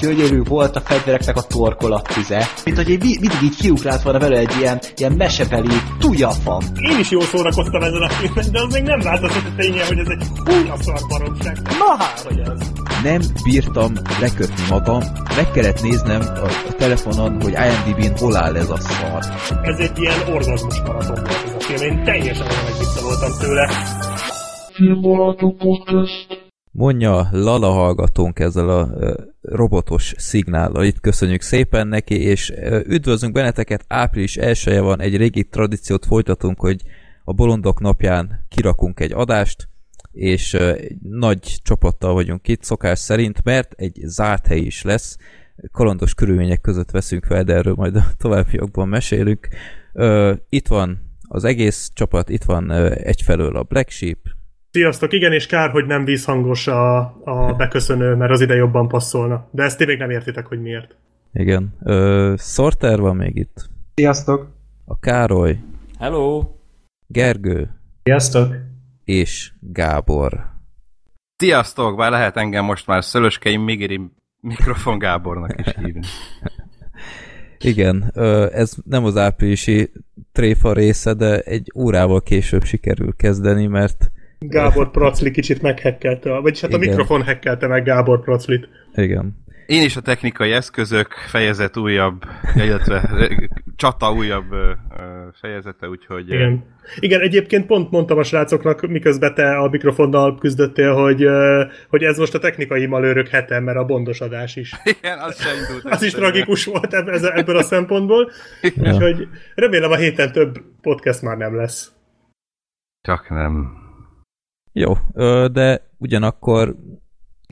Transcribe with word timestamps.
gyönyörű 0.00 0.42
volt 0.42 0.76
a 0.76 0.80
fegyvereknek 0.80 1.36
a 1.36 1.42
torkolattize, 1.42 2.48
mint 2.64 2.76
hogy 2.76 2.90
egy, 2.90 3.00
mindig 3.00 3.42
így 3.42 3.56
kiugrált 3.56 4.02
volna 4.02 4.18
vele 4.18 4.38
egy 4.38 4.54
ilyen, 4.58 4.80
ilyen 4.96 5.12
mesebeli 5.12 5.74
tujafam. 5.98 6.62
Én 6.90 6.98
is 6.98 7.10
jól 7.10 7.22
szórakoztam 7.22 7.82
ezen 7.82 8.02
a 8.02 8.08
filmen, 8.08 8.52
de 8.52 8.60
az 8.60 8.72
még 8.72 8.82
nem 8.82 9.00
változott 9.00 9.44
a 9.46 9.54
ténye, 9.56 9.86
hogy 9.86 9.98
ez 9.98 10.06
egy 10.08 10.26
húnya 10.44 10.76
szar 10.82 11.00
baromság. 11.08 11.56
Na 11.62 11.96
hát, 11.98 12.20
hogy 12.20 12.38
ez. 12.38 12.70
Nem 13.02 13.20
bírtam 13.44 13.92
lekötni 14.20 14.62
magam, 14.68 15.02
meg 15.36 15.50
kellett 15.50 15.82
néznem 15.82 16.20
a, 16.20 16.44
a 16.68 16.74
telefonon, 16.78 17.42
hogy 17.42 17.52
IMDb-n 17.52 18.18
hol 18.18 18.36
áll 18.36 18.56
ez 18.56 18.70
a 18.70 18.76
szar. 18.76 19.24
Ez 19.62 19.78
egy 19.78 19.98
ilyen 19.98 20.34
orgazmus 20.34 20.80
maraton 20.80 21.14
volt 21.14 21.42
ez 21.44 21.54
a 21.58 21.60
film, 21.60 21.92
én 21.92 22.04
teljesen 22.04 22.46
olyan 22.46 22.70
voltam 23.02 23.32
tőle. 23.40 23.70
Filmbarátok 24.72 25.56
Podcast. 25.56 26.39
Mondja 26.72 27.28
Lala 27.30 27.70
hallgatónk 27.70 28.38
ezzel 28.38 28.68
a 28.68 28.88
robotos 29.40 30.14
szignállal. 30.16 30.84
Itt 30.84 31.00
köszönjük 31.00 31.40
szépen 31.40 31.88
neki, 31.88 32.22
és 32.22 32.52
üdvözlünk 32.86 33.34
benneteket. 33.34 33.84
Április 33.88 34.36
1 34.36 34.78
van, 34.78 35.00
egy 35.00 35.16
régi 35.16 35.44
tradíciót 35.44 36.06
folytatunk, 36.06 36.60
hogy 36.60 36.82
a 37.24 37.32
bolondok 37.32 37.80
napján 37.80 38.46
kirakunk 38.48 39.00
egy 39.00 39.12
adást, 39.12 39.68
és 40.12 40.56
nagy 41.02 41.56
csapattal 41.62 42.12
vagyunk 42.12 42.48
itt 42.48 42.62
szokás 42.62 42.98
szerint, 42.98 43.44
mert 43.44 43.72
egy 43.76 44.00
zárt 44.02 44.46
hely 44.46 44.60
is 44.60 44.82
lesz. 44.82 45.16
Kalandos 45.72 46.14
körülmények 46.14 46.60
között 46.60 46.90
veszünk 46.90 47.24
fel, 47.24 47.44
de 47.44 47.54
erről 47.54 47.74
majd 47.74 47.96
a 47.96 48.06
továbbiakban 48.16 48.88
mesélünk. 48.88 49.48
Itt 50.48 50.68
van 50.68 50.98
az 51.28 51.44
egész 51.44 51.90
csapat, 51.94 52.28
itt 52.28 52.44
van 52.44 52.70
egyfelől 52.92 53.56
a 53.56 53.62
Black 53.62 53.90
Sheep, 53.90 54.18
Sziasztok, 54.72 55.12
igen, 55.12 55.32
és 55.32 55.46
kár, 55.46 55.70
hogy 55.70 55.86
nem 55.86 56.04
vízhangos 56.04 56.66
a, 56.66 56.98
a 57.24 57.54
beköszönő, 57.56 58.14
mert 58.14 58.32
az 58.32 58.40
ide 58.40 58.54
jobban 58.54 58.88
passzolna. 58.88 59.48
De 59.50 59.62
ezt 59.62 59.78
ti 59.78 59.84
még 59.84 59.98
nem 59.98 60.10
értitek, 60.10 60.46
hogy 60.46 60.60
miért. 60.60 60.96
Igen. 61.32 61.76
Ö, 61.84 62.34
Sorter 62.38 63.00
van 63.00 63.16
még 63.16 63.36
itt. 63.36 63.68
Sziasztok. 63.94 64.48
A 64.84 64.98
Károly. 64.98 65.58
Hello. 65.98 66.44
Gergő. 67.06 67.70
Sziasztok. 68.02 68.54
És 69.04 69.52
Gábor. 69.60 70.50
Sziasztok, 71.36 71.96
bár 71.96 72.10
lehet 72.10 72.36
engem 72.36 72.64
most 72.64 72.86
már 72.86 73.04
Szölöskei 73.04 73.56
Migiri 73.56 74.00
mikrofon 74.40 74.98
Gábornak 74.98 75.66
is 75.66 75.74
hívni. 75.84 76.00
Igen, 77.72 78.10
ez 78.52 78.74
nem 78.84 79.04
az 79.04 79.16
áprilisi 79.16 79.92
tréfa 80.32 80.72
része, 80.72 81.14
de 81.14 81.40
egy 81.40 81.72
órával 81.74 82.22
később 82.22 82.64
sikerül 82.64 83.16
kezdeni, 83.16 83.66
mert 83.66 84.10
Gábor 84.48 84.90
Procli 84.90 85.30
kicsit 85.30 85.62
meghekkelte, 85.62 86.38
vagyis 86.38 86.60
hát 86.60 86.70
Igen. 86.70 86.82
a 86.82 86.86
mikrofon 86.86 87.22
hekkelte 87.22 87.66
meg 87.66 87.84
Gábor 87.84 88.20
Proclit. 88.20 88.68
Igen. 88.94 89.38
Én 89.66 89.82
is 89.82 89.96
a 89.96 90.00
technikai 90.00 90.52
eszközök 90.52 91.12
fejezet 91.28 91.76
újabb, 91.76 92.22
illetve 92.54 93.10
csata 93.76 94.12
újabb 94.12 94.54
fejezete, 95.40 95.88
úgyhogy... 95.88 96.28
Igen. 96.28 96.64
Igen, 96.98 97.20
egyébként 97.20 97.66
pont 97.66 97.90
mondtam 97.90 98.18
a 98.18 98.22
srácoknak, 98.22 98.88
miközben 98.88 99.34
te 99.34 99.56
a 99.56 99.68
mikrofonnal 99.68 100.38
küzdöttél, 100.38 100.94
hogy, 100.94 101.26
hogy 101.88 102.02
ez 102.02 102.18
most 102.18 102.34
a 102.34 102.38
technikai 102.38 102.86
malőrök 102.86 103.28
hete, 103.28 103.60
mert 103.60 103.78
a 103.78 103.84
bondos 103.84 104.20
adás 104.20 104.56
is. 104.56 104.72
Igen, 104.98 105.18
az 105.18 105.42
sem 105.42 105.56
indult. 105.58 105.94
Az 105.94 106.02
is 106.02 106.12
tragikus 106.12 106.64
volt 106.64 106.94
ebből 106.94 107.56
a 107.56 107.62
szempontból. 107.62 108.30
Igen. 108.60 108.94
Úgyhogy 108.94 109.28
remélem 109.54 109.90
a 109.90 109.96
héten 109.96 110.32
több 110.32 110.62
podcast 110.80 111.22
már 111.22 111.36
nem 111.36 111.56
lesz. 111.56 111.92
Csak 113.02 113.28
nem. 113.28 113.79
Jó, 114.72 114.92
de 115.52 115.90
ugyanakkor 115.98 116.76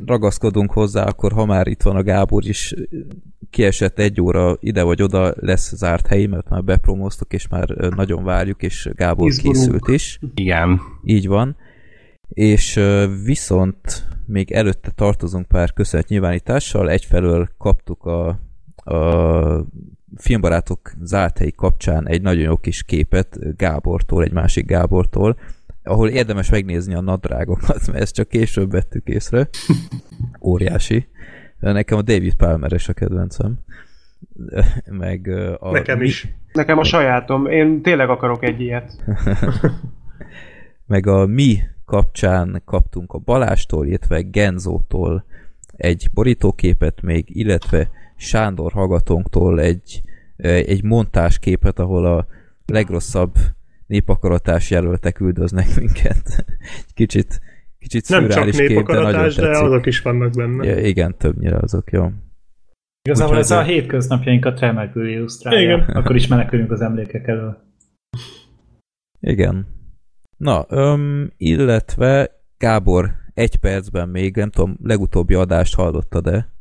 ragaszkodunk 0.06 0.72
hozzá, 0.72 1.04
akkor 1.04 1.32
ha 1.32 1.44
már 1.44 1.66
itt 1.66 1.82
van 1.82 1.96
a 1.96 2.02
Gábor 2.02 2.44
is, 2.44 2.74
kiesett 3.50 3.98
egy 3.98 4.20
óra 4.20 4.56
ide 4.60 4.82
vagy 4.82 5.02
oda, 5.02 5.32
lesz 5.36 5.74
zárt 5.74 6.06
helyi, 6.06 6.26
mert 6.26 6.48
már 6.48 6.64
bepromóztuk, 6.64 7.32
és 7.32 7.48
már 7.48 7.68
nagyon 7.68 8.24
várjuk, 8.24 8.62
és 8.62 8.90
Gábor 8.92 9.26
Izgulunk. 9.28 9.56
készült 9.56 9.88
is. 9.88 10.18
Igen. 10.34 10.80
Így 11.04 11.28
van. 11.28 11.56
És 12.28 12.80
viszont 13.24 14.06
még 14.26 14.52
előtte 14.52 14.90
tartozunk 14.90 15.46
pár 15.46 15.72
köszönet 15.72 16.08
nyilvánítással. 16.08 16.90
Egyfelől 16.90 17.48
kaptuk 17.58 18.04
a, 18.04 18.28
a 18.92 19.66
filmbarátok 20.16 20.92
zárt 21.02 21.38
helyi 21.38 21.52
kapcsán 21.52 22.08
egy 22.08 22.22
nagyon 22.22 22.42
jó 22.42 22.56
kis 22.56 22.82
képet 22.82 23.56
Gábortól, 23.56 24.22
egy 24.22 24.32
másik 24.32 24.66
Gábortól, 24.66 25.38
ahol 25.88 26.08
érdemes 26.08 26.50
megnézni 26.50 26.94
a 26.94 27.00
nadrágokat, 27.00 27.86
mert 27.86 28.02
ezt 28.02 28.14
csak 28.14 28.28
később 28.28 28.70
vettük 28.70 29.06
észre. 29.08 29.48
Óriási. 30.40 31.06
Nekem 31.58 31.98
a 31.98 32.02
David 32.02 32.34
Palmeres 32.34 32.88
a 32.88 32.92
kedvencem. 32.92 33.58
Meg 34.90 35.28
a... 35.58 35.70
Nekem 35.70 36.02
is. 36.02 36.28
Nekem 36.52 36.78
a 36.78 36.84
sajátom. 36.84 37.46
Én 37.46 37.82
tényleg 37.82 38.08
akarok 38.08 38.44
egy 38.44 38.60
ilyet. 38.60 38.92
Meg 40.86 41.06
a 41.06 41.26
mi 41.26 41.58
kapcsán 41.84 42.62
kaptunk 42.64 43.12
a 43.12 43.18
Balástól, 43.18 43.86
illetve 43.86 44.20
Genzótól 44.20 45.24
egy 45.76 46.08
borítóképet 46.14 47.02
még, 47.02 47.24
illetve 47.28 47.90
Sándor 48.16 48.72
hallgatónktól 48.72 49.60
egy, 49.60 50.02
egy 50.36 50.82
montázsképet, 50.82 51.78
ahol 51.78 52.06
a 52.06 52.26
legrosszabb 52.66 53.34
népakaratás 53.88 54.70
jelöltek 54.70 55.20
üldöznek 55.20 55.76
minket. 55.76 56.44
Kicsit, 56.94 57.40
kicsit 57.78 58.08
Nem 58.08 58.28
csak 58.28 58.52
népakaratás, 58.52 59.34
de, 59.34 59.42
de 59.42 59.58
azok 59.58 59.86
is 59.86 60.02
vannak 60.02 60.30
benne. 60.30 60.64
Ja, 60.64 60.78
igen, 60.86 61.16
többnyire 61.16 61.56
azok, 61.56 61.90
jó. 61.90 62.10
Igazából 63.02 63.34
Úgy 63.34 63.40
ez 63.40 63.50
a 63.50 63.62
hétköznapjainkat 63.62 64.60
remekül 64.60 65.08
illusztrálja. 65.08 65.60
Igen. 65.60 65.80
Akkor 65.98 66.16
is 66.16 66.26
menekülünk 66.26 66.70
az 66.70 66.80
emlékek 66.80 67.26
elől. 67.26 67.58
Igen. 69.20 69.66
Na, 70.36 70.64
öm, 70.68 71.32
illetve 71.36 72.30
Gábor, 72.58 73.14
egy 73.34 73.56
percben 73.56 74.08
még, 74.08 74.36
nem 74.36 74.50
tudom, 74.50 74.76
legutóbbi 74.82 75.34
adást 75.34 75.74
hallottad-e? 75.74 76.52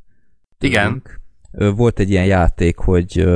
Igen. 0.60 1.04
Volt 1.52 2.00
egy 2.00 2.10
ilyen 2.10 2.26
játék, 2.26 2.78
hogy 2.78 3.28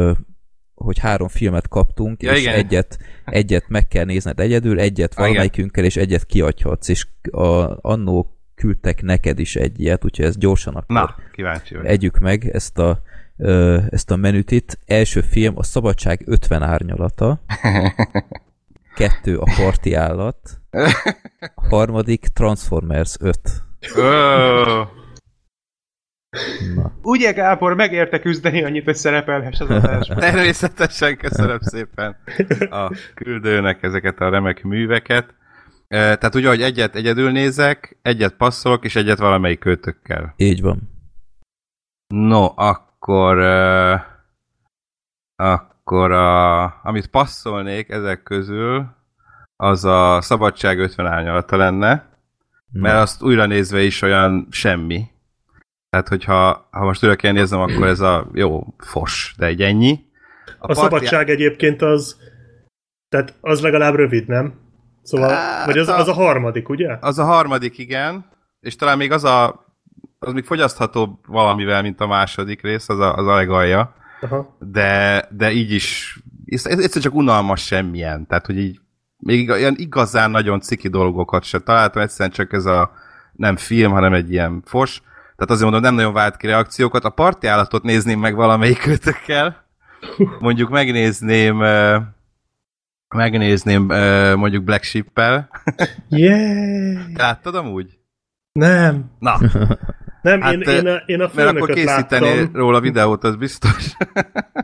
hogy 0.81 0.99
három 0.99 1.27
filmet 1.27 1.67
kaptunk, 1.67 2.23
ja, 2.23 2.31
és 2.31 2.41
igen. 2.41 2.53
egyet, 2.53 2.97
egyet 3.25 3.65
meg 3.67 3.87
kell 3.87 4.05
nézned 4.05 4.39
egyedül, 4.39 4.79
egyet 4.79 5.15
valamelyikünkkel, 5.15 5.83
és 5.83 5.95
egyet 5.95 6.25
kiadhatsz, 6.25 6.87
és 6.87 7.07
a, 7.31 7.77
annó 7.81 8.35
küldtek 8.55 9.01
neked 9.01 9.39
is 9.39 9.55
egy 9.55 9.79
ilyet, 9.79 10.05
úgyhogy 10.05 10.25
ezt 10.25 10.39
gyorsan 10.39 10.75
akkor 10.75 10.95
Na, 10.95 11.15
kíváncsi 11.31 11.75
vagy. 11.75 11.85
együk 11.85 12.17
meg 12.17 12.49
ezt 12.53 12.77
a, 12.77 13.01
ezt 13.89 14.11
a 14.11 14.15
menüt 14.15 14.51
itt. 14.51 14.79
Első 14.85 15.21
film 15.21 15.57
a 15.57 15.63
Szabadság 15.63 16.21
50 16.25 16.61
árnyalata, 16.61 17.41
kettő 18.95 19.37
a 19.37 19.45
Parti 19.57 19.93
állat, 19.93 20.61
harmadik 21.69 22.27
Transformers 22.27 23.15
5. 23.19 23.39
Na. 26.75 26.91
Ugye 27.01 27.31
Gábor, 27.31 27.75
megérte 27.75 28.19
küzdeni 28.19 28.63
annyit, 28.63 28.83
hogy 28.83 28.95
szerepelhess 28.95 29.59
az 29.59 29.69
adásban. 29.69 30.17
Természetesen 30.17 31.17
köszönöm 31.17 31.59
szépen 31.59 32.15
a 32.69 32.91
küldőnek 33.13 33.83
ezeket 33.83 34.19
a 34.19 34.29
remek 34.29 34.63
műveket. 34.63 35.33
Tehát 35.87 36.35
ugye, 36.35 36.47
hogy 36.47 36.61
egyet 36.61 36.95
egyedül 36.95 37.31
nézek, 37.31 37.97
egyet 38.01 38.33
passzolok, 38.33 38.85
és 38.85 38.95
egyet 38.95 39.17
valamelyik 39.19 39.59
kötökkel. 39.59 40.33
Így 40.37 40.61
van. 40.61 40.89
No, 42.07 42.47
akkor 42.55 43.37
uh, 43.37 44.01
akkor 45.35 46.11
a, 46.11 46.63
amit 46.83 47.07
passzolnék 47.07 47.89
ezek 47.89 48.23
közül, 48.23 48.85
az 49.55 49.85
a 49.85 50.21
Szabadság 50.21 50.79
50 50.79 51.05
árnyalata 51.05 51.57
lenne, 51.57 52.09
mert 52.71 52.97
azt 52.97 53.23
újra 53.23 53.45
nézve 53.45 53.81
is 53.81 54.01
olyan 54.01 54.47
semmi. 54.51 55.10
Tehát, 55.91 56.07
hogyha 56.07 56.67
ha 56.71 56.83
most 56.83 57.03
újra 57.03 57.15
kell 57.15 57.31
néznem, 57.31 57.59
akkor 57.59 57.87
ez 57.87 57.99
a 57.99 58.27
jó 58.33 58.73
fos, 58.77 59.35
de 59.37 59.45
egy 59.45 59.61
ennyi. 59.61 59.99
A, 60.59 60.71
a 60.71 60.75
szabadság 60.75 61.29
egyébként 61.29 61.81
az 61.81 62.17
tehát 63.09 63.37
az 63.41 63.61
legalább 63.61 63.95
rövid, 63.95 64.27
nem? 64.27 64.53
Szóval, 65.01 65.29
hát 65.29 65.65
vagy 65.65 65.77
az 65.77 65.87
a, 65.87 65.97
az 65.97 66.07
a 66.07 66.13
harmadik, 66.13 66.69
ugye? 66.69 66.97
Az 66.99 67.19
a 67.19 67.23
harmadik, 67.23 67.77
igen. 67.77 68.25
És 68.59 68.75
talán 68.75 68.97
még 68.97 69.11
az 69.11 69.23
a 69.23 69.65
az 70.19 70.33
még 70.33 70.43
fogyasztható 70.43 71.19
valamivel, 71.27 71.81
mint 71.81 71.99
a 71.99 72.07
második 72.07 72.61
rész, 72.61 72.89
az 72.89 72.99
a, 72.99 73.15
az 73.15 73.27
a 73.27 73.35
legalja. 73.35 73.95
Aha. 74.21 74.57
De, 74.59 75.25
de 75.29 75.51
így 75.51 75.71
is 75.71 76.19
ez 76.45 76.99
csak 76.99 77.13
unalmas 77.13 77.65
semmilyen. 77.65 78.27
Tehát, 78.27 78.45
hogy 78.45 78.57
így 78.57 78.79
még 79.17 79.47
ilyen 79.47 79.75
igazán 79.77 80.31
nagyon 80.31 80.59
ciki 80.61 80.87
dolgokat 80.87 81.43
se 81.43 81.59
találtam, 81.59 82.01
egyszerűen 82.01 82.31
csak 82.31 82.53
ez 82.53 82.65
a 82.65 82.91
nem 83.31 83.55
film, 83.55 83.91
hanem 83.91 84.13
egy 84.13 84.31
ilyen 84.31 84.61
fos. 84.65 85.01
Tehát 85.41 85.55
azért 85.55 85.71
mondom, 85.71 85.89
nem 85.89 85.99
nagyon 85.99 86.13
vált 86.13 86.37
ki 86.37 86.47
reakciókat. 86.47 87.03
A 87.03 87.09
parti 87.09 87.47
állatot 87.47 87.83
nézném 87.83 88.19
meg 88.19 88.35
valamelyik 88.35 88.77
kötökkel. 88.79 89.65
Mondjuk 90.39 90.69
megnézném 90.69 91.63
megnézném 93.15 93.83
mondjuk 94.35 94.63
Black 94.63 94.83
Sheep-pel. 94.83 95.49
Yeah! 96.09 96.99
Láttad 97.13 97.55
amúgy? 97.55 97.99
Nem. 98.51 99.11
Na. 99.19 99.39
Nem, 100.21 100.41
hát, 100.41 100.53
én, 100.53 100.61
én, 100.61 100.87
a, 100.87 100.95
én 101.05 101.21
a 101.21 101.29
főnököt 101.29 101.35
mert 101.35 101.55
akkor 101.55 101.69
készíteni 101.69 102.25
láttam. 102.25 102.49
róla 102.53 102.79
videót, 102.79 103.23
az 103.23 103.35
biztos. 103.35 103.91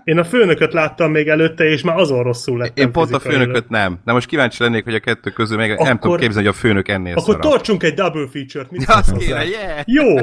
Én 0.04 0.18
a 0.18 0.24
főnököt 0.24 0.74
láttam 0.74 1.12
még 1.12 1.28
előtte, 1.28 1.64
és 1.64 1.84
már 1.84 1.98
azon 1.98 2.24
rosszul 2.24 2.58
lettem 2.58 2.86
Én 2.86 2.92
pont 2.92 3.14
a 3.14 3.20
főnököt 3.20 3.70
nem. 3.70 4.00
De 4.06 4.12
most 4.12 4.28
kíváncsi 4.28 4.64
lennék, 4.64 4.84
hogy 4.84 4.96
a 4.96 5.00
kettő 5.00 5.30
közül 5.30 5.58
még 5.58 5.72
akkor, 5.72 5.86
nem 5.86 6.00
tudom 6.00 6.18
képzelni, 6.18 6.48
hogy 6.48 6.56
a 6.56 6.60
főnök 6.60 6.88
ennél 6.88 7.12
Akkor 7.12 7.24
szarabb. 7.24 7.42
tartsunk 7.42 7.84
egy 7.84 7.94
double 7.94 8.28
feature-t. 8.32 8.72
Mit 8.72 8.90
Azt 8.90 9.18
kéne, 9.18 9.46
yeah! 9.46 9.82
Jó! 9.86 10.16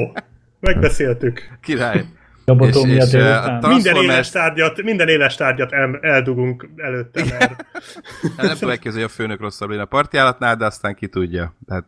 Megbeszéltük. 0.65 1.57
Király. 1.61 2.05
Lobotómia 2.45 2.95
És- 2.95 3.03
és, 3.03 3.09
délután. 3.09 3.35
uh, 3.37 3.43
Minden 3.45 3.59
Transformers- 3.61 4.05
éles 4.13 4.29
tárgyat, 4.29 4.83
minden 4.83 5.07
éles 5.07 5.35
tárgyat 5.35 5.71
el, 5.71 5.97
eldugunk 6.01 6.69
előtte, 6.75 7.23
mert 7.39 7.65
Hát 8.37 8.45
nem 8.45 8.53
tudom 8.53 8.69
elképzelni, 8.69 9.01
hogy 9.01 9.11
a 9.11 9.21
főnök 9.21 9.39
rosszabb 9.39 9.69
lenne 9.69 9.81
a 9.81 9.85
partiállatnál, 9.85 10.55
de 10.55 10.65
aztán 10.65 10.95
ki 10.95 11.07
tudja. 11.07 11.55
Tehát 11.67 11.85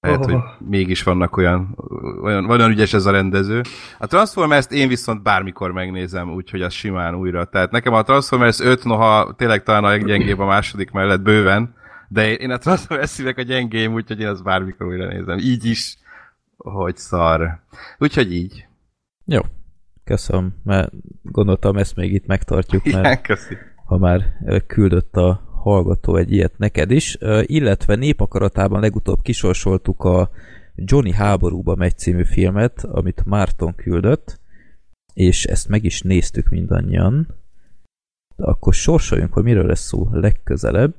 lehet, 0.00 0.18
Oh. 0.24 0.30
hogy 0.30 0.40
mégis 0.68 1.02
vannak 1.02 1.36
olyan, 1.36 1.76
olyan, 2.22 2.50
olyan 2.50 2.70
ügyes 2.70 2.92
ez 2.94 3.06
a 3.06 3.10
rendező. 3.10 3.60
A 3.98 4.06
Transformers-t 4.06 4.72
én 4.72 4.88
viszont 4.88 5.22
bármikor 5.22 5.72
megnézem, 5.72 6.32
úgyhogy 6.32 6.62
az 6.62 6.72
simán 6.72 7.14
újra. 7.14 7.44
Tehát 7.44 7.70
nekem 7.70 7.92
a 7.92 8.02
Transformers 8.02 8.60
5, 8.60 8.84
noha 8.84 9.34
tényleg 9.36 9.62
talán 9.62 9.84
a 9.84 9.88
leggyengébb 9.88 10.38
a 10.38 10.46
második 10.46 10.90
mellett 10.90 11.20
bőven, 11.20 11.74
de 12.08 12.32
én 12.34 12.50
a 12.50 12.58
Transformers 12.58 13.10
szívek 13.10 13.38
a 13.38 13.42
gyengém, 13.42 13.92
úgyhogy 13.92 14.20
én 14.20 14.26
azt 14.28 14.42
bármikor 14.42 14.86
újra 14.86 15.06
nézem. 15.06 15.38
Így 15.38 15.64
is, 15.64 15.96
hogy 16.56 16.96
szar. 16.96 17.60
Úgyhogy 17.98 18.32
így. 18.32 18.66
Jó. 19.24 19.40
Köszönöm, 20.04 20.54
mert 20.64 20.92
gondoltam 21.22 21.76
ezt 21.76 21.96
még 21.96 22.12
itt 22.12 22.26
megtartjuk, 22.26 22.84
mert 22.84 22.98
Igen, 22.98 23.22
köszi. 23.22 23.54
ha 23.84 23.98
már 23.98 24.22
küldött 24.66 25.16
a 25.16 25.46
hallgató 25.62 26.16
egy 26.16 26.32
ilyet 26.32 26.58
neked 26.58 26.90
is, 26.90 27.18
illetve 27.42 27.94
népakaratában 27.94 28.80
legutóbb 28.80 29.22
kisorsoltuk 29.22 30.04
a 30.04 30.30
Johnny 30.74 31.12
háborúba 31.12 31.74
megy 31.74 31.98
című 31.98 32.24
filmet, 32.24 32.84
amit 32.84 33.24
Márton 33.24 33.74
küldött, 33.74 34.40
és 35.12 35.44
ezt 35.44 35.68
meg 35.68 35.84
is 35.84 36.00
néztük 36.02 36.48
mindannyian. 36.48 37.34
De 38.36 38.44
akkor 38.44 38.74
sorsoljunk, 38.74 39.32
hogy 39.32 39.42
miről 39.42 39.66
lesz 39.66 39.86
szó 39.86 40.08
legközelebb. 40.10 40.94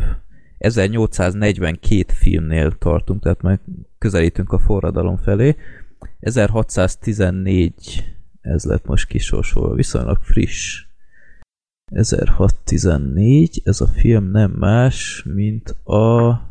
1842 0.57 2.13
filmnél 2.13 2.77
tartunk, 2.77 3.21
tehát 3.21 3.42
már 3.42 3.59
közelítünk 3.98 4.51
a 4.51 4.59
forradalom 4.59 5.18
felé. 5.18 5.56
1614 6.19 8.15
ez 8.42 8.63
lett 8.65 8.86
most 8.86 9.07
kisorsolva, 9.07 9.74
viszonylag 9.75 10.18
friss. 10.21 10.86
1614, 11.92 13.62
ez 13.63 13.81
a 13.81 13.88
film 13.88 14.31
nem 14.31 14.51
más, 14.51 15.24
mint 15.25 15.69
a 15.69 16.42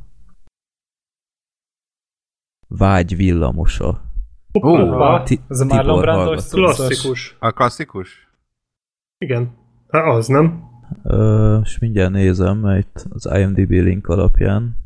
Vágy 2.68 3.16
villamosa. 3.16 4.02
Hoppá, 4.52 5.22
Ti- 5.22 5.40
Ez 5.48 5.60
a 5.60 5.62
Tibor 5.66 5.76
Marlon 5.84 6.00
Brandos 6.00 6.48
klasszikus. 6.48 7.36
A 7.38 7.50
klasszikus? 7.52 8.28
Igen. 9.18 9.56
Hát 9.88 10.04
az, 10.04 10.26
nem? 10.26 10.64
Ö, 11.02 11.58
és 11.64 11.78
mindjárt 11.78 12.12
nézem, 12.12 12.58
mert 12.58 13.06
az 13.10 13.28
IMDb 13.34 13.70
link 13.70 14.06
alapján 14.06 14.76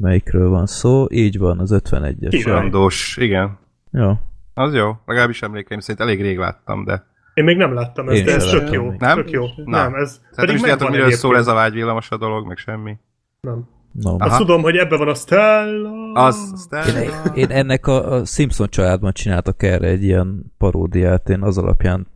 melyikről 0.00 0.48
van 0.48 0.66
szó. 0.66 1.06
Így 1.10 1.38
van, 1.38 1.58
az 1.58 1.80
51-es. 1.84 2.28
Király. 2.28 2.60
Randós, 2.60 3.16
igen. 3.16 3.58
Jó. 3.90 4.12
Az 4.54 4.74
jó. 4.74 4.92
Legalábbis 5.06 5.42
emlékeim 5.42 5.80
szerint 5.80 6.00
elég 6.00 6.20
rég 6.20 6.38
láttam, 6.38 6.84
de... 6.84 7.08
Én 7.34 7.44
még 7.44 7.56
nem 7.56 7.74
láttam 7.74 8.08
ezt, 8.08 8.18
Én 8.18 8.24
de 8.24 8.34
ez 8.34 8.44
tök 8.44 8.70
jó. 8.70 8.94
Nem? 8.98 9.16
Tök 9.16 9.30
jó. 9.30 9.44
Na. 9.64 9.82
Nem, 9.82 9.94
ez 9.94 10.20
Tehát 10.30 10.46
nem 10.46 10.54
is 10.54 10.60
tudjátok, 10.60 10.90
miről 10.90 11.10
szól 11.10 11.36
ez 11.36 11.46
a 11.46 11.54
vágyvillamos 11.54 12.10
a 12.10 12.16
dolog, 12.16 12.46
meg 12.46 12.56
semmi. 12.56 12.96
Nem. 13.40 13.68
No. 13.92 14.10
Aha. 14.10 14.24
Azt 14.24 14.36
tudom, 14.36 14.62
hogy 14.62 14.76
ebben 14.76 14.98
van 14.98 15.08
a 15.08 15.14
Stella. 15.14 16.12
Az, 16.12 16.66
Stella. 16.66 17.34
Én 17.34 17.50
ennek 17.50 17.86
a, 17.86 18.12
a 18.12 18.24
Simpson 18.24 18.68
családban 18.68 19.12
csináltak 19.12 19.62
erre 19.62 19.86
egy 19.86 20.02
ilyen 20.02 20.52
paródiát, 20.58 21.28
én 21.28 21.42
az 21.42 21.58
alapján 21.58 22.06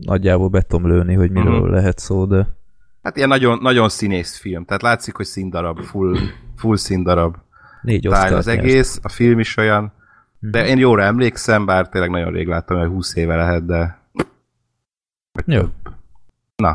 nagyjából 0.00 0.48
be 0.48 0.60
tudom 0.62 0.86
lőni, 0.86 1.14
hogy 1.14 1.30
miről 1.30 1.60
Mhm. 1.60 1.70
lehet 1.72 1.98
szó, 1.98 2.24
de 2.24 2.54
Hát 3.02 3.16
ilyen 3.16 3.28
nagyon, 3.28 3.58
nagyon 3.62 3.88
színész 3.88 4.36
film. 4.36 4.64
Tehát 4.64 4.82
látszik, 4.82 5.16
hogy 5.16 5.26
színdarab, 5.26 5.78
full, 5.80 6.16
full 6.56 6.76
színdarab. 6.76 7.36
négy 7.82 8.08
osztályt 8.08 8.32
az 8.32 8.46
egész, 8.46 8.98
a 9.02 9.08
film 9.08 9.38
is 9.38 9.56
olyan. 9.56 9.92
De 10.38 10.66
én 10.66 10.78
jóra 10.78 11.02
emlékszem, 11.02 11.66
bár 11.66 11.88
tényleg 11.88 12.10
nagyon 12.10 12.32
rég 12.32 12.46
láttam, 12.46 12.78
hogy 12.78 12.88
20 12.88 13.14
éve 13.16 13.36
lehet, 13.36 13.66
de... 13.66 13.98
Jó, 15.46 15.62
Na, 16.56 16.70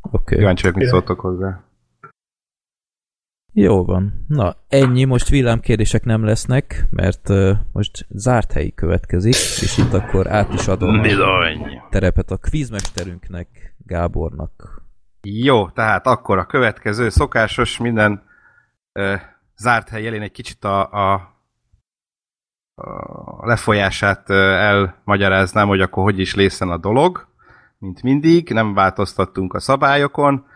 oké. 0.00 0.16
Okay. 0.16 0.38
kíváncsi 0.38 0.62
vagyok, 0.62 0.78
mit 0.78 0.88
szóltok 0.88 1.20
hozzá. 1.20 1.60
Jó 3.52 3.84
van. 3.84 4.24
Na, 4.28 4.56
ennyi, 4.68 5.04
most 5.04 5.28
villámkérdések 5.28 6.04
nem 6.04 6.24
lesznek, 6.24 6.86
mert 6.90 7.28
uh, 7.28 7.50
most 7.72 8.06
zárt 8.08 8.52
helyi 8.52 8.74
következik, 8.74 9.34
és 9.34 9.78
itt 9.78 9.92
akkor 9.92 10.26
át 10.32 10.52
is 10.52 10.68
adom 10.68 10.98
a 10.98 11.00
Bizony. 11.00 11.80
terepet 11.90 12.30
a 12.30 12.36
kvízmesterünknek, 12.36 13.74
Gábornak. 13.86 14.82
Jó, 15.22 15.68
tehát 15.68 16.06
akkor 16.06 16.38
a 16.38 16.46
következő 16.46 17.08
szokásos 17.08 17.78
minden 17.78 18.22
ö, 18.92 19.14
zárt 19.56 19.88
hely 19.88 20.06
elén 20.06 20.22
egy 20.22 20.32
kicsit 20.32 20.64
a, 20.64 20.90
a, 20.92 21.12
a 22.74 23.46
lefolyását 23.46 24.30
ö, 24.30 24.34
elmagyaráznám, 24.52 25.68
hogy 25.68 25.80
akkor 25.80 26.02
hogy 26.02 26.18
is 26.18 26.34
lészen 26.34 26.70
a 26.70 26.76
dolog, 26.76 27.28
mint 27.78 28.02
mindig, 28.02 28.50
nem 28.50 28.74
változtattunk 28.74 29.54
a 29.54 29.60
szabályokon. 29.60 30.46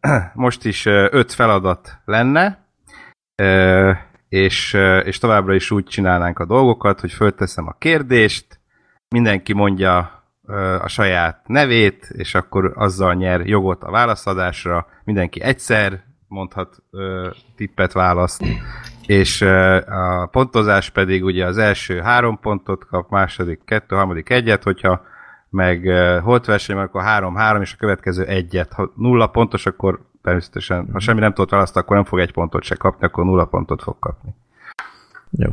Most 0.34 0.64
is 0.64 0.86
öt 0.86 1.32
feladat 1.32 2.00
lenne, 2.04 2.66
és, 4.28 4.72
és 5.04 5.18
továbbra 5.18 5.54
is 5.54 5.70
úgy 5.70 5.84
csinálnánk 5.84 6.38
a 6.38 6.44
dolgokat, 6.44 7.00
hogy 7.00 7.12
fölteszem 7.12 7.66
a 7.66 7.76
kérdést, 7.78 8.60
mindenki 9.08 9.52
mondja 9.52 10.24
a 10.80 10.88
saját 10.88 11.48
nevét, 11.48 12.08
és 12.12 12.34
akkor 12.34 12.72
azzal 12.76 13.14
nyer 13.14 13.40
jogot 13.40 13.82
a 13.82 13.90
válaszadásra. 13.90 14.86
Mindenki 15.04 15.42
egyszer 15.42 16.02
mondhat 16.28 16.82
tippet, 17.56 17.92
választ, 17.92 18.44
és 19.06 19.42
a 19.86 20.28
pontozás 20.30 20.90
pedig 20.90 21.24
ugye 21.24 21.46
az 21.46 21.58
első 21.58 22.00
három 22.00 22.38
pontot 22.38 22.86
kap, 22.86 23.10
második 23.10 23.60
kettő, 23.64 23.96
harmadik 23.96 24.30
egyet, 24.30 24.62
hogyha 24.62 25.02
meg 25.50 25.86
holt 26.22 26.46
verseny, 26.46 26.76
akkor 26.76 27.02
három-három, 27.02 27.62
és 27.62 27.72
a 27.72 27.76
következő 27.78 28.24
egyet. 28.24 28.72
Ha 28.72 28.92
nulla 28.96 29.26
pontos, 29.26 29.66
akkor 29.66 30.00
természetesen, 30.22 30.88
ha 30.92 31.00
semmi 31.00 31.20
nem 31.20 31.32
tudott 31.32 31.50
választ, 31.50 31.76
akkor 31.76 31.96
nem 31.96 32.04
fog 32.04 32.18
egy 32.18 32.32
pontot 32.32 32.62
se 32.62 32.74
kapni, 32.74 33.06
akkor 33.06 33.24
nulla 33.24 33.44
pontot 33.44 33.82
fog 33.82 33.98
kapni. 33.98 34.34
Jó. 35.30 35.50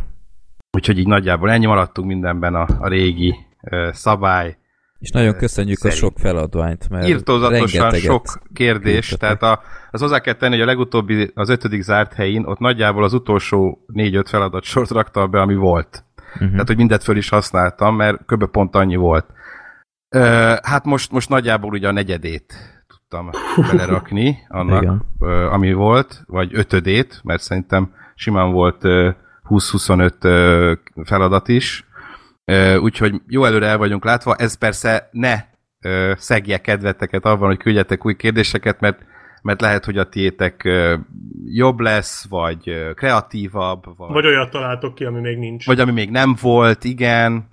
Úgyhogy 0.78 0.98
így 0.98 1.08
nagyjából 1.08 1.52
ennyi 1.52 1.66
maradtunk 1.66 2.08
mindenben 2.08 2.56
a, 2.56 2.68
a 2.80 2.88
régi 2.88 3.36
uh, 3.62 3.92
szabály. 3.92 4.58
És 5.00 5.12
nagyon 5.12 5.36
köszönjük 5.36 5.78
szerint. 5.78 6.02
a 6.02 6.06
sok 6.06 6.20
feladványt, 6.20 6.90
mert 6.90 7.08
Írtózatosan 7.08 7.82
rengeteget 7.82 8.12
sok 8.12 8.42
kérdés, 8.54 9.08
küldtetek. 9.08 9.40
tehát 9.40 9.58
a, 9.58 9.62
az 9.92 10.02
hozzá 10.02 10.20
kell 10.20 10.34
tenni, 10.34 10.54
hogy 10.54 10.64
a 10.64 10.66
legutóbbi, 10.66 11.32
az 11.34 11.50
ötödik 11.50 11.82
zárt 11.82 12.14
helyén, 12.14 12.46
ott 12.46 12.60
nagyjából 12.60 13.04
az 13.04 13.14
utolsó 13.14 13.86
négy-öt 13.88 14.30
feladat 14.30 14.64
sort 14.64 14.90
rakta 14.90 15.28
be, 15.28 15.42
ami 15.42 15.56
volt. 15.56 16.04
Uh-huh. 16.34 16.52
Tehát, 16.52 16.68
hogy 16.68 16.78
mindet 16.78 17.04
föl 17.04 17.18
is 17.18 17.30
használtam, 17.30 17.96
mert 17.96 18.26
kb. 18.26 18.46
pont 18.46 18.76
annyi 18.76 18.96
volt. 18.96 19.26
Ö, 20.10 20.54
hát 20.64 20.86
most, 20.86 21.12
most 21.12 21.30
nagyjából 21.30 21.72
ugye 21.72 21.88
a 21.88 21.92
negyedét 21.92 22.54
tudtam 22.88 23.30
belerakni 23.72 24.38
annak, 24.48 24.82
Igen. 24.82 25.02
ö, 25.20 25.46
ami 25.52 25.74
volt, 25.74 26.24
vagy 26.26 26.50
ötödét, 26.54 27.20
mert 27.24 27.42
szerintem 27.42 27.94
simán 28.16 28.52
volt 28.52 28.84
ö, 28.84 29.10
20-25 29.50 30.12
ö, 30.24 30.74
feladat 31.04 31.48
is. 31.48 31.86
Ö, 32.46 32.78
Úgyhogy 32.78 33.22
jó 33.28 33.44
előre 33.46 33.66
el 33.68 33.78
vagyunk 33.78 34.04
látva. 34.06 34.36
Ez 34.36 34.58
persze 34.58 35.10
ne 35.12 35.36
ö, 35.82 36.14
szegje 36.18 36.58
kedveteket 36.58 37.26
abban, 37.26 37.48
hogy 37.48 37.58
küldjetek 37.58 38.06
új 38.06 38.16
kérdéseket, 38.16 38.80
mert 38.80 39.06
mert 39.42 39.62
lehet, 39.62 39.86
hogy 39.86 39.98
a 39.98 40.10
tiétek 40.10 40.70
jobb 41.46 41.80
lesz, 41.80 42.26
vagy 42.30 42.94
kreatívabb, 42.96 43.84
vagy, 43.98 44.12
Vagy 44.12 44.26
olyat 44.26 44.50
találtok 44.52 44.96
ki, 44.96 45.04
ami 45.04 45.20
még 45.20 45.38
nincs. 45.38 45.66
vagy 45.66 45.80
ami 45.80 45.92
még 45.92 46.10
nem 46.10 46.36
volt, 46.42 46.84
igen, 46.84 47.48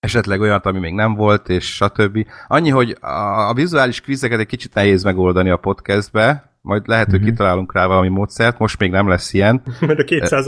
esetleg 0.00 0.40
olyat, 0.40 0.66
ami 0.66 0.78
még 0.78 0.92
nem 0.94 1.14
volt, 1.14 1.48
és 1.48 1.74
stb. 1.74 2.26
Annyi, 2.48 2.70
hogy 2.70 2.96
a, 3.00 3.48
a 3.48 3.54
vizuális 3.54 4.00
kvízeket 4.00 4.38
egy 4.40 4.46
kicsit 4.46 4.74
nehéz 4.74 5.02
megoldani 5.02 5.50
a 5.50 5.56
podcastbe, 5.56 6.52
majd 6.60 6.86
lehet, 6.88 7.10
hogy 7.10 7.20
Mhm. 7.20 7.28
kitalálunk 7.28 7.72
rá 7.74 7.86
valami 7.86 8.08
módszert, 8.08 8.58
most 8.58 8.78
még 8.78 8.90
nem 8.90 9.08
lesz 9.08 9.32
ilyen. 9.32 9.62
Majd 9.80 9.98
a 9.98 10.04
200. 10.04 10.46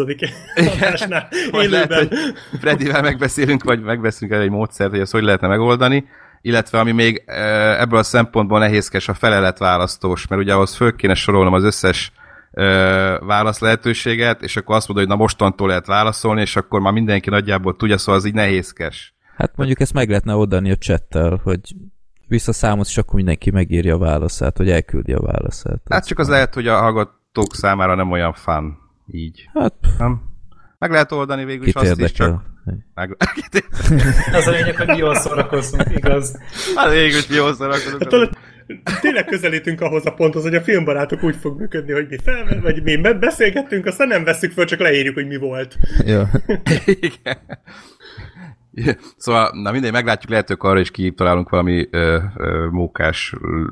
adásnál 0.56 1.28
Majd 1.52 1.70
lehet, 1.70 1.90
élőben. 1.90 2.08
hogy 2.50 2.60
Fredivel 2.60 3.02
megbeszélünk, 3.02 3.62
vagy 3.64 3.80
megbeszélünk 3.82 4.36
el 4.38 4.42
egy 4.44 4.50
módszert, 4.50 4.90
hogy 4.90 5.00
ezt 5.00 5.12
hogy 5.12 5.22
lehetne 5.22 5.48
megoldani. 5.48 6.04
Illetve 6.42 6.78
ami 6.78 6.92
még 6.92 7.22
e, 7.26 7.80
ebből 7.80 7.98
a 7.98 8.02
szempontból 8.02 8.58
nehézkes 8.58 9.08
a 9.08 9.14
feleletválasztós, 9.14 10.26
mert 10.26 10.42
ugye 10.42 10.52
ahhoz 10.54 10.74
föl 10.74 10.96
kéne 10.96 11.14
sorolnom 11.14 11.52
az 11.52 11.64
összes 11.64 12.12
e, 12.52 12.64
válasz 13.18 13.60
lehetőséget, 13.60 14.42
és 14.42 14.56
akkor 14.56 14.76
azt 14.76 14.88
mondod, 14.88 15.06
hogy 15.06 15.16
na 15.16 15.22
mostantól 15.22 15.68
lehet 15.68 15.86
válaszolni, 15.86 16.40
és 16.40 16.56
akkor 16.56 16.80
már 16.80 16.92
mindenki 16.92 17.30
nagyjából 17.30 17.76
tudja, 17.76 17.98
szóval 17.98 18.14
az 18.14 18.24
így 18.26 18.34
nehézkes. 18.34 19.14
Hát 19.40 19.56
mondjuk 19.56 19.80
ezt 19.80 19.92
meg 19.92 20.08
lehetne 20.08 20.34
oldani 20.34 20.70
a 20.70 20.76
chattel, 20.76 21.40
hogy 21.42 21.60
visszaszámolsz, 22.26 22.88
és 22.88 22.98
akkor 22.98 23.14
mindenki 23.14 23.50
megírja 23.50 23.94
a 23.94 23.98
válaszát, 23.98 24.58
vagy 24.58 24.70
elküldi 24.70 25.12
a 25.12 25.20
válaszát. 25.20 25.80
Hát 25.88 26.06
csak 26.06 26.18
az 26.18 26.28
lehet, 26.28 26.54
hogy 26.54 26.66
a 26.66 26.78
hallgatók 26.78 27.54
számára 27.54 27.94
nem 27.94 28.10
olyan 28.10 28.32
fun 28.32 28.78
így. 29.06 29.48
Hát, 29.54 29.74
Nem? 29.98 30.22
Meg 30.78 30.90
lehet 30.90 31.12
oldani 31.12 31.44
végül 31.44 31.66
is 31.66 31.74
azt 31.74 31.84
is, 31.84 31.90
érdekel? 31.90 32.26
csak... 32.26 32.42
Meg... 32.94 33.16
Az 34.38 34.46
a 34.46 34.50
lényeg, 34.50 34.76
hogy 34.76 34.98
jól 34.98 35.14
szórakozunk, 35.14 35.90
igaz? 35.96 36.38
Hát 36.74 36.90
végül 36.90 37.18
is 37.18 37.28
jól 37.28 37.54
szórakozunk. 37.54 38.06
Tudod, 38.06 38.30
tényleg 39.00 39.24
közelítünk 39.24 39.80
ahhoz 39.80 40.06
a 40.06 40.10
ponthoz, 40.10 40.42
hogy 40.42 40.54
a 40.54 40.62
filmbarátok 40.62 41.22
úgy 41.22 41.36
fog 41.36 41.58
működni, 41.58 41.92
hogy 41.92 42.06
mi 42.08 42.16
fel, 42.24 42.60
vagy 42.62 42.82
mi 42.82 42.96
be- 42.96 43.14
beszélgettünk, 43.14 43.86
aztán 43.86 44.08
nem 44.08 44.24
veszük 44.24 44.52
föl, 44.52 44.64
csak 44.64 44.80
leírjuk, 44.80 45.14
hogy 45.14 45.26
mi 45.26 45.36
volt. 45.36 45.76
Ja. 46.04 46.30
Igen. 47.00 47.38
Szóval, 49.16 49.50
na 49.62 49.70
mindegy, 49.70 49.92
meglátjuk, 49.92 50.30
lehetők 50.30 50.62
arra 50.62 50.80
is 50.80 50.90
kitalálunk 50.90 51.48
valami 51.48 51.88
ö, 51.90 52.18
ö, 52.36 52.68
mókás 52.70 53.34
ö, 53.40 53.66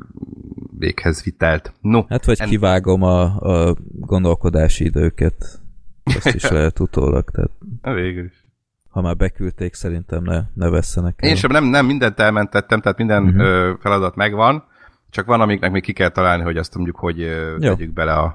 véghez 0.77 1.23
vitelt. 1.23 1.73
No, 1.81 2.03
Hát 2.07 2.25
vagy 2.25 2.37
en- 2.39 2.49
kivágom 2.49 3.03
a, 3.03 3.21
a 3.35 3.75
gondolkodási 3.99 4.83
időket. 4.85 5.61
Azt 6.03 6.35
is 6.35 6.49
lehet 6.57 6.79
utólag, 6.79 7.29
tehát 7.31 7.51
Na, 7.81 7.93
végül 7.93 8.25
is. 8.25 8.45
ha 8.89 9.01
már 9.01 9.15
beküldték, 9.15 9.73
szerintem 9.73 10.23
ne, 10.23 10.41
ne 10.53 10.69
vesszenek 10.69 11.21
el. 11.21 11.29
Én 11.29 11.35
sem 11.35 11.51
nem, 11.51 11.63
nem 11.63 11.85
mindent 11.85 12.19
elmentettem, 12.19 12.81
tehát 12.81 12.97
minden 12.97 13.23
uh-huh. 13.23 13.79
feladat 13.79 14.15
megvan, 14.15 14.63
csak 15.09 15.25
van, 15.25 15.41
amiknek 15.41 15.71
még 15.71 15.81
ki 15.83 15.93
kell 15.93 16.09
találni, 16.09 16.43
hogy 16.43 16.57
azt 16.57 16.75
mondjuk, 16.75 16.95
hogy 16.95 17.21
ö, 17.21 17.57
tegyük 17.59 17.93
bele 17.93 18.13
a, 18.13 18.25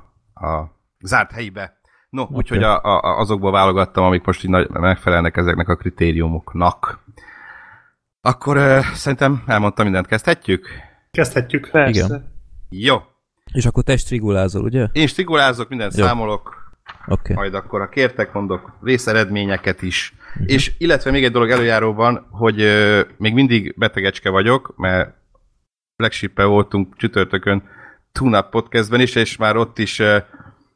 a 0.46 0.76
zárt 1.00 1.30
helybe. 1.32 1.76
No, 2.14 2.22
Oké. 2.22 2.34
úgyhogy 2.34 2.62
a, 2.62 2.82
a, 2.82 3.18
azokból 3.18 3.50
válogattam, 3.50 4.04
amik 4.04 4.24
most 4.24 4.44
így 4.44 4.50
nagy, 4.50 4.68
megfelelnek 4.68 5.36
ezeknek 5.36 5.68
a 5.68 5.76
kritériumoknak. 5.76 7.04
Akkor 8.20 8.56
ö, 8.56 8.80
szerintem 8.92 9.42
elmondtam 9.46 9.84
mindent, 9.84 10.06
kezdhetjük? 10.06 10.68
Kezdhetjük. 11.10 11.68
Persze. 11.70 12.04
Igen. 12.04 12.32
Jó. 12.68 12.96
És 13.52 13.66
akkor 13.66 13.82
testfigurázol, 13.82 14.64
ugye? 14.64 14.88
Én 14.92 15.06
stigulázok, 15.06 15.68
mindent 15.68 15.96
Jó. 15.96 16.04
számolok, 16.04 16.72
Oké. 17.06 17.32
Okay. 17.32 17.36
majd 17.36 17.54
akkor 17.54 17.80
a 17.80 17.88
kértek 17.88 18.32
mondok 18.32 18.72
részeredményeket 18.82 19.82
is. 19.82 20.14
Uh-huh. 20.34 20.52
És 20.52 20.72
illetve 20.78 21.10
még 21.10 21.24
egy 21.24 21.32
dolog 21.32 21.50
előjáróban, 21.50 22.26
hogy 22.30 22.60
ö, 22.60 23.00
még 23.16 23.34
mindig 23.34 23.74
betegecske 23.78 24.30
vagyok, 24.30 24.74
mert 24.76 25.14
flagship 25.96 26.42
voltunk 26.42 26.96
csütörtökön 26.96 27.62
Tune 28.12 28.38
Up 28.38 28.50
podcastben 28.50 29.00
is, 29.00 29.14
és 29.14 29.36
már 29.36 29.56
ott 29.56 29.78
is 29.78 29.98
ö, 29.98 30.18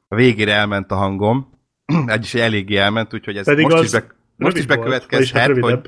a 0.09 0.15
végére 0.15 0.53
elment 0.53 0.91
a 0.91 0.95
hangom. 0.95 1.49
Egy 2.07 2.23
is 2.23 2.35
eléggé 2.35 2.77
elment, 2.77 3.15
úgyhogy 3.15 3.37
ez 3.37 3.45
Pedig 3.45 3.67
most 3.67 3.83
is, 3.83 3.91
be, 3.91 4.07
most 4.37 4.57
is 4.57 4.67
rövid 4.67 4.81
volt, 4.81 4.97
hát 4.97 5.05
bekövetkezhet, 5.05 5.59
hogy, 5.61 5.81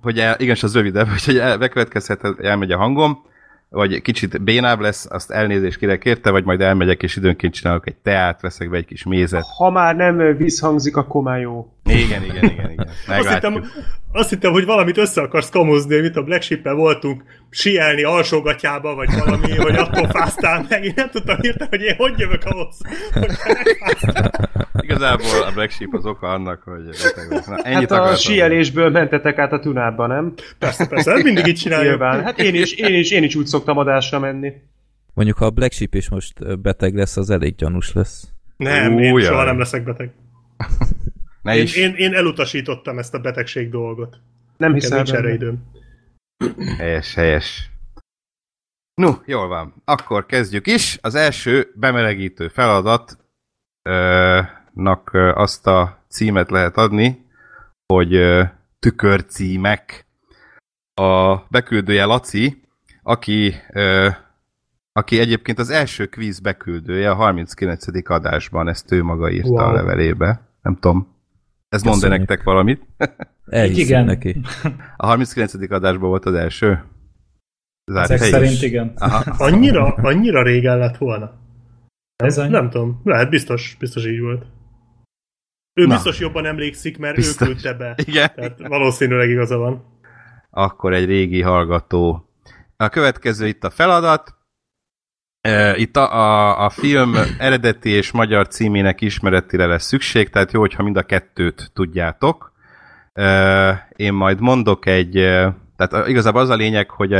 hogy 0.00 0.18
el, 0.18 0.36
igen, 0.38 0.56
az 0.60 0.74
rövidebb, 0.74 1.06
hogy 1.24 1.38
el, 1.38 1.58
bekövetkezhet, 1.58 2.40
elmegy 2.40 2.70
a 2.70 2.76
hangom, 2.76 3.18
vagy 3.68 4.02
kicsit 4.02 4.42
bénább 4.42 4.80
lesz, 4.80 5.06
azt 5.10 5.30
elnézést 5.30 5.78
kérek 5.78 6.04
érte, 6.04 6.30
vagy 6.30 6.44
majd 6.44 6.60
elmegyek, 6.60 7.02
és 7.02 7.16
időnként 7.16 7.54
csinálok 7.54 7.86
egy 7.86 7.96
teát, 7.96 8.40
veszek 8.40 8.70
be 8.70 8.76
egy 8.76 8.84
kis 8.84 9.04
mézet. 9.04 9.44
Ha 9.56 9.70
már 9.70 9.96
nem 9.96 10.36
visszhangzik, 10.36 10.96
akkor 10.96 11.22
már 11.22 11.40
jó. 11.40 11.73
Igen, 11.84 12.22
igen, 12.24 12.44
igen, 12.44 12.70
igen. 12.70 12.86
Azt 12.88 13.06
Meglátjuk. 13.06 13.52
hittem, 13.62 13.70
azt 14.12 14.28
hittem, 14.30 14.52
hogy 14.52 14.64
valamit 14.64 14.96
össze 14.98 15.20
akarsz 15.20 15.48
kamozni, 15.50 16.00
mint 16.00 16.16
a 16.16 16.22
Black 16.22 16.42
sheep 16.42 16.68
voltunk 16.68 17.24
sielni 17.50 18.02
alsógatyába, 18.02 18.94
vagy 18.94 19.08
valami, 19.18 19.56
hogy 19.56 19.74
attól 19.76 20.08
fáztál 20.08 20.66
meg. 20.68 20.84
Én 20.84 20.92
nem 20.96 21.10
tudtam 21.10 21.36
hirtelen, 21.40 21.68
hogy 21.70 21.80
én 21.82 21.94
hogy 21.96 22.18
jövök 22.18 22.44
ahhoz, 22.44 22.76
hogy. 23.12 23.26
Igazából 24.80 25.42
a 25.46 25.52
Black 25.54 25.70
Sheep 25.70 25.94
az 25.94 26.06
oka 26.06 26.26
annak, 26.26 26.62
hogy 26.62 26.84
beteg 26.84 27.28
vagyok. 27.28 27.46
Na, 27.46 27.56
ennyit 27.56 27.78
Hát 27.78 27.90
a 27.90 27.94
akartam. 27.94 28.16
síelésből 28.20 28.90
mentetek 28.90 29.38
át 29.38 29.52
a 29.52 29.58
tunába, 29.58 30.06
nem? 30.06 30.32
Persze, 30.58 30.86
persze, 30.86 31.12
ez 31.12 31.22
mindig 31.22 31.46
így 31.46 31.56
csináljuk. 31.58 31.88
Nyilván. 31.88 32.22
Hát 32.24 32.38
én 32.38 32.54
is, 32.54 32.72
én 32.72 32.94
is, 32.94 33.10
én 33.10 33.22
is 33.22 33.34
úgy 33.34 33.46
szoktam 33.46 33.78
adásra 33.78 34.18
menni. 34.18 34.52
Mondjuk, 35.14 35.36
ha 35.38 35.44
a 35.44 35.50
Black 35.50 35.72
Sheep 35.72 35.94
is 35.94 36.08
most 36.08 36.60
beteg 36.60 36.94
lesz, 36.94 37.16
az 37.16 37.30
elég 37.30 37.54
gyanús 37.54 37.92
lesz. 37.92 38.28
Nem, 38.56 38.94
Ú, 38.94 38.98
én 38.98 39.12
jaj. 39.12 39.22
soha 39.22 39.44
nem 39.44 39.58
leszek 39.58 39.84
beteg. 39.84 40.10
Ne 41.44 41.56
Én, 41.56 41.62
is. 41.62 41.76
én, 41.76 41.94
én 41.94 42.14
elutasítottam 42.14 42.98
ezt 42.98 43.14
a 43.14 43.18
betegség 43.20 43.70
dolgot. 43.70 44.18
Nem 44.56 44.72
hiszem. 44.72 44.96
nincs 44.96 45.12
erre 45.12 45.32
időm. 45.32 45.64
Helyes, 46.78 47.14
helyes. 47.14 47.70
No, 48.94 49.12
jól 49.26 49.48
van. 49.48 49.74
Akkor 49.84 50.26
kezdjük 50.26 50.66
is. 50.66 50.98
Az 51.02 51.14
első 51.14 51.72
bemelegítő 51.74 52.48
feladat 52.48 53.18
ö, 53.88 54.40
nak 54.72 55.12
ö, 55.12 55.32
azt 55.34 55.66
a 55.66 56.04
címet 56.08 56.50
lehet 56.50 56.76
adni, 56.76 57.26
hogy 57.92 58.18
tükörcímek. 58.78 60.06
A 60.94 61.36
beküldője 61.48 62.04
Laci, 62.04 62.62
aki, 63.02 63.54
aki 64.92 65.18
egyébként 65.18 65.58
az 65.58 65.70
első 65.70 66.06
kvíz 66.06 66.40
beküldője 66.40 67.10
a 67.10 67.14
39. 67.14 68.10
adásban, 68.10 68.68
ezt 68.68 68.92
ő 68.92 69.02
maga 69.02 69.30
írta 69.30 69.48
Wow. 69.48 69.58
a 69.68 69.72
levelébe. 69.72 70.40
Nem 70.62 70.74
tudom. 70.74 71.13
Ez 71.74 71.82
mond 71.82 72.08
nektek 72.08 72.42
valamit? 72.42 72.86
Elhiszem 73.46 73.84
Igen. 73.84 74.04
neki. 74.04 74.40
A 74.96 75.06
39. 75.06 75.54
adásban 75.70 76.08
volt 76.08 76.24
az 76.24 76.34
első. 76.34 76.84
Zárt 77.92 78.10
Ezek 78.10 78.28
szerint 78.28 78.62
igen. 78.62 78.92
Aha. 78.96 79.34
Annyira, 79.46 79.84
annyira 79.86 80.42
régen 80.42 80.78
lett 80.78 80.96
volna. 80.96 81.32
Ez 82.16 82.38
annyi? 82.38 82.50
Nem 82.50 82.70
tudom, 82.70 83.00
lehet, 83.04 83.30
biztos, 83.30 83.76
biztos 83.78 84.06
így 84.06 84.20
volt. 84.20 84.46
Ő 85.80 85.86
Na. 85.86 85.94
biztos 85.94 86.18
jobban 86.18 86.46
emlékszik, 86.46 86.98
mert 86.98 87.16
Biztos. 87.16 87.48
ő 87.48 87.50
küldte 87.50 87.74
be. 87.74 87.94
Igen. 88.06 88.30
Tehát 88.34 88.66
valószínűleg 88.68 89.30
igaza 89.30 89.56
van. 89.56 89.84
Akkor 90.50 90.92
egy 90.92 91.04
régi 91.04 91.42
hallgató. 91.42 92.28
A 92.76 92.88
következő 92.88 93.46
itt 93.46 93.64
a 93.64 93.70
feladat. 93.70 94.34
Itt 95.76 95.96
a, 95.96 96.14
a, 96.14 96.64
a 96.64 96.70
film 96.70 97.14
eredeti 97.38 97.90
és 97.90 98.10
magyar 98.10 98.48
címének 98.48 99.00
ismeretére 99.00 99.66
lesz 99.66 99.86
szükség, 99.86 100.30
tehát 100.30 100.52
jó, 100.52 100.60
hogyha 100.60 100.82
mind 100.82 100.96
a 100.96 101.02
kettőt 101.02 101.70
tudjátok. 101.74 102.52
Én 103.96 104.12
majd 104.12 104.40
mondok 104.40 104.86
egy, 104.86 105.12
tehát 105.76 106.08
igazából 106.08 106.40
az 106.40 106.48
a 106.48 106.54
lényeg, 106.54 106.90
hogy 106.90 107.12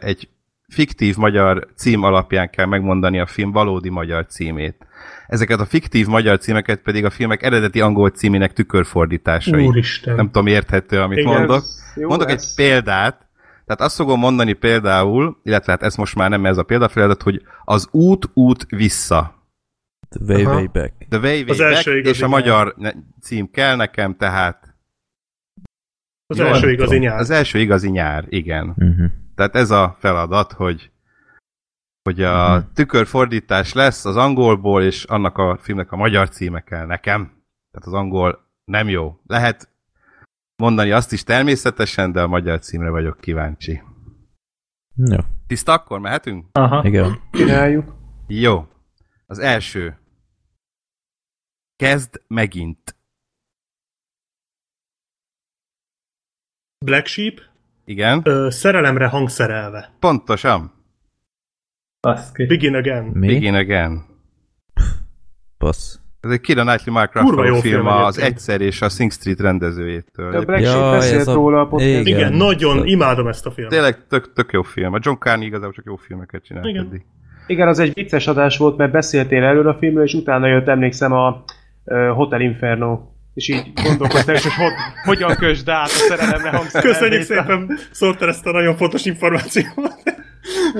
egy 0.00 0.28
fiktív 0.68 1.16
magyar 1.16 1.66
cím 1.76 2.02
alapján 2.02 2.50
kell 2.50 2.66
megmondani 2.66 3.20
a 3.20 3.26
film 3.26 3.52
valódi 3.52 3.88
magyar 3.88 4.26
címét. 4.26 4.86
Ezeket 5.26 5.60
a 5.60 5.64
fiktív 5.64 6.06
magyar 6.06 6.38
címeket 6.38 6.80
pedig 6.80 7.04
a 7.04 7.10
filmek 7.10 7.42
eredeti 7.42 7.80
angol 7.80 8.10
címének 8.10 8.52
tükörfordításai. 8.52 9.66
Úristen. 9.66 10.14
Nem 10.14 10.26
tudom, 10.26 10.46
érthető, 10.46 11.00
amit 11.00 11.18
Igen, 11.18 11.32
mondok. 11.32 11.64
jó 11.94 12.08
Mondok 12.08 12.28
lesz. 12.28 12.58
egy 12.58 12.66
példát, 12.66 13.27
tehát 13.68 13.80
azt 13.82 13.96
fogom 13.96 14.18
mondani 14.18 14.52
például, 14.52 15.40
illetve 15.42 15.72
hát 15.72 15.82
ez 15.82 15.96
most 15.96 16.14
már 16.14 16.30
nem 16.30 16.46
ez 16.46 16.56
a 16.58 16.62
példafeladat, 16.62 17.22
hogy 17.22 17.42
az 17.64 17.88
út, 17.90 18.30
út 18.34 18.66
vissza. 18.68 19.46
The 20.08 20.24
way, 20.34 20.44
Aha. 20.44 20.54
way 20.54 20.66
back. 20.66 20.92
The 21.08 21.18
way, 21.18 21.40
way 21.42 21.48
Az 21.50 21.60
első 21.60 21.90
back, 21.90 22.00
igazi 22.04 22.14
és 22.16 22.22
a 22.22 22.28
magyar 22.28 22.74
cím 23.20 23.50
kell 23.50 23.76
nekem, 23.76 24.16
tehát 24.16 24.74
Az 26.26 26.38
Jó, 26.38 26.44
első 26.44 26.70
igazi 26.70 26.94
tudom. 26.94 27.02
nyár. 27.02 27.18
az 27.18 27.30
első 27.30 27.58
igazi 27.58 27.88
nyár, 27.90 28.24
igen. 28.28 28.68
Uh-huh. 28.68 29.06
Tehát 29.34 29.54
ez 29.54 29.70
a 29.70 29.96
feladat, 29.98 30.52
hogy 30.52 30.90
hogy 32.02 32.22
a 32.22 32.56
Mhm. 32.58 32.66
tükörfordítás 32.74 33.72
lesz 33.72 34.04
az 34.04 34.16
angolból, 34.16 34.82
és 34.82 35.04
annak 35.04 35.38
a 35.38 35.58
filmnek 35.60 35.92
a 35.92 35.96
magyar 35.96 36.28
címe 36.28 36.60
kell 36.60 36.86
nekem. 36.86 37.24
Tehát 37.70 37.86
az 37.86 37.92
angol 37.92 38.46
nem 38.64 38.88
jó. 38.88 39.20
Lehet 39.26 39.67
mondani 40.58 40.90
azt 40.90 41.12
is 41.12 41.22
természetesen, 41.22 42.12
de 42.12 42.22
a 42.22 42.26
magyar 42.26 42.58
címre 42.60 42.90
vagyok 42.90 43.20
kíváncsi. 43.20 43.82
Jó, 44.94 45.18
Tiszta, 45.46 45.72
akkor 45.72 46.00
mehetünk? 46.00 46.46
Aha. 46.52 46.84
igen. 46.86 47.20
Csináljuk. 47.32 47.94
Jó. 48.26 48.66
Az 49.26 49.38
első. 49.38 49.98
Kezd 51.76 52.22
megint. 52.26 52.96
Black 56.84 57.06
Sheep, 57.06 57.40
Igen, 57.84 58.20
ö, 58.24 58.50
szerelemre 58.50 59.08
hangszerelve. 59.08 59.96
pontosan. 59.98 60.72
Baszki. 62.00 62.46
Begin 62.46 62.74
Again. 62.74 63.04
Mi? 63.04 63.26
Begin 63.26 63.54
again. 63.54 64.06
Passz. 65.58 65.98
Ez 66.20 66.30
egy 66.30 66.40
Kira 66.40 66.62
Knightley 66.62 66.94
Mark 66.94 67.12
Kurva 67.12 67.44
jó 67.44 67.54
film, 67.54 67.74
film 67.74 67.86
az. 67.86 68.18
Egyszer 68.18 68.60
és 68.60 68.82
a 68.82 68.88
Sing 68.88 69.12
Street 69.12 69.40
rendezőjétől. 69.40 70.30
De 70.30 70.36
a 70.38 70.42
Black 70.44 70.64
Sheep 70.66 70.90
beszélt 70.90 71.26
a- 71.26 71.32
róla 71.32 71.60
a 71.60 71.66
podcast. 71.66 71.88
Igen. 71.88 72.06
Igen, 72.06 72.32
nagyon 72.32 72.86
imádom 72.86 73.26
ezt 73.26 73.46
a 73.46 73.50
filmet. 73.50 73.72
Tényleg 73.72 74.06
tök, 74.08 74.32
tök 74.32 74.52
jó 74.52 74.62
film. 74.62 74.92
A 74.92 74.98
John 75.02 75.18
Carney 75.18 75.46
igazából 75.46 75.72
csak 75.72 75.84
jó 75.86 75.96
filmeket 75.96 76.44
csinált 76.44 76.66
Igen. 76.66 76.84
eddig. 76.84 77.04
Igen, 77.46 77.68
az 77.68 77.78
egy 77.78 77.92
vicces 77.94 78.26
adás 78.26 78.56
volt, 78.58 78.76
mert 78.76 78.92
beszéltél 78.92 79.44
erről 79.44 79.68
a 79.68 79.74
filmről, 79.78 80.04
és 80.04 80.14
utána 80.14 80.46
jött, 80.46 80.68
emlékszem, 80.68 81.12
a 81.12 81.44
Hotel 82.14 82.40
Inferno. 82.40 83.00
És 83.34 83.48
így 83.48 83.72
gondolkoztam, 83.84 84.34
és 84.34 84.42
hogy 84.42 84.52
hogy, 84.52 84.72
hogyan 85.04 85.36
kösd 85.36 85.68
át 85.68 85.84
a 85.84 85.88
szerelemre 85.88 86.50
hangszerelvét. 86.50 86.92
Köszönjük 86.98 87.22
szépen, 87.22 87.78
szóltál 87.90 88.28
ezt 88.28 88.46
a 88.46 88.50
nagyon 88.52 88.76
fontos 88.76 89.04
információt. 89.04 89.94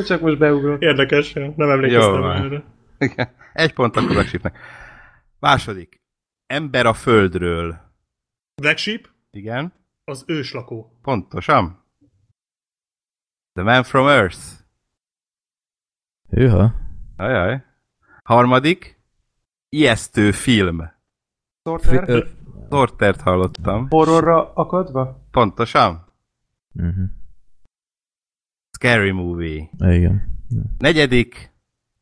Csak 0.06 0.20
most 0.20 0.38
beugrott. 0.38 0.82
Érdekes, 0.82 1.32
nem 1.32 1.70
emlékeztem 1.70 2.24
erre. 2.24 2.62
Igen. 2.98 3.28
Egy 3.52 3.72
pont 3.74 3.96
akkor 3.96 4.08
Black 4.08 4.28
Sheepnek. 4.28 4.56
Második. 5.38 6.00
Ember 6.46 6.86
a 6.86 6.94
földről. 6.94 7.80
Black 8.62 8.78
Sheep, 8.78 9.08
Igen, 9.30 9.72
az 10.04 10.24
őslakó. 10.26 10.98
pontosan. 11.02 11.84
The 13.52 13.62
Man 13.62 13.82
from 13.82 14.06
Earth. 14.08 14.38
Hűha. 16.28 16.74
Ajaj. 17.16 17.64
Harmadik. 18.22 19.00
Ijesztő 19.68 20.32
film. 20.32 20.78
Fi- 20.78 20.90
Sorter? 21.64 22.08
ö, 22.08 22.26
Sortert 22.70 23.20
hallottam. 23.20 23.88
Horrorra 23.88 24.52
akadva? 24.52 25.26
Pontosan. 25.30 26.12
Uh-huh. 26.74 27.04
Scary 28.70 29.10
movie. 29.10 29.70
Igen. 29.78 30.42
Negyedik, 30.78 31.52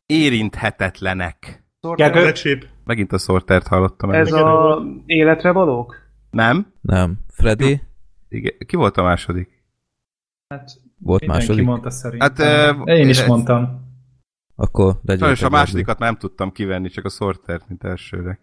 érinthetetlenek. 0.05 1.63
Gergő? 1.95 2.21
Black 2.21 2.35
Sheep. 2.35 2.65
Megint 2.87 3.11
a 3.11 3.17
Sortert 3.17 3.67
hallottam. 3.67 4.11
Ez 4.11 4.31
a 4.31 4.81
életre 5.05 5.51
valók? 5.51 5.95
Nem? 6.29 6.73
Nem. 6.81 7.19
Freddy? 7.29 7.81
Igen. 8.29 8.53
Ki 8.65 8.75
volt 8.75 8.97
a 8.97 9.03
második? 9.03 9.63
Hát, 10.47 10.69
Volt 10.99 11.25
második? 11.25 11.65
mondta 11.65 11.89
szerintem. 11.89 12.29
Hát, 12.35 12.39
ö, 12.87 12.91
Én 12.91 13.09
is 13.09 13.19
ez- 13.19 13.27
mondtam. 13.27 13.85
Akkor 14.55 14.99
legyünk. 15.03 15.19
Sajnos 15.23 15.41
a 15.41 15.49
másodikat 15.49 15.99
nem 15.99 16.15
tudtam 16.15 16.51
kivenni, 16.51 16.89
csak 16.89 17.05
a 17.05 17.09
Sortert, 17.09 17.67
mint 17.67 17.83
elsőre. 17.83 18.39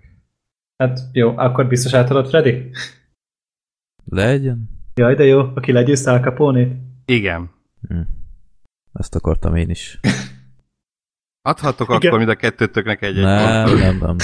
Hát 0.77 1.01
jó, 1.13 1.37
akkor 1.37 1.67
biztos 1.67 1.93
átadod 1.95 2.29
Freddy? 2.29 2.71
Legyen. 4.05 4.69
Jaj, 4.95 5.15
de 5.15 5.25
jó, 5.25 5.41
aki 5.41 5.73
legyőzte 5.73 6.11
Al 6.11 6.19
Capone-t. 6.21 6.73
Igen. 7.05 7.51
Hm. 7.89 8.01
Ezt 8.93 9.15
akartam 9.15 9.57
én 9.57 9.71
is. 9.71 10.01
Adhatok 11.47 11.89
Igen. 11.89 12.01
akkor 12.07 12.19
mind 12.19 12.31
a 12.31 12.35
kettőtöknek 12.35 13.03
egy-egy 13.03 13.23
Nem, 13.25 13.65
pontot. 13.65 13.81
nem, 13.85 13.97
nem. 14.01 14.17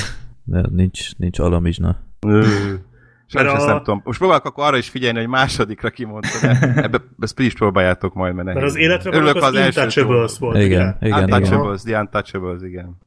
nem. 0.44 0.64
Nincs, 0.74 1.16
nincs 1.16 1.38
alamizsna. 1.38 1.96
Sajnos 2.20 3.52
Mert 3.52 3.56
ezt 3.56 3.64
a- 3.64 3.66
nem 3.68 3.78
tudom. 3.78 4.00
Most 4.04 4.18
próbálok 4.18 4.44
akkor 4.44 4.64
arra 4.64 4.76
is 4.76 4.88
figyelni, 4.88 5.18
hogy 5.18 5.28
másodikra 5.28 5.90
kimondta, 5.90 6.28
de 6.40 6.82
ebbe, 6.82 6.98
ezt 7.20 7.38
is 7.38 7.54
próbáljátok 7.54 8.14
majd, 8.14 8.34
mert 8.34 8.44
Mert 8.46 8.58
nehéz. 8.58 8.72
az 8.74 8.78
életre 8.80 9.10
Örülök, 9.16 9.36
az, 9.36 9.54
Intouchables 9.54 10.30
szó. 10.30 10.46
volt. 10.46 10.56
Igen, 10.56 10.96
igen, 11.00 11.18
igen. 11.18 11.22
Untouchables, 11.22 11.82
The 11.82 12.00
Untouchables, 12.00 12.62
igen. 12.62 12.98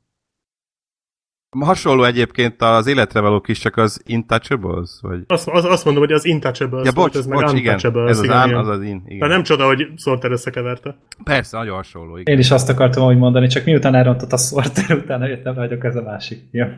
Hasonló 1.59 2.03
egyébként 2.03 2.61
az 2.61 2.87
életre 2.87 3.19
valók 3.19 3.47
is, 3.47 3.59
csak 3.59 3.77
az 3.77 4.01
Intouchables? 4.05 4.89
Vagy... 5.01 5.23
Azt, 5.27 5.47
az, 5.47 5.65
azt 5.65 5.85
mondom, 5.85 6.03
hogy 6.03 6.11
az 6.11 6.25
Intouchables 6.25 6.85
Ja, 6.85 6.91
volt, 6.91 7.11
bocs, 7.11 7.21
ez 7.21 7.25
meg 7.25 7.39
bocs, 7.39 7.53
igen. 7.53 7.73
Untouchables. 7.73 8.09
Ez 8.09 8.17
az 8.17 8.23
igen, 8.23 8.37
án, 8.37 8.47
igen. 8.47 8.59
az 8.59 8.67
az 8.67 8.81
in, 8.81 9.01
igen. 9.05 9.19
Tehát 9.19 9.33
nem 9.33 9.43
csoda, 9.43 9.65
hogy 9.65 9.87
Sorter 9.95 10.31
összekeverte. 10.31 10.97
Persze, 11.23 11.57
nagyon 11.57 11.75
hasonló, 11.75 12.17
igen. 12.17 12.33
Én 12.33 12.39
is 12.39 12.51
azt 12.51 12.69
akartam 12.69 13.07
úgy 13.07 13.17
mondani, 13.17 13.47
csak 13.47 13.65
miután 13.65 13.95
elrontott 13.95 14.31
a 14.31 14.37
Sorter, 14.37 14.97
utána 14.97 15.27
jöttem 15.27 15.53
rá, 15.53 15.61
hogy 15.61 15.71
akkor 15.71 15.85
ez 15.89 15.95
a 15.95 16.01
másik. 16.01 16.39
Ja. 16.51 16.65
Na 16.65 16.75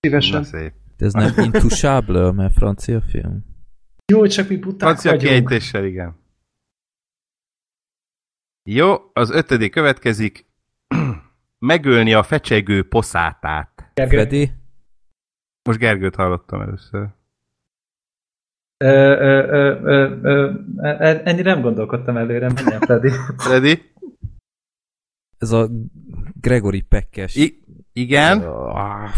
Szívesen. 0.00 0.44
szép. 0.44 0.72
Ez 0.98 1.12
nem 1.12 1.32
Intouchable, 1.44 2.32
mert 2.32 2.54
francia 2.54 3.00
film? 3.10 3.44
Jó, 4.12 4.26
csak 4.26 4.48
mi 4.48 4.56
buták 4.56 4.80
Francia 4.88 5.10
vagyunk. 5.10 5.28
kiejtéssel, 5.28 5.84
igen. 5.84 6.22
Jó, 8.70 8.94
az 9.12 9.30
ötödik 9.30 9.72
következik. 9.72 10.46
Megölni 11.58 12.14
a 12.14 12.22
fecsegő 12.22 12.88
poszátát. 12.88 13.73
Gergő? 13.94 14.16
Freddy? 14.16 14.52
Most 15.68 15.78
Gergőt 15.78 16.14
hallottam 16.14 16.60
először. 16.60 17.08
Ö, 18.84 18.86
ö, 18.86 19.48
ö, 19.50 19.80
ö, 19.82 20.20
ö, 20.22 20.52
ennyire 21.24 21.52
nem 21.52 21.62
gondolkodtam 21.62 22.16
előre, 22.16 22.52
menjen 22.52 22.80
Freddy. 22.80 23.08
Freddy? 23.36 23.92
Ez 25.38 25.50
a 25.50 25.68
Gregory 26.40 26.80
Pekkes. 26.80 27.34
I- 27.34 27.64
igen? 27.92 28.42
Ah, 28.42 29.14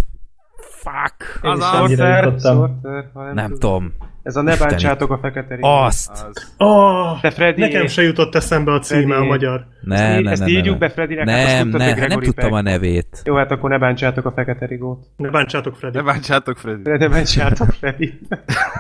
fuck. 0.59 1.39
Az 1.43 1.59
a 1.61 1.63
Sorter. 1.63 2.41
Sorter, 2.41 3.11
ha 3.13 3.33
Nem 3.33 3.51
tudom. 3.51 3.93
Ez 4.27 4.37
a 4.37 4.43
ne 4.43 4.53
Isteni. 4.53 4.71
bántsátok 4.71 5.11
a 5.11 5.19
fekete 5.19 5.55
ringot. 5.55 5.85
Azt! 5.87 6.11
Az. 6.11 6.55
Oh, 6.57 7.21
De 7.21 7.31
Freddy, 7.31 7.61
nekem 7.61 7.87
se 7.87 8.03
jutott 8.03 8.35
eszembe 8.35 8.73
a 8.73 8.79
címe 8.79 9.01
Freddy. 9.07 9.23
a 9.23 9.25
magyar. 9.25 9.67
Ne, 9.81 9.97
ezt, 9.97 10.23
ne, 10.23 10.31
ezt 10.31 10.41
ne, 10.43 10.49
írjuk 10.49 10.73
ne, 10.79 10.79
be 10.87 10.89
Freddynek, 10.91 11.25
ne. 11.25 11.33
hát 11.33 11.45
azt 11.45 11.53
Nem, 11.55 11.63
tudtad, 11.71 11.81
ne, 11.81 12.01
hát 12.01 12.09
nem 12.09 12.21
tudtam 12.21 12.53
a 12.53 12.63
Peck. 12.63 12.65
nevét. 12.65 13.23
Jó, 13.25 13.37
hát 13.37 13.51
akkor 13.51 13.71
ne 13.71 13.79
bántsátok 13.79 14.25
a 14.27 14.33
fekete 14.33 14.67
rigót. 14.67 15.07
Ne 15.17 15.31
bántsátok 15.31 15.77
Freddy. 15.77 15.97
Ne 15.97 16.03
bántsátok, 16.03 16.59
Freddy. 16.59 16.83
De 16.83 16.97
ne 16.97 17.09
bántsátok 17.09 17.69
Freddy. 17.73 18.19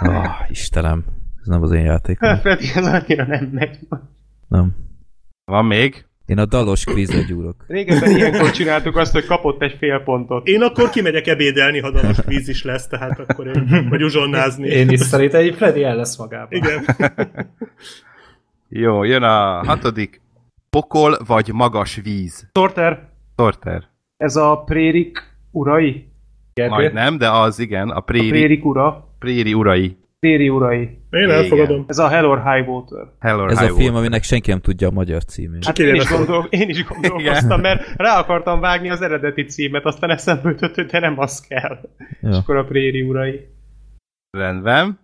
Ah, 0.00 0.50
Istenem. 0.50 1.04
Ez 1.40 1.46
nem 1.46 1.62
az 1.62 1.72
én 1.72 1.84
játékom. 1.84 2.36
Freddy, 2.38 2.66
ez 2.74 2.86
annyira 2.86 3.26
nem 3.26 3.48
megy. 3.52 3.78
Nem. 4.48 4.74
Van 5.44 5.64
még? 5.64 6.05
Én 6.26 6.38
a 6.38 6.44
dalos 6.44 6.84
kvízre 6.84 7.22
gyúrok. 7.22 7.64
Régebben 7.66 8.10
ilyenkor 8.10 8.50
csináltuk 8.50 8.96
azt, 8.96 9.12
hogy 9.12 9.24
kapott 9.24 9.62
egy 9.62 9.76
fél 9.78 10.00
pontot. 10.04 10.46
Én 10.46 10.62
akkor 10.62 10.90
kimegyek 10.90 11.26
ebédelni, 11.26 11.80
ha 11.80 11.90
dalos 11.90 12.16
kvíz 12.20 12.48
is 12.48 12.64
lesz, 12.64 12.86
tehát 12.86 13.18
akkor 13.18 13.46
én, 13.46 13.86
vagy 13.88 14.02
uzsonnázni. 14.02 14.68
Én 14.68 14.88
is 14.90 15.00
szerintem 15.00 15.40
egy 15.40 15.54
Freddy 15.54 15.82
el 15.82 15.96
lesz 15.96 16.16
magában. 16.18 16.48
Igen. 16.50 16.84
Jó, 18.68 19.02
jön 19.04 19.22
a 19.22 19.64
hatodik. 19.64 20.20
Pokol 20.70 21.18
vagy 21.26 21.50
magas 21.52 22.00
víz. 22.02 22.50
Sorter, 22.54 23.08
Sorter. 23.36 23.82
ez 24.16 24.36
a 24.36 24.62
prérik 24.66 25.18
urai? 25.50 26.08
Gergő? 26.54 26.74
Majd 26.74 26.92
nem, 26.92 27.18
de 27.18 27.30
az 27.30 27.58
igen, 27.58 27.88
a 27.90 27.96
A 27.96 28.00
préri, 28.00 28.28
prérik 28.28 28.64
ura? 28.64 29.08
préri 29.18 29.54
urai. 29.54 29.96
Préri 30.18 30.48
urai. 30.48 30.82
Én 31.10 31.30
elfogadom. 31.30 31.84
Ez 31.88 31.98
a 31.98 32.08
Hell 32.08 32.24
or 32.24 32.52
High 32.52 32.68
Water. 32.68 33.12
Hell 33.18 33.38
or 33.38 33.50
Ez 33.50 33.58
High 33.58 33.70
a 33.70 33.74
film, 33.74 33.86
Water. 33.86 33.98
aminek 33.98 34.22
senki 34.22 34.50
nem 34.50 34.60
tudja 34.60 34.88
a 34.88 34.90
magyar 34.90 35.24
címét. 35.24 35.64
Hát 35.64 35.78
én 35.78 35.94
is, 35.94 36.08
gondol, 36.08 36.46
én 36.50 36.68
is 36.68 36.84
gondolkoztam, 36.84 37.60
mert 37.60 37.96
rá 37.96 38.18
akartam 38.18 38.60
vágni 38.60 38.90
az 38.90 39.00
eredeti 39.00 39.44
címet, 39.44 39.84
aztán 39.84 40.10
eszembe 40.10 40.48
jutott, 40.50 40.74
hogy 40.74 40.86
de 40.86 40.98
nem 40.98 41.18
az 41.18 41.40
kell. 41.40 41.80
Ja. 42.20 42.28
És 42.28 42.36
akkor 42.36 42.56
a 42.56 42.64
préri 42.64 43.02
urai. 43.02 43.48
Rendben. 44.30 44.98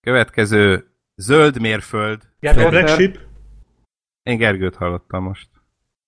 Következő 0.00 0.86
zöld 1.14 1.60
mérföld. 1.60 2.22
Gergő? 2.40 2.68
Black 2.68 2.88
Sheep. 2.88 3.18
Én 4.22 4.36
Gergőt 4.36 4.76
hallottam 4.76 5.22
most. 5.22 5.48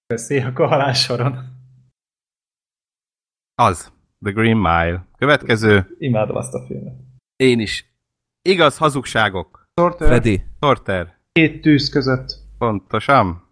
Köszi, 0.06 0.38
akkor 0.38 0.68
halálsoron. 0.68 1.38
Az. 3.54 3.92
The 4.24 4.32
Green 4.32 4.56
Mile. 4.56 5.06
Következő. 5.18 5.94
Imádom 5.98 6.36
azt 6.36 6.54
a 6.54 6.64
filmet. 6.66 6.94
Én 7.36 7.60
is. 7.60 7.91
Igaz 8.42 8.76
hazugságok. 8.78 9.68
Sorter, 9.74 10.06
Freddy? 10.08 10.42
Sorter. 10.60 11.18
két 11.32 11.60
tűz 11.62 11.88
között. 11.88 12.34
Pontosan. 12.58 13.48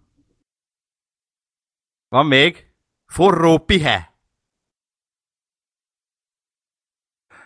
Van 2.08 2.26
még? 2.26 2.72
Forró 3.12 3.58
pihe. 3.58 4.14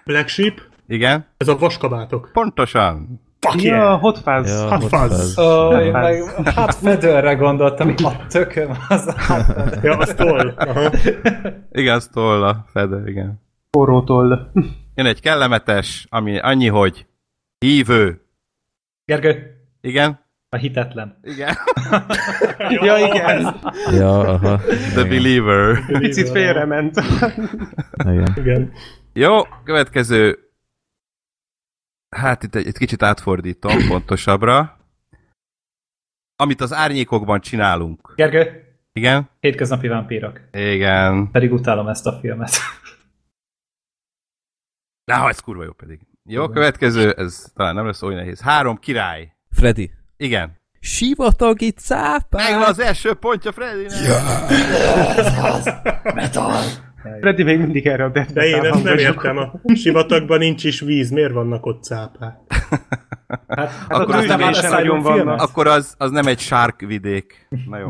Black 0.05 0.29
Sheep. 0.29 0.61
Igen? 0.87 1.27
Ez 1.37 1.49
a 1.49 1.57
vaskabátok. 1.59 2.31
Pontosan. 2.33 3.21
Fuck 3.41 3.63
Ja, 3.63 3.75
yeah! 3.75 4.01
Hot 4.01 4.19
Fuzz. 4.19 4.51
Ja, 4.51 4.69
Hot 4.75 4.83
ott 4.83 4.89
Fuzz. 4.89 5.13
az. 5.13 5.39
Ó, 5.39 5.77
én 5.79 5.95
Hát- 5.95 6.03
meg 6.03 6.45
hát 6.55 6.75
fedőre 6.75 7.35
gondoltam, 7.35 7.95
a 8.05 8.27
tököm 8.27 8.71
az 8.89 9.07
a 9.07 9.13
hát 9.17 9.83
Ja, 9.83 9.97
az 9.97 10.15
toll. 10.15 10.49
Aha. 10.57 10.91
Igen, 11.71 11.95
az 11.95 12.09
tolla. 12.13 12.65
Fede, 12.69 13.11
igen. 13.11 13.43
Forró 13.71 14.03
toll. 14.05 14.51
Jön 14.95 15.07
egy 15.07 15.21
kellemetes, 15.21 16.07
ami 16.11 16.39
annyi, 16.39 16.67
hogy 16.69 17.07
hívő. 17.64 18.20
Gergő, 19.05 19.57
Igen? 19.81 20.22
a 20.48 20.57
hitetlen. 20.57 21.18
Igen. 21.22 21.55
ja, 22.87 22.96
igen. 22.98 23.61
Ja, 23.90 24.18
aha. 24.20 24.57
The 24.94 25.05
Believer. 25.05 25.87
Picit 25.98 26.29
félrement. 26.29 26.96
Igen. 27.98 28.35
Igen. 28.37 28.72
Jó, 29.12 29.42
következő. 29.64 30.38
Hát 32.16 32.42
itt 32.42 32.55
egy, 32.55 32.66
egy 32.66 32.79
kicsit 32.79 33.03
átfordítom 33.03 33.87
pontosabbra. 33.88 34.79
Amit 36.37 36.61
az 36.61 36.72
árnyékokban 36.72 37.40
csinálunk. 37.40 38.12
Gergő, 38.16 38.64
Igen? 38.92 39.29
hétköznapi 39.40 39.88
vámpírok. 39.88 40.40
Igen. 40.53 41.31
Pedig 41.31 41.53
utálom 41.53 41.88
ezt 41.88 42.07
a 42.07 42.18
filmet. 42.20 42.50
Na, 45.05 45.29
ez 45.29 45.40
kurva 45.40 45.64
jó 45.64 45.72
pedig. 45.72 46.00
Jó, 46.29 46.49
következő, 46.49 47.11
ez 47.11 47.45
talán 47.55 47.75
nem 47.75 47.87
lesz 47.87 48.03
olyan 48.03 48.19
nehéz. 48.19 48.41
Három 48.41 48.77
király. 48.77 49.33
Freddy. 49.51 49.91
Igen. 50.17 50.57
Sivatagi 50.81 51.71
cápák! 51.71 52.51
Megvan 52.51 52.69
az 52.69 52.79
első 52.79 53.15
pontja 53.15 53.53
Freddy. 53.53 53.87
Freddy 57.21 57.43
még 57.43 57.59
mindig 57.59 57.87
erre 57.87 58.05
a 58.05 58.09
Death 58.09 58.33
De 58.33 58.45
én 58.45 58.61
Metal 58.61 58.73
ezt 58.73 58.85
nem 58.85 58.97
értem. 58.99 59.37
A 59.39 59.53
sivatagban 59.75 60.39
nincs 60.39 60.65
is 60.65 60.81
víz. 60.81 61.11
Miért 61.11 61.33
vannak 61.33 61.67
ott 61.67 61.83
cápák? 61.83 62.37
Hát, 63.49 63.71
Akkor 63.89 64.15
az 64.15 64.21
az 64.23 64.27
nem 64.27 64.41
a 64.43 64.69
nagyon 64.69 65.03
vannak. 65.03 65.41
Akkor 65.41 65.67
az, 65.67 65.95
az 65.99 66.11
nem 66.11 66.27
egy 66.27 66.39
sárk 66.39 66.81
vidék. 66.81 67.47
Na 67.67 67.79
jó. 67.79 67.89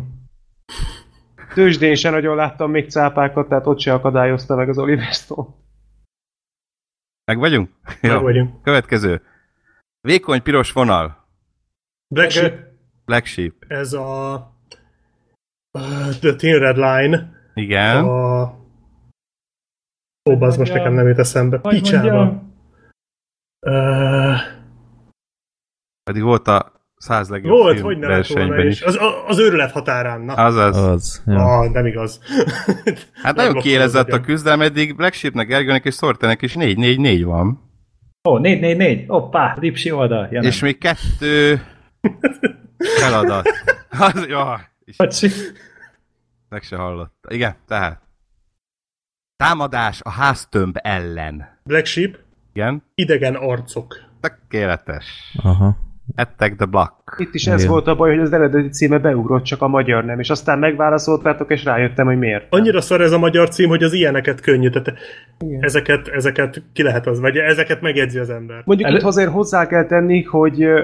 Tőzsdén 1.55 1.95
sem 1.95 2.13
nagyon 2.13 2.37
láttam 2.37 2.71
még 2.71 2.91
cápákat, 2.91 3.49
tehát 3.49 3.67
ott 3.67 3.81
se 3.81 3.93
akadályozta 3.93 4.55
meg 4.55 4.69
az 4.69 4.79
Oliver 4.79 5.13
Stone. 5.13 5.49
Meg 7.25 7.39
vagyunk? 7.39 7.71
Meg 8.01 8.13
Jó. 8.13 8.21
vagyunk. 8.21 8.63
Következő. 8.63 9.23
Vékony 10.01 10.43
piros 10.43 10.73
vonal. 10.73 11.29
Black 12.15 12.31
Sheep. 12.31 12.73
Black 13.05 13.27
Sheep. 13.27 13.55
Ez 13.69 13.93
a... 13.93 14.35
Uh, 15.79 16.11
the 16.21 16.35
Thin 16.37 16.59
Red 16.59 16.77
Line. 16.77 17.33
Igen. 17.55 18.05
A... 18.05 18.43
Ó, 20.31 20.41
az 20.41 20.57
most 20.57 20.73
nekem 20.73 20.93
nem 20.93 21.09
jut 21.09 21.19
eszembe. 21.19 21.59
Picsába. 21.59 22.43
Uh, 23.67 24.39
Pedig 26.03 26.23
volt 26.23 26.49
a 26.49 26.74
száz 26.97 27.29
legjobb 27.29 27.53
volt, 27.57 27.73
film 27.75 27.85
hogy 27.85 27.97
volna 27.99 28.15
versenyben 28.15 28.67
is. 28.67 28.83
Az, 28.83 28.99
az 29.27 29.39
őrület 29.39 29.71
határán. 29.71 30.21
Na. 30.21 30.33
Azaz. 30.35 30.77
Az. 30.77 31.23
Ja. 31.27 31.59
Ah, 31.59 31.71
nem 31.71 31.87
igaz. 31.87 32.21
Hát 33.23 33.37
nagyon 33.37 33.55
kiélezett 33.55 34.09
az 34.09 34.19
a 34.19 34.21
küzdelem, 34.21 34.61
eddig 34.61 34.97
Black 34.97 35.15
Sheepnek, 35.15 35.47
Gergőnek 35.47 35.85
és 35.85 35.95
Sortenek 35.95 36.43
is 36.43 36.55
4-4-4 36.59 37.23
van. 37.25 37.73
Ó, 38.29 38.39
444, 38.39 39.05
hoppá, 39.09 39.57
Lipsi 39.61 39.91
oldal. 39.91 40.29
Jelen. 40.31 40.45
És 40.51 40.61
még 40.61 40.79
kettő 40.79 41.63
feladat. 43.01 43.49
Az, 43.99 44.27
jaj, 44.27 44.57
Bocsi. 44.97 45.29
meg 46.49 46.63
se 46.63 46.77
hallott. 46.77 47.25
Igen, 47.29 47.55
tehát. 47.67 48.03
Támadás 49.37 50.01
a 50.03 50.11
háztömb 50.11 50.79
ellen. 50.83 51.59
Black 51.65 51.87
Sheep, 51.87 52.19
Igen, 52.53 52.83
idegen 52.95 53.35
arcok. 53.35 53.97
tökéletes. 54.21 55.35
Aha. 55.43 55.77
Attack 56.17 56.57
the 56.57 56.65
block. 56.67 56.93
Itt 57.19 57.35
is 57.35 57.47
ez 57.47 57.61
Igen. 57.61 57.73
volt 57.73 57.87
a 57.87 57.95
baj, 57.97 58.11
hogy 58.11 58.19
az 58.25 58.33
eredeti 58.33 58.69
címe 58.69 58.99
beugrott, 58.99 59.43
csak 59.45 59.63
a 59.63 59.69
magyar 59.69 60.05
nem. 60.05 60.19
És 60.21 60.31
aztán 60.31 60.59
megválaszoltátok, 60.59 61.51
és 61.51 61.65
rájöttem, 61.65 62.07
hogy 62.07 62.19
miért. 62.19 62.47
Annyira 62.51 62.81
szar 62.81 63.01
ez 63.01 63.13
a 63.13 63.19
magyar 63.19 63.49
cím, 63.49 63.69
hogy 63.69 63.83
az 63.83 63.93
ilyeneket 63.93 64.41
könnyű. 64.41 64.71
Tehát 64.71 64.95
Igen. 65.39 65.63
ezeket, 65.63 66.09
ezeket 66.09 66.63
ki 66.73 66.83
lehet 66.83 67.07
az, 67.07 67.21
vagy 67.21 67.37
ezeket 67.37 67.81
megjegyzi 67.81 68.19
az 68.19 68.31
ember. 68.31 68.63
Mondjuk 68.65 68.89
Elő- 68.89 68.99
itt 68.99 69.05
azért 69.05 69.31
hozzá 69.31 69.67
kell 69.67 69.87
tenni, 69.87 70.23
hogy 70.23 70.65
uh, 70.65 70.81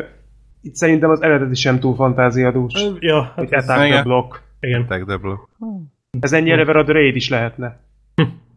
itt 0.63 0.75
szerintem 0.75 1.11
az 1.11 1.23
eredeti 1.23 1.55
sem 1.55 1.79
túl 1.79 1.95
fantáziadús. 1.95 2.73
Ja, 2.99 3.23
hát 3.23 3.33
Hogy 3.35 3.53
ez, 3.53 3.69
Attack 3.69 3.91
the. 3.91 4.03
Block. 4.03 4.43
igen. 4.61 4.81
Attack 4.83 5.07
the 5.07 5.17
block. 5.17 5.49
Ez 6.21 6.33
ennyi 6.33 6.51
eleve 6.51 6.73
a 6.73 6.93
Raid 6.93 7.17
is 7.17 7.29
lehetne. 7.29 7.81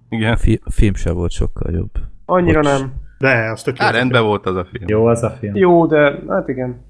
Igen. 0.09 0.31
A, 0.31 0.37
fi- 0.37 0.61
a 0.63 0.71
film 0.71 0.93
sem 0.95 1.13
volt 1.13 1.31
sokkal 1.31 1.71
jobb. 1.73 1.91
Annyira 2.25 2.59
Bocs. 2.61 2.71
nem. 2.79 2.93
De, 3.23 3.51
az 3.51 3.61
tök 3.63 3.77
jó. 3.77 3.85
Á, 3.85 3.91
rendben 3.91 4.23
volt 4.23 4.45
az 4.45 4.55
a 4.55 4.65
film. 4.65 4.83
Jó 4.87 5.05
az 5.05 5.23
a 5.23 5.29
film. 5.29 5.55
Jó, 5.55 5.85
de 5.85 6.19
hát 6.27 6.47
igen. 6.47 6.85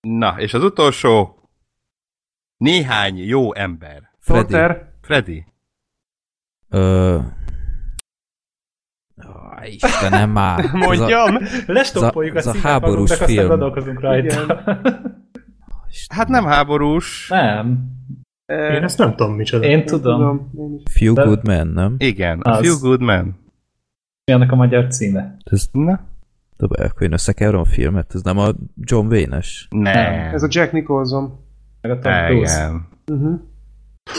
Na, 0.00 0.34
és 0.40 0.54
az 0.54 0.62
utolsó. 0.64 1.38
Néhány 2.56 3.16
jó 3.16 3.54
ember. 3.54 4.10
Freddy. 4.20 4.40
Sorter, 4.52 4.92
Freddy. 5.00 5.44
Ö... 6.68 7.18
Ó, 9.26 9.30
Istenem 9.64 10.30
már. 10.30 10.64
A, 10.72 10.76
mondjam. 10.76 11.36
Lestoppoljuk 11.66 12.34
a, 12.34 12.38
Ez 12.38 12.46
a- 12.46 12.50
a 12.50 12.58
háborús 12.62 13.10
aztán 13.10 13.28
film. 13.28 13.48
gondolkozunk 13.48 14.00
rajta. 14.00 14.46
Hát 16.14 16.28
nem 16.28 16.44
háborús. 16.44 17.28
nem, 17.28 17.90
Én 18.46 18.82
ezt 18.82 18.98
nem 18.98 19.16
tudom 19.16 19.34
micsoda. 19.34 19.66
én 19.66 19.84
tudom. 19.84 20.50
Few 20.90 21.14
De- 21.14 21.22
Good 21.22 21.46
Men, 21.46 21.66
nem? 21.66 21.94
Igen, 21.98 22.40
a 22.40 22.50
Az. 22.50 22.66
Few 22.66 22.78
Good 22.78 23.00
Men. 23.00 23.36
Mi 24.24 24.32
annak 24.32 24.52
a 24.52 24.56
magyar 24.56 24.86
címe? 24.86 25.36
Ez, 25.44 25.68
Na? 25.72 26.00
de 26.56 26.84
akkor 26.84 27.02
én 27.02 27.12
összekeverem 27.12 27.60
a 27.60 27.64
filmet, 27.64 28.14
ez 28.14 28.22
nem 28.22 28.38
a 28.38 28.48
John 28.76 29.06
Wayne-es. 29.06 29.66
Nem. 29.70 30.34
Ez 30.34 30.42
a 30.42 30.46
Jack 30.50 30.72
Nicholson. 30.72 31.38
Meg 31.80 31.90
a 31.90 31.98
Tom 31.98 32.12
Cruise. 32.12 32.54
Igen. 32.64 32.88
Uh-huh. 33.06 33.40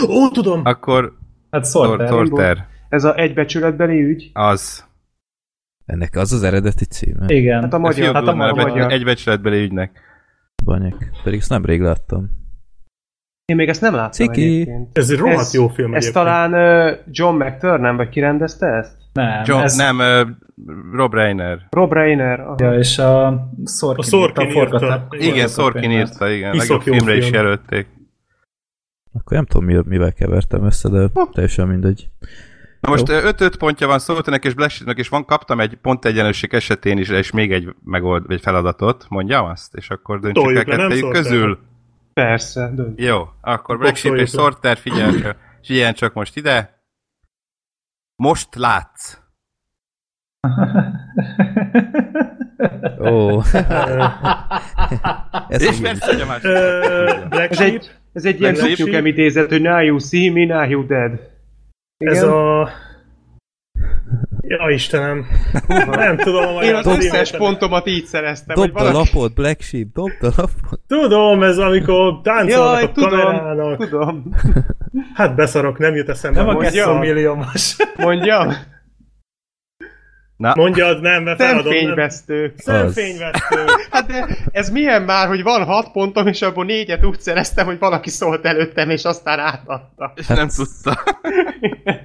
Ó, 0.10 0.30
tudom! 0.30 0.62
Akkor 0.63 1.18
Hát 1.52 1.66
Sorter. 1.70 2.08
Sorter. 2.08 2.68
Ez 2.89 3.04
a 3.04 3.18
egybecsületbeli 3.18 4.04
ügy. 4.04 4.30
Az. 4.34 4.86
Ennek 5.86 6.16
az 6.16 6.32
az 6.32 6.44
eredeti 6.44 6.86
címe? 6.86 7.26
Igen. 7.34 7.62
Hát 7.62 7.74
a 7.74 7.78
magyar. 7.78 8.13
Hát 8.13 8.28
a 8.28 8.32
a 8.32 8.36
magyar. 8.36 8.74
becs- 8.80 8.92
egy 8.92 9.04
becsületbeli 9.04 9.63
ügynek. 9.63 10.00
Banyek. 10.63 11.12
Pedig 11.24 11.39
ezt 11.39 11.50
nemrég 11.50 11.82
láttam. 11.82 12.30
Én 13.45 13.56
még 13.56 13.69
ezt 13.69 13.82
nem 13.82 13.93
láttam 13.93 14.12
Ciki. 14.27 14.41
egyébként. 14.43 14.97
Ez 14.97 15.10
egy 15.10 15.17
rohadt 15.17 15.39
Ez- 15.39 15.53
jó 15.53 15.67
film 15.67 15.93
Ez 15.93 16.03
egyébként. 16.06 16.25
talán 16.25 16.53
uh, 16.53 16.97
John 17.12 17.43
McTurnan, 17.43 17.95
vagy 17.95 18.10
ki 18.10 18.19
rendezte 18.19 18.65
ezt? 18.67 18.97
Nem, 19.13 19.41
John, 19.45 19.62
ez, 19.62 19.75
Nem, 19.75 19.99
uh, 19.99 20.27
Rob 20.93 21.13
Reiner. 21.13 21.67
Rob 21.69 21.93
Reiner. 21.93 22.39
Aha. 22.39 22.56
Ja, 22.58 22.73
és 22.77 22.97
a 22.97 23.47
Sorkin, 23.65 24.03
A 24.03 24.08
Sorkin 24.08 24.45
írta 24.45 24.51
forgatá- 24.60 25.13
írta. 25.13 25.25
Igen. 25.25 25.47
Sorkin 25.47 25.91
írta, 25.91 26.29
igen. 26.29 26.53
Iszok 26.53 26.69
Legjobb 26.69 26.86
jó 26.86 26.93
filmre 26.93 27.15
is 27.17 27.23
film. 27.23 27.36
jelölték. 27.36 27.88
Akkor 29.13 29.38
nem 29.38 29.45
tudom, 29.45 29.65
mi- 29.65 29.84
mivel 29.86 30.13
kevertem 30.13 30.63
össze, 30.65 30.89
de 30.89 31.08
teljesen 31.32 31.67
mindegy. 31.67 32.10
Na 32.79 32.89
most 32.89 33.08
5-5 33.10 33.53
pontja 33.58 33.88
van 33.88 33.99
Szoltenek 33.99 34.45
és 34.45 34.53
Blacksheetnek, 34.53 34.97
és 34.97 35.10
van, 35.10 35.25
kaptam 35.25 35.60
egy 35.60 35.75
pont 35.82 36.06
egyenlőség 36.06 36.53
esetén 36.53 36.97
is, 36.97 37.10
és 37.10 37.32
még 37.32 37.51
egy 37.51 37.75
megold, 37.84 38.23
egy 38.32 38.41
feladatot, 38.41 39.06
mondjam 39.10 39.45
azt, 39.45 39.75
és 39.75 39.89
akkor 39.89 40.19
döntsük 40.19 40.67
el 40.67 40.89
Sorter? 40.89 41.12
közül. 41.12 41.60
Persze, 42.13 42.71
dönt. 42.76 42.99
Jó, 42.99 43.23
akkor 43.41 43.78
Black 43.78 43.95
Sheep 43.95 44.15
és. 44.15 44.30
Sorter, 44.30 44.78
figyelj 44.78 45.21
csak, 45.21 45.38
figyelj 45.62 45.93
csak 45.93 46.13
most 46.13 46.36
ide. 46.36 46.84
Most 48.15 48.56
látsz. 48.56 49.17
Ó. 52.99 53.39
Ez 55.47 55.62
És 55.62 55.80
persze, 55.82 56.06
hogy 56.06 56.21
a 56.21 56.26
másik. 56.26 56.52
Black 57.30 57.52
Ez 57.52 57.60
egy, 57.60 57.91
ez 58.13 58.26
egy 58.26 58.39
ilyen 58.39 58.54
tudjuk 58.54 59.06
idézet, 59.06 59.49
hogy 59.49 59.62
now 59.62 59.80
you 59.80 59.99
see 59.99 60.32
me, 60.32 60.45
now 60.45 60.69
you 60.69 60.86
dead. 60.86 61.32
Igen? 61.97 62.15
ez 62.15 62.23
a... 62.23 62.69
Ja, 64.41 64.69
Istenem. 64.69 65.26
Nem 65.67 66.17
tudom 66.17 66.43
a 66.43 66.49
Én 66.49 66.54
magyar 66.54 66.76
az 66.76 66.86
összes 66.86 67.28
címet. 67.28 67.41
pontomat 67.41 67.88
így 67.88 68.06
szereztem, 68.06 68.56
Dobd 68.56 68.69
a 68.76 68.80
valaki... 68.80 68.97
lapot, 68.97 69.34
Black 69.34 69.62
Sheep, 69.62 69.88
dobd 69.93 70.23
a 70.23 70.32
lapot. 70.36 70.82
Tudom, 70.99 71.43
ez 71.43 71.58
amikor 71.58 72.19
táncolnak 72.23 72.73
Jaj, 72.73 72.84
a 72.84 72.91
tudom, 72.91 73.10
kamerának. 73.10 73.77
tudom. 73.89 74.23
Hát 75.13 75.36
beszarok, 75.36 75.77
nem 75.77 75.95
jut 75.95 76.10
eszembe. 76.10 76.39
Nem 76.39 76.49
a 76.49 76.51
Mondja. 76.53 76.69
200 76.86 76.99
milliómos. 76.99 77.75
Mondjam? 77.97 78.53
Na, 80.38 80.54
Mondjad, 80.56 81.02
nem, 81.02 81.24
mert 81.24 81.41
feladom. 81.41 81.72
Szemfényvesztő. 81.72 82.54
Szemfényvesztő. 82.58 83.65
Hát 83.91 84.08
de 84.08 84.38
ez 84.52 84.69
milyen 84.69 85.02
már, 85.02 85.28
hogy 85.28 85.43
van 85.43 85.63
hat 85.63 85.91
pontom, 85.91 86.28
és 86.28 86.41
abból 86.41 86.65
négyet 86.65 87.06
úgy 87.06 87.19
szereztem, 87.19 87.65
hogy 87.65 87.80
valaki 87.80 88.10
szólt 88.10 88.46
előttem, 88.46 88.89
és 88.89 89.04
aztán 89.04 89.39
átadta. 89.39 90.13
és 90.15 90.28
nem 90.28 90.48
tudta. 90.48 91.04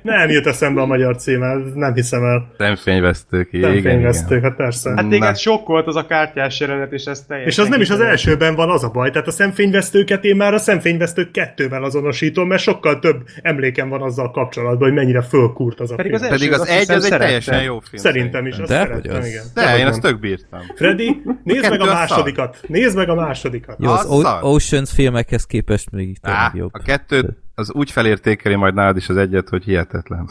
Nem 0.03 0.29
jut 0.29 0.47
eszembe 0.47 0.81
a 0.81 0.87
magyar 0.87 1.17
címe, 1.17 1.55
nem 1.75 1.95
hiszem 1.95 2.25
el. 2.25 2.55
Szemfényvesztők, 2.59 3.49
igen, 3.53 3.73
Szemfényvesztő, 3.73 4.37
igen. 4.37 4.49
hát 4.49 4.57
persze. 4.57 4.93
Hát 4.97 5.09
téged 5.09 5.37
sokkolt 5.39 5.87
az 5.87 5.97
a 5.97 6.07
kártyás 6.07 6.61
jelenet, 6.61 6.93
és 6.93 7.05
ez 7.05 7.25
teljesen... 7.29 7.53
És 7.53 7.59
az 7.59 7.69
nem 7.69 7.81
is 7.81 7.91
az 7.91 8.01
elsőben 8.01 8.55
van 8.55 8.71
az 8.71 8.85
a 8.85 8.89
baj, 8.91 9.11
tehát 9.11 9.27
a 9.27 9.31
szemfényvesztőket 9.31 10.25
én 10.25 10.37
már 10.37 10.55
a 10.55 10.59
szemfényvesztők 10.59 11.31
kettővel 11.31 11.85
azonosítom, 11.85 12.49
mert 12.49 12.63
sokkal 12.63 12.99
több 12.99 13.17
emlékem 13.43 13.89
van 13.89 14.03
azzal 14.03 14.31
kapcsolatban, 14.31 14.89
hogy 14.89 14.97
mennyire 14.97 15.23
fölkúrt 15.23 15.81
az 15.81 15.91
a 15.91 15.95
Pedig 15.95 16.17
film. 16.17 16.23
az 16.25 16.29
Pedig 16.39 16.51
első, 16.51 16.63
az 16.63 16.69
azt 16.69 16.91
egy, 16.91 16.97
az 16.97 17.13
egy 17.13 17.19
teljesen 17.19 17.63
jó 17.63 17.81
film. 17.81 18.03
Szerintem 18.03 18.18
is, 18.27 18.57
azt 18.59 18.61
De, 18.61 18.67
szerettem, 18.67 19.13
hogy 19.13 19.21
az? 19.21 19.27
igen. 19.27 19.45
De, 19.55 19.61
én 19.61 19.67
Dehogy 19.67 19.83
azt 19.83 20.01
tök 20.01 20.21
bírtam. 20.21 20.61
Freddy, 20.75 21.23
nézd 21.45 21.71
meg 21.71 21.81
a 21.81 21.85
másodikat. 21.85 22.59
Nézd 22.67 22.97
meg 22.97 23.09
a 23.09 23.15
másodikat. 23.15 23.77
Jó, 23.79 23.91
az 23.91 24.07
Az 24.11 24.39
Oceans 24.43 24.91
filmekhez 24.93 25.45
képest 25.47 25.91
még 25.91 26.17
Á, 26.23 26.53
jobb. 26.55 26.71
a 26.73 26.79
kettőt 26.79 27.27
az 27.55 27.73
úgy 27.73 27.91
felértékeli 27.91 28.55
majd 28.55 28.75
nálad 28.75 28.97
is 28.97 29.09
az 29.09 29.17
egyet, 29.17 29.49
hogy 29.49 29.65
hihetetlen. 29.65 30.29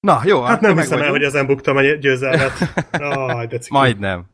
Na, 0.00 0.20
jó, 0.24 0.42
Hát 0.42 0.60
nem 0.60 0.78
hiszem 0.78 1.00
el, 1.02 1.10
hogy 1.10 1.22
ezen 1.22 1.46
buktam 1.46 1.76
a 1.76 1.82
győzelmet. 1.82 2.52
Aj, 2.90 3.46
de. 3.46 3.58
Majdnem. 3.70 4.24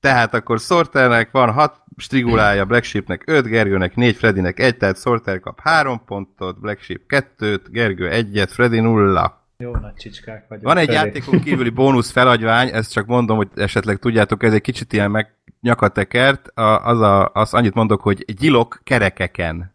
Tehát 0.00 0.34
akkor 0.34 0.58
Sorternek 0.58 1.30
van 1.30 1.52
6 1.52 1.76
strigulája, 1.96 2.64
Black 2.64 2.84
Sheepnek 2.84 3.22
5, 3.26 3.46
Gergőnek 3.46 3.94
4, 3.94 4.16
Freddynek 4.16 4.58
1, 4.60 4.76
tehát 4.76 5.00
Sorter 5.00 5.40
kap 5.40 5.60
3 5.60 6.04
pontot, 6.04 6.60
Black 6.60 6.80
Sheep 6.80 7.00
2-t, 7.08 7.60
Gergő 7.70 8.08
1-et, 8.12 8.48
Freddy 8.50 8.80
0. 8.80 9.41
Jó 9.62 9.76
nagy 9.76 9.94
csicskák 9.94 10.48
vagyunk. 10.48 10.66
Van 10.66 10.76
egy 10.76 10.88
Freddy. 10.88 11.06
játékon 11.06 11.40
kívüli 11.40 11.70
bónusz 11.70 12.10
felagyvány, 12.10 12.68
ezt 12.68 12.92
csak 12.92 13.06
mondom, 13.06 13.36
hogy 13.36 13.48
esetleg 13.54 13.98
tudjátok, 13.98 14.42
ez 14.42 14.52
egy 14.52 14.60
kicsit 14.60 14.92
ilyen 14.92 15.10
meg 15.10 15.36
nyakatekert, 15.60 16.46
a, 16.48 16.86
az, 16.86 17.00
a, 17.00 17.32
az 17.32 17.54
annyit 17.54 17.74
mondok, 17.74 18.00
hogy 18.00 18.24
gyilok 18.34 18.80
kerekeken. 18.84 19.74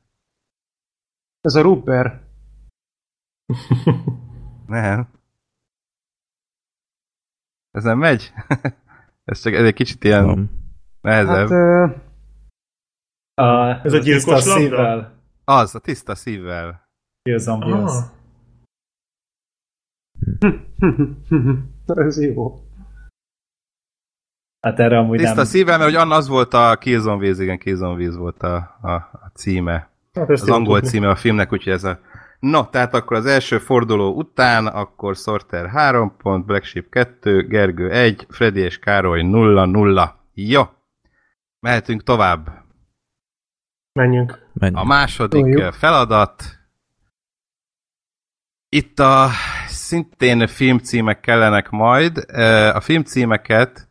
Ez 1.41 1.55
a 1.55 1.61
Rupper. 1.61 2.21
Nem. 4.67 5.07
Ez 7.71 7.83
nem 7.83 7.97
megy? 7.97 8.33
ez 9.25 9.41
csak 9.41 9.53
ez 9.53 9.65
egy 9.65 9.73
kicsit 9.73 10.03
ilyen 10.03 10.25
Van. 10.25 10.49
nehezebb. 11.01 11.49
Hát, 11.49 11.51
ö, 11.51 11.85
A, 13.41 13.81
Ez 13.85 13.93
a 13.93 13.97
gyilkos 13.97 14.33
tiszta 14.33 14.49
labda? 14.49 14.59
szívvel. 14.59 15.21
Az, 15.43 15.75
a 15.75 15.79
tiszta 15.79 16.15
szívvel. 16.15 16.89
Ki 17.21 17.31
a 17.31 17.37
zombi 17.37 17.71
Ah, 17.71 17.83
az. 17.83 18.15
ez 21.85 22.21
jó. 22.21 22.61
Hát 24.59 24.79
erre 24.79 24.97
amúgy 24.97 25.17
Tiszta 25.17 25.35
nem. 25.35 25.45
szívvel, 25.45 25.77
mert 25.77 25.89
hogy 25.91 25.99
Anna 25.99 26.15
az 26.15 26.27
volt 26.27 26.53
a 26.53 26.75
Killzone 26.79 27.17
Víz, 27.19 27.39
igen, 27.39 27.57
Killzone 27.57 27.95
Víz 27.95 28.17
volt 28.17 28.43
a, 28.43 28.55
a, 28.81 28.91
a 28.93 29.31
címe. 29.33 29.89
hát 30.13 30.29
Az 30.29 30.49
angol 30.49 30.75
tudni. 30.75 30.89
címe 30.89 31.09
a 31.09 31.15
filmnek, 31.15 31.51
úgyhogy 31.53 31.73
ez 31.73 31.83
a... 31.83 31.99
No, 32.39 32.65
tehát 32.65 32.93
akkor 32.93 33.17
az 33.17 33.25
első 33.25 33.57
forduló 33.57 34.13
után, 34.15 34.67
akkor 34.67 35.15
Sorter 35.15 35.69
3 35.69 36.15
pont, 36.17 36.45
Black 36.45 36.63
Sheep 36.63 36.89
2, 36.89 37.47
Gergő 37.47 37.91
1, 37.91 38.25
Freddy 38.29 38.59
és 38.59 38.79
Károly 38.79 39.21
0-0. 39.23 40.09
Jó. 40.33 40.63
Mehetünk 41.59 42.03
tovább. 42.03 42.65
Menjünk. 43.93 44.49
Menj. 44.53 44.75
A 44.75 44.83
második 44.83 45.41
Toljuk. 45.41 45.73
feladat. 45.73 46.43
Itt 48.69 48.99
a 48.99 49.27
szintén 49.87 50.47
filmcímek 50.47 51.19
kellenek 51.19 51.69
majd. 51.69 52.17
A 52.73 52.79
filmcímeket, 52.79 53.89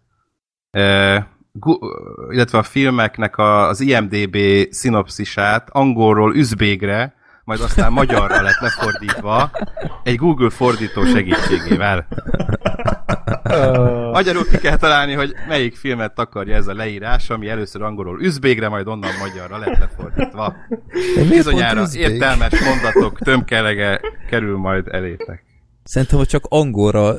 illetve 2.30 2.58
a 2.58 2.62
filmeknek 2.62 3.38
az 3.38 3.80
IMDB 3.80 4.36
szinopszisát 4.70 5.68
angolról 5.70 6.34
üzbégre, 6.34 7.14
majd 7.44 7.60
aztán 7.60 7.92
magyarra 7.92 8.42
lett 8.42 8.60
lefordítva 8.60 9.50
egy 10.02 10.16
Google 10.16 10.50
fordító 10.50 11.04
segítségével. 11.04 12.06
Magyarul 14.12 14.44
ki 14.44 14.58
kell 14.58 14.76
találni, 14.76 15.12
hogy 15.12 15.34
melyik 15.48 15.76
filmet 15.76 16.14
takarja 16.14 16.56
ez 16.56 16.66
a 16.66 16.74
leírás, 16.74 17.30
ami 17.30 17.48
először 17.48 17.82
angolul 17.82 18.22
üzbégre, 18.22 18.68
majd 18.68 18.86
onnan 18.86 19.10
magyarra 19.20 19.58
lett 19.58 19.78
lefordítva. 19.78 20.54
Bizonyára 21.28 21.84
értelmes 21.92 22.60
mondatok 22.60 23.18
tömkelege 23.18 24.00
kerül 24.28 24.56
majd 24.56 24.86
elétek. 24.88 25.45
Szerintem, 25.86 26.18
hogy 26.18 26.26
csak 26.28 26.44
angolra 26.48 27.12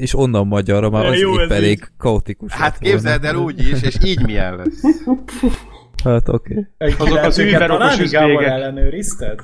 és 0.00 0.14
onnan 0.14 0.46
magyarra 0.46 0.90
már 0.90 1.04
Ja, 1.04 1.10
az 1.10 1.18
jó, 1.20 1.40
épp 1.40 1.50
elég 1.50 1.70
így. 1.70 1.84
kaotikus. 1.98 2.52
Hát 2.52 2.78
képzeld 2.78 3.24
el 3.24 3.36
úgy 3.36 3.58
is, 3.58 3.82
és 3.82 3.96
így 4.04 4.22
milyen 4.26 4.56
lesz. 4.56 4.80
Hát 6.04 6.28
oké. 6.28 6.66
Okay. 6.78 6.92
Azok 6.98 7.18
az 7.24 7.36
Gábor 7.36 8.00
üzbégek. 8.00 8.42
ellenőrizted? 8.46 9.40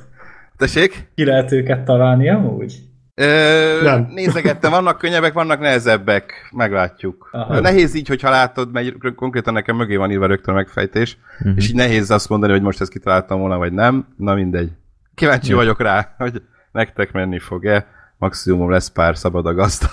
Tessék? 0.57 1.07
Ki 1.15 1.25
lehet 1.25 1.51
őket 1.51 1.83
találni 1.85 2.29
amúgy? 2.29 2.73
Ö, 3.15 3.79
Nem. 3.83 4.07
nézegettem, 4.13 4.71
vannak 4.71 4.97
könnyebbek, 4.97 5.33
vannak 5.33 5.59
nehezebbek, 5.59 6.33
meglátjuk. 6.55 7.29
Aha. 7.31 7.59
Nehéz 7.59 7.95
így, 7.95 8.07
hogyha 8.07 8.29
látod, 8.29 8.71
mert 8.71 9.15
konkrétan 9.15 9.53
nekem 9.53 9.75
mögé 9.75 9.95
van 9.95 10.11
írva 10.11 10.25
rögtön 10.25 10.53
a 10.53 10.57
megfejtés, 10.57 11.17
Mhm. 11.39 11.57
és 11.57 11.69
így 11.69 11.75
nehéz 11.75 12.11
azt 12.11 12.29
mondani, 12.29 12.51
hogy 12.51 12.61
most 12.61 12.81
ezt 12.81 12.91
kitaláltam 12.91 13.39
volna, 13.39 13.57
vagy 13.57 13.71
nem. 13.73 14.07
Na 14.17 14.33
mindegy. 14.33 14.69
Kíváncsi 15.15 15.49
Ja. 15.49 15.55
vagyok 15.55 15.81
rá, 15.81 16.15
hogy 16.17 16.41
nektek 16.71 17.11
menni 17.11 17.39
fog-e. 17.39 17.85
Maximum 18.27 18.69
lesz 18.69 18.87
pár 18.89 19.17
szabad 19.17 19.45
a 19.45 19.53
gazda. 19.53 19.87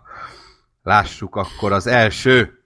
Lássuk 0.92 1.36
akkor 1.36 1.72
az 1.72 1.86
első. 1.86 2.64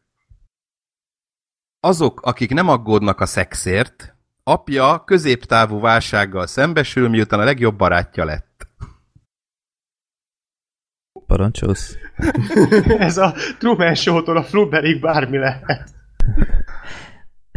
Azok, 1.80 2.20
akik 2.22 2.50
nem 2.52 2.68
aggódnak 2.68 3.20
a 3.20 3.26
szexért, 3.26 4.14
apja 4.42 5.04
középtávú 5.04 5.80
válsággal 5.80 6.46
szembesül, 6.46 7.08
miután 7.08 7.40
a 7.40 7.44
legjobb 7.44 7.76
barátja 7.76 8.24
lett. 8.24 8.68
Parancsolsz. 11.26 11.96
Ez 12.98 13.16
a 13.18 13.34
Truman 13.58 13.94
Show-tól 13.94 14.36
a 14.36 14.42
Flubberig 14.44 15.00
bármi 15.00 15.38
lehet. 15.38 15.94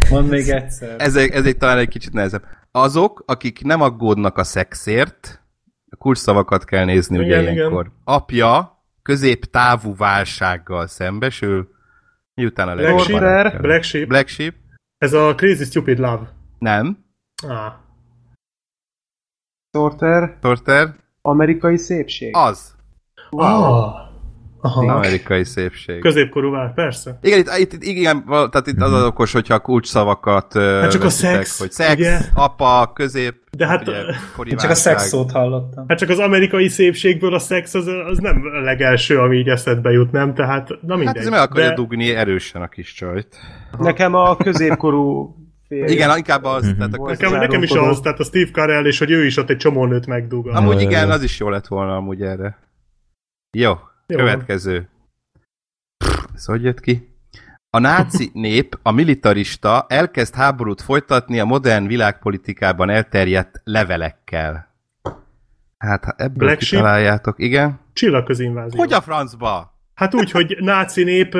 Mondd 0.09 0.27
még 0.27 0.49
egyszer. 0.49 0.95
Ez, 1.01 1.15
egy- 1.15 1.31
ez 1.31 1.45
egy 1.45 1.57
talán 1.57 1.77
egy 1.77 1.89
kicsit 1.89 2.13
nehezebb. 2.13 2.45
Azok, 2.71 3.23
akik 3.25 3.61
nem 3.63 3.81
aggódnak 3.81 4.37
a 4.37 4.43
szexért, 4.43 5.38
a 5.99 6.01
kurszavakat 6.01 6.63
kell 6.65 6.85
nézni 6.85 7.15
Igen, 7.15 7.27
ugye 7.27 7.41
igen. 7.41 7.53
ilyenkor. 7.53 7.91
Apja 8.03 8.83
középtávú 9.01 9.95
válsággal 9.95 10.87
szembesül, 10.87 11.69
miután 12.33 12.67
a 12.67 12.75
Black 12.75 12.99
Sheep? 12.99 13.19
barátja. 13.19 13.59
Black 13.59 13.83
Sheep. 13.83 14.07
Black 14.07 14.27
Sheep? 14.27 14.55
Ez 14.97 15.13
a 15.13 15.35
Crazy 15.35 15.63
Stupid 15.63 15.97
Love. 15.99 16.33
Nem. 16.59 17.05
Ah. 17.47 17.73
Sorter, 19.71 20.37
Torter? 20.41 20.95
amerikai 21.21 21.77
szépség. 21.77 22.35
Az. 22.35 22.75
Ah. 23.29 24.08
Aha. 24.61 24.93
Amerikai 24.93 25.43
szépség. 25.43 25.99
Középkorú 25.99 26.51
vár, 26.51 26.73
persze. 26.73 27.19
Igen, 27.21 27.39
itt, 27.39 27.49
itt, 27.57 27.73
itt 27.73 27.83
igen, 27.83 28.23
tehát 28.27 28.67
itt 28.67 28.81
az 28.81 28.91
az 28.93 29.03
okos, 29.03 29.31
hogyha 29.31 29.53
a 29.53 29.59
kulcsszavakat 29.59 30.53
Hát 30.53 30.91
csak 30.91 31.03
a 31.03 31.09
szex, 31.09 31.59
hogy 31.59 31.71
szex, 31.71 31.93
ugye? 31.93 32.17
apa, 32.33 32.91
közép, 32.93 33.35
De 33.57 33.67
hát- 33.67 33.87
ugye, 33.87 34.51
Én 34.51 34.57
csak 34.57 34.69
a 34.69 34.75
szex 34.75 35.07
szót 35.07 35.31
hallottam. 35.31 35.85
Hát 35.87 35.97
csak 35.97 36.09
az 36.09 36.19
amerikai 36.19 36.67
szépségből 36.67 37.33
a 37.33 37.39
szex 37.39 37.73
az, 37.73 37.87
az 38.09 38.17
nem 38.17 38.41
a 38.53 38.59
legelső, 38.59 39.17
ami 39.19 39.37
így 39.37 39.47
eszedbe 39.47 39.91
jut, 39.91 40.11
nem? 40.11 40.33
Tehát, 40.33 40.67
na 40.81 40.95
mindegy. 40.95 41.15
Hát 41.15 41.17
ez 41.25 41.29
meg 41.29 41.39
akarja 41.39 41.67
De- 41.67 41.73
dugni 41.75 42.09
erősen 42.15 42.61
a 42.61 42.67
kis 42.67 42.93
csajt. 42.93 43.27
Nekem 43.77 44.13
a 44.13 44.35
középkorú 44.37 45.35
férj. 45.67 45.91
Igen, 45.91 46.17
inkább 46.17 46.43
az, 46.43 46.65
Mhm. 46.67 46.77
tehát 46.77 46.93
a. 46.93 47.07
Nekem, 47.07 47.31
nekem 47.31 47.63
is 47.63 47.71
az, 47.71 47.99
tehát 47.99 48.19
a 48.19 48.23
Steve 48.23 48.51
Carell, 48.51 48.85
és 48.85 48.99
hogy 48.99 49.11
ő 49.11 49.25
is 49.25 49.37
ott 49.37 49.49
egy 49.49 49.57
csomó 49.57 49.85
nőt 49.85 50.05
megdug. 50.07 50.47
Amúgy 50.47 50.81
igen, 50.81 51.11
az 51.11 51.23
is 51.23 51.39
jó 51.39 51.49
lett 51.49 51.67
volna 51.67 51.95
amúgy 51.95 52.21
erre. 52.21 52.57
Jó, 53.57 53.73
Jó. 54.09 54.17
következő. 54.17 54.89
Pff, 55.97 56.23
Ez 56.35 56.45
hogy 56.45 56.63
jött 56.63 56.79
ki? 56.79 57.07
A 57.69 57.79
náci 57.79 58.29
nép, 58.47 58.79
a 58.81 58.91
militarista 58.91 59.85
elkezd 59.89 60.35
háborút 60.35 60.81
folytatni 60.81 61.39
a 61.39 61.45
modern 61.45 61.85
világpolitikában 61.87 62.89
elterjedt 62.89 63.61
levelekkel. 63.63 64.67
Hát, 65.77 66.03
ha 66.03 66.13
ebből 66.17 66.47
Black 66.47 66.61
Sheep? 66.61 66.81
kitaláljátok, 66.81 67.39
igen. 67.39 67.79
Csillagközi 67.93 68.43
invázió. 68.43 68.79
Hogy 68.79 68.93
a 68.93 69.01
francba? 69.01 69.73
Hát 69.93 70.13
úgy, 70.15 70.31
hogy 70.31 70.57
náci 70.59 71.03
nép 71.03 71.31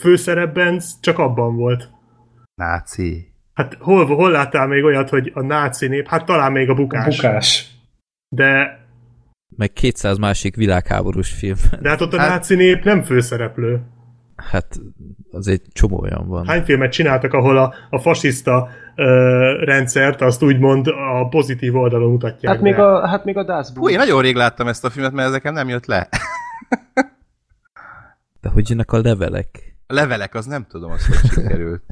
főszerepben 0.00 0.80
csak 1.00 1.18
abban 1.18 1.56
volt. 1.56 1.88
Náci. 2.54 3.32
Hát 3.54 3.76
hol, 3.80 4.06
hol 4.06 4.30
láttál 4.30 4.66
még 4.66 4.84
olyat, 4.84 5.08
hogy 5.08 5.30
a 5.34 5.40
náci 5.42 5.86
nép, 5.88 6.08
hát 6.08 6.24
talán 6.24 6.52
még 6.52 6.68
a 6.68 6.74
bukás. 6.74 7.16
Bukás. 7.16 7.70
De, 8.28 8.83
Meg 9.56 9.72
200 9.72 10.16
másik 10.18 10.56
világháborús 10.56 11.30
film. 11.30 11.56
de 11.80 11.88
hát 11.88 12.00
ott 12.00 12.12
a 12.12 12.18
Hát- 12.18 12.28
náci 12.28 12.54
nép 12.54 12.84
nem 12.84 13.02
főszereplő. 13.02 13.80
Hát 14.36 14.80
az 15.30 15.48
egy 15.48 15.62
csomó 15.72 16.00
olyan 16.00 16.28
van. 16.28 16.46
Hány 16.46 16.62
filmet 16.64 16.92
csináltak, 16.92 17.32
ahol 17.32 17.56
a, 17.58 17.74
a 17.90 17.98
fasiszta 17.98 18.68
ö, 18.96 19.04
rendszert 19.64 20.20
azt 20.20 20.42
úgymond 20.42 20.86
a 20.86 21.28
pozitív 21.28 21.76
oldalon 21.76 22.10
mutatják 22.10 22.52
Hát 22.52 22.62
még 22.62 22.78
a, 22.78 23.06
hát 23.08 23.24
még 23.24 23.36
a 23.36 23.44
Das 23.44 23.68
Hú, 23.74 23.88
én 23.88 23.96
nagyon 23.96 24.22
rég 24.22 24.34
láttam 24.34 24.68
ezt 24.68 24.84
a 24.84 24.90
filmet, 24.90 25.12
mert 25.12 25.26
ez 25.26 25.32
nekem 25.32 25.54
nem 25.54 25.68
jött 25.68 25.86
le. 25.86 26.08
De 28.40 28.48
hogy 28.48 28.68
jönnek 28.68 28.92
a 28.92 29.00
levelek? 29.00 29.76
A 29.86 29.92
levelek, 29.92 30.34
az 30.34 30.46
nem 30.46 30.66
tudom, 30.68 30.90
az 30.90 31.06
hogy 31.06 31.30
sikerült. 31.30 31.82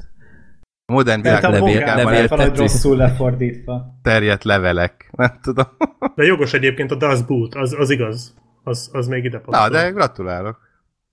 A 0.85 0.91
modern 0.91 1.21
Mert 1.21 1.43
a 1.43 1.49
levél- 1.49 2.27
valahogy 2.27 2.57
rosszul 2.57 2.97
lefordítva. 2.97 3.99
terjedt 4.01 4.43
levelek. 4.43 5.09
Nem 5.11 5.39
tudom. 5.41 5.65
De 6.15 6.23
jogos 6.23 6.53
egyébként 6.53 6.91
a 6.91 6.95
Das 6.95 7.21
Boot, 7.23 7.55
az, 7.55 7.73
az 7.79 7.89
igaz. 7.89 8.35
Az, 8.63 8.89
az 8.93 9.07
még 9.07 9.23
ide 9.23 9.37
Na, 9.37 9.43
passzol. 9.43 9.69
de 9.69 9.89
gratulálok. 9.89 10.59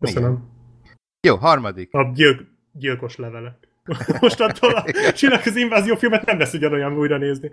Köszönöm. 0.00 0.48
Jó, 1.26 1.36
harmadik. 1.36 1.88
A 1.94 2.10
gyilk, 2.14 2.40
gyilkos 2.72 3.16
levelek. 3.16 3.68
Most 4.20 4.40
attól 4.40 4.72
a 4.74 4.84
Csillagközi 5.12 5.60
invázió 5.60 5.94
filmet 5.96 6.26
nem 6.26 6.38
lesz 6.38 6.52
ugyanolyan 6.52 6.92
újra 6.96 7.18
nézni. 7.18 7.50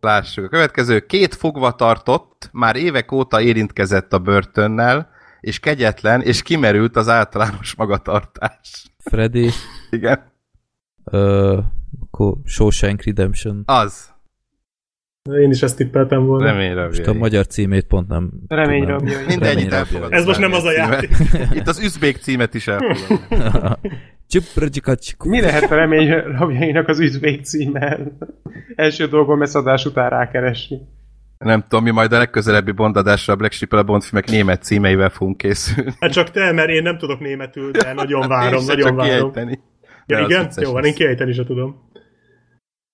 Lássuk. 0.00 0.44
A 0.44 0.48
következő. 0.48 1.00
Két 1.00 1.34
fogva 1.34 1.74
tartott, 1.74 2.48
már 2.52 2.76
évek 2.76 3.12
óta 3.12 3.40
érintkezett 3.40 4.12
a 4.12 4.18
börtönnel, 4.18 5.10
és 5.40 5.60
kegyetlen, 5.60 6.22
és 6.22 6.42
kimerült 6.42 6.96
az 6.96 7.08
általános 7.08 7.74
magatartás. 7.74 8.84
Freddy, 8.98 9.50
Igen. 9.90 10.36
Ö, 11.10 11.58
akkor 12.06 12.34
Shawshank 12.44 13.02
Redemption. 13.04 13.62
Az. 13.66 14.16
Én 15.42 15.50
is 15.50 15.62
ezt 15.62 15.76
tippeltem 15.76 16.24
volna. 16.24 16.44
Reményre 16.44 16.86
Most 16.86 17.06
a 17.06 17.12
magyar 17.12 17.46
címét 17.46 17.84
pont 17.86 18.08
nem 18.08 18.30
Remény 18.48 18.80
tudom. 18.80 18.98
rabjai. 18.98 19.24
Mindegy, 19.26 19.38
Remény 19.48 19.58
itt 19.64 19.70
rabjai. 19.70 19.78
elfogadom. 19.80 20.12
Ez 20.12 20.24
most 20.24 20.38
nem 20.40 20.52
az 20.52 20.64
a 20.64 20.72
játék. 20.72 21.10
Itt 21.52 21.66
az 21.68 21.80
üzbék 21.80 22.16
címet 22.16 22.54
is 22.54 22.66
elfogadom. 22.68 23.76
Mi 25.24 25.40
lehet 25.40 25.70
a 25.70 25.74
remény 25.74 26.10
rabjainak 26.10 26.88
az 26.88 26.98
üzvég 27.00 27.44
címe? 27.44 27.98
Első 28.74 29.06
dolgom 29.06 29.42
ezt 29.42 29.56
adás 29.56 29.84
után 29.84 30.10
rákeresni. 30.10 30.78
Nem 31.38 31.62
tudom, 31.68 31.84
mi 31.84 31.90
majd 31.90 32.12
a 32.12 32.18
legközelebbi 32.18 32.70
bondadásra 32.72 33.32
a 33.32 33.36
Black 33.36 33.52
sheep 33.52 33.72
a 33.72 33.82
Bond 33.82 34.02
filmek 34.02 34.30
német 34.30 34.62
címeivel 34.62 35.08
fogunk 35.08 35.36
készülni. 35.36 35.92
Hát 36.00 36.12
csak 36.12 36.30
te, 36.30 36.52
mert 36.52 36.68
én 36.68 36.82
nem 36.82 36.98
tudok 36.98 37.20
németül, 37.20 37.70
de 37.70 37.92
nagyon 37.92 38.28
várom, 38.28 38.64
nagyon 38.64 38.86
csak 38.86 38.96
várom. 38.96 39.32
kiejteni. 39.32 39.60
Ja, 40.08 40.20
igen? 40.24 40.50
Jó, 40.56 40.72
van, 40.72 40.84
én 40.84 40.94
kiejteni 40.94 41.32
se 41.32 41.44
tudom. 41.44 41.90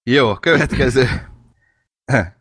Jó, 0.02 0.34
következő. 0.34 1.04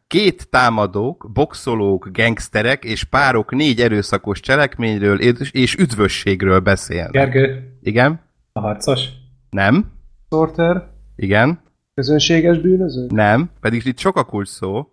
Két 0.08 0.50
támadók, 0.50 1.30
boxolók, 1.34 2.10
gangsterek 2.12 2.84
és 2.84 3.04
párok 3.04 3.52
négy 3.52 3.82
erőszakos 3.82 4.40
cselekményről 4.40 5.20
és- 5.20 5.76
üdvösségről 5.76 6.60
beszélnek. 6.60 7.12
Gergő, 7.12 7.78
Igen? 7.82 8.22
a 8.52 8.60
harcos. 8.60 9.08
Nem? 9.50 9.92
Sorter, 10.30 10.90
Igen? 11.16 11.62
közönséges 11.94 12.60
bűnöző? 12.60 13.08
Nem? 13.10 13.50
Pedig 13.60 13.86
itt 13.86 13.98
sok 14.00 14.18
a 14.18 14.24
kulcs 14.24 14.48
szó. 14.48 14.88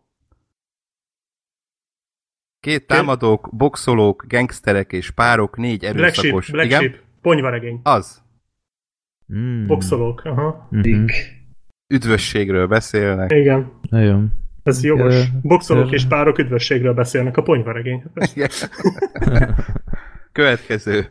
Két 2.60 2.86
támadók, 2.86 3.48
boxolók, 3.56 4.24
gangsterek 4.28 4.92
és 4.92 5.10
párok 5.10 5.56
négy 5.56 5.78
Black 5.78 5.94
erőszakos. 5.94 6.44
Sheep, 6.44 6.56
Black 6.56 6.66
Igen? 6.66 6.80
Sheep, 6.80 7.02
ponyvaregény, 7.22 7.80
Az. 7.82 8.22
Mm. 9.34 9.66
boxolók, 9.66 10.22
aha. 10.24 10.66
Mhm. 10.70 10.80
Dick. 10.80 11.12
Üdvösségről 11.88 12.66
beszélnek. 12.66 13.32
Igen, 13.32 13.72
Nagyon. 13.90 14.32
ez 14.62 14.84
jogos. 14.84 15.14
Ö, 15.14 15.22
Boxolók 15.42 15.92
és 15.92 16.04
párok 16.04 16.38
üdvösségről 16.38 16.94
beszélnek, 16.94 17.36
a 17.36 17.42
ponyvaregény. 17.42 18.02
Következő. 20.32 21.06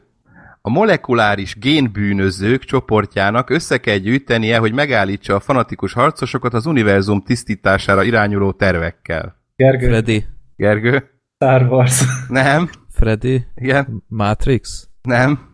A 0.61 0.69
molekuláris 0.69 1.55
génbűnözők 1.59 2.63
csoportjának 2.63 3.49
össze 3.49 3.77
kell 3.77 3.97
gyűjtenie, 3.97 4.57
hogy 4.57 4.73
megállítsa 4.73 5.35
a 5.35 5.39
fanatikus 5.39 5.93
harcosokat 5.93 6.53
az 6.53 6.65
univerzum 6.65 7.21
tisztítására 7.21 8.03
irányuló 8.03 8.51
tervekkel. 8.51 9.35
Gergő, 9.55 9.87
Freddy. 9.87 10.25
Gergő? 10.55 11.03
Star 11.35 11.67
Wars. 11.67 12.03
Nem? 12.27 12.69
Freddy. 12.89 13.45
Igen? 13.55 14.03
Matrix. 14.07 14.89
Nem? 15.01 15.48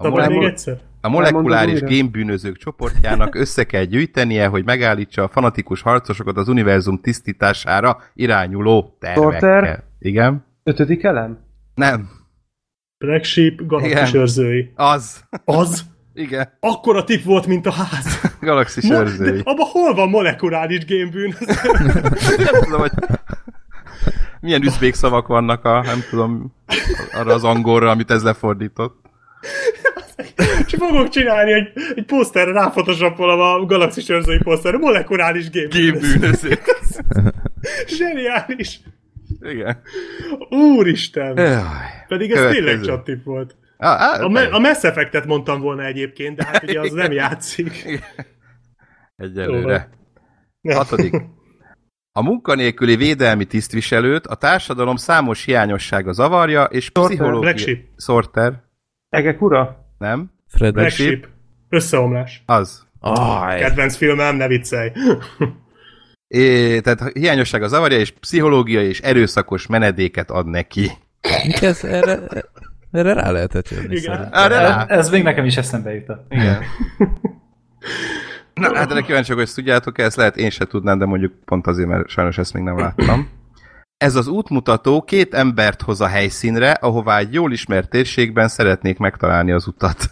A, 0.00 0.02
Szabad 0.02 0.18
még 0.18 0.28
molekul- 0.28 0.50
egyszer? 0.50 0.78
a 1.00 1.08
molekuláris 1.08 1.80
génbűnözők 1.80 2.56
csoportjának 2.56 3.34
össze 3.34 3.64
kell 3.64 3.84
gyűjtenie, 3.84 4.46
hogy 4.46 4.64
megállítsa 4.64 5.22
a 5.22 5.28
fanatikus 5.28 5.82
harcosokat 5.82 6.36
az 6.36 6.48
univerzum 6.48 7.00
tisztítására 7.00 7.98
irányuló 8.14 8.96
tervekkel. 9.00 9.30
Sorter? 9.60 9.84
Igen? 9.98 10.44
Ötödik 10.62 11.02
elem? 11.02 11.38
Nem. 11.74 12.08
Black 12.98 13.24
Sheep, 13.24 13.66
galaxis 13.66 14.14
őrzői. 14.14 14.72
Az. 14.74 15.24
Az? 15.44 15.84
Igen. 16.14 16.52
Akkora 16.60 17.04
tip 17.04 17.24
volt, 17.24 17.46
mint 17.46 17.66
a 17.66 17.70
ház. 17.72 18.20
Galaxis 18.40 18.84
Mo- 18.88 18.98
őrzői. 18.98 19.30
de 19.36 19.40
abban 19.44 19.66
hol 19.70 19.94
van 19.94 20.08
molekuláris 20.08 20.84
gémbűn? 20.84 21.34
Nem 22.52 22.62
tudom, 22.62 22.80
hogy 22.80 22.90
milyen 24.40 24.62
üzbék 24.62 24.94
szavak 24.94 25.26
vannak 25.26 25.64
a, 25.64 25.82
nem 25.82 25.98
tudom, 26.10 26.54
arra 27.12 27.34
az 27.34 27.44
angolra, 27.44 27.90
amit 27.90 28.10
ez 28.10 28.22
lefordított. 28.22 28.98
És 30.66 30.74
fogok 30.78 31.08
csinálni 31.08 31.52
egy, 31.52 31.72
egy 31.94 32.04
poszterre, 32.04 32.52
ráfotoshopolom 32.52 33.40
a 33.40 33.64
galaxis 33.66 34.08
őrzői 34.08 34.38
poszterre, 34.38 34.78
molekuláris 34.78 35.50
gémbűn. 35.50 35.80
Gémbűnözők. 35.80 36.62
Zseniális. 37.98 38.80
Igen. 39.40 39.80
Úristen. 40.50 41.36
Jaj. 41.36 41.64
Pedig 42.08 42.30
ez 42.30 42.36
Következő. 42.38 42.64
tényleg 42.64 42.84
csak 42.84 43.04
tip 43.04 43.24
volt. 43.24 43.56
Á, 43.78 43.88
á, 43.88 44.22
A, 44.22 44.28
me- 44.28 44.52
a 44.52 44.58
Mass 44.58 44.82
Effect-et 44.82 45.26
mondtam 45.26 45.60
volna 45.60 45.84
egyébként, 45.84 46.36
de 46.36 46.44
hát 46.44 46.62
ugye 46.62 46.80
az 46.80 46.92
nem 46.92 47.12
játszik. 47.12 48.00
Egyelőre. 49.16 49.88
Ja. 50.60 50.76
Hatodik. 50.76 51.14
A 52.12 52.22
munkanélküli 52.22 52.96
védelmi 52.96 53.44
tisztviselőt 53.44 54.26
a 54.26 54.34
társadalom 54.34 54.96
számos 54.96 55.44
hiányossága 55.44 56.12
zavarja, 56.12 56.64
és 56.64 56.90
Black 56.90 57.08
pszichológiai... 57.08 57.88
Sorter. 57.96 58.62
Egek 59.08 59.42
ura? 59.42 59.79
Nem? 60.00 60.30
Sheep. 60.54 60.90
Sheep. 60.90 61.26
Összeomlás. 61.68 62.42
Az. 62.46 62.86
Aj, 63.00 63.60
Kedvenc 63.60 63.96
filmem, 63.96 64.36
ne 64.36 64.46
viccelj. 64.46 64.90
É, 66.28 66.80
tehát 66.80 67.12
hiányossága 67.12 67.68
zavarja, 67.68 67.98
és 67.98 68.10
pszichológiai 68.10 68.86
és 68.86 69.00
erőszakos 69.00 69.66
menedéket 69.66 70.30
ad 70.30 70.46
neki. 70.46 70.90
ez? 71.60 71.84
Erre, 71.84 72.18
erre 72.90 73.12
rá 73.12 73.30
lehetett 73.30 73.68
jönni 73.68 73.96
Igen. 73.96 74.28
Erre 74.32 74.58
rá? 74.60 74.86
Ez 74.86 75.10
még 75.10 75.22
nekem 75.22 75.44
is 75.44 75.56
eszembe 75.56 75.94
jutott. 75.94 76.26
Igen. 76.28 76.62
Na, 78.54 78.74
hát 78.76 78.90
erre 78.90 79.00
kíváncsiak, 79.00 79.36
hogy 79.36 79.46
ezt 79.46 79.54
tudjátok 79.54 79.98
ezt 79.98 80.16
lehet 80.16 80.36
én 80.36 80.50
se 80.50 80.64
tudnám, 80.64 80.98
de 80.98 81.04
mondjuk 81.04 81.32
pont 81.44 81.66
azért, 81.66 81.88
mert 81.88 82.08
sajnos 82.08 82.38
ezt 82.38 82.52
még 82.52 82.62
nem 82.62 82.78
láttam. 82.78 83.28
Ez 84.00 84.14
az 84.16 84.26
útmutató 84.26 85.02
két 85.02 85.34
embert 85.34 85.82
hoz 85.82 86.00
a 86.00 86.06
helyszínre, 86.06 86.72
ahová 86.72 87.18
egy 87.18 87.32
jól 87.32 87.52
ismert 87.52 87.90
térségben 87.90 88.48
szeretnék 88.48 88.98
megtalálni 88.98 89.52
az 89.52 89.66
utat. 89.66 90.04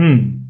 Hmm. 0.00 0.46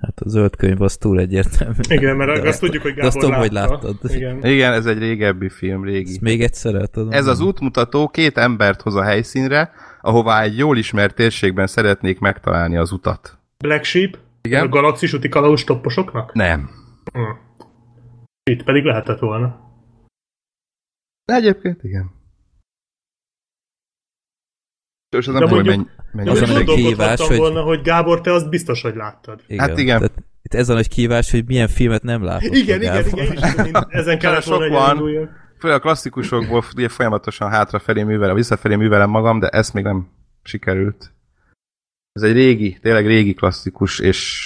Hát 0.00 0.20
a 0.20 0.28
zöld 0.28 0.56
könyv 0.56 0.82
az 0.82 0.96
túl 0.96 1.18
egyértelmű. 1.18 1.74
Igen, 1.88 2.16
mert 2.16 2.42
De 2.42 2.48
azt 2.48 2.60
tudjuk, 2.60 2.82
hogy 2.82 2.94
de 2.94 3.06
azt 3.06 3.14
Gábor 3.14 3.28
tudom, 3.28 3.40
hogy 3.40 3.52
látta. 3.52 3.72
láttad. 3.72 4.10
Igen. 4.10 4.44
Igen, 4.44 4.72
ez 4.72 4.86
egy 4.86 4.98
régebbi 4.98 5.48
film, 5.48 5.84
régi. 5.84 6.10
Ezt 6.10 6.20
még 6.20 6.42
egyszer 6.42 6.74
el 6.74 6.86
tudom. 6.86 7.12
Ez 7.12 7.26
az 7.26 7.40
útmutató 7.40 8.08
két 8.08 8.38
embert 8.38 8.82
hoz 8.82 8.94
a 8.94 9.02
helyszínre, 9.02 9.70
ahová 10.00 10.42
egy 10.42 10.58
jól 10.58 10.76
ismert 10.78 11.14
térségben 11.14 11.66
szeretnék 11.66 12.18
megtalálni 12.18 12.76
az 12.76 12.92
utat. 12.92 13.38
Black 13.58 13.84
Sheep? 13.84 14.18
Igen? 14.42 14.62
A 14.64 14.68
galaxis 14.68 15.12
úti 15.12 15.28
kalauz 15.28 15.64
topposoknak? 15.64 16.32
Nem. 16.32 16.70
Hm. 17.12 17.20
Itt 18.50 18.62
pedig 18.64 18.84
lehetett 18.84 19.18
volna. 19.18 19.72
Egyébként 21.24 21.82
igen. 21.84 22.10
És 25.16 25.26
az 25.26 25.32
De 25.32 25.38
nem 25.38 25.48
tudom, 25.48 25.64
hogy 25.64 25.74
mondjuk- 25.76 26.12
menj 26.12 26.28
az 26.28 26.36
a 26.36 26.40
most 26.40 26.52
nagy 26.52 26.64
kihívás, 26.64 26.86
gondolkodhattam 26.86 27.26
hogy- 27.28 27.38
volna, 27.38 27.62
hogy 27.62 27.82
Gábor, 27.82 28.20
te 28.20 28.32
azt 28.32 28.48
biztos, 28.48 28.82
hogy 28.82 28.94
láttad. 28.94 29.42
Igen. 29.46 29.68
Hát 29.68 29.78
igen. 29.78 29.98
Tehát 29.98 30.22
itt 30.42 30.54
ez 30.54 30.68
a 30.68 30.74
nagy 30.74 30.88
kívás, 30.88 31.30
hogy 31.30 31.44
milyen 31.46 31.68
filmet 31.68 32.02
nem 32.02 32.22
látott. 32.22 32.54
Igen, 32.54 32.80
igen, 32.82 33.04
igen, 33.04 33.32
is 33.32 33.52
tudom, 33.54 33.82
ezen 34.00 34.18
kellett 34.18 34.42
Sok 34.42 34.68
volna 34.68 34.94
van. 35.00 35.42
Főleg 35.58 35.76
a 35.76 35.80
klasszikusokból 35.80 36.62
ugye 36.76 36.88
folyamatosan 36.88 37.50
hátrafelé 37.50 38.02
művelem, 38.02 38.34
visszafelé 38.34 38.74
művelem 38.76 39.10
magam, 39.10 39.38
de 39.38 39.48
ezt 39.48 39.72
még 39.74 39.84
nem 39.84 40.08
sikerült. 40.42 41.12
Ez 42.12 42.22
egy 42.22 42.32
régi, 42.32 42.78
tényleg 42.78 43.06
régi 43.06 43.34
klasszikus, 43.34 43.98
és 43.98 44.40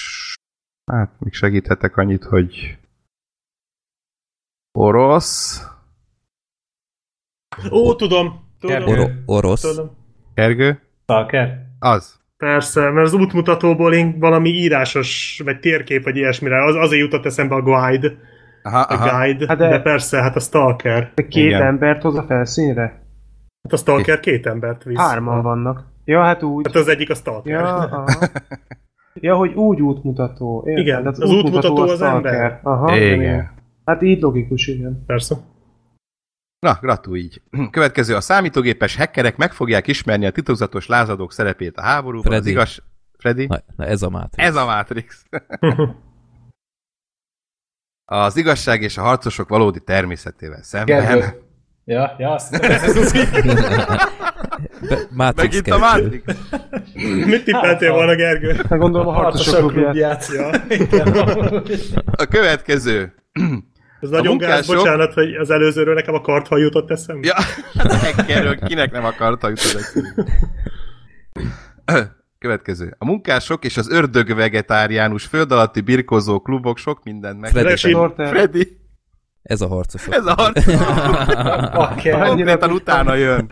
hát 0.92 1.20
még 1.20 1.32
segíthetek 1.32 1.96
annyit, 1.96 2.24
hogy 2.24 2.78
orosz, 4.78 5.66
Ó, 7.72 7.94
tudom. 7.94 8.40
Tudom. 8.60 8.82
Oro- 8.86 9.10
orosz. 9.26 9.60
tudom. 9.60 9.90
Gergő, 10.34 10.80
Stalker? 11.02 11.66
az. 11.78 12.16
Persze, 12.36 12.90
mert 12.90 13.06
az 13.06 13.12
útmutatóból 13.12 13.94
én 13.94 14.18
valami 14.18 14.48
írásos, 14.48 15.40
vagy 15.44 15.60
térkép, 15.60 16.04
vagy 16.04 16.16
ilyesmire, 16.16 16.64
az, 16.64 16.74
azért 16.74 17.02
jutott 17.02 17.24
eszembe 17.26 17.54
a 17.54 17.62
guide, 17.62 18.12
Aha, 18.62 18.78
a 18.80 18.94
aha. 18.94 19.18
guide, 19.18 19.44
Hát 19.48 19.58
de... 19.58 19.68
de- 19.68 19.80
persze, 19.80 20.22
hát 20.22 20.36
a 20.36 20.40
stalker. 20.40 21.12
De 21.14 21.26
két 21.28 21.44
Igen. 21.46 21.62
embert 21.62 22.02
hoz 22.02 22.16
a 22.16 22.22
felszínre? 22.22 22.82
Hát 23.62 23.72
a 23.72 23.76
stalker 23.76 24.20
két 24.20 24.46
embert 24.46 24.82
visz. 24.84 24.98
Hárman 24.98 25.42
vannak. 25.42 25.84
Ja, 26.04 26.22
hát 26.22 26.42
úgy. 26.42 26.66
Hát 26.66 26.76
az 26.76 26.88
egyik 26.88 27.10
a 27.10 27.14
stalker. 27.14 27.52
Ja, 27.60 27.74
aha. 27.74 28.04
ja, 29.14 29.36
hogy 29.36 29.52
úgy 29.54 29.80
útmutató. 29.80 30.62
Értem, 30.66 30.82
Igen, 30.84 30.98
tehát 31.02 31.18
az 31.18 31.30
útmutató 31.30 31.76
a 31.76 31.82
az 31.82 31.94
stalker. 31.96 32.34
ember. 32.34 32.60
Aha, 32.62 32.96
Igen. 32.96 33.56
Hát 33.88 34.02
így 34.02 34.20
logikus, 34.20 34.66
igen. 34.66 35.04
Persze. 35.06 35.36
Na, 36.58 36.78
gratulj 36.80 37.20
így. 37.20 37.42
Következő, 37.70 38.14
a 38.14 38.20
számítógépes 38.20 38.96
hackerek 38.96 39.36
meg 39.36 39.52
fogják 39.52 39.86
ismerni 39.86 40.26
a 40.26 40.30
titokzatos 40.30 40.86
lázadók 40.86 41.32
szerepét 41.32 41.76
a 41.76 41.82
háborúban. 41.82 42.32
Az 42.32 42.38
Freddy. 42.38 42.50
igaz... 42.50 42.82
Freddy? 43.18 43.46
Na, 43.46 43.58
na 43.76 43.84
ez 43.84 44.02
a 44.02 44.10
Matrix. 44.10 44.48
Ez 44.48 44.56
a 44.56 44.64
Matrix. 44.64 45.22
Az 48.10 48.36
igazság 48.36 48.82
és 48.82 48.96
a 48.98 49.02
harcosok 49.02 49.48
valódi 49.48 49.80
természetével 49.80 50.62
szemben. 50.62 51.04
Gergő. 51.04 51.42
Ja, 51.84 52.14
ja, 52.18 52.30
azt 52.32 52.54
ez 52.54 52.96
az 52.96 53.12
Be- 54.88 55.06
Matrix 55.10 55.54
Megint 55.54 55.68
a 55.68 55.78
kettő. 55.78 56.02
Matrix. 56.02 56.24
Mit 57.30 57.44
tippeltél 57.44 57.92
volna, 57.92 58.14
Gergő? 58.14 58.52
Hát 58.54 58.78
gondolom 58.78 59.08
a 59.08 59.12
harcosok 59.12 59.72
klubját. 59.72 60.26
klubját. 60.26 60.72
Igen. 60.72 61.08
A 62.12 62.24
következő. 62.24 63.14
Ez 64.00 64.08
nagyon 64.08 64.26
munkások- 64.26 64.74
gáz, 64.74 64.82
bocsánat, 64.84 65.12
hogy 65.12 65.34
az 65.34 65.50
előzőről 65.50 65.94
nekem 65.94 66.14
a 66.14 66.20
karthal 66.20 66.60
jutott 66.60 66.90
eszembe. 66.90 67.26
Ja, 67.26 67.34
hát 67.78 67.92
a 67.92 67.96
hackerről 67.96 68.56
kinek 68.56 68.92
nem 68.92 69.04
akarta 69.04 69.48
jutni 69.48 69.80
Következő. 72.38 72.94
A 72.98 73.04
munkások 73.04 73.64
és 73.64 73.76
az 73.76 73.90
ördög 73.90 74.34
vegetáriánus 74.34 75.24
föld 75.24 75.52
alatti 75.52 75.80
birkozó 75.80 76.40
klubok 76.40 76.78
sok 76.78 77.02
mindent 77.04 77.40
meg. 77.40 77.50
Freddy. 77.50 77.76
Sorter. 77.76 78.28
Freddy. 78.28 78.78
Ez 79.42 79.60
a 79.60 79.66
harcosok. 79.68 80.14
Ez 80.14 80.26
a 80.26 80.34
harc. 80.36 80.64
Bakker. 81.74 82.18
Konkrétan 82.26 82.70
utána 82.70 83.14
jön. 83.14 83.50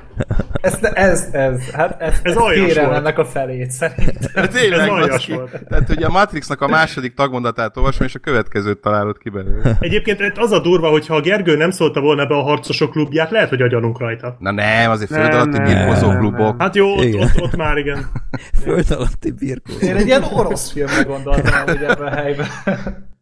Ez, 0.61 0.79
ez, 0.83 1.29
ez, 1.33 1.70
hát 1.70 2.01
ez, 2.01 2.20
Ez 2.22 2.37
ez 2.37 2.42
kérem 2.55 2.85
volt. 2.85 2.96
ennek 2.96 3.18
a 3.18 3.25
felét 3.25 3.70
szerintem. 3.70 4.49
Tényleg, 4.49 4.81
Ez 4.81 4.88
aljas 4.88 5.27
volt. 5.27 5.64
Tehát 5.68 5.88
ugye 5.90 6.07
a 6.07 6.11
Matrixnak 6.11 6.61
a 6.61 6.66
második 6.68 7.14
tagmondatát 7.14 7.77
olvasom, 7.77 8.07
és 8.07 8.14
a 8.14 8.18
következőt 8.18 8.79
találod 8.81 9.18
ki 9.18 9.29
belőle. 9.29 9.77
Egyébként 9.81 10.20
itt 10.20 10.38
az 10.38 10.53
a 10.53 10.59
durva, 10.61 10.88
hogy 10.88 11.07
ha 11.07 11.14
a 11.14 11.20
Gergő 11.20 11.57
nem 11.57 11.70
szólta 11.70 12.01
volna 12.01 12.27
be 12.27 12.35
a 12.35 12.42
harcosok 12.42 12.90
klubját, 12.90 13.31
lehet, 13.31 13.49
hogy 13.49 13.62
agyalunk 13.62 13.99
rajta. 13.99 14.37
Na 14.38 14.51
nem, 14.51 14.90
azért 14.90 15.11
föld 15.11 15.33
alatti 15.33 15.59
nem, 15.59 16.18
klubok. 16.18 16.62
Hát 16.62 16.75
jó, 16.75 16.96
ott, 16.96 17.14
ott, 17.14 17.40
ott 17.40 17.57
már 17.57 17.77
igen. 17.77 18.11
Föld 18.62 18.90
alatti 18.90 19.31
birkó. 19.31 19.72
Én 19.81 19.96
egy 19.96 20.07
ilyen 20.07 20.22
orosz 20.33 20.72
filmre 20.72 21.03
gondoltam, 21.03 21.64
hogy 21.66 21.83
ebben 21.83 22.07
a 22.07 22.11
helyben. 22.16 22.46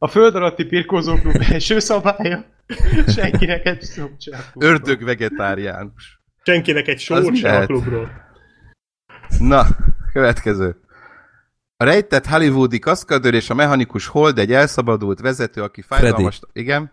A 0.05 0.09
föld 0.09 0.35
alatti 0.35 0.65
pirkózóklub 0.65 1.43
első 1.53 1.79
szabálya. 1.79 2.45
Senkinek 3.09 3.67
egy 3.67 3.83
szobcsát. 3.83 4.53
Ördög 4.59 5.05
vegetáriánus. 5.05 6.21
Senkinek 6.43 6.87
egy 6.87 6.95
Az 6.95 7.01
sót 7.01 7.31
mi 7.31 7.37
se 7.37 7.49
a 7.49 7.53
lehet? 7.53 7.67
klubról. 7.67 8.11
Na, 9.39 9.67
következő. 10.13 10.77
A 11.77 11.85
rejtett 11.85 12.27
hollywoodi 12.27 12.79
kaszkadőr 12.79 13.35
és 13.35 13.51
a 13.51 13.55
mechanikus 13.55 14.07
hold 14.07 14.39
egy 14.39 14.53
elszabadult 14.53 15.21
vezető, 15.21 15.63
aki 15.63 15.83
fájdalmas... 15.83 16.41
Igen? 16.53 16.93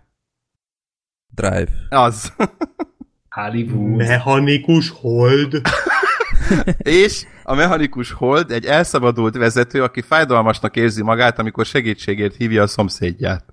Drive. 1.36 1.72
Az. 1.90 2.34
Hollywood. 3.30 3.96
Mechanikus 3.96 4.90
hold. 4.90 5.62
És 6.78 7.26
a 7.44 7.56
mechanikus 7.56 8.12
hold 8.12 8.52
egy 8.52 8.66
elszabadult 8.66 9.36
vezető, 9.36 9.84
aki 9.84 10.02
fájdalmasnak 10.02 10.76
érzi 10.76 11.04
magát, 11.04 11.40
amikor 11.40 11.66
segítségért 11.66 12.36
hívja 12.36 12.62
a 12.62 12.68
szomszédját. 12.68 13.46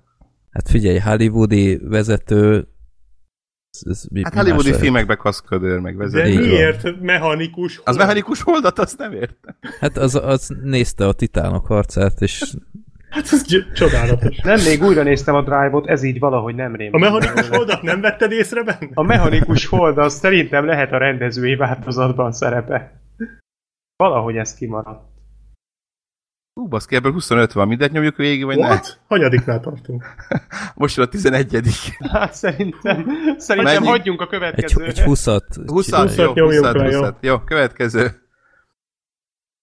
Hát 0.51 0.69
figyelj, 0.69 0.97
hollywoodi 0.97 1.77
vezető... 1.77 2.67
Ez, 3.71 3.81
ez 3.91 4.03
mi, 4.11 4.21
Hát 4.23 4.33
mi 4.33 4.39
hollywoodi 4.39 4.73
filmekbe 4.73 5.15
kaszkadőr 5.15 5.79
meg 5.79 5.97
De 5.97 6.03
vezető. 6.03 6.33
Van. 6.33 6.43
miért 6.43 7.01
mechanikus 7.01 7.75
hold? 7.75 7.87
Az 7.87 7.95
mechanikus 7.95 8.41
holdat, 8.41 8.79
azt 8.79 8.97
nem 8.97 9.13
értem. 9.13 9.55
Hát 9.79 9.97
az, 9.97 10.15
az 10.15 10.55
nézte 10.63 11.07
a 11.07 11.13
titánok 11.13 11.65
harcát, 11.65 12.21
és 12.21 12.43
Hát 13.09 13.23
ez 13.31 13.43
gy- 13.43 13.71
csodálatos. 13.73 14.37
Nem, 14.37 14.59
még 14.63 14.81
újra 14.83 15.03
néztem 15.03 15.35
a 15.35 15.41
Drive-ot, 15.41 15.87
ez 15.87 16.03
így 16.03 16.19
valahogy 16.19 16.55
nem 16.55 16.75
rém. 16.75 16.93
A 16.93 16.97
mechanikus 16.97 17.47
holdat 17.49 17.81
nem 17.81 18.01
vetted 18.01 18.31
észre 18.31 18.63
benne? 18.63 18.89
A 18.93 19.03
mechanikus 19.03 19.65
hold 19.65 19.97
az 19.97 20.13
szerintem 20.13 20.65
lehet 20.65 20.91
a 20.91 20.97
rendezői 20.97 21.55
változatban 21.55 22.31
szerepe. 22.31 23.01
Valahogy 23.95 24.35
ez 24.35 24.53
kimaradt. 24.55 25.07
Hú, 26.53 26.67
baszki, 26.67 26.95
ebből 26.95 27.11
25 27.11 27.51
van, 27.53 27.67
mindegy 27.67 27.91
nyomjuk 27.91 28.15
végig, 28.15 28.45
vagy 28.45 28.57
ne? 28.57 28.67
What? 28.67 28.99
Hanyadiknál 29.07 29.59
tartunk? 29.59 30.05
Most 30.75 30.97
a 30.99 31.05
11 31.07 31.59
Hát 32.11 32.33
szerintem, 32.33 33.05
szerintem 33.37 33.73
Mennyi? 33.73 33.87
hagyjunk 33.87 34.19
a 34.21 34.23
Egy, 34.23 34.29
következőre. 34.29 34.87
egy 34.87 35.01
20-at 35.05 35.41
20 35.65 35.85
csinálj. 35.85 36.09
jó, 36.15 36.31
20-at 36.31 36.35
nyomjunk 36.35 36.65
20 36.65 36.73
le, 36.75 36.89
jó. 36.91 36.99
20 37.03 37.13
Jó, 37.21 37.39
következő. 37.39 38.18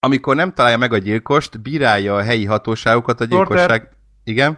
Amikor 0.07 0.35
nem 0.35 0.53
találja 0.53 0.77
meg 0.77 0.93
a 0.93 0.97
gyilkost, 0.97 1.61
bírálja 1.61 2.15
a 2.15 2.21
helyi 2.21 2.45
hatóságokat 2.45 3.21
a 3.21 3.25
gyilkosság... 3.25 3.89
Igen? 4.23 4.57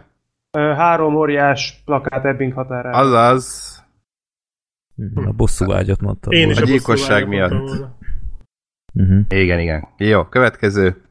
Ö, 0.50 0.72
Három 0.76 1.14
óriás 1.16 1.82
plakát 1.84 2.24
Ebbing 2.24 2.52
határára. 2.52 2.96
Azaz... 2.98 3.78
Mhm, 4.94 5.26
A 5.28 5.32
bosszú 5.32 5.66
vágyat 5.66 6.00
mondtam. 6.00 6.32
Én 6.32 6.50
is 6.50 6.58
A 6.58 6.62
a, 6.62 6.64
gyilkosság 6.64 7.28
miatt. 7.28 7.52
Uh-huh. 8.94 9.18
Igen, 9.28 9.58
igen. 9.58 9.88
Jó, 9.96 10.24
következő. 10.24 11.02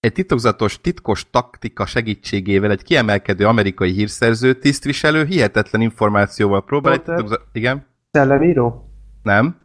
Egy 0.00 0.12
titokzatos, 0.12 0.80
titkos 0.80 1.30
taktika 1.30 1.86
segítségével 1.86 2.70
egy 2.70 2.82
kiemelkedő 2.82 3.46
amerikai 3.46 3.90
hírszerző, 3.92 4.54
tisztviselő 4.54 5.24
hihetetlen 5.24 5.80
információval 5.80 6.64
próbál 6.64 6.92
egy 6.92 6.98
Walter? 6.98 7.14
titokzatos... 7.16 7.48
Igen? 7.52 7.86
Szellemíró? 8.10 8.90
Nem. 9.22 9.56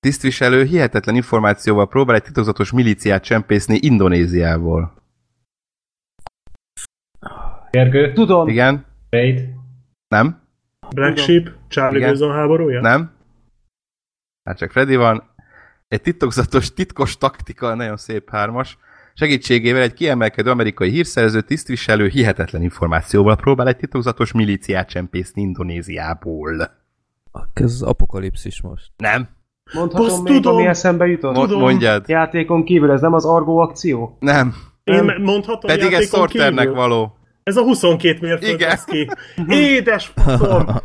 Tisztviselő 0.00 0.64
hihetetlen 0.64 1.14
információval 1.14 1.88
próbál 1.88 2.16
egy 2.16 2.22
titokzatos 2.22 2.72
milíciát 2.72 3.22
csempészni 3.22 3.78
Indonéziából. 3.80 5.02
Gergő, 7.70 8.12
Tudom. 8.12 8.48
Igen? 8.48 8.84
Raid, 9.10 9.48
Nem? 10.08 10.40
Black 10.94 11.14
Tudom. 11.14 11.24
Sheep, 11.24 11.54
Charlie. 11.68 12.04
Wilson 12.04 12.34
háborúja? 12.34 12.80
Nem? 12.80 13.10
Hát 14.44 14.58
csak 14.58 14.70
Freddy 14.70 14.96
van. 14.96 15.22
Egy 15.88 16.00
titokzatos, 16.00 16.74
titkos 16.74 17.16
taktika, 17.16 17.74
nagyon 17.74 17.96
szép 17.96 18.30
hármas, 18.30 18.78
segítségével 19.14 19.82
egy 19.82 19.94
kiemelkedő 19.94 20.50
amerikai 20.50 20.90
hírszerző 20.90 21.40
tisztviselő 21.40 22.08
hihetetlen 22.08 22.62
információval 22.62 23.36
próbál 23.36 23.68
egy 23.68 23.76
titokzatos 23.76 24.32
milíciát 24.32 24.88
csempészni 24.88 25.42
Indonéziából. 25.42 26.70
Ez 27.52 27.64
az 27.64 27.82
apokalipszis 27.82 28.60
most. 28.60 28.90
Nem? 28.96 29.28
Mondhatom 29.72 30.06
Azt 30.06 30.22
még, 30.22 30.32
tudom. 30.32 30.54
ami 30.54 30.66
eszembe 30.66 31.06
jutott? 31.06 31.34
Mo- 31.34 31.50
mondjad. 31.50 32.08
Játékon 32.08 32.64
kívül 32.64 32.90
ez 32.90 33.00
nem 33.00 33.14
az 33.14 33.24
Argo 33.24 33.56
akció? 33.56 34.16
Nem. 34.20 34.54
Én 34.84 35.04
me- 35.04 35.18
mondhatom 35.18 35.70
Pedig 35.70 35.92
ez 35.92 36.08
Sorternek 36.08 36.64
kívül? 36.64 36.74
való. 36.80 37.16
Ez 37.42 37.56
a 37.56 37.62
22 37.62 38.18
mérföld 38.26 38.52
Igen. 38.54 38.68
lesz 38.68 38.84
ki. 38.84 39.10
Édes 39.48 40.12
faszom! 40.16 40.66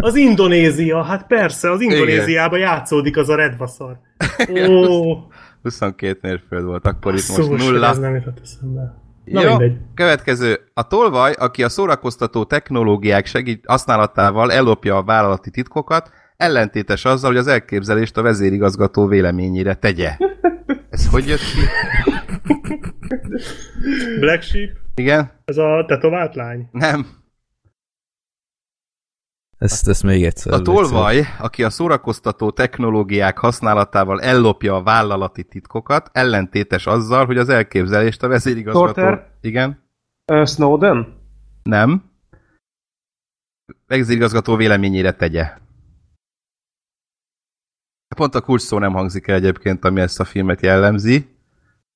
Az 0.00 0.14
Indonézia, 0.14 1.02
hát 1.02 1.26
persze, 1.26 1.70
az 1.70 1.80
Indonéziába 1.80 2.56
játszódik 2.56 3.16
az 3.16 3.28
a 3.28 3.34
redvaszar. 3.34 3.98
Ó, 4.68 5.16
22 5.62 6.18
mérföld 6.22 6.64
volt, 6.64 6.86
akkor 6.86 7.14
itt 7.14 7.36
most 7.36 7.48
nulla. 7.66 7.86
ez 7.86 7.98
nem 7.98 8.14
jutott 8.14 8.38
eszembe. 8.42 8.94
Na 9.24 9.42
Jó, 9.42 9.48
mindegy. 9.48 9.76
következő. 9.94 10.58
A 10.74 10.86
tolvaj, 10.86 11.32
aki 11.38 11.62
a 11.62 11.68
szórakoztató 11.68 12.44
technológiák 12.44 13.26
segít 13.26 13.64
használatával 13.66 14.52
ellopja 14.52 14.96
a 14.96 15.02
vállalati 15.02 15.50
titkokat, 15.50 16.10
ellentétes 16.38 17.04
azzal, 17.04 17.30
hogy 17.30 17.38
az 17.38 17.46
elképzelést 17.46 18.16
a 18.16 18.22
vezérigazgató 18.22 19.06
véleményére 19.06 19.74
tegye. 19.74 20.16
Ez 20.90 21.08
hogy 21.08 21.26
jött 21.26 21.38
ki? 21.38 21.60
Black 24.20 24.42
Sheep, 24.42 24.70
Igen? 24.94 25.30
ez 25.44 25.56
a 25.56 25.84
tetovált 25.86 26.34
lány. 26.34 26.68
Nem. 26.72 27.06
Ezt, 29.58 29.88
ezt 29.88 30.02
még 30.02 30.24
egyszer. 30.24 30.52
A 30.52 30.62
tolvaj, 30.62 31.20
aki 31.38 31.64
a 31.64 31.70
szórakoztató 31.70 32.50
technológiák 32.50 33.38
használatával 33.38 34.20
ellopja 34.20 34.74
a 34.74 34.82
vállalati 34.82 35.44
titkokat, 35.44 36.10
ellentétes 36.12 36.86
azzal, 36.86 37.26
hogy 37.26 37.38
az 37.38 37.48
elképzelést 37.48 38.22
a 38.22 38.28
vezérigazgató... 38.28 38.86
Sorter? 38.86 39.30
Igen? 39.40 39.82
Ö, 40.24 40.42
Snowden? 40.46 41.16
Nem. 41.62 42.10
Vezérigazgató 43.86 44.56
véleményére 44.56 45.12
tegye. 45.12 45.52
Pont 48.18 48.34
a 48.34 48.40
kulcs 48.40 48.60
szó 48.60 48.78
nem 48.78 48.92
hangzik 48.92 49.26
el 49.26 49.34
egyébként, 49.34 49.84
ami 49.84 50.00
ezt 50.00 50.20
a 50.20 50.24
filmet 50.24 50.62
jellemzi. 50.62 51.16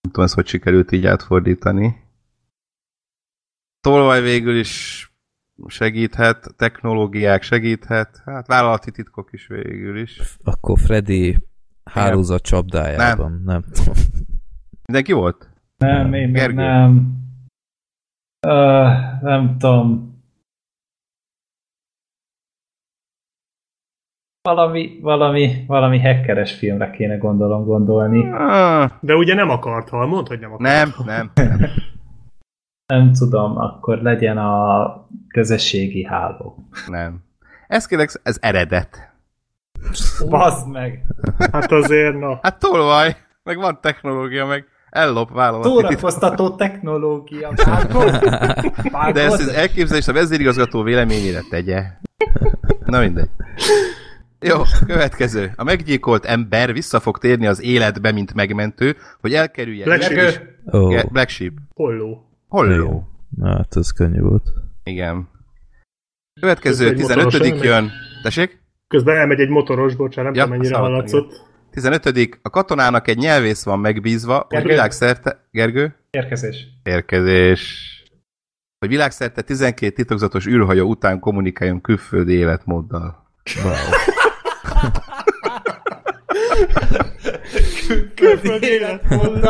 Nem 0.01 0.13
tudom, 0.13 0.25
ezt 0.25 0.35
hogy 0.35 0.47
sikerült 0.47 0.93
így 0.93 1.07
átfordítani. 1.07 1.97
Tolvaj 3.81 4.21
végül 4.21 4.59
is 4.59 5.07
segíthet, 5.67 6.55
technológiák 6.57 7.43
segíthet, 7.43 8.23
hát 8.25 8.47
vállalati 8.47 8.91
titkok 8.91 9.33
is 9.33 9.47
végül 9.47 9.99
is. 9.99 10.21
Akkor 10.45 10.79
Freddy 10.79 11.39
hálózat 11.85 12.43
csapdájában. 12.43 13.31
Nem. 13.33 13.43
nem 13.45 13.63
tudom. 13.73 13.95
Mindenki 14.83 15.13
volt? 15.13 15.51
nem, 15.77 16.15
én 16.15 16.29
még 16.29 16.33
Gergő. 16.33 16.55
nem. 16.55 17.17
Uh, 18.47 19.23
nem 19.23 19.57
tudom. 19.59 20.12
Valami, 24.53 24.99
valami, 25.03 25.65
valami 25.67 26.01
hackeres 26.01 26.53
filmre 26.53 26.91
kéne 26.91 27.17
gondolom 27.17 27.65
gondolni. 27.65 28.31
Ah, 28.33 28.91
De 29.01 29.15
ugye 29.15 29.35
nem 29.35 29.49
akart 29.51 29.89
hal, 29.89 30.07
mondd, 30.07 30.29
hogy 30.29 30.39
nem 30.41 30.53
akart. 30.53 30.63
nem, 30.63 30.95
nem, 31.05 31.31
nem. 31.35 31.71
Nem 32.87 33.13
tudom, 33.13 33.59
akkor 33.59 33.99
legyen 33.99 34.39
a 34.39 35.07
közösségi 35.29 36.05
háló. 36.05 36.57
nem. 36.87 37.19
Ez 37.69 37.87
kérlek, 37.87 38.21
ez 38.23 38.37
eredet. 38.41 39.13
Bazd 40.29 40.71
meg! 40.71 41.03
Hát 41.53 41.73
azért, 41.73 42.19
na. 42.19 42.39
Hát 42.43 42.59
tolvaj, 42.59 43.17
meg 43.43 43.57
van 43.57 43.79
technológia, 43.81 44.47
meg 44.47 44.65
ellop 44.91 45.31
vállalati 45.33 45.69
titkok. 45.69 45.83
Szórakoztató 45.91 46.55
technológia. 46.55 47.51
Vágod? 47.65 48.21
Vágod? 48.93 49.15
De 49.15 49.21
ezt 49.23 49.41
az 49.41 49.49
elképzelést 49.49 50.09
a 50.09 50.13
vezérigazgató 50.13 50.83
véleményére 50.83 51.41
tegye. 51.51 51.83
Na 52.85 53.01
mindegy. 53.01 53.29
Jó, 54.43 54.63
következő. 54.87 55.53
A 55.57 55.65
meggyilkolt 55.65 56.25
ember 56.25 56.73
vissza 56.73 57.01
fog 57.01 57.19
térni 57.19 57.47
az 57.47 57.63
életbe, 57.63 58.13
mint 58.13 58.35
megmentő, 58.35 58.97
hogy 59.21 59.35
elkerülje... 59.35 59.85
Black 59.85 60.03
Sheep. 60.03 60.43
Ge- 60.71 61.13
Black 61.13 61.29
Sheep. 61.29 61.53
Holló. 61.75 62.31
Holló. 62.49 63.09
Na, 63.37 63.57
hát 63.57 63.77
ez 63.77 63.91
könnyű 63.91 64.21
volt. 64.21 64.53
Igen. 64.85 65.29
Következő, 66.41 66.85
Közben 66.91 67.19
egy 67.19 67.25
15 67.27 67.33
motoros 67.33 67.65
jön. 67.65 67.91
Tessék? 68.23 68.61
Közben 68.89 69.17
elmegy 69.17 69.41
egy 69.41 69.49
motoros, 69.49 69.95
bocsánat, 69.95 70.35
nem 70.35 70.41
Ja, 70.41 70.43
tudom, 70.45 70.59
mennyire 70.59 70.79
hallatszott. 70.79 71.51
15 71.71 72.39
A 72.43 72.51
katonának 72.51 73.09
egy 73.09 73.19
nyelvész 73.19 73.65
van 73.65 73.79
megbízva, 73.79 74.35
hogy 74.35 74.47
Gergő? 74.49 74.69
világszerte... 74.69 75.47
Gergő? 75.51 75.95
érkezés. 76.11 76.67
Érkezés. 76.83 77.91
Hogy 78.79 78.89
világszerte 78.89 79.43
12 79.43 79.93
titokzatos 79.93 80.47
űrhajó 80.47 80.89
után 80.89 81.19
kommunikáljon 81.21 81.81
külföldi 81.81 82.33
életmóddal. 82.33 83.31
Wow. 83.65 83.73
Külföldi 88.15 88.67
életmód. 88.67 89.49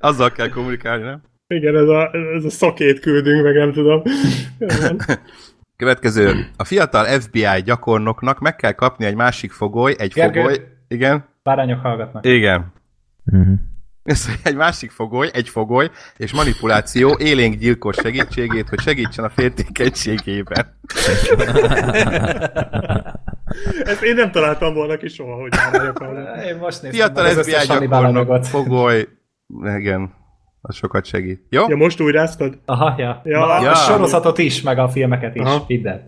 Azzal 0.00 0.30
kell 0.30 0.48
kommunikálni, 0.48 1.04
nem? 1.04 1.22
Igen, 1.46 1.76
ez 1.76 1.88
a, 1.88 2.10
ez 2.36 2.44
a 2.44 2.50
szakét 2.50 3.00
küldünk, 3.00 3.42
meg 3.42 3.54
nem 3.54 3.72
tudom. 3.72 4.02
Következő. 5.76 6.46
A 6.56 6.64
fiatal 6.64 7.04
FBI 7.20 7.62
gyakornoknak 7.64 8.38
meg 8.38 8.56
kell 8.56 8.72
kapni 8.72 9.04
egy 9.04 9.14
másik 9.14 9.52
fogoly, 9.52 9.94
egy 9.98 10.12
Gergő? 10.12 10.40
fogoly... 10.40 10.56
Igen? 10.88 11.24
Bárányok 11.42 11.80
hallgatnak. 11.80 12.26
Igen. 12.26 12.72
Uh-huh. 13.24 13.54
Ez 14.08 14.26
egy 14.42 14.54
másik 14.54 14.90
fogoly, 14.90 15.30
egy 15.32 15.48
fogoly, 15.48 15.90
és 16.16 16.32
manipuláció 16.32 17.16
élénk 17.18 17.54
gyilkos 17.54 17.96
segítségét, 17.96 18.68
hogy 18.68 18.80
segítsen 18.80 19.24
a 19.24 19.28
féltékenységében. 19.28 20.78
Ezt 23.84 24.02
én 24.02 24.14
nem 24.14 24.30
találtam 24.30 24.74
volna 24.74 24.96
ki 24.96 25.08
soha, 25.08 25.34
hogy 25.34 25.52
állják 25.52 25.98
arra. 25.98 26.44
Én 26.44 26.56
most 26.56 26.82
néztem 26.82 27.14
Fiatal 27.14 27.42
FBI 27.42 27.66
gyakornok, 27.66 28.44
fogoly... 28.44 29.08
Igen, 29.76 30.14
az 30.60 30.76
sokat 30.76 31.04
segít. 31.04 31.42
Jó? 31.48 31.68
Ja, 31.68 31.76
most 31.76 32.00
újráztad? 32.00 32.58
Aha, 32.64 32.94
ja. 32.98 33.20
Ja. 33.24 33.62
ja. 33.62 33.70
A 33.70 33.74
sorozatot 33.74 34.38
is, 34.38 34.62
meg 34.62 34.78
a 34.78 34.88
filmeket 34.88 35.34
is. 35.34 35.42
Aha. 35.42 35.66
El. 35.84 36.06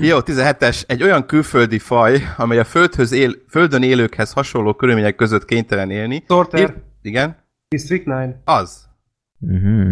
Jó, 0.00 0.18
17-es. 0.20 0.82
Egy 0.86 1.02
olyan 1.02 1.26
külföldi 1.26 1.78
faj, 1.78 2.22
amely 2.36 2.58
a 2.58 2.64
földhöz 2.64 3.12
él, 3.12 3.32
földön 3.48 3.82
élőkhez 3.82 4.32
hasonló 4.32 4.74
körülmények 4.74 5.14
között 5.14 5.44
kénytelen 5.44 5.90
élni. 5.90 6.24
Sorter? 6.28 6.60
Ír- 6.60 6.74
Igen? 7.02 7.36
District 7.68 8.02
9? 8.02 8.36
Az. 8.44 8.88
Uh-huh. 9.40 9.90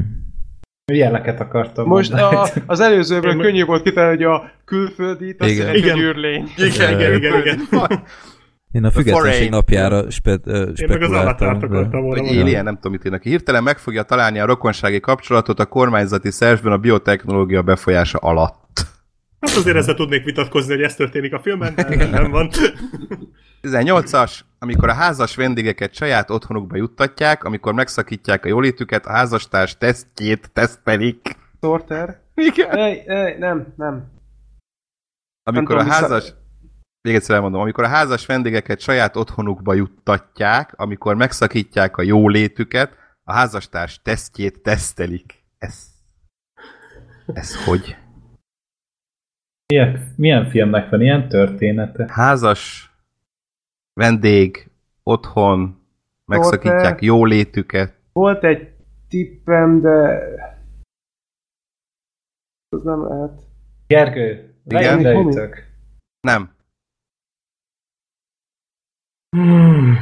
Ilyeneket 0.92 1.40
akartam 1.40 1.86
Most 1.86 2.10
mondani. 2.10 2.36
a, 2.36 2.48
az 2.66 2.80
előzőből 2.80 3.30
Én 3.30 3.38
könnyű 3.38 3.64
volt 3.64 3.82
kitalálni, 3.82 4.24
hogy 4.24 4.34
a 4.34 4.50
külföldi, 4.64 5.36
azt 5.38 5.50
Igen. 5.50 5.74
Igen. 5.74 5.92
hogy 5.94 6.02
űrlény. 6.02 6.48
Igen, 6.56 7.00
igen, 7.00 7.14
igen, 7.14 7.38
igen. 7.38 7.60
Én 8.70 8.84
a 8.84 8.90
függetlenség 8.90 9.50
napjára 9.50 10.10
spe, 10.10 10.38
uh, 10.44 10.56
Én 10.56 10.88
meg 10.88 11.02
az 11.02 11.10
avatárt 11.10 11.62
akartam 11.62 12.02
volna. 12.02 12.22
Alien, 12.22 12.64
nem 12.64 12.74
tudom, 12.74 12.92
mit 12.92 13.04
írnak. 13.04 13.22
Hirtelen 13.22 13.62
meg 13.62 13.78
fogja 13.78 14.02
találni 14.02 14.38
a 14.38 14.46
rokonsági 14.46 15.00
kapcsolatot 15.00 15.60
a 15.60 15.66
kormányzati 15.66 16.30
szervben 16.30 16.72
a 16.72 16.78
biotechnológia 16.78 17.62
befolyása 17.62 18.18
alatt. 18.18 18.59
Hát 19.40 19.56
azért 19.56 19.76
ezzel 19.76 19.94
tudnék 19.94 20.24
vitatkozni, 20.24 20.74
hogy 20.74 20.82
ez 20.82 20.94
történik 20.94 21.32
a 21.32 21.40
filmben, 21.40 21.74
de 21.74 22.06
nem 22.06 22.30
van. 22.30 22.50
18-as, 23.62 24.40
amikor 24.58 24.88
a 24.88 24.92
házas 24.92 25.36
vendégeket 25.36 25.94
saját 25.94 26.30
otthonukba 26.30 26.76
juttatják, 26.76 27.44
amikor 27.44 27.74
megszakítják 27.74 28.44
a 28.44 28.48
jólétüket, 28.48 29.06
a 29.06 29.10
házastárs 29.10 29.78
tesztjét 29.78 30.50
tesztelik. 30.52 31.36
Sorter. 31.60 32.20
Igen. 32.34 32.70
Ej, 32.78 33.02
ej, 33.06 33.38
nem, 33.38 33.74
nem. 33.76 34.10
Amikor 35.42 35.76
a 35.76 35.78
tudom, 35.78 35.84
vissza- 35.84 36.00
házas... 36.00 36.32
Még 37.02 37.14
egyszer 37.14 37.34
elmondom, 37.34 37.60
amikor 37.60 37.84
a 37.84 37.88
házas 37.88 38.26
vendégeket 38.26 38.80
saját 38.80 39.16
otthonukba 39.16 39.74
juttatják, 39.74 40.72
amikor 40.76 41.14
megszakítják 41.14 41.96
a 41.96 42.02
jólétüket, 42.02 42.96
a 43.24 43.32
házastárs 43.32 44.00
tesztjét 44.02 44.62
tesztelik. 44.62 45.44
Ez... 45.58 45.86
Ez 47.26 47.64
hogy? 47.64 47.96
Milyen, 49.70 50.14
milyen 50.16 50.50
filmnek 50.50 50.90
van 50.90 51.00
ilyen 51.02 51.28
története? 51.28 52.06
Házas 52.08 52.90
vendég, 53.92 54.70
otthon, 55.02 55.80
megszakítják 56.24 56.82
Sorter. 56.82 57.02
jólétüket. 57.02 57.94
Volt 58.12 58.44
egy 58.44 58.72
tippem, 59.08 59.80
de... 59.80 60.18
Az 62.68 62.82
nem 62.82 63.08
lehet. 63.08 63.42
Gergő, 63.86 64.54
Igen? 64.64 64.98
Igen? 64.98 65.12
leütök. 65.12 65.66
Nem. 66.20 66.50
Hmm. 69.36 69.96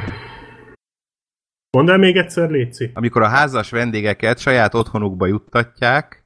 Mondd 1.77 1.89
el 1.89 1.97
még 1.97 2.15
egyszer, 2.17 2.49
Léci. 2.49 2.91
Amikor 2.93 3.21
a 3.21 3.27
házas 3.27 3.69
vendégeket 3.69 4.39
saját 4.39 4.73
otthonukba 4.73 5.25
juttatják, 5.25 6.18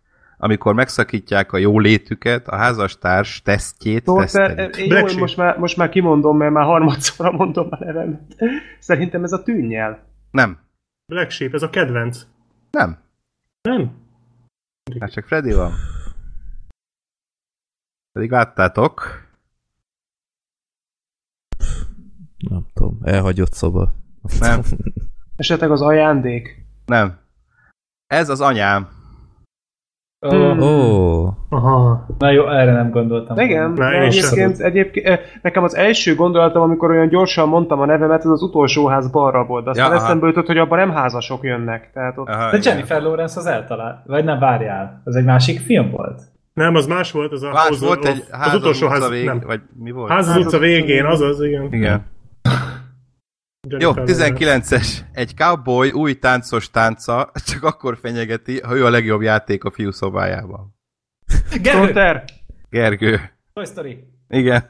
amikor 0.43 0.73
megszakítják 0.73 1.51
a 1.51 1.57
jólétüket, 1.57 2.47
a 2.47 2.55
házastárs 2.55 3.41
tesztjét 3.41 4.03
Sorter, 4.03 4.23
tesztelik. 4.23 4.75
én 4.75 4.87
Black 4.87 5.01
jó, 5.01 5.07
Sheep. 5.07 5.19
most 5.19 5.37
már, 5.37 5.57
most 5.57 5.77
már 5.77 5.89
kimondom, 5.89 6.37
mert 6.37 6.51
már 6.51 6.63
harmadszorra 6.65 7.31
mondom 7.41 7.67
a 7.69 7.77
nevemet. 7.79 8.35
Szerintem 8.79 9.23
ez 9.23 9.31
a 9.31 9.43
tűnnyel. 9.43 10.03
Nem. 10.31 10.59
Black 11.05 11.29
Sheep, 11.29 11.53
ez 11.53 11.61
a 11.61 11.69
kedvenc. 11.69 12.21
Nem. 12.71 12.97
Nem? 13.61 13.91
Hát 14.99 15.11
csak 15.11 15.25
Freddy 15.25 15.53
van. 15.53 15.71
Pedig 18.11 18.31
láttátok. 18.31 19.27
Nem 22.49 22.65
tudom, 22.73 22.99
elhagyott 23.03 23.53
szoba. 23.53 23.93
Nem. 24.39 24.61
Esetleg 25.35 25.71
az 25.71 25.81
ajándék. 25.81 26.65
Nem. 26.85 27.19
Ez 28.07 28.29
az 28.29 28.41
anyám. 28.41 29.01
Oh, 30.25 30.61
Ó, 30.61 31.33
Aha. 31.49 32.05
na 32.17 32.29
jó, 32.31 32.47
erre 32.49 32.71
nem 32.73 32.89
gondoltam. 32.91 33.39
Igen, 33.39 33.69
Na, 33.71 33.89
de 33.89 34.01
egyébként, 34.01 34.59
egyébként 34.59 35.05
eh, 35.05 35.19
nekem 35.41 35.63
az 35.63 35.75
első 35.75 36.15
gondolatom, 36.15 36.61
amikor 36.61 36.89
olyan 36.89 37.07
gyorsan 37.07 37.47
mondtam 37.47 37.79
a 37.79 37.85
nevemet, 37.85 38.23
az 38.23 38.31
az 38.31 38.41
utolsó 38.41 38.87
ház 38.87 39.11
balra 39.11 39.45
volt. 39.45 39.63
De 39.63 39.69
aztán 39.69 39.89
Ja, 39.89 39.95
eszembe 39.95 40.27
jutott, 40.27 40.45
hogy 40.47 40.57
abban 40.57 40.77
nem 40.77 40.91
házasok 40.91 41.43
jönnek. 41.43 41.89
Tehát 41.93 42.17
ott 42.17 42.27
Aha, 42.27 42.51
De 42.51 42.57
igen. 42.57 42.73
Jennifer 42.73 43.01
Lawrence 43.01 43.39
az 43.39 43.45
eltalált. 43.45 43.97
Vagy 44.05 44.23
nem, 44.23 44.39
várjál. 44.39 45.01
Az 45.03 45.15
egy 45.15 45.25
másik 45.25 45.59
film 45.59 45.89
volt? 45.91 46.21
Nem, 46.53 46.75
az 46.75 46.87
más 46.87 47.11
volt, 47.11 47.31
az 47.31 47.43
a 47.43 47.51
Más 47.51 47.67
House 47.67 47.85
volt 47.85 47.97
of- 47.99 48.07
egy 48.07 48.23
ház 48.31 48.47
az 48.53 48.59
utolsó 48.59 48.87
ház, 48.87 49.09
vég, 49.09 49.25
nem. 49.25 49.41
vagy 49.45 49.61
mi 49.83 49.91
volt? 49.91 50.09
Ház 50.09 50.19
az 50.19 50.27
Ház 50.27 50.35
az 50.37 50.45
utca 50.45 50.55
utca 50.57 50.65
végén, 50.67 50.85
végén. 50.85 51.05
azaz, 51.05 51.41
igen. 51.43 51.67
Igen. 51.71 52.01
Jó, 53.79 53.91
Jennifer 53.95 54.31
Lawrence. 54.31 54.77
19-es. 54.77 54.97
Egy 55.11 55.35
cowboy 55.35 55.91
új 55.91 56.19
táncos 56.19 56.69
tánca 56.71 57.31
csak 57.45 57.63
akkor 57.63 57.97
fenyegeti, 57.97 58.59
ha 58.59 58.75
ő 58.75 58.85
a 58.85 58.89
legjobb 58.89 59.21
játék 59.21 59.63
a 59.63 59.71
fiú 59.71 59.91
szobájában. 59.91 60.75
Gergő! 61.61 61.69
Sorter! 61.85 62.23
Gergő. 62.69 63.19
Toy 63.53 63.65
Story. 63.65 64.07
Igen. 64.29 64.69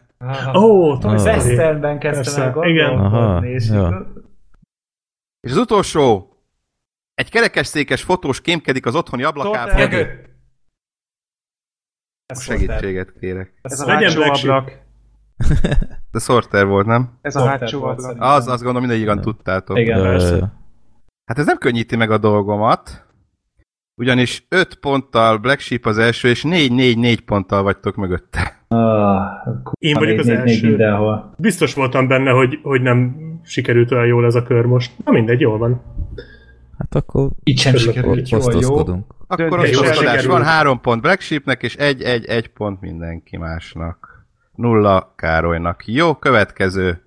Ó, 0.54 0.98
Toy 0.98 1.12
Ah. 1.14 1.20
Story. 1.20 1.36
Westernben 1.38 2.00
kezdtem 2.00 2.42
el 2.42 2.68
igen. 2.70 2.90
gondolkodni, 2.96 3.18
Aha, 3.18 3.46
és 3.46 3.70
ja. 3.70 4.14
És 5.40 5.52
az 5.52 5.58
utolsó. 5.58 6.28
Egy 7.14 7.30
kerekesszékes 7.30 8.04
fotós 8.04 8.42
kémkedik 8.42 8.86
az 8.86 8.96
otthoni 8.96 9.24
ablakában. 9.24 9.76
Gergő! 9.76 10.28
Segítséget 12.40 13.14
kérek. 13.20 13.54
Ez 13.62 13.80
a 13.80 13.86
Legyen 13.86 14.22
ablak. 14.22 14.72
De 16.12 16.20
Sorter 16.20 16.66
volt, 16.66 16.86
nem? 16.86 17.10
Ez 17.22 17.36
a 17.36 17.46
hátsó 17.46 17.80
volt 17.80 18.00
ablak. 18.00 18.22
Az, 18.22 18.48
azt 18.48 18.64
gondolom 18.64 18.82
mindegyikan 18.82 19.22
tudtátok. 19.22 19.80
Igen, 19.80 20.02
persze. 20.02 20.54
Hát 21.26 21.38
ez 21.40 21.46
nem 21.46 21.58
könnyíti 21.58 21.96
meg 21.96 22.12
a 22.12 22.18
dolgomat, 22.18 23.06
ugyanis 23.96 24.46
5 24.50 24.76
ponttal 24.76 25.38
Black 25.38 25.60
Sheep 25.60 25.86
az 25.86 25.98
első, 25.98 26.28
és 26.30 26.44
4-4-4 26.48 27.18
ponttal 27.26 27.64
vagytok 27.64 27.96
mögötte. 27.96 28.66
Ah, 28.68 29.26
Én 29.78 29.94
vagyok 29.94 30.20
az 30.20 30.26
négy- 30.26 30.36
négy- 30.36 30.46
négy 30.46 30.54
első. 30.56 30.68
mindenhol. 30.68 31.34
Biztos 31.38 31.74
voltam 31.74 32.08
benne, 32.08 32.32
hogy, 32.32 32.60
hogy 32.64 32.82
nem 32.82 33.16
sikerült 33.44 33.92
olyan 33.92 34.06
jól 34.06 34.26
ez 34.26 34.36
a 34.36 34.44
kör 34.44 34.66
most. 34.66 34.92
Na 35.06 35.12
mindegy, 35.12 35.40
jól 35.40 35.58
van. 35.58 35.82
hát 36.78 36.96
akkor 36.96 37.30
Itt 37.44 37.58
sem 37.58 37.76
sikerült 37.76 38.30
jól, 38.30 38.54
jó? 38.62 38.78
Akkor 39.28 39.66
sikerült. 39.66 40.26
van 40.26 40.44
3 40.44 40.82
pont 40.82 41.02
Black 41.02 41.22
Sheepnek, 41.22 41.64
és 41.64 41.76
1-1-1 41.80 42.46
pont 42.54 42.82
mindenki 42.82 43.38
másnak. 43.38 44.13
Nulla 44.56 45.14
Károlynak. 45.16 45.88
Jó, 45.88 46.16
következő 46.16 47.04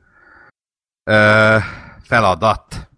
ö, 1.04 1.56
feladat. 2.02 2.90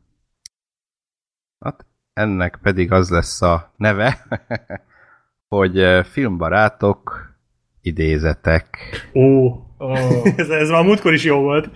Hát 1.65 1.87
ennek 2.13 2.59
pedig 2.63 2.93
az 2.93 3.11
lesz 3.11 3.43
a 3.43 3.73
neve, 3.77 4.27
hogy 5.55 6.07
filmbarátok 6.07 7.33
idézetek. 7.81 8.79
Ó, 9.15 9.63
Oh. 9.79 10.27
ez, 10.37 10.49
ez 10.49 10.69
már 10.69 10.85
múltkor 10.85 11.13
is 11.13 11.25
jó 11.25 11.41
volt. 11.41 11.71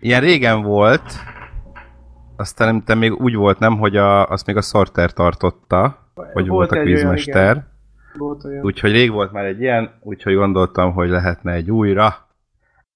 Ilyen 0.00 0.20
régen 0.20 0.62
volt, 0.62 1.02
aztán 2.36 2.82
nem 2.86 2.98
még 2.98 3.12
úgy 3.12 3.34
volt, 3.34 3.58
nem, 3.58 3.78
hogy 3.78 3.96
a, 3.96 4.28
azt 4.28 4.46
még 4.46 4.56
a 4.56 4.62
Sorter 4.62 5.12
tartotta, 5.12 6.10
hogy 6.32 6.48
volt, 6.48 6.70
a 6.70 6.76
egy 6.76 6.92
olyan, 6.94 7.16
igen. 7.16 7.71
Volt 8.18 8.44
olyan. 8.44 8.64
Úgyhogy 8.64 8.92
rég 8.92 9.10
volt 9.10 9.32
már 9.32 9.44
egy 9.44 9.60
ilyen, 9.60 9.90
úgyhogy 10.00 10.34
gondoltam, 10.34 10.92
hogy 10.92 11.08
lehetne 11.08 11.52
egy 11.52 11.70
újra. 11.70 12.28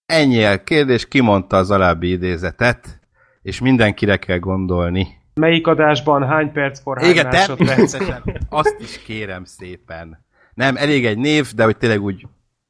Ennyi 0.07 0.45
a 0.45 0.62
kérdés, 0.62 1.09
kimondta 1.09 1.57
az 1.57 1.71
alábbi 1.71 2.11
idézetet, 2.11 3.01
és 3.43 3.61
mindenkire 3.61 4.17
kell 4.17 4.39
gondolni. 4.39 5.07
Melyik 5.35 5.67
adásban 5.67 6.27
hány 6.27 6.53
perckor, 6.53 6.99
hány 6.99 7.11
Igen, 7.11 7.27
másodperc? 7.27 7.69
természetesen. 7.69 8.23
Azt 8.49 8.77
is 8.79 9.03
kérem 9.03 9.45
szépen. 9.45 10.25
Nem, 10.55 10.77
elég 10.77 11.07
egy 11.07 11.19
név, 11.19 11.53
de 11.55 11.64
hogy 11.64 11.77
tényleg 11.77 12.03
úgy 12.03 12.27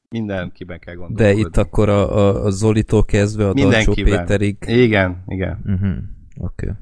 mindenkiben 0.08 0.78
kell 0.78 0.94
gondolni. 0.94 1.32
De 1.32 1.38
itt 1.38 1.56
akkor 1.56 1.88
a, 1.88 2.16
a, 2.16 2.44
a 2.44 2.50
Zolitól 2.50 3.04
kezdve 3.04 3.48
a 3.48 3.52
Mindenkiben. 3.52 4.18
Péterig. 4.18 4.56
Igen, 4.66 5.22
igen. 5.26 5.62
Uh-huh. 5.66 5.96
Oké. 6.38 6.66
Okay. 6.66 6.76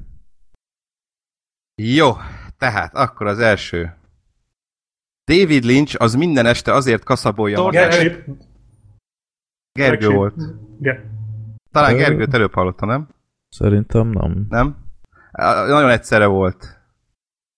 Jó, 1.75 2.11
tehát 2.57 2.95
akkor 2.95 3.27
az 3.27 3.39
első. 3.39 3.93
David 5.31 5.63
Lynch 5.63 5.95
az 5.99 6.15
minden 6.15 6.45
este 6.45 6.73
azért 6.73 7.03
kaszabolja 7.03 7.61
magát. 7.61 7.91
Gergő 9.71 10.05
Sheep. 10.05 10.15
volt. 10.15 10.35
Ge- 10.79 11.03
Talán. 11.71 11.95
Gergőt 11.95 12.33
előbb 12.33 12.53
hallotta, 12.53 12.85
nem? 12.85 13.07
Szerintem 13.49 14.07
nem. 14.07 14.45
Nem? 14.49 14.77
Nagyon 15.67 15.89
egyszerre 15.89 16.25
volt. 16.25 16.79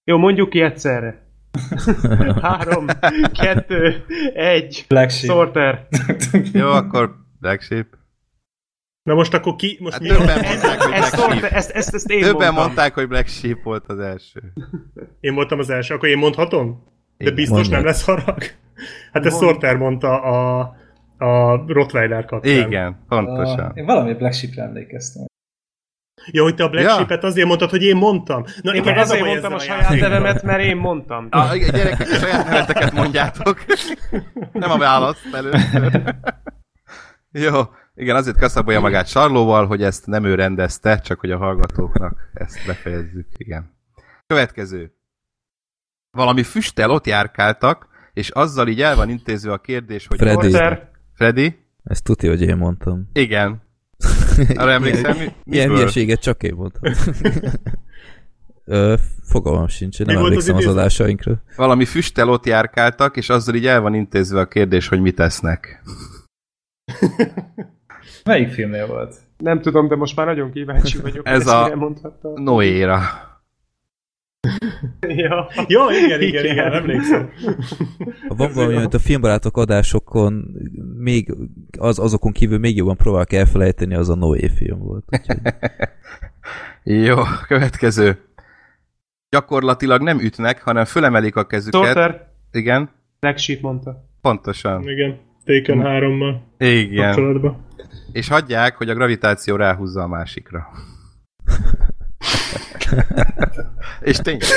Jó, 0.03 0.17
mondjuk 0.17 0.49
ki 0.49 0.61
egyszerre. 0.61 1.25
Három, 2.41 2.85
kettő, 3.31 4.05
egy. 4.33 4.85
Black 4.87 5.09
Sheep. 5.09 5.31
Sorter. 5.35 5.87
Jó, 6.53 6.67
akkor 6.67 7.15
Black 7.39 7.61
Sheep. 7.61 7.87
Na 9.03 9.13
most 9.13 9.33
akkor 9.33 9.55
ki? 9.55 9.77
Most 9.81 9.93
Hát 9.93 10.01
mi 10.01 10.07
többen 10.07 10.39
mondták, 10.43 10.81
hogy 10.81 10.89
Black 10.89 11.15
Sheep. 11.15 11.43
ezt, 11.51 11.69
ezt, 11.69 11.93
ezt 11.93 12.09
én 12.09 12.19
Többen 12.21 12.33
mondtam. 12.35 12.55
mondták, 12.55 12.93
hogy 12.93 13.07
Black 13.07 13.27
Sheep 13.27 13.63
volt 13.63 13.87
az 13.87 13.99
első. 13.99 14.53
Én 15.19 15.33
voltam 15.33 15.59
az 15.59 15.69
első, 15.69 15.93
akkor 15.93 16.09
én 16.09 16.17
mondhatom? 16.17 16.83
De 17.17 17.31
biztos 17.31 17.57
Mondd 17.57 17.71
nem 17.71 17.85
lesz 17.85 18.05
harag? 18.05 18.37
Hát 19.13 19.25
ezt. 19.25 19.39
Sorter 19.39 19.77
mondta 19.77 20.21
a, 20.21 20.59
a 21.17 21.63
Rottweiler 21.67 22.25
kapcsán. 22.25 22.67
Igen, 22.67 22.97
pontosan. 23.07 23.59
Ah, 23.59 23.77
én 23.77 23.85
valami 23.85 24.13
Black 24.13 24.33
Sheep-re 24.33 24.63
emlékeztem. 24.63 25.25
Jó, 26.31 26.43
hogy 26.43 26.55
te 26.55 26.63
a 26.63 26.69
Black 26.69 26.87
Ja. 26.87 26.93
Sheep-et 26.93 27.23
azért 27.23 27.47
mondtad, 27.47 27.69
hogy 27.69 27.83
én 27.83 27.95
mondtam. 27.95 28.43
Na, 28.61 28.75
Én 28.75 28.81
meg 28.83 28.97
azért 28.97 29.25
mondtam 29.25 29.53
a 29.53 29.59
saját 29.59 29.99
nevemet, 29.99 30.43
mert 30.43 30.63
én 30.63 30.77
mondtam. 30.77 31.27
A, 31.29 31.53
igen, 31.53 31.69
gyerekek, 31.73 32.09
a 32.09 32.15
saját 32.15 32.45
neveteket 32.45 32.93
mondjátok. 32.93 33.65
Nem 34.51 34.71
a 34.71 34.77
választ 34.77 35.33
először. 35.33 36.15
Jó, 37.31 37.61
igen, 37.95 38.15
azért 38.15 38.37
kaszabolja 38.37 38.79
magát 38.79 39.07
Sarlóval, 39.07 39.65
hogy 39.65 39.83
ezt 39.83 40.05
nem 40.05 40.23
ő 40.23 40.35
rendezte, 40.35 40.99
csak 40.99 41.19
hogy 41.19 41.31
a 41.31 41.37
hallgatóknak 41.37 42.29
ezt 42.33 42.65
befejezzük, 42.65 43.27
igen. 43.37 43.75
Következő. 44.27 44.96
Valami 46.17 46.43
füsttel 46.43 46.89
ott 46.89 47.05
járkáltak, 47.05 47.87
és 48.13 48.29
azzal 48.29 48.67
így 48.67 48.81
el 48.81 48.95
van 48.95 49.09
intézve 49.09 49.51
a 49.51 49.57
kérdés, 49.57 50.07
hogy... 50.07 50.17
Freddy. 50.17 50.49
Sorter. 50.49 50.89
Freddy? 51.13 51.57
Ezt 51.83 52.03
tudja, 52.03 52.29
hogy 52.29 52.41
én 52.41 52.57
mondtam. 52.57 53.09
Igen. 53.13 53.61
Arra 54.55 54.71
emlékszem, 54.71 55.17
mi, 55.17 55.55
Ilyen 55.55 55.69
hülyeséget 55.69 56.21
csak 56.21 56.43
én 56.43 56.53
mondtam. 56.55 56.93
Ö, 58.65 58.95
fogalmam 59.23 59.67
sincs, 59.67 59.99
én 59.99 60.05
Mi 60.05 60.13
nem 60.13 60.21
az 60.21 60.27
emlékszem 60.27 60.55
az, 60.55 60.61
idézet? 60.61 60.79
adásainkra. 60.79 61.41
Valami 61.55 61.85
füsttel 61.85 62.29
ott 62.29 62.45
járkáltak, 62.45 63.17
és 63.17 63.29
azzal 63.29 63.55
így 63.55 63.67
el 63.67 63.81
van 63.81 63.93
intézve 63.93 64.39
a 64.39 64.47
kérdés, 64.47 64.87
hogy 64.87 65.01
mit 65.01 65.19
esznek. 65.19 65.83
Melyik 68.23 68.49
filmnél 68.49 68.87
volt? 68.87 69.15
Nem 69.37 69.61
tudom, 69.61 69.87
de 69.87 69.95
most 69.95 70.15
már 70.15 70.25
nagyon 70.25 70.51
kíváncsi 70.51 70.97
vagyok. 70.97 71.27
Ez 71.27 71.47
a-. 71.47 71.93
Noéra. 72.35 73.01
Ja. 75.07 75.47
Ja, 75.67 75.87
igen, 76.05 76.21
igen, 76.21 76.45
igen, 76.45 76.73
emlékszem. 76.73 77.29
Ha 78.27 78.35
van 78.35 78.51
valami, 78.53 78.75
amit 78.75 78.93
a 78.93 78.99
filmbarátok 78.99 79.57
adásokon 79.57 80.45
még, 80.97 81.33
az, 81.77 81.99
azokon 81.99 82.31
kívül 82.31 82.59
még 82.59 82.75
jobban 82.75 82.97
próbálok 82.97 83.33
elfelejteni, 83.33 83.95
az 83.95 84.09
a 84.09 84.15
Noé 84.15 84.47
film 84.47 84.79
volt. 84.79 85.03
Úgyhogy 85.07 85.37
Jó, 87.05 87.15
következő. 87.47 88.17
Gyakorlatilag 89.29 90.01
nem 90.01 90.19
ütnek, 90.19 90.61
hanem 90.61 90.85
fölemelik 90.85 91.35
a 91.35 91.45
kezüket. 91.47 91.83
Sorter, 91.83 92.27
Igen, 92.51 92.89
Black 93.19 93.61
mondta. 93.61 94.09
pontosan. 94.21 94.87
Igen, 94.87 95.19
Taken 95.45 95.81
3-mal 95.83 96.35
Igen. 96.57 97.05
kapcsolatban. 97.05 97.65
És 98.11 98.27
hagyják, 98.27 98.75
hogy 98.75 98.89
a 98.89 98.93
gravitáció 98.93 99.55
ráhúzza 99.55 100.01
a 100.01 100.07
másikra. 100.07 100.67
És 104.01 104.17
tényleg. 104.17 104.47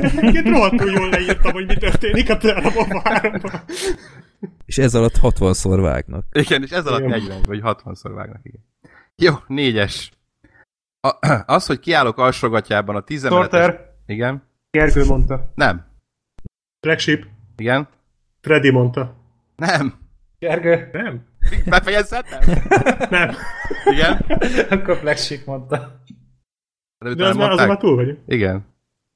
Egyébként 0.00 0.48
rohadtul 0.48 0.90
jól 0.90 1.08
leírtam, 1.08 1.52
hogy 1.52 1.66
mi 1.66 1.76
történik 1.76 2.30
a 2.30 2.36
Terraform 2.36 2.90
3-ban. 3.04 3.60
és 4.66 4.78
ez 4.78 4.94
alatt 4.94 5.18
60-szor 5.22 5.78
vágnak. 5.80 6.24
Igen, 6.32 6.62
és 6.62 6.70
ez 6.70 6.86
alatt 6.86 6.98
Igen. 7.00 7.10
40 7.10 7.42
vagy 7.42 7.60
60-szor 7.62 8.10
vágnak, 8.14 8.40
igen. 8.42 8.64
Jó, 9.16 9.34
négyes. 9.46 10.10
A, 11.00 11.12
az, 11.54 11.66
hogy 11.66 11.78
kiállok 11.78 12.18
alsógatjában 12.18 12.96
a 12.96 13.00
tízemeletes... 13.00 13.60
Sorter, 13.64 13.94
Igen? 14.06 14.42
Gergő 14.70 15.04
mondta. 15.04 15.50
Nem. 15.54 15.86
Black 16.80 17.00
Sheep, 17.00 17.22
Igen? 17.56 17.88
Freddy 18.40 18.70
mondta. 18.70 19.16
Nem. 19.56 19.94
Gergő? 20.38 20.88
Nem? 20.92 21.26
Befejezhetem? 21.64 22.40
Nem. 23.10 23.34
Igen? 23.84 24.24
Akkor 24.70 25.00
Black 25.00 25.18
Sheep 25.18 25.44
mondta. 25.44 26.02
De, 26.98 27.14
De 27.14 27.26
az 27.26 27.36
már, 27.36 27.50
azon 27.50 27.66
már 27.66 27.76
túl 27.76 27.94
vagyunk. 27.96 28.18
Igen. 28.26 28.66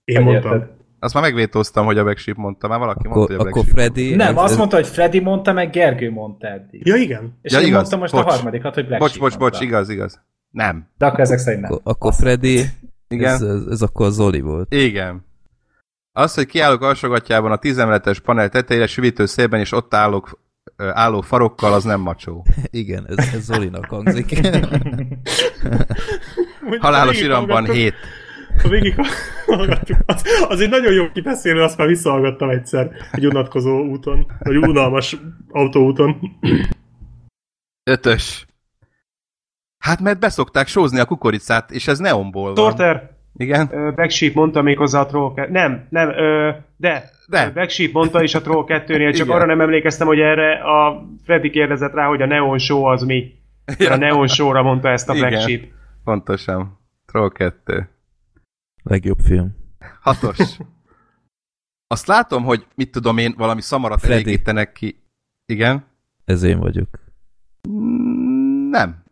Én 0.05 0.17
Hogy 0.17 0.25
mondtam. 0.25 0.53
érted? 0.53 0.71
Azt 0.99 1.15
már 1.15 1.23
megvétóztam, 1.23 1.85
hogy 1.85 1.99
a 1.99 2.03
Black 2.03 2.37
mondta. 2.37 2.69
Már 2.69 2.79
valaki 2.79 3.09
mondta, 3.09 3.23
Akkor, 3.23 3.37
hogy 3.37 3.47
a 3.47 3.51
Black 3.51 3.57
akkor. 3.57 3.69
Freddy... 3.73 4.15
Nem, 4.15 4.37
ez, 4.37 4.43
azt 4.43 4.59
mondta, 4.59 4.77
hogy 4.77 4.87
Freddy 4.87 5.21
mondta, 5.21 5.53
meg 5.53 5.71
Gergő 5.71 6.11
mondta 6.11 6.47
eddig. 6.47 6.87
Ja, 6.87 6.97
igen. 6.97 7.39
És 7.43 7.53
Ja, 7.53 7.59
én 7.61 7.67
igaz. 7.67 7.77
mondtam 7.79 7.99
most 7.99 8.13
Bocs. 8.13 8.25
a 8.25 8.31
harmadikat, 8.31 8.75
hogy 8.75 8.87
Black 8.87 9.01
Bocs, 9.01 9.19
bocs, 9.19 9.39
bocs, 9.39 9.41
mondta. 9.41 9.65
igaz, 9.65 9.89
igaz. 9.89 10.21
Nem. 10.51 10.89
De 10.99 11.07
akkor 11.07 11.21
ezek 11.21 11.39
szerint 11.39 11.63
nem. 11.63 11.73
akkor, 11.73 11.93
akkor 11.93 12.15
Freddy... 12.15 12.61
Igen? 13.09 13.33
Ez, 13.33 13.43
ez, 13.43 13.67
ez 13.71 13.83
akkor 13.83 14.11
Zoli 14.11 14.41
volt. 14.41 14.75
Igen. 14.75 15.25
Az, 16.13 16.35
hogy 16.35 16.47
kiállok 16.47 16.83
alsógatjában 16.83 17.53
a 17.53 17.57
tízemeletes 17.57 18.21
panel 18.21 18.49
tetejére 18.49 18.87
süvítő 18.87 19.27
szélben, 19.27 19.61
és 19.61 19.73
ott 19.73 19.95
állok 19.95 20.41
álló 20.77 21.21
farokkal, 21.21 21.73
az 21.73 21.85
nem 21.85 22.01
macsó. 22.01 22.47
Igen, 22.71 23.05
ez, 23.09 23.17
ez 23.35 23.43
Zolinak 23.45 23.85
hangzik. 23.85 24.41
Halálos 26.81 27.21
iramban 27.21 27.51
hallgattuk- 27.57 27.77
7. 27.77 27.95
Ha 28.63 28.69
végig 28.69 28.95
hallgattuk, 29.47 29.97
az, 30.07 30.23
az 30.49 30.61
egy 30.61 30.69
nagyon 30.69 30.93
jó 30.93 31.11
kibeszélő, 31.13 31.63
azt 31.63 31.79
már 31.79 31.87
visszahallgattam 31.87 32.51
egyszer 32.51 32.91
egy 33.13 33.27
unatkozó 33.27 33.81
úton, 33.85 34.27
vagy 34.39 34.57
unalmas 34.57 35.17
autóúton. 35.51 36.17
Ötös. 37.91 38.47
Hát 39.79 40.01
mert 40.01 40.21
beszokták 40.21 40.67
sózni 40.67 40.99
a 41.01 41.05
kukoricát, 41.05 41.71
és 41.71 41.89
ez 41.89 41.99
neonból 41.99 42.55
van. 42.55 42.65
Sorter, 42.65 43.11
Igen? 43.37 43.69
ö, 43.73 43.91
Black 43.95 44.11
Sheep 44.11 44.35
mondta 44.35 44.63
méghozzá 44.63 45.01
a 45.01 45.07
Troll 45.07 45.35
2. 45.35 45.51
Nem, 45.53 45.87
nem, 45.91 46.09
ö, 46.09 46.51
de. 46.77 47.11
De. 47.29 47.51
Black 47.51 47.71
Sheep 47.71 47.93
mondta 47.93 48.23
is 48.23 48.35
a 48.35 48.41
Troll 48.41 48.65
2-nél, 48.69 49.13
csak 49.17 49.27
Igen. 49.27 49.37
arra 49.37 49.47
nem 49.47 49.61
emlékeztem, 49.61 50.07
hogy 50.07 50.19
erre 50.21 50.53
a 50.53 51.07
Freddy 51.25 51.51
kérdezett 51.51 51.93
rá, 51.95 52.07
hogy 52.07 52.23
a 52.23 52.27
Neon 52.27 52.59
Show 52.59 52.85
az 52.85 53.03
mi. 53.03 53.33
Mert 53.79 53.91
a 53.91 53.97
Neon 53.97 54.27
Show-ra 54.29 54.63
mondta 54.63 54.89
ezt 54.89 55.09
a 55.09 55.13
Black 55.13 55.31
Igen. 55.33 55.41
Sheep. 55.49 55.63
Pontosan. 56.05 56.79
Troll 57.07 57.31
2. 57.31 57.89
Legjobb 58.83 59.19
film. 59.19 59.57
Hatos. 60.01 60.39
Azt 61.87 62.07
látom, 62.07 62.45
hogy 62.45 62.67
mit 62.75 62.91
tudom 62.91 63.19
én, 63.19 63.35
valami 63.37 63.61
szamarat 63.61 64.01
Freddy. 64.01 64.23
elégítenek 64.23 64.73
ki. 64.73 65.03
Igen? 65.47 65.85
Ez 66.25 66.43
én 66.43 66.59
vagyok. 66.59 66.89
Nem. 68.71 69.03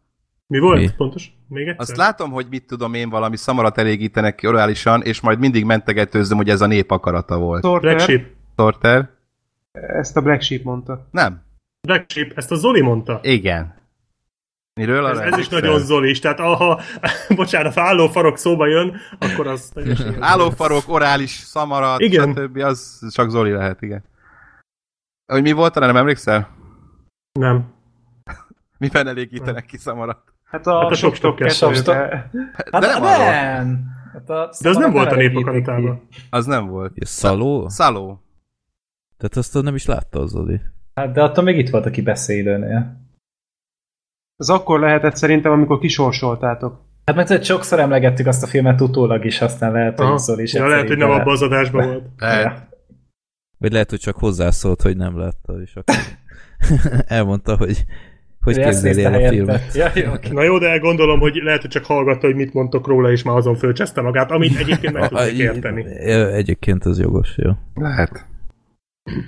Mi 0.47 0.59
volt? 0.59 0.81
Mi? 0.81 0.89
Pontos? 0.97 1.33
Még 1.49 1.67
egyszer? 1.67 1.81
Azt 1.81 1.97
látom, 1.97 2.31
hogy 2.31 2.47
mit 2.51 2.67
tudom 2.67 2.95
én, 2.95 3.09
valami 3.09 3.37
szamarat 3.37 3.79
elégítenek 3.79 4.35
ki 4.35 4.47
orálisan, 4.47 5.03
és 5.03 5.21
majd 5.21 5.39
mindig 5.39 5.65
mentegetőzöm, 5.65 6.37
hogy 6.37 6.49
ez 6.49 6.61
a 6.61 6.67
nép 6.67 6.91
akarata 6.91 7.39
volt. 7.39 7.63
Black 7.63 7.83
Sorter, 7.83 8.01
Sheep. 8.01 8.27
Sorter? 8.57 9.11
ezt 9.73 10.17
a 10.17 10.21
Black 10.21 10.41
Sheep 10.43 10.63
mondta. 10.63 11.09
Nem. 11.11 11.43
Black 11.81 12.11
Sheep, 12.11 12.33
ezt 12.37 12.51
a 12.51 12.55
Zoli 12.55 12.81
mondta. 12.81 13.21
Igen. 13.23 13.75
Miről? 14.81 15.07
Ez, 15.07 15.19
ez 15.19 15.39
is 15.39 15.49
nagyon 15.49 15.79
Zolis, 15.79 16.19
tehát 16.19 16.39
ha, 16.39 16.81
bocsánat, 17.37 17.75
ha 17.75 17.81
állófarok 17.81 18.37
szóba 18.37 18.67
jön, 18.67 18.97
akkor 19.19 19.47
az. 19.47 19.73
Állófarok, 20.21 20.83
orális, 20.87 21.31
szamarat, 21.31 22.01
Igen. 22.01 22.33
stb. 22.33 22.57
Az 22.57 23.07
csak 23.11 23.31
Zoli 23.31 23.51
lehet, 23.51 23.83
igen. 23.83 24.05
Hogy 25.33 25.43
mi 25.43 25.53
volt, 25.53 25.75
nem 25.75 25.97
emlékszel? 25.97 26.49
Nem. 27.33 27.73
Miben 28.79 29.07
elégítenek 29.07 29.67
ki 29.67 29.77
szamarat? 29.77 30.23
Hát 30.45 30.67
a, 30.67 30.73
Hát 30.73 30.83
a 30.83 30.89
hát 30.89 30.97
sok 30.97 31.15
sok 31.15 31.75
stok. 31.75 31.95
Hát 31.95 32.31
De 32.71 32.79
nem 32.79 33.03
nem! 33.03 33.83
Hát 34.13 34.31
a 34.31 34.51
De 34.61 34.69
az 34.69 34.77
nem 34.77 34.93
volt 34.93 35.13
a 35.13 35.17
népakaratában. 35.17 36.09
Az 36.31 36.47
nem 36.47 36.67
volt. 36.67 36.93
Ja, 36.95 37.07
Szaló? 37.07 37.69
Szaló. 37.69 38.23
Tehát 39.17 39.37
azt 39.37 39.63
nem 39.63 39.75
is 39.75 39.87
látta 39.87 40.21
az 40.21 40.31
Zoli. 40.31 40.61
Hát 40.95 41.13
de 41.13 41.23
attól 41.23 41.45
még 41.45 41.59
itt 41.59 41.71
volt 41.71 41.87
a 41.87 41.91
kibeszélőnél. 41.91 42.99
Az 44.41 44.51
akkor 44.51 44.81
lehetett 44.81 45.17
szerintem, 45.17 45.53
amikor 45.53 45.79
kisorsoltátok. 45.79 46.81
Hát 47.05 47.17
meg 47.17 47.27
tudod, 47.27 47.45
sokszor 47.45 47.79
emlegettük 47.79 48.27
azt 48.27 48.43
a 48.43 48.47
filmet 48.47 48.81
utólag 48.81 49.25
is, 49.25 49.41
aztán 49.41 49.73
lehet, 49.73 50.01
Aha. 50.01 50.11
hogy 50.11 50.19
Zoli 50.19 50.43
is 50.43 50.53
ja, 50.53 50.67
lehet, 50.67 50.89
hogy 50.89 50.97
nem 50.97 51.11
abban 51.11 51.33
az 51.33 51.43
adásban 51.43 51.87
volt. 51.87 52.05
Lehet. 52.19 52.69
Vagy 53.59 53.73
lehet, 53.73 53.91
hogy 53.91 53.99
csak 53.99 54.17
hozzászólt, 54.17 54.83
hogy 54.83 54.97
nem 54.97 55.19
látta, 55.19 55.53
és 55.63 55.77
akkor 55.77 55.95
elmondta, 57.19 57.57
hogy 57.57 57.85
hogy 58.41 58.61
képzeli 58.61 59.05
el 59.05 59.15
a 59.15 59.29
filmet. 59.29 59.75
Ja, 59.75 59.91
jó. 59.95 60.13
Na 60.31 60.43
jó, 60.43 60.59
de 60.59 60.79
gondolom, 60.79 61.21
hogy 61.21 61.35
lehet, 61.35 61.61
hogy 61.61 61.71
csak 61.71 61.85
hallgatta, 61.85 62.27
hogy 62.27 62.37
mit 62.37 62.53
mondtok 62.53 62.87
róla, 62.87 63.11
és 63.11 63.23
már 63.23 63.37
azon 63.37 63.55
fölcseszte 63.55 64.01
magát, 64.01 64.31
amit 64.31 64.59
egyébként 64.59 64.93
meg 64.93 65.09
tudnék 65.09 65.39
érteni. 65.49 65.85
Egyébként 66.33 66.87
ez 66.87 67.01
jogos, 67.01 67.35
jó. 67.37 67.51
Lehet. 67.75 68.27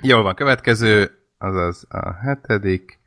Jól 0.01 0.23
van, 0.23 0.35
következő, 0.35 1.11
azaz 1.37 1.85
a 1.89 2.13
hetedik. 2.13 3.01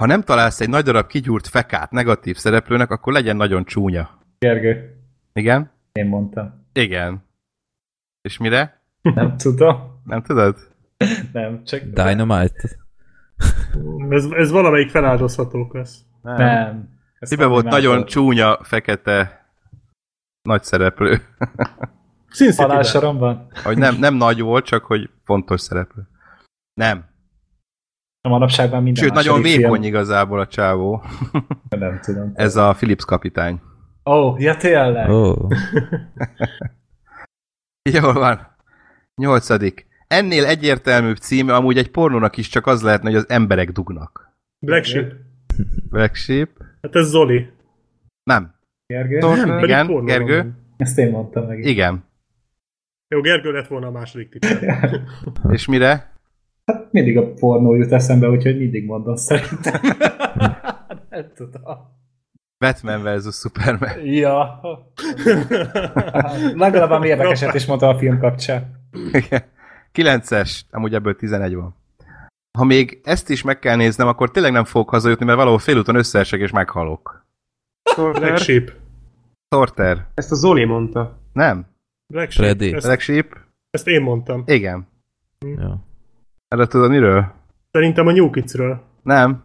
Ha 0.00 0.06
nem 0.06 0.22
találsz 0.22 0.60
egy 0.60 0.68
nagy 0.68 0.84
darab 0.84 1.06
kigyúrt 1.06 1.46
fekát 1.46 1.90
negatív 1.90 2.36
szereplőnek, 2.36 2.90
akkor 2.90 3.12
legyen 3.12 3.36
nagyon 3.36 3.64
csúnya. 3.64 4.18
Gergő, 4.38 5.00
Igen? 5.32 5.70
én 5.92 6.06
mondtam. 6.06 6.66
Igen. 6.72 7.24
És 8.20 8.38
mire? 8.38 8.82
Nem 9.02 9.36
tudom. 9.36 10.00
Nem 10.04 10.22
tudod? 10.22 10.56
Nem, 11.32 11.64
csak... 11.64 11.80
Dynamite. 11.80 12.76
Ez, 14.08 14.24
ez 14.24 14.50
valamelyik 14.50 14.90
feláldozhatók 14.90 15.74
lesz. 15.74 15.98
Nem. 16.22 16.88
Ez 17.18 17.30
Miben 17.30 17.48
volt 17.48 17.64
nagyon 17.64 17.98
más 17.98 18.10
csúnya, 18.10 18.58
fekete 18.62 19.46
nagy 20.42 20.62
szereplő. 20.62 21.20
Halálsoromban? 22.56 23.50
hogy 23.62 23.78
nem, 23.78 23.96
nem 23.98 24.14
nagy 24.14 24.40
volt, 24.40 24.64
csak 24.64 24.84
hogy 24.84 25.10
fontos 25.24 25.60
szereplő. 25.60 26.08
Nem. 26.74 27.04
A 28.26 28.28
manapságban 28.28 28.82
minden 28.82 29.04
Sőt, 29.04 29.12
nagyon 29.12 29.42
vékony 29.42 29.70
film. 29.80 29.82
igazából 29.82 30.40
a 30.40 30.46
csávó. 30.46 31.02
Nem 31.68 31.98
tudom. 32.02 32.32
Ez 32.34 32.56
a 32.56 32.72
Philips 32.72 33.04
kapitány. 33.04 33.60
Ó, 34.04 34.12
oh, 34.12 34.40
ja 34.40 34.56
tényleg. 34.56 35.08
Oh, 35.10 35.50
Jól 38.00 38.12
van. 38.12 38.56
Nyolcadik. 39.14 39.86
Ennél 40.06 40.44
egyértelműbb 40.44 41.16
címe 41.16 41.54
amúgy 41.54 41.78
egy 41.78 41.90
pornónak 41.90 42.36
is 42.36 42.48
csak 42.48 42.66
az 42.66 42.82
lehetne, 42.82 43.08
hogy 43.08 43.18
az 43.18 43.28
emberek 43.28 43.70
dugnak. 43.70 44.36
Black 44.66 44.84
Sheep. 44.84 45.12
Black 45.90 46.14
Sheep? 46.14 46.50
Hát 46.82 46.94
ez 46.94 47.08
Zoli. 47.08 47.50
Nem. 48.22 48.54
Gergő? 48.86 49.20
Sorter, 49.20 49.46
Pedig 49.46 49.64
Igen, 49.64 50.04
Gergő? 50.04 50.36
van. 50.36 50.64
Ezt 50.76 50.98
én 50.98 51.10
mondtam 51.10 51.46
meg. 51.46 51.58
Igen. 51.64 52.04
Jó, 53.08 53.20
Gergő 53.20 53.52
lett 53.52 53.66
volna 53.68 53.86
a 53.86 53.90
második 53.90 54.28
tipp. 54.28 54.42
És 55.50 55.66
mire? 55.66 56.14
Hát 56.66 56.92
mindig 56.92 57.16
a 57.16 57.32
pornó 57.32 57.74
jut 57.74 57.92
eszembe, 57.92 58.28
úgyhogy 58.28 58.58
mindig 58.58 58.84
mondom 58.84 59.16
szerintem. 59.16 59.80
Nem 61.10 61.32
tudom. 61.34 61.94
Batman 62.58 63.02
vs. 63.02 63.38
Superman. 63.38 64.04
Ja. 64.04 64.60
Legalább 66.54 66.90
a 66.90 67.06
érdekeset 67.06 67.54
is 67.54 67.66
mondta 67.66 67.88
a 67.88 67.98
film 67.98 68.18
kapcsán. 68.18 68.90
Kilences, 69.92 70.66
amúgy 70.70 70.94
ebből 70.94 71.16
11 71.16 71.54
van. 71.54 71.76
Ha 72.58 72.64
még 72.64 73.00
ezt 73.04 73.30
is 73.30 73.42
meg 73.42 73.58
kell 73.58 73.76
néznem, 73.76 74.06
akkor 74.06 74.30
tényleg 74.30 74.52
nem 74.52 74.64
fogok 74.64 74.90
hazajutni, 74.90 75.24
mert 75.24 75.38
valahol 75.38 75.58
félúton 75.58 75.94
összeesek 75.96 76.40
és 76.40 76.50
meghalok. 76.50 77.26
Black 77.82 77.98
Sorter, 77.98 78.38
Sheep. 78.38 78.72
Sorter. 79.54 80.06
ezt 80.14 80.32
a 80.32 80.34
Zoli 80.34 80.64
mondta. 80.64 81.18
Nem? 81.32 81.66
Black 82.12 82.30
Sheep. 82.30 82.48
Freddy. 82.48 82.74
Ezt, 82.74 82.86
Black 82.86 83.00
Sheep? 83.00 83.36
ezt 83.70 83.86
én 83.86 84.02
mondtam. 84.02 84.42
Igen. 84.46 84.88
jó. 85.40 85.74
Erre 86.48 86.66
tudod 86.66 86.90
miről? 86.90 87.32
Szerintem 87.70 88.06
a 88.06 88.12
New 88.12 88.30
Kids-ről. 88.30 88.80
Nem. 89.02 89.44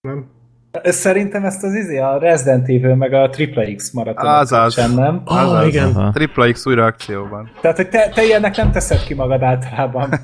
Nem? 0.00 0.34
Szerintem 0.82 1.44
ezt 1.44 1.62
az 1.62 1.74
izé, 1.74 1.98
a 1.98 2.18
Resident 2.18 2.68
Evil 2.68 2.94
meg 2.94 3.12
a 3.12 3.28
Triple 3.28 3.74
X 3.74 3.90
maraton. 3.90 4.26
Azaz. 4.26 4.72
Sem, 4.74 4.92
nem? 4.94 5.22
Ah, 5.24 5.66
igen. 5.66 5.88
Aha. 5.88 6.10
Tripla 6.10 6.52
X 6.52 6.66
újra 6.66 6.84
akcióban. 6.84 7.50
Tehát, 7.60 7.76
hogy 7.76 7.88
te, 7.88 8.08
te 8.08 8.24
ilyennek 8.24 8.56
nem 8.56 8.72
teszed 8.72 9.04
ki 9.04 9.14
magad 9.14 9.42
általában. 9.42 10.10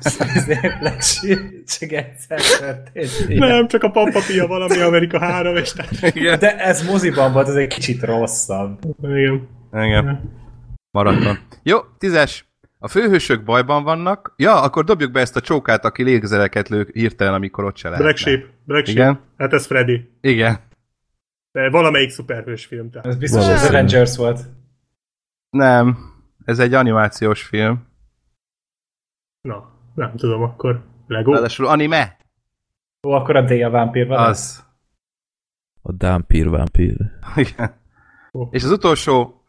Csak 1.77 1.91
egyszer 1.91 2.41
történt. 2.59 3.29
ilyen. 3.29 3.47
Nem, 3.47 3.67
csak 3.67 3.83
a 3.83 3.89
pampapia 3.89 4.47
valami 4.47 4.79
Amerika 4.79 5.19
3, 5.19 5.55
és 5.55 5.71
tehát... 5.71 6.15
Igen. 6.15 6.39
De 6.39 6.57
ez 6.57 6.87
moziban 6.87 7.33
volt, 7.33 7.47
ez 7.47 7.55
egy 7.55 7.67
kicsit 7.67 8.03
rosszabb. 8.03 8.79
Igen. 9.03 9.47
Igen. 9.73 10.31
Maraton. 10.91 11.37
Jó, 11.63 11.77
tízes. 11.97 12.52
A 12.83 12.87
főhősök 12.87 13.43
bajban 13.43 13.83
vannak. 13.83 14.33
Ja, 14.37 14.61
akkor 14.61 14.83
dobjuk 14.83 15.11
be 15.11 15.19
ezt 15.19 15.35
a 15.35 15.41
csókát, 15.41 15.85
aki 15.85 16.03
légzereket 16.03 16.69
lő 16.69 16.89
hirtelen, 16.93 17.33
amikor 17.33 17.63
ott 17.63 17.75
se 17.77 17.89
lehet. 17.89 18.03
Black 18.03 18.17
Sheep. 18.17 18.45
Black 18.65 18.85
Sheep. 18.85 18.97
Igen. 18.97 19.19
Hát 19.37 19.53
ez 19.53 19.65
Freddy. 19.65 20.11
Igen. 20.21 20.59
De 21.51 21.69
valamelyik 21.69 22.09
szuperhős 22.09 22.65
film. 22.65 22.89
Tehát. 22.89 23.07
Ez 23.07 23.17
biztos, 23.17 23.45
hogy 23.45 23.53
az. 23.53 23.65
Avengers 23.65 24.17
volt. 24.17 24.39
Nem. 25.49 25.97
Ez 26.45 26.59
egy 26.59 26.73
animációs 26.73 27.43
film. 27.43 27.87
Na, 29.41 29.71
nem 29.95 30.15
tudom, 30.15 30.41
akkor 30.41 30.83
Lego. 31.07 31.31
Ráadásul 31.31 31.67
anime. 31.67 32.17
Ó, 33.07 33.11
akkor 33.11 33.35
a 33.35 33.41
D 33.41 33.51
a 33.51 33.69
vámpír 33.69 34.07
van. 34.07 34.19
Az. 34.19 34.65
A 35.81 35.91
Dampir 35.91 36.49
Vampir. 36.49 36.95
Igen. 37.35 37.75
Ó. 38.33 38.47
És 38.51 38.63
az 38.63 38.71
utolsó, 38.71 39.42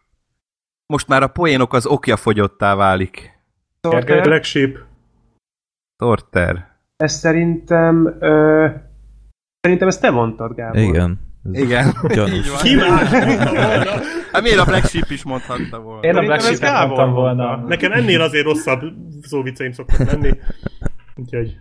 most 0.87 1.09
már 1.09 1.23
a 1.23 1.27
poénok 1.27 1.73
az 1.73 1.87
okja 1.87 2.17
fogyottá 2.17 2.75
válik. 2.75 3.33
Gergely? 3.81 4.21
Black 4.21 4.45
Sheep. 4.45 4.77
Torter. 5.97 6.73
Ez 6.97 7.13
szerintem... 7.13 8.17
Ö, 8.21 8.67
szerintem 9.61 9.89
ezt 9.89 10.01
te 10.01 10.11
mondtad, 10.11 10.55
Gábor. 10.55 10.77
Igen. 10.81 11.21
Ez 11.53 11.61
Igen. 11.61 11.95
Gyanús. 12.15 12.63
Ki 12.63 12.75
más 12.75 13.11
mondta 13.11 13.51
volna? 13.53 13.91
Hát 14.33 14.43
miért 14.43 14.59
a 14.59 14.65
Black 14.65 14.87
Sheep 14.87 15.11
is 15.11 15.25
mondhatta 15.25 15.79
volna? 15.81 16.03
Én 16.07 16.17
a 16.17 16.21
Black 16.23 16.59
Gábor 16.61 16.87
mondtam 16.87 17.11
mondta. 17.11 17.45
volna. 17.45 17.67
Nekem 17.67 17.93
ennél 17.93 18.21
azért 18.21 18.45
rosszabb 18.45 18.81
szóviceim 19.23 19.73
szoktak 19.73 20.11
lenni. 20.11 20.31
Úgyhogy... 21.17 21.57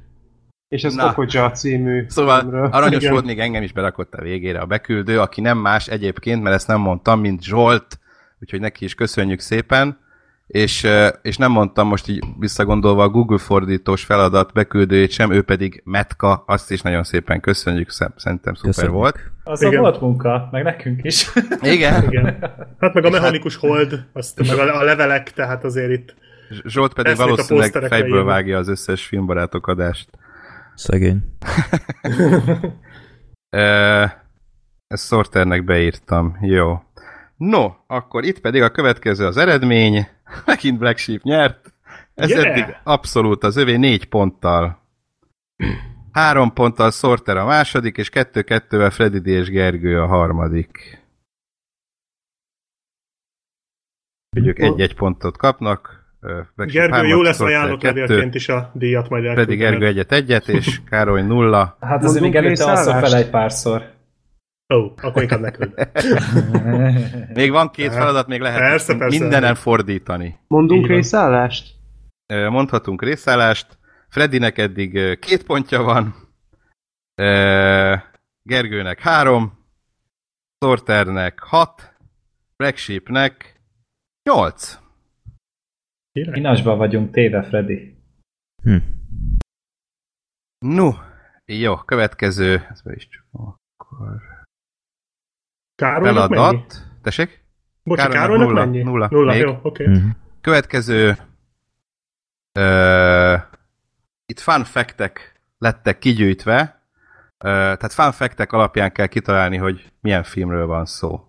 És 0.67 0.83
ez. 0.83 0.99
Okoja 0.99 1.51
című 1.51 2.05
Szóval 2.07 2.39
filmről. 2.39 2.65
aranyos 2.71 3.01
Igen. 3.01 3.11
volt, 3.11 3.25
még 3.25 3.39
engem 3.39 3.63
is 3.63 3.71
berakott 3.71 4.13
a 4.13 4.21
végére 4.21 4.59
a 4.59 4.65
beküldő, 4.65 5.19
aki 5.19 5.41
nem 5.41 5.57
más 5.57 5.87
egyébként, 5.87 6.43
mert 6.43 6.55
ezt 6.55 6.67
nem 6.67 6.79
mondtam, 6.79 7.19
mint 7.19 7.43
Zsolt, 7.43 7.99
úgyhogy 8.43 8.59
neki 8.59 8.85
is 8.85 8.95
köszönjük 8.95 9.39
szépen, 9.39 9.97
és, 10.47 10.87
és 11.21 11.37
nem 11.37 11.51
mondtam 11.51 11.87
most 11.87 12.07
így 12.07 12.23
visszagondolva 12.39 13.03
a 13.03 13.09
Google 13.09 13.37
fordítós 13.37 14.03
feladat 14.03 14.53
beküldőjét 14.53 15.11
sem, 15.11 15.31
ő 15.31 15.41
pedig 15.41 15.81
Metka, 15.85 16.43
azt 16.47 16.71
is 16.71 16.81
nagyon 16.81 17.03
szépen 17.03 17.39
köszönjük, 17.39 17.89
szerintem 17.89 18.53
szuper 18.53 18.71
Köszönjük. 18.71 18.93
volt. 18.93 19.19
Azzal 19.43 19.69
Igen. 19.69 19.81
volt 19.81 20.01
munka, 20.01 20.47
meg 20.51 20.63
nekünk 20.63 20.99
is. 21.03 21.31
Igen, 21.75 22.03
Igen. 22.03 22.37
Hát 22.79 22.93
meg 22.93 23.05
a 23.05 23.09
mechanikus 23.09 23.55
hold, 23.55 24.05
azt 24.13 24.47
meg 24.47 24.59
a, 24.59 24.79
a 24.79 24.83
levelek, 24.83 25.31
tehát 25.31 25.63
azért 25.63 25.91
itt 25.91 26.15
Zsolt 26.65 26.93
pedig 26.93 27.13
a 27.13 27.15
valószínűleg 27.15 27.71
fejből 27.71 28.07
írva. 28.17 28.23
vágja 28.23 28.57
az 28.57 28.67
összes 28.67 29.05
filmbarátok 29.05 29.67
adást. 29.67 30.09
Szegény. 30.75 31.17
Ezt 34.87 35.07
Sorternek 35.07 35.63
beírtam. 35.63 36.37
Jó. 36.41 36.81
No, 37.49 37.73
akkor 37.87 38.23
itt 38.23 38.39
pedig 38.39 38.61
a 38.61 38.71
következő 38.71 39.25
az 39.25 39.37
eredmény. 39.37 40.07
Megint 40.45 40.77
Black 40.77 40.97
Sheep 40.97 41.21
nyert. 41.21 41.73
Ez 42.13 42.29
Yeah! 42.29 42.45
eddig 42.45 42.75
abszolút 42.83 43.43
az 43.43 43.55
övé 43.55 43.75
négy 43.75 44.05
ponttal. 44.05 44.81
Három 46.11 46.53
ponttal 46.53 46.91
Sorter 46.91 47.37
a 47.37 47.45
második, 47.45 47.97
és 47.97 48.09
kettő-kettővel 48.09 48.89
Freddy 48.89 49.19
D. 49.19 49.27
és 49.27 49.49
Gergő 49.49 50.01
a 50.01 50.05
harmadik. 50.05 51.01
Úgyhogy 54.35 54.47
ők 54.49 54.59
egy-egy 54.59 54.95
pontot 54.95 55.37
kapnak. 55.37 56.01
Black 56.55 56.71
Gergő, 56.71 57.07
jó 57.07 57.21
lesz 57.21 57.39
ajánlott 57.39 57.79
kettőt, 57.79 58.07
levélként 58.07 58.35
is 58.35 58.49
a 58.49 58.71
díjat 58.73 59.09
majd 59.09 59.23
Freddy 59.23 59.39
elküldeni. 59.39 59.69
Gergő 59.69 59.85
egyet-egyet, 59.85 60.47
és 60.47 60.79
Károly 60.89 61.21
nulla. 61.21 61.77
Hát 61.79 62.03
azért 62.03 62.23
még 62.23 62.35
előtte 62.35 62.49
részállást? 62.49 63.09
fel 63.09 63.19
egy 63.19 63.29
párszor. 63.29 63.92
Ó, 64.73 64.93
akkor 65.01 65.21
inkább 65.21 65.39
neküld. 65.39 65.73
Még 67.39 67.51
van 67.51 67.69
két 67.69 67.91
feladat, 67.93 68.27
még 68.27 68.41
lehet 68.41 68.59
Persze, 68.59 68.97
persze. 68.97 69.19
mindenen 69.19 69.55
fordítani. 69.55 70.39
Mondunk 70.47 70.87
van. 70.87 70.95
részállást? 70.95 71.75
Mondhatunk 72.27 73.01
részállást. 73.01 73.77
Freddynek 74.09 74.57
eddig 74.57 75.19
két 75.19 75.43
pontja 75.43 75.81
van, 75.81 76.15
Gergőnek 78.43 78.99
három, 78.99 79.59
Sorternek 80.59 81.39
hat, 81.39 81.93
Black 82.55 82.77
Sheepnek 82.77 83.61
nyolc. 84.29 84.79
Király. 86.11 86.37
Inasba 86.39 86.75
vagyunk 86.75 87.11
téve, 87.11 87.43
Freddy. 87.43 87.97
Hm. 88.63 88.77
No, 90.65 90.91
jó, 91.45 91.75
következő, 91.75 92.67
ez 92.69 92.81
be 92.81 92.93
is 92.93 93.07
csak 93.07 93.25
akkor. 93.31 94.21
Károlynak 95.83 96.29
mennyi? 96.29 96.41
Feladat. 96.41 96.83
Tessék? 97.01 97.43
Bocsi, 97.83 98.01
Károlynak 98.01 98.21
Károlynak 98.21 98.47
nulla, 98.47 98.65
mennyi? 98.65 98.83
nulla. 98.83 99.07
Nulla, 99.11 99.31
Még. 99.33 99.41
jó, 99.41 99.59
oké. 99.61 99.87
Mhm. 99.87 100.09
Következő 100.41 101.17
ö, 102.59 103.35
itt 104.25 104.39
fun 104.39 104.63
factek 104.63 105.41
lettek 105.57 105.99
kigyűjtve, 105.99 106.81
ö, 107.37 107.47
tehát 107.47 107.93
fun 107.93 108.11
factek 108.11 108.51
alapján 108.51 108.91
kell 108.91 109.07
kitalálni, 109.07 109.57
hogy 109.57 109.91
milyen 110.01 110.23
filmről 110.23 110.65
van 110.65 110.85
szó. 110.85 111.27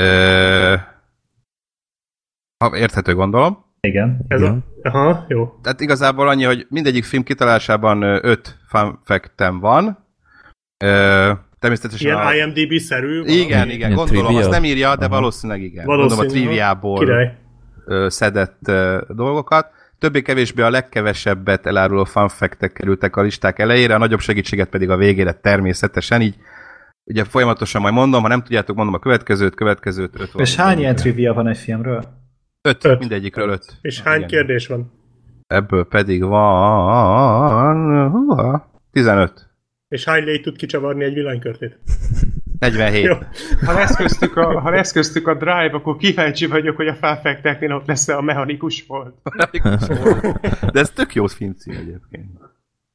Ö, 0.00 0.76
ha 2.64 2.76
érthető 2.76 3.14
gondolom. 3.14 3.64
Igen. 3.80 4.24
Ez 4.28 4.42
a... 4.42 4.56
Aha, 4.82 5.24
jó. 5.28 5.58
Tehát 5.62 5.80
igazából 5.80 6.28
annyi, 6.28 6.44
hogy 6.44 6.66
mindegyik 6.70 7.04
film 7.04 7.22
kitalálásában 7.22 8.02
öt 8.02 8.58
fun 8.68 8.98
factem 9.04 9.60
van. 9.60 10.06
Ö, 10.84 11.32
természetesen 11.64 12.06
Ilyen 12.06 12.26
a... 12.26 12.34
IMDb-szerű. 12.34 13.20
valami. 13.20 13.32
Igen, 13.32 13.66
igen, 13.68 13.76
Ilyen 13.76 13.94
gondolom, 13.94 14.24
trivia? 14.24 14.40
azt 14.40 14.50
nem 14.50 14.64
írja, 14.64 14.96
de 14.96 15.04
Aha. 15.04 15.14
valószínűleg 15.14 15.62
igen. 15.62 15.84
Valószínű, 15.84 16.14
Gondolom 16.16 16.32
a 16.32 16.46
triviából 16.46 16.98
Király. 16.98 17.36
szedett 18.10 18.70
dolgokat. 19.08 19.66
Többé-kevésbé 19.98 20.62
a 20.62 20.70
legkevesebbet 20.70 21.66
eláruló 21.66 22.04
fact 22.04 22.72
kerültek 22.72 23.16
a 23.16 23.22
listák 23.22 23.58
elejére, 23.58 23.94
a 23.94 23.98
nagyobb 23.98 24.20
segítséget 24.20 24.68
pedig 24.68 24.90
a 24.90 24.96
végére 24.96 25.32
természetesen, 25.32 26.20
így 26.20 26.34
ugye 27.04 27.24
folyamatosan 27.24 27.80
majd 27.80 27.94
mondom, 27.94 28.22
ha 28.22 28.28
nem 28.28 28.42
tudjátok, 28.42 28.76
mondom 28.76 28.94
a 28.94 28.98
következőt, 28.98 29.54
következőt, 29.54 30.20
öt 30.20 30.32
van. 30.32 30.42
És 30.42 30.56
hány 30.56 30.78
ilyen 30.78 30.94
trivia 30.96 31.32
van 31.34 31.48
egy 31.48 31.58
filmről? 31.58 32.04
Öt, 32.62 32.84
Öt. 32.84 32.98
mindegyikről 32.98 33.48
öt. 33.48 33.64
És 33.80 33.98
Ah, 33.98 34.04
hány 34.06 34.16
igen. 34.16 34.28
kérdés 34.28 34.66
van? 34.66 34.92
Ebből 35.46 35.84
pedig 35.84 36.22
van... 36.24 38.10
húha, 38.10 38.70
15. 38.92 39.52
És 39.88 40.04
hány 40.04 40.24
légy 40.24 40.40
tud 40.40 40.56
kicsavarni 40.56 41.04
egy 41.04 41.14
villanykörtét? 41.14 41.78
47. 42.58 43.04
Jó. 43.04 43.14
Ha 43.64 43.72
lesz 43.72 43.96
köztük 43.96 44.36
a, 44.36 44.60
ha 44.60 44.70
lesz 44.70 44.92
köztük 44.92 45.28
a 45.28 45.34
drive, 45.34 45.70
akkor 45.72 45.96
kíváncsi 45.96 46.46
vagyok, 46.46 46.76
hogy 46.76 46.86
a 46.86 46.94
felfekteknél 46.94 47.72
ott 47.72 47.86
lesz 47.86 48.08
a 48.08 48.20
mechanikus 48.30 48.84
volt. 48.86 49.14
De 50.72 50.80
ez 50.80 50.90
tök 50.90 51.14
jó 51.14 51.26
filmcím 51.26 51.74
egyébként. 51.74 52.38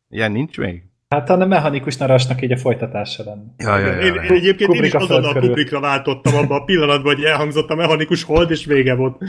Ilyen 0.09 0.31
nincs 0.31 0.57
még? 0.57 0.83
Hát 1.09 1.29
a 1.29 1.45
mechanikus 1.45 1.97
narasnak 1.97 2.41
így 2.41 2.51
a 2.51 2.57
folytatása 2.57 3.23
lenne. 3.23 3.53
Ja, 3.57 3.77
ja, 3.77 3.87
ja, 3.87 3.99
Én, 4.01 4.13
én 4.13 4.31
egyébként 4.31 4.59
én 4.59 4.67
Kubrick 4.67 4.85
is 4.85 4.93
a 4.93 4.97
azonnal 4.97 5.33
körül. 5.33 5.47
Kubrickra 5.47 5.79
váltottam 5.79 6.35
abban 6.35 6.61
a 6.61 6.63
pillanatban, 6.63 7.15
hogy 7.15 7.23
elhangzott 7.23 7.69
a 7.69 7.75
mechanikus 7.75 8.23
hold, 8.23 8.51
és 8.51 8.65
vége 8.65 8.95
volt. 8.95 9.23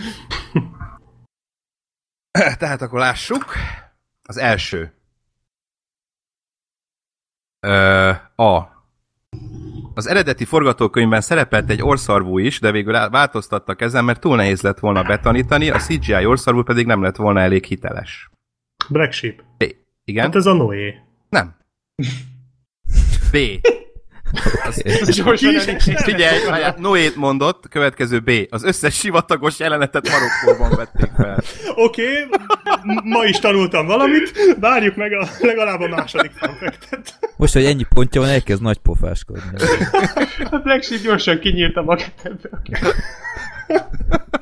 Tehát 2.58 2.82
akkor 2.82 2.98
lássuk. 2.98 3.44
Az 4.22 4.36
első. 4.36 4.92
Ö, 7.60 8.10
a. 8.36 8.78
Az 9.94 10.06
eredeti 10.06 10.44
forgatókönyvben 10.44 11.20
szerepelt 11.20 11.70
egy 11.70 11.82
orszarvú 11.82 12.38
is, 12.38 12.60
de 12.60 12.70
végül 12.70 13.08
változtattak 13.08 13.80
ezen, 13.80 14.04
mert 14.04 14.20
túl 14.20 14.36
nehéz 14.36 14.62
lett 14.62 14.78
volna 14.78 15.02
betanítani, 15.02 15.70
a 15.70 15.78
CGI 15.78 16.26
orszarvú 16.26 16.62
pedig 16.62 16.86
nem 16.86 17.02
lett 17.02 17.16
volna 17.16 17.40
elég 17.40 17.64
hiteles. 17.64 18.30
Black 18.88 19.12
Sheep. 19.12 19.42
Igen? 20.04 20.24
Hát 20.24 20.34
ez 20.34 20.46
a 20.46 20.52
Noé. 20.52 20.94
Nem. 21.28 21.56
B. 23.32 23.36
Gyorsan 25.06 25.78
Figyelj, 25.78 26.38
Noét 26.76 27.16
mondott, 27.16 27.68
következő 27.68 28.18
B. 28.18 28.30
Az 28.50 28.64
összes 28.64 28.94
sivatagos 28.94 29.58
jelenetet 29.58 30.08
Marokkóban 30.10 30.76
vették 30.76 31.10
fel. 31.16 31.42
Oké, 31.74 32.02
okay, 32.02 32.38
ma 33.04 33.24
is 33.24 33.38
tanultam 33.38 33.86
valamit, 33.86 34.32
várjuk 34.60 34.96
meg 34.96 35.12
a, 35.12 35.28
legalább 35.40 35.80
a 35.80 35.88
második 35.88 36.30
fanfektet. 36.30 37.18
Most, 37.36 37.52
hogy 37.52 37.64
ennyi 37.64 37.84
pontja 37.94 38.20
van, 38.20 38.30
elkezd 38.30 38.62
nagy 38.62 38.78
pofáskodni. 38.78 39.64
A 40.50 40.58
Black 40.58 40.82
Sheep 40.82 41.00
gyorsan 41.02 41.38
kinyírta 41.38 41.82
magát 41.82 42.20
ebből. 42.22 42.60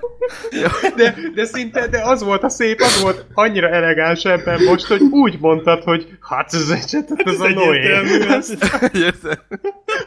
De, 0.97 1.15
de 1.35 1.45
szinte, 1.45 1.87
de 1.87 2.03
az 2.05 2.23
volt 2.23 2.43
a 2.43 2.49
szép, 2.49 2.81
az 2.81 3.03
volt 3.03 3.27
annyira 3.35 3.69
elegáns 3.69 4.25
ebben 4.25 4.63
most, 4.63 4.87
hogy 4.87 5.01
úgy 5.01 5.39
mondtad, 5.41 5.83
hogy 5.83 6.19
hát 6.21 6.53
ez, 6.55 6.71
ez, 6.71 6.95
ez, 6.95 7.05
ez 7.17 7.41
a 7.41 7.49
Noé. 7.49 7.91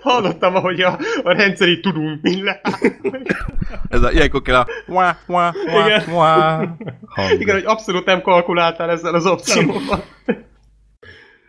Hallottam, 0.02 0.56
ahogy 0.56 0.82
a, 0.82 1.00
a 1.24 1.34
rendszer 1.34 1.68
így 1.68 1.80
tudunk, 1.80 2.22
mi 2.22 2.44
le. 2.44 2.62
Ez 3.90 4.02
a, 4.02 4.12
ilyenkor 4.12 4.42
kell 4.42 4.56
a 4.56 4.68
wá, 4.88 5.18
wá, 5.28 5.54
wá, 5.68 5.86
Igen. 5.86 6.04
hang. 7.06 7.40
Igen, 7.40 7.56
hogy 7.56 7.66
abszolút 7.66 8.06
nem 8.06 8.22
kalkuláltál 8.22 8.90
ezzel 8.90 9.14
az 9.14 9.26
opcióval. 9.26 10.04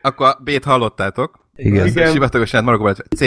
Akkor 0.02 0.26
a 0.26 0.38
B-t 0.44 0.64
hallottátok. 0.64 1.41
Igen. 1.56 1.86
Igen. 1.86 2.10
Sivatagosan 2.10 2.64
Marokko 2.64 2.92
C. 2.92 3.20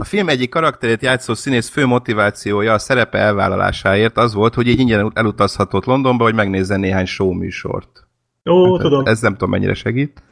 A 0.00 0.04
film 0.04 0.28
egyik 0.28 0.50
karakterét 0.50 1.02
játszó 1.02 1.34
színész 1.34 1.68
fő 1.68 1.86
motivációja 1.86 2.72
a 2.72 2.78
szerepe 2.78 3.18
elvállalásáért 3.18 4.16
az 4.16 4.34
volt, 4.34 4.54
hogy 4.54 4.68
így 4.68 4.78
ingyen 4.78 5.10
elutazhatott 5.14 5.84
Londonba, 5.84 6.24
hogy 6.24 6.34
megnézzen 6.34 6.80
néhány 6.80 7.06
show 7.06 7.32
műsort. 7.32 8.06
Ó, 8.50 8.78
tudom. 8.78 9.06
Ez 9.06 9.20
nem 9.20 9.32
tudom 9.32 9.50
mennyire 9.50 9.74
segít. 9.74 10.22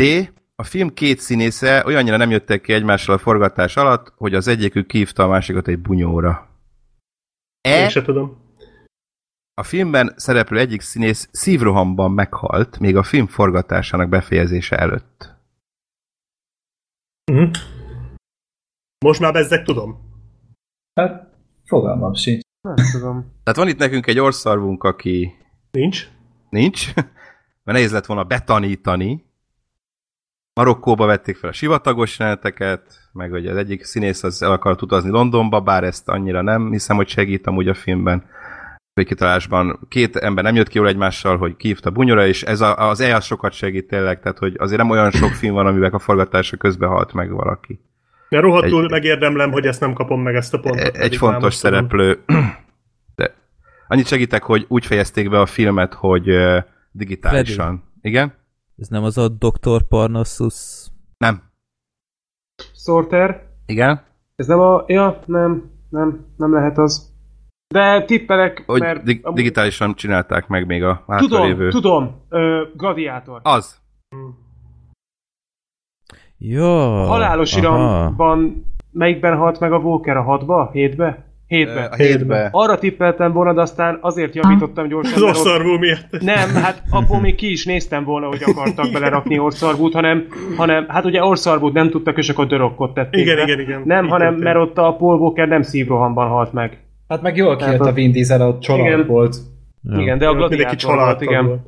D. 0.00 0.32
A 0.56 0.62
film 0.62 0.94
két 0.94 1.18
színésze 1.20 1.82
olyannyira 1.86 2.16
nem 2.16 2.30
jöttek 2.30 2.60
ki 2.60 2.72
egymással 2.72 3.14
a 3.14 3.18
forgatás 3.18 3.76
alatt, 3.76 4.12
hogy 4.16 4.34
az 4.34 4.48
egyikük 4.48 4.86
kívta 4.86 5.22
a 5.22 5.28
másikat 5.28 5.68
egy 5.68 5.78
bunyóra. 5.78 6.48
Én 7.60 7.72
E. 7.72 7.88
se 7.88 8.02
tudom. 8.02 8.42
A 9.54 9.62
filmben 9.62 10.12
szereplő 10.16 10.58
egyik 10.58 10.80
színész 10.80 11.28
szívrohamban 11.32 12.10
meghalt, 12.10 12.78
még 12.78 12.96
a 12.96 13.02
film 13.02 13.26
forgatásának 13.26 14.08
befejezése 14.08 14.76
előtt. 14.76 15.33
Uh-huh. 17.32 17.50
Most 19.04 19.20
már 19.20 19.32
bezzek 19.32 19.64
tudom. 19.64 19.98
Hát, 21.00 21.32
fogalmam 21.64 22.14
sincs. 22.14 22.42
Nem 22.60 22.74
tudom. 22.92 23.20
Tehát 23.42 23.58
van 23.58 23.68
itt 23.68 23.78
nekünk 23.78 24.06
egy 24.06 24.18
orszarvunk, 24.18 24.84
aki 24.84 25.34
Nincs. 25.70 26.08
nincs, 26.48 26.94
mert 26.94 27.08
nehéz 27.78 27.92
lett 27.92 28.06
volna 28.06 28.24
betanítani. 28.24 29.24
Marokkóba 30.60 31.06
vették 31.06 31.36
fel 31.36 31.50
a 31.50 31.52
sivatagos 31.52 32.18
jeleneteket, 32.18 33.08
meg 33.12 33.30
hogy 33.30 33.46
az 33.46 33.56
egyik 33.56 33.84
színész 33.84 34.22
az 34.22 34.42
el 34.42 34.52
akart 34.52 34.82
utazni 34.82 35.10
Londonba, 35.10 35.60
bár 35.60 35.84
ezt 35.84 36.08
annyira 36.08 36.42
nem 36.42 36.70
hiszem, 36.70 36.96
hogy 36.96 37.08
segít 37.08 37.46
amúgy 37.46 37.68
a 37.68 37.74
filmben. 37.74 38.24
Végkitalásban 38.94 39.86
két 39.88 40.16
ember 40.16 40.44
nem 40.44 40.54
jött 40.54 40.68
ki 40.68 40.78
jól 40.78 40.88
egymással, 40.88 41.36
hogy 41.36 41.56
kívta 41.56 41.90
bunyora, 41.90 42.26
és 42.26 42.42
ez 42.42 42.60
a, 42.60 42.88
az 42.88 43.00
E 43.00 43.14
az 43.16 43.24
sokat 43.24 43.52
segít 43.52 43.86
tényleg, 43.86 44.20
tehát 44.20 44.38
hogy 44.38 44.54
azért 44.58 44.80
nem 44.80 44.90
olyan 44.90 45.10
sok 45.10 45.30
film 45.30 45.54
van, 45.54 45.66
amivel 45.66 45.90
a 45.90 45.98
forgatása 45.98 46.56
közben 46.56 46.88
halt 46.88 47.12
meg 47.12 47.30
valaki. 47.30 47.80
De 48.28 48.40
rohadtul 48.40 48.84
Egy- 48.84 48.90
megérdemlem, 48.90 49.52
hogy 49.52 49.66
ezt 49.66 49.80
nem 49.80 49.92
kapom 49.92 50.22
meg 50.22 50.34
ezt 50.34 50.54
a 50.54 50.60
pontot. 50.60 50.96
egy 50.96 51.16
fontos 51.16 51.54
szereplő. 51.54 52.22
De 53.16 53.34
annyit 53.88 54.06
segítek, 54.06 54.42
hogy 54.42 54.64
úgy 54.68 54.86
fejezték 54.86 55.30
be 55.30 55.40
a 55.40 55.46
filmet, 55.46 55.94
hogy 55.94 56.28
digitálisan. 56.90 57.84
Igen? 58.00 58.34
Ez 58.76 58.88
nem 58.88 59.04
az 59.04 59.18
a 59.18 59.28
Dr. 59.28 59.82
Parnassus? 59.88 60.86
Nem. 61.16 61.42
Sorter. 62.74 63.46
Igen? 63.66 64.02
Ez 64.36 64.46
nem 64.46 64.58
a... 64.58 64.84
Ja, 64.86 65.22
nem, 65.26 65.70
nem, 65.88 66.26
nem 66.36 66.52
lehet 66.52 66.78
az. 66.78 67.13
De 67.74 68.02
tippelek, 68.04 68.62
Hogy 68.66 68.80
mert... 68.80 69.02
dig- 69.02 69.24
amúgy- 69.24 69.36
digitálisan 69.36 69.94
csinálták 69.94 70.46
meg 70.48 70.66
még 70.66 70.82
a 70.82 71.04
Tudom, 71.06 71.40
hátralévő. 71.40 71.68
tudom. 71.68 72.20
Ö, 72.28 72.62
gladiátor. 72.76 73.40
Az. 73.42 73.78
Ja. 76.38 76.66
Halálos 77.06 77.52
aha. 77.56 77.60
iramban 77.60 78.64
melyikben 78.92 79.36
halt 79.36 79.60
meg 79.60 79.72
a 79.72 79.78
Walker? 79.78 80.16
A 80.16 80.22
hatba? 80.22 80.68
Hétbe? 80.72 81.24
Hétbe. 81.46 81.84
A 81.92 81.94
hétbe. 81.94 82.48
Arra 82.52 82.78
tippeltem 82.78 83.32
volna, 83.32 83.52
de 83.52 83.60
aztán 83.60 83.98
azért 84.00 84.34
javítottam 84.34 84.88
gyorsan. 84.88 85.14
Az 85.14 85.22
orszarvú 85.22 85.78
miatt. 85.78 86.20
Nem, 86.20 86.48
hát 86.62 86.82
abból 86.90 87.20
még 87.20 87.34
ki 87.34 87.50
is 87.50 87.64
néztem 87.64 88.04
volna, 88.04 88.26
hogy 88.26 88.42
akartak 88.46 88.92
belerakni 88.92 89.38
orszarvút, 89.38 89.92
hanem, 89.94 90.26
hanem 90.56 90.88
hát 90.88 91.04
ugye 91.04 91.24
orszarvút 91.24 91.72
nem 91.72 91.90
tudtak, 91.90 92.16
és 92.18 92.28
akkor 92.28 92.46
dörökkot 92.46 92.94
tették 92.94 93.20
Igen, 93.20 93.36
be. 93.36 93.42
igen, 93.42 93.60
igen. 93.60 93.82
Nem, 93.84 94.04
Így 94.04 94.10
hanem 94.10 94.26
történt. 94.28 94.44
mert 94.44 94.56
ott 94.68 94.78
a 94.78 94.96
Paul 94.96 95.18
Walker 95.18 95.48
nem 95.48 95.62
szívrohamban 95.62 96.28
halt 96.28 96.52
meg. 96.52 96.78
Hát 97.08 97.22
meg 97.22 97.36
jól 97.36 97.56
kijött 97.56 97.70
Hát 97.72 97.80
a 97.80 97.86
a- 97.88 97.92
Vin 97.92 98.12
Diesel, 98.12 98.48
ott 98.48 98.60
család 98.60 98.86
Igen. 98.86 99.06
volt. 99.06 99.36
Ja. 99.82 99.98
Igen, 100.00 100.18
de 100.18 100.26
a 100.26 100.32
Mindenki 100.32 100.56
gladiátor 100.56 100.96
volt, 100.96 101.20
igen. 101.20 101.46
volt. 101.46 101.60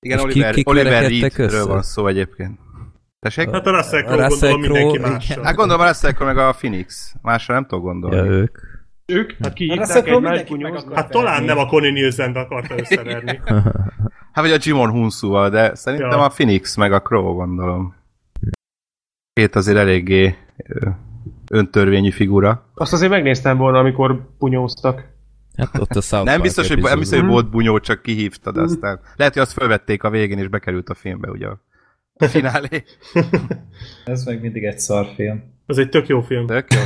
Igen, 0.00 0.18
És 0.18 0.24
Oliver, 0.24 0.54
kik 0.54 0.68
Oliver 0.68 1.10
Reedről 1.10 1.66
van 1.66 1.82
szó 1.82 2.06
egyébként. 2.06 2.58
Tessék? 3.18 3.50
Hát 3.50 3.66
a 3.66 3.70
Russell 3.70 4.00
A 4.00 4.04
Crowe 4.04 4.26
gondolom 4.28 4.60
mindenki 4.60 4.96
igen. 4.96 5.44
Hát 5.44 5.54
gondolom 5.54 5.82
a 5.82 5.88
Russell 5.88 6.12
Crowe 6.12 6.32
meg 6.32 6.44
a 6.44 6.52
Phoenix. 6.52 7.14
Másra 7.22 7.54
nem 7.54 7.66
tudok 7.66 7.84
gondolni. 7.84 8.16
Ja, 8.16 8.24
ők. 8.24 8.58
Ők? 9.06 9.32
Hát 9.42 9.58
Hát 9.78 10.20
meg 10.20 10.46
bunyózni. 10.48 10.76
akar 10.86 10.96
Hát 10.96 11.10
talán 11.10 11.42
nem 11.44 11.58
a 11.58 11.66
Connie 11.66 11.90
Nielsenbe 11.90 12.40
akarta 12.40 12.78
összeverni. 12.78 13.40
Hát 14.32 14.44
vagy 14.44 14.52
a 14.52 14.56
Jimon 14.60 14.90
Hunsuval, 14.90 15.50
de 15.50 15.74
szerintem 15.74 16.10
Ja. 16.10 16.24
a 16.24 16.28
Phoenix 16.28 16.76
meg 16.76 16.92
a 16.92 17.00
Crow 17.00 17.32
gondolom. 17.34 17.94
Két 19.32 19.54
azért 19.56 19.76
eléggé 19.78 20.36
öntörvényű 21.52 22.10
figura. 22.10 22.70
Azt 22.74 22.92
azért 22.92 23.10
megnéztem 23.10 23.56
volna, 23.56 23.78
amikor 23.78 24.28
bunyóztak. 24.38 25.10
Hát 25.56 25.78
ott 25.78 25.90
a 25.90 26.00
South 26.00 26.24
Nem 26.24 26.40
biztos, 26.40 26.68
hogy, 26.68 26.76
nem 26.82 26.84
biztos, 26.84 27.08
hogy 27.08 27.18
epizódban. 27.18 27.30
volt 27.30 27.50
bunyó, 27.50 27.78
csak 27.78 28.02
kihívtad 28.02 28.56
aztán. 28.56 29.00
Lehet, 29.16 29.32
hogy 29.32 29.42
azt 29.42 29.52
felvették 29.52 30.02
a 30.02 30.10
végén, 30.10 30.38
és 30.38 30.48
bekerült 30.48 30.88
a 30.88 30.94
filmbe, 30.94 31.30
ugye 31.30 31.46
a 31.46 31.58
finálé. 32.26 32.84
Ez 34.04 34.24
meg 34.24 34.40
mindig 34.40 34.64
egy 34.64 34.78
szarfilm. 34.78 35.42
Ez 35.66 35.78
egy 35.78 35.88
tök 35.88 36.06
jó 36.06 36.20
film. 36.20 36.46
Tök 36.46 36.66
jó. 36.74 36.80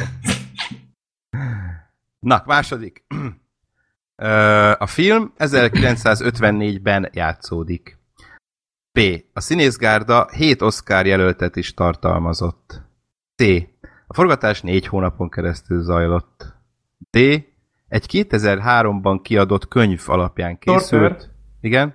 Na, 2.18 2.42
második. 2.46 3.04
A 4.78 4.86
film 4.86 5.32
1954-ben 5.38 7.08
játszódik. 7.12 7.98
B. 8.92 9.00
A 9.32 9.40
színészgárda 9.40 10.28
7 10.30 10.62
Oscar 10.62 11.06
jelöltet 11.06 11.56
is 11.56 11.74
tartalmazott. 11.74 12.82
C. 13.36 13.44
A 14.06 14.14
forgatás 14.14 14.62
4 14.62 14.86
hónapon 14.86 15.30
keresztül 15.30 15.82
zajlott. 15.82 16.54
D. 17.10 17.16
Egy 17.88 18.06
2003-ban 18.08 19.20
kiadott 19.22 19.68
könyv 19.68 20.02
alapján 20.06 20.58
készült. 20.58 21.10
Sorter. 21.10 21.30
Igen? 21.60 21.94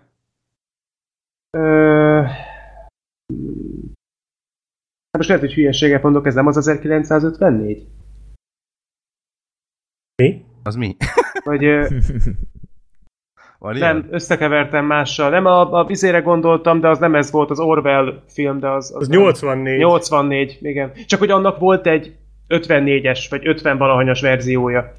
Ö... 1.49 2.21
Hát 5.11 5.17
most 5.17 5.27
lehet, 5.27 5.43
hogy 5.43 5.53
hülyeséget 5.53 6.03
mondok, 6.03 6.25
ez 6.25 6.33
nem 6.33 6.47
az 6.47 6.57
1954? 6.57 7.87
Mi? 10.15 10.45
Az 10.63 10.75
mi? 10.75 10.95
Vagy 11.43 11.65
ö, 11.65 11.87
Van 13.61 13.75
ilyen? 13.75 13.95
nem, 13.95 14.07
összekevertem 14.11 14.85
mással. 14.85 15.29
Nem 15.29 15.45
a, 15.45 15.79
a 15.79 15.85
vizére 15.85 16.19
gondoltam, 16.19 16.79
de 16.79 16.87
az 16.89 16.99
nem 16.99 17.15
ez 17.15 17.31
volt, 17.31 17.49
az 17.49 17.59
Orwell 17.59 18.21
film, 18.27 18.59
de 18.59 18.69
az... 18.69 18.93
Az 18.95 19.07
nem. 19.07 19.19
84. 19.19 19.77
84, 19.79 20.57
igen. 20.61 20.91
Csak 21.07 21.19
hogy 21.19 21.29
annak 21.31 21.59
volt 21.59 21.87
egy 21.87 22.15
54-es, 22.49 23.25
vagy 23.29 23.47
50 23.47 23.77
valahanyas 23.77 24.21
verziója. 24.21 24.93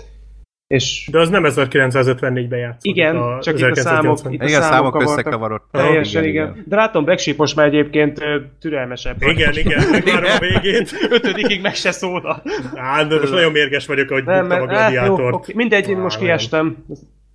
És 0.67 1.09
De 1.11 1.19
az 1.19 1.29
nem 1.29 1.43
1954-ben 1.47 2.59
játszott. 2.59 2.81
igen, 2.83 3.17
a 3.17 3.39
csak 3.41 3.59
itt 3.59 3.65
a 3.65 3.75
számok, 3.75 4.19
1990. 4.19 4.33
itt 4.33 4.41
a 4.41 4.45
Igen, 4.45 4.61
számok 4.63 4.75
számok 4.75 5.03
összekavarodtak. 5.03 5.71
Teljesen, 5.83 6.25
igen, 6.25 6.65
De 6.67 6.77
látom, 6.77 7.05
Black 7.05 7.21
Sheep 7.21 7.37
most 7.37 7.57
már 7.57 7.67
egyébként 7.67 8.21
türelmesebb. 8.61 9.17
Igen, 9.23 9.53
igen, 9.57 9.89
megvárom 9.91 10.31
a 10.37 10.39
végét. 10.39 10.91
Ötödikig 11.17 11.63
meg 11.63 11.75
se 11.75 11.91
szólna. 11.91 12.43
Á, 12.75 13.05
de 13.05 13.19
most 13.19 13.33
nagyon 13.33 13.53
mérges 13.53 13.87
vagyok, 13.87 14.11
ahogy 14.11 14.25
Nem, 14.25 14.49
buktam 14.49 14.69
a 14.69 14.73
hát, 14.73 14.93
jó, 14.93 14.99
gladiátort. 15.01 15.35
oké. 15.35 15.53
Mindegy, 15.57 15.89
én 15.89 15.97
most 15.99 16.17
nem. 16.17 16.25
kiestem. 16.27 16.85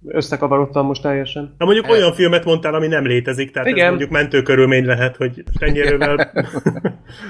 Összekavarodtam 0.07 0.85
most 0.85 1.01
teljesen. 1.01 1.55
Na 1.57 1.65
mondjuk 1.65 1.89
olyan 1.89 2.13
filmet 2.13 2.45
mondtál, 2.45 2.73
ami 2.73 2.87
nem 2.87 3.05
létezik, 3.05 3.51
tehát 3.51 3.67
Igen. 3.67 3.83
ez 3.83 3.89
mondjuk 3.89 4.09
mentőkörülmény 4.09 4.85
lehet, 4.85 5.15
hogy 5.15 5.43
tenyérővel 5.59 6.15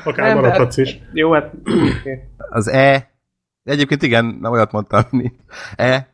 akár 0.03 0.27
Nem, 0.27 0.35
maradhatsz 0.35 0.77
hát- 0.77 0.85
is. 0.85 0.99
Jó, 1.13 1.31
hát... 1.31 1.53
Okay. 1.99 2.19
Az 2.49 2.67
E. 2.67 3.11
Egyébként 3.63 4.01
igen, 4.03 4.37
nem 4.41 4.51
olyat 4.51 4.71
mondtam, 4.71 5.01
mint 5.09 5.35
E. 5.75 6.07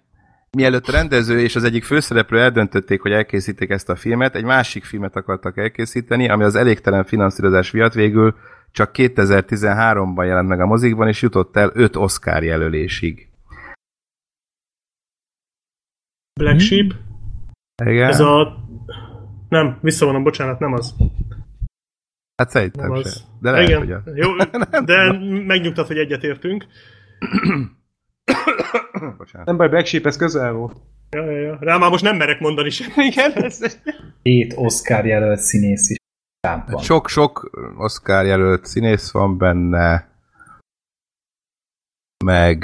Mielőtt 0.57 0.87
a 0.87 0.91
rendező 0.91 1.39
és 1.39 1.55
az 1.55 1.63
egyik 1.63 1.83
főszereplő 1.83 2.39
eldöntötték, 2.39 3.01
hogy 3.01 3.11
elkészítik 3.11 3.69
ezt 3.69 3.89
a 3.89 3.95
filmet, 3.95 4.35
egy 4.35 4.43
másik 4.43 4.83
filmet 4.83 5.15
akartak 5.15 5.57
elkészíteni, 5.57 6.29
ami 6.29 6.43
az 6.43 6.55
elégtelen 6.55 7.03
finanszírozás 7.03 7.71
miatt 7.71 7.93
végül 7.93 8.35
csak 8.71 8.91
2013-ban 8.93 10.25
jelent 10.25 10.47
meg 10.47 10.61
a 10.61 10.65
mozikban, 10.65 11.07
és 11.07 11.21
jutott 11.21 11.57
el 11.57 11.71
5 11.73 11.95
Oscar 11.95 12.43
jelölésig. 12.43 13.27
Black 16.33 16.59
Sheep, 16.59 16.93
Igen? 17.85 18.09
ez 18.09 18.19
a... 18.19 18.57
Nem, 19.49 19.77
visszavonom, 19.81 20.23
bocsánat, 20.23 20.59
nem 20.59 20.73
az. 20.73 20.95
Hát 22.35 22.49
szerintem 22.49 22.91
Nem 22.91 23.01
sem. 23.01 23.03
az. 23.05 23.25
De 23.39 23.51
lehet, 23.51 23.67
Igen, 23.67 23.79
hogy 23.79 23.91
az. 23.91 24.01
jó, 24.15 24.35
de 24.85 25.11
megnyugtat, 25.45 25.87
hogy 25.87 25.97
egyetértünk. 25.97 26.65
Bocsánat. 29.17 29.47
Nem 29.47 29.57
baj, 29.57 29.69
Black 29.69 29.85
Sheep, 29.85 30.05
ez 30.05 30.17
közel 30.17 30.51
volt. 30.51 30.81
Ja, 31.09 31.31
ja, 31.31 31.39
ja. 31.39 31.57
Rá 31.59 31.77
már 31.77 31.89
most 31.89 32.03
nem 32.03 32.17
merek 32.17 32.39
mondani 32.39 32.69
sem. 32.69 32.87
Igen, 33.11 33.31
ez... 33.31 33.79
Hét 34.21 34.53
Oscar 34.55 35.05
jelölt 35.05 35.39
színész 35.39 35.89
is. 35.89 35.97
Sok-sok 36.81 37.49
Oscar 37.77 38.25
jelölt 38.25 38.65
színész 38.65 39.11
van 39.11 39.37
benne, 39.37 40.09
meg 42.25 42.63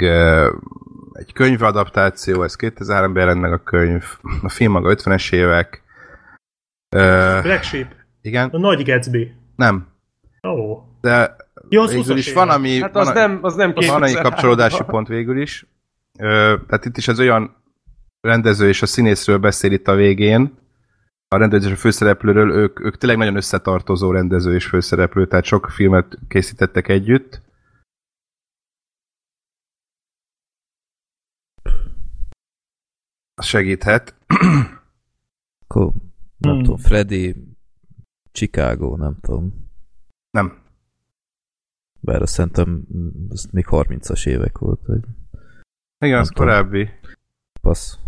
egy 1.12 1.32
könyvadaptáció, 1.32 2.42
ez 2.42 2.56
2003-ben 2.58 3.22
jelent 3.22 3.40
meg 3.40 3.52
a 3.52 3.62
könyv, 3.62 4.04
a 4.42 4.48
film 4.48 4.72
maga 4.72 4.94
50-es 4.94 5.32
évek. 5.32 5.82
Ö, 6.96 7.38
Black 7.42 7.62
Sheep. 7.62 7.94
igen? 8.22 8.48
A 8.48 8.58
nagy 8.58 8.84
Gatsby. 8.84 9.32
Nem. 9.56 9.88
Ó. 10.48 10.50
Oh. 10.50 10.82
De 11.00 11.36
Jó, 11.68 11.82
az 11.82 11.92
végül 11.92 12.14
20-as 12.14 12.18
is 12.18 12.32
van, 12.32 12.48
ami... 12.48 12.80
Hát 12.80 12.92
van, 12.92 13.06
az 13.06 13.14
nem, 13.14 13.38
az 13.42 13.54
nem 13.54 13.72
van 13.74 13.82
egy 13.82 13.90
2003. 13.90 14.22
kapcsolódási 14.22 14.82
pont 14.86 15.08
végül 15.08 15.40
is. 15.40 15.66
Ö, 16.18 16.54
tehát 16.66 16.84
itt 16.84 16.96
is 16.96 17.08
az 17.08 17.20
olyan 17.20 17.56
rendező 18.20 18.68
és 18.68 18.82
a 18.82 18.86
színészről 18.86 19.38
beszél 19.38 19.72
itt 19.72 19.88
a 19.88 19.94
végén, 19.94 20.58
a 21.28 21.36
rendező 21.36 21.66
és 21.66 21.72
a 21.72 21.76
főszereplőről, 21.76 22.50
ők, 22.50 22.80
ők 22.80 22.98
tényleg 22.98 23.18
nagyon 23.18 23.36
összetartozó 23.36 24.10
rendező 24.10 24.54
és 24.54 24.66
főszereplő, 24.66 25.26
tehát 25.26 25.44
sok 25.44 25.68
filmet 25.70 26.18
készítettek 26.28 26.88
együtt. 26.88 27.40
Az 33.29 33.29
segíthet. 33.40 34.14
Akkor 35.66 35.92
nem 36.36 36.54
Hmm. 36.54 36.62
tudom, 36.62 36.78
Freddy, 36.78 37.36
Chicago, 38.32 38.96
nem 38.96 39.16
tudom. 39.20 39.70
Nem. 40.30 40.62
Bár 42.00 42.22
azt 42.22 42.32
szerintem 42.32 42.86
az 43.28 43.48
még 43.52 43.66
30-as 43.68 44.26
évek 44.26 44.58
volt, 44.58 44.80
hogy 44.86 45.00
Igen, 45.98 46.18
az 46.18 46.28
tudom. 46.28 46.46
korábbi. 46.46 46.88
passz. 47.60 47.98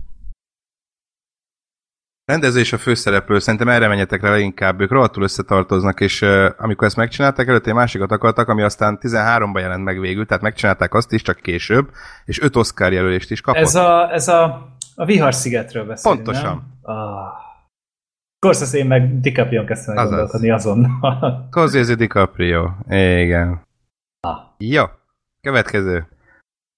Rendező 2.33 2.61
és 2.61 2.73
a 2.73 2.79
főszereplő, 2.79 3.39
szerintem 3.39 3.69
erre 3.69 3.89
menjetek 3.89 4.23
rá 4.23 4.31
leginkább, 4.31 4.81
ők 4.81 4.91
rohadtul 4.91 5.23
összetartoznak, 5.23 6.01
és 6.01 6.23
uh, 6.23 6.47
amikor 6.57 6.87
ezt 6.87 6.97
megcsinálták, 6.97 7.49
előtte 7.49 7.69
egy 7.69 7.77
másikat 7.77 8.11
akartak, 8.11 8.49
ami 8.49 8.63
aztán 8.63 8.99
13-ban 9.03 9.61
jelent 9.61 9.85
meg 9.85 10.01
végül, 10.01 10.27
tehát 10.27 10.43
megcsinálták 10.43 10.95
azt 10.95 11.13
is, 11.13 11.23
csak 11.23 11.41
később, 11.41 11.91
és 12.25 12.41
öt 12.41 12.57
Oscar 12.57 12.93
jelölést 12.93 13.31
is 13.31 13.41
kapott. 13.41 13.63
Ez 13.63 13.75
a, 13.75 14.13
ez 14.13 14.29
a, 14.29 14.45
a 14.95 15.05
Vihar-szigetről 15.05 15.85
beszélünk, 15.85 16.23
Pontosan. 16.23 16.79
Nem? 16.83 16.97
Ah. 16.97 17.41
Course 18.47 18.79
én 18.79 18.87
meg 18.87 19.21
DiCaprio 19.21 19.65
kezdtem 19.65 19.97
el 19.97 20.07
gondolkodni 20.07 20.51
azonnal. 20.51 21.47
Scorsese 21.51 21.95
DiCaprio. 21.95 22.71
Igen. 22.89 23.63
Ah. 24.21 24.39
Jó. 24.59 24.85
Következő. 25.41 26.07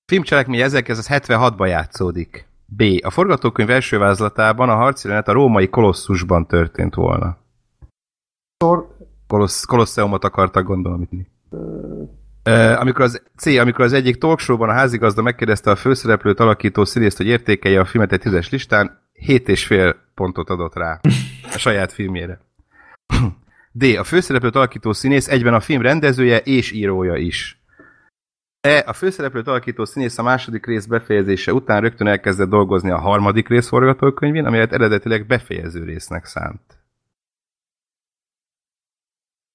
Filmcselekmény 0.06 0.60
1976-ban 0.64 1.68
játszódik. 1.68 2.46
B. 2.76 2.82
A 3.02 3.10
forgatókönyv 3.10 3.70
első 3.70 3.98
vázlatában 3.98 4.68
a 4.68 4.74
harci 4.74 5.06
jelenet 5.06 5.28
a 5.28 5.32
római 5.32 5.68
kolosszusban 5.68 6.46
történt 6.46 6.94
volna. 6.94 7.36
Kolossz, 9.26 9.64
kolosszeumot 9.64 10.24
akartak 10.24 10.64
gondolom. 10.64 11.08
Uh, 12.44 12.80
amikor 12.80 13.04
az, 13.04 13.22
C. 13.36 13.46
Amikor 13.46 13.84
az 13.84 13.92
egyik 13.92 14.16
talkshowban 14.18 14.68
a 14.68 14.72
házigazda 14.72 15.22
megkérdezte 15.22 15.70
a 15.70 15.76
főszereplőt 15.76 16.40
alakító 16.40 16.84
színészt, 16.84 17.16
hogy 17.16 17.26
értékelje 17.26 17.80
a 17.80 17.84
filmet 17.84 18.12
egy 18.12 18.20
tízes 18.20 18.50
listán, 18.50 19.02
7,5 19.26 19.94
pontot 20.14 20.50
adott 20.50 20.74
rá 20.74 21.00
a 21.54 21.58
saját 21.58 21.92
filmjére. 21.92 22.40
D. 23.72 23.82
A 23.98 24.04
főszereplőt 24.04 24.56
alakító 24.56 24.92
színész 24.92 25.28
egyben 25.28 25.54
a 25.54 25.60
film 25.60 25.82
rendezője 25.82 26.38
és 26.38 26.72
írója 26.72 27.16
is. 27.16 27.63
E. 28.64 28.82
A 28.86 28.92
főszereplőt 28.92 29.46
alakító 29.46 29.84
színész 29.84 30.18
a 30.18 30.22
második 30.22 30.66
rész 30.66 30.86
befejezése 30.86 31.52
után 31.52 31.80
rögtön 31.80 32.06
elkezdett 32.06 32.48
dolgozni 32.48 32.90
a 32.90 32.98
harmadik 32.98 33.48
rész 33.48 33.68
forgatókönyvén, 33.68 34.44
amelyet 34.44 34.72
eredetileg 34.72 35.26
befejező 35.26 35.84
résznek 35.84 36.24
szánt. 36.24 36.78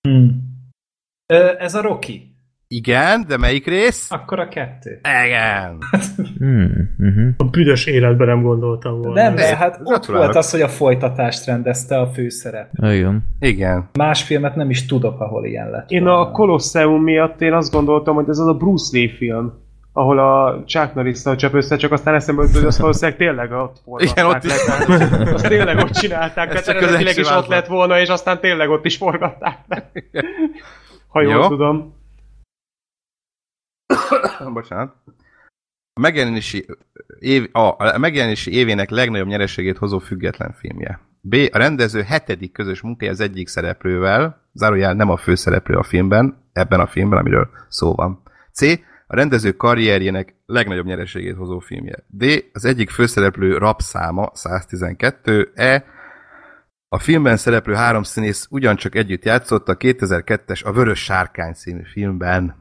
Hmm. 0.01 0.57
Ö, 1.26 1.55
ez 1.57 1.76
a 1.76 1.82
Rocky. 1.82 2.36
Igen, 2.80 3.26
de 3.28 3.38
melyik 3.38 3.67
rész? 3.67 4.11
Akkor 4.11 4.39
a 4.39 4.47
kettő. 4.47 4.99
Igen. 5.26 5.78
Hmm, 6.38 6.89
uh-huh. 6.99 7.34
A 7.38 7.43
büdös 7.43 7.86
életben 7.86 8.28
nem 8.28 8.41
gondoltam 8.41 9.01
volna. 9.01 9.22
Nem, 9.22 9.36
de 9.36 9.55
hát 9.55 9.80
ott 9.84 10.05
volt 10.05 10.36
az, 10.36 10.51
hogy 10.51 10.61
a 10.61 10.67
folytatást 10.67 11.45
rendezte 11.45 11.99
a 11.99 12.07
főszerep. 12.07 12.70
Igen. 12.82 13.24
Igen. 13.39 13.89
Más 13.97 14.24
filmet 14.24 14.55
nem 14.55 14.70
is 14.70 14.86
tudok, 14.86 15.20
ahol 15.20 15.45
ilyen 15.45 15.70
lett. 15.70 15.89
Én 15.89 16.03
volna. 16.03 16.20
a 16.20 16.32
Colosseum 16.32 17.03
miatt 17.03 17.41
én 17.41 17.53
azt 17.53 17.72
gondoltam, 17.72 18.15
hogy 18.15 18.30
ez 18.30 18.38
az 18.38 18.47
a 18.47 18.53
Bruce 18.53 18.97
Lee 18.97 19.09
film, 19.17 19.53
ahol 19.93 20.20
a 20.20 20.63
Chuck 20.65 20.93
norris 20.93 21.22
csap 21.38 21.53
össze, 21.53 21.76
csak 21.76 21.91
aztán 21.91 22.15
eszembe 22.15 22.41
jutott, 22.41 22.57
hogy 22.57 22.67
azt 22.67 22.80
valószínűleg 22.80 23.17
tényleg 23.17 23.51
ott 23.51 23.82
forgatták 23.84 24.17
Igen, 24.17 24.26
ott 24.26 24.43
is. 24.43 24.51
le, 24.67 25.34
Azt 25.34 25.47
tényleg 25.47 25.78
ott 25.78 25.91
csinálták, 25.91 26.53
Ez 26.53 26.63
tehát 26.63 26.82
az 26.82 26.88
eredetileg 26.88 27.17
is 27.17 27.32
ott 27.32 27.47
lett 27.47 27.67
volna, 27.67 27.99
és 27.99 28.09
aztán 28.09 28.39
tényleg 28.39 28.70
ott 28.70 28.86
is 28.86 28.97
forgatták. 28.97 29.57
Ha 31.09 31.22
jól 31.22 31.34
Jó. 31.34 31.47
tudom. 31.47 31.98
Bocsánat. 34.53 34.95
A 35.93 35.99
megjelenési, 35.99 36.66
év, 37.20 37.49
a, 37.51 37.76
a 37.78 37.97
megjelenési 37.97 38.51
évének 38.51 38.89
legnagyobb 38.89 39.28
nyereségét 39.28 39.78
hozó 39.78 39.99
független 39.99 40.53
filmje. 40.53 40.99
B. 41.22 41.36
A 41.51 41.57
rendező 41.57 42.01
hetedik 42.01 42.51
közös 42.51 42.82
munkája 42.82 43.12
az 43.12 43.20
egyik 43.20 43.47
szereplővel, 43.47 44.49
zárójel 44.53 44.93
nem 44.93 45.10
a 45.10 45.18
főszereplő 45.18 45.76
a 45.76 45.84
filmben, 45.84 46.49
ebben 46.53 46.80
a 46.80 46.88
filmben, 46.88 47.20
amiről 47.20 47.49
szó 47.68 47.95
van. 47.95 48.22
C. 48.53 48.62
A 49.07 49.16
rendező 49.16 49.51
karrierjének 49.51 50.36
legnagyobb 50.45 50.86
nyereségét 50.86 51.36
hozó 51.36 51.60
filmje. 51.60 52.05
D. 52.07 52.26
Az 52.53 52.66
egyik 52.66 52.89
főszereplő 52.89 53.57
rapszáma 53.57 54.32
112. 54.34 55.51
E. 55.55 55.86
A 56.88 56.99
filmben 56.99 57.38
szereplő 57.38 57.74
három 57.74 58.03
színész 58.03 58.47
ugyancsak 58.49 58.95
együtt 58.95 59.26
játszott 59.26 59.70
a 59.70 59.78
2002-es 59.78 60.66
A 60.66 60.72
Vörös 60.72 61.03
Sárkány 61.03 61.53
című 61.53 61.82
filmben. 61.91 62.59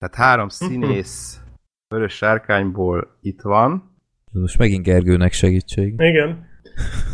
Tehát 0.00 0.14
három 0.14 0.48
színész 0.48 1.40
Vörös 1.88 2.12
Sárkányból 2.14 3.16
itt 3.20 3.40
van. 3.40 3.94
Most 4.32 4.58
megint 4.58 4.84
Gergőnek 4.84 5.32
segítség. 5.32 5.94
Igen. 5.98 6.46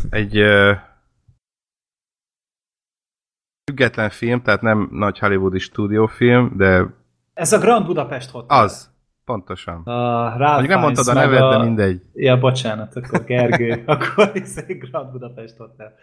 Egy 0.09 0.37
ö, 0.37 0.73
független 3.71 4.09
film, 4.09 4.41
tehát 4.41 4.61
nem 4.61 4.89
nagy 4.91 5.19
hollywoodi 5.19 5.59
stúdiófilm, 5.59 6.53
de 6.57 6.85
Ez 7.33 7.53
a 7.53 7.59
Grand 7.59 7.85
Budapest 7.85 8.29
Hotel. 8.29 8.57
az. 8.63 8.95
Pontosan. 9.25 9.81
A 9.83 10.37
Ralph 10.37 10.67
nem 10.67 10.79
mondtad 10.79 11.07
a 11.07 11.13
nevet, 11.13 11.39
meg 11.39 11.49
de 11.49 11.63
mindegy. 11.63 12.01
Ja, 12.13 12.39
bocsánat, 12.39 12.95
akkor 12.95 13.23
Gergő. 13.23 13.83
akkor 13.85 14.31
ez 14.33 14.63
egy 14.67 14.77
Grand 14.77 15.11
Budapest 15.11 15.57
Hotel. 15.57 15.93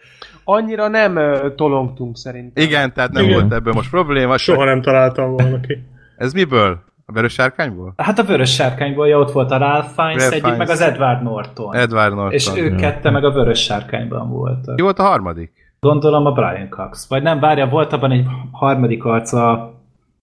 Annyira 0.43 0.87
nem 0.87 1.15
tolongtunk 1.55 2.17
szerintem. 2.17 2.63
Igen, 2.63 2.93
tehát 2.93 3.11
nem 3.11 3.23
Igen. 3.23 3.39
volt 3.39 3.53
ebből 3.53 3.73
most 3.73 3.89
probléma. 3.89 4.37
Soha 4.37 4.63
nem 4.63 4.81
találtam 4.81 5.31
volna 5.31 5.59
ki. 5.59 5.93
Ez 6.17 6.33
miből? 6.33 6.83
A 7.05 7.11
Vörös 7.11 7.33
Sárkányból? 7.33 7.93
Hát 7.97 8.19
a 8.19 8.23
Vörös 8.23 8.53
Sárkányból, 8.53 9.07
ja, 9.07 9.19
ott 9.19 9.31
volt 9.31 9.51
a 9.51 9.57
Ralph 9.57 9.87
Fiennes 9.95 10.15
Ralph 10.21 10.33
egyik, 10.35 10.43
Fiennes. 10.43 10.57
meg 10.57 10.69
az 10.69 10.81
Edward 10.81 11.23
Norton. 11.23 11.75
Edward 11.75 12.13
Norton. 12.13 12.31
És 12.31 12.51
ők 12.55 12.75
kette 12.75 13.09
meg 13.09 13.23
a 13.23 13.31
Vörös 13.31 13.63
Sárkányban 13.63 14.29
voltak. 14.29 14.75
Ki 14.75 14.81
volt 14.81 14.99
a 14.99 15.03
harmadik? 15.03 15.51
Gondolom 15.79 16.25
a 16.25 16.31
Brian 16.31 16.69
Cox. 16.69 17.09
Vagy 17.09 17.23
nem, 17.23 17.39
várja, 17.39 17.67
volt 17.67 17.93
abban 17.93 18.11
egy 18.11 18.25
harmadik 18.51 19.03
arca. 19.05 19.73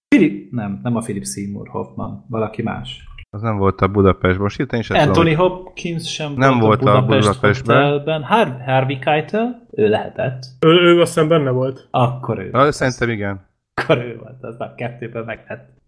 Philip, 0.09 0.53
nem, 0.53 0.81
nem 0.83 0.97
a 0.97 1.01
Philip 1.01 1.25
Seymour 1.27 1.69
Hoffman, 1.69 2.25
valaki 2.29 2.63
más. 2.63 3.05
Az 3.31 3.41
nem 3.43 3.57
volt 3.57 3.81
a 3.81 3.89
Budapest. 3.89 4.39
Most 4.39 4.57
hirtelen 4.57 4.81
is 4.85 4.91
Anthony 4.91 5.37
Hopkins 5.37 6.13
sem 6.13 6.33
Nem 6.37 6.59
volt, 6.59 6.83
volt 6.83 6.95
a 6.95 6.99
a 6.99 7.01
Budapest 7.03 7.29
Budapestben. 7.29 7.83
Hotelben. 7.83 8.23
Har- 8.23 8.63
Harvey 8.65 8.99
Keitel, 8.99 9.67
ő 9.71 9.89
lehetett. 9.89 10.43
Ő, 10.61 10.69
ő 10.69 11.01
azt 11.01 11.15
hiszem 11.15 11.29
benne 11.29 11.51
volt. 11.51 11.89
Akkor 11.91 12.39
ő. 12.39 12.49
Na, 12.53 12.73
szerintem 12.73 13.09
igen. 13.09 13.47
Akkor 13.75 13.99
ő 13.99 14.19
volt, 14.23 14.37
az 14.41 14.57
már 14.59 14.75
kettőben 14.75 15.25
meg 15.25 15.45
lett. 15.49 15.81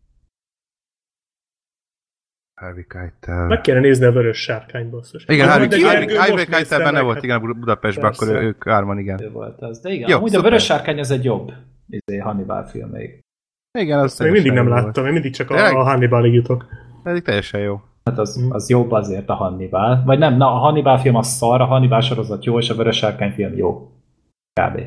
Harvey 2.61 2.87
Keitel. 2.87 3.47
Meg 3.47 3.61
kéne 3.61 3.81
nézni 3.81 4.05
a 4.05 4.13
vörös 4.13 4.39
sárkány 4.39 4.91
basszus. 4.91 5.25
Igen, 5.27 5.49
Harvey, 5.49 5.83
Harvey, 6.17 6.45
Keitel 6.47 6.79
benne 6.79 7.01
volt, 7.01 7.15
hát 7.15 7.25
igen, 7.25 7.37
a 7.37 7.53
Budapestben, 7.53 8.11
akkor 8.13 8.29
Persze. 8.29 8.43
ők 8.43 8.65
hárman, 8.65 8.99
igen. 8.99 9.23
Ő 9.23 9.31
volt 9.31 9.63
az. 9.63 9.81
De 9.81 9.91
igen, 9.91 10.09
Jó, 10.09 10.17
amúgy 10.17 10.29
szuper. 10.29 10.45
a 10.45 10.49
Vörös 10.49 10.65
Sárkány 10.65 10.99
az 10.99 11.11
egy 11.11 11.25
jobb 11.25 11.53
izé, 11.89 12.19
Hannibal 12.19 12.65
film 12.65 12.91
még. 12.91 13.21
Igen, 13.79 13.99
az 13.99 14.19
Még 14.19 14.31
mindig 14.31 14.53
nem 14.53 14.65
jó 14.67 14.71
volt. 14.73 14.85
láttam, 14.85 15.07
én 15.07 15.13
mindig 15.13 15.35
csak 15.35 15.51
a, 15.51 15.79
a 15.79 15.83
Hannibalig 15.83 16.35
jutok. 16.35 16.65
Pedig 17.03 17.23
teljesen 17.23 17.61
jó. 17.61 17.81
Hát 18.05 18.19
az, 18.19 18.47
az 18.49 18.69
jobb 18.69 18.91
azért 18.91 19.29
a 19.29 19.35
Hannibal. 19.35 20.03
Vagy 20.05 20.19
nem, 20.19 20.37
na 20.37 20.47
a 20.55 20.59
Hannibal 20.59 20.99
film 20.99 21.15
az 21.15 21.27
szar, 21.27 21.61
a 21.61 21.65
Hannibal 21.65 22.01
sorozat 22.01 22.45
jó, 22.45 22.59
és 22.59 22.71
a 22.71 22.75
Vörös 22.75 22.97
Sárkány 22.97 23.33
film 23.33 23.57
jó. 23.57 23.91
Kb. 24.61 24.81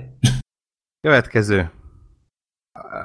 Következő. 1.07 1.69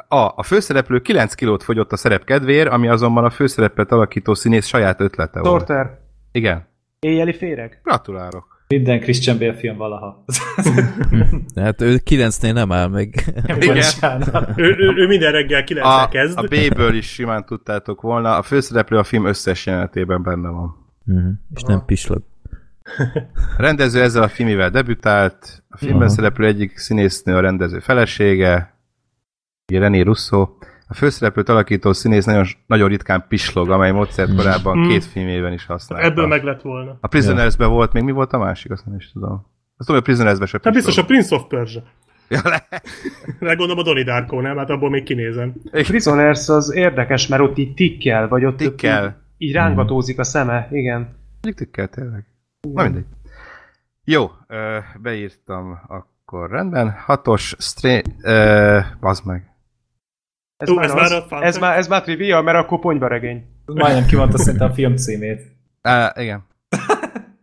A. 0.09 0.33
A 0.37 0.43
főszereplő 0.43 1.01
9 1.01 1.35
kilót 1.35 1.62
fogyott 1.62 1.93
a 1.93 1.97
szerep 1.97 2.25
kedvéért, 2.25 2.68
ami 2.68 2.89
azonban 2.89 3.25
a 3.25 3.31
főszerepet 3.31 3.93
alakító 3.93 4.35
színész 4.35 4.66
saját 4.66 5.01
ötlete 5.01 5.41
volt. 5.41 5.66
Sorter. 5.66 5.99
Igen. 6.33 6.66
Éjjeli 7.01 7.33
féreg? 7.33 7.81
Gratulálok. 7.83 8.51
Minden 8.68 9.01
Christian 9.01 9.39
Bale 9.39 9.55
film 9.55 9.77
valaha. 9.77 10.25
Hát 11.55 11.81
ő 11.81 11.99
kilencnél 11.99 12.53
nem 12.53 12.73
áll 12.73 12.89
meg. 12.89 13.14
Bocsánat. 13.66 14.49
Ő, 14.57 14.77
ő, 14.79 14.93
ő 14.97 15.07
minden 15.07 15.33
reggel 15.33 15.64
9 15.64 15.87
A, 15.87 16.09
kezd. 16.11 16.39
a 16.39 16.43
B-ből 16.43 16.95
is 16.95 17.07
simán 17.07 17.45
tudtátok 17.45 18.01
volna. 18.01 18.37
A 18.37 18.43
főszereplő 18.43 18.99
a 18.99 19.05
film 19.05 19.27
összes 19.27 19.66
jelenetében 19.66 20.23
benne 20.23 20.49
van. 20.49 20.77
Mhm. 21.05 21.29
És 21.55 21.62
nem 21.62 21.83
pislog. 21.87 22.23
A 23.57 23.62
rendező 23.62 24.03
ezzel 24.03 24.23
a 24.23 24.29
filmivel 24.29 24.70
debütált. 24.70 25.62
A 25.68 25.77
filmben 25.77 26.07
Aha. 26.07 26.14
szereplő 26.14 26.47
egyik 26.47 26.77
színésznő 26.77 27.37
a 27.37 27.41
rendező 27.41 27.79
felesége. 27.79 28.72
Ugye 29.71 29.81
René 29.81 30.01
Russo. 30.01 30.41
A 30.41 30.49
A 30.89 30.95
főszereplőt 30.95 31.49
alakító 31.49 31.93
színész 31.93 32.25
nagyon, 32.25 32.45
nagyon 32.67 32.89
ritkán 32.89 33.25
pislog, 33.29 33.71
amely 33.71 33.91
módszert 33.91 34.35
korábban 34.37 34.79
Mm. 34.79 34.89
két 34.89 35.05
filmében 35.05 35.53
is 35.53 35.67
használta. 35.67 36.07
Ebből 36.07 36.27
meg 36.27 36.43
lett 36.45 36.63
volna. 36.63 36.99
A 37.01 37.07
Prisonersben 37.07 37.69
volt, 37.71 37.93
még 37.93 38.03
mi 38.03 38.13
volt 38.13 38.33
a 38.33 38.39
másik, 38.39 38.71
azt 38.71 38.87
nem 38.87 38.97
is 38.97 39.13
tudom. 39.13 39.33
Azt 39.77 39.87
tudom, 39.87 39.95
hogy 39.95 39.97
a 39.97 40.03
Prisonersben 40.03 40.47
se 40.47 40.61
Hát 40.63 40.73
biztos 40.73 40.99
a. 40.99 41.05
Prince 41.05 41.35
of 41.35 41.43
Persia. 41.49 41.83
Ja, 42.29 42.41
le. 42.45 42.69
De 43.41 43.55
gondolom 43.55 43.79
a 43.79 43.83
Donnie 43.83 44.05
Darko, 44.05 44.41
nem? 44.41 44.57
Hát 44.57 44.71
abból 44.71 44.91
még 44.91 45.03
kinézem. 45.03 45.53
Prisoners 45.71 46.49
az 46.49 46.75
érdekes, 46.75 47.27
mert 47.27 47.43
ott 47.43 47.59
így 47.59 47.75
tikkel, 47.75 48.29
vagy 48.29 48.45
ott 48.45 48.57
Tikkel. 48.57 49.05
Így, 49.39 49.49
így 49.49 49.55
rángatózik 49.55 50.19
a 50.19 50.25
szeme, 50.25 50.69
igen. 50.71 50.99
Mondjuk 51.43 51.55
tikkel 51.57 51.89
tényleg. 51.89 52.25
Na 52.73 52.83
mindegy. 52.83 53.05
Jó, 54.05 54.31
beírtam 55.03 55.79
akkor 55.89 56.51
rendben. 56.51 56.91
Hatos, 56.91 57.55
stré... 57.59 58.03
Ö, 58.23 58.79
bazd 59.01 59.27
meg. 59.27 59.51
Ez, 60.63 60.69
Ó, 60.69 60.75
már, 60.75 60.85
ez 60.85 60.93
az, 60.93 61.25
már 61.31 61.43
ez, 61.43 61.59
már, 61.59 61.77
ez 61.77 61.89
már 61.89 62.03
trivia, 62.03 62.41
mert 62.41 62.59
akkor 62.59 62.79
ponyvaregény. 62.79 63.45
Majdnem 63.67 64.07
kimondta 64.07 64.39
szerintem 64.39 64.71
a 64.71 64.73
film 64.73 64.97
címét. 64.97 65.41
Á, 65.83 66.13
igen. 66.17 66.45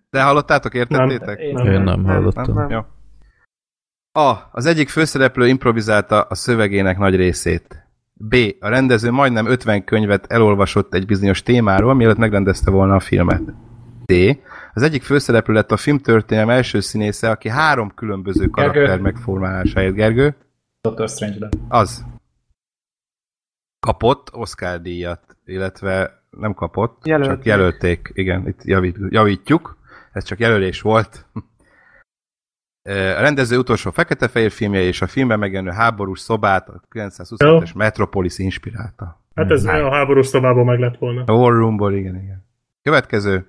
De 0.10 0.24
hallottátok, 0.24 0.74
értettétek? 0.74 1.40
Én 1.40 1.58
Én 1.58 1.82
nem 1.82 2.04
hallottam. 2.04 2.54
Nem, 2.54 2.56
nem. 2.56 2.70
Jó. 2.70 2.80
A. 4.24 4.50
Az 4.52 4.66
egyik 4.66 4.90
főszereplő 4.90 5.48
improvizálta 5.48 6.22
a 6.22 6.36
szövegének 6.36 6.98
nagy 6.98 7.16
részét. 7.16 7.88
B. 8.14 8.36
A 8.60 8.68
rendező 8.68 9.12
majdnem 9.12 9.48
50 9.48 9.84
könyvet 9.84 10.26
elolvasott 10.32 10.94
egy 10.94 11.06
bizonyos 11.06 11.44
témáról, 11.44 11.94
mielőtt 11.94 12.18
megrendezte 12.18 12.72
volna 12.72 12.96
a 12.96 13.00
filmet. 13.00 13.42
D. 14.06 14.14
Az 14.74 14.82
egyik 14.82 15.04
főszereplő 15.04 15.54
lett 15.54 15.72
a 15.72 15.78
filmtörténelem 15.78 16.50
első 16.50 16.80
színésze, 16.80 17.30
aki 17.30 17.50
három 17.50 17.92
különböző 17.96 18.46
karakter 18.48 18.86
Gergő. 18.86 19.02
megformálásáért. 19.02 19.94
Gergő? 19.94 20.36
Doctor 20.82 21.10
Strange-ben. 21.10 21.50
Az. 21.68 22.06
Kapott 23.80 24.34
Oscar 24.34 24.82
díjat, 24.82 25.38
illetve 25.46 26.24
nem 26.30 26.54
kapott, 26.54 27.06
Jelölték. 27.06 27.36
csak 27.36 27.46
jelölték. 27.46 28.12
Igen, 28.14 28.48
itt 28.48 28.64
javít, 28.64 28.98
javítjuk. 29.10 29.78
Ez 30.12 30.24
csak 30.24 30.40
jelölés 30.40 30.82
volt. 30.82 31.26
A 32.90 33.22
rendező 33.22 33.58
utolsó 33.58 33.92
fekete-fehér 33.92 34.52
filmje 34.52 34.82
és 34.82 35.02
a 35.02 35.08
filmben 35.08 35.40
megjelenő 35.40 35.72
háborús 35.72 36.20
szobát 36.20 36.70
a 36.70 36.82
925-es 36.92 37.76
Metropolis 37.76 38.38
inspirálta. 38.38 39.22
Hát 39.36 39.52
ez 39.52 39.66
a 39.66 39.92
háborús 39.92 40.28
szobában 40.28 40.66
meg 40.66 40.80
lett 40.80 40.98
volna. 40.98 41.24
A 41.26 41.32
War 41.32 41.54
Roomból, 41.54 41.94
igen, 41.94 42.16
igen. 42.16 42.46
Következő. 42.82 43.48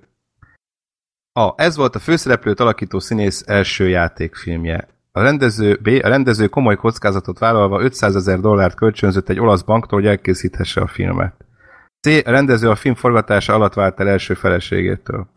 A. 1.33 1.53
Ez 1.55 1.75
volt 1.75 1.95
a 1.95 1.99
főszereplőt 1.99 2.59
alakító 2.59 2.99
színész 2.99 3.43
első 3.47 3.89
játékfilmje. 3.89 4.87
A 5.11 5.21
rendező, 5.21 5.79
B. 5.83 5.87
A 6.03 6.07
rendező 6.07 6.47
komoly 6.47 6.75
kockázatot 6.75 7.39
vállalva 7.39 7.81
500 7.81 8.15
ezer 8.15 8.39
dollárt 8.39 8.75
kölcsönzött 8.75 9.29
egy 9.29 9.39
olasz 9.39 9.61
banktól, 9.61 9.99
hogy 9.99 10.07
elkészíthesse 10.07 10.81
a 10.81 10.87
filmet. 10.87 11.33
C. 12.01 12.07
A 12.07 12.31
rendező 12.31 12.69
a 12.69 12.75
film 12.75 12.95
forgatása 12.95 13.53
alatt 13.53 13.73
vált 13.73 13.99
el 13.99 14.07
első 14.07 14.33
feleségétől. 14.33 15.27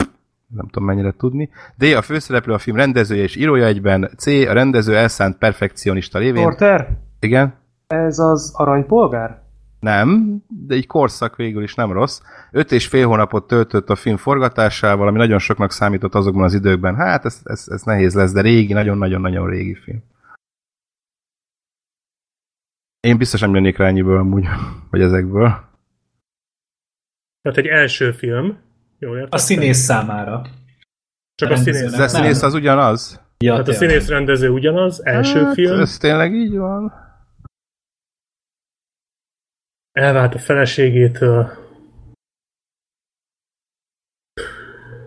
Nem 0.46 0.68
tudom 0.68 0.88
mennyire 0.88 1.14
tudni. 1.18 1.50
D. 1.78 1.82
A 1.82 2.02
főszereplő 2.02 2.52
a 2.52 2.58
film 2.58 2.76
rendezője 2.76 3.22
és 3.22 3.36
írója 3.36 3.66
egyben. 3.66 4.10
C. 4.16 4.26
A 4.26 4.52
rendező 4.52 4.96
elszánt 4.96 5.38
perfekcionista 5.38 6.18
lévén. 6.18 6.42
Porter, 6.42 6.88
Igen? 7.20 7.54
ez 7.86 8.18
az 8.18 8.52
aranypolgár? 8.56 9.42
Nem, 9.84 10.42
de 10.48 10.74
egy 10.74 10.86
korszak 10.86 11.36
végül 11.36 11.62
is 11.62 11.74
nem 11.74 11.92
rossz. 11.92 12.20
Öt 12.50 12.72
és 12.72 12.86
fél 12.86 13.06
hónapot 13.06 13.46
töltött 13.46 13.88
a 13.88 13.96
film 13.96 14.16
forgatásával, 14.16 15.08
ami 15.08 15.18
nagyon 15.18 15.38
soknak 15.38 15.70
számított 15.70 16.14
azokban 16.14 16.44
az 16.44 16.54
időkben. 16.54 16.96
Hát 16.96 17.24
ez, 17.24 17.40
ez, 17.44 17.64
ez 17.68 17.82
nehéz 17.82 18.14
lesz, 18.14 18.32
de 18.32 18.40
régi, 18.40 18.72
nagyon-nagyon-nagyon 18.72 19.48
régi 19.48 19.74
film. 19.74 20.02
Én 23.00 23.18
biztos 23.18 23.40
nem 23.40 23.54
jönnék 23.54 23.76
rá 23.76 23.86
ennyiből 23.86 24.18
amúgy, 24.18 24.46
vagy 24.90 25.00
ezekből. 25.00 25.48
Tehát 27.42 27.58
egy 27.58 27.66
első 27.66 28.12
film. 28.12 28.58
Jól 28.98 29.16
A 29.16 29.18
értem? 29.18 29.38
színész 29.38 29.78
számára. 29.78 30.46
Csak 31.34 31.50
a 31.50 31.56
színész. 31.56 31.92
De 31.92 32.02
a 32.02 32.08
színész 32.08 32.42
az 32.42 32.54
ugyanaz? 32.54 33.20
Ja, 33.38 33.52
Tehát 33.52 33.68
a 33.68 33.72
színész 33.72 34.08
rendező 34.08 34.48
ugyanaz, 34.48 35.04
első 35.04 35.44
hát, 35.44 35.54
film. 35.54 35.80
Ez 35.80 35.96
tényleg 35.96 36.34
így 36.34 36.56
van? 36.56 37.03
Elvált 39.94 40.34
a 40.34 40.38
feleségétől. 40.38 41.50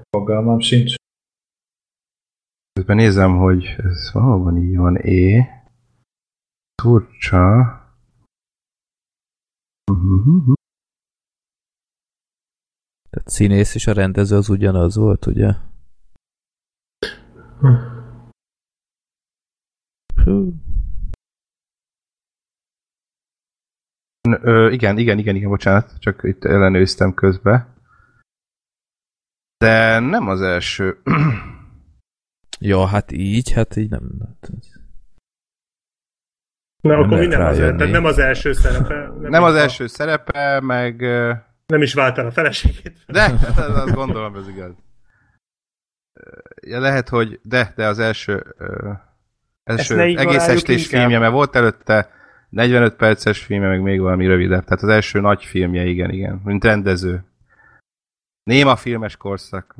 Fogalmam 0.09 0.59
sincs. 0.59 0.95
Közben 2.73 2.95
nézem, 2.95 3.37
hogy 3.37 3.65
ez 3.77 4.11
valóban 4.13 4.57
így 4.57 4.75
van. 4.77 4.95
É. 4.95 5.45
Turcsa. 6.75 7.41
Mhm. 9.91 10.53
Tehát 13.09 13.29
színész 13.29 13.75
és 13.75 13.87
a 13.87 13.93
rendező 13.93 14.35
az 14.35 14.49
ugyanaz 14.49 14.95
volt, 14.95 15.25
ugye? 15.25 15.53
Hú. 20.23 20.66
Ö, 24.33 24.71
igen, 24.71 24.97
igen, 24.97 25.17
igen, 25.17 25.35
igen, 25.35 25.49
bocsánat, 25.49 25.99
csak 25.99 26.19
itt 26.23 26.43
ellenőriztem 26.43 27.13
közbe. 27.13 27.67
De 29.57 29.99
nem 29.99 30.27
az 30.27 30.41
első. 30.41 30.97
Ja, 32.59 32.85
hát 32.85 33.11
így, 33.11 33.51
hát 33.51 33.75
így 33.75 33.89
nem. 33.89 34.09
hát 34.19 34.49
ez- 34.57 34.75
Na, 36.81 36.89
Nem 36.89 36.99
akkor 36.99 37.19
mi 37.19 37.25
nem 37.25 37.41
az, 37.45 37.57
tehát 37.57 37.77
nem 37.91 38.05
az 38.05 38.17
első 38.17 38.53
szerepe. 38.53 39.09
Nem 39.19 39.43
az 39.43 39.53
a- 39.53 39.57
első 39.59 39.87
szerepe, 39.87 40.59
meg... 40.59 40.99
Nem 41.65 41.81
is 41.81 41.93
vált 41.93 42.17
el 42.17 42.25
a 42.25 42.31
feleségét. 42.31 43.03
De, 43.07 43.21
hát 43.37 43.57
azt 43.57 43.93
gondolom, 43.93 44.35
ez 44.35 44.47
igaz. 44.47 44.73
Ja, 46.61 46.79
lehet, 46.79 47.09
hogy 47.09 47.39
de, 47.43 47.73
de 47.75 47.87
az 47.87 47.99
első, 47.99 48.55
ö, 48.57 48.91
első 49.63 49.99
egész 49.99 50.47
estés 50.47 50.87
filmje, 50.87 51.19
mert 51.19 51.31
volt 51.33 51.55
előtte 51.55 52.09
45 52.49 52.95
perces 52.95 53.43
filmje, 53.43 53.67
meg 53.67 53.81
még 53.81 53.99
valami 53.99 54.25
rövidebb. 54.25 54.63
Tehát 54.63 54.83
az 54.83 54.89
első 54.89 55.19
nagy 55.19 55.43
filmje, 55.43 55.85
igen, 55.85 56.09
igen, 56.09 56.41
mint 56.43 56.63
rendező. 56.63 57.23
Néma 58.43 58.75
filmes 58.75 59.17
korszak. 59.17 59.75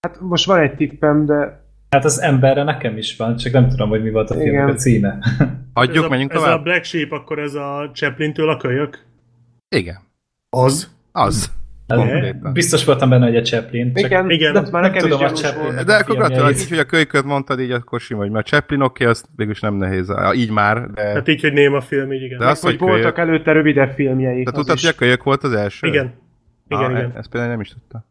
Hát 0.00 0.20
most 0.20 0.46
van 0.46 0.60
egy 0.60 0.74
tippem, 0.74 1.26
de 1.26 1.66
Hát 1.90 2.04
az 2.04 2.20
emberre 2.20 2.62
nekem 2.62 2.96
is 2.96 3.16
van, 3.16 3.36
csak 3.36 3.52
nem 3.52 3.68
tudom, 3.68 3.88
hogy 3.88 4.02
mi 4.02 4.10
volt 4.10 4.30
a 4.30 4.34
filmnek 4.34 4.52
Igen. 4.52 4.68
a 4.68 4.74
címe. 4.74 5.18
Hagyjuk, 5.74 5.96
ez 5.96 6.02
a, 6.02 6.08
menjünk 6.08 6.32
ez 6.32 6.40
tovább? 6.40 6.58
a 6.58 6.62
Black 6.62 6.84
Sheep, 6.84 7.12
akkor 7.12 7.38
ez 7.38 7.54
a 7.54 7.90
Chaplin-től 7.92 8.48
a 8.48 8.56
kölyök? 8.56 9.04
Igen, 9.68 10.00
Az? 10.50 10.94
az. 11.12 11.52
Konkrétan. 11.96 12.52
Biztos 12.52 12.84
voltam 12.84 13.08
benne, 13.08 13.24
hogy 13.26 13.36
a 13.36 13.42
Chaplin. 13.42 13.94
Csak 13.94 14.04
igen, 14.04 14.30
igen, 14.30 14.52
de 14.52 14.62
már 14.70 14.82
nem 14.82 14.92
tudom, 14.92 15.24
a 15.24 15.30
Chaplin- 15.30 15.62
volt. 15.62 15.84
De 15.84 15.94
akkor 15.94 16.16
gratulálok, 16.16 16.60
így, 16.60 16.68
hogy 16.68 16.78
a 16.78 16.84
kölyköt 16.84 17.24
mondtad, 17.24 17.60
így 17.60 17.70
akkor 17.70 18.00
sima 18.00 18.18
vagy, 18.20 18.30
mert 18.30 18.46
a 18.46 18.48
Chaplin 18.48 18.80
oké, 18.80 19.02
okay, 19.02 19.06
azt 19.06 19.28
végülis 19.36 19.60
nem 19.60 19.74
nehéz, 19.74 20.12
így 20.34 20.50
már, 20.50 20.90
de... 20.90 21.02
Hát 21.02 21.28
így, 21.28 21.40
hogy 21.40 21.52
Néma 21.52 21.80
film, 21.80 22.12
így 22.12 22.22
igen. 22.22 22.38
De 22.38 22.46
az- 22.46 22.60
Hogy 22.60 22.70
hogy 22.70 22.78
kölyök. 22.78 23.02
voltak 23.02 23.18
előtte 23.18 23.52
rövidebb 23.52 23.90
filmjei. 23.90 24.42
Te 24.42 24.50
az 24.50 24.56
tudtad, 24.56 24.80
hogy 24.80 24.88
a 24.88 24.94
kölyök 24.98 25.22
volt 25.22 25.42
az 25.42 25.52
első? 25.52 25.86
Igen. 25.86 26.14
Igen, 26.68 26.84
ah, 26.84 26.90
igen. 26.90 27.12
Ezt 27.16 27.28
például 27.28 27.52
nem 27.52 27.60
is 27.60 27.68
tudta. 27.68 28.06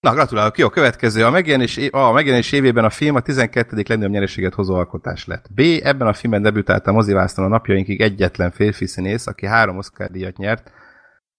Na, 0.00 0.12
gratulálok. 0.12 0.58
Jó, 0.58 0.68
következő. 0.68 1.24
A 1.24 1.30
megjelenés, 1.30 1.78
a 1.90 2.12
megjelenés 2.12 2.52
évében 2.52 2.84
a 2.84 2.90
film 2.90 3.14
a 3.14 3.20
12. 3.20 3.76
legnagyobb 3.76 4.10
nyereséget 4.10 4.54
hozó 4.54 4.74
alkotás 4.74 5.26
lett. 5.26 5.46
B. 5.54 5.60
Ebben 5.82 6.06
a 6.06 6.12
filmben 6.12 6.42
debütált 6.42 6.86
a 6.86 6.92
mozivászton 6.92 7.44
a 7.44 7.48
napjainkig 7.48 8.00
egyetlen 8.00 8.50
férfi 8.50 8.86
színész, 8.86 9.26
aki 9.26 9.46
három 9.46 9.76
Oscar 9.76 10.10
díjat 10.10 10.36
nyert 10.36 10.70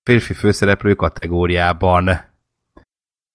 férfi 0.08 0.34
főszereplő 0.34 0.94
kategóriában. 0.94 2.06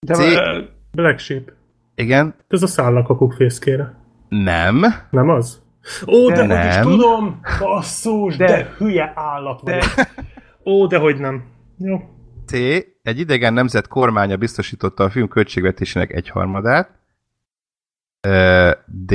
De 0.06 0.14
C. 0.14 0.18
uh, 0.18 0.64
Black 0.92 1.18
Sheep. 1.18 1.52
Igen? 1.94 2.34
Ez 2.48 2.62
a 2.62 2.66
szállakakuk 2.66 3.32
fészkére. 3.32 3.94
Nem. 4.28 4.84
Nem 5.10 5.28
az? 5.28 5.62
Ó, 6.06 6.28
de, 6.30 6.46
De 6.46 6.58
hogy 6.58 6.68
is 6.68 6.74
nem. 6.74 6.84
tudom! 6.84 7.40
Basszus, 7.58 8.36
de, 8.36 8.46
De- 8.46 8.52
de 8.52 8.74
hülye 8.78 9.12
állat 9.14 9.60
vagyok. 9.60 9.84
Ó, 10.64 10.86
de 10.86 10.98
hogy 10.98 11.16
nem. 11.16 11.44
Jó. 11.78 11.96
C. 12.46 12.52
Egy 13.02 13.18
idegen 13.18 13.52
nemzet 13.52 13.88
kormánya 13.88 14.36
biztosította 14.36 15.04
a 15.04 15.10
film 15.10 15.28
költségvetésének 15.28 16.12
egyharmadát. 16.12 16.90
D. 18.86 19.12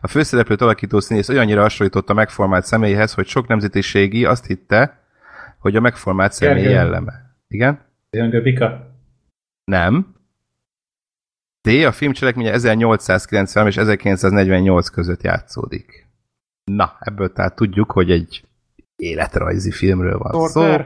A 0.00 0.06
főszereplőt 0.08 0.60
alakító 0.60 1.00
színész 1.00 1.28
olyannyira 1.28 1.60
hasonlított 1.60 2.10
a 2.10 2.14
megformált 2.14 2.64
személyhez, 2.64 3.14
hogy 3.14 3.26
sok 3.26 3.46
nemzetiségi 3.46 4.24
azt 4.24 4.46
hitte, 4.46 4.98
hogy 5.58 5.76
a 5.76 5.80
megformált 5.80 6.32
személy 6.32 6.62
Gergő. 6.62 6.74
jelleme. 6.76 7.36
Igen? 7.48 7.80
Younger 8.10 8.42
Bika. 8.42 8.94
Nem. 9.64 10.14
D. 11.60 11.84
A 11.84 11.92
film 11.92 12.12
cselekménye 12.12 12.52
1890 12.52 13.66
és 13.66 13.76
1948 13.76 14.88
között 14.88 15.22
játszódik. 15.22 16.06
Na, 16.64 16.96
ebből 17.00 17.32
tehát 17.32 17.54
tudjuk, 17.54 17.90
hogy 17.92 18.10
egy 18.10 18.44
életrajzi 18.96 19.70
filmről 19.70 20.18
van 20.18 20.48
szó. 20.48 20.76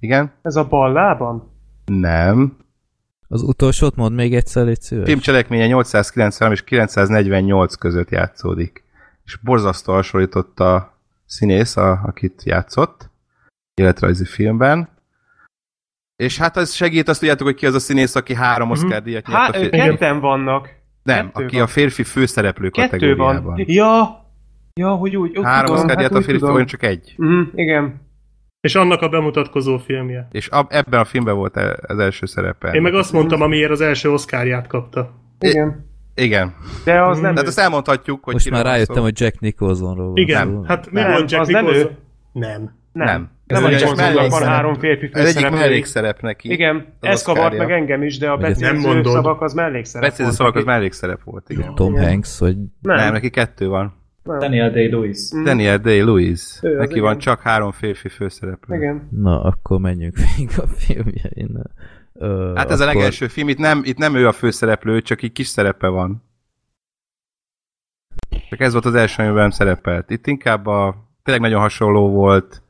Igen? 0.00 0.32
ez 0.42 0.56
a 0.56 0.64
ballában? 0.68 1.50
Nem. 1.84 2.56
Az 3.28 3.42
utolsót 3.42 3.96
mond 3.96 4.14
még 4.14 4.34
egyszer, 4.34 4.64
légy 4.64 4.80
szíves. 4.80 5.06
film 5.06 5.18
cselekménye 5.18 5.66
893 5.66 6.52
és 6.52 6.64
948 6.64 7.74
között 7.74 8.10
játszódik. 8.10 8.84
És 9.24 9.36
borzasztó 9.36 9.92
hasonlított 9.92 10.60
a 10.60 10.98
színész, 11.26 11.76
a, 11.76 12.00
akit 12.04 12.42
játszott 12.44 13.10
életrajzi 13.80 14.24
filmben. 14.24 14.88
És 16.16 16.38
hát 16.38 16.56
az 16.56 16.72
segít, 16.72 17.08
azt 17.08 17.18
tudjátok, 17.18 17.46
hogy 17.46 17.56
ki 17.56 17.66
az 17.66 17.74
a 17.74 17.78
színész, 17.78 18.14
aki 18.14 18.34
három 18.34 18.70
Oscar 18.70 19.02
díjat 19.02 19.26
nyert 19.26 19.40
Hát, 19.40 19.56
film. 19.56 19.70
ketten 19.70 20.20
vannak. 20.20 20.68
Nem, 21.02 21.26
kettő 21.30 21.44
aki 21.44 21.54
van. 21.54 21.64
a 21.64 21.66
férfi 21.68 22.02
főszereplő 22.02 22.68
Kettő 22.70 22.88
kategóriában. 22.88 23.42
van. 23.44 23.64
Ja, 23.66 24.24
ja, 24.74 24.88
hogy 24.94 25.16
úgy. 25.16 25.36
úgy 25.38 25.44
Három 25.44 25.74
Oscar 25.74 25.96
díjat 25.96 26.12
hát 26.12 26.20
a 26.20 26.24
férfi, 26.24 26.44
olyan 26.44 26.66
csak 26.66 26.82
egy. 26.82 27.14
Mhm, 27.16 27.40
igen. 27.54 28.00
És 28.60 28.74
annak 28.74 29.00
a 29.02 29.08
bemutatkozó 29.08 29.78
filmje. 29.78 30.28
És 30.30 30.46
ab, 30.48 30.66
ebben 30.70 31.00
a 31.00 31.04
filmben 31.04 31.34
volt 31.34 31.56
e- 31.56 31.78
az 31.86 31.98
első 31.98 32.26
szerepe. 32.26 32.70
Én 32.72 32.82
meg 32.82 32.94
azt 32.94 33.12
mondtam, 33.12 33.40
amiért 33.42 33.70
az 33.70 33.80
első 33.80 34.10
Oscarját 34.12 34.66
kapta. 34.66 35.12
Igen. 35.38 35.90
Igen. 36.14 36.54
De 36.84 37.02
az 37.02 37.18
nem 37.18 37.30
Tehát 37.30 37.44
ő. 37.44 37.48
azt 37.48 37.58
elmondhatjuk, 37.58 38.24
hogy 38.24 38.32
Most 38.32 38.50
már 38.50 38.64
rájöttem, 38.64 38.94
szó. 38.96 39.02
hogy 39.02 39.20
Jack 39.20 39.40
Nicholsonról 39.40 40.06
van 40.06 40.16
Igen, 40.16 40.46
szó. 40.46 40.62
hát 40.62 40.90
mi 40.90 41.00
Nem, 41.00 41.10
volt 41.10 41.30
Jack 41.30 41.46
nem 41.50 41.64
Nicholson? 41.64 41.90
ő. 41.90 41.96
Nem. 42.32 42.74
Nem. 42.92 43.06
Nem. 43.06 43.30
Nem 43.46 43.64
Ez 43.64 43.70
a 43.70 43.74
egy 43.74 43.80
Jack 43.80 43.96
Nicholson 43.96 44.28
van 44.28 44.42
három 44.48 44.74
férfi 44.74 45.08
Ez 45.12 45.36
egyik 45.36 45.50
mellékszerep 45.50 46.20
neki. 46.20 46.52
Igen, 46.52 46.76
az 47.00 47.08
ez 47.08 47.22
kavart 47.22 47.56
meg 47.56 47.70
engem 47.70 48.02
is, 48.02 48.18
de 48.18 48.30
a 48.30 48.36
nem 48.36 48.40
becéző 48.50 48.78
mondod. 48.78 49.12
szavak 49.12 49.40
az 49.40 49.54
mellékszerep 49.54 50.16
volt 50.16 50.32
szavak 50.32 50.54
az 50.54 50.64
mellékszerep 50.64 51.22
volt, 51.22 51.50
igen. 51.50 51.74
Tom 51.74 51.94
Hanks, 51.96 52.38
vagy 52.38 52.56
Nem, 52.80 52.96
Nem, 52.96 53.12
neki 53.12 53.30
kettő 53.30 53.68
van. 53.68 53.94
Daniel 54.24 54.70
Day-Lewis. 54.70 55.18
Mm. 55.36 55.44
Daniel 55.44 55.78
Day-Lewis. 55.78 56.58
Neki 56.60 56.90
igen. 56.90 57.02
van 57.02 57.18
csak 57.18 57.40
három 57.40 57.72
férfi 57.72 58.08
főszereplő. 58.08 58.76
Igen. 58.76 59.08
na, 59.10 59.42
akkor 59.42 59.80
menjünk 59.80 60.14
végig 60.36 60.50
a 60.58 60.66
filmjein. 60.66 61.62
Ö, 62.12 62.52
Hát 62.54 62.70
ez 62.70 62.80
a 62.80 62.82
akkor- 62.82 62.94
legelső 62.94 63.26
film, 63.28 63.48
itt 63.48 63.58
nem, 63.58 63.80
itt 63.84 63.96
nem 63.98 64.14
ő 64.14 64.26
a 64.28 64.32
főszereplő, 64.32 65.00
csak 65.02 65.22
így 65.22 65.32
kis 65.32 65.46
szerepe 65.46 65.88
van. 65.88 66.22
Csak 68.50 68.60
ez 68.60 68.72
volt 68.72 68.84
az 68.84 68.94
első, 68.94 69.22
amiben 69.22 69.50
szerepelt. 69.50 70.10
Itt 70.10 70.26
inkább 70.26 70.66
a, 70.66 70.94
tényleg 71.22 71.42
nagyon 71.42 71.60
hasonló 71.60 72.10
volt. 72.10 72.62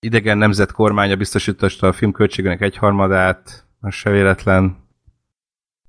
Idegen 0.00 0.38
nemzet 0.38 0.72
kormánya 0.72 1.16
biztosította 1.16 1.86
a 1.86 1.92
film 1.92 2.12
költségének 2.12 2.60
egyharmadát, 2.60 3.66
az 3.80 3.94
se 3.94 4.10
véletlen. 4.10 4.76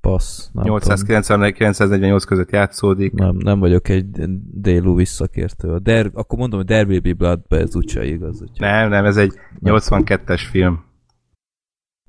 Passz. 0.01 0.49
Nem, 0.53 0.63
tudom. 0.63 0.79
890-948 0.81 2.23
között 2.27 2.51
játszódik. 2.51 3.13
nem, 3.13 3.35
nem 3.35 3.59
vagyok 3.59 3.89
egy 3.89 4.09
Délu 4.51 4.95
visszakértő. 4.95 5.73
A 5.73 5.79
Der, 5.79 6.09
akkor 6.13 6.39
mondom, 6.39 6.59
hogy 6.59 6.67
There 6.67 6.85
Will 6.87 6.99
Be 6.99 7.13
Blood-be 7.13 7.57
ez 7.57 7.75
úgyse 7.75 8.05
igaz. 8.05 8.41
Úgyhogy 8.41 8.59
Nem, 8.59 8.89
nem, 8.89 9.05
ez 9.05 9.17
egy 9.17 9.33
82-es 9.63 10.41
film. 10.49 10.83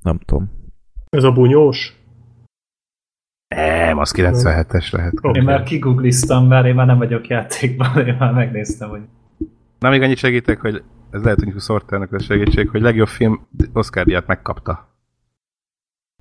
nem 0.03 0.19
tudom. 0.19 0.51
Ez 1.09 1.25
a 1.25 1.33
bunyós? 1.33 1.99
Nem, 3.55 3.99
az 3.99 4.15
97-es 4.17 4.93
lehet. 4.93 5.15
Oké. 5.23 5.39
Én 5.39 5.45
már 5.45 5.63
kigoogliztam, 5.63 6.47
mert 6.47 6.67
én 6.67 6.75
már 6.75 6.87
nem 6.87 6.99
vagyok 6.99 7.27
játékban, 7.27 8.07
én 8.07 8.17
már 8.19 8.33
megnéztem, 8.33 8.89
hogy 8.89 9.01
Na, 9.79 9.91
még 9.91 10.03
annyit 10.03 10.17
segítek, 10.19 10.61
hogy 10.61 10.83
ez 11.11 11.23
lehet, 11.23 11.43
hogy 11.43 11.61
Sorternek 11.61 12.13
a 12.13 12.19
segítség, 12.19 12.69
hogy 12.69 12.81
legjobb 12.81 13.09
film 13.09 13.47
Oscar 13.73 14.05
díjat 14.05 14.27
megkapta. 14.27 14.89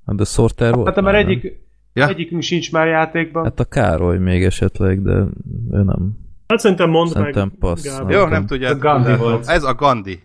Hát 0.06 0.16
de 0.16 0.24
Sorter 0.24 0.74
volt? 0.74 0.86
Hát 0.86 0.94
mert 0.94 1.06
már, 1.06 1.24
nem? 1.24 1.32
egyik, 1.32 1.68
Ja. 1.92 2.08
egyikünk 2.08 2.42
sincs 2.42 2.72
már 2.72 2.86
játékban. 2.86 3.44
Hát 3.44 3.60
a 3.60 3.64
Károly 3.64 4.18
még 4.18 4.44
esetleg, 4.44 5.02
de 5.02 5.12
ő 5.70 5.82
nem. 5.82 6.18
Hát 6.46 6.58
szerintem 6.58 6.90
mondd 6.90 7.08
Szerintem 7.10 7.48
meg, 7.48 7.58
passz. 7.58 8.00
Jó, 8.08 8.26
Nem 8.26 8.46
tudja. 8.46 8.68
Ez 8.68 8.74
a 8.74 8.78
Gandhi 8.78 9.16
volt. 9.16 9.46
Ez 9.48 9.62
a 9.64 9.74
Gandhi. 9.74 10.20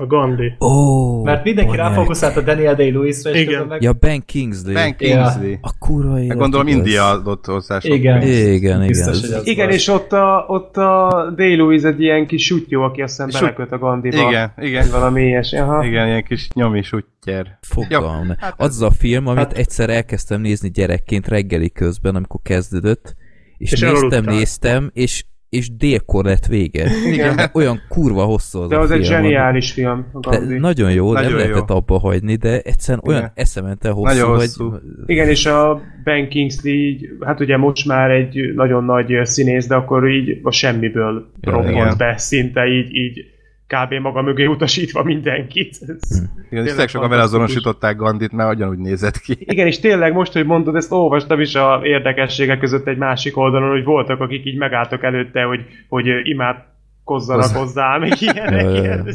A 0.00 0.06
Gandhi. 0.06 0.52
Ó, 0.60 0.66
oh, 0.66 1.24
Mert 1.24 1.44
mindenki 1.44 1.76
ráfókuszált 1.76 2.36
a 2.36 2.40
Daniel 2.40 2.74
Day-Lewisre, 2.74 3.30
és 3.30 3.40
Igen. 3.40 3.66
meg... 3.66 3.82
Ja, 3.82 3.92
Ben 3.92 4.22
Kingsley. 4.24 4.74
Ben 4.74 4.96
Kingsley. 4.96 5.58
A 5.60 5.78
kurva 5.78 6.12
Meg 6.12 6.24
élet, 6.24 6.36
gondolom. 6.36 6.66
India 6.66 7.10
adott 7.10 7.44
hozzá 7.46 7.80
sok 7.80 7.94
Igen. 7.94 8.22
Igen, 8.22 8.86
Biztos, 8.86 9.22
igen. 9.22 9.40
Igen, 9.44 9.70
és 9.70 9.88
ott 9.88 10.12
a, 10.12 10.44
ott 10.48 10.76
a 10.76 11.32
Day-Lewis 11.36 11.82
egy 11.82 12.00
ilyen 12.00 12.26
kis 12.26 12.44
sutyó, 12.44 12.82
aki 12.82 13.02
aztán 13.02 13.30
Sut- 13.30 13.40
beleköt 13.40 13.72
a 13.72 13.78
Gandiba. 13.78 14.28
Igen, 14.28 14.52
igen. 14.56 14.86
Valami 14.90 15.22
ilyes. 15.22 15.52
Aha. 15.52 15.84
Igen, 15.84 16.06
ilyen 16.06 16.24
kis 16.24 16.48
nyomi 16.54 16.82
suttyer. 16.82 17.58
Fogalm. 17.60 18.34
Hát 18.38 18.54
az 18.56 18.82
a 18.82 18.90
film, 18.90 19.26
amit 19.26 19.38
Hát- 19.38 19.52
egyszer 19.58 19.90
elkezdtem 19.90 20.40
nézni 20.40 20.70
gyerekként 20.70 21.28
reggeli 21.28 21.70
közben, 21.70 22.14
amikor 22.14 22.40
kezdődött, 22.42 23.14
és, 23.58 23.72
És 23.72 23.80
néztem, 23.80 24.24
néztem, 24.24 24.90
és, 24.92 25.24
és 25.50 25.76
délkor 25.76 26.24
lett 26.24 26.46
vége. 26.46 26.88
Igen. 27.12 27.50
Olyan 27.52 27.80
kurva 27.88 28.24
hosszú 28.24 28.60
az 28.60 28.68
De 28.68 28.76
a 28.76 28.80
az 28.80 28.88
film. 28.88 29.00
egy 29.00 29.06
zseniális 29.06 29.72
film, 29.72 30.06
a 30.12 30.28
De 30.30 30.58
nagyon 30.58 30.92
jó, 30.92 31.12
Nagyon 31.12 31.30
nem 31.30 31.38
jó. 31.40 31.44
lehetett 31.46 31.70
abba 31.70 31.98
hagyni, 31.98 32.34
de 32.36 32.60
egyszerűen 32.60 33.04
olyan 33.06 33.20
Igen. 33.20 33.32
eszemente 33.34 33.88
hosszú, 33.90 34.14
Nagyon 34.16 34.28
hogy... 34.30 34.38
hosszú. 34.38 34.74
Igen, 35.06 35.28
és 35.28 35.46
a 35.46 35.80
Ben 36.04 36.28
Kingsley, 36.28 36.74
így, 36.74 37.08
hát 37.20 37.40
ugye 37.40 37.56
most 37.56 37.86
már 37.86 38.10
egy 38.10 38.52
nagyon 38.54 38.84
nagy 38.84 39.12
színész, 39.22 39.66
de 39.66 39.74
akkor 39.74 40.08
így 40.08 40.40
a 40.42 40.50
semmiből 40.50 41.30
robbant 41.40 41.96
be, 41.96 42.14
szinte 42.16 42.66
így, 42.66 42.94
így 42.94 43.24
kb. 43.70 43.94
maga 43.94 44.22
mögé 44.22 44.46
utasítva 44.46 45.02
mindenkit. 45.02 45.78
Ez 45.80 46.22
Igen, 46.50 46.66
és 46.66 46.90
sokan 46.90 47.08
vele 47.08 47.22
azonosították 47.22 47.96
Gandit, 47.96 48.32
mert 48.32 48.54
ugyanúgy 48.54 48.78
nézett 48.78 49.18
ki. 49.18 49.36
Igen, 49.38 49.66
és 49.66 49.80
tényleg 49.80 50.12
most, 50.12 50.32
hogy 50.32 50.46
mondod, 50.46 50.76
ezt 50.76 50.92
olvastam 50.92 51.40
is 51.40 51.54
a 51.54 51.80
érdekességek 51.82 52.58
között 52.58 52.86
egy 52.86 52.96
másik 52.96 53.36
oldalon, 53.36 53.70
hogy 53.70 53.84
voltak, 53.84 54.20
akik 54.20 54.44
így 54.46 54.56
megálltak 54.56 55.02
előtte, 55.02 55.42
hogy, 55.42 55.64
hogy 55.88 56.06
imádkozzanak 56.22 57.42
Hozzá. 57.44 57.58
hozzá, 57.58 57.98
meg 57.98 58.12
ilyenek. 58.20 58.84
Ilyen. 58.84 59.08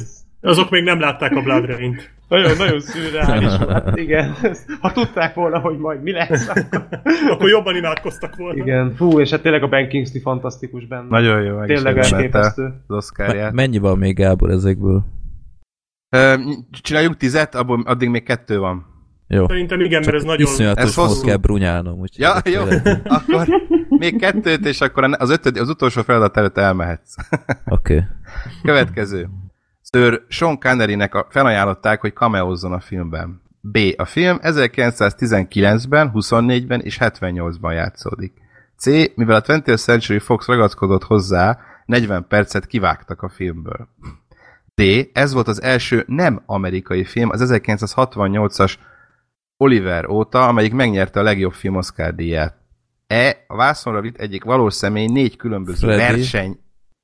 Azok 0.46 0.70
még 0.70 0.84
nem 0.84 1.00
látták 1.00 1.36
a 1.36 1.42
Blood 1.42 1.66
Rain-t. 1.66 2.14
Nagyon, 2.28 2.58
nagyon 2.58 2.80
szürreális 2.80 3.58
volt. 3.58 3.72
Hát 3.72 3.98
igen, 3.98 4.36
ha 4.82 4.92
tudták 4.92 5.34
volna, 5.34 5.60
hogy 5.60 5.78
majd 5.78 6.02
mi 6.02 6.12
lesz, 6.12 6.48
akkor... 6.56 6.88
Akkor 7.30 7.50
jobban 7.50 7.76
imádkoztak 7.76 8.36
volna. 8.36 8.62
Igen, 8.64 8.94
fú, 8.96 9.20
és 9.20 9.30
hát 9.30 9.42
tényleg 9.42 9.64
a 9.64 9.68
Ben 9.68 9.88
Kingsley 9.90 10.22
fantasztikus 10.22 10.86
benne. 10.86 11.06
Nagyon 11.10 11.42
jó, 11.42 11.58
meg 11.58 11.68
Tényleg 11.68 11.98
elképesztő. 11.98 12.64
az 12.88 12.96
Oscarját. 12.96 13.54
mennyi 13.54 13.78
van 13.78 13.98
még 13.98 14.16
Gábor 14.16 14.50
ezekből? 14.50 15.06
Ö, 16.10 16.34
Csináljunk 16.82 17.18
tizet, 17.18 17.56
abból 17.56 17.84
addig 17.86 18.10
még 18.10 18.24
kettő 18.24 18.60
van. 18.60 18.86
Jó. 19.28 19.48
Szerintem 19.48 19.80
igen, 19.80 20.02
mert 20.06 20.16
ez 20.16 20.24
nagyon... 20.24 20.48
Iszonyatos 20.48 20.84
Ez 20.84 20.96
hosszú. 20.96 21.26
kell 21.26 21.38
brunyálnom. 21.38 22.00
Úgyhogy 22.00 22.20
Ja, 22.24 22.34
akkor 22.34 22.52
jó. 22.52 22.62
Akkor 23.18 23.48
még 23.90 24.20
kettőt, 24.20 24.66
és 24.66 24.82
akkor 24.82 25.16
az, 25.18 25.30
ötöd, 25.30 25.58
az 25.58 25.70
utolsó 25.70 26.02
feladat 26.02 26.38
előtt 26.38 26.58
elmehetsz. 26.58 27.16
Oké. 27.66 27.94
Okay. 27.94 28.08
Következő. 28.64 29.30
Sir 29.96 30.26
Sean 30.28 30.60
Connery-nek 30.60 31.16
a, 31.16 31.28
felajánlották, 31.30 32.02
hogy 32.02 32.14
cameózzon 32.14 32.74
a 32.74 32.80
filmben. 32.80 33.42
B. 33.62 33.78
A 33.98 34.06
film 34.06 34.38
1919-ben, 34.42 36.12
24-ben 36.14 36.82
és 36.82 36.98
78-ban 37.00 37.74
játszódik. 37.74 38.34
C. 38.78 38.86
Mivel 39.16 39.36
a 39.36 39.42
20th 39.42 39.78
Century 39.78 40.20
Fox 40.20 40.48
ragaszkodott 40.48 41.04
hozzá, 41.04 41.60
40 41.86 42.28
percet 42.28 42.66
kivágtak 42.66 43.22
a 43.22 43.30
filmből. 43.30 43.88
D. 44.74 44.82
Ez 45.14 45.34
volt 45.34 45.48
az 45.48 45.62
első 45.62 46.04
nem 46.08 46.42
amerikai 46.46 47.04
film 47.04 47.30
az 47.30 47.52
1968-as 47.54 48.76
Oliver 49.58 50.10
óta, 50.10 50.48
amelyik 50.48 50.74
megnyerte 50.74 51.20
a 51.20 51.24
legjobb 51.24 51.54
film 51.54 51.76
Oscar 51.76 52.16
díját. 52.16 52.56
E. 53.08 53.44
A 53.48 53.56
vászonra 53.56 54.02
vitt 54.02 54.18
egyik 54.18 54.44
valós 54.44 54.74
személy 54.74 55.08
négy 55.08 55.36
különböző 55.36 55.88
Freddy. 55.88 56.02
verseny... 56.02 56.60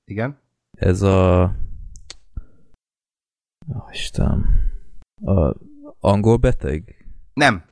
Igen? 0.06 0.40
Ez 0.72 1.02
a... 1.02 1.56
Ó, 3.76 3.89
Istenem. 3.91 4.69
A 5.26 5.56
angol 5.99 6.38
beteg? 6.38 7.06
Nem. 7.34 7.65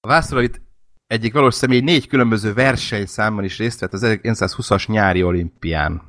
A 0.00 0.08
vászonra 0.08 0.44
itt 0.44 0.60
egyik 1.06 1.32
valós 1.32 1.54
személy 1.54 1.80
négy 1.80 2.06
különböző 2.06 2.52
versenyszámban 2.52 3.44
is 3.44 3.58
részt 3.58 3.80
vett 3.80 3.92
az 3.92 4.02
1920-as 4.04 4.88
nyári 4.88 5.22
olimpián. 5.22 6.08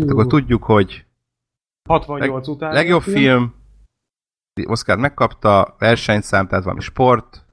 Hát 0.00 0.10
akkor 0.10 0.26
tudjuk, 0.26 0.64
hogy 0.64 1.06
68 1.88 2.48
után. 2.48 2.72
legjobb 2.72 3.02
film, 3.02 3.54
Oscar 4.64 4.98
megkapta, 4.98 5.74
versenyszám, 5.78 6.46
tehát 6.48 6.64
valami 6.64 6.82
sport, 6.82 7.45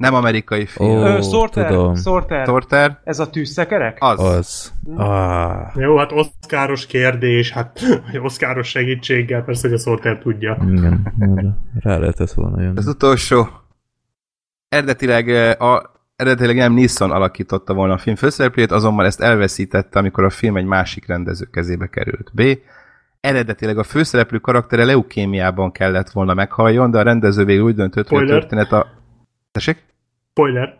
nem 0.00 0.14
amerikai 0.14 0.66
film. 0.66 0.90
Ó, 0.90 1.04
Ö, 1.04 1.22
Sorter, 1.22 1.66
tudom. 1.70 1.94
Sorter. 1.94 2.44
Torter, 2.46 3.00
Ez 3.04 3.18
a 3.18 3.30
tűzszekerek? 3.30 3.96
az. 4.00 4.18
Az. 4.20 4.72
Ah, 4.96 5.74
Jó, 5.74 5.96
hát 5.96 6.12
oszkáros 6.12 6.86
kérdés, 6.86 7.50
hát 7.52 7.80
oszkáros 8.22 8.68
segítséggel, 8.68 9.42
persze, 9.42 9.68
hogy 9.68 9.76
a 9.76 9.80
Sorter 9.80 10.18
tudja. 10.18 10.58
igen. 10.70 11.12
Rá 11.80 11.96
lehetett 11.98 12.32
volna 12.32 12.62
jönni. 12.62 12.78
Az 12.78 12.86
utolsó. 12.86 13.48
Eredetileg, 14.68 15.28
a, 15.60 15.92
eredetileg 16.16 16.56
nem 16.56 16.72
Nissan 16.72 17.10
alakította 17.10 17.74
volna 17.74 17.94
a 17.94 17.98
film 17.98 18.16
főszereplőjét, 18.16 18.70
azonban 18.72 19.04
ezt 19.06 19.20
elveszítette, 19.20 19.98
amikor 19.98 20.24
a 20.24 20.30
film 20.30 20.56
egy 20.56 20.64
másik 20.64 21.06
rendező 21.06 21.44
kezébe 21.44 21.86
került. 21.86 22.30
B. 22.34 22.42
Eredetileg 23.20 23.78
a 23.78 23.82
főszereplő 23.82 24.38
karaktere 24.38 24.84
leukémiában 24.84 25.72
kellett 25.72 26.10
volna 26.10 26.34
meghalljon, 26.34 26.90
de 26.90 26.98
a 26.98 27.02
rendező 27.02 27.44
végül 27.44 27.64
úgy 27.64 27.74
döntött, 27.74 28.08
hogy 28.08 28.18
a 28.18 28.20
Spoiler. 28.20 28.40
történet 28.40 28.72
a... 28.72 28.86
Tessék? 29.52 29.88
Spoiler. 30.40 30.78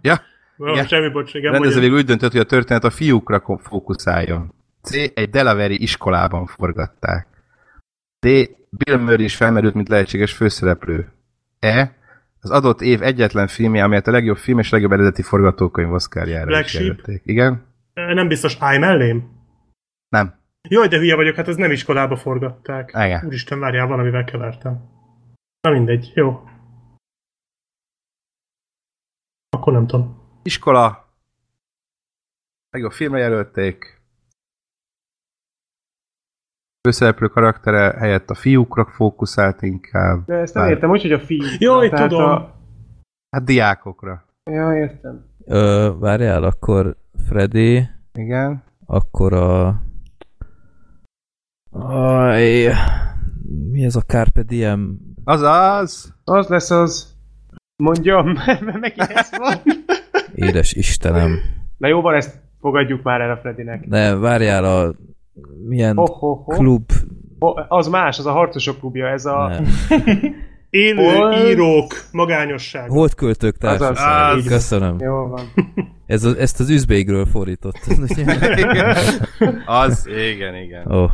Ja, 0.00 0.20
Van, 0.56 0.72
Igen. 0.72 0.86
semmi 0.86 1.08
bocs, 1.08 1.34
igen, 1.34 1.52
rendező 1.52 1.80
végül 1.80 1.96
úgy 1.96 2.04
döntött, 2.04 2.32
hogy 2.32 2.40
a 2.40 2.44
történet 2.44 2.84
a 2.84 2.90
fiúkra 2.90 3.42
fókuszáljon. 3.62 4.52
C. 4.82 4.92
Egy 5.14 5.30
Delaveri 5.30 5.82
iskolában 5.82 6.46
forgatták. 6.46 7.26
D. 8.18 8.26
Bill 8.70 8.96
Murray 8.96 9.24
is 9.24 9.36
felmerült, 9.36 9.74
mint 9.74 9.88
lehetséges 9.88 10.32
főszereplő. 10.32 11.12
E. 11.58 11.96
az 12.40 12.50
adott 12.50 12.80
év 12.80 13.02
egyetlen 13.02 13.46
filmje, 13.46 13.84
amelyet 13.84 14.06
a 14.06 14.10
legjobb 14.10 14.36
film 14.36 14.58
és 14.58 14.70
legjobb 14.70 14.92
eredeti 14.92 15.22
forgatókönyv 15.22 15.92
Oscarjára 15.92 16.46
Black 16.46 16.66
Sheep? 16.66 17.00
Igen? 17.24 17.66
Nem 17.94 18.28
biztos 18.28 18.56
állj 18.60 18.78
mellém? 18.78 19.30
Nem. 20.08 20.34
Jaj, 20.68 20.88
de 20.88 20.98
hülye 20.98 21.16
vagyok, 21.16 21.34
hát 21.34 21.48
ez 21.48 21.56
nem 21.56 21.70
iskolába 21.70 22.16
forgatták. 22.16 22.90
Igen. 22.94 23.26
Úristen, 23.26 23.60
várjál, 23.60 23.86
valamivel 23.86 24.24
kevertem. 24.24 24.80
Na 25.60 25.70
mindegy, 25.70 26.12
jó. 26.14 26.42
Akkor 29.58 29.72
nem 29.72 29.86
tudom. 29.86 30.16
Iskola. 30.42 31.06
Legjobb 32.70 32.92
filmre 32.92 33.18
jelölték. 33.18 34.02
Főszereplő 36.88 37.28
karaktere 37.28 37.94
helyett 37.98 38.30
a 38.30 38.34
fiúkra 38.34 38.84
fókuszált 38.86 39.62
inkább. 39.62 40.24
De 40.24 40.34
ezt 40.34 40.54
nem 40.54 40.62
Bár- 40.62 40.72
értem, 40.72 40.90
úgy, 40.90 41.02
hogy 41.02 41.12
a 41.12 41.20
fiú. 41.20 41.44
Jaj, 41.58 41.88
Tehát 41.88 42.08
tudom. 42.08 42.30
A... 42.30 42.54
Hát 43.30 43.44
diákokra. 43.44 44.24
Ja, 44.50 44.74
értem. 44.76 45.24
Ö, 45.44 45.92
várjál, 45.98 46.42
akkor 46.42 46.96
Freddy, 47.26 47.88
Igen. 48.12 48.62
akkor 48.86 49.32
a... 49.32 49.82
Aj, 51.70 52.72
mi 53.70 53.84
ez 53.84 53.96
a 53.96 54.00
Carpe 54.00 54.42
Diem? 54.42 54.98
Azaz! 55.24 56.14
Az 56.24 56.48
lesz 56.48 56.70
az. 56.70 57.17
Mondjam, 57.82 58.32
mert 58.46 58.80
megint 58.80 59.10
ez 59.10 59.30
van. 59.36 59.56
Édes 60.34 60.72
Istenem. 60.72 61.40
Na 61.76 61.88
jó, 61.88 62.00
van, 62.00 62.14
ezt 62.14 62.40
fogadjuk 62.60 63.02
már 63.02 63.20
el 63.20 63.30
a 63.30 63.36
Fredinek. 63.36 63.86
Ne, 63.86 64.14
várjál 64.14 64.64
a... 64.64 64.94
Milyen 65.66 65.96
Ho, 65.96 66.04
ho, 66.04 66.34
ho. 66.34 66.56
klub? 66.56 66.92
Ho, 67.38 67.54
az 67.68 67.88
más, 67.88 68.18
az 68.18 68.26
a 68.26 68.32
harcosok 68.32 68.78
klubja, 68.78 69.08
ez 69.08 69.26
a... 69.26 69.48
Nem. 69.48 69.66
Élő 70.70 71.04
Hol? 71.04 71.32
írók, 71.32 71.94
magányosság. 72.12 72.88
Volt 72.88 73.14
költők 73.14 73.56
társaság. 73.56 74.36
Az. 74.36 74.46
Köszönöm. 74.46 74.96
Jó 75.00 75.26
van. 75.26 75.52
Ez 76.06 76.24
a, 76.24 76.38
ezt 76.38 76.60
az 76.60 76.70
üzbégről 76.70 77.26
fordított. 77.26 77.78
Az, 79.66 80.06
igen, 80.06 80.54
igen. 80.54 80.92
Ó, 80.92 81.02
oh, 81.02 81.10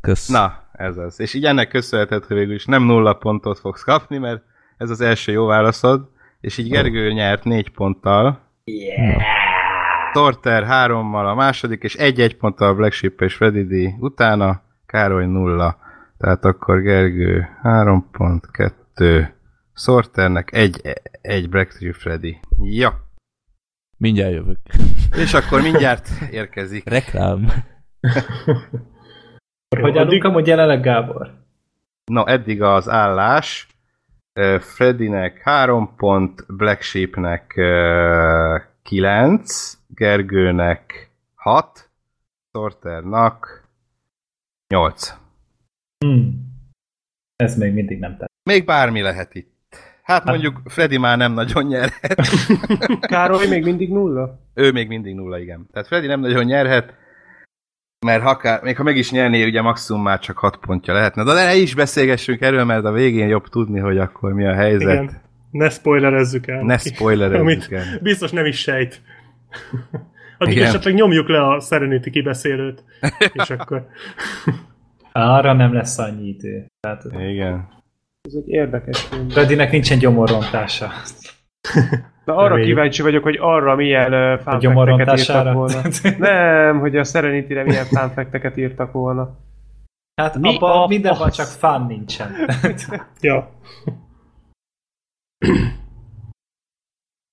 kösz. 0.00 0.28
Na, 0.28 0.52
ez 0.72 0.96
az. 0.96 1.20
És 1.20 1.34
így 1.34 1.44
ennek 1.44 1.68
köszönhetett, 1.68 2.26
hogy 2.26 2.36
végül 2.36 2.54
is 2.54 2.64
nem 2.64 2.82
nulla 2.82 3.12
pontot 3.12 3.58
fogsz 3.58 3.82
kapni, 3.82 4.18
mert 4.18 4.42
ez 4.76 4.90
az 4.90 5.00
első 5.00 5.32
jó 5.32 5.46
válaszod, 5.46 6.08
és 6.40 6.58
így 6.58 6.70
Gergő 6.70 7.12
nyert 7.12 7.44
négy 7.44 7.70
ponttal. 7.70 8.40
Yeah. 8.64 9.22
Torter 10.12 10.64
hárommal 10.64 11.28
a 11.28 11.34
második, 11.34 11.82
és 11.82 11.94
egy-egy 11.94 12.36
ponttal 12.36 12.74
Black 12.74 12.92
Sheep 12.92 13.20
és 13.20 13.34
Freddy 13.34 13.64
D. 13.64 14.02
Utána 14.02 14.62
Károly 14.86 15.26
nulla. 15.26 15.76
Tehát 16.18 16.44
akkor 16.44 16.80
Gergő 16.80 17.48
három 17.62 18.08
pont, 18.10 18.50
kettő. 18.50 19.34
Sorternek 19.74 20.52
egy, 20.52 20.80
egy 21.20 21.48
Black 21.48 21.70
Sheep 21.72 21.94
Freddy. 21.94 22.40
Ja. 22.58 23.04
Mindjárt 23.96 24.32
jövök. 24.32 24.58
És 25.16 25.34
akkor 25.34 25.62
mindjárt 25.62 26.08
érkezik. 26.30 26.88
Reklám. 26.88 27.48
Hogy 29.80 29.98
állunk 29.98 30.24
amúgy 30.24 30.46
jelenleg, 30.46 30.80
Gábor? 30.80 31.44
No, 32.04 32.26
eddig 32.26 32.62
az 32.62 32.88
állás. 32.88 33.66
Ö, 34.38 34.56
Freddynek 34.60 35.40
3 35.42 35.94
pont, 35.96 36.44
Black 36.48 36.82
Sheepnek 36.82 37.54
9, 38.82 39.78
Gergőnek 39.86 41.10
6, 41.34 41.90
Sorternak 42.52 43.68
8. 44.68 45.14
Hmm. 45.98 46.54
Ez 47.36 47.56
még 47.56 47.72
mindig 47.72 47.98
nem 47.98 48.16
tett. 48.16 48.30
Még 48.42 48.64
bármi 48.64 49.00
lehet 49.00 49.34
itt. 49.34 49.54
Hát 50.02 50.24
mondjuk 50.24 50.60
Freddy 50.64 50.98
már 50.98 51.16
nem 51.16 51.32
nagyon 51.32 51.64
nyerhet. 51.64 52.20
Károly 53.00 53.48
még 53.48 53.64
mindig 53.64 53.90
nulla? 53.92 54.38
ő 54.54 54.72
még 54.72 54.88
mindig 54.88 55.14
nulla, 55.14 55.38
igen. 55.38 55.66
Tehát 55.72 55.86
Freddy 55.86 56.06
nem 56.06 56.20
nagyon 56.20 56.44
nyerhet, 56.44 56.94
mert 58.06 58.22
ha 58.22 58.30
akár, 58.30 58.62
még 58.62 58.76
ha 58.76 58.82
meg 58.82 58.96
is 58.96 59.10
nyerné, 59.10 59.44
ugye 59.44 59.62
maximum 59.62 60.02
már 60.02 60.18
csak 60.18 60.38
6 60.38 60.56
pontja 60.56 60.94
lehetne. 60.94 61.24
De 61.24 61.32
ne 61.32 61.54
is 61.54 61.74
beszélgessünk 61.74 62.40
erről, 62.40 62.64
mert 62.64 62.84
a 62.84 62.92
végén 62.92 63.28
jobb 63.28 63.48
tudni, 63.48 63.78
hogy 63.78 63.98
akkor 63.98 64.32
mi 64.32 64.46
a 64.46 64.54
helyzet. 64.54 65.02
Igen. 65.02 65.20
Ne 65.50 65.68
spoilerezzük 65.68 66.46
el. 66.46 66.62
Ne 66.62 66.78
spoilerezzük 66.78 67.72
el. 67.72 67.84
biztos 68.02 68.30
nem 68.30 68.44
is 68.44 68.58
sejt. 68.58 69.00
Addig 70.38 70.56
Igen. 70.56 70.66
esetleg 70.68 70.94
nyomjuk 70.94 71.28
le 71.28 71.46
a 71.46 71.60
Serenity 71.60 72.10
kibeszélőt, 72.10 72.84
és 73.32 73.50
akkor... 73.50 73.86
Arra 75.12 75.52
nem 75.52 75.72
lesz 75.72 75.98
annyi 75.98 76.28
idő. 76.28 76.66
Tehát 76.80 77.04
Igen. 77.30 77.68
Ez 78.22 78.34
egy 78.34 78.48
érdekes 78.48 79.00
film. 79.00 79.28
Freddynek 79.28 79.70
nincsen 79.70 79.98
gyomorrontása. 79.98 80.92
De 82.24 82.32
arra 82.32 82.48
Reméljük. 82.48 82.68
kíváncsi 82.68 83.02
vagyok, 83.02 83.22
hogy 83.22 83.38
arra 83.40 83.74
milyen 83.74 84.38
fanfekteket 84.38 85.18
írtak 85.18 85.52
volna. 85.52 85.80
Nem, 86.18 86.78
hogy 86.78 86.96
a 86.96 87.04
Serenity-re 87.04 87.64
milyen 87.64 87.84
fanfekteket 87.84 88.56
írtak 88.56 88.92
volna. 88.92 89.36
Hát 90.22 90.38
Mi 90.38 90.54
abban 90.54 90.82
a 90.82 90.86
mindenben 90.86 91.30
csak 91.30 91.46
fun 91.46 91.86
nincsen. 91.86 92.30
Ja. 93.20 93.50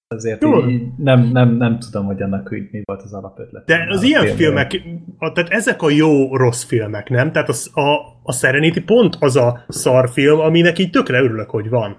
Azért 0.08 0.42
Jó. 0.42 0.68
így 0.68 0.88
nem, 0.98 1.22
nem, 1.22 1.50
nem 1.50 1.80
tudom, 1.80 2.06
hogy 2.06 2.22
annak 2.22 2.50
úgy 2.52 2.68
mi 2.72 2.82
volt 2.84 3.02
az 3.02 3.14
alapötlet. 3.14 3.66
De 3.66 3.86
az 3.90 4.04
ilyen 4.04 4.28
filmek, 4.28 4.82
a, 5.18 5.32
tehát 5.32 5.50
ezek 5.50 5.82
a 5.82 5.90
jó-rossz 5.90 6.64
filmek, 6.64 7.10
nem? 7.10 7.32
Tehát 7.32 7.50
a, 7.50 7.80
a, 7.82 8.20
a 8.24 8.32
Serenity 8.32 8.80
pont 8.80 9.16
az 9.20 9.36
a 9.36 9.64
szar 9.68 10.10
film, 10.10 10.40
aminek 10.40 10.80
így 10.80 10.90
tökre 10.90 11.22
örülök, 11.22 11.50
hogy 11.50 11.70
van. 11.70 11.98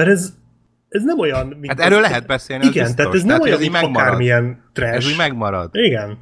Mert 0.00 0.08
ez, 0.08 0.34
ez 0.96 1.04
nem 1.04 1.18
olyan... 1.18 1.46
Mint 1.46 1.66
Hát 1.66 1.80
erről 1.80 2.00
lehet 2.00 2.26
beszélni, 2.26 2.62
az 2.62 2.70
Igen, 2.70 2.82
biztos. 2.84 3.04
tehát 3.04 3.14
ez 3.18 3.22
nem 3.24 3.38
hogy 3.38 3.48
olyan, 3.48 3.62
így 3.62 3.70
mint 3.70 3.82
megmarad. 3.82 4.06
akármilyen 4.06 4.70
trash. 4.72 4.94
Ez 4.94 5.06
úgy 5.06 5.16
megmarad. 5.16 5.70
Igen. 5.72 6.18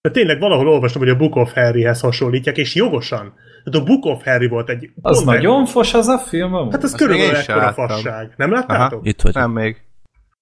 De 0.00 0.10
tényleg 0.10 0.38
valahol 0.38 0.68
olvastam, 0.68 1.00
hogy 1.00 1.10
a 1.10 1.16
Book 1.16 1.36
of 1.36 1.52
Harryhez 1.54 2.00
hasonlítják, 2.00 2.56
és 2.58 2.74
jogosan. 2.74 3.34
Tehát 3.64 3.80
a 3.80 3.92
Book 3.92 4.04
of 4.04 4.24
Harry 4.24 4.46
volt 4.48 4.68
egy... 4.70 4.90
Az 5.02 5.22
nagyon 5.22 5.64
fos 5.66 5.94
az 5.94 6.06
a 6.06 6.18
film 6.18 6.54
amúgy? 6.54 6.72
Hát 6.72 6.82
az 6.82 6.92
Azt 6.92 7.00
még 7.00 7.08
körülbelül 7.08 7.40
ekkora 7.40 7.72
fasság. 7.72 8.32
Nem 8.36 8.52
láttátok? 8.52 9.06
Itt 9.06 9.20
vagy. 9.20 9.34
Nem 9.34 9.50
még. 9.50 9.76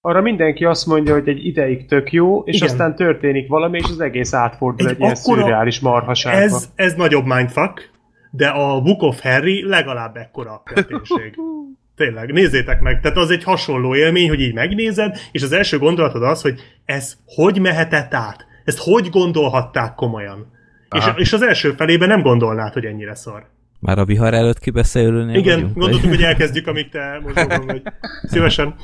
Arra 0.01 0.21
mindenki 0.21 0.65
azt 0.65 0.87
mondja, 0.87 1.13
hogy 1.13 1.29
egy 1.29 1.47
ideig 1.47 1.87
tök 1.87 2.13
jó, 2.13 2.43
és 2.43 2.57
Igen. 2.57 2.69
aztán 2.69 2.97
történik 2.97 3.49
valami, 3.49 3.79
és 3.79 3.91
az 3.91 4.01
egész 4.01 4.33
átfordul 4.35 4.87
Egy 4.89 4.95
egy, 4.95 5.01
ilyen 5.01 5.15
szürreális 5.15 5.81
marhaságba. 5.81 6.41
Ez, 6.41 6.69
ez 6.75 6.95
nagyobb 6.95 7.25
mindfuck, 7.25 7.91
de 8.31 8.47
a 8.49 8.81
Book 8.81 9.03
of 9.03 9.21
Harry 9.23 9.69
legalább 9.69 10.17
ekkora 10.17 10.63
kreténség. 10.65 11.35
Tényleg, 11.97 12.33
nézzétek 12.33 12.81
meg. 12.81 13.01
Tehát 13.01 13.17
az 13.17 13.31
egy 13.31 13.45
hasonló 13.45 13.95
élmény, 13.95 14.29
hogy 14.29 14.41
így 14.41 14.55
megnézed, 14.55 15.17
és 15.33 15.43
az 15.43 15.53
első 15.53 15.79
gondolatod 15.79 16.23
az, 16.23 16.43
hogy 16.43 16.61
ez 16.85 17.17
hogy 17.27 17.61
mehetett 17.61 18.15
át? 18.15 18.47
Ezt 18.65 18.79
hogy 18.79 19.09
gondolhatták 19.11 19.95
komolyan? 19.95 20.53
És, 20.91 21.05
Aha. 21.05 21.19
és 21.19 21.33
az 21.33 21.43
első 21.43 21.73
felében 21.73 22.09
nem 22.09 22.23
gondolnád, 22.23 22.73
hogy 22.73 22.85
ennyire 22.85 23.15
szar. 23.15 23.47
Már 23.81 23.99
a 23.99 24.05
vihar 24.05 24.35
előtt 24.35 24.59
kibeszélőnél 24.59 25.35
Igen, 25.35 25.55
vagyunk, 25.55 25.75
gondoltuk, 25.75 26.01
vagy? 26.01 26.15
hogy 26.15 26.25
elkezdjük, 26.31 26.67
amíg 26.67 26.89
te 26.89 27.21
mozogom 27.23 27.67
vagy. 27.67 27.83
Szívesen. 28.23 28.75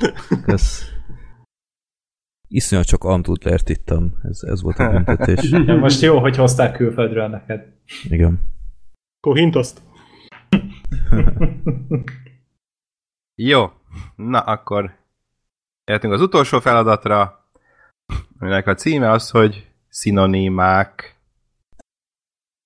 Kösz. 0.45 0.91
Iszonyat 2.47 2.85
csak 2.85 3.03
Antudlert 3.03 3.69
ittam. 3.69 4.13
Ez, 4.23 4.39
ez 4.41 4.61
volt 4.61 4.79
a 4.79 4.89
büntetés. 4.89 5.51
Ja, 5.67 5.75
most 5.75 6.01
jó, 6.01 6.19
hogy 6.19 6.35
hozták 6.35 6.75
külföldről 6.75 7.27
neked. 7.27 7.65
Igen. 8.09 8.39
Kohintoszt. 9.19 9.81
Jó. 13.35 13.71
Na, 14.15 14.39
akkor 14.39 14.95
értünk 15.83 16.13
az 16.13 16.21
utolsó 16.21 16.59
feladatra, 16.59 17.45
aminek 18.39 18.67
a 18.67 18.73
címe 18.73 19.09
az, 19.09 19.29
hogy 19.29 19.71
szinonimák. 19.89 21.19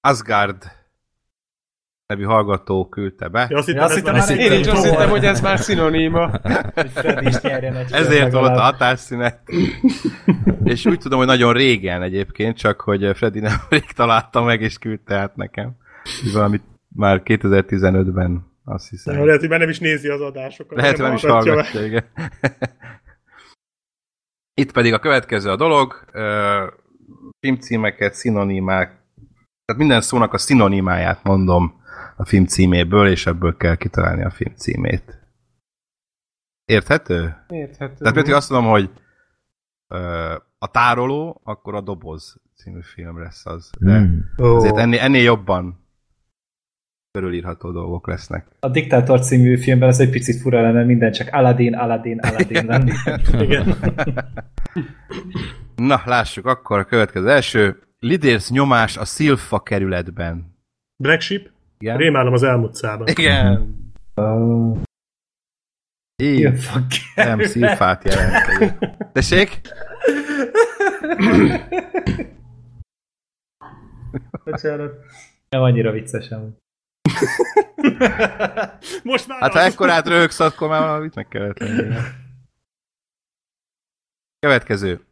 Asgard 0.02 0.72
nevű 2.08 2.24
hallgató 2.24 2.90
küldte 2.90 3.28
be. 3.28 3.48
Ja, 3.50 3.58
azt 3.58 3.66
hittem, 3.66 3.82
Ja, 3.82 3.86
azt 3.86 3.94
ez 3.94 3.98
hittem, 4.00 4.14
már 4.16 4.28
már 4.28 4.40
Én 4.40 4.60
is 4.60 4.68
azt 4.68 4.82
szép- 4.82 4.92
hittem, 4.92 5.10
hogy 5.10 5.26
ez 5.26 5.42
már 5.42 5.60
egy 7.86 7.92
Ezért 7.92 8.32
volt 8.32 8.58
a 8.58 8.62
hatásszünet. 8.62 9.42
És 10.64 10.86
úgy 10.86 11.00
tudom, 11.00 11.18
hogy 11.18 11.28
nagyon 11.28 11.54
régen 11.54 12.02
egyébként, 12.02 12.58
csak 12.58 12.82
hogy 12.82 13.12
Freddy 13.18 13.40
nem 13.40 13.56
rég 13.70 13.92
találta 13.92 14.44
meg, 14.44 14.62
és 14.62 14.78
küldte 14.78 15.16
át 15.16 15.36
nekem. 15.36 15.78
Így 16.26 16.34
Valamit 16.34 16.64
már 16.96 17.22
2015-ben, 17.26 18.54
azt 18.66 18.90
hiszem. 18.90 19.26
Lehet, 19.26 19.40
hogy 19.40 19.50
már 19.50 19.60
nem 19.60 19.70
is 19.70 19.80
nézi 19.80 20.08
az 20.10 20.22
adásokat. 20.22 20.78
Lehet, 20.78 20.96
hogy 20.96 21.06
nem 21.06 21.16
is 21.16 21.22
hallgatja 21.26 21.80
meg. 21.80 21.90
igen. 21.90 22.06
Itt 24.54 24.72
pedig 24.72 24.94
a 24.94 25.00
következő 25.00 25.50
a 25.50 25.56
dolog, 25.56 26.06
filmcímeket, 27.40 28.14
szinonimák, 28.14 28.88
tehát 29.66 29.82
minden 29.82 30.02
szónak 30.02 30.34
a 30.34 30.38
szinonimáját 30.38 31.24
mondom 31.24 31.82
a 32.16 32.26
film 32.26 32.46
címéből, 32.46 33.08
és 33.08 33.26
ebből 33.26 33.58
kell 33.58 33.76
kitalálni 33.76 34.24
a 34.24 34.30
film 34.30 34.56
címét. 34.56 35.20
Érthető? 36.66 37.46
Érthető. 37.48 37.96
Tehát 37.96 38.14
például 38.14 38.36
azt 38.36 38.50
mondom, 38.50 38.70
hogy 38.70 38.90
ö, 39.88 40.36
a 40.58 40.72
tároló, 40.72 41.42
akkor 41.44 41.76
a 41.76 41.82
doboz 41.82 42.42
című 42.56 42.82
film 42.82 43.20
lesz 43.20 43.46
az. 43.46 43.70
De 43.80 44.00
Mm. 44.00 44.20
Ó. 44.42 44.56
azért 44.56 44.78
ennél, 44.78 45.00
ennél 45.00 45.24
jobban 45.24 45.85
körülírható 47.16 47.72
dolgok 47.72 48.08
lesznek. 48.08 48.46
A 48.60 48.70
Diktátor 48.70 49.20
című 49.20 49.58
filmben 49.58 49.90
ez 49.90 50.00
egy 50.00 50.10
picit 50.10 50.42
fura 50.42 50.62
lenne, 50.62 50.84
minden 50.84 51.12
csak 51.12 51.28
Aladdin, 51.32 51.74
Aladdin, 51.74 52.20
Aladdin 52.20 52.66
lenni. 52.66 52.92
Igen. 53.46 53.76
Na, 55.90 56.02
lássuk 56.06 56.46
akkor 56.46 56.80
a 56.80 56.84
következő 56.84 57.30
első. 57.30 57.80
Lidérsz 58.00 58.52
nyomás 58.52 58.98
a 58.98 59.06
Szilfa 59.06 59.60
kerületben. 59.60 60.56
Black 61.04 61.22
Sheep? 61.22 61.50
Igen? 61.78 61.98
Rémálom 61.98 62.34
az 62.34 62.44
elmúlt 62.44 62.76
szában. 62.76 63.08
Igen. 63.08 63.76
Uh, 64.16 64.78
Így. 66.24 66.50
Nem, 67.16 67.40
szilfát 67.40 68.04
jelent. 68.04 68.78
Tessék? 69.14 69.62
Bocsánat. 74.44 74.94
nem 75.50 75.62
annyira 75.62 75.92
vicces 75.92 76.30
amúgy. 76.30 76.54
Most 79.04 79.28
már 79.28 79.42
Hát 79.42 79.52
ha 79.52 79.60
ekkorát 79.60 80.08
röhögsz, 80.08 80.40
akkor 80.40 80.70
már 80.70 80.82
valamit 80.82 81.16
meg 81.16 81.28
kellett 81.28 81.60
lenni. 81.60 81.96
Következő. 84.40 85.06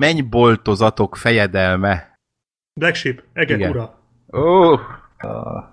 Mennyboltozatok 0.00 1.16
fejedelme. 1.16 2.18
Black 2.80 2.94
Sheep, 2.94 3.24
Egek 3.32 3.56
Igen. 3.58 3.70
ura. 3.70 4.02
Ó, 4.32 4.74
Uh, 5.22 5.64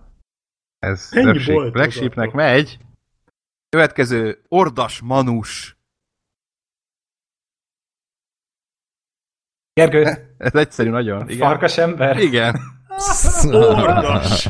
ez 0.80 1.12
röpség. 1.14 1.46
boltozatok? 1.54 1.72
Black 1.72 1.92
Sheepnek 1.92 2.32
megy. 2.32 2.78
Következő. 3.70 4.44
Ordas 4.48 5.02
Manus. 5.02 5.78
Gergő, 9.74 10.04
Ez 10.38 10.56
egyszerű 10.56 10.90
nagyon. 10.90 11.30
Igen. 11.30 11.48
farkas 11.48 11.78
ember? 11.78 12.18
Igen. 12.18 12.56
Ordas. 13.52 14.48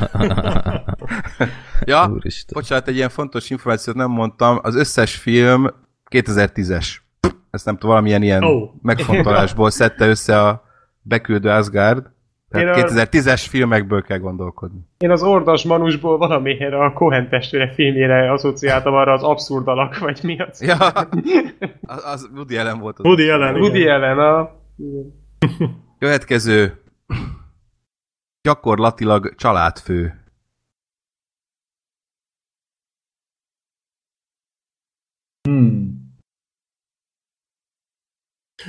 Ja, 1.84 2.10
Úristen. 2.12 2.54
bocsánat, 2.54 2.88
egy 2.88 2.96
ilyen 2.96 3.08
fontos 3.08 3.50
információt 3.50 3.96
nem 3.96 4.10
mondtam. 4.10 4.58
Az 4.62 4.74
összes 4.74 5.14
film 5.16 5.66
2010-es. 6.10 6.86
Ezt 7.50 7.64
nem 7.64 7.74
tudom, 7.74 7.90
valamilyen 7.90 8.22
ilyen 8.22 8.44
Ó. 8.44 8.70
megfontolásból 8.82 9.70
szedte 9.70 10.06
össze 10.06 10.42
a 10.42 10.64
beküldő 11.02 11.48
Asgard. 11.48 12.10
Tehát 12.48 12.76
a- 12.76 12.80
2010-es 12.88 13.44
filmekből 13.48 14.02
kell 14.02 14.18
gondolkodni. 14.18 14.80
Én 14.98 15.10
az 15.10 15.22
Ordas 15.22 15.64
Manusból 15.64 16.18
valamiért 16.18 16.72
a 16.72 16.92
Cohen 16.94 17.28
testvére 17.28 17.72
filmjére 17.74 18.32
asszociáltam 18.32 18.94
arra 18.94 19.12
az 19.12 19.22
abszurd 19.22 19.68
alak, 19.68 19.98
vagy 19.98 20.20
mi 20.22 20.38
az? 20.40 20.62
Ja, 20.62 20.76
az, 21.86 22.04
az 22.04 22.28
Woody 22.34 22.56
Allen 22.56 22.78
volt 22.78 22.98
az. 22.98 23.04
Woody 23.04 23.28
Allen. 23.30 23.54
Woody 23.54 23.88
Allen, 23.88 24.18
a... 24.18 24.50
Következő. 25.98 26.80
Gyakorlatilag 28.46 29.34
családfő. 29.34 30.24
Hmm. 35.48 36.14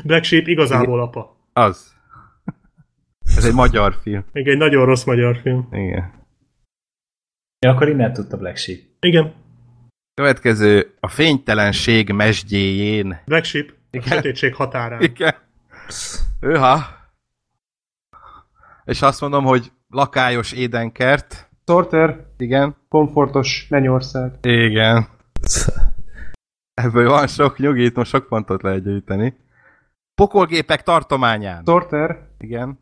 Black 0.04 0.24
Sheep 0.24 0.48
igazából 0.48 1.02
apa. 1.02 1.38
Az. 1.54 1.96
Ez 3.36 3.46
egy 3.46 3.54
magyar 3.54 3.94
film. 4.02 4.26
Még 4.34 4.48
egy 4.48 4.58
nagyon 4.58 4.86
rossz 4.86 5.04
magyar 5.04 5.38
film. 5.38 5.68
Igen. 5.72 6.26
Ja, 7.60 7.72
akkor 7.72 7.90
innen 7.90 8.14
tudta 8.14 8.38
Black 8.38 8.58
Sheep. 8.58 8.80
Igen. 9.00 9.34
Következő. 10.14 10.96
A 11.00 11.08
fénytelenség 11.08 12.12
mesdjéjén. 12.12 13.22
Black 13.26 13.46
Sheep. 13.46 13.70
A 13.70 13.74
Igen. 13.92 14.08
sötétség 14.08 14.56
határán. 14.56 15.02
Igen. 15.02 15.36
Őha. 16.40 16.97
És 18.88 19.02
azt 19.02 19.22
mondom, 19.22 19.44
hogy 19.44 19.72
lakályos 19.90 20.52
édenkert. 20.52 21.50
Sorter, 21.66 22.26
Igen. 22.38 22.76
komfortos 22.90 23.68
mennyország. 23.70 24.32
Igen. 24.42 25.08
Ebből 26.74 27.10
van 27.10 27.28
sok 27.28 27.58
nyugi, 27.58 27.84
itt 27.84 27.96
most 27.96 28.10
sok 28.10 28.28
pontot 28.28 28.62
lehet 28.62 28.84
gyűjteni. 28.84 29.38
Pokolgépek 30.16 30.84
tartományán. 30.84 31.64
Sorter, 31.66 32.28
Igen. 32.40 32.80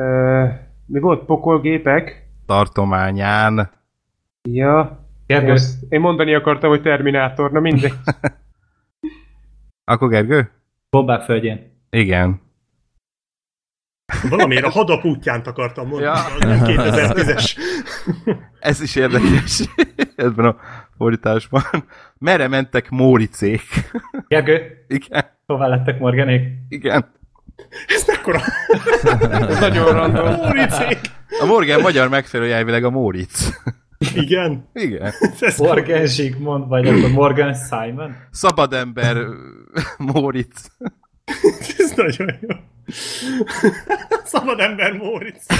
uh, 0.00 0.48
mi 0.86 1.00
volt? 1.00 1.24
Pokolgépek? 1.24 2.28
Tartományán. 2.46 3.70
Ja. 4.42 5.04
Gergő, 5.26 5.52
Ezt 5.52 5.82
én 5.88 6.00
mondani 6.00 6.34
akartam, 6.34 6.70
hogy 6.70 6.82
Terminátor, 6.82 7.52
na 7.52 7.60
mindegy. 7.60 7.92
Akkor 9.92 10.08
Gergő? 10.08 10.50
Bombák 10.90 11.22
földjén. 11.22 11.72
Igen. 11.90 12.40
Valamiért 14.28 14.64
a 14.64 14.70
hadap 14.70 15.04
útján 15.04 15.40
akartam 15.44 15.88
mondani. 15.88 16.04
Ja. 16.04 16.12
az 16.12 16.38
nem 16.38 16.60
2010-es. 16.64 17.56
Ez 18.60 18.80
is 18.80 18.96
érdekes 18.96 19.62
ebben 20.16 20.44
a 20.44 20.56
fordításban. 20.96 21.62
Merre 22.18 22.48
mentek 22.48 22.90
Móricék? 22.90 23.62
Gergő, 24.28 24.84
Igen. 24.88 25.24
hová 25.46 25.66
lettek 25.66 25.98
Morganék? 25.98 26.42
Igen. 26.68 27.12
Ez 27.86 28.04
mekkora 28.06 28.40
Ez 29.48 29.60
nagyon 29.60 29.92
random. 29.92 30.34
Móricék. 30.34 30.98
A 31.40 31.46
Morgan 31.46 31.80
magyar 31.80 32.08
megfelelője 32.08 32.56
elvileg 32.56 32.84
a 32.84 32.90
Móric. 32.90 33.48
Igen. 34.14 34.68
Igen. 34.72 35.12
Morgan 35.56 36.06
Zsigmond, 36.06 36.68
vagy 36.68 36.88
akkor 36.88 37.10
Morgan 37.10 37.54
Simon? 37.54 38.16
Szabad 38.30 38.72
ember 38.72 39.16
Móric. 39.98 40.66
Ez 41.78 41.92
nagyon 41.96 42.38
jó. 42.40 42.48
Szabad 44.24 44.60
ember 44.60 44.92
Móricz. 44.92 45.46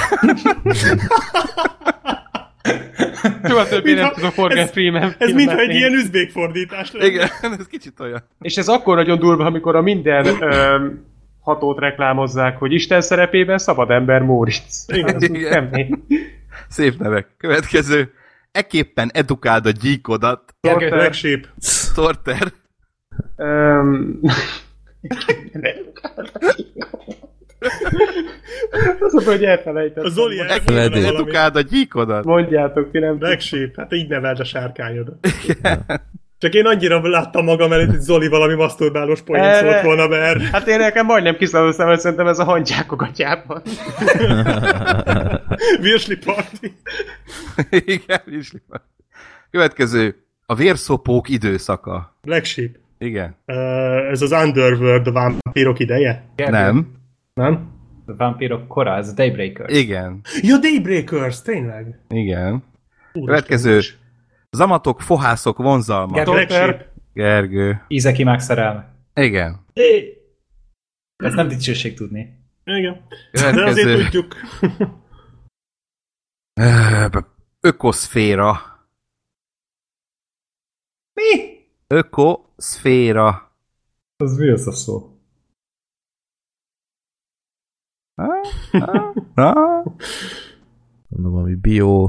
Soha 3.45 3.67
többé 3.69 3.95
nem 3.95 4.13
tudok 4.13 4.37
Morgan 4.37 4.59
ez- 4.59 4.71
Freeman 4.71 5.15
Ez 5.19 5.33
mintha 5.33 5.59
egy 5.59 5.75
ilyen 5.75 5.93
üzbék 5.93 6.31
fordítás 6.31 6.93
lenne. 6.93 7.07
Igen, 7.07 7.29
ez 7.59 7.67
kicsit 7.67 8.01
olyan. 8.01 8.23
És 8.41 8.57
ez 8.57 8.69
akkor 8.69 8.97
nagyon 8.97 9.19
durva, 9.19 9.45
amikor 9.45 9.77
a 9.77 9.81
minden 9.81 10.43
öm, 10.43 11.05
hatót 11.41 11.79
reklámozzák, 11.79 12.59
hogy 12.59 12.73
Isten 12.73 13.01
szerepében 13.01 13.59
szabad 13.59 13.91
ember 13.91 14.23
Móricz. 14.23 14.85
Igen. 14.89 15.23
Igen. 15.23 16.05
Szép 16.69 16.99
nevek. 16.99 17.27
Következő. 17.37 18.13
Eképpen 18.53 19.11
edukáld 19.13 19.67
a 19.67 19.71
gyíkodat. 19.71 20.55
Sheep. 21.13 21.47
Torter. 21.95 22.53
Öm, 23.37 24.21
Az 29.01 29.15
a 29.15 29.23
hogy 29.31 29.45
elfelejtettem. 29.45 30.05
A 30.05 30.09
Zoli 30.09 30.39
Eképpen 30.41 30.75
Ledő. 30.75 30.81
elmondta 30.81 31.01
valami. 31.01 31.17
edukáld 31.17 31.57
a 31.57 31.61
gyíkodat. 31.61 32.25
Mondjátok, 32.25 32.91
ti 32.91 32.99
nem 32.99 33.19
Black 33.19 33.41
Sheep, 33.41 33.77
hát 33.77 33.93
így 33.93 34.09
neveld 34.09 34.41
a 34.41 34.45
sárkányodat. 34.45 35.29
Csak 36.39 36.55
én 36.55 36.67
annyira 36.67 37.09
láttam 37.09 37.45
magam 37.45 37.73
előtt, 37.73 37.91
hogy 37.91 38.01
Zoli 38.01 38.29
valami 38.29 38.55
maszturbálós 38.55 39.21
poén 39.23 39.43
Erre- 39.43 39.71
szólt 39.73 39.83
volna 39.85 40.09
be 40.09 40.17
erre. 40.17 40.49
Hát 40.53 40.67
én 40.69 40.79
nekem 40.79 41.07
majdnem 41.07 41.37
kiszállottam, 41.37 41.87
mert 41.87 42.01
szerintem 42.01 42.27
ez 42.27 42.39
a 42.39 42.45
hangyákok 42.45 43.03
atyában. 43.03 43.63
Virsli 45.81 46.17
Party. 46.17 46.67
Igen, 47.71 48.21
is 48.27 48.53
van. 48.69 48.83
Következő. 49.51 50.25
A 50.47 50.55
vérszopók 50.55 51.29
időszaka. 51.29 52.17
Black 52.23 52.45
Sheep. 52.45 52.71
Igen. 53.05 53.37
Uh, 53.47 54.11
ez 54.11 54.23
az 54.23 54.33
Underworld, 54.33 55.07
a 55.07 55.13
vámpírok 55.13 55.79
ideje? 55.79 56.25
Nem. 56.37 56.97
Nem? 57.35 57.79
A 58.07 58.15
vámpírok 58.17 58.69
kora, 58.69 58.97
ez 58.97 59.09
a 59.09 59.13
Daybreaker. 59.13 59.71
Igen. 59.71 60.21
Ja, 60.41 60.59
Daybreakers, 60.59 61.43
tényleg. 61.43 62.01
Igen. 62.09 62.65
Következő. 63.13 63.81
Zamatok, 64.51 65.01
fohászok, 65.01 65.59
vonzalma. 65.59 66.25
Gergő. 66.25 66.87
Gergő. 67.13 67.85
Ízeki 67.89 68.25
meg 68.25 68.41
szerelme. 68.41 68.95
Igen. 69.15 69.65
Ez 71.17 71.35
nem 71.35 71.49
dicsőség 71.49 71.95
tudni. 71.95 72.39
Igen. 72.65 73.07
De 73.33 73.47
azért 73.65 73.87
Következő. 73.87 74.03
tudjuk. 74.03 74.37
Ökoszféra. 77.61 78.57
Mi? 81.15 81.50
Ökoszféra. 81.95 83.53
Az 84.17 84.37
mi 84.37 84.49
az 84.51 84.67
a 84.67 84.73
szó? 84.73 85.19
Na? 89.35 89.83
Mondom, 91.09 91.35
ami 91.35 91.55
bio, 91.55 92.09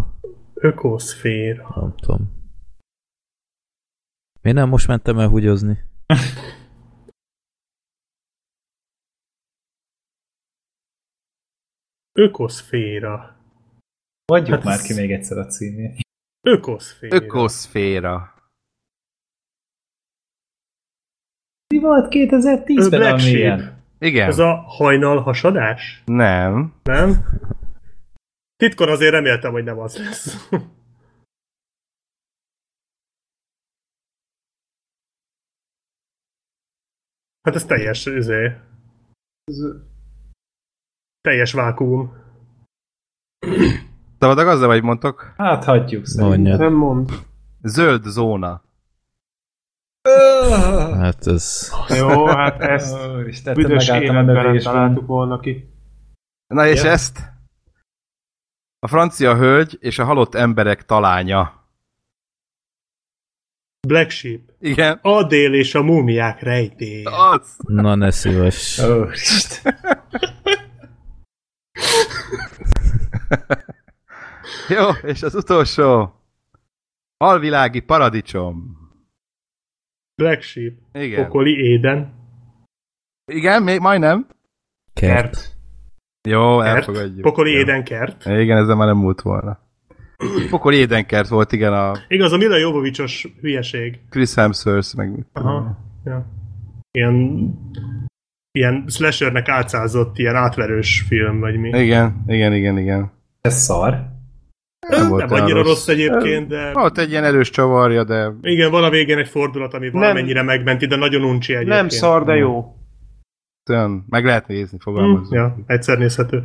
Ökoszféra. 0.53 1.73
nem 1.81 1.95
tudom. 1.95 2.39
Miért 4.41 4.57
nem 4.57 4.69
most 4.69 4.87
mentem 4.87 5.19
el 5.19 5.27
húgyozni? 5.27 5.77
Ökoszféra. 12.13 13.35
Mondjuk 14.25 14.55
Hát 14.55 14.63
már 14.65 14.73
ez- 14.79 14.81
ki 14.85 14.93
még 14.93 15.11
egyszer 15.11 15.37
a 15.37 15.45
címét. 15.45 15.99
Ökoszféra. 16.41 17.15
Ökoszféra. 17.15 18.33
Mi 21.71 21.79
volt 21.79 22.07
2010-ben? 22.09 22.99
Black 22.99 23.19
Sheep. 23.19 23.73
Igen. 23.99 24.27
Ez 24.27 24.39
a 24.39 24.55
hajnal 24.55 25.21
hasadás? 25.21 26.01
Nem. 26.05 26.73
Nem? 26.83 27.25
Titkon 28.55 28.89
azért 28.89 29.11
reméltem, 29.11 29.51
hogy 29.51 29.63
nem 29.63 29.79
az 29.79 29.97
lesz. 29.97 30.49
Hát 37.41 37.55
ez 37.55 37.65
teljes, 37.65 38.05
izé. 38.05 38.55
Teljes 41.21 41.53
vákuum. 41.53 42.13
Szabadag 44.19 44.47
azzal, 44.47 44.67
vagy 44.67 44.83
mondtok? 44.83 45.33
Hát 45.37 45.63
hagyjuk 45.63 46.05
szerintem. 46.05 46.57
Nem 46.57 46.73
mond. 46.73 47.09
Zöld 47.61 48.03
zóna. 48.03 48.63
Hát 50.99 51.27
ez... 51.27 51.71
Jó, 51.97 52.25
hát 52.25 52.61
ezt 52.61 53.07
Úristen, 53.07 53.53
büdös 53.53 53.89
életben 53.89 54.59
találtuk 54.59 55.07
volna 55.07 55.39
ki. 55.39 55.69
Na 56.47 56.67
és 56.67 56.83
Ja. 56.83 56.89
ezt? 56.89 57.19
A 58.79 58.87
francia 58.87 59.35
hölgy 59.35 59.77
és 59.79 59.99
a 59.99 60.05
halott 60.05 60.35
emberek 60.35 60.85
talánya. 60.85 61.59
Black 63.87 64.09
Sheep. 64.09 64.41
Igen. 64.59 64.99
Adél 65.01 65.53
és 65.53 65.75
a 65.75 65.81
múmiák 65.81 66.41
rejtély. 66.41 67.03
Az. 67.03 67.55
Na 67.67 67.95
ne 67.95 68.11
szíves. 68.11 68.79
Úristen. 68.79 69.75
Jó, 74.69 74.89
és 75.01 75.23
az 75.23 75.35
utolsó. 75.35 76.13
Alvilági 77.17 77.79
paradicsom. 77.79 78.79
Black 80.21 80.41
Sheep. 80.41 80.73
Igen. 80.93 81.23
Pokoli 81.23 81.51
Éden. 81.51 82.13
Igen, 83.31 83.63
még 83.63 83.79
majdnem. 83.79 84.27
Kert. 84.93 85.55
Jó, 86.29 86.57
Kert. 86.57 86.75
elfogadjuk. 86.75 87.21
Pokoli. 87.21 87.51
Éden 87.51 87.83
kert. 87.83 88.25
Igen, 88.25 88.57
ezzel 88.57 88.75
már 88.75 88.87
nem 88.87 88.97
múlt 88.97 89.21
volna. 89.21 89.59
Pokoli 90.49 90.77
édenkert 90.77 91.27
volt, 91.27 91.51
igen, 91.51 91.73
a 91.73 91.93
Igaz, 92.07 92.31
a 92.31 92.37
Mila 92.37 92.57
Jovovicsos 92.57 93.27
hülyeség. 93.41 93.99
Chris 94.09 94.33
Hemsworth, 94.35 94.95
meg. 94.95 95.25
Aha. 95.33 95.77
Ja. 96.05 96.25
Ilyen, 96.91 97.49
ilyen 98.51 98.85
slashernek 98.87 99.49
átszázott, 99.49 100.17
ilyen 100.17 100.35
átverős 100.35 101.01
film, 101.07 101.39
vagy 101.39 101.55
mi. 101.55 101.69
Igen, 101.69 102.23
igen, 102.27 102.53
igen, 102.53 102.77
igen. 102.77 103.11
Ez 103.41 103.53
szar. 103.53 104.10
Nem, 104.87 105.01
Nem 105.01 105.11
olyan 105.11 105.29
annyira 105.29 105.63
rossz 105.63 105.87
egyébként, 105.87 106.47
de 106.47 106.71
Volt 106.73 106.97
egy 106.97 107.09
ilyen 107.09 107.23
erős 107.23 107.49
csavarja, 107.49 108.03
de 108.03 108.33
igen, 108.41 108.71
van 108.71 108.83
a 108.83 108.89
végén 108.89 109.17
egy 109.17 109.27
fordulat, 109.27 109.73
ami 109.73 109.89
valamennyire 109.89 110.41
megmenti, 110.41 110.85
de 110.85 110.95
nagyon 110.95 111.23
uncsi 111.23 111.53
egyébként. 111.53 111.75
Nem 111.77 111.89
szar, 111.89 112.23
de 112.23 112.35
jó. 112.35 112.75
olyan, 113.69 114.05
meg 114.09 114.25
lehet 114.25 114.47
nézni, 114.47 114.77
Hm, 114.77 114.83
fogalmazunk. 114.83 115.31
Ja, 115.31 115.57
egyszer 115.65 115.97
nézhető. 115.97 116.43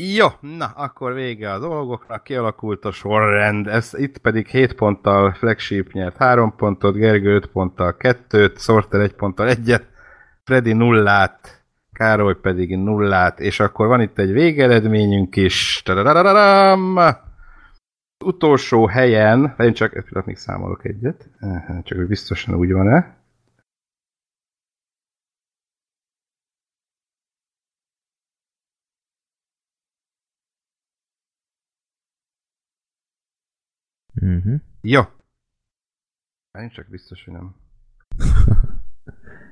Jó, 0.00 0.26
na, 0.40 0.66
akkor 0.66 1.12
vége 1.12 1.52
a 1.52 1.58
dolgoknak, 1.58 2.22
kialakult 2.24 2.84
a 2.84 2.90
sorrend, 2.90 3.66
ez 3.66 3.90
itt 3.94 4.18
pedig 4.18 4.46
7 4.46 4.72
ponttal 4.72 5.32
Flagship 5.32 5.92
nyert 5.92 6.16
3 6.16 6.54
pontot, 6.56 6.94
Gergő 6.94 7.34
5 7.34 7.46
ponttal 7.46 7.96
2-t, 7.98 8.58
Sorter 8.60 9.00
1 9.00 9.12
ponttal 9.12 9.48
1-et, 9.50 9.82
Freddy 10.44 10.72
nullát, 10.72 11.57
Károly 11.98 12.40
pedig 12.40 12.76
nullát, 12.76 13.40
és 13.40 13.60
akkor 13.60 13.86
van 13.86 14.00
itt 14.00 14.18
egy 14.18 14.32
végeredményünk 14.32 15.36
is. 15.36 15.82
Tadadadadam! 15.84 16.98
Utolsó 18.24 18.86
helyen, 18.86 19.54
én 19.58 19.72
csak 19.72 19.96
egy 19.96 20.04
pillanat 20.04 20.26
még 20.26 20.36
számolok 20.36 20.84
egyet, 20.84 21.30
csak 21.82 21.98
hogy 21.98 22.06
biztosan 22.06 22.54
úgy 22.54 22.72
van-e. 22.72 23.16
Uh-huh. 34.20 34.60
Jó. 34.80 35.00
Hát 36.52 36.62
Én 36.62 36.68
csak 36.68 36.88
biztos, 36.88 37.24
hogy 37.24 37.34
nem. 37.34 37.54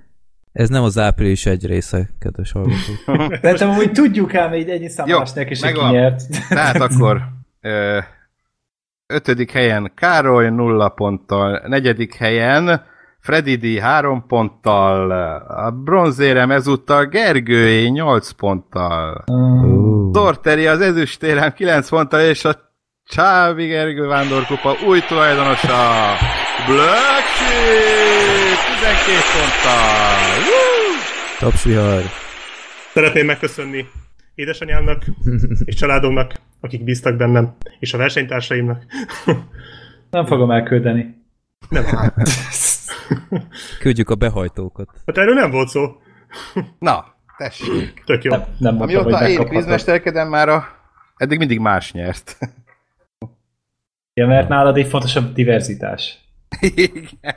Ez 0.56 0.68
nem 0.68 0.82
az 0.82 0.98
április 0.98 1.46
egy 1.46 1.66
része, 1.66 2.08
kedves 2.18 2.52
hallgatók. 2.52 3.40
De 3.40 3.52
te 3.52 3.66
úgy 3.66 3.92
tudjuk 3.92 4.34
ám, 4.34 4.52
egy 4.52 4.68
ennyi 4.68 4.88
számolásnak 4.88 5.50
is, 5.50 5.60
kinyert. 5.60 6.22
Tehát 6.48 6.80
akkor 6.90 7.22
ö, 7.60 7.98
ötödik 9.06 9.50
helyen 9.50 9.92
Károly 9.94 10.48
nulla 10.48 10.88
ponttal, 10.88 11.62
negyedik 11.66 12.14
helyen 12.14 12.82
Freddy 13.20 13.56
D. 13.56 13.80
három 13.80 14.26
ponttal, 14.26 15.10
a 15.40 15.70
bronzérem 15.70 16.50
ezúttal 16.50 17.04
Gergőé 17.04 17.86
8 17.86 18.30
ponttal, 18.30 19.24
Uh. 19.26 20.12
Torteri 20.12 20.66
az 20.66 20.80
ezüstérem 20.80 21.52
9 21.52 21.88
ponttal, 21.88 22.20
és 22.20 22.44
a 22.44 22.54
Csávi 23.04 23.66
Gergő 23.66 24.06
Vándorkupa 24.06 24.74
új 24.86 25.00
tulajdonosa 25.00 25.74
Black 26.64 27.26
Sheep 27.36 28.58
12 28.80 29.20
ponttal. 29.32 30.40
Woo! 30.48 30.96
Tapsvihar. 31.38 32.02
Szeretném 32.92 33.26
megköszönni 33.26 33.86
édesanyámnak 34.34 35.04
és 35.64 35.74
családomnak, 35.74 36.32
akik 36.60 36.84
bíztak 36.84 37.16
bennem, 37.16 37.56
és 37.78 37.94
a 37.94 37.98
versenytársaimnak. 37.98 38.84
Nem 40.10 40.26
fogom 40.26 40.50
elküldeni. 40.50 41.24
Nem, 41.68 41.84
hát 41.84 42.14
Küldjük 43.80 44.10
a 44.10 44.14
behajtókat. 44.14 44.88
erről 45.04 45.34
nem 45.34 45.50
volt 45.50 45.68
szó. 45.68 46.00
Na, 46.78 47.04
tessék. 47.36 48.02
Tök 48.04 48.22
jó. 48.22 48.30
Nem, 48.30 48.44
nem 48.58 48.74
mondtam, 48.74 48.98
Amióta 49.04 49.28
én 49.28 49.44
kvízmesterkedem 49.44 50.28
már 50.28 50.48
a... 50.48 50.68
Eddig 51.16 51.38
mindig 51.38 51.58
más 51.58 51.92
nyert. 51.92 52.38
Ja, 54.14 54.26
mert 54.26 54.48
nálad 54.48 54.76
egy 54.76 54.86
fontosabb 54.88 55.32
diverzitás. 55.32 56.24
Igen. 56.60 57.34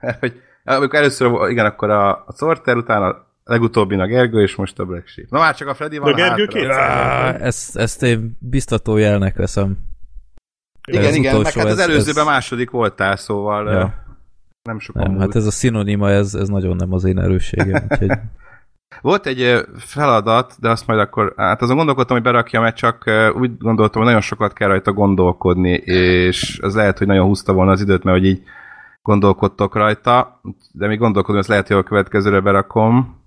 Mert, 0.00 0.18
hogy 0.18 0.40
amikor 0.64 0.98
először, 0.98 1.50
igen, 1.50 1.66
akkor 1.66 1.90
a, 1.90 2.10
a 2.10 2.32
Sorter, 2.36 2.76
utána 2.76 3.06
a 3.06 3.26
legutóbbin 3.44 4.00
a 4.00 4.06
Gergő, 4.06 4.42
és 4.42 4.54
most 4.54 4.78
a 4.78 4.84
Black 4.84 5.06
Sheep. 5.06 5.28
Na 5.30 5.38
már 5.38 5.54
csak 5.54 5.68
a 5.68 5.74
Freddy 5.74 5.94
De 5.96 6.00
van 6.02 6.12
a 6.12 6.16
Gergő 6.16 6.46
nyert. 6.52 7.40
ezt, 7.40 7.76
ezt 7.76 8.02
én 8.02 8.36
biztató 8.40 8.96
jelnek 8.96 9.36
veszem. 9.36 9.76
Igen, 10.88 11.04
Ez 11.04 11.14
igen, 11.14 11.32
meg 11.32 11.40
utolsó, 11.40 11.60
hát 11.60 11.68
az 11.68 11.78
előzőben 11.78 12.22
ez- 12.24 12.28
második 12.30 12.70
voltál, 12.70 13.16
szóval 13.16 13.72
Ja. 13.72 14.04
nem 14.62 14.78
sokan 14.78 15.10
Nem, 15.10 15.18
hát 15.20 15.34
ez 15.36 15.46
a 15.46 15.50
szinonima, 15.50 16.10
ez, 16.10 16.34
ez 16.34 16.48
nagyon 16.48 16.76
nem 16.76 16.92
az 16.92 17.04
én 17.04 17.18
erősségem. 17.18 17.86
Úgyhogy 17.90 18.10
Volt 19.00 19.26
egy 19.26 19.66
feladat, 19.76 20.56
de 20.60 20.70
azt 20.70 20.86
majd 20.86 21.00
akkor, 21.00 21.34
hát 21.36 21.62
azon 21.62 21.76
gondolkodtam, 21.76 22.16
hogy 22.16 22.24
berakjam, 22.24 22.62
mert 22.62 22.76
csak 22.76 23.04
úgy 23.34 23.58
gondoltam, 23.58 23.96
hogy 24.02 24.10
nagyon 24.10 24.26
sokat 24.26 24.52
kell 24.52 24.68
rajta 24.68 24.92
gondolkodni, 24.92 25.70
és 25.84 26.58
az 26.62 26.74
lehet, 26.74 26.98
hogy 26.98 27.06
nagyon 27.06 27.26
húzta 27.26 27.52
volna 27.52 27.70
az 27.70 27.80
időt, 27.80 28.02
mert 28.02 28.18
hogy 28.18 28.26
így 28.26 28.42
gondolkodtok 29.02 29.74
rajta, 29.74 30.40
de 30.72 30.86
még 30.86 30.98
gondolkodom, 30.98 31.40
ezt 31.40 31.48
lehet, 31.48 31.66
hogy 31.66 31.76
a 31.76 31.82
következőre 31.82 32.40
berakom. 32.40 33.20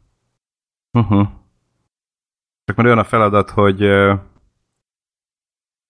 Uh-huh. 0.92 1.28
Csak 2.66 2.76
mert 2.76 2.88
olyan 2.88 3.00
a 3.00 3.04
feladat, 3.04 3.50
hogy 3.50 3.90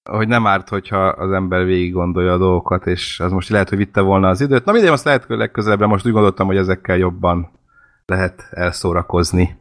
hogy 0.10 0.28
nem 0.28 0.48
árt, 0.48 0.70
hogyha 0.70 0.98
az 1.08 1.32
ember 1.32 1.66
végig 1.66 1.94
gondolja 1.94 2.34
a 2.34 2.38
dolgokat, 2.38 2.88
és 2.88 3.20
az 3.20 3.32
most 3.32 3.50
lehet, 3.50 3.70
hogy 3.70 3.78
vitte 3.78 4.02
volna 4.02 4.28
az 4.28 4.42
időt. 4.42 4.66
Na 4.66 4.72
mindegy, 4.72 4.92
azt 4.92 5.06
lehet, 5.06 5.26
hogy 5.26 5.38
legközelebbre 5.38 5.86
most 5.86 6.06
úgy 6.06 6.12
gondoltam, 6.12 6.48
hogy 6.48 6.58
ezekkel 6.58 6.98
jobban 6.98 7.50
lehet 8.06 8.48
elszórakozni. 8.52 9.58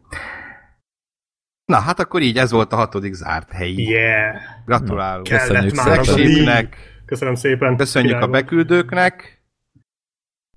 Na, 1.65 1.79
hát 1.79 2.01
akkor 2.01 2.23
így, 2.23 2.37
ez 2.37 2.51
volt 2.51 2.73
a 2.73 2.77
hatodik 2.77 3.13
zárt 3.13 3.53
helyi. 3.53 3.89
Yeah. 3.89 4.35
Gratulálunk. 4.67 5.27
Kellett 5.27 5.47
Köszönjük 5.47 5.75
már 5.75 5.99
az 5.99 6.09
a 6.09 6.13
szépen. 6.13 6.69
Köszönöm 7.07 7.35
szépen. 7.35 7.77
Köszönjük 7.77 8.15
a 8.15 8.19
volt. 8.19 8.31
beküldőknek. 8.31 9.43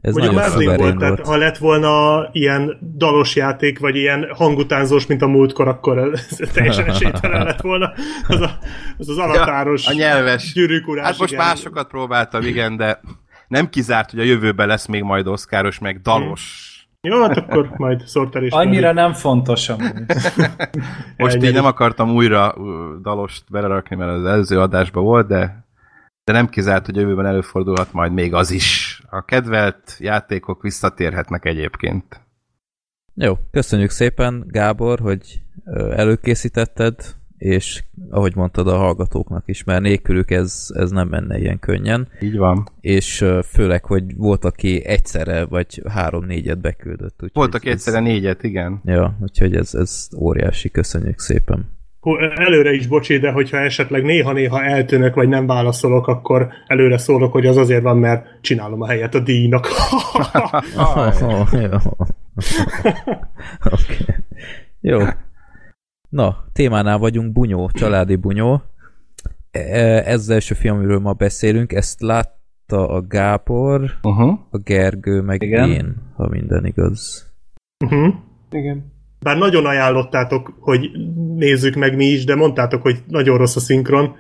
ez 0.02 0.14
Mondjuk 0.14 0.36
nagyon 0.36 0.50
szuverén 0.50 0.78
volt, 0.78 0.98
tehát 0.98 1.16
volt. 1.16 1.28
ha 1.28 1.36
lett 1.36 1.58
volna 1.58 2.28
ilyen 2.32 2.80
dalos 2.98 3.36
játék, 3.36 3.80
vagy 3.80 3.96
ilyen 3.96 4.34
hangutánzós, 4.34 5.06
mint 5.06 5.22
a 5.22 5.28
múltkor, 5.28 5.68
akkor 5.68 5.98
ez 5.98 6.40
teljesen 6.54 6.88
esélytelen 6.90 7.44
lett 7.44 7.62
volna. 7.62 7.94
Az 8.28 8.42
a, 8.42 8.60
az, 8.98 9.10
az 9.10 9.18
alatáros 9.18 9.88
a 9.88 9.94
nyelves. 9.94 10.54
gyűrűkurás. 10.54 11.06
Hát 11.06 11.18
most 11.20 11.32
igen. 11.32 11.46
másokat 11.46 11.88
próbáltam, 11.88 12.42
igen, 12.42 12.78
de 12.78 13.00
nem 13.48 13.70
kizárt, 13.70 14.12
hogy 14.12 14.20
a 14.20 14.24
jövőben 14.24 14.68
lesz 14.68 14.86
még 14.86 15.04
majd 15.04 15.28
oszkáros, 15.28 15.80
meg 15.80 16.02
dalos. 16.02 16.67
Jó, 17.02 17.22
hát 17.22 17.38
akkor 17.38 17.70
majd 17.78 18.04
is. 18.42 18.52
Annyira 18.52 18.92
nem 18.92 19.14
fontos 19.14 19.70
amúgy. 19.70 19.94
Most 21.18 21.36
így 21.36 21.44
Ennyi. 21.44 21.54
nem 21.54 21.66
akartam 21.66 22.10
újra 22.10 22.56
dalost 23.02 23.44
belerakni, 23.52 23.96
mert 23.96 24.12
az 24.12 24.26
előző 24.26 24.60
adásban 24.60 25.04
volt, 25.04 25.28
de, 25.28 25.66
de 26.24 26.32
nem 26.32 26.50
kizárt, 26.50 26.86
hogy 26.86 26.96
jövőben 26.96 27.26
előfordulhat 27.26 27.94
majd 27.94 28.12
még 28.12 28.34
az 28.34 28.52
is. 28.52 29.02
A 29.10 29.26
kedvelt 29.26 29.96
játékok 30.00 30.62
visszatérhetnek 30.62 31.46
egyébként. 31.46 32.22
Jó, 33.14 33.38
köszönjük 33.52 33.90
szépen, 33.90 34.44
Gábor, 34.48 35.00
hogy 35.00 35.42
előkészítetted, 35.96 37.16
és 37.38 37.84
ahogy 38.10 38.36
mondtad 38.36 38.68
a 38.68 38.78
hallgatóknak 38.78 39.44
is, 39.46 39.64
mert 39.64 39.82
nélkülük 39.82 40.32
ez, 40.32 40.68
ez 40.74 40.92
nem 40.92 41.08
menne 41.08 41.38
ilyen 41.38 41.60
könnyen, 41.60 42.08
Így 42.22 42.38
van. 42.38 42.68
és 42.82 43.26
főleg, 43.46 43.86
hogy 43.86 44.16
volt, 44.16 44.46
aki 44.46 44.86
egyszerre 44.86 45.46
vagy 45.46 45.82
három-négyet 45.90 46.60
beküldött. 46.62 47.20
Voltak 47.34 47.66
ez- 47.66 47.72
egyszerre 47.74 48.00
négyet, 48.00 48.44
igen. 48.44 48.82
Ja, 48.86 49.18
úgyhogy 49.22 49.56
ez, 49.56 49.74
ez 49.74 50.08
óriási, 50.18 50.70
köszönjük 50.70 51.20
szépen. 51.20 51.76
Hú, 52.00 52.16
Előre 52.18 52.72
is 52.74 52.88
bocsi, 52.88 53.18
de 53.18 53.32
hogyha 53.32 53.58
esetleg 53.58 54.04
néha-néha 54.04 54.64
eltűnök, 54.64 55.16
vagy 55.16 55.28
nem 55.30 55.46
válaszolok, 55.48 56.08
akkor 56.08 56.48
előre 56.68 56.98
szólok, 56.98 57.32
hogy 57.32 57.46
az 57.46 57.58
azért 57.58 57.82
van, 57.84 57.98
mert 57.98 58.26
csinálom 58.42 58.82
a 58.82 58.88
helyet 58.88 59.16
a 59.16 59.20
díjnak. 59.20 59.68
Oh, 60.78 61.14
jó. 61.52 61.70
Oké. 63.72 63.94
Okay. 64.02 64.16
Jó. 64.82 65.00
Na, 66.10 66.44
témánál 66.54 66.98
vagyunk, 66.98 67.32
bunyó, 67.32 67.70
családi 67.74 68.16
bunyó. 68.16 68.62
E- 69.52 70.04
Ez 70.06 70.20
az 70.20 70.30
első 70.30 70.54
film, 70.54 70.76
amiről 70.76 71.00
ma 71.00 71.14
beszélünk, 71.14 71.72
ezt 71.74 72.02
látta 72.02 72.88
a 72.90 73.02
Gábor, 73.08 73.82
Uh-huh. 74.02 74.40
a 74.50 74.58
Gergő, 74.58 75.22
meg 75.22 75.42
Igen. 75.42 75.70
én, 75.72 75.96
ha 76.16 76.28
minden 76.28 76.66
igaz. 76.66 77.32
Uh-huh. 77.86 78.14
Igen. 78.52 78.92
Bár 79.20 79.38
nagyon 79.38 79.66
ajánlottátok, 79.66 80.54
hogy 80.60 80.90
nézzük 81.36 81.76
meg 81.76 81.96
mi 81.96 82.06
is, 82.06 82.26
de 82.26 82.36
mondtátok, 82.36 82.82
hogy 82.82 83.04
nagyon 83.08 83.38
rossz 83.38 83.56
a 83.56 83.60
szinkron, 83.60 84.16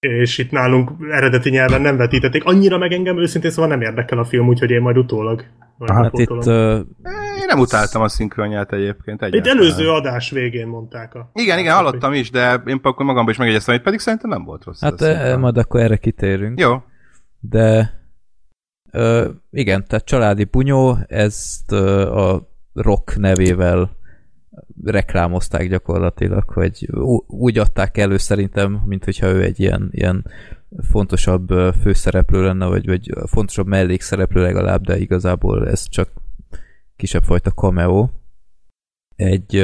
és 0.00 0.38
itt 0.38 0.50
nálunk 0.50 0.90
eredeti 1.10 1.50
nyelven 1.50 1.80
nem 1.80 1.96
vetítették. 1.96 2.44
Annyira 2.44 2.78
meg 2.78 2.92
engem 2.92 3.18
őszintén 3.18 3.50
szóval 3.50 3.70
nem 3.70 3.80
érdekel 3.80 4.18
a 4.18 4.24
film, 4.24 4.48
úgyhogy 4.48 4.70
én 4.70 4.80
majd 4.80 4.98
utólag. 4.98 5.44
Majd 5.76 5.92
Hát 5.92 6.18
itt 6.18 6.30
uh, 6.30 6.74
Én 7.38 7.46
nem 7.46 7.58
utáltam 7.58 8.02
a 8.02 8.08
szinkronját 8.08 8.72
egyébként. 8.72 9.20
Itt 9.20 9.26
egyáltalán. 9.26 9.58
előző 9.58 9.90
adás 9.90 10.30
végén 10.30 10.66
mondták 10.66 11.14
a... 11.14 11.30
Igen, 11.32 11.58
igen, 11.58 11.74
hallottam 11.74 12.12
is, 12.12 12.30
de 12.30 12.62
én 12.66 12.80
akkor 12.82 13.06
magamban 13.06 13.30
is 13.32 13.38
megjegyeztem, 13.38 13.74
hogy 13.74 13.84
pedig 13.84 13.98
szerintem 13.98 14.30
nem 14.30 14.44
volt 14.44 14.64
rossz. 14.64 14.80
hát 14.80 14.98
szinkron. 14.98 15.40
majd 15.40 15.56
akkor 15.56 15.80
erre 15.80 15.96
kitérünk. 15.96 16.60
Jó. 16.60 16.82
De 17.40 17.94
ö, 18.90 19.28
igen, 19.50 19.84
tehát 19.86 20.04
családi 20.04 20.44
bunyó, 20.44 20.98
ezt 21.06 21.72
ö, 21.72 22.10
a 22.10 22.48
Rock 22.72 23.16
nevével 23.16 23.96
reklámozták 24.84 25.68
gyakorlatilag, 25.68 26.50
hogy 26.50 26.88
úgy 27.26 27.58
adták 27.58 27.96
elő 27.96 28.16
szerintem, 28.16 28.82
mint 28.86 29.04
hogyha 29.04 29.26
ő 29.26 29.42
egy 29.42 29.60
ilyen, 29.60 29.88
ilyen 29.90 30.24
fontosabb 30.90 31.48
főszereplő 31.80 32.42
lenne, 32.42 32.66
vagy, 32.66 32.86
vagy 32.86 33.12
fontosabb 33.26 33.66
mellékszereplő 33.66 34.42
legalább, 34.42 34.84
de 34.84 34.98
igazából 34.98 35.68
ez 35.68 35.88
csak 35.88 36.12
kisebb 36.96 37.22
fajta 37.22 37.50
cameo. 37.50 38.08
Egy, 39.16 39.56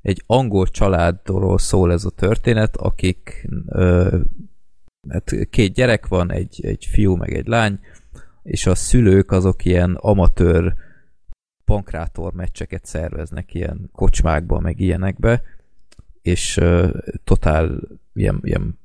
egy 0.00 0.22
angol 0.26 0.66
családról 0.66 1.58
szól 1.58 1.92
ez 1.92 2.04
a 2.04 2.10
történet, 2.10 2.76
akik 2.76 3.48
hát 5.08 5.48
két 5.50 5.74
gyerek 5.74 6.06
van, 6.06 6.32
egy, 6.32 6.60
egy 6.64 6.84
fiú 6.84 7.16
meg 7.16 7.34
egy 7.34 7.46
lány, 7.46 7.80
és 8.42 8.66
a 8.66 8.74
szülők 8.74 9.30
azok 9.30 9.64
ilyen 9.64 9.94
amatőr 10.00 10.74
pankrátor 11.72 12.32
meccseket 12.32 12.86
szerveznek 12.86 13.54
ilyen 13.54 13.90
kocsmákba, 13.92 14.58
meg 14.60 14.80
ilyenekbe, 14.80 15.42
és 16.22 16.56
uh, 16.56 16.90
totál 17.24 17.80
ilyen, 18.14 18.40
ilyen 18.42 18.78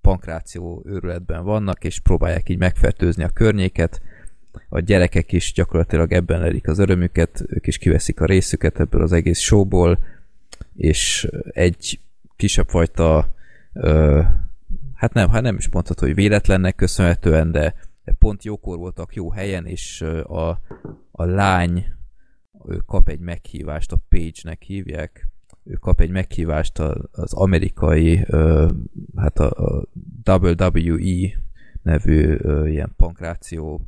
pankráció 0.00 0.82
őrületben 0.86 1.44
vannak, 1.44 1.84
és 1.84 2.00
próbálják 2.00 2.48
így 2.48 2.58
megfertőzni 2.58 3.22
a 3.24 3.28
környéket. 3.28 4.02
A 4.68 4.80
gyerekek 4.80 5.32
is 5.32 5.52
gyakorlatilag 5.52 6.12
ebben 6.12 6.40
lelik 6.40 6.68
az 6.68 6.78
örömüket, 6.78 7.44
ők 7.48 7.66
is 7.66 7.78
kiveszik 7.78 8.20
a 8.20 8.26
részüket 8.26 8.80
ebből 8.80 9.02
az 9.02 9.12
egész 9.12 9.38
showból, 9.38 9.98
és 10.76 11.28
egy 11.50 12.00
kisebb 12.36 12.68
fajta 12.68 13.34
ö, 13.72 14.20
hát 14.94 15.12
nem, 15.12 15.30
hát 15.30 15.42
nem 15.42 15.56
is 15.56 15.68
mondható, 15.68 16.06
hogy 16.06 16.14
véletlennek 16.14 16.74
köszönhetően, 16.74 17.52
de, 17.52 17.74
pont 18.18 18.44
jókor 18.44 18.78
voltak 18.78 19.14
jó 19.14 19.30
helyen, 19.30 19.66
és 19.66 20.00
a, 20.26 20.48
a 21.10 21.24
lány 21.24 21.84
ő 22.68 22.76
kap 22.76 23.08
egy 23.08 23.20
meghívást, 23.20 23.92
a 23.92 24.00
Page-nek 24.08 24.62
hívják, 24.62 25.28
ő 25.64 25.72
kap 25.74 26.00
egy 26.00 26.10
meghívást 26.10 26.78
az 27.12 27.32
amerikai, 27.32 28.26
hát 29.16 29.38
a, 29.38 29.86
WWE 30.24 31.30
nevű 31.82 32.36
ilyen 32.66 32.92
pankráció 32.96 33.80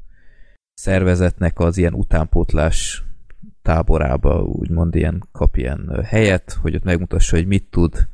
szervezetnek 0.75 1.59
az 1.59 1.77
ilyen 1.77 1.95
utánpótlás 1.95 3.05
táborába, 3.63 4.43
úgymond 4.43 4.95
ilyen 4.95 5.29
kap 5.33 5.57
ilyen 5.57 6.03
helyet, 6.05 6.53
hogy 6.53 6.75
ott 6.75 6.85
megmutassa, 6.85 7.37
hogy 7.37 7.47
mit 7.47 7.71
tud, 7.71 8.09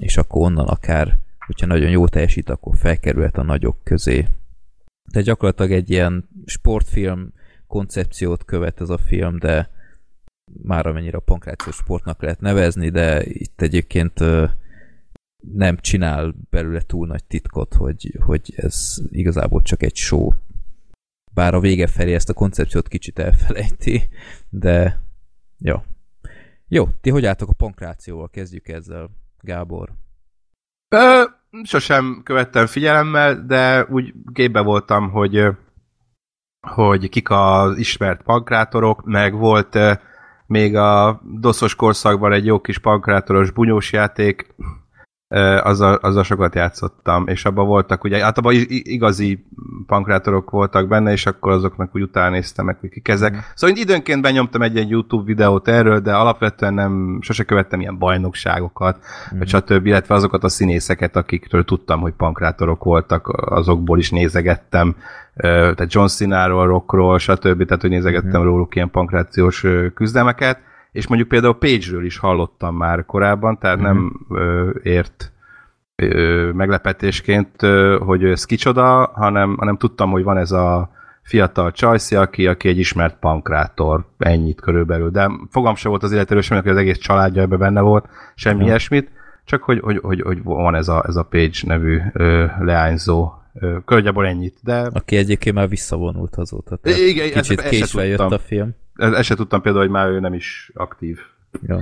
és 0.00 0.16
akkor 0.16 0.42
onnan 0.42 0.66
akár, 0.66 1.18
hogyha 1.46 1.66
nagyon 1.66 1.90
jó 1.90 2.06
teljesít, 2.08 2.50
akkor 2.50 2.76
felkerülhet 2.76 3.36
a 3.36 3.42
nagyok 3.42 3.76
közé. 3.82 4.28
De 5.12 5.20
gyakorlatilag 5.20 5.72
egy 5.72 5.90
ilyen 5.90 6.28
sportfilm 6.44 7.32
koncepciót 7.66 8.44
követ 8.44 8.80
ez 8.80 8.88
a 8.88 8.98
film, 8.98 9.38
de 9.38 9.70
már 10.62 10.86
amennyire 10.86 11.16
a 11.16 11.20
pankrációs 11.20 11.76
sportnak 11.76 12.22
lehet 12.22 12.40
nevezni, 12.40 12.88
de 12.88 13.24
itt 13.24 13.60
egyébként 13.60 14.20
nem 15.52 15.76
csinál 15.76 16.34
belőle 16.50 16.80
túl 16.80 17.06
nagy 17.06 17.24
titkot, 17.24 17.74
hogy, 17.74 18.18
hogy 18.20 18.52
ez 18.56 18.96
igazából 19.10 19.62
csak 19.62 19.82
egy 19.82 19.96
show. 19.96 20.30
Bár 21.32 21.54
a 21.54 21.60
vége 21.60 21.86
felé 21.86 22.14
ezt 22.14 22.28
a 22.28 22.34
koncepciót 22.34 22.88
kicsit 22.88 23.18
elfelejti, 23.18 24.08
de 24.48 25.00
jó. 25.58 25.82
Jó, 26.68 26.88
ti 27.00 27.10
hogy 27.10 27.26
álltok 27.26 27.48
a 27.48 27.52
pankrációval? 27.52 28.28
Kezdjük 28.28 28.68
ezzel, 28.68 29.10
Gábor. 29.40 29.92
Ö, 30.88 31.24
sosem 31.62 32.20
követtem 32.24 32.66
figyelemmel, 32.66 33.46
de 33.46 33.84
úgy 33.84 34.14
képbe 34.32 34.60
voltam, 34.60 35.10
hogy 35.10 35.56
hogy 36.64 37.08
kik 37.08 37.30
az 37.30 37.78
ismert 37.78 38.22
pankrátorok, 38.22 39.04
meg 39.04 39.34
volt 39.34 39.78
még 40.46 40.76
a 40.76 41.20
doszos 41.24 41.74
korszakban 41.74 42.32
egy 42.32 42.46
jó 42.46 42.60
kis 42.60 42.78
pankrátoros 42.78 43.50
bunyós 43.50 43.92
játék, 43.92 44.54
azzal, 45.62 45.94
azzal 45.94 46.22
sokat 46.22 46.54
játszottam, 46.54 47.26
és 47.26 47.44
abban 47.44 47.66
voltak 47.66 48.04
ugye, 48.04 48.24
általában 48.24 48.66
igazi 48.68 49.46
pankrátorok 49.86 50.50
voltak 50.50 50.88
benne, 50.88 51.12
és 51.12 51.26
akkor 51.26 51.52
azoknak 51.52 51.90
úgy 51.94 52.02
utána 52.02 52.30
néztem 52.30 52.64
meg, 52.64 52.78
kik 52.90 53.08
ezek. 53.08 53.32
Mhm. 53.32 53.40
Szóval 53.54 53.76
időnként 53.76 54.22
benyomtam 54.22 54.62
egy-egy 54.62 54.90
YouTube 54.90 55.24
videót 55.24 55.68
erről, 55.68 56.00
de 56.00 56.14
alapvetően 56.14 56.74
nem, 56.74 57.18
sose 57.20 57.44
követtem 57.44 57.80
ilyen 57.80 57.98
bajnokságokat, 57.98 58.98
Mhm. 59.30 59.38
vagy 59.38 59.48
stb. 59.48 59.86
illetve 59.86 60.14
azokat 60.14 60.44
a 60.44 60.48
színészeket, 60.48 61.16
akikről 61.16 61.64
tudtam, 61.64 62.00
hogy 62.00 62.12
pankrátorok 62.12 62.84
voltak, 62.84 63.28
azokból 63.28 63.98
is 63.98 64.10
nézegettem, 64.10 64.96
tehát 65.36 65.92
John 65.92 66.06
Cena-ról, 66.06 66.66
Rockról, 66.66 67.18
stb. 67.18 67.64
Tehát, 67.64 67.80
hogy 67.80 67.90
nézegettem 67.90 68.28
Mhm. 68.28 68.36
uh-huh. 68.38 68.52
róluk 68.52 68.74
ilyen 68.74 68.90
pankrációs 68.90 69.64
küzdelmeket, 69.94 70.58
és 70.94 71.06
mondjuk 71.06 71.28
például 71.28 71.58
Page-ről 71.58 72.04
is 72.04 72.18
hallottam 72.18 72.76
már 72.76 73.04
korábban, 73.04 73.58
tehát 73.58 73.78
Mhm. 73.78 73.86
uh-huh. 73.86 74.02
nem 74.28 74.38
ö, 74.38 74.70
ért 74.82 75.32
ö, 75.96 76.50
meglepetésként, 76.52 77.62
ö, 77.62 77.98
hogy 78.04 78.24
ez 78.24 78.44
kicsoda, 78.44 79.10
hanem, 79.14 79.56
hanem 79.56 79.76
tudtam, 79.76 80.10
hogy 80.10 80.22
van 80.22 80.36
ez 80.36 80.50
a 80.52 80.90
fiatal 81.22 81.72
Csajci, 81.72 82.16
aki, 82.16 82.46
aki 82.46 82.68
egy 82.68 82.78
ismert 82.78 83.16
pankrátor, 83.18 84.04
ennyit 84.18 84.60
körülbelül, 84.60 85.10
de 85.10 85.30
fogam 85.50 85.74
sem 85.74 85.90
volt 85.90 86.02
az 86.02 86.12
illetőről 86.12 86.42
semmi, 86.42 86.60
hogy 86.60 86.70
az 86.70 86.76
egész 86.76 86.98
családja 86.98 87.42
ebben 87.42 87.58
benne 87.58 87.80
volt, 87.80 88.08
semmi 88.34 88.60
Ja. 88.60 88.66
ilyesmit, 88.66 89.10
csak 89.44 89.62
hogy, 89.62 89.80
hogy, 89.80 89.98
hogy, 90.02 90.20
hogy 90.20 90.42
van 90.42 90.74
ez 90.74 90.88
a, 90.88 91.04
ez 91.06 91.16
a 91.16 91.22
Page 91.22 91.58
nevű 91.66 92.00
ö, 92.12 92.44
leányzó, 92.58 93.32
körülbelül 93.84 94.26
ennyit, 94.26 94.58
de 94.62 94.90
Aki 94.92 95.16
egyébként 95.16 95.54
már 95.56 95.68
visszavonult 95.68 96.36
azóta. 96.36 96.76
Tehát 96.76 96.98
Igen, 96.98 97.30
kicsit 97.30 97.60
ezt 97.60 97.68
késve 97.68 98.06
jött 98.06 98.18
tudtam. 98.18 98.38
a 98.38 98.42
film. 98.46 98.74
ezt 98.94 99.22
se 99.22 99.34
tudtam 99.34 99.60
például, 99.60 99.84
hogy 99.84 99.92
már 99.92 100.08
ő 100.08 100.20
nem 100.20 100.34
is 100.34 100.70
aktív 100.74 101.18
Jó. 101.66 101.78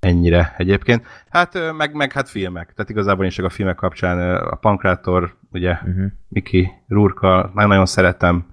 ennyire 0.00 0.54
egyébként. 0.56 1.06
Hát 1.28 1.58
meg, 1.76 1.94
meg 1.94 2.12
hát 2.12 2.28
filmek, 2.28 2.72
tehát 2.74 2.90
igazából 2.90 3.24
én 3.24 3.30
csak 3.30 3.44
a 3.44 3.50
filmek 3.50 3.76
kapcsán 3.76 4.36
a 4.36 4.54
Pankrátor, 4.54 5.34
ugye 5.52 5.70
Uh-huh. 5.72 6.06
Miki 6.28 6.68
Rurka, 6.88 7.50
nagyon-nagyon 7.54 7.86
szeretem, 7.86 8.46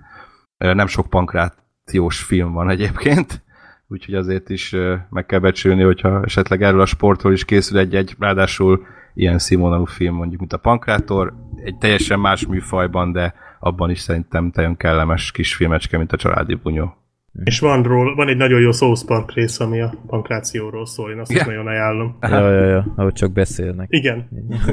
nem 0.57 0.87
sok 0.87 1.09
pankrációs 1.09 2.19
film 2.23 2.51
van 2.51 2.69
egyébként, 2.69 3.41
úgyhogy 3.87 4.13
azért 4.15 4.49
is 4.49 4.75
meg 5.09 5.25
kell 5.25 5.39
becsülni, 5.39 5.83
hogyha 5.83 6.23
esetleg 6.23 6.61
erről 6.63 6.81
a 6.81 6.85
sportról 6.85 7.33
is 7.33 7.45
készül 7.45 7.77
egy-egy, 7.77 8.15
ráadásul 8.19 8.85
ilyen 9.13 9.39
színvonalú 9.39 9.85
film 9.85 10.15
mondjuk, 10.15 10.39
mint 10.39 10.53
a 10.53 10.57
Pankrátor, 10.57 11.33
egy 11.63 11.77
teljesen 11.77 12.19
más 12.19 12.47
műfajban, 12.47 13.11
de 13.11 13.33
abban 13.59 13.89
is 13.89 13.99
szerintem 13.99 14.51
nagyon 14.53 14.77
kellemes 14.77 15.31
kis 15.31 15.55
filmecske, 15.55 15.97
mint 15.97 16.11
a 16.11 16.17
Családi 16.17 16.53
Bunyó. 16.53 16.95
És 17.43 17.59
van, 17.59 17.83
róla, 17.83 18.15
van 18.15 18.27
egy 18.27 18.37
nagyon 18.37 18.61
jó 18.61 18.71
South 18.71 19.05
Park 19.05 19.33
rész, 19.33 19.59
ami 19.59 19.81
a 19.81 19.93
pankrációról 20.07 20.85
szól, 20.85 21.11
én 21.11 21.19
azt 21.19 21.31
Igen. 21.31 21.41
is 21.41 21.47
nagyon 21.47 21.67
ajánlom. 21.67 22.17
Ja, 22.21 22.49
ja, 22.49 22.65
ja, 22.65 22.93
ahogy 22.95 23.13
csak 23.13 23.31
beszélnek. 23.31 23.87
Igen, 23.89 24.29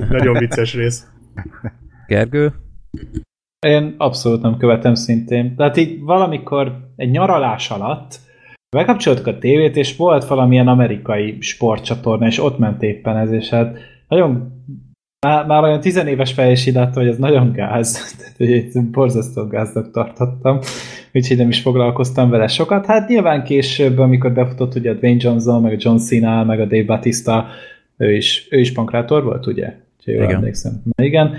nagyon 0.08 0.38
vicces 0.38 0.74
rész. 0.74 1.06
Gergő? 2.06 2.52
Én 3.66 3.94
abszolút 3.98 4.42
nem 4.42 4.56
követem 4.56 4.94
szintén. 4.94 5.56
Tehát 5.56 5.76
így 5.76 6.00
valamikor 6.00 6.92
egy 6.96 7.10
nyaralás 7.10 7.70
alatt 7.70 8.20
bekapcsoltuk 8.76 9.26
a 9.26 9.38
tévét, 9.38 9.76
és 9.76 9.96
volt 9.96 10.24
valamilyen 10.24 10.68
amerikai 10.68 11.36
sportcsatorna, 11.40 12.26
és 12.26 12.38
ott 12.38 12.58
ment 12.58 12.82
éppen 12.82 13.16
ez, 13.16 13.32
és 13.32 13.48
hát 13.48 13.78
nagyon 14.08 14.52
már, 15.26 15.46
már 15.46 15.62
olyan 15.62 15.80
tizenéves 15.80 16.32
fej 16.32 16.52
is 16.52 16.66
látta, 16.66 17.00
hogy 17.00 17.08
ez 17.08 17.16
nagyon 17.16 17.52
gáz. 17.52 17.92
Tehát, 18.18 18.36
hogy 18.36 18.52
egy 18.52 18.90
borzasztó 18.90 19.46
gáznak 19.46 19.90
tartottam, 19.90 20.58
úgyhogy 21.12 21.36
nem 21.36 21.48
is 21.48 21.60
foglalkoztam 21.60 22.30
vele 22.30 22.46
sokat. 22.46 22.86
Hát 22.86 23.08
nyilván 23.08 23.44
később, 23.44 23.98
amikor 23.98 24.32
befutott 24.32 24.74
ugye 24.74 24.90
a 24.90 24.94
Dwayne 24.94 25.20
Johnson, 25.22 25.62
meg 25.62 25.72
a 25.72 25.76
John 25.78 25.96
Cena, 25.96 26.44
meg 26.44 26.60
a 26.60 26.64
Dave 26.64 26.84
Batista, 26.84 27.46
ő 27.96 28.12
is, 28.12 28.48
ő 28.50 28.60
is 28.60 28.72
pankrátor 28.72 29.24
volt, 29.24 29.46
ugye? 29.46 29.76
Jól 30.04 30.22
Igen. 30.22 30.34
emlékszem. 30.34 30.82
Na 30.96 31.04
igen. 31.04 31.36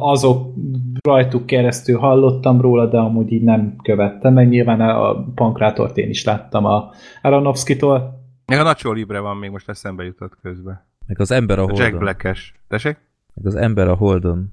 Azok 0.00 0.54
rajtuk 1.02 1.46
keresztül 1.46 1.98
hallottam 1.98 2.60
róla, 2.60 2.86
de 2.86 2.98
amúgy 2.98 3.32
így 3.32 3.42
nem 3.42 3.76
követtem, 3.82 4.32
meg 4.32 4.48
nyilván 4.48 4.80
a 4.80 5.24
Pankrátort 5.34 5.96
én 5.96 6.08
is 6.08 6.24
láttam 6.24 6.64
a 6.64 6.90
Aronofsky-tól. 7.22 8.18
Meg 8.46 8.58
a 8.58 8.62
Nacho 8.62 8.92
Libre 8.92 9.18
van 9.18 9.36
még 9.36 9.50
most 9.50 9.68
eszembe 9.68 10.04
jutott 10.04 10.36
közben. 10.42 10.88
Meg 11.10 11.20
az 11.20 11.30
ember 11.30 11.58
a 11.58 11.62
Holdon. 11.62 11.80
Jack 11.80 11.98
Black-es. 11.98 12.54
Tessék? 12.68 12.96
Meg 13.34 13.46
az 13.46 13.54
ember 13.54 13.88
a 13.88 13.94
Holdon. 13.94 14.52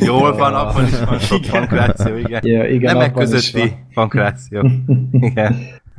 Jól 0.00 0.36
van, 0.36 0.54
abban 0.54 0.84
is 0.84 1.00
van 1.00 1.18
sok 1.18 1.40
pankráció, 1.50 2.16
igen. 2.16 2.40
Ja, 2.44 2.68
igen, 2.68 2.96
Nemek 2.96 3.12
közötti 3.12 3.72
pankráció. 3.94 4.70
Igen. 5.12 5.56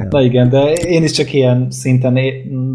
Na 0.09 0.21
igen, 0.21 0.49
de 0.49 0.71
én 0.73 1.03
is 1.03 1.11
csak 1.11 1.33
ilyen 1.33 1.67
szinten 1.69 2.19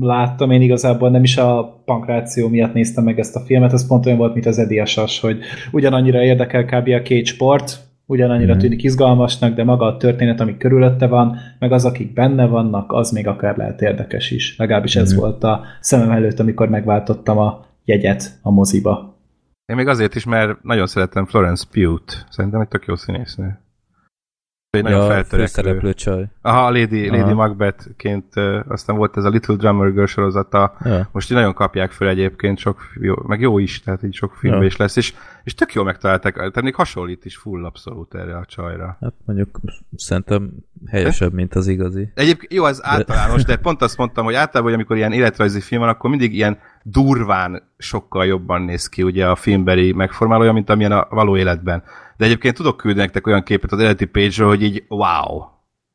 láttam, 0.01 0.51
én 0.51 0.61
igazából 0.61 1.11
nem 1.11 1.23
is 1.23 1.37
a 1.37 1.83
pankráció 1.85 2.49
miatt 2.49 2.75
néztem 2.75 3.05
meg 3.05 3.19
ezt 3.19 3.37
a 3.37 3.41
filmet, 3.41 3.73
ez 3.73 3.87
pont 3.87 4.07
olyan 4.07 4.19
volt, 4.19 4.35
mint 4.35 4.47
az 4.47 4.59
Eddie 4.59 4.83
Asas, 4.83 5.21
hogy 5.21 5.39
ugyanannyira 5.73 6.23
érdekel 6.23 6.65
kb. 6.65 6.89
a 6.89 7.03
két 7.03 7.27
sport, 7.27 7.79
ugyanannyira 8.07 8.53
Mhm. 8.53 8.61
tűnik 8.63 8.83
izgalmasnak, 8.83 9.55
de 9.55 9.65
maga 9.65 9.87
a 9.87 9.97
történet, 9.97 10.41
ami 10.41 10.57
körülötte 10.57 11.07
van, 11.07 11.37
meg 11.59 11.73
az, 11.73 11.85
akik 11.85 12.13
benne 12.13 12.47
vannak, 12.47 12.93
az 12.93 13.11
még 13.11 13.27
akár 13.27 13.57
lehet 13.57 13.81
érdekes 13.83 14.31
is. 14.31 14.57
Legalábbis 14.59 14.97
ez 14.97 15.13
Mhm. 15.13 15.21
volt 15.21 15.45
a 15.45 15.65
szemem 15.81 16.11
előtt, 16.11 16.39
amikor 16.41 16.69
megváltottam 16.69 17.39
a 17.39 17.65
jegyet 17.85 18.39
a 18.43 18.51
moziba. 18.51 19.15
Én 19.67 19.77
még 19.77 19.87
azért 19.87 20.15
is, 20.15 20.25
mert 20.25 20.63
nagyon 20.63 20.87
szeretem 20.87 21.27
Florence 21.27 21.65
Pugh-t. 21.71 22.27
Szerintem 22.31 22.61
egy 22.61 22.69
tök 22.69 22.85
jó 22.87 22.95
színésznő. 22.97 23.59
Egy 24.71 24.83
nagyon 24.83 25.01
Ja, 25.17 25.25
feltörekvő. 25.25 25.95
csaj. 25.95 26.25
Aha, 26.43 26.67
a 26.67 26.71
Lady, 26.71 27.09
Aha. 27.09 27.17
Lady 27.21 27.33
Macbeth-ként, 27.33 28.35
aztán 28.69 28.97
volt 28.97 29.17
ez 29.17 29.25
a 29.25 29.29
Little 29.29 29.55
Drummer 29.55 29.93
Girl 29.93 30.05
sorozata, 30.05 30.77
Ja. 30.85 31.09
most 31.13 31.31
így 31.31 31.37
nagyon 31.37 31.55
kapják 31.55 31.91
föl 31.91 32.09
egyébként, 32.09 32.59
sok, 32.59 32.81
jó, 33.01 33.15
meg 33.27 33.41
jó 33.41 33.59
is, 33.59 33.81
tehát 33.83 34.03
így 34.03 34.15
sok 34.15 34.35
filmben 34.35 34.61
Ja. 34.63 34.67
is 34.67 34.77
lesz, 34.77 34.97
és, 34.97 35.15
és 35.45 35.55
tök 35.55 35.73
jól 35.73 35.85
megtalálták, 35.85 36.35
tehát 36.35 36.63
még 36.63 36.75
hasonlít 36.75 37.25
is 37.25 37.37
full 37.37 37.65
abszolút 37.65 38.15
erre 38.15 38.37
a 38.37 38.45
csajra. 38.45 38.97
Hát 39.01 39.13
mondjuk 39.25 39.61
szerintem 39.97 40.51
helyesebb, 40.87 41.33
mint 41.33 41.55
az 41.55 41.67
igazi. 41.67 42.11
Egyébként 42.15 42.53
jó, 42.53 42.67
ez 42.67 42.81
általános, 42.83 43.45
de 43.45 43.57
pont 43.57 43.83
azt 43.83 43.97
mondtam, 43.97 44.25
hogy 44.25 44.35
általában, 44.35 44.63
hogy 44.65 44.73
amikor 44.75 44.97
ilyen 44.97 45.13
életrajzi 45.13 45.61
film 45.61 45.81
van, 45.81 45.91
akkor 45.91 46.11
mindig 46.11 46.35
ilyen 46.35 46.59
durván 46.89 47.63
sokkal 47.79 48.27
jobban 48.27 48.63
néz 48.63 48.89
ki 48.89 49.03
ugye 49.03 49.27
a 49.27 49.37
filmbeli 49.37 49.93
megformálója, 49.93 50.53
mint 50.53 50.71
amilyen 50.71 50.93
a 50.93 51.07
való 51.11 51.37
életben. 51.37 51.83
De 52.17 52.25
egyébként 52.25 52.55
tudok 52.55 52.77
küldeni 52.77 53.05
nektek 53.05 53.27
olyan 53.27 53.43
képet 53.43 53.73
az 53.73 53.79
eredeti 53.79 54.05
page 54.05 54.45
hogy 54.45 54.63
így 54.63 54.85
wow. 54.89 55.45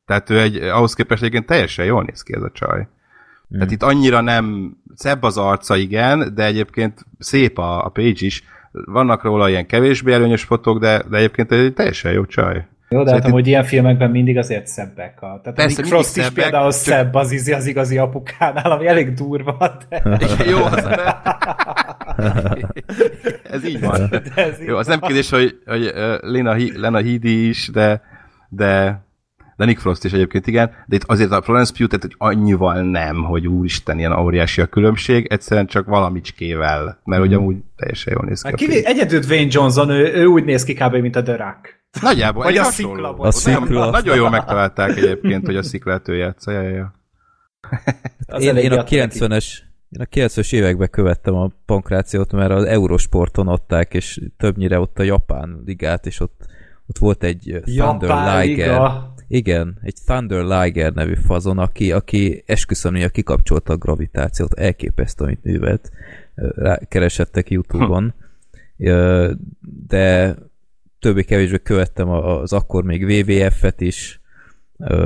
Tehát 0.05 0.29
ő 0.29 0.39
egy, 0.39 0.55
ahhoz 0.55 0.93
képest 0.93 1.21
egyébként 1.21 1.45
teljesen 1.45 1.85
jól 1.85 2.03
néz 2.03 2.21
ki 2.21 2.33
ez 2.35 2.41
a 2.41 2.51
csaj. 2.53 2.79
Mm. 2.79 3.57
Tehát 3.57 3.71
itt 3.71 3.83
annyira 3.83 4.21
nem 4.21 4.75
szebb 4.95 5.23
az 5.23 5.37
arca, 5.37 5.75
igen, 5.75 6.35
de 6.35 6.45
egyébként 6.45 7.05
szép 7.19 7.57
a, 7.57 7.85
a 7.85 7.89
page 7.89 8.25
is. 8.25 8.43
Vannak 8.71 9.23
róla 9.23 9.49
ilyen 9.49 9.65
kevésbé 9.65 10.13
előnyös 10.13 10.43
fotók, 10.43 10.79
de, 10.79 11.03
de 11.09 11.17
egyébként 11.17 11.51
egy 11.51 11.73
teljesen 11.73 12.11
jó 12.11 12.25
csaj. 12.25 12.67
Jó, 12.93 13.03
de 13.03 13.11
hát 13.11 13.25
amúgy 13.25 13.47
ilyen 13.47 13.63
filmekben 13.63 14.11
mindig 14.11 14.37
azért 14.37 14.67
szebbek. 14.67 15.21
A, 15.21 15.39
tehát 15.43 15.57
Persze, 15.57 15.77
a 15.77 15.81
Nick 15.81 15.87
Frost 15.87 16.17
is 16.17 16.23
szebbek, 16.23 16.43
például 16.43 16.71
csak- 16.71 16.81
szebb 16.81 17.13
az, 17.13 17.31
izi, 17.31 17.51
az 17.51 17.65
igazi 17.65 17.97
apukánál, 17.97 18.71
ami 18.71 18.87
elég 18.87 19.13
durva, 19.13 19.77
de... 19.89 20.01
jó, 20.51 20.63
az 20.63 20.87
Ez 23.51 23.65
így 23.65 23.79
van. 23.79 24.09
de 24.09 24.21
ez 24.35 24.61
így 24.61 24.67
Jó, 24.67 24.77
az 24.77 24.87
nem 24.87 24.99
kérdés, 24.99 25.29
hogy, 25.29 25.59
hogy 25.65 25.91
Lena, 26.21 26.55
Lena 26.75 26.97
Headey 27.01 27.47
is, 27.47 27.69
de, 27.73 28.01
de, 28.49 29.03
de 29.55 29.65
Nick 29.65 29.79
Frost 29.79 30.03
is 30.03 30.13
egyébként 30.13 30.47
igen, 30.47 30.71
de 30.85 30.95
itt 30.95 31.03
azért 31.05 31.31
a 31.31 31.41
Florence 31.41 31.73
Pugh, 31.77 31.89
tehát 31.89 32.05
hogy 32.05 32.15
annyival 32.17 32.81
nem, 32.81 33.23
hogy 33.23 33.47
úristen, 33.47 33.99
ilyen 33.99 34.19
óriási 34.19 34.61
a 34.61 34.65
különbség, 34.65 35.27
egyszerűen 35.29 35.65
csak 35.67 35.85
valamicskével, 35.85 36.99
mert 37.03 37.21
hogy 37.21 37.33
amúgy 37.33 37.57
teljesen 37.75 38.13
jól 38.13 38.25
néz 38.25 38.41
ki. 38.41 38.47
Hát 38.47 38.57
kivé, 38.57 38.85
egyedül 38.85 39.19
Dwayne 39.19 39.49
Johnson, 39.51 39.89
ő, 39.89 40.13
ő 40.13 40.25
úgy 40.25 40.43
néz 40.43 40.63
ki 40.63 40.73
kb. 40.73 40.95
mint 40.95 41.15
a 41.15 41.23
The 41.23 41.35
Rock. 41.35 41.80
Nagyjából, 42.01 42.43
Vagy 42.43 42.57
a 42.57 42.63
szikla. 42.63 43.09
A 43.09 43.15
Nagyon- 43.15 43.31
szikla. 43.31 43.89
Nagyon 43.89 44.15
jól 44.15 44.29
megtalálták 44.29 44.97
egyébként, 44.97 45.45
hogy 45.45 45.55
a 45.55 45.63
sziklát 45.63 46.07
ő 46.07 46.15
játsza. 46.15 46.51
Ja, 46.51 46.61
ja, 46.61 46.93
Én, 48.37 48.55
én 48.55 48.71
a 48.71 48.77
adta 48.77 48.95
neki. 48.95 49.17
90-es 49.19 49.57
én 49.89 50.01
a 50.01 50.05
90-es 50.05 50.53
években 50.53 50.89
követtem 50.89 51.33
a 51.35 51.51
pankrációt, 51.65 52.31
mert 52.31 52.51
az 52.51 52.63
Eurosporton 52.63 53.47
adták, 53.47 53.93
és 53.93 54.21
többnyire 54.37 54.79
ott 54.79 54.99
a 54.99 55.03
Japán 55.03 55.61
ligát, 55.65 56.05
és 56.05 56.19
ott, 56.19 56.45
ott 56.87 56.97
volt 56.97 57.23
egy 57.23 57.51
ö, 57.51 57.59
Thunder 57.59 58.09
Japán 58.09 58.39
Liger. 58.45 58.67
liga. 58.67 59.13
Igen, 59.27 59.79
egy 59.81 59.95
Thunder 60.05 60.43
Liger 60.43 60.93
nevű 60.93 61.15
fazon, 61.15 61.57
aki, 61.57 61.91
aki 61.91 62.43
esküszöm, 62.45 62.95
hogy 62.95 63.11
kikapcsolta 63.11 63.73
a 63.73 63.77
gravitációt, 63.77 64.53
elképesztő, 64.53 65.23
amit 65.23 65.43
művelt. 65.43 65.89
Rá, 66.35 66.79
keresettek 66.87 67.49
Youtube-on. 67.51 68.13
Ö, 68.77 69.31
De 69.87 70.35
többé-kevésbé 71.01 71.57
követtem 71.63 72.09
a- 72.09 72.41
az 72.41 72.53
akkor 72.53 72.83
még 72.83 73.03
WWF-et 73.03 73.81
is, 73.81 74.21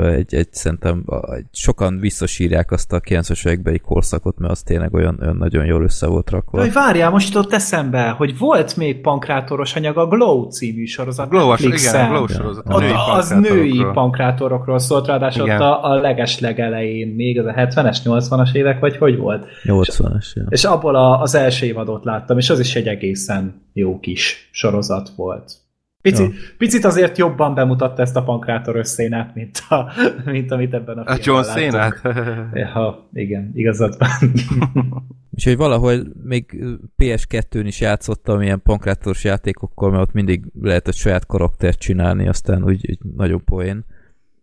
egy, 0.04 0.36
egy 0.36 0.54
szerintem 0.54 1.04
egy, 1.36 1.46
sokan 1.52 2.00
visszasírják 2.00 2.72
azt 2.72 2.94
a 2.94 3.00
90-es 3.00 3.46
évekbeli 3.48 3.80
korszakot, 3.80 4.38
mert 4.38 4.52
az 4.52 4.62
tényleg 4.62 4.94
olyan, 4.94 5.18
olyan 5.22 5.36
nagyon 5.36 5.66
jól 5.66 5.84
össze 5.84 6.08
volt 6.08 6.30
rakva. 6.30 6.60
Hogy 6.60 6.74
várjál, 6.74 7.10
most 7.10 7.34
jutott 7.34 7.54
eszembe, 7.54 8.10
hogy 8.10 8.38
volt 8.38 8.78
még 8.78 9.02
pankrátoros 9.02 9.76
anyag 9.76 9.98
a 9.98 10.08
Glow 10.08 10.50
című 10.50 10.86
sorozat. 10.86 11.30
Glow-as, 11.30 11.62
igen, 11.62 12.10
Glow 12.10 12.28
sorozat. 12.28 12.66
a 12.68 12.80
női 12.80 12.92
az 13.12 13.30
női 13.30 13.86
pankrátorokról. 13.94 14.80
szólt, 14.80 15.08
ráadásul 15.08 15.46
Igen. 15.46 15.62
ott 15.62 15.68
a, 15.68 15.92
a 15.92 15.96
leges 15.96 16.40
legelején, 16.40 17.08
még 17.08 17.40
az 17.40 17.46
a 17.46 17.54
70-es, 17.54 17.98
80-as 18.04 18.54
évek, 18.56 18.80
vagy 18.80 18.98
hogy 18.98 19.18
volt? 19.18 19.48
80-as, 19.64 20.34
ja. 20.34 20.46
És 20.50 20.64
abból 20.64 20.96
a, 20.96 21.22
az 21.22 21.36
első 21.36 21.66
évadot 21.66 22.04
láttam, 22.04 22.38
és 22.38 22.50
az 22.50 22.60
is 22.60 22.76
egy 22.76 22.88
egészen 22.88 23.62
jó 23.74 24.00
kis 24.00 24.50
sorozat 24.52 25.10
volt. 25.16 25.64
Pici, 26.06 26.24
Ja. 26.24 26.30
Picit 26.58 26.86
azért 26.86 27.18
jobban 27.18 27.54
bemutatta 27.54 28.02
ezt 28.02 28.16
a 28.16 28.24
pankrátoros 28.24 28.88
szénát, 28.88 29.36
mint, 29.36 29.62
a, 29.70 29.92
mint 30.26 30.52
amit 30.52 30.74
ebben 30.74 30.98
a 30.98 31.02
A 31.02 31.16
filmben 31.16 31.46
John 31.56 31.76
láttunk. 31.76 32.16
Ja, 32.54 33.08
igen, 33.14 33.52
igazad 33.54 33.96
van. 33.98 34.32
Úgyhogy 35.34 35.58
valahol 35.58 35.96
még 36.24 36.64
PS2-n 36.98 37.64
is 37.64 37.82
játszottam 37.82 38.42
ilyen 38.42 38.62
pankrátoros 38.62 39.24
játékokkal, 39.24 39.92
mert 39.92 40.02
ott 40.02 40.14
mindig 40.14 40.44
lehetett 40.62 40.94
saját 40.94 41.26
karaktert 41.26 41.80
csinálni, 41.80 42.28
aztán 42.28 42.64
úgy, 42.64 42.86
úgy 42.90 43.00
nagyon 43.16 43.44
poén. 43.46 43.86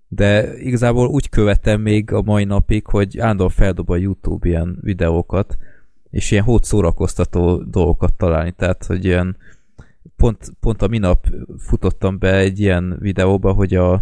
De 0.09 0.59
igazából 0.59 1.07
úgy 1.07 1.29
követem 1.29 1.81
még 1.81 2.13
a 2.13 2.23
mai 2.23 2.45
napig, 2.45 2.87
hogy 2.87 3.19
állandóan 3.19 3.51
feldob 3.51 3.91
a 3.91 3.97
YouTube 3.97 4.49
ilyen 4.49 4.79
videókat, 4.81 5.57
és 6.11 6.31
ilyen 6.31 6.45
hót 6.45 6.65
szórakoztató 6.65 7.57
dolgokat 7.57 8.15
találni, 8.15 8.53
tehát 8.57 8.85
hogy 8.85 9.05
ilyen 9.05 9.37
pont, 10.17 10.53
pont 10.61 10.83
a 10.83 10.89
minap 10.89 11.27
futottam 11.59 12.19
be 12.19 12.37
egy 12.37 12.61
ilyen 12.61 12.97
videóba, 13.01 13.53
hogy 13.53 13.75
a, 13.75 13.93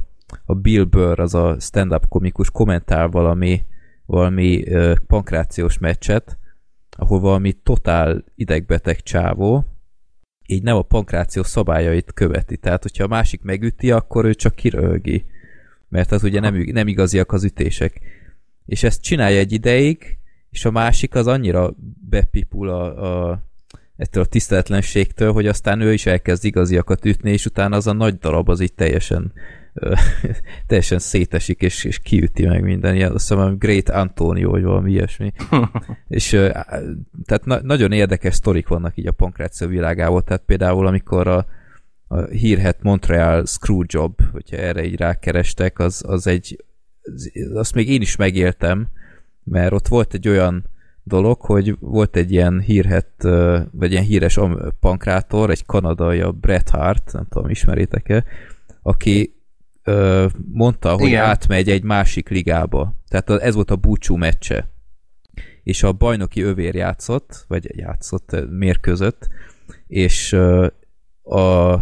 a 0.45 0.55
Bill 0.55 0.85
Burr, 0.85 1.21
az 1.21 1.35
a 1.35 1.57
stand-up 1.61 2.09
komikus 2.09 2.51
kommentál 2.51 3.09
valami, 3.09 3.65
valami 4.07 4.63
uh, 4.67 4.97
pankrációs 5.07 5.79
meccset, 5.79 6.39
ahol 6.97 7.21
valami 7.21 7.53
totál 7.53 8.25
idegbeteg 8.35 9.03
csávó, 9.03 9.65
így 10.51 10.63
nem 10.63 10.77
a 10.77 10.83
pankráció 10.83 11.43
szabályait 11.43 12.13
követi. 12.13 12.57
Tehát, 12.57 12.83
hogyha 12.83 13.05
a 13.05 13.09
másik 13.09 13.43
megüti, 13.43 13.91
akkor 13.91 14.25
ő 14.25 14.35
csak 14.35 14.55
kirölgi. 14.55 15.25
Mert 15.89 16.13
az 16.13 16.23
ugye 16.23 16.41
nem, 16.41 16.55
nem 16.55 16.89
igaziak 16.89 17.33
az 17.33 17.45
ütések. 17.45 18.01
És 18.67 18.83
ezt 18.83 19.03
csinálja 19.03 19.39
egy 19.39 19.53
ideig, 19.53 20.19
és 20.51 20.65
a 20.65 20.71
másik 20.71 21.15
az 21.15 21.27
annyira 21.27 21.75
bepipul 22.09 22.69
a, 22.69 23.31
a, 23.31 23.43
ettől 24.01 24.23
a 24.23 24.27
tiszteletlenségtől, 24.27 25.33
hogy 25.33 25.47
aztán 25.47 25.81
ő 25.81 25.93
is 25.93 26.07
elkezd 26.07 26.45
igaziakat 26.45 27.05
ütni, 27.05 27.31
és 27.31 27.47
utána 27.47 27.77
az 27.77 27.87
a 27.87 27.93
nagy 27.93 28.19
darab 28.19 28.49
az 28.49 28.61
így 28.61 28.75
teljesen 28.75 29.33
teljesen 30.67 30.99
szétesik, 30.99 31.61
és, 31.61 31.85
és 31.85 31.99
kiüti 31.99 32.47
meg 32.47 32.63
minden 32.63 32.95
ilyen, 32.95 33.13
azt 33.13 33.29
hiszem, 33.29 33.59
Great 33.59 33.89
Antonio, 33.89 34.51
vagy 34.51 34.63
valami 34.63 34.91
ilyesmi. 34.91 35.33
és 36.09 36.29
tehát 37.25 37.45
na, 37.45 37.61
nagyon 37.63 37.93
érdekes 37.93 38.35
sztorik 38.35 38.69
vannak 38.69 38.97
így 38.97 39.07
a 39.07 39.13
pankráció 39.13 39.69
világában, 39.69 40.25
tehát 40.25 40.43
például 40.47 40.87
amikor 40.87 41.29
a, 41.29 41.47
a 42.09 42.21
hírhet 42.21 42.83
Montreal 42.83 43.47
Screwjob, 43.47 44.21
hogyha 44.33 44.57
erre 44.57 44.85
így 44.85 44.97
rákerestek, 44.97 45.79
az, 45.79 46.03
az 46.07 46.27
egy 46.27 46.65
azt 47.55 47.75
még 47.75 47.89
én 47.89 48.01
is 48.01 48.17
megéltem, 48.17 48.89
mert 49.45 49.73
ott 49.73 49.89
volt 49.89 50.15
egy 50.15 50.29
olyan 50.29 50.65
dolog, 51.11 51.41
hogy 51.41 51.77
volt 51.81 52.17
egy 52.17 52.33
ilyen 52.33 52.61
hírhet, 52.61 53.23
vagy 53.71 53.91
ilyen 53.91 54.05
híres 54.05 54.39
pankrátor, 54.81 55.51
egy 55.51 55.67
kanadai, 55.67 56.21
a 56.21 56.33
Bret 56.33 56.69
Hart, 56.69 57.13
nem 57.13 57.27
tudom, 57.29 57.51
ismeritek-e, 57.51 58.25
aki 58.83 59.35
mondta, 60.53 60.93
hogy 60.93 61.09
Igen. 61.09 61.25
átmegy 61.25 61.69
egy 61.69 61.83
másik 61.83 62.29
ligába. 62.29 62.95
Tehát 63.09 63.31
ez 63.31 63.55
volt 63.55 63.71
a 63.71 63.77
búcsú 63.77 64.17
meccse. 64.17 64.69
És 65.63 65.83
a 65.83 65.93
bajnoki 65.93 66.43
övér 66.43 66.75
játszott, 66.75 67.45
vagy 67.49 67.77
játszott, 67.77 68.37
mérkőzött, 68.51 69.29
és 69.87 70.33
a 71.23 71.75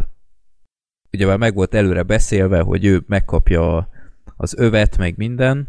ugye 1.12 1.26
már 1.26 1.38
meg 1.38 1.54
volt 1.54 1.74
előre 1.74 2.02
beszélve, 2.02 2.60
hogy 2.60 2.84
ő 2.84 3.04
megkapja 3.06 3.88
az 4.36 4.54
övet, 4.58 4.98
meg 4.98 5.16
minden, 5.16 5.68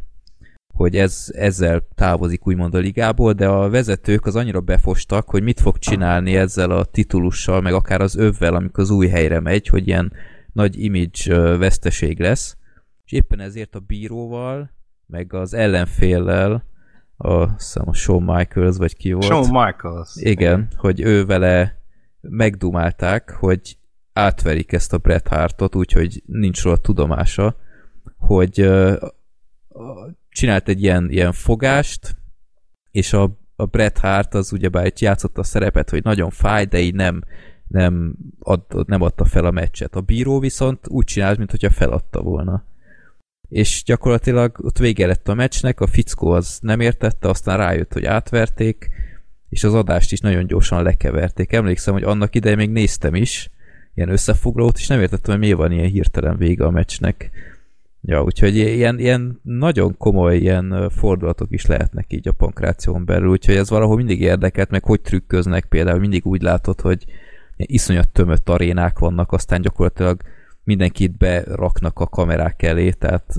hogy 0.80 0.96
ez, 0.96 1.32
ezzel 1.36 1.88
távozik 1.96 2.48
úgymond 2.48 2.74
a 2.74 2.78
ligából, 2.78 3.34
de 3.34 3.48
a 3.48 3.70
vezetők 3.70 4.26
az 4.26 4.36
annyira 4.36 4.60
befostak, 4.60 5.30
hogy 5.30 5.44
mit 5.44 5.60
fog 5.60 5.78
csinálni 5.78 6.36
ezzel 6.36 6.72
a 6.72 6.84
titulussal, 6.84 7.62
meg 7.62 7.74
akár 7.74 8.02
az 8.02 8.16
övvel, 8.16 8.54
amikor 8.54 8.84
az 8.84 8.90
új 8.90 9.08
helyre 9.08 9.40
megy, 9.40 9.68
hogy 9.68 9.88
ilyen 9.88 10.14
nagy 10.54 10.84
image 10.84 11.58
veszteség 11.58 12.20
lesz. 12.20 12.58
És 13.06 13.12
éppen 13.12 13.40
ezért 13.40 13.76
a 13.76 13.80
bíróval, 13.80 14.72
meg 15.06 15.34
az 15.34 15.54
ellenféllel, 15.54 16.64
a, 17.18 17.52
hiszem 17.52 17.84
a 17.88 17.94
Shawn 17.94 18.24
Michaels, 18.24 18.78
vagy 18.78 18.96
ki 18.96 19.12
volt. 19.12 19.26
Shawn 19.26 19.66
Michaels. 19.66 20.12
Igen, 20.16 20.68
hogy 20.76 21.02
ő 21.02 21.26
vele 21.26 21.82
megdumálták, 22.22 23.30
hogy 23.30 23.78
átverik 24.14 24.72
ezt 24.72 24.94
a 24.94 24.98
Bret 24.98 25.28
Hartot, 25.28 25.76
úgyhogy 25.76 26.24
nincs 26.26 26.64
róla 26.64 26.78
tudomása, 26.78 27.56
hogy 28.18 28.70
csinált 30.40 30.68
egy 30.68 30.84
ilyen, 30.84 31.10
ilyen 31.10 31.32
fogást, 31.32 32.16
és 32.92 33.14
a, 33.14 33.38
a 33.56 33.66
Bret 33.66 33.98
Hart 33.98 34.34
az 34.34 34.52
ugyebár 34.52 34.86
itt 34.86 35.00
játszott 35.00 35.38
a 35.38 35.44
szerepet, 35.44 35.90
hogy 35.90 36.04
nagyon 36.04 36.30
fáj, 36.30 36.66
de 36.66 36.80
így 36.80 36.94
nem, 36.94 37.24
nem, 37.68 38.16
ad, 38.40 38.62
nem 38.88 39.02
adta 39.02 39.26
fel 39.26 39.46
a 39.46 39.52
meccset. 39.52 39.96
A 39.96 40.02
bíró 40.02 40.40
viszont 40.40 40.88
úgy 40.88 41.06
csinált, 41.06 41.38
mintha 41.38 41.70
feladta 41.70 42.22
volna. 42.22 42.64
És 43.50 43.84
gyakorlatilag 43.86 44.60
ott 44.60 44.78
vége 44.78 45.08
lett 45.08 45.28
a 45.28 45.34
meccsnek, 45.34 45.80
a 45.80 45.88
fickó 45.88 46.32
az 46.32 46.60
nem 46.62 46.80
értette, 46.80 47.30
aztán 47.30 47.58
rájött, 47.58 47.94
hogy 47.94 48.06
átverték, 48.06 48.90
és 49.50 49.64
az 49.64 49.74
adást 49.74 50.12
is 50.12 50.20
nagyon 50.20 50.48
gyorsan 50.48 50.84
lekeverték. 50.84 51.54
Emlékszem, 51.54 51.94
hogy 51.94 52.04
annak 52.04 52.36
idején 52.36 52.58
még 52.58 52.70
néztem 52.70 53.16
is, 53.16 53.50
ilyen 53.94 54.10
összefoglalót, 54.10 54.78
és 54.78 54.88
nem 54.88 55.02
értettem, 55.02 55.32
hogy 55.32 55.40
miért 55.40 55.58
van 55.58 55.72
ilyen 55.72 55.90
hirtelen 55.90 56.38
vége 56.38 56.66
a 56.66 56.72
meccsnek. 56.72 57.32
Ja, 58.02 58.24
úgyhogy 58.24 58.56
ilyen, 58.56 59.00
ilyen 59.00 59.40
nagyon 59.44 59.98
komoly 59.98 60.38
ilyen 60.38 60.90
fordulatok 60.90 61.48
is 61.52 61.66
lehetnek 61.66 62.06
így 62.10 62.28
a 62.28 62.32
pankráción 62.32 63.06
belül, 63.06 63.30
úgyhogy 63.30 63.56
ez 63.56 63.70
valahol 63.70 63.96
mindig 63.96 64.22
érdekelt, 64.22 64.70
meg 64.70 64.84
hogy 64.84 65.02
trükköznek 65.02 65.66
például, 65.66 66.00
mindig 66.00 66.26
úgy 66.26 66.42
látod, 66.42 66.82
hogy 66.82 67.06
iszonyat 67.56 68.10
tömött 68.10 68.50
arénák 68.50 69.00
vannak, 69.00 69.32
aztán 69.32 69.62
gyakorlatilag 69.62 70.22
mindenkit 70.64 71.18
beraknak 71.18 72.00
a 72.00 72.08
kamerák 72.08 72.64
elé, 72.64 72.90
tehát 72.90 73.36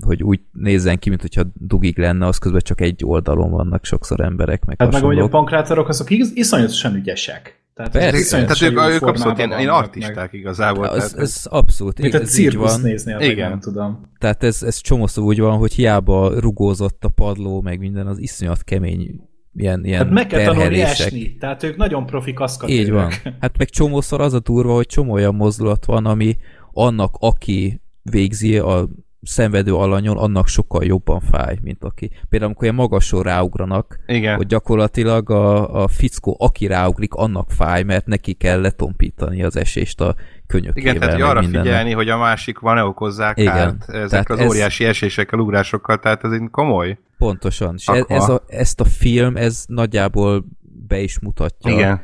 hogy 0.00 0.22
úgy 0.22 0.40
nézzen 0.52 0.98
ki, 0.98 1.08
mint 1.08 1.20
hogyha 1.20 1.42
dugig 1.54 1.98
lenne, 1.98 2.26
az 2.26 2.38
közben 2.38 2.60
csak 2.64 2.80
egy 2.80 3.04
oldalon 3.04 3.50
vannak 3.50 3.84
sokszor 3.84 4.20
emberek, 4.20 4.64
meg 4.64 4.76
Hát 4.78 4.92
meg 4.92 4.96
hogy 4.96 5.02
a 5.02 5.06
hasonlók. 5.06 5.30
pankrátorok 5.30 5.88
azok 5.88 6.10
iszonyatosan 6.34 6.94
ügyesek. 6.94 7.53
Tehát 7.74 7.92
Persze. 7.92 8.44
Tehát 8.44 8.62
ők, 8.62 8.94
ők 8.94 9.06
abszolút 9.06 9.38
ilyen, 9.38 9.58
ilyen 9.58 9.68
artisták 9.68 10.14
meg- 10.14 10.32
igazából. 10.32 10.84
Az, 10.84 11.10
tehát, 11.10 11.18
ez 11.18 11.42
abszolút, 11.44 12.00
Mint 12.00 12.14
ez 12.14 12.38
így 12.38 12.56
van. 12.56 12.80
meg 12.80 13.20
Igen. 13.20 13.48
nem 13.50 13.60
tudom. 13.60 14.10
Tehát 14.18 14.42
ez, 14.42 14.62
ez 14.62 14.76
csomószor 14.76 15.24
úgy 15.24 15.40
van, 15.40 15.58
hogy 15.58 15.72
hiába 15.72 16.40
rugózott 16.40 17.04
a 17.04 17.08
padló, 17.08 17.60
meg 17.60 17.78
minden, 17.78 18.06
az 18.06 18.18
iszonyat 18.18 18.62
kemény 18.62 19.20
ilyen, 19.54 19.84
ilyen 19.84 19.98
Hát 19.98 20.10
meg 20.10 20.26
kell 20.26 20.44
tanulni 20.44 20.80
esni, 20.80 21.36
tehát 21.36 21.62
ők 21.62 21.76
nagyon 21.76 22.06
profi 22.06 22.32
kaszkatőrök. 22.32 22.84
Így 22.84 22.90
van. 22.90 23.10
Hát 23.40 23.58
meg 23.58 23.68
csomószor 23.68 24.20
az 24.20 24.32
a 24.32 24.40
durva, 24.40 24.74
hogy 24.74 24.86
csomó 24.86 25.12
olyan 25.12 25.34
mozdulat 25.34 25.84
van, 25.84 26.06
ami 26.06 26.36
annak, 26.72 27.14
aki 27.18 27.80
végzi 28.02 28.58
a 28.58 28.88
szenvedő 29.24 29.74
alanyon, 29.74 30.16
annak 30.16 30.46
sokkal 30.48 30.84
jobban 30.84 31.20
fáj, 31.20 31.58
mint 31.62 31.84
aki. 31.84 32.08
Például, 32.08 32.44
amikor 32.44 32.62
ilyen 32.62 32.74
magasról 32.74 33.22
ráugranak, 33.22 34.00
igen. 34.06 34.36
hogy 34.36 34.46
gyakorlatilag 34.46 35.30
a, 35.30 35.82
a 35.82 35.88
fickó, 35.88 36.36
aki 36.38 36.66
ráugrik, 36.66 37.14
annak 37.14 37.50
fáj, 37.50 37.82
mert 37.82 38.06
neki 38.06 38.32
kell 38.32 38.60
letompítani 38.60 39.42
az 39.42 39.56
esést 39.56 40.00
a 40.00 40.14
könyökével. 40.46 40.82
Igen, 40.94 40.98
tehát 40.98 41.14
hogy 41.14 41.22
arra 41.30 41.40
mindennel. 41.40 41.62
figyelni, 41.66 41.92
hogy 41.92 42.08
a 42.08 42.16
másikban 42.16 42.74
ne 42.74 42.84
okozzák 42.84 43.38
Igen. 43.38 43.52
kárt 43.52 43.86
Tehát 43.86 44.04
ezekkel 44.04 44.36
az 44.36 44.42
ez- 44.42 44.48
óriási 44.48 44.84
esésekkel, 44.84 45.38
ugrásokkal, 45.38 45.98
tehát 45.98 46.24
ez 46.24 46.30
egy 46.32 46.42
komoly. 46.50 46.98
Pontosan. 47.18 47.74
És 47.76 47.86
ez, 47.86 47.98
Akkor- 48.00 48.16
ez 48.16 48.28
a, 48.28 48.42
ezt 48.46 48.80
a 48.80 48.84
film, 48.84 49.36
ez 49.36 49.64
nagyjából 49.66 50.44
be 50.88 50.98
is 51.00 51.18
mutatja, 51.18 51.72
Igen. 51.72 52.00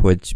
Hogy 0.00 0.34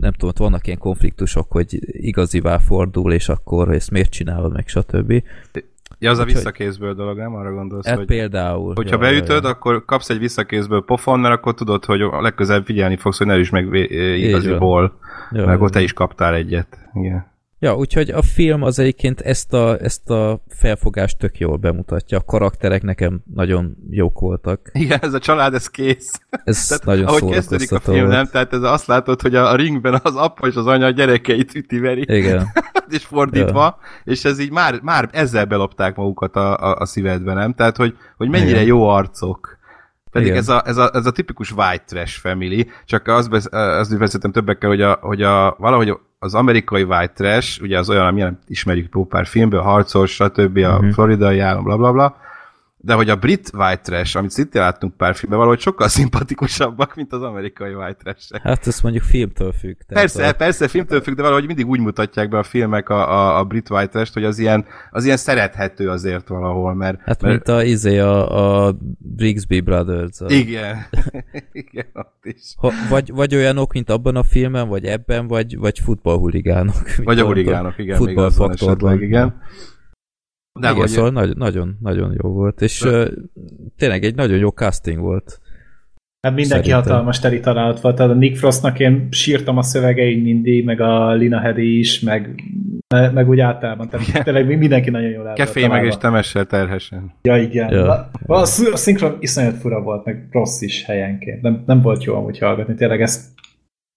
nem 0.00 0.12
tudom, 0.12 0.28
ott 0.28 0.38
vannak 0.38 0.66
ilyen 0.66 0.78
konfliktusok, 0.78 1.52
hogy 1.52 1.78
igazivá 1.86 2.58
fordul, 2.58 3.12
és 3.12 3.28
akkor 3.28 3.72
ezt 3.72 3.90
miért 3.90 4.10
csinálod, 4.10 4.52
meg 4.52 4.68
stb. 4.68 5.22
Ja, 5.98 6.10
az 6.10 6.18
a 6.18 6.20
Úgyhogy- 6.22 6.36
visszakézből 6.36 6.94
dolog, 6.94 7.16
nem? 7.16 7.34
Arra 7.34 7.52
gondolsz, 7.52 7.86
Hát 7.86 7.96
hogy... 7.96 8.06
például. 8.06 8.72
Hogyha 8.74 8.98
beütöd, 8.98 9.44
akkor 9.44 9.84
kapsz 9.84 10.10
egy 10.10 10.18
visszakézből 10.18 10.84
pofon, 10.84 11.20
mert 11.20 11.34
akkor 11.34 11.54
tudod, 11.54 11.84
hogy 11.84 12.00
a 12.00 12.20
legközelebb 12.20 12.64
figyelni 12.64 12.96
fogsz, 12.96 13.18
hogy 13.18 13.26
ne 13.26 13.38
is 13.38 13.50
meg 13.50 13.74
igaziból, 14.16 14.98
Ja, 15.32 15.46
meg 15.46 15.58
ja. 15.58 15.64
ott 15.64 15.72
te 15.72 15.80
is 15.82 15.92
kaptál 15.92 16.34
egyet. 16.34 16.78
Igen. 16.94 17.26
Ja, 17.64 17.76
úgyhogy 17.76 18.10
a 18.10 18.22
film 18.22 18.62
az 18.62 18.78
egyébként 18.78 19.20
ezt 19.20 19.52
a, 19.52 19.78
ezt 19.80 20.10
a 20.10 20.40
felfogást 20.48 21.18
tök 21.18 21.38
jól 21.38 21.56
bemutatja. 21.56 22.18
A 22.18 22.24
karakterek 22.24 22.82
nekem 22.82 23.22
nagyon 23.34 23.76
jók 23.90 24.20
voltak. 24.20 24.70
Igen, 24.72 24.98
ez 25.02 25.14
a 25.14 25.18
család, 25.18 25.54
ez 25.54 25.70
kész. 25.70 26.20
Ez 26.44 26.66
Tehát, 26.66 26.84
nagyon 26.84 27.06
ahogy 27.06 27.30
kezdődik 27.30 27.72
a 27.72 27.80
film, 27.80 28.08
nem? 28.08 28.26
Tehát 28.26 28.52
ez 28.52 28.62
azt 28.62 28.86
látod, 28.86 29.20
hogy 29.20 29.34
a, 29.34 29.56
ringben 29.56 30.00
az 30.02 30.16
apa 30.16 30.46
és 30.46 30.54
az 30.54 30.66
anya 30.66 30.86
a 30.86 30.90
gyerekeit 30.90 31.54
üti-veri, 31.54 32.04
Igen. 32.06 32.46
és 32.96 33.04
fordítva, 33.04 33.78
és 34.04 34.24
ez 34.24 34.38
így 34.38 34.50
már, 34.50 34.80
már 34.82 35.08
ezzel 35.12 35.44
belopták 35.44 35.96
magukat 35.96 36.36
a, 36.36 36.56
a, 36.56 36.76
a 36.78 36.86
szívedbe, 36.86 37.32
nem? 37.32 37.54
Tehát, 37.54 37.76
hogy, 37.76 37.96
hogy 38.16 38.28
mennyire 38.28 38.50
Igen. 38.50 38.66
jó 38.66 38.88
arcok. 38.88 39.58
Pedig 40.10 40.26
Igen. 40.26 40.38
ez 40.38 40.48
a, 40.48 40.62
ez, 40.66 40.76
a, 40.76 40.90
ez 40.92 41.06
a 41.06 41.10
tipikus 41.10 41.52
white 41.52 41.84
trash 41.86 42.20
family, 42.20 42.70
csak 42.84 43.06
azt, 43.06 43.30
besz, 43.30 43.46
azt 43.52 43.98
beszéltem 43.98 44.32
többekkel, 44.32 44.68
hogy, 44.68 44.82
a, 44.82 44.98
hogy 45.00 45.22
a, 45.22 45.56
valahogy 45.58 45.92
az 46.24 46.34
amerikai 46.34 46.82
white 46.82 47.12
trash, 47.14 47.62
ugye 47.62 47.78
az 47.78 47.90
olyan, 47.90 48.06
amilyen 48.06 48.38
ismerjük 48.48 48.88
jó 48.94 49.04
pár 49.04 49.26
filmből, 49.26 49.60
harcos, 49.60 50.10
stb. 50.14 50.56
a 50.56 50.78
Mhm. 50.80 50.88
floridai 50.90 51.38
állam, 51.38 51.64
bla 51.64 51.76
bla 51.76 51.92
bla, 51.92 52.16
de 52.84 52.94
hogy 52.94 53.10
a 53.10 53.16
brit 53.16 53.50
white 53.54 53.80
trash, 53.80 54.16
amit 54.16 54.30
szintén 54.30 54.62
láttunk 54.62 54.96
pár 54.96 55.14
filmben, 55.14 55.38
valahogy 55.38 55.60
sokkal 55.60 55.88
szimpatikusabbak, 55.88 56.94
mint 56.94 57.12
az 57.12 57.22
amerikai 57.22 57.74
white 57.74 57.96
trash 58.02 58.42
Hát 58.42 58.66
ez 58.66 58.80
mondjuk 58.80 59.04
filmtől 59.04 59.52
függ. 59.52 59.76
tehát 59.86 60.04
Persze, 60.04 60.28
a, 60.28 60.32
persze, 60.32 60.68
filmtől 60.68 61.00
függ, 61.00 61.14
de 61.16 61.22
valahogy 61.22 61.46
mindig 61.46 61.66
úgy 61.66 61.80
mutatják 61.80 62.28
be 62.28 62.38
a 62.38 62.42
filmek 62.42 62.88
a, 62.88 63.12
a, 63.12 63.38
a 63.38 63.44
brit 63.44 63.70
white 63.70 63.88
trash 63.88 64.12
hogy 64.12 64.24
az 64.24 64.38
ilyen, 64.38 64.64
az 64.90 65.04
ilyen 65.04 65.16
szerethető 65.16 65.88
azért 65.88 66.28
valahol, 66.28 66.74
mert... 66.74 67.00
Hát 67.04 67.22
mert 67.22 67.34
mint 67.34 67.58
a, 67.58 67.62
izé, 67.64 67.98
a, 67.98 68.66
a 68.66 68.76
Brigsby 68.98 69.60
Brothers. 69.60 70.20
A, 70.20 70.26
igen. 70.28 70.86
igen, 71.52 71.86
ott 71.92 72.20
is. 72.22 72.54
ha, 72.56 72.70
vagy, 72.88 73.10
vagy 73.12 73.34
olyanok, 73.34 73.72
mint 73.72 73.90
abban 73.90 74.16
a 74.16 74.22
filmben, 74.22 74.68
vagy 74.68 74.84
ebben, 74.84 75.26
vagy, 75.26 75.58
vagy 75.58 75.78
futballhuligánok. 75.78 76.94
Vagy 77.04 77.18
a 77.18 77.24
huligánok, 77.24 77.78
igen, 77.78 77.96
futballfaktorban. 77.96 79.02
igen. 79.02 79.34
De 80.60 80.70
igen, 80.70 80.86
szóval 80.86 81.10
nagy, 81.10 81.36
nagyon, 81.36 81.76
nagyon 81.80 82.16
jó 82.22 82.30
volt, 82.30 82.60
és 82.60 82.80
De- 82.80 82.90
uh, 82.90 83.08
tényleg 83.76 84.04
egy 84.04 84.14
nagyon 84.14 84.38
jó 84.38 84.48
casting 84.48 84.98
volt. 84.98 85.40
Hát 86.26 86.34
mindenki 86.34 86.68
Szerintem. 86.68 86.92
hatalmas 86.92 87.18
teli 87.18 87.40
találat 87.40 87.80
volt. 87.80 87.96
Tehát 87.96 88.12
a 88.12 88.14
Nick 88.14 88.36
Frostnak 88.36 88.78
én 88.78 89.08
sírtam 89.10 89.56
a 89.58 89.62
szövegein 89.62 90.22
mindig, 90.22 90.64
meg 90.64 90.80
a 90.80 91.12
Lina 91.12 91.40
Headey 91.40 91.78
is, 91.78 92.00
meg, 92.00 92.42
meg 93.12 93.28
úgy 93.28 93.40
általában. 93.40 93.88
Tehát 93.88 94.24
tényleg 94.24 94.58
mindenki 94.58 94.90
nagyon 94.90 95.10
jól 95.10 95.18
el 95.18 95.24
volt 95.24 95.36
Kefé 95.36 95.66
meg 95.66 95.84
és 95.84 95.96
temessel 95.96 96.44
terhesen. 96.46 97.14
Ja, 97.22 97.36
igen. 97.36 97.72
Ja. 97.72 97.92
A, 97.92 98.10
a, 98.26 98.40
a 98.72 98.76
szinkron 98.76 99.16
iszonyat 99.20 99.56
fura 99.56 99.82
volt, 99.82 100.04
meg 100.04 100.28
rossz 100.30 100.60
is 100.60 100.84
helyenként. 100.84 101.42
Nem, 101.42 101.62
nem 101.66 101.80
volt 101.80 102.04
jó 102.04 102.14
amúgy 102.14 102.38
hallgatni. 102.38 102.74
Tényleg 102.74 103.00
ezt 103.00 103.32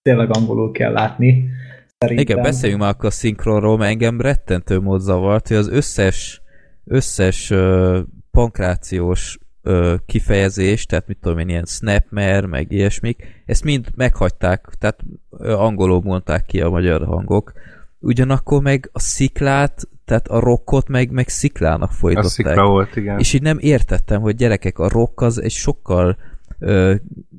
tényleg 0.02 0.36
angolul 0.36 0.72
kell 0.72 0.92
látni. 0.92 1.50
Szerintem. 1.98 2.26
Igen, 2.30 2.44
beszéljünk 2.44 2.82
már 2.82 2.90
akkor 2.90 3.06
a 3.06 3.12
szinkronról, 3.12 3.78
mert 3.78 3.92
engem 3.92 4.22
rettentő 4.22 4.80
mód 4.80 5.02
zavart, 5.02 5.48
hogy 5.48 5.58
az 5.58 5.70
összes, 5.70 6.42
összes 6.88 7.50
uh, 7.50 7.98
pankrációs 8.32 9.38
uh, 9.64 9.94
kifejezés, 10.06 10.86
tehát 10.86 11.08
mit 11.08 11.18
tudom 11.22 11.38
én, 11.38 11.50
ilyen 11.50 11.66
snapmer, 11.66 12.46
meg 12.46 12.72
ilyesmik, 12.72 13.44
ezt 13.46 13.64
mind 13.64 13.88
meghagyták, 13.96 14.68
tehát 14.80 15.00
uh, 15.30 15.62
angolul 15.62 16.02
mondták 16.02 16.46
ki 16.46 16.62
a 16.62 16.70
magyar 16.70 17.06
hangok. 17.06 17.54
Ugyanakkor 18.00 18.62
meg 18.62 18.90
a 18.92 19.00
sziklát, 19.00 19.88
tehát 20.06 20.28
a 20.28 20.40
rockot 20.40 20.88
meg, 20.88 21.12
meg 21.12 21.28
sziklának 21.28 21.92
folytották. 21.92 22.32
szikra 22.32 22.68
volt, 22.68 22.96
igen. 22.96 23.20
És 23.20 23.34
így 23.34 23.42
nem 23.42 23.58
értettem, 23.60 24.22
hogy 24.22 24.36
gyerekek, 24.36 24.80
a 24.80 24.90
rock 24.90 25.22
az 25.22 25.42
egy 25.42 25.52
sokkal 25.52 26.08
ö, 26.08 26.36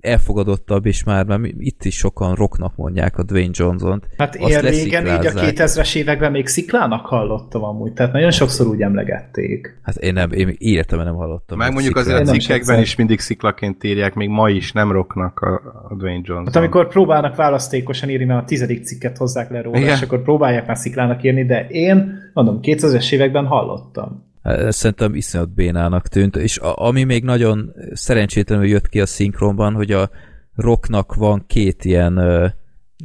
elfogadottabb, 0.00 0.86
és 0.86 1.04
már, 1.04 1.26
már 1.26 1.40
itt 1.58 1.84
is 1.84 1.96
sokan 1.96 2.34
rocknak 2.34 2.76
mondják 2.76 3.18
a 3.18 3.22
Dwayne 3.22 3.50
Johnson-t. 3.52 4.06
Hát 4.16 4.34
én 4.34 4.60
régen 4.60 5.06
így 5.06 5.10
a 5.10 5.32
lesziklázzák. 5.32 5.54
2000-es 5.54 5.96
években 5.96 6.30
még 6.30 6.46
sziklának 6.46 7.06
hallottam 7.06 7.64
amúgy, 7.64 7.92
tehát 7.92 8.12
nagyon 8.12 8.30
sokszor 8.30 8.66
úgy 8.66 8.82
emlegették. 8.82 9.78
Hát 9.82 9.96
én 9.96 10.12
nem, 10.12 10.32
én 10.32 10.54
életemben 10.58 11.06
nem 11.06 11.16
hallottam. 11.16 11.58
Meg 11.58 11.72
mondjuk 11.72 11.96
sziklát. 11.96 12.20
azért 12.20 12.36
a 12.36 12.40
cikkekben 12.40 12.80
is 12.80 12.96
mindig 12.96 13.20
sziklaként 13.20 13.84
írják, 13.84 14.14
még 14.14 14.28
ma 14.28 14.48
is 14.48 14.72
nem 14.72 14.92
roknak 14.92 15.38
a, 15.38 15.60
a 15.88 15.94
Dwayne 15.94 16.22
Johnson. 16.24 16.44
Hát 16.44 16.56
amikor 16.56 16.88
próbálnak 16.88 17.36
választékosan 17.36 18.08
írni, 18.08 18.24
mert 18.24 18.42
a 18.42 18.44
tizedik 18.44 18.84
cikket 18.84 19.16
hozzák 19.16 19.50
le 19.50 19.62
róla, 19.62 19.78
Igen. 19.78 19.94
és 19.94 20.02
akkor 20.02 20.22
próbálják 20.22 20.66
már 20.66 20.76
sziklának 20.76 21.22
írni, 21.22 21.44
de 21.44 21.66
én, 21.68 22.18
mondom, 22.32 22.58
2000-es 22.62 23.12
években 23.12 23.46
hallottam. 23.46 24.27
Hát, 24.48 24.72
Szerintem 24.72 25.14
iszonyat 25.14 25.54
bénának 25.54 26.08
tűnt, 26.08 26.36
és 26.36 26.58
a, 26.58 26.76
ami 26.86 27.04
még 27.04 27.24
nagyon 27.24 27.72
szerencsétlenül 27.92 28.66
jött 28.66 28.88
ki 28.88 29.00
a 29.00 29.06
szinkronban, 29.06 29.74
hogy 29.74 29.92
a 29.92 30.10
rocknak 30.54 31.14
van 31.14 31.44
két 31.46 31.84
ilyen, 31.84 32.20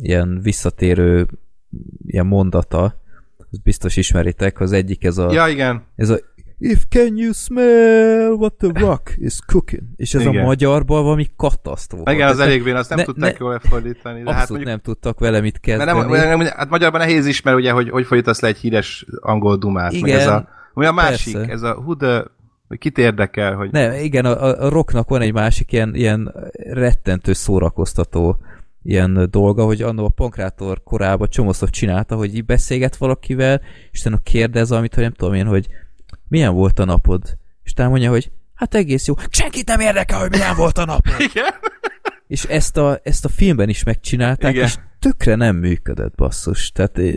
ilyen 0.02 0.40
visszatérő 0.42 1.28
ilyen 2.06 2.26
mondata, 2.26 3.02
ezt 3.52 3.64
biztos 3.64 3.98
ismeritek, 3.98 4.60
az 4.60 4.72
egyik 4.72 5.04
ez 5.04 5.18
a, 5.18 5.32
Ja, 5.32 5.48
igen. 5.48 5.84
ez 5.96 6.10
a 6.10 6.18
If 6.66 6.84
can 6.90 7.18
you 7.18 7.32
smell 7.34 8.32
what 8.32 8.54
the 8.54 8.70
rock 8.74 9.14
is 9.18 9.40
cooking? 9.46 9.82
És 9.96 10.14
ez 10.14 10.22
Igen. 10.22 10.42
a 10.42 10.46
magyarban 10.46 11.04
valami 11.04 11.28
katasztrófa. 11.36 12.12
Igen, 12.12 12.28
az 12.28 12.40
elég 12.40 12.64
véna, 12.64 12.78
azt 12.78 12.90
nem 12.90 12.98
ne- 12.98 13.04
tudták 13.04 13.32
ne- 13.32 13.38
jól 13.40 13.52
lefordítani. 13.52 14.24
De 14.24 14.32
hát 14.32 14.42
Abszolút 14.42 14.50
mondjuk, 14.50 14.70
nem 14.70 14.80
tudtak 14.80 15.20
vele 15.20 15.42
mit 15.42 15.60
mert 15.66 15.80
kezdeni. 15.80 16.12
nem, 16.12 16.38
nem, 16.40 16.48
hát 16.56 16.70
magyarban 16.70 17.00
nehéz 17.00 17.26
is, 17.26 17.42
mert 17.42 17.58
ugye, 17.58 17.72
hogy, 17.72 17.90
hogy 17.90 18.06
fordítasz 18.06 18.40
le 18.40 18.48
egy 18.48 18.58
híres 18.58 19.06
angol 19.22 19.58
dumát. 19.58 19.92
Meg 19.92 20.02
Igen, 20.02 20.20
ez 20.20 20.28
a, 20.28 20.48
ami 20.74 20.86
a 20.86 20.92
másik, 20.92 21.34
persze. 21.34 21.52
ez 21.52 21.62
a 21.62 21.96
the, 21.98 22.24
hogy 22.68 22.78
kit 22.78 22.98
érdekel, 22.98 23.56
hogy 23.56 23.72
Ne, 23.72 24.02
igen, 24.02 24.26
a, 24.26 24.44
a- 24.44 24.70
rocknak 24.70 25.10
van 25.10 25.22
egy 25.22 25.34
másik 25.34 25.72
ilyen, 25.72 25.96
ilyen 25.96 26.34
rettentő 26.54 27.34
szórakoztató 27.34 28.38
ilyen 28.84 29.28
dolga, 29.30 29.66
hogy 29.66 29.82
annó 29.82 30.06
a 30.06 30.10
pankrátor 30.10 30.84
korában 30.84 31.30
csomószor 31.30 31.70
csinálta, 31.70 32.16
hogy 32.16 32.36
így 32.36 32.46
beszélget 32.46 32.96
valakivel, 32.96 33.62
és 33.92 34.00
utána 34.00 34.18
kérdez 34.24 34.70
valamit, 34.70 34.94
hogy 34.94 35.04
nem 35.04 35.14
tudom 35.14 35.34
én, 35.34 35.46
hogy 35.46 35.68
milyen 36.28 36.54
volt 36.54 36.80
a 36.80 36.86
napod? 36.86 37.38
És 37.64 37.72
utána 37.72 37.90
mondja, 37.90 38.10
hogy 38.10 38.32
hát 38.54 38.76
egész 38.76 39.08
jó. 39.08 39.14
Senkit 39.30 39.68
nem 39.68 39.80
érdekel, 39.80 40.20
hogy 40.20 40.30
milyen 40.30 40.56
volt 40.56 40.78
a 40.78 40.86
napod. 40.86 41.20
Igen. 41.32 41.54
És 42.28 42.44
ezt 42.44 42.78
a, 42.78 43.00
ezt 43.04 43.26
a 43.26 43.30
filmben 43.30 43.70
is 43.70 43.84
megcsinálták, 43.84 44.54
Igen. 44.54 44.66
és 44.66 44.76
tökre 45.00 45.36
nem 45.36 45.56
működött, 45.56 46.16
basszus. 46.16 46.72
Tehát 46.72 46.98
eh, 46.98 47.14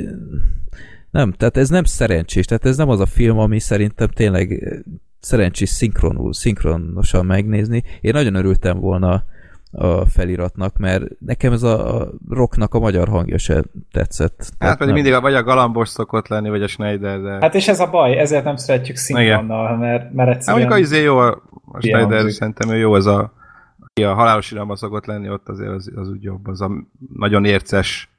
nem, 1.17 1.33
tehát 1.33 1.57
ez 1.57 1.69
nem 1.69 1.85
szerencsés, 1.85 2.45
tehát 2.45 2.67
ez 2.67 2.77
nem 2.77 2.89
az 2.89 3.01
a 3.01 3.07
film, 3.07 3.39
ami 3.39 3.59
szerintem 3.59 4.09
tényleg 4.09 4.53
eh, 4.53 4.79
szerencsés 5.21 5.69
szinkronul, 5.69 6.33
szinkronosan 6.33 7.27
megnézni. 7.27 7.83
Én 8.01 8.13
nagyon 8.15 8.35
örültem 8.35 8.79
volna 8.81 9.25
a 9.71 10.07
feliratnak, 10.07 10.77
mert 10.77 11.05
nekem 11.19 11.53
ez 11.53 11.63
a, 11.63 12.01
a 12.01 12.11
rocknak 12.29 12.75
a 12.75 12.79
magyar 12.79 13.09
hangja 13.09 13.39
se 13.39 13.63
tetszett. 13.93 14.39
Hát 14.39 14.59
Tehát 14.59 14.79
pedig 14.79 14.95
nem. 14.95 15.03
mindig 15.03 15.19
a, 15.19 15.21
vagy 15.21 15.35
a 15.35 15.43
Galambos 15.43 15.89
szokott 15.89 16.29
lenni, 16.29 16.49
vagy 16.49 16.63
a 16.63 16.67
Schneider, 16.67 17.21
de... 17.21 17.31
Hát, 17.31 17.43
Hát 17.43 17.55
és 17.55 17.69
ez 17.69 17.81
a 17.81 17.91
baj, 17.91 18.19
ezért 18.19 18.45
nem 18.45 18.57
szeretjük 18.57 18.97
szinkronnal, 18.97 19.77
mert, 19.77 20.13
mert 20.13 20.29
hát 20.29 20.37
egyszerűen... 20.37 20.69
mondjuk 20.69 20.73
a 20.73 20.79
izé 20.79 21.03
jó, 21.03 21.17
a, 21.19 21.43
a 21.73 21.81
Schneider 21.81 22.19
hangzik. 22.19 22.39
szerintem 22.39 22.71
ő 22.71 22.77
jó, 22.77 22.93
az 22.93 23.07
a 23.07 23.33
aki 23.79 24.05
a 24.05 24.15
halálos 24.15 24.51
iramban 24.51 24.77
szokott 24.77 25.07
lenni, 25.07 25.31
ott 25.31 25.49
azért 25.49 25.71
az, 25.71 25.93
az 25.95 26.09
úgy 26.09 26.23
jobb, 26.23 26.47
az 26.47 26.61
a 26.61 26.71
nagyon 27.15 27.45
érces 27.45 28.11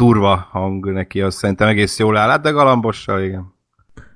durva 0.00 0.46
hang 0.50 0.92
neki, 0.92 1.20
az 1.20 1.34
szerintem 1.34 1.68
egész 1.68 1.98
jól 1.98 2.16
áll, 2.16 2.28
hát 2.28 2.42
de 2.42 2.50
Galambossal, 2.50 3.22
igen. 3.22 3.54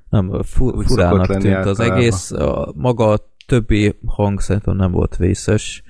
Nem, 0.09 0.43
fu, 0.43 0.71
Úgy 0.71 0.87
furának 0.87 1.27
tűnt 1.27 1.45
az 1.45 1.81
általában. 1.81 1.97
egész, 1.97 2.31
a, 2.31 2.73
maga 2.77 3.11
a 3.11 3.19
többi 3.47 3.99
hang 4.07 4.41
szerintem 4.41 4.77
nem 4.77 4.91
volt 4.91 5.17
vészes, 5.17 5.83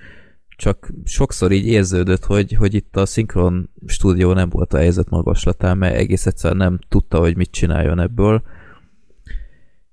csak 0.57 0.93
sokszor 1.05 1.53
így 1.53 1.67
érződött, 1.67 2.25
hogy, 2.25 2.53
hogy 2.53 2.75
itt 2.75 2.97
a 2.97 3.07
szinkron 3.07 3.71
stúdió 3.87 4.33
nem 4.33 4.49
volt 4.49 4.75
a 4.75 4.79
helyzet 4.79 5.11
magaslatán, 5.11 5.79
mert 5.79 5.97
egész 5.97 6.27
egyszerűen 6.27 6.57
nem 6.57 6.79
tudta, 6.89 7.19
hogy 7.19 7.37
mit 7.37 7.51
csináljon 7.51 8.01
ebből. 8.01 8.43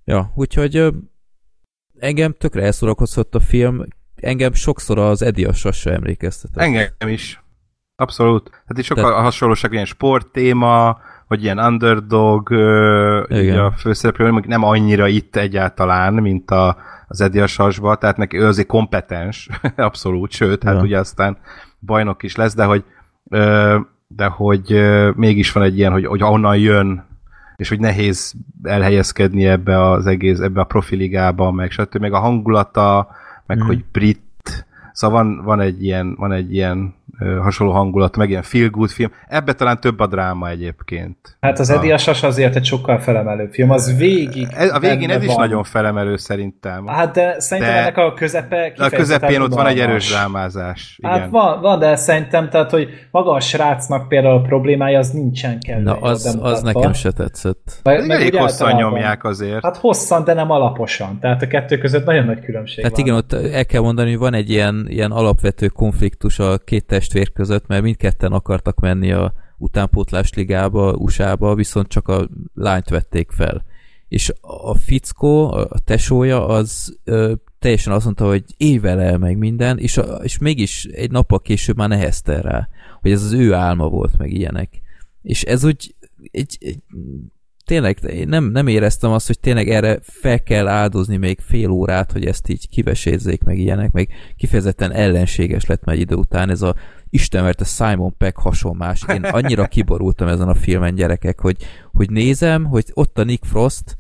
Ja, 0.04 0.32
úgyhogy 0.36 0.88
engem 2.00 2.36
tökre 2.38 2.64
elszórakoztott 2.64 3.36
a 3.36 3.40
film, 3.40 3.86
engem 4.16 4.54
sokszor 4.54 4.98
az 4.98 5.22
Eddie 5.22 5.48
a 5.48 5.54
Sassa 5.54 5.92
emlékeztetett. 5.92 6.64
Engem 6.64 7.08
is. 7.08 7.41
Abszolút. 8.02 8.50
Hát 8.68 8.78
itt 8.78 8.84
sokkal 8.84 9.04
Tehát- 9.04 9.24
hasonlóság, 9.24 9.72
ilyen 9.74 9.86
sporttéma, 9.86 10.98
hogy 11.28 11.44
ilyen 11.44 11.60
underdog 11.60 12.50
Igen. 13.30 13.60
a 13.60 13.72
főszereplő, 13.72 14.24
mondjuk 14.32 14.48
nem 14.52 14.64
annyira 14.64 15.08
itt 15.08 15.36
egyáltalán, 15.36 16.14
mint 16.14 16.52
a, 16.52 16.78
az 17.08 17.22
Eddie 17.22 17.44
a 17.44 17.48
Sasba, 17.48 17.96
tehát 17.96 18.18
neki 18.18 18.38
ő 18.38 18.46
azért 18.46 18.68
kompetens, 18.68 19.50
abszolút, 19.76 20.32
sőt, 20.32 20.64
hát 20.64 20.76
Ja. 20.76 20.82
ugye 20.82 21.00
aztán 21.00 21.38
bajnok 21.80 22.24
is 22.24 22.36
lesz, 22.36 22.56
de 22.56 22.64
hogy 22.64 22.84
de 24.08 24.26
hogy 24.26 24.82
mégis 25.16 25.52
van 25.52 25.64
egy 25.64 25.78
ilyen, 25.78 25.92
hogy, 25.92 26.06
hogy 26.06 26.24
onnan 26.24 26.58
jön, 26.58 27.06
és 27.56 27.70
hogy 27.70 27.80
nehéz 27.80 28.34
elhelyezkedni 28.64 29.46
ebbe 29.46 29.90
az 29.90 30.06
egész, 30.08 30.40
ebbe 30.40 30.62
a 30.62 30.64
profiligába, 30.64 31.52
meg 31.52 31.72
stb. 31.72 31.96
meg 32.02 32.14
a 32.14 32.20
hangulata, 32.20 33.08
meg 33.46 33.58
Mhm. 33.58 33.68
hogy 33.68 33.86
brit, 33.92 34.22
szóval 34.92 35.24
van, 35.24 35.42
van 35.44 35.60
egy 35.60 35.84
ilyen, 35.84 36.16
van 36.16 36.32
egy 36.32 36.54
ilyen 36.54 36.94
hasonló 37.42 37.74
hangulat, 37.74 38.18
meg 38.18 38.30
ilyen 38.30 38.42
feel 38.42 38.70
good 38.70 38.90
film. 38.90 39.12
Ebbe 39.28 39.54
talán 39.54 39.80
több 39.80 40.00
a 40.00 40.08
dráma 40.08 40.50
egyébként. 40.50 41.38
Hát 41.40 41.60
az 41.60 41.70
Eddie 41.70 41.94
a 41.94 41.98
Sas 41.98 42.24
azért 42.24 42.56
egy 42.56 42.66
sokkal 42.66 43.00
felemelő 43.00 43.48
film, 43.52 43.70
az 43.72 43.98
végig 43.98 44.48
Ez, 44.52 44.74
a 44.74 44.80
végén 44.80 45.10
ez 45.10 45.22
is 45.22 45.28
van. 45.28 45.36
nagyon 45.40 45.64
felemelő 45.64 46.16
szerintem. 46.18 46.88
Hát 46.88 47.14
de 47.14 47.40
szerintem 47.40 47.74
De- 47.74 47.80
ennek 47.80 47.98
a 47.98 48.14
közepe 48.14 48.74
a 48.78 48.90
közepén 48.90 49.42
ott 49.42 49.54
van 49.54 49.68
egy 49.68 49.80
erős 49.80 50.10
drámázás. 50.10 50.96
Igen. 50.98 51.12
Hát 51.12 51.30
van, 51.30 51.62
van, 51.62 51.80
de 51.80 51.96
szerintem, 51.96 52.50
tehát, 52.50 52.72
hogy 52.72 52.90
maga 53.12 53.32
a 53.32 53.40
srácnak 53.40 54.08
például 54.08 54.36
a 54.38 54.42
problémája 54.42 55.00
az 55.00 55.10
nincsen 55.10 55.60
kell. 55.60 55.82
Na, 55.82 55.96
az, 55.96 56.38
az 56.42 56.62
nekem 56.62 56.94
se 56.94 57.12
tetszett. 57.12 57.80
Meg, 57.84 57.96
Pedig 57.96 58.12
elég 58.12 58.34
úgy 58.34 58.40
hosszan 58.40 58.68
általában- 58.68 58.92
nyomják 58.92 59.24
azért. 59.24 59.64
Hát 59.64 59.78
hosszan, 59.78 60.24
de 60.24 60.34
nem 60.34 60.52
alaposan. 60.52 61.20
Tehát 61.20 61.42
a 61.42 61.48
kettő 61.48 61.78
között 61.78 62.06
nagyon 62.06 62.26
nagy 62.26 62.40
különbség 62.40 62.78
Tehát 62.78 62.92
van. 62.98 63.06
igen, 63.06 63.16
ott 63.18 63.34
el 63.34 63.66
kell 63.66 63.82
mondani, 63.82 64.10
hogy 64.10 64.20
van 64.20 64.34
egy 64.34 64.50
ilyen, 64.50 64.86
ilyen 64.90 65.12
alapvető 65.12 65.68
konfliktus 65.68 66.40
a 66.40 66.58
két 66.58 66.86
testvér 67.12 67.32
között, 67.32 67.68
mert 67.68 67.84
mindketten 67.84 68.32
akartak 68.32 68.80
menni 68.80 69.12
a 69.12 69.34
utánpótlás 69.58 70.34
ligába, 70.34 70.94
USA-ba, 70.94 71.56
viszont 71.56 71.88
csak 71.88 72.08
a 72.08 72.30
lányt 72.54 72.90
vették 72.90 73.32
fel. 73.32 73.66
És 74.08 74.34
a 74.42 74.76
fickó, 74.76 75.52
a 75.52 75.80
tesója, 75.84 76.48
az 76.48 76.98
ö, 77.04 77.34
teljesen 77.60 77.94
azt 77.94 78.06
mondta, 78.06 78.28
hogy 78.28 78.44
ével 78.58 79.00
el 79.02 79.18
meg 79.18 79.38
minden, 79.38 79.78
és, 79.78 79.98
a, 79.98 80.04
és 80.04 80.38
mégis 80.38 80.86
egy 80.86 81.12
nappal 81.12 81.40
később 81.40 81.78
már 81.78 81.90
nehezte 81.90 82.42
rá, 82.42 82.68
hogy 83.02 83.12
ez 83.12 83.24
az 83.24 83.32
ő 83.32 83.54
álma 83.54 83.90
volt, 83.90 84.18
meg 84.18 84.32
ilyenek. 84.32 84.82
És 85.22 85.44
ez 85.44 85.64
úgy 85.64 85.96
egy, 86.32 86.58
egy 86.60 86.80
tényleg 87.66 87.98
én 88.10 88.28
nem, 88.28 88.44
nem 88.44 88.68
éreztem 88.68 89.12
azt, 89.12 89.28
hogy 89.28 89.40
tényleg 89.40 89.70
erre 89.70 90.00
fel 90.02 90.44
kell 90.44 90.68
áldozni 90.68 91.18
még 91.18 91.40
fél 91.40 91.70
órát, 91.70 92.12
hogy 92.12 92.26
ezt 92.26 92.50
így 92.50 92.70
kivesézzék 92.70 93.44
meg 93.44 93.58
ilyenek, 93.58 93.92
meg 93.92 94.10
kifejezetten 94.38 94.92
ellenséges 94.92 95.66
lett 95.66 95.84
már 95.84 95.98
idő 95.98 96.16
után 96.16 96.50
ez 96.50 96.62
a 96.62 96.76
Isten 97.14 97.44
verte 97.44 97.64
Simon 97.64 98.18
Peck 98.18 98.38
hasonlás. 98.38 99.04
Én 99.14 99.24
annyira 99.24 99.68
kiborultam 99.76 100.28
ezen 100.28 100.48
a 100.48 100.54
filmen 100.54 100.96
gyerekek, 100.96 101.40
hogy, 101.40 101.58
hogy 101.92 102.10
nézem, 102.10 102.66
hogy 102.66 102.86
ott 102.94 103.18
a 103.18 103.24
Nick 103.24 103.46
Frost, 103.46 103.98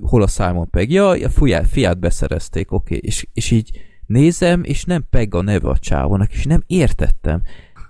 hol 0.00 0.22
a 0.22 0.26
Simon 0.26 0.70
Pegg? 0.70 0.90
Ja, 0.90 1.08
a 1.08 1.28
fiát, 1.28 1.66
fiát 1.66 1.98
beszerezték, 1.98 2.72
oké. 2.72 2.94
Okay. 2.96 3.08
És, 3.08 3.26
és 3.32 3.50
így 3.50 3.70
nézem, 4.06 4.62
és 4.64 4.84
nem 4.84 5.04
Pegg 5.10 5.34
a 5.34 5.42
neve 5.42 5.68
a 5.68 5.78
csávónak, 5.78 6.32
és 6.32 6.44
nem 6.44 6.62
értettem. 6.66 7.42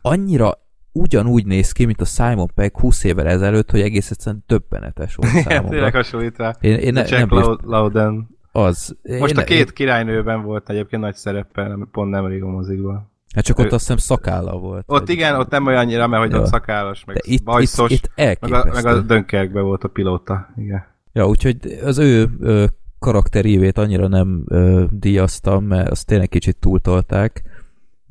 Annyira 0.03 0.59
ugyanúgy 0.93 1.47
néz 1.47 1.73
ki, 1.73 1.85
mint 1.85 2.01
a 2.01 2.05
Simon 2.05 2.51
Pegg 2.55 2.79
20 2.79 3.05
évvel 3.05 3.27
ezelőtt, 3.27 3.71
hogy 3.71 3.81
egész 3.81 4.11
egyszerűen 4.11 4.45
döbbenetes 4.47 5.15
volt 5.15 5.31
Igen, 5.33 5.45
tényleg 5.45 5.65
számomra. 5.65 5.91
hasonlít 5.91 6.37
rá. 6.37 6.57
Én, 6.61 6.79
én 6.79 6.93
ne, 6.93 7.03
nem 7.03 7.29
bírt, 7.29 7.45
Lau- 7.45 7.63
Loudon. 7.63 8.29
az. 8.53 8.97
Most 9.19 9.33
én, 9.33 9.39
a 9.39 9.45
két 9.45 9.73
királynőben 9.73 10.43
volt 10.43 10.71
egyébként 10.71 11.03
nagy 11.03 11.15
szereppel, 11.15 11.89
pont 11.93 12.11
nem 12.11 12.25
elég 12.25 12.43
a 12.43 12.49
mozikban. 12.49 13.12
Hát 13.35 13.45
csak 13.45 13.59
ott 13.59 13.65
ő- 13.65 13.69
azt 13.71 13.79
hiszem 13.81 13.97
szakálla 13.97 14.59
volt. 14.59 14.85
Ott 14.87 14.99
vagy- 14.99 15.11
igen, 15.11 15.35
ott 15.39 15.51
nem 15.51 15.67
olyannyira, 15.67 16.07
mert 16.07 16.23
hogy 16.23 16.33
Ja. 16.33 16.39
ott 16.41 16.47
szakállas, 16.47 17.05
meg 17.05 17.17
itt, 17.21 17.43
bajszos, 17.43 17.91
itt, 17.91 18.11
itt 18.17 18.41
meg, 18.41 18.53
a, 18.53 18.65
meg 18.75 18.87
a 18.87 19.01
Dönkerkben 19.01 19.65
volt 19.65 19.85
a 19.85 19.89
pilóta. 19.89 20.49
Igen. 20.57 20.85
Ja, 21.13 21.27
úgyhogy 21.29 21.57
az 21.85 21.99
ő 21.99 22.29
ö, 22.41 22.65
karakterívét 22.99 23.79
annyira 23.79 24.09
nem 24.09 24.45
ö, 24.49 24.85
díjaztam, 24.91 25.65
mert 25.65 25.91
azt 25.91 26.07
tényleg 26.07 26.29
kicsit 26.29 26.57
túltolták. 26.57 27.43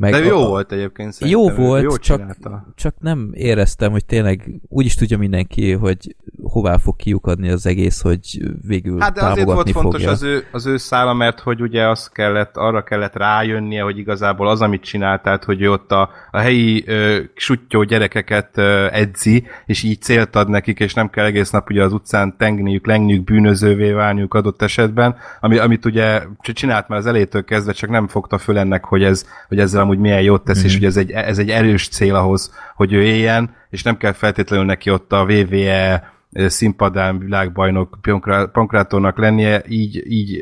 Meg 0.02 0.12
De 0.12 0.24
jó 0.24 0.44
a- 0.44 0.48
volt 0.48 0.72
egyébként 0.72 1.16
Jó 1.20 1.44
szerintem. 1.44 1.64
ő 1.64 1.68
volt, 1.68 1.84
jól 1.84 1.98
csak, 1.98 2.18
csinálta. 2.18 2.68
csak 2.76 2.96
nem 3.00 3.30
éreztem, 3.34 3.92
hogy 3.92 4.06
tényleg 4.06 4.62
úgy 4.68 4.86
is 4.86 4.96
tudja 4.96 5.18
mindenki, 5.18 5.72
hogy 5.72 6.16
hová 6.44 6.78
fog 6.78 6.96
kiukadni 6.96 7.50
az 7.50 7.66
egész, 7.66 8.02
hogy 8.02 8.40
végül 8.68 9.00
Hát 9.00 9.14
de 9.14 9.26
azért 9.26 9.52
volt 9.52 9.72
fontos 9.72 10.06
az 10.06 10.24
ő, 10.24 10.44
az 10.52 10.66
ő 10.66 10.78
szála, 10.78 11.14
mert 11.14 11.40
hogy 11.40 11.62
ugye 11.62 11.88
az 11.88 12.08
kellett, 12.10 12.58
arra 12.58 12.84
kellett 12.84 13.16
rájönnie, 13.16 13.82
hogy 13.82 13.98
igazából 13.98 14.48
az, 14.50 14.62
amit 14.62 14.84
csinál, 14.84 15.22
tehát 15.22 15.44
hogy 15.44 15.66
ott 15.66 15.92
a, 15.92 16.10
a 16.32 16.38
helyi 16.40 16.84
ö, 16.88 17.20
suttyó 17.36 17.84
gyerekeket 17.84 18.58
ö, 18.58 18.88
edzi, 18.92 19.44
és 19.66 19.84
így 19.84 20.02
célt 20.02 20.36
ad 20.36 20.50
nekik, 20.50 20.80
és 20.80 20.94
nem 20.94 21.10
kell 21.10 21.26
egész 21.26 21.50
nap 21.50 21.70
ugye 21.70 21.84
az 21.84 21.94
utcán 21.94 22.38
tengniük, 22.38 22.86
lengniük, 22.86 23.24
bűnözővé 23.24 23.92
válniuk 23.92 24.34
adott 24.34 24.62
esetben, 24.62 25.16
ami, 25.40 25.58
amit 25.58 25.86
ugye 25.86 26.22
csinált 26.40 26.88
már 26.88 27.00
az 27.00 27.06
elétől 27.06 27.44
kezdve, 27.44 27.72
csak 27.72 27.90
nem 27.90 28.08
fogta 28.08 28.38
föl 28.38 28.58
ennek, 28.58 28.86
hogy, 28.86 29.04
ez, 29.04 29.26
hogy 29.48 29.60
ezzel 29.60 29.84
amúgy 29.92 30.04
milyen 30.04 30.22
jót 30.22 30.44
tesz, 30.44 30.62
mm. 30.62 30.66
és 30.66 30.74
hogy 30.74 30.86
ez 30.86 30.98
egy, 30.98 31.12
ez 31.12 31.38
egy 31.38 31.50
erős 31.50 31.88
cél 31.88 32.16
ahhoz, 32.16 32.54
hogy 32.76 32.94
ő 32.94 33.04
éljen, 33.04 33.56
és 33.70 33.84
nem 33.84 33.98
kell 33.98 34.12
feltétlenül 34.12 34.66
neki 34.66 34.90
ott 34.90 35.14
a 35.14 35.26
VVE 35.26 36.11
színpadán 36.34 37.20
világbajnok 37.20 37.98
Pankrá- 38.02 38.52
pankrátornak 38.52 39.18
lennie, 39.18 39.62
így, 39.68 40.12
így 40.12 40.40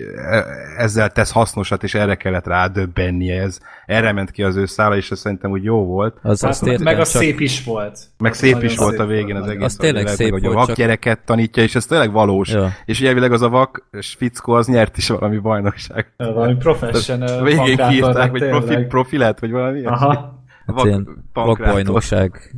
ezzel 0.77 1.09
tesz 1.09 1.31
hasznosat, 1.31 1.83
és 1.83 1.93
erre 1.93 2.15
kellett 2.15 2.45
rádöbbennie. 2.47 3.41
Ez, 3.41 3.59
erre 3.85 4.11
ment 4.11 4.31
ki 4.31 4.43
az 4.43 4.55
ő 4.55 4.65
szála, 4.65 4.95
és 4.95 5.11
ez 5.11 5.19
szerintem 5.19 5.51
úgy 5.51 5.63
jó 5.63 5.85
volt. 5.85 6.17
Az, 6.21 6.41
Hát, 6.41 6.49
azt 6.49 6.61
meg 6.61 6.71
értem, 6.71 6.87
a 6.87 6.95
csak 6.95 7.05
szép 7.05 7.39
is 7.39 7.63
volt. 7.63 7.99
Meg 8.17 8.31
Az 8.31 8.37
szép 8.37 8.53
nagyon 8.53 8.69
is 8.69 8.77
volt 8.77 8.91
szép 8.91 8.99
a 9.01 9.05
végén 9.05 9.35
az 9.35 9.41
volt. 9.41 9.51
egész. 9.53 9.63
Az 9.65 9.75
tényleg 9.75 10.05
a 10.05 10.09
szép 10.09 10.31
hogy 10.31 10.43
a 10.43 10.45
volt, 10.45 10.57
vak 10.57 10.67
csak- 10.67 10.75
gyereket 10.77 11.19
tanítja, 11.25 11.63
és 11.63 11.75
ez 11.75 11.85
tényleg 11.85 12.11
valós. 12.11 12.49
Ja. 12.49 12.69
És 12.85 13.01
elvileg 13.01 13.31
az 13.31 13.41
a 13.41 13.49
vak 13.49 13.87
fickó 14.17 14.53
az 14.53 14.67
nyert 14.67 14.97
is 14.97 15.07
valami 15.09 15.37
bajnokság. 15.37 16.13
Valami 16.17 16.55
professional 16.55 17.43
végén 17.43 17.77
kiírták, 17.77 18.31
hogy 18.31 18.47
profi, 18.49 18.75
profi 18.75 19.17
lett, 19.17 19.39
vagy 19.39 19.51
valami. 19.51 19.85
Aha. 19.85 20.37
hát 20.75 20.85
ilyen 20.85 21.07
pankrátor. 21.33 21.65
vakbajnokság 21.65 22.55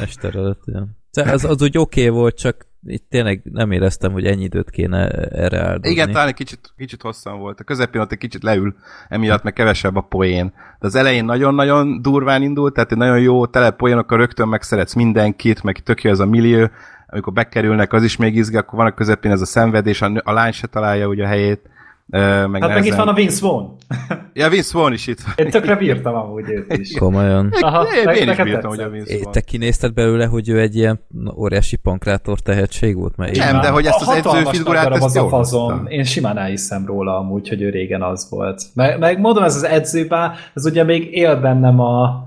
mester 0.00 0.34
előtt. 0.36 0.62
Ja. 0.66 0.86
De 1.14 1.32
Az, 1.32 1.44
az 1.44 1.62
úgy 1.62 1.78
oké 1.78 2.06
okay 2.06 2.18
volt, 2.18 2.36
csak 2.36 2.66
itt 2.86 3.06
tényleg 3.08 3.40
nem 3.52 3.70
éreztem, 3.70 4.12
hogy 4.12 4.24
ennyi 4.24 4.42
időt 4.42 4.70
kéne 4.70 5.08
erre 5.08 5.60
áldozni. 5.60 5.90
Igen, 5.90 6.12
talán 6.12 6.28
egy 6.28 6.34
kicsit, 6.34 6.72
kicsit 6.76 7.02
hosszan 7.02 7.38
volt. 7.38 7.60
A 7.60 7.64
közepén 7.64 8.00
ott 8.00 8.12
egy 8.12 8.18
kicsit 8.18 8.42
leül, 8.42 8.74
emiatt 9.08 9.42
meg 9.42 9.52
kevesebb 9.52 9.96
a 9.96 10.00
poén. 10.00 10.52
De 10.78 10.86
az 10.86 10.94
elején 10.94 11.24
nagyon-nagyon 11.24 12.02
durván 12.02 12.42
indult, 12.42 12.74
tehát 12.74 12.92
egy 12.92 12.98
nagyon 12.98 13.20
jó 13.20 13.46
tele 13.46 13.70
poénokkal 13.70 14.18
rögtön 14.18 14.48
megszeretsz 14.48 14.94
mindenkit, 14.94 15.62
meg 15.62 15.78
tök 15.78 16.02
jó 16.02 16.10
ez 16.10 16.18
a 16.18 16.26
millió, 16.26 16.70
amikor 17.06 17.32
bekerülnek, 17.32 17.92
az 17.92 18.02
is 18.02 18.16
még 18.16 18.36
izgi, 18.36 18.56
akkor 18.56 18.78
van 18.78 18.86
a 18.86 18.94
közepén 18.94 19.30
ez 19.30 19.40
a 19.40 19.46
szenvedés, 19.46 20.02
a, 20.02 20.12
a 20.24 20.32
lány 20.32 20.52
se 20.52 20.66
találja 20.66 21.06
ugye 21.06 21.24
a 21.24 21.28
helyét. 21.28 21.68
Meg 22.06 22.22
Hát 22.22 22.48
meg 22.48 22.62
itt 22.62 22.68
nehezen- 22.68 22.96
van 22.96 23.08
a 23.08 23.12
Vince 23.12 23.46
Vaughn. 23.46 23.66
Ja, 24.32 24.48
Vince 24.48 24.78
Vaughn 24.78 24.92
is 24.92 25.06
itt 25.06 25.20
van. 25.20 25.34
Én 25.36 25.50
tökre 25.50 25.76
bírtam 25.76 26.14
amúgy 26.14 26.50
őt 26.50 26.72
is. 26.76 26.96
Komolyan. 26.98 27.52
Aha, 27.60 27.82
én, 27.96 28.02
meg- 28.04 28.16
én 28.16 28.28
is 28.30 28.36
bírtam, 28.36 28.70
hogy 28.70 28.80
a 28.80 28.88
Vince 28.88 29.14
Vaughn. 29.14 29.30
te 29.32 29.40
kinézted 29.40 29.94
belőle, 29.94 30.26
hogy 30.26 30.48
ő 30.48 30.60
egy 30.60 30.76
ilyen 30.76 31.00
óriási 31.36 31.76
pankrátor 31.76 32.40
tehetség 32.40 32.96
volt? 32.96 33.16
Mert 33.16 33.36
én 33.36 33.42
Nem, 33.44 33.60
de 33.60 33.68
hogy 33.68 33.86
ezt 33.86 34.00
az 34.00 34.08
edzőfigurát, 34.08 34.90
ezt 34.90 35.02
az 35.04 35.16
a 35.16 35.28
fazon. 35.28 35.86
Én 35.88 36.04
simán 36.04 36.38
elhiszem 36.38 36.86
róla 36.86 37.18
amúgy, 37.18 37.48
hogy 37.48 37.62
ő 37.62 37.70
régen 37.70 38.02
az 38.02 38.26
volt. 38.30 38.62
Meg, 38.74 38.98
meg 38.98 39.20
mondom, 39.20 39.42
ez 39.42 39.56
az 39.56 39.64
edzőbá, 39.64 40.34
ez 40.54 40.66
ugye 40.66 40.84
még 40.84 41.16
él 41.16 41.40
bennem 41.40 41.80
a, 41.80 42.26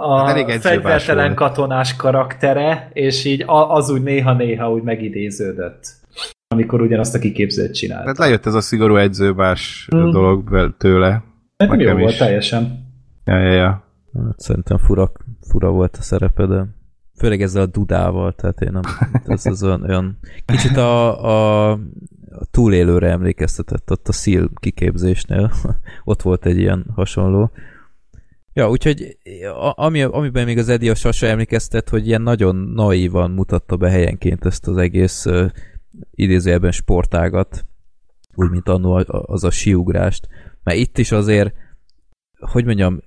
a 0.00 0.26
Hát 0.26 0.60
fegyvertelen 0.60 1.34
katonás 1.34 1.96
karaktere, 1.96 2.90
és 2.92 3.24
így 3.24 3.44
az 3.46 3.90
úgy 3.90 4.02
néha-néha 4.02 4.70
úgy 4.72 4.82
megidéződött 4.82 5.96
amikor 6.48 6.80
ugyanazt 6.80 7.14
a 7.14 7.18
kiképzőt 7.18 7.74
csinált. 7.74 8.00
Tehát 8.02 8.18
lejött 8.18 8.46
ez 8.46 8.54
a 8.54 8.60
szigorú 8.60 8.96
edzőbás 8.96 9.86
Hmm. 9.90 10.10
dolog 10.10 10.74
tőle. 10.78 11.22
Nekem 11.56 11.80
jó 11.80 11.96
volt 11.96 12.18
teljesen. 12.18 12.86
Ja, 13.24 13.38
ja, 13.38 13.52
ja. 13.52 13.84
Hát 14.26 14.40
szerintem 14.40 14.78
fura, 14.78 15.12
fura 15.48 15.70
volt 15.70 15.96
a 15.96 16.02
szerepe, 16.02 16.46
de 16.46 16.64
főleg 17.18 17.42
ezzel 17.42 17.62
a 17.62 17.66
dudával, 17.66 18.32
tehát 18.32 18.60
én 18.60 18.70
nem, 18.72 18.82
ez 19.26 19.46
az 19.46 19.62
olyan, 19.62 19.82
olyan 19.82 20.18
kicsit 20.44 20.76
a, 20.76 21.24
a, 21.24 21.70
a 22.30 22.44
túlélőre 22.50 23.08
emlékeztetett 23.10 23.90
ott 23.90 24.08
a 24.08 24.12
szíl 24.12 24.50
kiképzésnél, 24.60 25.52
ott 26.04 26.22
volt 26.22 26.46
egy 26.46 26.58
ilyen 26.58 26.86
hasonló. 26.94 27.50
Ja, 28.52 28.70
úgyhogy 28.70 29.16
a- 29.60 29.84
ami, 29.84 30.02
amiben 30.02 30.44
még 30.44 30.58
az 30.58 30.68
Eddie 30.68 30.90
a 30.90 30.94
Sasa 30.94 31.26
emlékeztet, 31.26 31.88
hogy 31.88 32.06
ilyen 32.06 32.22
nagyon 32.22 32.56
naívan 32.56 33.30
mutatta 33.30 33.76
be 33.76 33.90
helyenként 33.90 34.44
ezt 34.46 34.66
az 34.68 34.76
egész 34.76 35.24
idézőjelben 36.10 36.72
sportágat, 36.72 37.64
úgy, 38.34 38.50
mint 38.50 38.68
annó 38.68 39.04
az 39.08 39.44
a 39.44 39.50
siugrást. 39.50 40.28
Mert 40.62 40.78
itt 40.78 40.98
is 40.98 41.12
azért, 41.12 41.54
hogy 42.38 42.64
mondjam, 42.64 43.00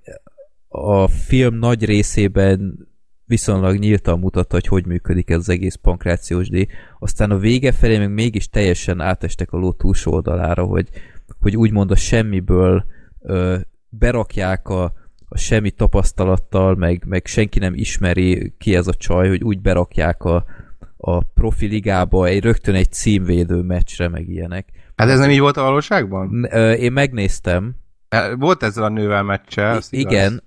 a 0.67 1.07
film 1.07 1.55
nagy 1.55 1.85
részében 1.85 2.87
viszonylag 3.25 3.77
nyíltan 3.77 4.19
mutatta, 4.19 4.55
hogy 4.55 4.67
hogy 4.67 4.85
működik 4.85 5.29
ez 5.29 5.37
az 5.37 5.49
egész 5.49 5.75
pankrációs 5.75 6.49
díj. 6.49 6.67
Aztán 6.99 7.31
a 7.31 7.37
vége 7.37 7.71
felé 7.71 7.97
még 7.97 8.09
mégis 8.09 8.49
teljesen 8.49 9.01
átestek 9.01 9.51
a 9.51 9.57
ló 9.57 9.71
túlsó 9.71 10.11
oldalára, 10.11 10.63
hogy, 10.63 10.89
hogy 11.39 11.55
úgymond 11.57 11.91
a 11.91 11.95
semmiből 11.95 12.85
ö, 13.21 13.57
berakják 13.89 14.67
a, 14.67 14.93
a 15.25 15.37
semmi 15.37 15.71
tapasztalattal, 15.71 16.75
meg, 16.75 17.03
meg 17.07 17.25
senki 17.25 17.59
nem 17.59 17.73
ismeri 17.73 18.53
ki 18.57 18.75
ez 18.75 18.87
a 18.87 18.93
csaj, 18.93 19.27
hogy 19.27 19.43
úgy 19.43 19.61
berakják 19.61 20.23
a, 20.23 20.45
a 21.03 21.23
profi 21.23 21.65
ligába 21.65 22.25
egy, 22.25 22.43
rögtön 22.43 22.75
egy 22.75 22.91
címvédő 22.91 23.61
meccsre, 23.61 24.07
meg 24.07 24.29
ilyenek. 24.29 24.69
Hát 24.95 25.09
ez 25.09 25.19
nem 25.19 25.29
így 25.29 25.39
volt 25.39 25.57
a 25.57 25.63
valóságban? 25.63 26.45
Én 26.79 26.91
megnéztem, 26.91 27.75
Volt 28.37 28.63
ezzel 28.63 28.83
a 28.83 28.89
nővel 28.89 29.23
meccse, 29.23 29.81
igen, 29.89 30.41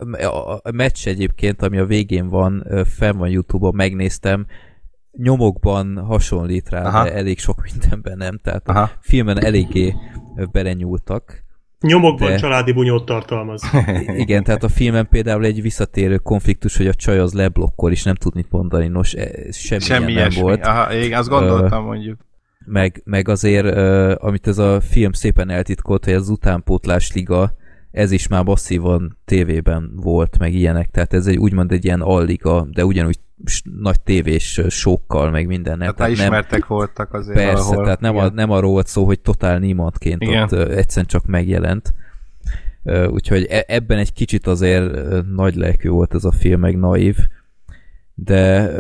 a 0.63 0.71
meccs 0.71 1.07
egyébként, 1.07 1.63
ami 1.63 1.79
a 1.79 1.85
végén 1.85 2.29
van, 2.29 2.67
fenn 2.85 3.17
van 3.17 3.29
Youtube-on, 3.29 3.75
megnéztem, 3.75 4.47
nyomokban 5.13 5.99
hasonlít 5.99 6.69
rá, 6.69 6.87
Aha. 6.87 7.05
de 7.05 7.15
elég 7.15 7.39
sok 7.39 7.63
mindenben 7.73 8.17
nem, 8.17 8.39
tehát 8.43 8.69
Aha. 8.69 8.81
a 8.81 8.91
filmen 9.01 9.45
eléggé 9.45 9.95
belenyúltak. 10.53 11.44
Nyomokban 11.87 12.29
De- 12.29 12.37
családi 12.37 12.73
bunyót 12.73 13.05
tartalmaz. 13.05 13.63
Igen, 14.17 14.45
tehát 14.45 14.63
a 14.65 14.69
filmen 14.69 15.09
például 15.09 15.45
egy 15.45 15.63
visszatérő 15.63 16.17
konfliktus, 16.17 16.77
hogy 16.77 16.87
a 16.87 16.95
csaj 16.95 17.19
az 17.19 17.33
leblokkol, 17.33 17.91
és 17.91 18.03
nem 18.03 18.15
tud 18.15 18.35
mit 18.35 18.51
mondani, 18.51 18.87
nos, 18.89 19.13
e- 19.15 19.53
semmi, 19.53 19.81
Semmi 19.81 19.99
ilyen 19.99 20.03
nem 20.03 20.09
ilyesmi. 20.09 20.43
volt. 20.43 20.67
Aha, 20.67 20.95
igen, 20.95 21.19
azt 21.19 21.29
gondoltam 21.29 21.85
mondjuk. 21.85 22.19
meg, 22.67 23.03
meg 23.05 23.29
azért, 23.29 23.75
uh, 23.77 24.15
amit 24.25 24.47
ez 24.47 24.59
a 24.59 24.81
film 24.81 25.13
szépen 25.13 25.51
eltitkolt, 25.51 26.05
hogy 26.05 26.15
az 26.15 26.29
utánpótlás 26.29 27.13
liga, 27.13 27.53
ez 27.91 28.11
is 28.11 28.29
már 28.29 28.45
masszívan 28.45 29.19
tévében 29.25 29.93
volt, 29.97 30.39
meg 30.39 30.55
ilyenek, 30.55 30.91
tehát 30.91 31.15
ez 31.15 31.27
egy 31.27 31.37
úgymond 31.37 31.73
egy 31.73 31.85
ilyen 31.85 32.01
alliga, 32.01 32.67
de 32.73 32.85
ugyanúgy 32.85 33.19
nagy 33.81 34.01
tévés 34.01 34.59
ö, 34.59 34.69
sókkal, 34.69 35.31
meg 35.31 35.47
minden. 35.47 35.79
Nem, 35.79 35.95
Tehát 35.95 35.99
már 35.99 36.11
ismertek 36.11 36.67
voltak 36.67 37.13
azért 37.15 37.37
Persze, 37.39 37.53
valahol. 37.63 37.85
tehát 37.85 38.01
nem, 38.01 38.17
a, 38.17 38.29
nem 38.29 38.51
arról 38.51 38.71
volt 38.71 38.87
szó, 38.87 39.05
hogy 39.05 39.21
totál 39.21 39.59
niemandként 39.59 40.23
Igen. 40.23 40.43
ott 40.43 40.53
egyszerűen 40.53 41.07
csak 41.07 41.27
megjelent. 41.27 41.95
Úgyhogy 43.09 43.45
e- 43.45 43.65
ebben 43.67 43.99
egy 43.99 44.13
kicsit 44.13 44.47
azért 44.47 44.93
nagy 45.35 45.55
lelkű 45.55 45.89
volt 45.89 46.15
ez 46.15 46.25
a 46.25 46.33
film, 46.33 46.61
meg 46.61 46.79
naív, 46.79 47.17
de 48.15 48.71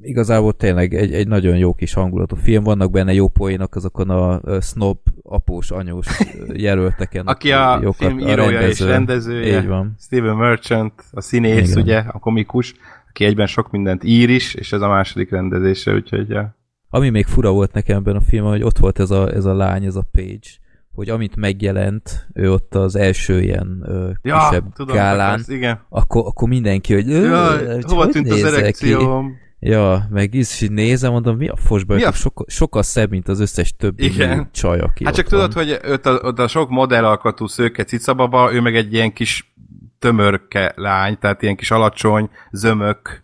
igazából 0.00 0.52
tényleg 0.52 0.94
egy, 0.94 1.12
egy 1.12 1.28
nagyon 1.28 1.56
jó 1.56 1.74
kis 1.74 1.92
hangulatú 1.92 2.36
film, 2.36 2.64
vannak 2.64 2.90
benne 2.90 3.12
jó 3.12 3.28
poénok 3.28 3.74
azokon 3.74 4.10
a 4.10 4.60
snob, 4.60 4.98
após, 5.22 5.70
anyós 5.70 6.06
jelölteken. 6.52 7.26
Aki 7.26 7.52
a 7.52 7.78
Jókat- 7.82 7.94
film 7.96 8.18
írója 8.18 8.60
és 8.60 8.80
rendezője, 8.80 9.58
Így 9.58 9.66
van. 9.66 9.94
Steven 10.00 10.36
Merchant, 10.36 10.92
a 11.10 11.20
színész, 11.20 11.70
Igen. 11.70 11.82
ugye, 11.82 11.98
a 11.98 12.18
komikus, 12.18 12.74
aki 13.18 13.26
egyben 13.26 13.46
sok 13.46 13.70
mindent 13.70 14.04
ír 14.04 14.30
is, 14.30 14.54
és 14.54 14.72
ez 14.72 14.80
a 14.80 14.88
második 14.88 15.30
rendezése, 15.30 15.92
úgyhogy 15.94 16.28
ja. 16.28 16.56
Ami 16.90 17.08
még 17.08 17.26
fura 17.26 17.50
volt 17.50 17.72
nekem 17.72 17.96
ebben 17.96 18.16
a 18.16 18.20
filmben, 18.20 18.52
hogy 18.52 18.62
ott 18.62 18.78
volt 18.78 18.98
ez 18.98 19.10
a, 19.10 19.32
ez 19.32 19.44
a 19.44 19.54
lány, 19.54 19.84
ez 19.84 19.96
a 19.96 20.04
Page, 20.12 20.48
hogy 20.92 21.08
amint 21.08 21.36
megjelent, 21.36 22.26
ő 22.34 22.52
ott 22.52 22.74
az 22.74 22.96
első 22.96 23.40
ilyen 23.42 23.82
ö, 23.86 24.10
Ja, 24.22 24.38
kisebb 24.48 24.72
tudom, 24.74 24.96
gálán, 24.96 25.28
akarsz, 25.28 25.48
igen. 25.48 25.80
akkor, 25.88 26.26
akkor 26.26 26.48
mindenki, 26.48 26.94
hogy 26.94 27.10
"Ö, 27.10 27.24
Jaj, 27.28 27.66
hogy 27.74 27.84
hova 27.84 28.02
hogy 28.02 28.12
tűnt 28.12 28.30
az 28.30 28.34
nézek 28.34 28.52
ki?" 28.52 28.58
erekcióm? 28.60 29.36
Ja, 29.60 30.06
meg 30.10 30.34
is 30.34 30.60
így 30.60 30.70
nézem, 30.72 31.10
mondom, 31.12 31.36
mi 31.36 31.48
a 31.48 31.56
fosba, 31.56 31.94
Mi 31.94 32.02
a- 32.02 32.12
sokkal, 32.12 32.46
sokkal 32.48 32.82
szebb, 32.82 33.10
mint 33.10 33.28
az 33.28 33.40
összes 33.40 33.76
többi 33.76 34.04
Igen. 34.04 34.48
csaj, 34.52 34.78
aki 34.78 35.04
Hát 35.04 35.14
csak 35.14 35.24
ott 35.24 35.30
tudod, 35.30 35.54
van. 35.54 35.64
hogy 35.64 35.78
ott 35.90 36.06
a, 36.06 36.20
ott 36.22 36.38
a 36.38 36.48
sok 36.48 36.68
modellalkatú 36.70 37.46
szőke 37.46 37.84
cicababa, 37.84 38.52
ő 38.52 38.60
meg 38.60 38.76
egy 38.76 38.92
ilyen 38.92 39.12
kis 39.12 39.52
tömörke 39.98 40.72
lány, 40.76 41.18
tehát 41.18 41.42
ilyen 41.42 41.56
kis 41.56 41.70
alacsony, 41.70 42.30
zömök 42.50 43.22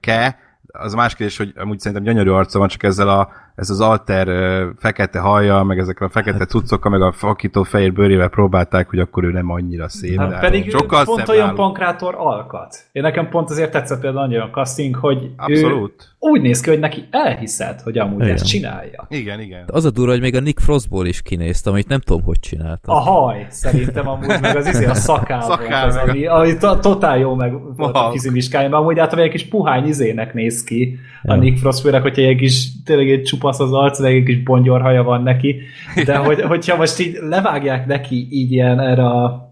ke, 0.00 0.38
az 0.66 0.94
más 0.94 1.14
kérdés, 1.14 1.36
hogy 1.36 1.52
amúgy 1.56 1.78
szerintem 1.78 2.06
gyönyörű 2.06 2.30
arca 2.30 2.58
van, 2.58 2.68
csak 2.68 2.82
ezzel 2.82 3.08
a, 3.08 3.32
ez 3.56 3.70
az 3.70 3.80
alter 3.80 4.28
ö, 4.28 4.66
fekete 4.78 5.18
haja, 5.18 5.62
meg 5.62 5.78
ezekkel 5.78 6.06
a 6.06 6.10
fekete 6.10 6.38
Hát- 6.38 6.48
cuccokkal, 6.48 6.90
meg 6.90 7.02
a 7.02 7.12
fakító 7.12 7.62
fehér 7.62 7.92
bőrével 7.92 8.28
próbálták, 8.28 8.88
hogy 8.88 8.98
akkor 8.98 9.24
ő 9.24 9.30
nem 9.30 9.50
annyira 9.50 9.88
szép. 9.88 10.18
Hát 10.18 10.28
de 10.28 10.38
pedig 10.38 10.70
sokkal 10.70 11.04
pont 11.04 11.18
szebb 11.18 11.28
olyan 11.28 11.54
pankrátor 11.54 12.14
alkat. 12.18 12.76
Én 12.92 13.02
nekem 13.02 13.28
pont 13.28 13.50
azért 13.50 13.70
tetszett 13.70 14.00
például 14.00 14.26
nagyon 14.26 14.40
a 14.42 14.50
casting, 14.50 14.94
hogy 14.94 15.22
ő 15.22 15.30
Abszolút. 15.36 16.14
úgy 16.18 16.40
néz 16.40 16.60
ki, 16.60 16.70
hogy 16.70 16.78
neki 16.78 17.04
elhiszed, 17.10 17.80
hogy 17.80 17.98
amúgy 17.98 18.22
Igen. 18.22 18.34
ezt 18.34 18.46
csinálja. 18.46 19.06
Igen, 19.08 19.40
igen. 19.40 19.64
Az 19.66 19.84
a 19.84 19.90
durva, 19.90 20.10
hogy 20.10 20.20
még 20.20 20.34
a 20.36 20.40
Nick 20.40 20.60
Frostból 20.60 21.06
is 21.06 21.22
kinéztem, 21.22 21.72
amit 21.72 21.88
nem 21.88 22.00
tudom, 22.00 22.22
hogy 22.22 22.40
csinálta. 22.40 22.92
A 22.92 22.98
haj, 22.98 23.46
szerintem 23.50 24.08
amúgy, 24.08 24.40
meg 24.40 24.56
az 24.56 24.66
izé 24.66 24.84
a 24.84 24.94
szakál, 24.94 25.40
Szakál, 25.50 25.88
volt 25.90 26.02
az, 26.02 26.08
ami, 26.08 26.26
ami 26.26 26.56
to- 26.56 26.80
totál 26.80 27.18
jó 27.18 27.34
meg 27.34 27.52
volt 27.76 27.94
a 27.96 28.10
fizimiskája, 28.10 28.76
amúgy 28.76 28.98
általában 28.98 29.24
egy 29.24 29.30
kis 29.36 29.48
puhány 29.48 29.86
izének 29.86 30.34
néz 30.34 30.64
ki 30.64 30.98
a. 31.22 31.34
Nick 31.34 31.58
Frost, 31.58 31.80
főleg, 31.80 32.02
hogyha 32.02 32.22
egy 32.22 32.36
kis, 32.36 32.68
tényleg 32.84 33.10
egy 33.10 33.22
csupasz 33.46 33.60
az 33.60 33.72
arc, 33.72 34.00
meg 34.00 34.14
egy 34.14 34.24
kis 34.24 34.42
bongyorhaja 34.42 35.02
van 35.02 35.22
neki, 35.22 35.60
de 36.04 36.16
hogy, 36.26 36.40
hogyha 36.42 36.76
most 36.76 36.98
így 36.98 37.18
levágják 37.20 37.86
neki 37.86 38.26
így 38.30 38.52
ilyen 38.52 38.80
erre 38.80 39.06
a 39.06 39.50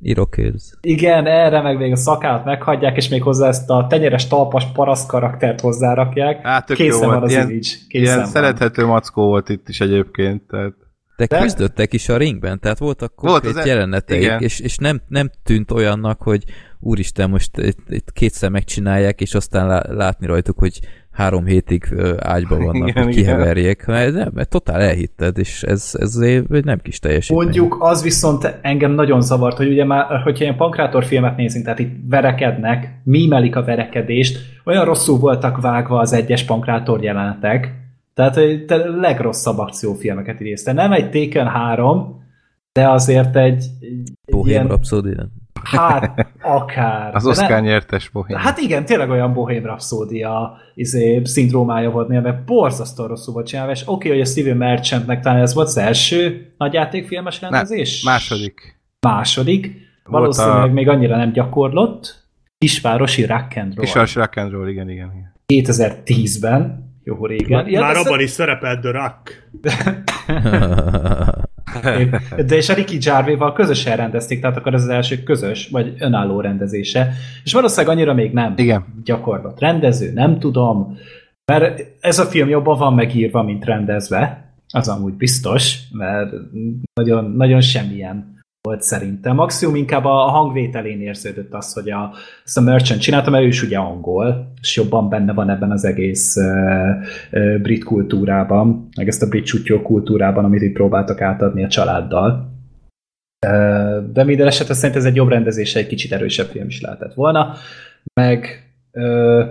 Irokéz. 0.00 0.78
igen, 0.80 1.26
erre 1.26 1.60
meg 1.62 1.76
még 1.78 1.92
a 1.92 1.96
szakát 1.96 2.44
meghagyják, 2.44 2.96
és 2.96 3.08
még 3.08 3.22
hozzá 3.22 3.48
ezt 3.48 3.70
a 3.70 3.86
tenyeres 3.88 4.26
talpas 4.26 4.64
paraszt 4.72 5.08
karaktert 5.08 5.60
hozzárakják. 5.60 6.46
Hát 6.46 6.66
tök 6.66 6.78
jó 6.78 6.84
Készen 6.84 7.00
van 7.00 7.10
volt. 7.10 7.22
az 7.24 7.30
Ilyen, 7.30 7.48
image. 7.50 7.68
Készen 7.88 8.04
ilyen 8.06 8.18
van. 8.18 8.26
szerethető 8.26 8.86
mackó 8.86 9.24
volt 9.26 9.48
itt 9.48 9.68
is 9.68 9.80
egyébként. 9.80 10.42
Tehát 10.46 10.72
De, 11.16 11.26
De- 11.26 11.40
küzdöttek 11.40 11.92
is 11.92 12.08
a 12.08 12.16
ringben, 12.16 12.60
tehát 12.60 12.78
voltak 12.78 13.20
Volt 13.20 13.46
az 13.46 13.56
e- 13.56 13.66
jeleneteik, 13.66 14.22
igen. 14.22 14.40
és, 14.40 14.60
és 14.60 14.76
nem, 14.76 15.00
nem 15.08 15.30
tűnt 15.42 15.70
olyannak, 15.70 16.22
hogy 16.22 16.44
úristen, 16.80 17.30
most 17.30 17.56
itt, 17.58 17.78
itt 17.88 18.12
kétszer 18.12 18.50
megcsinálják, 18.50 19.20
és 19.20 19.34
aztán 19.34 19.66
lá, 19.66 19.82
látni 19.88 20.26
rajtuk, 20.26 20.58
hogy 20.58 20.80
három 21.14 21.44
hétig 21.44 21.84
ö, 21.90 22.14
ágyba 22.18 22.56
vannak, 22.64 22.88
Igen, 22.88 23.04
hogy 23.04 23.12
igen. 23.12 23.24
kiheverjék. 23.24 23.84
Mert, 23.86 24.12
nem, 24.12 24.30
mert 24.34 24.48
totál 24.48 24.80
elhitted, 24.80 25.38
és 25.38 25.62
ez, 25.62 25.90
ez 25.98 26.16
egy 26.16 26.64
nem 26.64 26.78
kis 26.82 26.98
teljesítmény. 26.98 27.44
Mondjuk 27.44 27.76
az 27.80 28.02
viszont 28.02 28.58
engem 28.62 28.92
nagyon 28.92 29.20
zavart, 29.20 29.56
hogy 29.56 29.68
ugye 29.68 29.84
már, 29.84 30.20
hogyha 30.22 30.44
ilyen 30.44 30.56
pankrátor 30.56 31.04
filmet 31.04 31.36
nézünk, 31.36 31.64
tehát 31.64 31.78
itt 31.78 31.96
verekednek, 32.08 33.00
mímelik 33.04 33.56
a 33.56 33.64
verekedést, 33.64 34.38
olyan 34.64 34.84
rosszul 34.84 35.18
voltak 35.18 35.60
vágva 35.60 35.98
az 35.98 36.12
egyes 36.12 36.44
pankrátor 36.44 37.02
jelenetek, 37.02 37.74
tehát 38.14 38.40
te 38.66 38.76
legrosszabb 38.76 39.58
akciófilmeket 39.58 40.40
idézte. 40.40 40.72
Nem 40.72 40.92
egy 40.92 41.10
Taken 41.10 41.46
3, 41.46 42.22
de 42.72 42.88
azért 42.88 43.36
egy, 43.36 43.64
egy 43.80 44.12
Bohém 44.30 44.52
ilyen, 44.52 44.66
Rhapsody. 44.66 45.14
Hát, 45.62 46.26
akár. 46.42 47.14
Az 47.14 47.26
Oscar 47.26 47.60
nyertes 47.62 48.08
bohém. 48.08 48.36
Hát 48.36 48.58
igen, 48.58 48.84
tényleg 48.84 49.10
olyan 49.10 49.32
Bohém 49.32 49.64
Rhapsódia 49.64 50.56
izé, 50.74 51.20
szindrómája 51.24 51.90
volt 51.90 52.08
néha, 52.08 52.20
mert 52.20 52.44
borzasztó 52.44 53.06
rosszul 53.06 53.34
volt 53.34 53.46
csinálva, 53.46 53.72
és 53.72 53.82
oké, 53.86 54.08
hogy 54.08 54.20
a 54.20 54.24
Steven 54.24 54.56
Merchantnek 54.56 55.20
talán 55.20 55.40
ez 55.40 55.54
volt 55.54 55.66
az 55.66 55.76
első 55.78 56.52
nagyjátékfilmes 56.58 57.40
rendezés? 57.40 58.02
Második. 58.04 58.80
Második. 59.00 59.62
Volt 60.04 60.20
Valószínűleg 60.20 60.70
a- 60.70 60.72
még 60.72 60.88
annyira 60.88 61.16
nem 61.16 61.32
gyakorlott. 61.32 62.22
Kisvárosi 62.58 63.24
rock 63.24 63.56
and 63.56 63.74
roll. 63.74 63.84
Kisvársi 63.84 64.18
Rock 64.18 64.36
and 64.36 64.50
Roll, 64.50 64.68
igen, 64.68 64.88
igen. 64.90 65.12
igen. 65.14 65.32
2010-ben. 65.64 66.92
Jó 67.02 67.26
régen. 67.26 67.68
Ja, 67.68 67.80
Már 67.80 67.96
abban 67.96 68.20
is 68.20 68.30
szerepelt 68.30 68.80
The 68.80 68.90
Rock. 68.90 69.48
De 72.46 72.56
és 72.56 72.68
a 72.68 72.74
Ricky 72.74 72.96
Gervais-val 72.96 73.52
közösen 73.52 73.96
rendezték, 73.96 74.40
tehát 74.40 74.56
akkor 74.56 74.74
ez 74.74 74.82
az 74.82 74.88
első 74.88 75.22
közös, 75.22 75.68
vagy 75.68 75.94
önálló 75.98 76.40
rendezése. 76.40 77.12
És 77.44 77.52
valószínűleg 77.52 77.96
annyira 77.96 78.14
még 78.14 78.32
nem 78.32 78.54
Igen. 78.56 78.84
gyakorlott 79.04 79.60
rendező, 79.60 80.12
nem 80.12 80.38
tudom, 80.38 80.98
mert 81.52 81.82
ez 82.00 82.18
a 82.18 82.24
film 82.24 82.48
jobban 82.48 82.78
van 82.78 82.94
megírva, 82.94 83.42
mint 83.42 83.64
rendezve, 83.64 84.52
az 84.72 84.88
amúgy 84.88 85.12
biztos, 85.12 85.78
mert 85.92 86.32
nagyon, 86.94 87.32
nagyon 87.36 87.60
semmilyen 87.60 88.33
volt 88.68 88.82
szerintem. 88.82 89.34
Maximum 89.34 89.74
inkább 89.74 90.04
a 90.04 90.14
hangvételén 90.14 91.00
érződött 91.00 91.54
az, 91.54 91.72
hogy 91.72 91.90
a, 91.90 92.12
ezt 92.44 92.58
a 92.58 92.60
Merchant 92.60 93.00
csinálta, 93.00 93.30
mert 93.30 93.44
ő 93.44 93.46
is 93.46 93.62
ugye 93.62 93.78
angol, 93.78 94.52
és 94.60 94.76
jobban 94.76 95.08
benne 95.08 95.32
van 95.32 95.50
ebben 95.50 95.70
az 95.70 95.84
egész 95.84 96.36
uh, 96.36 96.44
uh, 97.32 97.58
brit 97.58 97.84
kultúrában, 97.84 98.88
meg 98.96 99.08
ezt 99.08 99.22
a 99.22 99.28
brit 99.28 99.46
sutyó 99.46 99.82
kultúrában, 99.82 100.44
amit 100.44 100.62
itt 100.62 100.72
próbáltak 100.72 101.20
átadni 101.20 101.64
a 101.64 101.68
családdal. 101.68 102.52
Uh, 103.46 104.12
de 104.12 104.24
minden 104.24 104.46
esetre 104.46 104.74
szerintem 104.74 105.00
ez 105.00 105.08
egy 105.08 105.16
jobb 105.16 105.28
rendezése, 105.28 105.78
egy 105.78 105.86
kicsit 105.86 106.12
erősebb 106.12 106.46
film 106.46 106.66
is 106.66 106.80
lehetett 106.80 107.14
volna. 107.14 107.54
Meg 108.20 108.68
uh, 108.92 109.44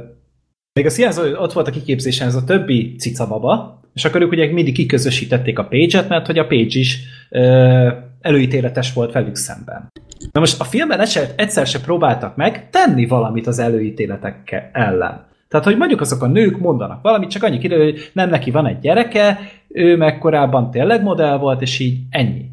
még 0.74 0.86
az 0.86 0.96
hiányzó, 0.96 1.22
ott 1.36 1.54
volt 1.54 1.68
a 1.68 1.72
kiképzésen 1.72 2.28
ez 2.28 2.36
a 2.36 2.44
többi 2.44 2.96
cicababa, 2.96 3.82
és 3.94 4.06
akkor 4.06 4.22
ők 4.22 4.32
ugye 4.32 4.52
mindig 4.52 4.74
kiközösítették 4.74 5.60
a 5.60 5.66
Page-et, 5.66 6.10
mert 6.10 6.26
hogy 6.26 6.38
a 6.38 6.48
Page 6.48 6.80
is 6.80 7.00
ö, 7.30 7.90
előítéletes 8.24 8.94
volt 8.94 9.12
velük 9.12 9.36
szemben. 9.36 9.92
Na 10.32 10.40
most 10.40 10.60
a 10.60 10.64
filmben 10.64 11.00
egyszer, 11.36 11.68
se 11.68 11.80
próbáltak 11.80 12.36
meg 12.36 12.70
tenni 12.70 13.06
valamit 13.06 13.48
az 13.48 13.60
előítéletek 13.60 14.70
ellen. 14.72 15.26
Tehát, 15.48 15.66
hogy 15.66 15.78
mondjuk 15.78 16.02
azok 16.02 16.24
a 16.24 16.28
nők 16.28 16.60
mondanak 16.60 17.02
valamit, 17.02 17.30
csak 17.30 17.44
annyi 17.44 17.58
kiderül, 17.58 17.84
hogy 17.84 18.10
nem 18.14 18.30
neki 18.30 18.52
van 18.52 18.66
egy 18.66 18.80
gyereke, 18.80 19.40
ő 19.68 19.98
meg 19.98 20.18
korábban 20.18 20.72
tényleg 20.72 21.04
modell 21.04 21.38
volt, 21.38 21.62
és 21.62 21.80
így 21.80 22.00
ennyi. 22.10 22.46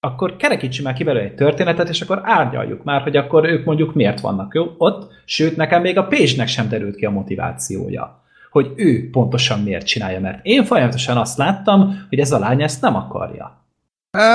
Akkor 0.00 0.36
kerekítsük 0.36 0.84
már 0.84 0.94
ki 0.94 1.04
belőle 1.04 1.24
egy 1.24 1.34
történetet, 1.34 1.88
és 1.88 2.00
akkor 2.00 2.20
árnyaljuk 2.22 2.84
már, 2.84 3.02
hogy 3.02 3.16
akkor 3.16 3.44
ők 3.44 3.64
mondjuk 3.64 3.94
miért 3.94 4.20
vannak 4.20 4.54
jó 4.54 4.64
ott, 4.78 5.12
sőt, 5.24 5.56
nekem 5.56 5.82
még 5.82 5.98
a 5.98 6.06
Page-nek 6.06 6.48
sem 6.48 6.68
derült 6.68 6.96
ki 6.96 7.04
a 7.04 7.10
motivációja 7.10 8.26
hogy 8.50 8.72
ő 8.76 9.10
pontosan 9.10 9.60
miért 9.60 9.86
csinálja, 9.86 10.20
mert 10.20 10.38
én 10.42 10.64
folyamatosan 10.64 11.16
azt 11.16 11.38
láttam, 11.38 12.06
hogy 12.08 12.18
ez 12.18 12.32
a 12.32 12.38
lány 12.38 12.62
ezt 12.62 12.82
nem 12.82 12.96
akarja. 12.96 13.67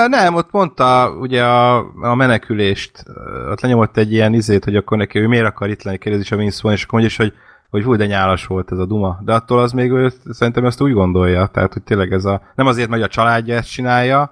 Nem, 0.07 0.35
ott 0.35 0.51
mondta 0.51 1.15
ugye 1.19 1.43
a, 1.43 1.77
a 2.01 2.15
menekülést, 2.15 3.03
ott 3.49 3.61
lenyomott 3.61 3.97
egy 3.97 4.11
ilyen 4.11 4.33
izét, 4.33 4.63
hogy 4.63 4.75
akkor 4.75 4.97
neki 4.97 5.19
ő 5.19 5.27
miért 5.27 5.45
akar 5.45 5.69
itt 5.69 5.83
lenni, 5.83 5.97
kérdezi 5.97 6.33
a 6.33 6.37
Vince 6.37 6.71
és 6.71 6.83
akkor 6.83 6.99
mondja 6.99 7.09
is, 7.09 7.17
hogy 7.17 7.33
hogy 7.73 7.83
hú, 7.83 7.95
de 7.95 8.05
nyálas 8.05 8.45
volt 8.45 8.71
ez 8.71 8.77
a 8.77 8.85
duma. 8.85 9.19
De 9.21 9.33
attól 9.33 9.59
az 9.59 9.71
még 9.71 9.91
ő 9.91 10.11
szerintem 10.29 10.65
ezt 10.65 10.81
úgy 10.81 10.93
gondolja, 10.93 11.47
tehát 11.47 11.73
hogy 11.73 11.83
tényleg 11.83 12.11
ez 12.11 12.25
a, 12.25 12.41
nem 12.55 12.67
azért, 12.67 12.89
mert 12.89 13.03
a 13.03 13.07
családja 13.07 13.55
ezt 13.55 13.71
csinálja, 13.71 14.31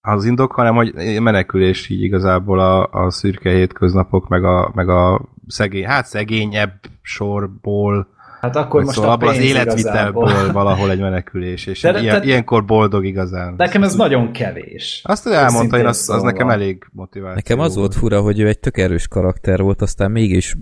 az 0.00 0.24
indok, 0.24 0.52
hanem 0.52 0.74
hogy 0.74 1.20
menekülés 1.20 1.88
így 1.88 2.02
igazából 2.02 2.60
a, 2.60 2.88
a 2.90 3.10
szürke 3.10 3.50
hétköznapok, 3.50 4.28
meg 4.28 4.44
a, 4.44 4.70
meg 4.74 4.88
a 4.88 5.20
szegény, 5.46 5.86
hát 5.86 6.06
szegényebb 6.06 6.80
sorból, 7.02 8.13
Hát 8.44 8.56
akkor 8.56 8.74
vagy 8.74 8.84
most 8.84 8.96
szóval 8.96 9.10
a 9.10 9.14
abból 9.14 9.28
az 9.28 9.38
életvitelből 9.38 10.22
igazából. 10.22 10.52
valahol 10.52 10.90
egy 10.90 11.00
menekülés, 11.00 11.66
és 11.66 11.80
De- 11.80 11.92
de, 11.92 12.00
ilyen, 12.00 12.20
de- 12.20 12.26
ilyenkor 12.26 12.64
boldog 12.64 13.04
igazán. 13.04 13.54
Nekem 13.56 13.82
ez 13.82 13.94
nagyon 13.94 14.32
kevés. 14.32 15.00
Azt, 15.04 15.22
hogy 15.22 15.32
elmondta, 15.32 15.78
én 15.78 15.86
az, 15.86 16.08
az 16.08 16.22
nekem 16.22 16.50
elég 16.50 16.86
motiváció. 16.92 17.34
Nekem 17.34 17.58
az 17.58 17.76
volt 17.76 17.94
fura, 17.94 18.20
hogy 18.20 18.40
ő 18.40 18.48
egy 18.48 18.58
tök 18.58 18.78
erős 18.78 19.08
karakter 19.08 19.60
volt, 19.60 19.82
aztán 19.82 20.10
mégis 20.10 20.56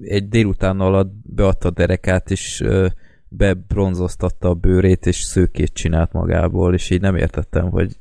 egy 0.00 0.28
délután 0.28 0.80
alatt 0.80 1.12
beadta 1.22 1.68
a 1.68 1.70
derekát, 1.70 2.30
és 2.30 2.64
bebronzoztatta 3.28 4.48
a 4.48 4.54
bőrét, 4.54 5.06
és 5.06 5.16
szőkét 5.16 5.72
csinált 5.72 6.12
magából, 6.12 6.74
és 6.74 6.90
így 6.90 7.00
nem 7.00 7.16
értettem, 7.16 7.70
hogy 7.70 7.96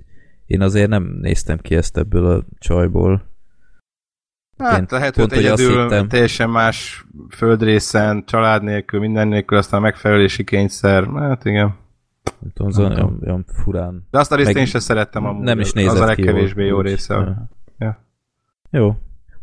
én 0.45 0.61
azért 0.61 0.89
nem 0.89 1.17
néztem 1.21 1.57
ki 1.57 1.75
ezt 1.75 1.97
ebből 1.97 2.25
a 2.25 2.43
csajból. 2.59 3.31
Én 4.63 4.69
Hát 4.69 4.91
lehet, 4.91 5.15
pont, 5.15 5.33
hogy 5.33 5.45
egyedül 5.45 5.81
hittem. 5.81 6.07
teljesen 6.07 6.49
más 6.49 7.05
földrészen, 7.29 8.23
család 8.25 8.63
nélkül, 8.63 8.99
minden 8.99 9.27
nélkül, 9.27 9.57
aztán 9.57 9.79
a 9.79 9.83
megfelelési 9.83 10.43
kényszer. 10.43 11.07
Hát 11.15 11.45
igen. 11.45 11.75
Nem 12.39 12.51
tudom, 12.53 12.67
az 12.67 12.79
olyan, 12.79 13.19
olyan, 13.23 13.45
furán. 13.63 14.07
De 14.11 14.19
azt 14.19 14.31
a 14.31 14.35
részt 14.35 14.47
Meg 14.47 14.57
én 14.57 14.65
sem 14.65 14.79
szerettem 14.81 15.25
amúgy. 15.25 15.43
nem 15.43 15.59
is 15.59 15.65
Az- 15.67 15.73
nézett 15.73 15.93
Az 15.93 15.99
a 16.01 16.05
legkevésbé 16.05 16.65
jó 16.65 16.81
része. 16.81 17.13
Ja. 17.13 17.49
Ja. 17.77 18.05
Jó. 18.69 18.95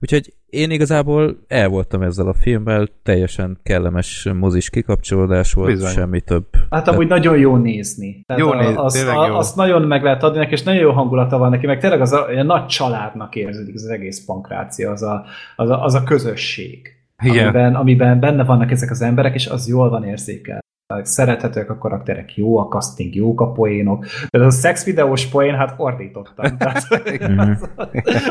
Úgyhogy 0.03 0.33
én 0.47 0.71
igazából 0.71 1.37
el 1.49 1.69
voltam 1.69 2.03
ezzel 2.03 2.27
a 2.27 2.35
filmmel, 2.35 2.89
teljesen 3.03 3.59
kellemes 3.63 4.29
mozis 4.35 4.71
kikapcsolódás 4.71 5.53
volt, 5.53 5.69
Bizony. 5.71 5.91
semmi 5.91 6.21
több. 6.21 6.45
Hát 6.71 6.89
amúgy 6.89 7.09
nagyon 7.09 7.39
jó 7.39 7.57
nézni. 7.57 8.23
Tehát 8.27 8.43
Jó 8.43 8.51
a, 8.51 8.57
néz- 8.57 8.77
azt, 8.77 8.97
tényleg 8.97 9.17
a, 9.17 9.27
jó. 9.27 9.35
azt 9.35 9.57
nagyon 9.57 9.83
meg 9.83 10.03
lehet 10.03 10.23
adni 10.23 10.39
neki, 10.39 10.53
és 10.53 10.63
nagyon 10.63 10.81
jó 10.81 10.91
hangulata 10.91 11.39
van 11.39 11.51
neki, 11.51 11.67
meg 11.67 11.81
tényleg 11.81 12.01
az 12.01 12.13
a, 12.13 12.25
olyan 12.29 12.47
nagy 12.47 12.67
családnak 12.67 13.35
érződik 13.37 13.75
az 13.75 13.87
egész 13.87 14.25
pankrácia, 14.25 14.91
az 14.91 15.03
a, 15.03 15.25
az 15.57 15.71
a, 15.71 15.85
az 15.85 15.95
a 15.95 16.03
közösség. 16.03 16.89
Igen. 17.23 17.43
Amiben, 17.45 17.75
amiben 17.75 18.21
benne 18.21 18.45
vannak 18.45 18.71
ezek 18.71 18.91
az 18.91 19.03
emberek, 19.03 19.35
és 19.35 19.47
az 19.47 19.69
jól 19.69 19.91
van 19.91 20.05
érzékel. 20.05 20.59
Szerethetőek 21.03 21.71
a 21.71 21.79
karakterek, 21.79 22.37
jó 22.37 22.59
a 22.59 22.69
casting, 22.69 23.15
jók 23.15 23.41
a 23.41 23.53
poénok. 23.53 24.07
De 24.31 24.39
az 24.39 24.55
a 24.55 24.59
szex 24.59 24.85
videós 24.85 25.27
poén, 25.27 25.55
hát 25.55 25.75
ordítottam. 25.77 26.57
Tehát, 26.59 26.83
Mhm. 27.29 27.53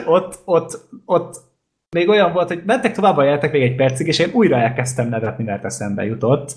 ott, 0.16 0.40
ott, 0.46 0.88
ott 1.06 1.48
még 1.96 2.10
olyan 2.10 2.34
volt, 2.34 2.48
hogy 2.48 2.62
mentek 2.66 2.94
tovább 2.94 3.18
a 3.18 3.24
jelentek 3.24 3.52
még 3.52 3.62
egy 3.62 3.76
percig, 3.76 4.08
és 4.08 4.20
én 4.20 4.30
újra 4.34 4.58
elkezdtem 4.58 5.10
nevetni, 5.10 5.44
mert 5.44 5.66
eszembe 5.66 6.06
jutott. 6.06 6.56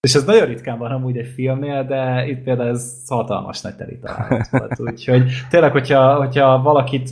És 0.00 0.14
ez 0.14 0.24
nagyon 0.24 0.46
ritkán 0.46 0.78
van 0.78 0.90
amúgy 0.90 1.16
egy 1.16 1.32
filmnél, 1.34 1.84
de 1.84 2.26
itt 2.26 2.42
például 2.42 2.68
ez 2.68 3.02
hatalmas 3.08 3.60
nagy 3.60 3.74
teli 3.74 3.98
volt. 4.50 4.80
Úgyhogy 4.90 5.30
tényleg, 5.50 5.72
hogyha, 5.72 6.14
hogyha 6.14 6.62
valakit 6.62 7.10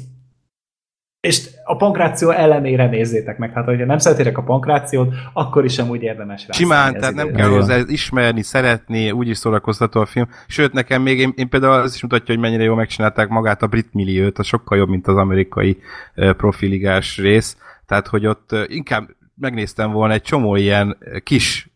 és 1.29 1.49
a 1.65 1.77
pankráció 1.77 2.31
ellenére 2.31 2.87
nézzétek 2.87 3.39
meg. 3.39 3.53
Hát, 3.53 3.65
hogyha 3.65 3.85
nem 3.85 3.99
szeretitek 3.99 4.39
a 4.39 4.43
pankrációt, 4.43 5.15
akkor 5.33 5.65
is 5.65 5.79
amúgy 5.79 6.03
érdemes 6.03 6.47
rá. 6.47 6.53
Simán, 6.53 6.93
tehát 6.93 7.15
nem 7.15 7.33
kell 7.33 7.49
hozzá 7.49 7.79
ismerni, 7.87 8.43
szeretni, 8.43 9.11
úgyis 9.11 9.37
szórakoztató 9.37 10.01
a 10.01 10.07
film. 10.07 10.29
Sőt, 10.47 10.73
nekem 10.73 11.03
még, 11.03 11.19
én, 11.19 11.33
én 11.37 11.49
például 11.49 11.73
az 11.73 11.95
is 11.95 12.03
mutatja, 12.03 12.35
hogy 12.35 12.43
mennyire 12.43 12.63
jól 12.63 12.77
megcsinálták 12.77 13.29
magát 13.29 13.63
a 13.63 13.67
brit 13.67 13.95
milliót, 13.95 14.39
az 14.39 14.47
sokkal 14.47 14.79
jobb, 14.79 14.89
mint 14.89 15.07
az 15.07 15.17
amerikai 15.17 15.79
profiligás 16.15 17.19
rész. 17.19 17.57
Tehát, 17.87 18.07
hogy 18.07 18.27
ott 18.27 18.51
inkább 18.67 19.09
megnéztem 19.35 19.93
volna 19.93 20.13
egy 20.13 20.23
csomó 20.23 20.57
ilyen 20.57 20.97
kis 21.23 21.71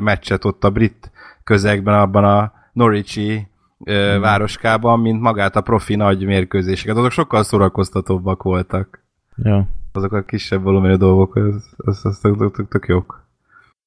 meccset 0.00 0.44
ott 0.44 0.64
a 0.64 0.70
brit 0.70 1.10
közegben, 1.44 1.94
abban 1.94 2.24
a 2.24 2.52
Norwichi 2.72 3.48
uh, 3.78 4.18
városkában, 4.18 5.00
mint 5.00 5.20
magát 5.20 5.56
a 5.56 5.60
profi 5.60 5.94
nagy 5.94 6.24
mérkőzéseket. 6.24 6.96
Azok 6.96 7.10
sokkal 7.10 7.42
szórakoztatóbbak 7.42 8.42
voltak 8.42 9.02
Ja. 9.36 9.68
azok 9.92 10.12
a 10.12 10.22
kisebb 10.22 10.62
volumenű 10.62 10.94
dolgok, 10.94 11.36
az, 11.36 11.74
az, 11.76 12.04
az 12.04 12.18
tök, 12.18 12.52
tök, 12.52 12.68
tök 12.68 12.86
jók. 12.86 13.28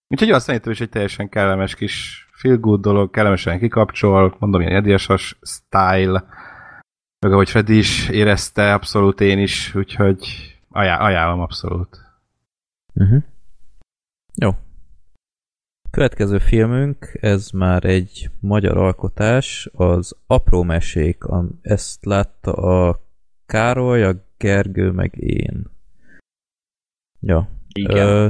Úgyhogy 0.08 0.32
azt 0.32 0.46
szerintem 0.46 0.72
is 0.72 0.82
egy 0.82 0.90
teljesen 0.90 1.30
kellemes 1.30 1.76
kis 1.76 2.28
feel 2.32 2.58
good 2.58 2.82
dolog, 2.82 3.10
kellemesen 3.12 3.60
kikapcsol, 3.60 4.36
mondom, 4.40 4.62
ilyen 4.62 4.76
ediasas 4.76 5.40
style, 5.42 6.26
meg 7.20 7.32
ahogy 7.32 7.50
Freddy 7.50 7.78
is 7.78 8.10
érezte, 8.10 8.74
abszolút 8.74 9.22
én 9.22 9.40
is, 9.40 9.76
úgyhogy 9.76 10.28
ajá, 10.70 10.98
ajánlom 11.00 11.40
abszolút. 11.40 11.98
Uh-huh. 12.94 13.24
Jó. 14.36 14.50
Következő 15.92 16.38
filmünk, 16.38 17.18
ez 17.22 17.50
már 17.50 17.84
egy 17.86 18.30
magyar 18.40 18.78
alkotás, 18.78 19.70
az 19.74 20.16
Apró 20.28 20.64
Mesék. 20.64 21.18
Ezt 21.62 22.06
látta 22.06 22.52
a 22.54 23.00
Károly, 23.46 24.04
a 24.04 24.14
Gergő, 24.38 24.92
meg 24.92 25.14
én. 25.18 25.64
Ja. 27.20 27.50
Igen. 27.74 28.08
Ö, 28.08 28.28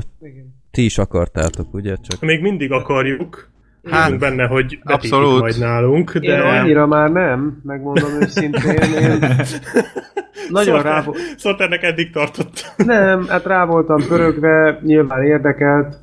ti 0.72 0.86
is 0.86 0.98
akartátok, 0.98 1.74
ugye? 1.74 1.96
Csak 2.02 2.22
Még 2.22 2.42
mindig 2.42 2.72
akarjuk. 2.72 3.50
Hát, 3.84 4.20
benne, 4.20 4.46
hogy 4.46 4.80
abszolút. 4.84 5.40
majd 5.40 5.60
nálunk, 5.60 6.12
Én 6.20 6.30
de... 6.30 6.42
annyira 6.42 6.86
már 6.86 7.12
nem, 7.12 7.62
megmondom 7.64 8.10
őszintén. 8.22 8.82
Én 8.94 9.20
nagyon 10.50 10.82
rá, 10.82 11.02
vo- 11.04 11.18
Szolternek 11.38 11.84
eddig 11.84 12.12
tartott. 12.12 12.74
Nem, 12.78 13.28
hát 13.28 13.46
rá 13.46 13.66
voltam 13.66 14.08
pörögve, 14.08 14.80
nyilván 14.84 15.24
érdekelt, 15.24 15.96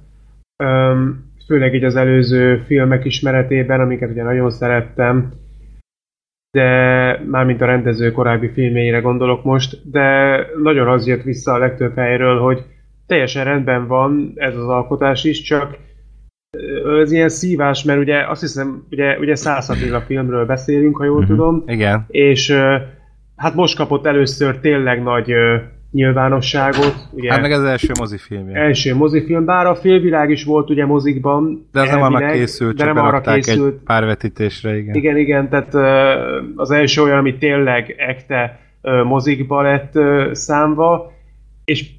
öm, 0.57 1.33
főleg 1.47 1.75
így 1.75 1.85
az 1.85 1.97
előző 1.97 2.63
filmek 2.67 3.05
ismeretében, 3.05 3.81
amiket 3.81 4.11
ugye 4.11 4.23
nagyon 4.23 4.51
szerettem. 4.51 5.33
de 6.51 6.63
mármint 7.31 7.61
a 7.61 7.67
rendező 7.67 8.13
korábbi 8.13 8.49
filmjeire 8.49 9.01
gondolok 9.01 9.45
most, 9.45 9.91
de 9.91 10.39
nagyon 10.63 10.89
az 10.89 11.07
jött 11.07 11.23
vissza 11.23 11.53
a 11.53 11.59
legtöbb 11.59 11.97
helyről, 11.97 12.41
hogy 12.41 12.65
teljesen 13.07 13.45
rendben 13.45 13.87
van 13.87 14.33
ez 14.35 14.57
az 14.57 14.69
alkotás 14.69 15.25
is, 15.25 15.43
csak 15.43 15.77
ez 17.01 17.13
ilyen 17.13 17.29
szívás, 17.29 17.85
mert 17.85 17.99
ugye 17.99 18.29
azt 18.29 18.41
hiszem, 18.41 18.87
ugye, 18.91 19.19
ugye 19.19 19.35
Szász 19.35 19.69
Attila 19.69 20.01
filmről 20.01 20.47
beszélünk, 20.47 20.97
ha 20.97 21.05
jól 21.05 21.19
uh-huh. 21.19 21.37
tudom. 21.37 21.63
Igen. 21.67 22.05
És 22.09 22.53
hát 23.37 23.55
most 23.55 23.77
kapott 23.77 24.07
először 24.07 24.59
tényleg 24.59 25.03
nagy 25.03 25.33
nyilvánosságot. 25.95 26.95
Ugye, 27.11 27.31
hát 27.31 27.41
meg 27.41 27.51
ez 27.51 27.59
az 27.59 27.65
első 27.65 27.93
mozifilm. 27.99 28.49
Első 28.53 28.95
mozifilm, 28.95 29.45
bár 29.45 29.67
a 29.67 29.75
félvilág 29.75 30.31
is 30.31 30.45
volt 30.45 30.71
ugye 30.71 30.87
mozikban. 30.87 31.69
De 31.73 31.81
az 31.81 31.91
nem 31.91 32.03
arra 32.03 32.31
készült, 32.31 32.77
de 32.77 32.85
nem 32.85 32.97
arra 32.97 33.21
készült. 33.21 33.75
egy 33.75 33.81
pár 33.85 34.05
vetítésre, 34.05 34.77
igen. 34.77 34.95
Igen, 34.95 35.17
igen, 35.17 35.49
tehát 35.49 35.75
az 36.57 36.71
első 36.71 37.03
olyan, 37.03 37.19
ami 37.19 37.39
tényleg 37.39 37.95
ekte 37.99 38.61
mozikba 39.05 39.63
lett 39.63 39.93
számva, 40.33 41.13
és 41.65 41.91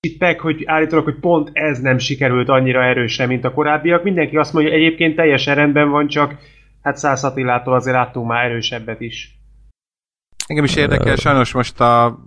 hittek, 0.00 0.40
hogy 0.40 0.62
állítólag, 0.66 1.04
hogy 1.04 1.20
pont 1.20 1.50
ez 1.52 1.80
nem 1.80 1.98
sikerült 1.98 2.48
annyira 2.48 2.84
erősen, 2.84 3.28
mint 3.28 3.44
a 3.44 3.52
korábbiak. 3.52 4.02
Mindenki 4.02 4.36
azt 4.36 4.52
mondja, 4.52 4.72
hogy 4.72 4.80
egyébként 4.80 5.16
teljesen 5.16 5.54
rendben 5.54 5.90
van, 5.90 6.08
csak 6.08 6.34
hát 6.82 6.96
Szász 6.96 7.24
Attilától 7.24 7.74
azért 7.74 7.96
láttunk 7.96 8.28
már 8.28 8.44
erősebbet 8.44 9.00
is. 9.00 9.35
Engem 10.46 10.64
is 10.64 10.76
érdekel, 10.76 11.16
sajnos 11.16 11.52
most 11.52 11.80
a 11.80 12.18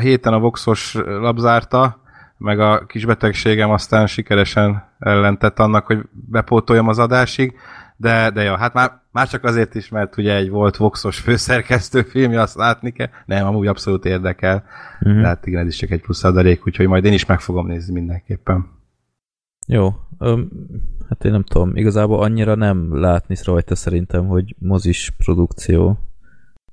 héten 0.00 0.32
a 0.32 0.38
Voxos 0.38 0.94
labzárta, 1.04 2.02
meg 2.36 2.60
a 2.60 2.86
kis 2.86 3.04
betegségem 3.04 3.70
aztán 3.70 4.06
sikeresen 4.06 4.94
ellentett 4.98 5.58
annak, 5.58 5.86
hogy 5.86 5.98
bepótoljam 6.10 6.88
az 6.88 6.98
adásig, 6.98 7.54
de, 7.96 8.30
de 8.30 8.42
jó, 8.42 8.54
hát 8.54 8.72
már, 8.72 9.00
már 9.12 9.28
csak 9.28 9.44
azért 9.44 9.74
is, 9.74 9.88
mert 9.88 10.16
ugye 10.16 10.34
egy 10.34 10.50
volt 10.50 10.76
Voxos 10.76 11.18
főszerkesztő 11.18 12.02
filmje, 12.02 12.40
azt 12.40 12.56
látni 12.56 12.90
kell. 12.92 13.08
Nem, 13.26 13.46
amúgy 13.46 13.66
abszolút 13.66 14.04
érdekel. 14.04 14.64
Uh-huh. 15.00 15.20
De 15.20 15.26
hát 15.26 15.46
igen, 15.46 15.60
ez 15.60 15.66
is 15.66 15.76
csak 15.76 15.90
egy 15.90 16.00
plusz 16.00 16.24
adalék, 16.24 16.66
úgyhogy 16.66 16.86
majd 16.86 17.04
én 17.04 17.12
is 17.12 17.26
meg 17.26 17.40
fogom 17.40 17.66
nézni 17.66 17.92
mindenképpen. 17.92 18.66
Jó, 19.66 19.88
öm, 20.18 20.50
hát 21.08 21.24
én 21.24 21.32
nem 21.32 21.42
tudom, 21.42 21.76
igazából 21.76 22.22
annyira 22.22 22.54
nem 22.54 23.00
látni 23.00 23.36
rajta 23.44 23.74
szerintem, 23.74 24.26
hogy 24.26 24.54
mozis 24.58 25.10
produkció. 25.18 25.98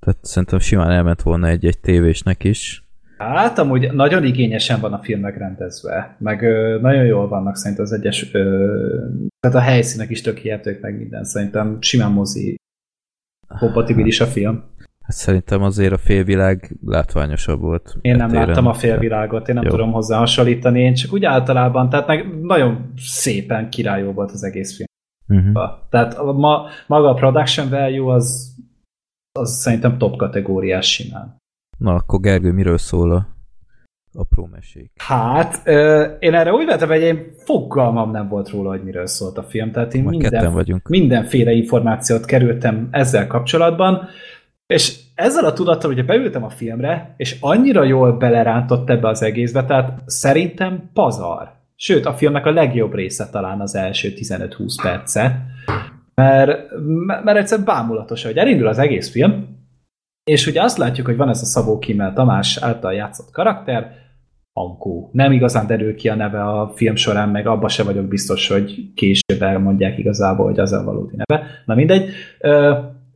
Tehát 0.07 0.25
szerintem 0.25 0.59
simán 0.59 0.91
elment 0.91 1.21
volna 1.21 1.47
egy-egy 1.47 1.79
tévésnek 1.79 2.43
is. 2.43 2.87
Hát 3.17 3.57
amúgy 3.57 3.93
nagyon 3.93 4.23
igényesen 4.23 4.79
van 4.79 4.93
a 4.93 5.03
film 5.03 5.19
megrendezve, 5.19 6.15
meg 6.19 6.41
ö, 6.41 6.79
nagyon 6.81 7.05
jól 7.05 7.27
vannak 7.27 7.55
szerintem 7.55 7.85
az 7.85 7.91
egyes, 7.91 8.33
ö, 8.33 8.67
tehát 9.39 9.57
a 9.57 9.61
helyszínek 9.61 10.09
is 10.09 10.21
tök 10.21 10.37
hihetők, 10.37 10.81
meg 10.81 10.97
minden. 10.97 11.23
Szerintem 11.23 11.77
simán 11.81 12.11
mozi 12.11 12.55
kompatibilis 13.59 14.19
a 14.19 14.25
film. 14.25 14.63
Hát 15.03 15.15
szerintem 15.15 15.61
azért 15.61 15.93
a 15.93 15.97
félvilág 15.97 16.77
látványosabb 16.85 17.59
volt. 17.59 17.97
Én 18.01 18.15
nem 18.15 18.29
téren. 18.29 18.47
láttam 18.47 18.67
a 18.67 18.73
félvilágot, 18.73 19.47
én 19.47 19.55
nem 19.55 19.63
Jó. 19.63 19.69
tudom 19.69 19.91
hozzá 19.91 20.17
hasonlítani, 20.17 20.81
én 20.81 20.93
csak 20.93 21.13
úgy 21.13 21.25
általában, 21.25 21.89
tehát 21.89 22.07
meg 22.07 22.41
nagyon 22.41 22.93
szépen 22.97 23.69
királyó 23.69 24.11
volt 24.11 24.31
az 24.31 24.43
egész 24.43 24.75
film. 24.75 24.87
Uh-huh. 25.27 25.69
Tehát 25.89 26.13
a, 26.13 26.33
ma, 26.33 26.65
maga 26.87 27.09
a 27.09 27.13
production 27.13 27.69
value 27.69 28.13
az, 28.13 28.56
az 29.37 29.59
szerintem 29.59 29.97
top 29.97 30.17
kategóriás 30.17 30.91
simán. 30.91 31.37
Na, 31.77 31.93
akkor 31.93 32.19
Gergő, 32.19 32.51
miről 32.51 32.77
szól 32.77 33.11
a 33.11 33.27
apró 34.13 34.49
mesék? 34.51 34.91
Hát, 34.97 35.61
ö, 35.63 36.03
én 36.19 36.33
erre 36.33 36.53
úgy 36.53 36.65
vettem, 36.65 36.87
hogy 36.87 37.01
én 37.01 37.33
fogalmam 37.37 38.11
nem 38.11 38.27
volt 38.27 38.49
róla, 38.49 38.69
hogy 38.69 38.83
miről 38.83 39.07
szólt 39.07 39.37
a 39.37 39.43
film. 39.43 39.71
Tehát 39.71 39.93
én 39.93 40.03
minden, 40.03 40.53
vagyunk. 40.53 40.87
mindenféle 40.87 41.51
információt 41.51 42.25
kerültem 42.25 42.87
ezzel 42.91 43.27
kapcsolatban, 43.27 44.07
és 44.67 44.99
ezzel 45.15 45.45
a 45.45 45.53
tudattal, 45.53 45.93
hogy 45.93 46.05
beültem 46.05 46.43
a 46.43 46.49
filmre, 46.49 47.13
és 47.17 47.37
annyira 47.39 47.83
jól 47.83 48.11
belerántott 48.11 48.89
ebbe 48.89 49.07
az 49.07 49.21
egészbe, 49.21 49.65
tehát 49.65 50.01
szerintem 50.05 50.89
pazar. 50.93 51.55
Sőt, 51.75 52.05
a 52.05 52.13
filmnek 52.13 52.45
a 52.45 52.51
legjobb 52.51 52.93
része 52.93 53.29
talán 53.29 53.61
az 53.61 53.75
első 53.75 54.13
15-20 54.15 54.75
perce, 54.81 55.45
mert, 56.21 56.69
mert 57.23 57.37
egyszerűen 57.37 57.67
bámulatos, 57.67 58.23
hogy 58.23 58.37
elindul 58.37 58.67
az 58.67 58.77
egész 58.77 59.11
film, 59.11 59.55
és 60.23 60.47
ugye 60.47 60.61
azt 60.61 60.77
látjuk, 60.77 61.05
hogy 61.05 61.17
van 61.17 61.29
ez 61.29 61.41
a 61.41 61.45
Szabó 61.45 61.79
Kimmel 61.79 62.13
Tamás 62.13 62.57
által 62.57 62.93
játszott 62.93 63.31
karakter, 63.31 64.05
Ankó. 64.53 65.09
Nem 65.13 65.31
igazán 65.31 65.67
derül 65.67 65.95
ki 65.95 66.09
a 66.09 66.15
neve 66.15 66.43
a 66.43 66.71
film 66.75 66.95
során, 66.95 67.29
meg 67.29 67.47
abba 67.47 67.67
se 67.67 67.83
vagyok 67.83 68.07
biztos, 68.07 68.47
hogy 68.47 68.93
később 68.93 69.41
elmondják 69.41 69.97
igazából, 69.97 70.45
hogy 70.45 70.59
az 70.59 70.71
a 70.71 70.83
valódi 70.83 71.15
neve. 71.15 71.45
Na 71.65 71.75
mindegy. 71.75 72.09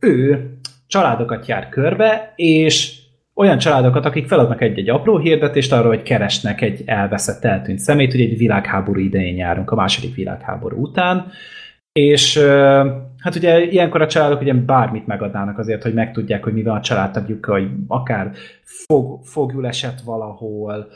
Ő 0.00 0.50
családokat 0.86 1.46
jár 1.46 1.68
körbe, 1.68 2.32
és 2.36 3.00
olyan 3.34 3.58
családokat, 3.58 4.04
akik 4.04 4.26
feladnak 4.26 4.60
egy-egy 4.60 4.88
apró 4.88 5.18
hirdetést 5.18 5.72
arról, 5.72 5.88
hogy 5.88 6.02
keresnek 6.02 6.60
egy 6.60 6.82
elveszett, 6.86 7.44
eltűnt 7.44 7.78
szemét, 7.78 8.10
hogy 8.10 8.20
egy 8.20 8.36
világháború 8.36 9.00
idején 9.00 9.36
járunk, 9.36 9.70
a 9.70 9.74
második 9.74 10.14
világháború 10.14 10.82
után, 10.82 11.26
és 11.92 12.38
hát 13.18 13.34
ugye 13.34 13.64
ilyenkor 13.64 14.02
a 14.02 14.06
családok 14.06 14.40
ugye 14.40 14.54
bármit 14.54 15.06
megadnának 15.06 15.58
azért, 15.58 15.82
hogy 15.82 15.94
megtudják, 15.94 16.44
hogy 16.44 16.52
mi 16.52 16.62
van 16.62 16.76
a 16.76 16.80
családtagjuk, 16.80 17.44
hogy 17.46 17.68
akár 17.86 18.32
fog, 18.62 19.24
fogjul 19.24 19.66
esett 19.66 20.00
valahol, 20.00 20.88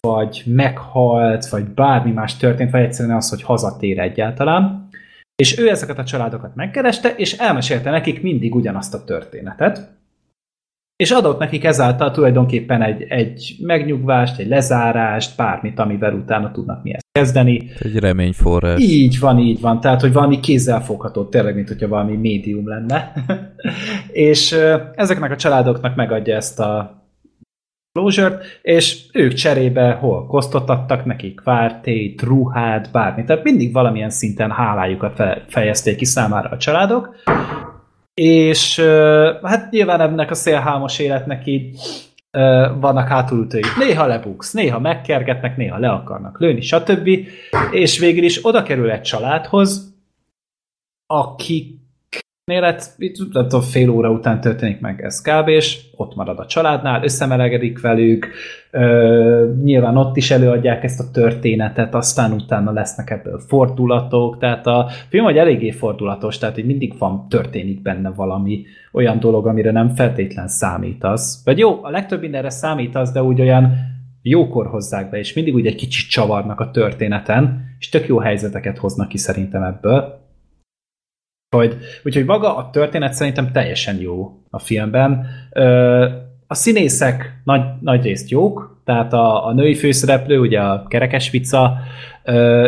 vagy 0.00 0.42
meghalt, 0.46 1.48
vagy 1.48 1.64
bármi 1.64 2.12
más 2.12 2.36
történt, 2.36 2.70
vagy 2.70 2.82
egyszerűen 2.82 3.16
az, 3.16 3.28
hogy 3.28 3.42
hazatér 3.42 3.98
egyáltalán. 3.98 4.88
És 5.36 5.58
ő 5.58 5.68
ezeket 5.68 5.98
a 5.98 6.04
családokat 6.04 6.54
megkereste, 6.54 7.14
és 7.16 7.32
elmesélte 7.32 7.90
nekik 7.90 8.22
mindig 8.22 8.54
ugyanazt 8.54 8.94
a 8.94 9.04
történetet. 9.04 9.97
És 11.02 11.10
adott 11.10 11.38
nekik 11.38 11.64
ezáltal 11.64 12.10
tulajdonképpen 12.10 12.82
egy, 12.82 13.02
egy 13.08 13.56
megnyugvást, 13.60 14.38
egy 14.38 14.48
lezárást, 14.48 15.36
bármit, 15.36 15.78
amivel 15.78 16.14
utána 16.14 16.50
tudnak 16.50 16.82
mi 16.82 16.94
ezt 16.94 17.06
kezdeni. 17.12 17.70
Egy 17.78 17.98
reményforrás. 17.98 18.80
Így 18.80 19.18
van, 19.18 19.38
így 19.38 19.60
van. 19.60 19.80
Tehát, 19.80 20.00
hogy 20.00 20.12
valami 20.12 20.40
kézzelfogható, 20.40 21.24
tényleg, 21.24 21.54
mint 21.54 21.68
hogyha 21.68 21.88
valami 21.88 22.16
médium 22.16 22.68
lenne. 22.68 23.12
és 24.28 24.56
ezeknek 24.94 25.30
a 25.30 25.36
családoknak 25.36 25.96
megadja 25.96 26.36
ezt 26.36 26.60
a 26.60 27.02
closure 27.92 28.38
és 28.62 29.06
ők 29.12 29.32
cserébe 29.32 29.90
hol 29.92 30.26
kosztot 30.26 30.68
adtak 30.68 31.04
nekik, 31.04 31.40
kvártét, 31.40 32.22
ruhát, 32.22 32.90
bármi. 32.92 33.24
Tehát 33.24 33.44
mindig 33.44 33.72
valamilyen 33.72 34.10
szinten 34.10 34.50
hálájukat 34.50 35.22
fejezték 35.48 35.96
ki 35.96 36.04
számára 36.04 36.48
a 36.48 36.56
családok, 36.56 37.16
és 38.18 38.80
hát 39.42 39.70
nyilván 39.70 40.00
ennek 40.00 40.30
a 40.30 40.34
szélhámos 40.34 40.98
életnek 40.98 41.46
így 41.46 41.76
vannak 42.80 43.08
hátulütői. 43.08 43.62
Néha 43.78 44.06
lebuksz, 44.06 44.52
néha 44.52 44.78
megkergetnek, 44.78 45.56
néha 45.56 45.78
le 45.78 45.88
akarnak 45.90 46.40
lőni, 46.40 46.60
stb. 46.60 47.08
És 47.70 47.98
végül 47.98 48.24
is 48.24 48.44
oda 48.44 48.62
kerül 48.62 48.90
egy 48.90 49.00
családhoz, 49.00 49.94
akik 51.06 51.77
élet, 52.50 52.94
itt 52.98 53.16
nem 53.32 53.48
tudom, 53.48 53.60
fél 53.60 53.90
óra 53.90 54.10
után 54.10 54.40
történik 54.40 54.80
meg 54.80 55.02
ez 55.02 55.20
kb. 55.20 55.48
és 55.48 55.80
ott 55.96 56.14
marad 56.14 56.38
a 56.38 56.46
családnál, 56.46 57.04
összemelegedik 57.04 57.80
velük, 57.80 58.28
ö, 58.70 59.52
nyilván 59.62 59.96
ott 59.96 60.16
is 60.16 60.30
előadják 60.30 60.84
ezt 60.84 61.00
a 61.00 61.10
történetet, 61.12 61.94
aztán 61.94 62.32
utána 62.32 62.72
lesznek 62.72 63.10
ebből 63.10 63.38
fordulatok, 63.38 64.38
tehát 64.38 64.66
a 64.66 64.88
film 65.08 65.24
hogy 65.24 65.38
eléggé 65.38 65.70
fordulatos, 65.70 66.38
tehát 66.38 66.58
így 66.58 66.66
mindig 66.66 66.98
van, 66.98 67.26
történik 67.28 67.82
benne 67.82 68.10
valami 68.10 68.64
olyan 68.92 69.20
dolog, 69.20 69.46
amire 69.46 69.70
nem 69.70 69.94
feltétlen 69.94 70.48
számítasz. 70.48 71.44
Vagy 71.44 71.58
jó, 71.58 71.84
a 71.84 71.90
legtöbb 71.90 72.20
mindenre 72.20 72.50
számítasz, 72.50 73.12
de 73.12 73.22
úgy 73.22 73.40
olyan 73.40 73.72
jókor 74.22 74.66
hozzák 74.66 75.10
be, 75.10 75.18
és 75.18 75.34
mindig 75.34 75.54
úgy 75.54 75.66
egy 75.66 75.74
kicsit 75.74 76.10
csavarnak 76.10 76.60
a 76.60 76.70
történeten, 76.70 77.66
és 77.78 77.88
tök 77.88 78.06
jó 78.06 78.18
helyzeteket 78.18 78.78
hoznak 78.78 79.08
ki 79.08 79.18
szerintem 79.18 79.62
ebből. 79.62 80.27
Hogy, 81.56 81.76
úgyhogy 82.04 82.24
maga 82.24 82.56
a 82.56 82.70
történet 82.70 83.12
szerintem 83.12 83.52
teljesen 83.52 84.00
jó 84.00 84.32
a 84.50 84.58
filmben. 84.58 85.26
A 86.46 86.54
színészek 86.54 87.40
nagy, 87.44 87.62
nagy 87.80 88.02
részt 88.02 88.30
jók, 88.30 88.80
tehát 88.84 89.12
a, 89.12 89.46
a 89.46 89.52
női 89.52 89.74
főszereplő, 89.74 90.38
ugye 90.38 90.60
a 90.60 90.86
kerekesvica, 90.88 91.76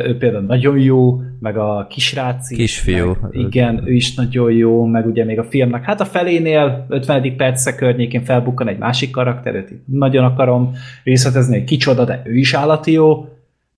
ő 0.05 0.16
például 0.19 0.44
nagyon 0.44 0.78
jó, 0.78 1.20
meg 1.40 1.57
a 1.57 1.86
kisráci. 1.89 2.55
Kisfiú. 2.55 3.16
Meg, 3.20 3.35
igen, 3.35 3.82
ő 3.85 3.93
is 3.93 4.15
nagyon 4.15 4.52
jó, 4.52 4.85
meg 4.85 5.07
ugye 5.07 5.24
még 5.24 5.39
a 5.39 5.44
filmnek, 5.44 5.85
hát 5.85 6.01
a 6.01 6.05
felénél 6.05 6.86
50. 6.89 7.36
perce 7.36 7.74
környékén 7.74 8.24
felbukkan 8.24 8.69
egy 8.69 8.78
másik 8.78 9.11
karakter, 9.11 9.55
őt 9.55 9.73
nagyon 9.86 10.24
akarom 10.24 10.73
részletezni, 11.05 11.59
hogy 11.59 11.65
kicsoda, 11.65 12.05
de 12.05 12.23
ő 12.24 12.36
is 12.36 12.55
állati 12.55 12.93
jó, 12.93 13.28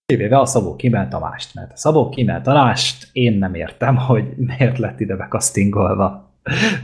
kivéve 0.06 0.38
a 0.38 0.46
Szabó 0.46 0.76
Kimmel 0.76 1.08
Tamást, 1.08 1.54
mert 1.54 1.72
a 1.72 1.76
Szabó 1.76 2.08
Kimmel 2.08 2.42
Tamást 2.42 3.08
én 3.12 3.38
nem 3.38 3.54
értem, 3.54 3.96
hogy 3.96 4.24
miért 4.36 4.78
lett 4.78 5.00
ide 5.00 5.16
bekasztingolva. 5.16 6.30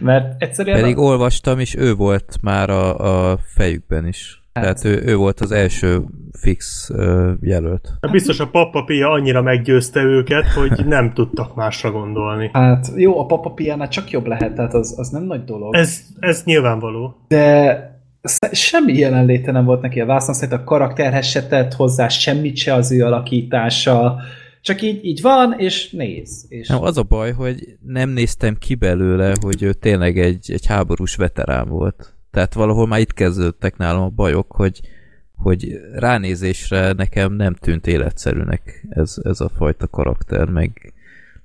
Mert 0.01 0.43
egyszerűen... 0.43 0.81
Pedig 0.81 0.97
a... 0.97 1.01
olvastam, 1.01 1.59
és 1.59 1.77
ő 1.77 1.95
volt 1.95 2.37
már 2.43 2.71
a, 2.71 3.31
a 3.31 3.39
fejükben 3.55 4.07
is. 4.07 4.43
Hát. 4.53 4.65
Tehát 4.65 4.85
ő, 4.85 5.11
ő 5.11 5.17
volt 5.17 5.41
az 5.41 5.53
első 5.53 6.05
fix 6.33 6.91
ö, 6.91 7.33
jelölt. 7.41 7.89
Hát 8.01 8.11
biztos 8.11 8.41
a 8.41 8.49
Papa 8.49 8.85
Pia 8.85 9.11
annyira 9.11 9.43
meggyőzte 9.43 10.03
őket, 10.03 10.47
hogy 10.47 10.87
nem 10.87 11.13
tudtak 11.13 11.55
másra 11.55 11.91
gondolni. 11.91 12.51
Hát 12.53 12.93
jó, 12.97 13.21
a 13.21 13.27
Papa 13.27 13.51
Piánál 13.51 13.89
csak 13.89 14.11
jobb 14.11 14.27
lehet, 14.27 14.55
tehát 14.55 14.75
az, 14.75 14.95
az 14.99 15.09
nem 15.09 15.23
nagy 15.23 15.45
dolog. 15.45 15.75
Ez, 15.75 16.01
ez 16.19 16.45
nyilvánvaló. 16.45 17.25
De 17.29 17.98
semmi 18.53 18.99
jelenléte 18.99 19.53
nem 19.53 19.65
volt 19.65 19.81
neki 19.81 20.01
a 20.01 20.07
vászon, 20.07 20.35
szerint 20.35 20.61
a 20.61 20.65
karakterhez 20.65 21.27
se 21.27 21.47
tett 21.47 21.73
hozzá 21.73 22.09
semmit 22.09 22.57
se 22.57 22.75
az 22.75 22.93
ő 22.93 23.05
alakítása, 23.05 24.19
csak 24.61 24.83
így, 24.83 25.05
így 25.05 25.21
van, 25.21 25.55
és 25.59 25.91
néz. 25.91 26.47
És 26.49 26.69
Nem, 26.69 26.83
az 26.83 26.97
a 26.97 27.03
baj, 27.03 27.33
hogy 27.33 27.77
nem 27.87 28.11
néztem 28.11 28.57
ki 28.59 28.75
belőle, 28.75 29.33
hogy 29.41 29.63
ő 29.63 29.73
tényleg 29.73 30.19
egy, 30.19 30.53
egy 30.53 30.67
háborús 30.67 31.17
veterán 31.17 31.69
volt. 31.69 32.15
Tehát 32.31 32.55
valahol 32.55 32.87
már 32.87 33.01
itt 33.01 33.15
kezdődtek 33.15 33.77
nálam 33.77 34.03
a 34.03 34.09
bajok, 34.09 34.53
hogy, 34.53 34.81
hogy 35.37 35.81
ránézésre 35.93 36.93
nekem 36.93 37.33
nem 37.33 37.55
tűnt 37.55 37.87
életszerűnek 37.87 38.87
ez, 38.91 39.17
ez 39.23 39.41
a 39.41 39.49
fajta 39.49 39.87
karakter, 39.87 40.49
meg 40.49 40.93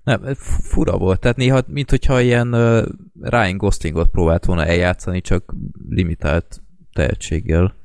nem, 0.03 0.33
fura 0.63 0.97
volt. 0.97 1.19
Tehát 1.19 1.37
néha, 1.37 1.61
mint 1.67 1.89
hogyha 1.89 2.21
ilyen 2.21 2.53
uh, 2.53 2.85
Ryan 3.21 3.57
Goslingot 3.57 4.09
próbált 4.09 4.45
volna 4.45 4.65
eljátszani, 4.65 5.21
csak 5.21 5.53
limitált 5.89 6.61
tehetséggel. 6.93 7.75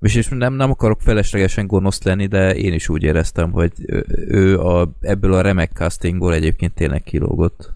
És, 0.00 0.14
és 0.14 0.28
nem, 0.28 0.54
nem 0.54 0.70
akarok 0.70 1.00
feleslegesen 1.00 1.66
gonosz 1.66 2.02
lenni, 2.02 2.26
de 2.26 2.54
én 2.54 2.72
is 2.72 2.88
úgy 2.88 3.02
éreztem, 3.02 3.52
hogy 3.52 3.72
ő, 4.28 4.60
a, 4.60 4.88
ebből 5.00 5.34
a 5.34 5.40
remek 5.40 5.70
castingból 5.72 6.34
egyébként 6.34 6.74
tényleg 6.74 7.02
kilógott. 7.02 7.72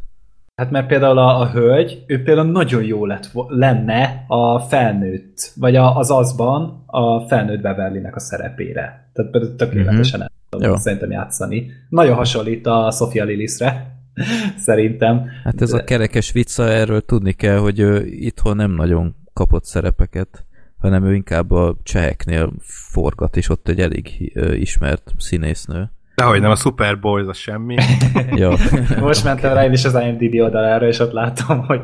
Hát 0.54 0.70
mert 0.70 0.86
például 0.86 1.18
a, 1.18 1.40
a 1.40 1.50
hölgy, 1.50 2.04
ő 2.06 2.22
például 2.22 2.50
nagyon 2.50 2.82
jó 2.82 3.06
lett, 3.06 3.30
lenne 3.48 4.24
a 4.26 4.60
felnőtt, 4.60 5.52
vagy 5.56 5.76
a, 5.76 5.96
az 5.96 6.10
azban 6.10 6.82
a 6.86 7.20
felnőtt 7.20 7.60
Beverlynek 7.60 8.16
a 8.16 8.20
szerepére. 8.20 9.07
Tehát 9.18 9.56
tökéletesen 9.56 10.22
el 10.22 10.32
Jó. 10.50 10.58
tudom 10.58 10.76
szerintem 10.76 11.10
játszani. 11.10 11.70
Nagyon 11.88 12.14
hasonlít 12.14 12.66
a 12.66 12.90
Sofia 12.90 13.24
Lillisre, 13.24 13.98
szerintem. 14.66 15.24
Hát 15.44 15.62
ez 15.62 15.72
a 15.72 15.84
kerekes 15.84 16.32
vicca, 16.32 16.68
erről 16.68 17.00
tudni 17.00 17.32
kell, 17.32 17.58
hogy 17.58 17.78
ő 17.78 18.06
itthon 18.06 18.56
nem 18.56 18.70
nagyon 18.70 19.14
kapott 19.32 19.64
szerepeket, 19.64 20.44
hanem 20.78 21.04
ő 21.04 21.14
inkább 21.14 21.50
a 21.50 21.76
cseheknél 21.82 22.52
forgat, 22.92 23.36
és 23.36 23.48
ott 23.48 23.68
egy 23.68 23.80
elég 23.80 24.32
ismert 24.54 25.14
színésznő. 25.18 25.90
Dehogy 26.14 26.40
nem, 26.40 26.50
a 26.50 26.56
Super 26.56 27.00
Boys 27.00 27.26
az 27.26 27.36
semmi. 27.36 27.76
Ja. 28.30 28.54
Most 29.00 29.24
mentem 29.24 29.54
rá 29.54 29.64
én 29.64 29.72
is 29.72 29.84
az 29.84 29.94
IMDb 29.94 30.40
oldalára, 30.40 30.86
és 30.86 30.98
ott 30.98 31.12
látom, 31.12 31.66
hogy 31.66 31.80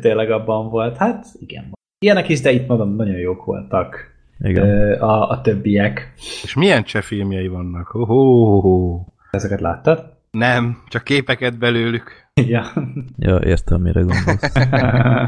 tényleg 0.00 0.30
abban 0.30 0.70
volt. 0.70 0.96
Hát 0.96 1.26
igen. 1.40 1.72
Ilyenek 1.98 2.28
is, 2.28 2.40
de 2.40 2.50
itt 2.50 2.66
mondom, 2.66 2.96
nagyon 2.96 3.16
jók 3.16 3.44
voltak 3.44 4.11
Igen. 4.42 4.92
a, 5.00 5.28
a 5.28 5.40
többiek. 5.40 6.12
És 6.42 6.54
milyen 6.54 6.84
cseh 6.84 7.02
filmjei 7.02 7.48
vannak? 7.48 7.94
Oh, 7.94 9.06
Ezeket 9.30 9.60
láttad? 9.60 10.12
Nem, 10.30 10.82
csak 10.88 11.04
képeket 11.04 11.58
belőlük. 11.58 12.10
Ja. 12.34 12.64
Ja, 13.18 13.38
értem, 13.38 13.80
mire 13.80 14.00
gondolsz. 14.00 14.52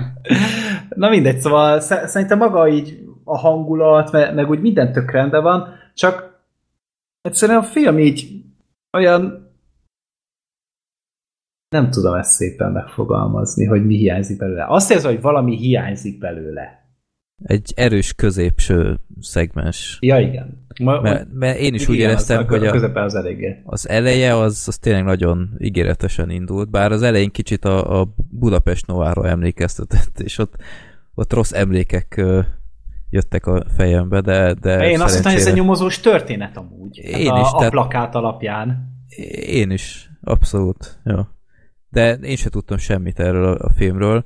Na 1.03 1.09
mindegy, 1.09 1.39
szóval 1.39 1.81
sze- 1.81 2.07
szerintem 2.07 2.39
maga 2.39 2.69
így 2.69 3.05
a 3.25 3.39
hangulat, 3.39 4.13
meg, 4.13 4.35
meg 4.35 4.51
úgy 4.51 4.61
minden 4.61 4.93
tök 4.93 5.11
rendben 5.11 5.43
van, 5.43 5.69
csak 5.95 6.41
egyszerűen 7.21 7.59
a 7.59 7.63
film 7.63 7.99
így 7.99 8.43
olyan 8.97 9.43
nem 11.69 11.91
tudom 11.91 12.15
ezt 12.15 12.31
szépen 12.31 12.73
megfogalmazni, 12.73 13.65
hogy 13.65 13.87
mi 13.87 13.97
hiányzik 13.97 14.39
belőle. 14.39 14.65
Azt 14.69 14.91
érzem, 14.91 15.13
hogy 15.13 15.21
valami 15.23 15.57
hiányzik 15.57 16.19
belőle. 16.19 16.84
Egy 17.43 17.73
erős 17.77 18.13
középső 18.13 19.01
szegmens. 19.21 19.99
Ja, 20.01 20.19
igen. 20.19 20.67
Ma, 20.83 21.01
Mert, 21.01 21.27
mert 21.33 21.59
én 21.59 21.75
is 21.75 21.89
úgy 21.89 21.95
igen, 21.95 22.09
éreztem, 22.09 22.39
az, 22.39 22.47
hogy 22.49 22.67
a 22.67 22.95
az 22.95 23.15
eléggé. 23.15 23.61
az 23.65 23.89
eleje 23.89 24.37
az, 24.37 24.65
az 24.67 24.79
tényleg 24.79 25.05
nagyon 25.05 25.51
ígéretesen 25.59 26.31
indult, 26.31 26.71
bár 26.71 26.93
az 26.93 27.03
elején 27.03 27.31
kicsit 27.31 27.65
a, 27.65 28.01
a 28.01 28.15
Budapest 28.31 28.87
Novára 28.87 29.29
emlékeztetett, 29.29 30.21
és 30.21 30.39
ott, 30.39 30.55
ott 31.15 31.33
rossz 31.33 31.53
emlékek 31.53 32.23
jöttek 33.11 33.47
a 33.47 33.65
fejembe, 33.77 34.21
de, 34.21 34.55
de 34.55 34.71
Én 34.73 34.81
azt 34.81 34.85
hittem, 34.91 35.01
hogy 35.01 35.07
ez 35.07 35.17
egy 35.17 35.23
szerencsére- 35.23 35.55
nyomozós 35.57 36.01
történet 36.01 36.57
amúgy. 36.57 36.99
Én 36.99 37.31
a, 37.31 37.41
is, 37.41 37.47
a 37.53 37.57
tehát- 37.57 37.71
plakát 37.71 38.15
alapján. 38.15 38.93
Én 39.47 39.71
is, 39.71 40.11
abszolút, 40.23 41.01
ja. 41.05 41.33
De 41.89 42.13
én 42.15 42.37
se 42.37 42.49
tudtam 42.51 42.77
semmit 42.79 43.21
erről 43.21 43.45
a, 43.45 43.65
a 43.65 43.71
filmről, 43.71 44.25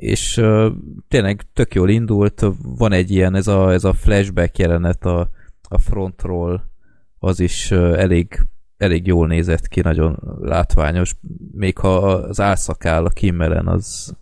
és 0.00 0.36
uh, 0.36 0.72
tényleg 1.08 1.42
tök 1.52 1.74
jól 1.74 1.88
indult, 1.88 2.44
van 2.62 2.92
egy 2.92 3.10
ilyen, 3.10 3.34
ez 3.34 3.46
a, 3.46 3.72
ez 3.72 3.84
a 3.84 3.92
flashback 3.92 4.58
jelenet 4.58 5.04
a, 5.04 5.30
a 5.68 5.78
frontról, 5.78 6.70
az 7.18 7.40
is 7.40 7.70
uh, 7.70 7.78
elég, 7.78 8.40
elég 8.76 9.06
jól 9.06 9.26
nézett 9.26 9.68
ki, 9.68 9.80
nagyon 9.80 10.38
látványos, 10.40 11.14
még 11.52 11.78
ha 11.78 11.96
az 11.96 12.40
álszakál 12.40 13.04
a 13.04 13.08
Kimmelen, 13.08 13.66
az, 13.66 14.16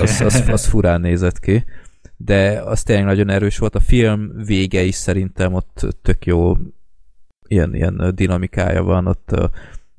az, 0.00 0.20
az, 0.20 0.48
az 0.48 0.66
furán 0.66 1.00
nézett 1.00 1.38
ki, 1.40 1.64
de 2.16 2.62
az 2.62 2.82
tényleg 2.82 3.04
nagyon 3.04 3.30
erős 3.30 3.58
volt, 3.58 3.74
a 3.74 3.80
film 3.80 4.32
vége 4.46 4.82
is 4.82 4.94
szerintem 4.94 5.54
ott 5.54 5.96
tök 6.02 6.26
jó 6.26 6.56
ilyen, 7.48 7.74
ilyen 7.74 8.12
dinamikája 8.14 8.82
van, 8.82 9.06
ott 9.06 9.30
uh, 9.32 9.44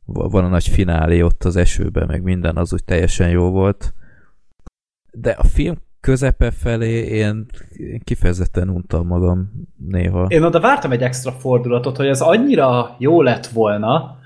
van 0.06 0.44
a 0.44 0.48
nagy 0.48 0.68
finálé 0.68 1.22
ott 1.22 1.44
az 1.44 1.56
esőben, 1.56 2.08
meg 2.08 2.22
minden, 2.22 2.58
az 2.58 2.74
úgy 2.74 2.84
teljesen 2.84 3.30
jó 3.30 3.50
volt. 3.50 3.94
De 5.18 5.32
a 5.32 5.44
film 5.44 5.76
közepe 6.00 6.52
felé 6.52 7.06
én 7.08 7.46
kifejezetten 8.04 8.70
untam 8.70 9.08
magam 9.08 9.52
néha. 9.90 10.26
Én 10.28 10.44
oda 10.44 10.60
vártam 10.60 10.92
egy 10.92 11.02
extra 11.02 11.32
fordulatot, 11.32 11.98
hogy 11.98 12.08
ez 12.08 12.22
annyira 12.22 12.96
jó 13.00 13.22
lett 13.22 13.46
volna, 13.46 14.18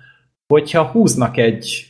hogyha 0.53 0.85
húznak 0.85 1.37
egy 1.37 1.89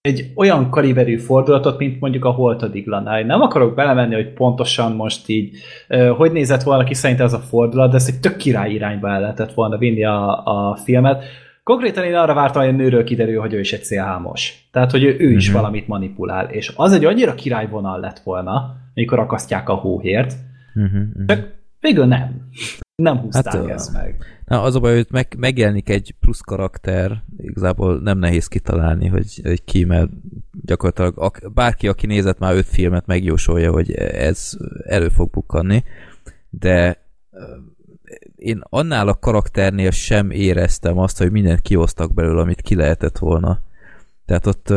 egy 0.00 0.32
olyan 0.36 0.70
kaliberű 0.70 1.18
fordulatot, 1.18 1.78
mint 1.78 2.00
mondjuk 2.00 2.24
a 2.24 2.30
Holtodiglanál. 2.30 3.22
Nem 3.22 3.40
akarok 3.40 3.74
belemenni, 3.74 4.14
hogy 4.14 4.32
pontosan 4.32 4.92
most 4.92 5.28
így, 5.28 5.56
hogy 6.16 6.32
nézett 6.32 6.62
volna 6.62 6.84
ki 6.84 6.94
szerint 6.94 7.20
ez 7.20 7.32
a 7.32 7.38
fordulat, 7.38 7.90
de 7.90 7.96
ezt 7.96 8.08
egy 8.08 8.20
tök 8.20 8.36
király 8.36 8.72
irányba 8.72 9.08
el 9.08 9.20
lehetett 9.20 9.52
volna 9.52 9.78
vinni 9.78 10.04
a, 10.04 10.44
a 10.44 10.76
filmet. 10.76 11.24
Konkrétan 11.70 12.04
én 12.04 12.14
arra 12.14 12.34
vártam, 12.34 12.62
hogy 12.62 12.70
a 12.74 12.76
nőről 12.76 13.04
kiderül, 13.04 13.40
hogy 13.40 13.52
ő 13.52 13.60
is 13.60 13.72
egy 13.72 13.84
célhámos. 13.84 14.68
Tehát, 14.72 14.90
hogy 14.90 15.02
ő, 15.04 15.16
ő 15.18 15.30
is 15.30 15.46
Mhm. 15.48 15.56
valamit 15.56 15.86
manipulál. 15.88 16.48
És 16.48 16.72
az 16.76 16.92
egy 16.92 17.04
annyira 17.04 17.34
királyvonal 17.34 18.00
lett 18.00 18.18
volna, 18.18 18.76
mikor 18.94 19.18
akasztják 19.18 19.68
a 19.68 19.74
hóhért, 19.74 20.34
Uh-huh, 20.74 21.00
uh-huh. 21.08 21.24
csak 21.26 21.48
végül 21.80 22.04
nem. 22.06 22.48
Nem 22.94 23.16
húzták 23.18 23.54
Hát, 23.54 23.68
ezt 23.68 23.92
meg. 23.92 24.24
Na, 24.46 24.62
az 24.62 24.74
a 24.74 24.80
baj, 24.80 24.94
hogy 24.94 25.06
meg, 25.10 25.34
megjelenik 25.38 25.88
egy 25.88 26.14
plusz 26.20 26.40
karakter, 26.40 27.22
igazából 27.36 28.00
nem 28.00 28.18
nehéz 28.18 28.46
kitalálni, 28.46 29.06
hogy, 29.06 29.40
hogy 29.42 29.64
ki, 29.64 29.84
mert 29.84 30.10
gyakorlatilag 30.64 31.12
ak- 31.18 31.52
bárki, 31.52 31.88
aki 31.88 32.06
nézett 32.06 32.38
már 32.38 32.54
öt 32.54 32.66
filmet, 32.66 33.06
megjósolja, 33.06 33.72
hogy 33.72 33.92
ez 33.94 34.56
elő 34.86 35.08
fog 35.08 35.30
bukkanni, 35.30 35.84
de 36.50 36.98
én 38.40 38.62
annál 38.68 39.08
a 39.08 39.14
karakternél 39.18 39.90
sem 39.90 40.30
éreztem 40.30 40.98
azt, 40.98 41.18
hogy 41.18 41.30
mindent 41.30 41.60
kiosztak 41.60 42.14
belőle, 42.14 42.40
amit 42.40 42.60
ki 42.60 42.74
lehetett 42.74 43.18
volna. 43.18 43.60
Tehát 44.26 44.46
ott 44.46 44.72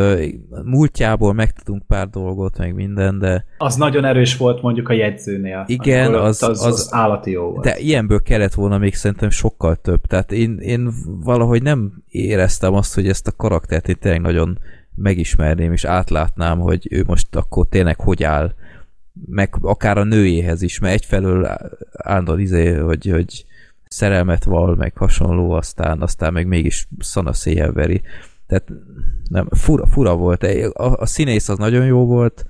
múltjából 0.63 1.33
megtudunk 1.33 1.83
pár 1.87 2.09
dolgot, 2.09 2.57
meg 2.57 2.73
minden, 2.73 3.19
de 3.19 3.45
Az 3.57 3.75
nagyon 3.75 4.05
erős 4.05 4.37
volt 4.37 4.61
mondjuk 4.61 4.89
a 4.89 4.93
jegyzőnél. 4.93 5.63
Igen, 5.67 6.13
az- 6.13 6.43
az, 6.43 6.65
az- 6.65 6.65
az, 6.65 6.87
állati 6.91 7.31
jó 7.31 7.43
volt. 7.43 7.63
De 7.63 7.79
ilyenből 7.79 8.21
kellett 8.21 8.53
volna 8.53 8.77
még 8.77 8.95
szerintem 8.95 9.29
sokkal 9.29 9.75
több. 9.75 10.01
Tehát 10.05 10.31
én, 10.31 10.57
én 10.57 10.89
valahogy 11.05 11.61
nem 11.63 12.03
éreztem 12.07 12.73
azt, 12.73 12.93
hogy 12.93 13.07
ezt 13.07 13.27
a 13.27 13.31
karaktert 13.31 13.87
én 13.87 13.97
tényleg 13.99 14.21
nagyon 14.21 14.59
megismerném, 14.95 15.71
és 15.71 15.83
átlátnám, 15.85 16.59
hogy 16.59 16.87
ő 16.91 17.03
most 17.07 17.35
akkor 17.35 17.67
tényleg 17.67 17.99
hogy 17.99 18.23
áll, 18.23 18.53
meg 19.25 19.53
akár 19.61 19.97
a 19.97 20.03
nőjéhez 20.03 20.61
is, 20.61 20.79
mert 20.79 20.93
egyfelől 20.93 21.57
állandóan 21.91 22.39
izé, 22.39 22.73
hogy, 22.73 23.09
hogy 23.11 23.45
szerelmet 23.93 24.43
val, 24.43 24.75
meg 24.75 24.97
hasonló, 24.97 25.51
aztán, 25.51 26.01
aztán 26.01 26.33
meg 26.33 26.47
mégis 26.47 26.87
szanaszéjjel 26.99 27.71
veri. 27.71 28.01
Tehát 28.47 28.71
nem, 29.29 29.47
fura, 29.49 29.85
fura 29.85 30.15
volt. 30.15 30.43
A, 30.73 30.97
a 30.97 31.05
színész 31.05 31.49
az 31.49 31.57
nagyon 31.57 31.85
jó 31.85 32.05
volt, 32.05 32.45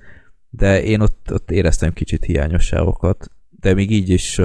de 0.50 0.84
én 0.84 1.00
ott, 1.00 1.32
ott 1.34 1.52
éreztem 1.52 1.94
kicsit 1.94 2.24
hiányosságokat, 2.24 3.32
de 3.60 3.74
még 3.74 3.92
így 3.92 4.10
is 4.10 4.40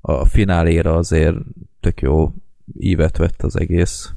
a 0.00 0.24
fináléra 0.24 0.94
azért 0.94 1.36
tök 1.80 2.00
jó 2.00 2.32
ívet 2.78 3.16
vett 3.16 3.42
az 3.42 3.56
egész. 3.58 4.12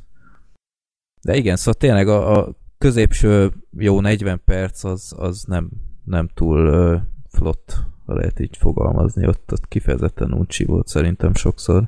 De 1.21 1.35
igen, 1.35 1.55
szóval 1.55 1.73
tényleg 1.73 2.07
a, 2.07 2.37
a 2.37 2.55
középső 2.77 3.51
jó 3.77 4.01
40 4.01 4.41
perc 4.45 4.83
az, 4.83 5.13
az 5.17 5.43
nem, 5.43 5.69
nem 6.03 6.29
túl 6.33 7.01
flott, 7.29 7.90
ha 8.11 8.17
lehet 8.17 8.39
így 8.39 8.57
fogalmazni, 8.57 9.27
ott, 9.27 9.51
ott 9.51 9.67
kifejezetten 9.67 10.33
uncsi 10.33 10.65
volt 10.65 10.87
szerintem 10.87 11.33
sokszor. 11.33 11.83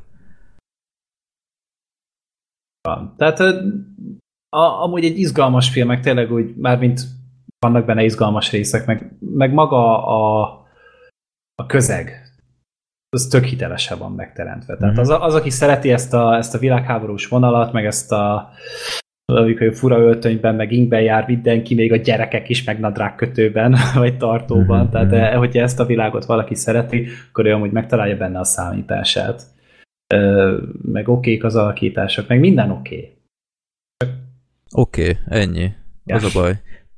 Tehát 3.17 3.39
a, 4.49 4.81
amúgy 4.83 5.05
egy 5.05 5.17
izgalmas 5.17 5.69
film, 5.69 5.87
meg 5.87 6.01
tényleg 6.01 6.31
úgy, 6.31 6.55
mármint 6.55 7.01
vannak 7.59 7.85
benne 7.85 8.03
izgalmas 8.03 8.51
részek, 8.51 8.85
meg, 8.85 9.17
meg 9.19 9.53
maga 9.53 10.05
a, 10.07 10.41
a 11.55 11.65
közeg. 11.65 12.31
az 13.09 13.27
tök 13.27 13.43
hitelesen 13.43 13.97
van 13.97 14.11
megteremtve. 14.11 14.77
Tehát 14.77 14.97
az, 14.97 15.09
az, 15.09 15.35
aki 15.35 15.49
szereti 15.49 15.91
ezt 15.91 16.13
a, 16.13 16.35
ezt 16.35 16.55
a 16.55 16.57
világháborús 16.57 17.27
vonalat, 17.27 17.73
meg 17.73 17.85
ezt 17.85 18.11
a 18.11 18.49
amikor 19.25 19.75
fura 19.75 19.97
öltönyben, 19.97 20.55
meg 20.55 20.71
ingben 20.71 21.01
jár 21.01 21.25
mindenki, 21.27 21.75
még 21.75 21.91
a 21.91 21.95
gyerekek 21.95 22.49
is, 22.49 22.63
meg 22.63 22.79
nadrágkötőben, 22.79 23.75
vagy 23.93 24.17
tartóban. 24.17 24.83
Mhm, 24.83 24.91
Tehát 24.91 25.07
mhm. 25.07 25.15
eh, 25.15 25.37
hogyha 25.37 25.61
ezt 25.61 25.79
a 25.79 25.85
világot 25.85 26.25
valaki 26.25 26.55
szereti, 26.55 27.07
akkor 27.29 27.45
ő 27.45 27.51
amúgy 27.51 27.71
megtalálja 27.71 28.17
benne 28.17 28.39
a 28.39 28.43
számítását. 28.43 29.43
Ö, 30.13 30.57
meg 30.81 31.07
okék 31.09 31.43
az 31.43 31.55
alakítások, 31.55 32.27
meg 32.27 32.39
minden 32.39 32.71
oké. 32.71 33.17
Oké, 34.75 35.09
okay, 35.09 35.39
ennyi. 35.39 35.71
Ja. 36.05 36.15
Az 36.15 36.23
a 36.23 36.39
baj. 36.39 36.51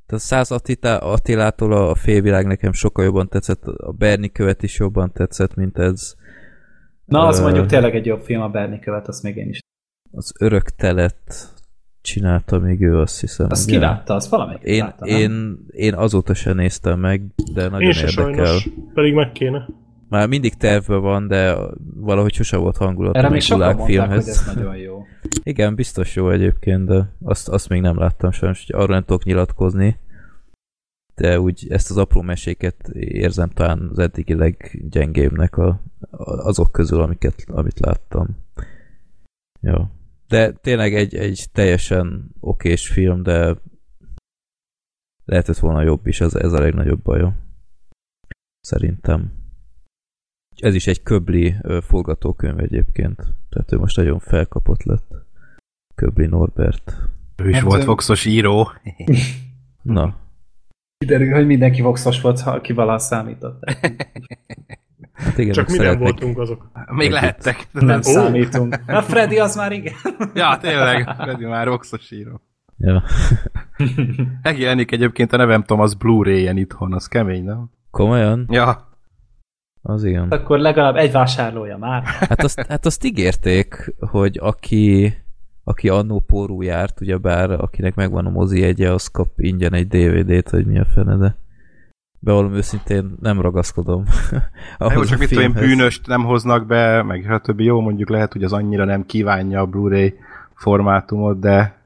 Tehát 0.06 0.24
Száz 0.24 0.52
Attila, 0.52 0.98
Attilától 0.98 1.74
a 1.74 1.96
félvilág 1.96 2.46
nekem 2.46 2.72
sokkal 2.72 3.06
jobban 3.06 3.30
tetszett, 3.30 3.64
a 3.64 3.92
Berni 3.92 4.32
követ 4.32 4.64
is 4.64 4.80
jobban 4.80 5.12
tetszett, 5.12 5.56
mint 5.56 5.78
ez. 5.78 6.16
Na, 7.06 7.28
az 7.28 7.40
Ö, 7.40 7.42
mondjuk 7.42 7.66
tényleg 7.66 7.96
egy 7.96 8.06
jobb 8.06 8.22
film, 8.22 8.42
a 8.42 8.50
Bernie 8.50 8.80
követ, 8.80 9.08
azt 9.08 9.24
még 9.24 9.36
én 9.36 9.50
is. 9.50 9.60
Az 10.12 10.34
örök 10.40 10.70
telet 10.70 11.54
csinálta 12.06 12.60
még 12.60 12.82
ő, 12.82 13.00
azt 13.00 13.20
hiszem. 13.20 13.48
Azt 13.50 13.68
ugye? 13.68 13.78
kilátta, 13.78 14.14
az 14.14 14.30
valamelyik 14.30 14.62
Én, 14.64 14.84
látta, 14.84 15.06
én, 15.06 15.58
én 15.70 15.94
azóta 15.94 16.34
sem 16.34 16.56
néztem 16.56 17.00
meg, 17.00 17.22
de 17.54 17.70
nagyon 17.70 17.88
Én 17.88 17.94
se 17.94 18.06
érdekel. 18.08 18.46
sajnos, 18.46 18.70
pedig 18.94 19.14
meg 19.14 19.32
kéne. 19.32 19.68
Már 20.10 20.28
mindig 20.28 20.54
tervben 20.54 21.02
van, 21.02 21.28
de 21.28 21.56
valahogy 21.96 22.34
sose 22.34 22.58
volt 22.58 22.78
hangulat 22.78 23.16
Erre 23.16 23.28
a 23.28 23.30
még 23.30 23.42
sokan 23.42 23.66
mondták, 23.66 23.86
hogy 23.86 23.94
filmhez. 23.94 24.28
ez 24.28 24.54
nagyon 24.56 24.78
jó. 24.78 25.06
Igen, 25.44 25.76
biztos 25.76 26.16
jó 26.16 26.30
egyébként, 26.30 26.86
de 26.86 27.14
azt, 27.24 27.50
azt 27.50 27.70
még 27.70 27.82
nem 27.82 27.98
láttam 27.98 28.32
sajnos, 28.32 28.66
hogy 28.66 28.82
arra 28.82 28.94
nem 28.94 29.04
tudok 29.04 29.24
nyilatkozni. 29.24 30.00
De 31.16 31.40
úgy 31.40 31.66
ezt 31.70 31.90
az 31.90 31.98
apró 31.98 32.22
meséket 32.22 32.88
érzem 32.94 33.50
talán 33.50 33.88
az 33.92 34.00
eddigi 34.00 34.36
leggyengébbnek 34.36 35.58
a, 35.58 35.68
a, 36.12 36.32
azok 36.48 36.72
közül, 36.72 37.02
amiket, 37.02 37.46
amit 37.48 37.80
láttam. 37.80 38.28
Jó. 39.62 39.86
De 40.28 40.52
tényleg 40.52 40.94
egy, 40.94 41.16
egy 41.16 41.48
teljesen 41.52 42.32
okés 42.40 42.88
film, 42.88 43.24
de 43.24 43.56
lehetett 45.26 45.58
volna 45.58 45.82
jobb 45.82 46.08
is, 46.08 46.22
ez, 46.22 46.36
ez 46.36 46.54
a 46.54 46.60
legnagyobb 46.60 47.02
baja. 47.02 47.36
Szerintem. 48.60 49.34
Ez 50.56 50.76
is 50.76 50.88
egy 50.88 51.04
köbli 51.04 51.56
forgatókönyv 51.82 52.60
egyébként. 52.60 53.16
Tehát 53.50 53.72
ő 53.72 53.78
most 53.78 53.98
nagyon 53.98 54.20
felkapott 54.20 54.84
lett. 54.84 55.14
Köbli 55.96 56.26
Norbert. 56.26 56.98
Ő 57.36 57.50
is 57.50 57.56
Hát, 57.56 57.64
volt 57.64 57.84
Foxos 57.84 58.26
író. 58.26 58.72
Na, 59.82 60.24
Kiderül, 60.98 61.34
hogy 61.34 61.46
mindenki 61.46 61.82
voxos 61.82 62.22
volt, 62.22 62.40
ha 62.40 62.62
ki 62.62 62.74
valaha 62.74 63.00
számított. 63.00 63.64
hát 65.16 65.38
igen, 65.38 65.54
Csak 65.54 65.68
mi 65.68 65.78
nem 65.78 66.00
voltunk 66.00 66.38
azok. 66.40 66.70
Még 66.92 67.12
lehettek. 67.12 67.68
Nem 67.72 67.98
Ó. 67.98 68.02
számítunk. 68.02 68.80
A 68.88 69.02
Freddy 69.02 69.38
az 69.40 69.56
már 69.56 69.72
igen. 69.72 69.94
Ja, 70.34 70.58
tényleg. 70.62 71.10
Freddy 71.18 71.46
már 71.46 71.68
Foxos 71.68 72.12
író. 72.12 72.42
Ja. 72.78 73.04
Megjelenik 74.42 74.92
egyébként 74.92 75.34
a 75.34 75.38
nevem 75.38 75.64
Thomas 75.64 75.96
Blu-ray-en 75.96 76.58
itthon, 76.58 76.94
az 76.94 77.08
kemény, 77.08 77.44
nem? 77.44 77.70
Komolyan? 77.92 78.46
Ja, 78.50 78.90
Az 79.82 80.04
igen. 80.04 80.28
Akkor 80.30 80.60
legalább 80.60 80.96
egy 80.96 81.12
vásárlója 81.12 81.78
már. 81.78 82.04
Hát 82.04 82.44
azt, 82.44 82.66
hát 82.68 82.86
azt 82.86 83.06
ígérték, 83.06 83.96
hogy 84.00 84.38
aki, 84.42 85.14
aki 85.64 85.90
annó 85.90 86.20
pórú 86.20 86.62
járt, 86.62 87.02
ugyebár 87.02 87.52
akinek 87.52 87.96
megvan 87.96 88.26
a 88.26 88.30
mozi 88.30 88.64
egye, 88.64 88.92
az 88.92 89.08
kap 89.08 89.30
ingyen 89.36 89.74
egy 89.74 89.88
DVD-t, 89.88 90.50
hogy 90.50 90.66
mi 90.66 90.80
a 90.80 90.86
fene, 90.86 91.16
de 91.16 91.36
bevallom 92.26 92.54
őszintén 92.54 93.16
nem 93.20 93.42
ragaszkodom. 93.42 94.04
Jó, 94.80 94.88
ahhoz 94.88 95.08
csak 95.08 95.18
a 95.18 95.20
mit 95.20 95.30
tudom 95.30 95.54
bűnöst 95.54 96.08
nem 96.08 96.24
hoznak 96.24 96.66
be, 96.66 97.04
meg 97.04 97.32
a 97.32 97.40
többi 97.40 97.64
jó, 97.64 97.82
mondjuk 97.82 98.10
lehet, 98.10 98.34
hogy 98.34 98.44
az 98.44 98.54
annyira 98.54 98.86
nem 98.86 99.06
kívánja 99.06 99.62
a 99.62 99.66
Blu-ray 99.66 100.14
formátumot, 100.56 101.40
de 101.40 101.84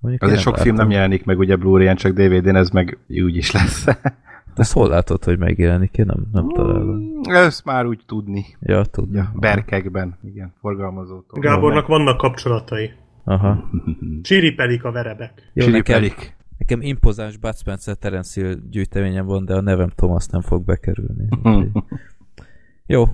Mondjuk 0.00 0.22
azért 0.22 0.40
sok 0.40 0.56
film 0.56 0.74
nem 0.74 0.90
jelenik 0.90 1.24
meg 1.24 1.38
ugye 1.38 1.56
Blu-ray-en, 1.56 1.96
csak 1.96 2.12
DVD-n 2.12 2.56
ez 2.56 2.70
meg 2.70 2.98
úgy 3.08 3.36
is 3.36 3.52
lesz. 3.52 3.84
De 3.84 4.62
ezt 4.62 4.72
hol 4.72 4.88
látod, 4.88 5.24
hogy 5.24 5.38
megjelenik? 5.38 5.96
Én 5.96 6.06
nem, 6.06 6.26
nem 6.32 6.48
találom. 6.48 7.20
Ezt 7.22 7.64
már 7.64 7.86
úgy 7.86 8.00
tudni. 8.06 8.44
Ja, 8.60 8.84
tudja. 8.84 9.20
Ja, 9.20 9.38
berkekben, 9.38 10.18
igen, 10.24 10.54
forgalmazótól. 10.60 11.40
Gábornak 11.40 11.86
vannak 11.86 12.16
kapcsolatai. 12.16 12.90
Aha. 13.24 13.70
Csiripelik 14.22 14.84
a 14.84 14.92
verebek. 14.92 15.32
Jó, 15.52 15.66
nekem, 15.66 15.82
Csiripelik. 15.82 16.35
Nekem 16.58 16.80
impozáns 16.82 17.36
Bud 17.36 17.56
Spencer 17.56 17.96
Terence 17.96 18.40
Hill 18.40 18.58
gyűjteményem 18.70 19.26
van, 19.26 19.44
de 19.44 19.54
a 19.54 19.60
nevem 19.60 19.88
Thomas 19.88 20.26
nem 20.26 20.40
fog 20.40 20.64
bekerülni. 20.64 21.28
Jó. 22.86 23.04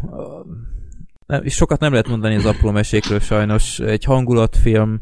Nem, 1.27 1.47
sokat 1.47 1.81
nem 1.81 1.91
lehet 1.91 2.09
mondani 2.09 2.35
az 2.35 2.45
apró 2.45 2.71
mesékről 2.71 3.19
sajnos. 3.19 3.81
Egy 3.81 4.05
hangulatfilm, 4.05 5.01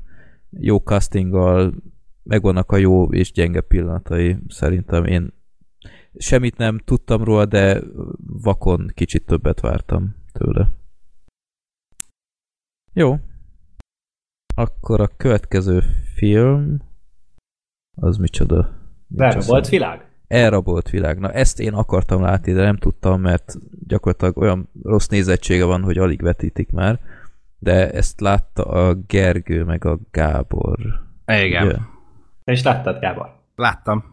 jó 0.50 0.76
castinggal, 0.76 1.74
megvannak 2.22 2.72
a 2.72 2.76
jó 2.76 3.12
és 3.12 3.32
gyenge 3.32 3.60
pillanatai, 3.60 4.38
szerintem 4.48 5.04
én 5.04 5.32
semmit 6.16 6.56
nem 6.56 6.78
tudtam 6.78 7.24
róla, 7.24 7.46
de 7.46 7.80
vakon 8.26 8.90
kicsit 8.94 9.26
többet 9.26 9.60
vártam 9.60 10.14
tőle. 10.32 10.70
Jó. 12.92 13.18
Akkor 14.54 15.00
a 15.00 15.16
következő 15.16 15.80
film 16.14 16.78
az 18.00 18.16
micsoda? 18.16 18.70
Volt 19.46 19.68
világ? 19.68 20.10
elrabolt 20.30 20.90
világ. 20.90 21.18
Na 21.18 21.30
ezt 21.32 21.60
én 21.60 21.72
akartam 21.72 22.22
látni, 22.22 22.52
de 22.52 22.62
nem 22.62 22.76
tudtam, 22.76 23.20
mert 23.20 23.54
gyakorlatilag 23.86 24.36
olyan 24.36 24.68
rossz 24.82 25.06
nézettsége 25.06 25.64
van, 25.64 25.82
hogy 25.82 25.98
alig 25.98 26.22
vetítik 26.22 26.72
már. 26.72 27.00
De 27.58 27.90
ezt 27.90 28.20
látta 28.20 28.62
a 28.62 28.94
Gergő 29.06 29.64
meg 29.64 29.84
a 29.84 29.98
Gábor. 30.10 30.78
Igen, 31.26 31.66
Ugye? 31.66 31.76
Te 32.44 32.52
is 32.52 32.62
láttad, 32.62 33.00
Gábor? 33.00 33.38
láttam. 33.54 34.04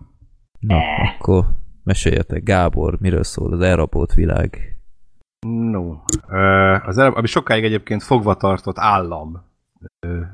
Na, 0.60 0.78
akkor 1.16 1.46
meséljetek. 1.84 2.44
Gábor, 2.44 2.98
miről 3.00 3.24
szól 3.24 3.54
az 3.54 3.62
elrabolt 3.62 4.14
világ? 4.14 4.78
No. 5.48 5.96
Az 6.86 6.98
előbb, 6.98 7.16
ami 7.16 7.28
sokáig 7.28 7.64
egyébként 7.64 8.04
fogva 8.04 8.36
tartott 8.36 8.80
állam 8.80 9.46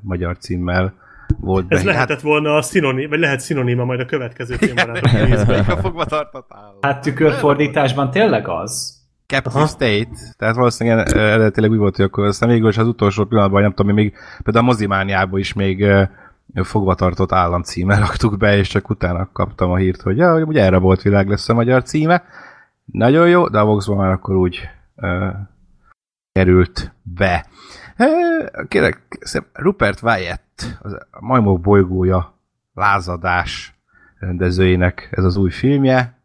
magyar 0.02 0.38
címmel 0.38 0.94
volt 1.40 1.66
Ez 1.68 1.84
be. 1.84 1.92
lehetett 1.92 2.22
volna 2.22 2.56
a 2.56 2.62
szinonim, 2.62 3.10
vagy 3.10 3.20
lehet 3.20 3.40
szinoníma 3.40 3.86
majd 3.86 4.00
a 4.00 4.06
következő 4.06 4.56
filmbarátok 4.56 5.12
részben. 5.12 5.66
a 5.66 5.78
fogva 5.78 6.06
tartott 6.06 6.48
állam. 6.50 6.78
Hát 6.82 7.02
tükörfordításban 7.02 8.12
tényleg 8.12 8.48
az? 8.48 9.02
Captive 9.28 9.56
Aha. 9.58 9.68
State, 9.68 10.10
tehát 10.38 10.56
valószínűleg 10.56 11.08
eredetileg 11.08 11.72
úgy 11.72 11.78
volt, 11.78 11.96
hogy 11.96 12.06
akkor 12.06 12.26
aztán 12.26 12.50
mégis 12.50 12.78
az 12.78 12.88
utolsó 12.88 13.26
pillanatban, 13.26 13.62
nem 13.62 13.74
tudom, 13.74 13.96
még 13.96 14.14
például 14.44 14.66
a 14.66 14.68
mozimániában 14.68 15.40
is 15.40 15.54
még 15.54 15.82
ö, 15.82 16.04
fogva 16.54 16.96
tartott 16.96 17.32
állam 17.32 17.62
címmel 17.62 18.00
raktuk 18.08 18.38
be, 18.38 18.58
és 18.58 18.68
csak 18.68 18.90
utána 18.90 19.30
kaptam 19.34 19.72
a 19.72 19.76
hírt, 19.76 20.02
hogy 20.02 20.18
ja, 20.18 20.44
ugye 20.44 20.64
erre 20.64 20.78
volt 20.78 21.02
világ 21.02 21.30
lesz 21.30 21.50
a 21.50 21.54
magyar 21.54 21.84
címe. 21.84 22.24
Nagyon 22.86 23.30
jó, 23.30 23.48
de 23.48 23.60
a 23.60 23.66
Voxban 23.66 23.98
már 23.98 24.12
akkor 24.12 24.36
úgy 24.36 24.60
ö, 24.96 25.28
került 26.32 26.94
be. 27.02 27.46
Kérlek, 28.68 29.02
Rupert 29.54 30.02
Wyatt, 30.02 30.53
az 30.81 30.94
a 30.94 31.26
Majmok 31.26 31.61
bolygója 31.61 32.40
lázadás 32.73 33.73
rendezőjének 34.19 35.10
ez 35.11 35.23
az 35.23 35.38
új 35.38 35.52
filmje. 35.52 36.22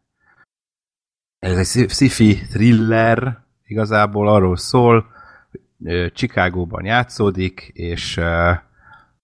Ez 1.39 1.59
egy 1.59 1.67
sci- 1.67 1.91
sci-fi 1.91 2.35
thriller, 2.35 3.39
igazából 3.65 4.29
arról 4.29 4.57
szól, 4.57 5.07
ö, 5.85 6.07
Chicagóban 6.13 6.85
játszódik, 6.85 7.71
és, 7.75 8.21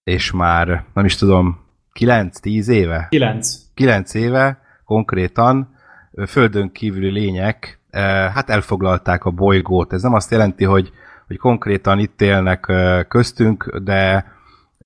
és 0.03 0.31
már 0.31 0.85
nem 0.93 1.05
is 1.05 1.15
tudom, 1.15 1.63
9-10 1.99 2.67
éve? 2.67 3.07
9. 3.09 3.57
9 3.73 4.13
éve 4.13 4.61
konkrétan 4.85 5.75
földön 6.27 6.71
kívüli 6.71 7.11
lények 7.11 7.79
hát 8.33 8.49
elfoglalták 8.49 9.25
a 9.25 9.31
bolygót. 9.31 9.93
Ez 9.93 10.01
nem 10.01 10.13
azt 10.13 10.31
jelenti, 10.31 10.63
hogy, 10.63 10.91
hogy 11.27 11.37
konkrétan 11.37 11.99
itt 11.99 12.21
élnek 12.21 12.71
köztünk, 13.07 13.77
de, 13.77 14.25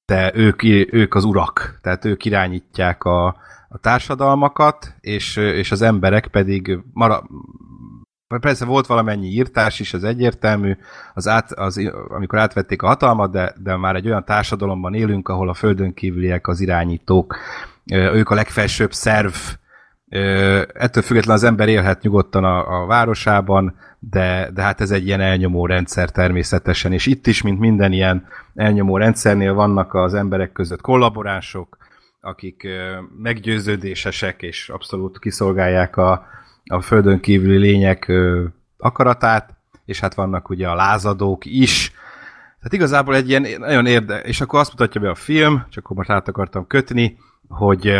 de 0.10 0.32
ők, 0.36 0.64
ők 0.94 1.16
az 1.16 1.24
urak, 1.24 1.80
tehát 1.82 2.06
ők 2.06 2.26
irányítják 2.26 3.04
a, 3.04 3.26
a 3.70 3.78
társadalmakat, 3.78 4.96
és, 5.00 5.36
és 5.36 5.72
az 5.72 5.82
emberek 5.82 6.28
pedig 6.28 6.80
mara, 6.94 7.24
Persze 8.42 8.66
volt 8.66 8.86
valamennyi 8.86 9.28
írtás 9.28 9.80
is, 9.80 9.94
ez 9.94 10.04
egyértelmű, 10.04 10.78
az 11.14 11.28
át, 11.28 11.52
az, 11.52 11.92
amikor 12.08 12.40
átvették 12.40 12.82
a 12.82 12.88
hatalmat, 12.88 13.32
de, 13.32 13.54
de 13.64 13.76
már 13.76 13.96
egy 13.96 14.08
olyan 14.08 14.26
társadalomban 14.26 14.94
élünk, 14.94 15.30
ahol 15.30 15.50
a 15.50 15.54
földön 15.54 15.94
kívüliek 15.94 16.48
az 16.48 16.60
irányítók, 16.60 17.38
ők 17.94 18.30
a 18.30 18.36
legfelsőbb 18.36 18.94
szerv, 18.94 19.34
ettől 20.74 21.04
függetlenül 21.04 21.42
az 21.42 21.44
ember 21.44 21.68
élhet 21.68 22.02
nyugodtan 22.02 22.44
a, 22.44 22.82
a 22.82 22.86
városában, 22.86 23.76
de, 24.00 24.50
de 24.54 24.62
hát 24.62 24.82
ez 24.82 24.92
egy 24.92 25.06
ilyen 25.06 25.22
elnyomó 25.22 25.66
rendszer 25.66 26.10
természetesen, 26.10 26.94
és 26.94 27.06
itt 27.06 27.28
is, 27.28 27.42
mint 27.42 27.60
minden 27.60 27.92
ilyen 27.92 28.28
elnyomó 28.56 28.98
rendszernél 28.98 29.54
vannak 29.54 29.94
az 29.94 30.14
emberek 30.14 30.52
között 30.52 30.82
kollaboránsok, 30.82 31.78
akik 32.22 32.68
meggyőződésesek 33.22 34.42
és 34.42 34.70
abszolút 34.70 35.20
kiszolgálják 35.20 35.98
a, 35.98 36.28
a 36.66 36.82
földön 36.82 37.20
kívüli 37.20 37.58
lények 37.58 38.12
akaratát, 38.78 39.54
és 39.86 40.00
hát 40.00 40.14
vannak 40.14 40.50
ugye 40.50 40.68
a 40.68 40.76
lázadók 40.76 41.46
is. 41.46 41.92
Tehát 42.58 42.74
igazából 42.74 43.16
egy 43.16 43.30
ilyen 43.30 43.46
nagyon 43.60 43.86
érde, 43.86 44.20
és 44.20 44.42
akkor 44.42 44.60
azt 44.60 44.72
mutatja 44.72 45.02
be 45.02 45.10
a 45.10 45.16
film, 45.16 45.66
csak 45.70 45.84
akkor 45.84 45.98
most 45.98 46.10
át 46.10 46.28
akartam 46.28 46.68
kötni, 46.68 47.18
hogy, 47.48 47.94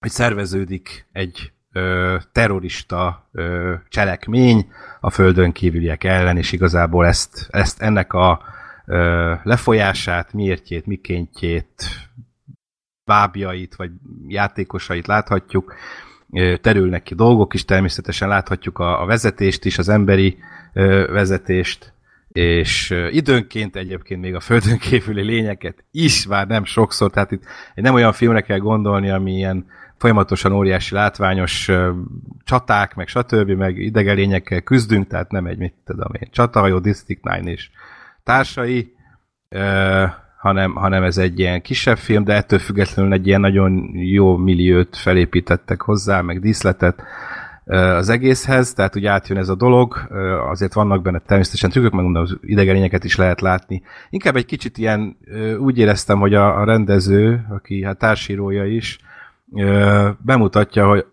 hogy 0.00 0.10
szerveződik 0.10 1.06
egy 1.12 1.52
ö, 1.72 2.16
terrorista 2.32 3.28
ö, 3.32 3.74
cselekmény 3.88 4.72
a 5.00 5.10
földön 5.10 5.52
kívüliek 5.52 6.04
ellen, 6.04 6.36
és 6.36 6.52
igazából 6.52 7.06
ezt, 7.06 7.46
ezt 7.50 7.82
ennek 7.82 8.12
a 8.12 8.42
ö, 8.86 9.34
lefolyását, 9.42 10.32
miértjét, 10.32 10.86
mikéntjét, 10.86 11.84
bábjait, 13.04 13.74
vagy 13.76 13.90
játékosait 14.26 15.06
láthatjuk, 15.06 15.74
Ö, 16.32 16.56
terülnek 16.56 17.02
ki 17.02 17.14
dolgok 17.14 17.54
is, 17.54 17.64
természetesen 17.64 18.28
láthatjuk 18.28 18.78
a, 18.78 19.02
a 19.02 19.06
vezetést 19.06 19.64
is, 19.64 19.78
az 19.78 19.88
emberi 19.88 20.38
ö, 20.72 21.06
vezetést, 21.12 21.92
és 22.28 22.94
időnként 23.10 23.76
egyébként 23.76 24.20
még 24.20 24.34
a 24.34 24.40
földön 24.40 24.78
kívüli 24.78 25.22
lényeket 25.22 25.84
is, 25.90 26.26
már 26.26 26.46
nem 26.46 26.64
sokszor, 26.64 27.10
tehát 27.10 27.30
itt 27.30 27.42
nem 27.74 27.94
olyan 27.94 28.12
filmre 28.12 28.40
kell 28.40 28.58
gondolni, 28.58 29.10
ami 29.10 29.32
ilyen 29.32 29.66
folyamatosan 29.98 30.52
óriási 30.52 30.94
látványos 30.94 31.70
csaták, 32.44 32.94
meg 32.94 33.08
stb., 33.08 33.50
meg 33.50 33.78
idegelényekkel 33.78 34.60
küzdünk, 34.60 35.06
tehát 35.06 35.30
nem 35.30 35.46
egy, 35.46 35.58
mit 35.58 35.74
tudom 35.84 36.12
én, 36.20 36.28
csatahajó, 36.30 36.78
District 36.78 37.20
9 37.22 37.46
és 37.46 37.70
társai, 38.22 38.92
hanem, 40.38 40.74
hanem 40.74 41.02
ez 41.02 41.18
egy 41.18 41.38
ilyen 41.38 41.62
kisebb 41.62 41.98
film, 41.98 42.24
de 42.24 42.34
ettől 42.34 42.58
függetlenül 42.58 43.12
egy 43.12 43.26
ilyen 43.26 43.40
nagyon 43.40 43.90
jó 43.94 44.36
milliót 44.36 44.96
felépítettek 44.96 45.80
hozzá, 45.80 46.20
meg 46.20 46.40
díszletet 46.40 47.02
az 47.68 48.08
egészhez, 48.08 48.72
tehát 48.72 48.96
ugye 48.96 49.10
átjön 49.10 49.38
ez 49.38 49.48
a 49.48 49.54
dolog, 49.54 50.08
azért 50.50 50.72
vannak 50.72 51.02
benne 51.02 51.18
természetesen 51.18 51.70
trükkök, 51.70 51.92
meg 51.92 52.04
mondom, 52.04 52.22
az 52.22 52.36
idegenényeket 52.40 53.04
is 53.04 53.16
lehet 53.16 53.40
látni. 53.40 53.82
Inkább 54.10 54.36
egy 54.36 54.44
kicsit 54.44 54.78
ilyen, 54.78 55.16
úgy 55.58 55.78
éreztem, 55.78 56.18
hogy 56.18 56.34
a, 56.34 56.60
a 56.60 56.64
rendező, 56.64 57.46
aki 57.50 57.82
hát 57.82 57.98
társírója 57.98 58.64
is, 58.64 58.98
bemutatja, 60.18 60.88
hogy 60.88 61.06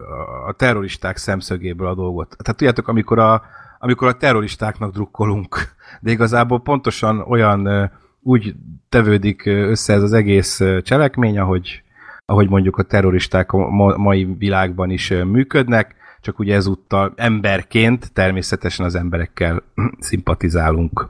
a 0.47 0.51
terroristák 0.51 1.17
szemszögéből 1.17 1.87
a 1.87 1.95
dolgot. 1.95 2.35
Tehát 2.37 2.57
tudjátok, 2.57 2.87
amikor 2.87 3.19
a, 3.19 3.41
amikor 3.79 4.07
a 4.07 4.17
terroristáknak 4.17 4.93
drukkolunk, 4.93 5.57
de 6.01 6.11
igazából 6.11 6.61
pontosan 6.61 7.19
olyan 7.19 7.91
úgy 8.21 8.55
tevődik 8.89 9.45
össze 9.45 9.93
ez 9.93 10.01
az 10.01 10.13
egész 10.13 10.61
cselekmény, 10.81 11.39
ahogy, 11.39 11.83
ahogy 12.25 12.49
mondjuk 12.49 12.77
a 12.77 12.83
terroristák 12.83 13.51
a 13.51 13.69
ma, 13.69 13.97
mai 13.97 14.35
világban 14.37 14.89
is 14.89 15.09
működnek, 15.09 15.95
csak 16.21 16.39
ugye 16.39 16.55
ezúttal 16.55 17.13
emberként 17.15 18.13
természetesen 18.13 18.85
az 18.85 18.95
emberekkel 18.95 19.63
szimpatizálunk. 19.99 21.09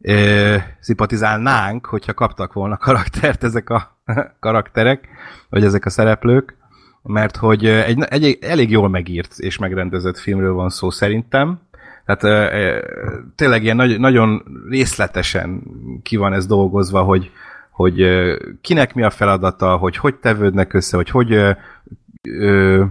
Ö, 0.00 0.56
szimpatizálnánk, 0.80 1.86
hogyha 1.86 2.14
kaptak 2.14 2.52
volna 2.52 2.76
karaktert 2.76 3.44
ezek 3.44 3.70
a 3.70 3.91
karakterek, 4.40 5.08
vagy 5.48 5.64
ezek 5.64 5.84
a 5.84 5.90
szereplők, 5.90 6.56
mert 7.02 7.36
hogy 7.36 7.66
ö, 7.66 7.80
egy, 7.80 8.02
egy 8.08 8.38
elég 8.40 8.70
jól 8.70 8.88
megírt 8.88 9.38
és 9.38 9.58
megrendezett 9.58 10.18
filmről 10.18 10.52
van 10.52 10.68
szó 10.68 10.90
szerintem. 10.90 11.60
Tehát 12.04 12.52
tényleg 13.36 13.62
ilyen 13.62 13.76
nagy, 13.76 13.98
nagyon 13.98 14.42
részletesen 14.68 15.62
ki 16.02 16.16
van 16.16 16.32
ez 16.32 16.46
dolgozva, 16.46 17.02
hogy, 17.02 17.30
hogy 17.70 18.04
kinek 18.60 18.94
mi 18.94 19.02
a 19.02 19.10
feladata, 19.10 19.76
hogy 19.76 19.96
hogy 19.96 20.14
tevődnek 20.14 20.72
össze, 20.72 20.96
hogy 20.96 21.10
hogy 21.10 21.32
ö, 21.32 21.50
ö, 22.28 22.84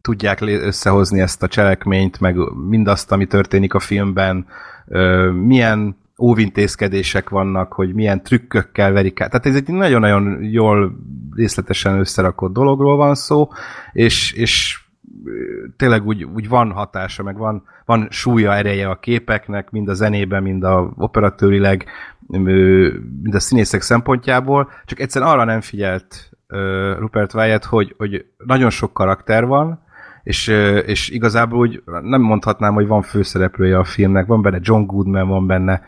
tudják 0.00 0.40
összehozni 0.40 1.20
ezt 1.20 1.42
a 1.42 1.48
cselekményt, 1.48 2.20
meg 2.20 2.36
mindazt, 2.68 3.12
ami 3.12 3.26
történik 3.26 3.74
a 3.74 3.80
filmben, 3.80 4.46
ö, 4.86 5.30
milyen 5.30 5.96
óvintézkedések 6.18 7.28
vannak, 7.28 7.72
hogy 7.72 7.94
milyen 7.94 8.22
trükkökkel 8.22 8.92
verik 8.92 9.20
át. 9.20 9.30
Tehát 9.30 9.46
ez 9.46 9.54
egy 9.54 9.68
nagyon-nagyon 9.68 10.42
jól 10.42 10.96
részletesen 11.34 11.98
összerakott 11.98 12.52
dologról 12.52 12.96
van 12.96 13.14
szó, 13.14 13.48
és, 13.92 14.32
és 14.32 14.82
tényleg 15.76 16.06
úgy, 16.06 16.24
úgy 16.24 16.48
van 16.48 16.70
hatása, 16.70 17.22
meg 17.22 17.36
van, 17.36 17.62
van 17.84 18.06
súlya, 18.10 18.54
ereje 18.54 18.88
a 18.88 18.98
képeknek, 18.98 19.70
mind 19.70 19.88
a 19.88 19.94
zenében, 19.94 20.42
mind 20.42 20.64
a 20.64 20.92
operatőrileg, 20.96 21.84
mind 22.26 23.34
a 23.34 23.40
színészek 23.40 23.80
szempontjából, 23.80 24.70
csak 24.84 25.00
egyszerűen 25.00 25.30
arra 25.30 25.44
nem 25.44 25.60
figyelt 25.60 26.30
Rupert 26.98 27.34
Wyatt, 27.34 27.64
hogy, 27.64 27.94
hogy 27.98 28.24
nagyon 28.44 28.70
sok 28.70 28.92
karakter 28.92 29.46
van, 29.46 29.82
és, 30.22 30.48
és 30.86 31.08
igazából 31.08 31.58
úgy 31.58 31.82
nem 32.02 32.20
mondhatnám, 32.20 32.74
hogy 32.74 32.86
van 32.86 33.02
főszereplője 33.02 33.78
a 33.78 33.84
filmnek, 33.84 34.26
van 34.26 34.42
benne 34.42 34.58
John 34.62 34.86
Goodman, 34.86 35.28
van 35.28 35.46
benne 35.46 35.82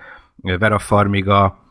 Vera 0.59 0.79
Farmiga, 0.79 1.65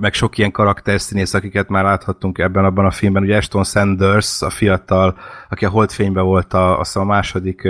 meg 0.00 0.12
sok 0.12 0.38
ilyen 0.38 0.50
karakterszínész, 0.50 1.34
akiket 1.34 1.68
már 1.68 1.84
láthattunk 1.84 2.38
ebben 2.38 2.64
abban 2.64 2.84
a 2.84 2.90
filmben. 2.90 3.22
Ugye 3.22 3.36
Ashton 3.36 3.64
Sanders, 3.64 4.42
a 4.42 4.50
fiatal, 4.50 5.18
aki 5.48 5.64
a 5.64 5.70
Holdfényben 5.70 6.24
volt 6.24 6.52
a, 6.52 6.78
azt 6.78 6.96
a 6.96 7.04
második 7.04 7.68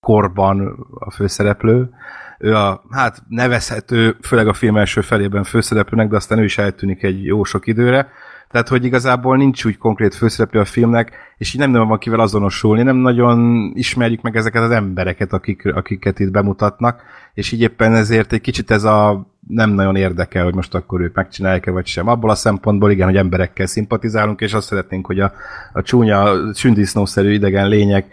korban 0.00 0.86
a 0.98 1.10
főszereplő. 1.10 1.90
Ő 2.38 2.54
a, 2.54 2.82
hát 2.90 3.22
nevezhető, 3.28 4.16
főleg 4.22 4.48
a 4.48 4.52
film 4.52 4.76
első 4.76 5.00
felében 5.00 5.44
főszereplőnek, 5.44 6.08
de 6.08 6.16
aztán 6.16 6.38
ő 6.38 6.44
is 6.44 6.58
eltűnik 6.58 7.02
egy 7.02 7.24
jó 7.24 7.44
sok 7.44 7.66
időre. 7.66 8.12
Tehát, 8.50 8.68
hogy 8.68 8.84
igazából 8.84 9.36
nincs 9.36 9.64
úgy 9.64 9.78
konkrét 9.78 10.14
főszereplő 10.14 10.60
a 10.60 10.64
filmnek, 10.64 11.12
és 11.36 11.54
így 11.54 11.60
nem 11.60 11.70
nagyon 11.70 11.88
van 11.88 11.98
kivel 11.98 12.20
azonosulni, 12.20 12.82
nem 12.82 12.96
nagyon 12.96 13.70
ismerjük 13.74 14.22
meg 14.22 14.36
ezeket 14.36 14.62
az 14.62 14.70
embereket, 14.70 15.32
akik, 15.32 15.74
akiket 15.74 16.18
itt 16.18 16.30
bemutatnak, 16.30 17.02
és 17.34 17.52
így 17.52 17.60
éppen 17.60 17.94
ezért 17.94 18.32
egy 18.32 18.40
kicsit 18.40 18.70
ez 18.70 18.84
a 18.84 19.26
nem 19.48 19.70
nagyon 19.70 19.96
érdekel, 19.96 20.44
hogy 20.44 20.54
most 20.54 20.74
akkor 20.74 21.00
ők 21.00 21.14
megcsinálják-e 21.14 21.70
vagy 21.70 21.86
sem. 21.86 22.08
Abból 22.08 22.30
a 22.30 22.34
szempontból 22.34 22.90
igen, 22.90 23.06
hogy 23.06 23.16
emberekkel 23.16 23.66
szimpatizálunk, 23.66 24.40
és 24.40 24.54
azt 24.54 24.66
szeretnénk, 24.66 25.06
hogy 25.06 25.20
a, 25.20 25.32
a 25.72 25.82
csúnya, 25.82 26.52
sündisznószerű 26.54 27.32
idegen 27.32 27.68
lények 27.68 28.06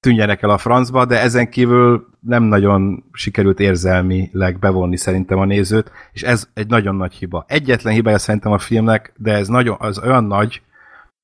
tűnjenek 0.00 0.42
el 0.42 0.50
a 0.50 0.58
francba, 0.58 1.04
de 1.04 1.20
ezen 1.20 1.50
kívül 1.50 2.11
nem 2.26 2.42
nagyon 2.42 3.04
sikerült 3.12 3.60
érzelmileg 3.60 4.58
bevonni 4.58 4.96
szerintem 4.96 5.38
a 5.38 5.44
nézőt, 5.44 5.90
és 6.12 6.22
ez 6.22 6.48
egy 6.54 6.66
nagyon 6.66 6.94
nagy 6.94 7.12
hiba. 7.12 7.44
Egyetlen 7.48 7.94
hibája 7.94 8.18
szerintem 8.18 8.52
a 8.52 8.58
filmnek, 8.58 9.12
de 9.16 9.32
ez 9.32 9.48
nagyon, 9.48 9.76
az 9.78 9.98
olyan 9.98 10.24
nagy, 10.24 10.62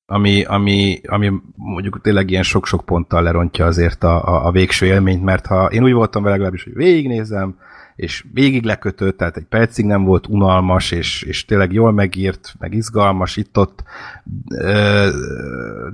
ami, 0.07 0.45
ami, 0.45 1.01
ami 1.07 1.33
mondjuk 1.55 2.01
tényleg 2.01 2.31
ilyen 2.31 2.43
sok-sok 2.43 2.85
ponttal 2.85 3.23
lerontja 3.23 3.67
azért 3.67 4.05
a, 4.05 4.25
a, 4.25 4.47
a 4.47 4.51
végső 4.51 4.87
élményt, 4.87 5.23
mert 5.23 5.47
ha 5.47 5.67
én 5.67 5.83
úgy 5.83 5.93
voltam 5.93 6.23
vele 6.23 6.35
legalábbis, 6.35 6.65
hogy 6.65 6.75
végignézem, 6.75 7.57
és 7.97 8.25
végig 8.33 8.65
lekötött, 8.65 9.17
tehát 9.17 9.37
egy 9.37 9.45
percig 9.45 9.85
nem 9.85 10.05
volt 10.05 10.27
unalmas, 10.27 10.91
és, 10.91 11.23
és 11.23 11.45
tényleg 11.45 11.73
jól 11.73 11.93
megírt, 11.93 12.55
meg 12.59 12.75
izgalmas 12.75 13.37
itt-ott, 13.37 13.83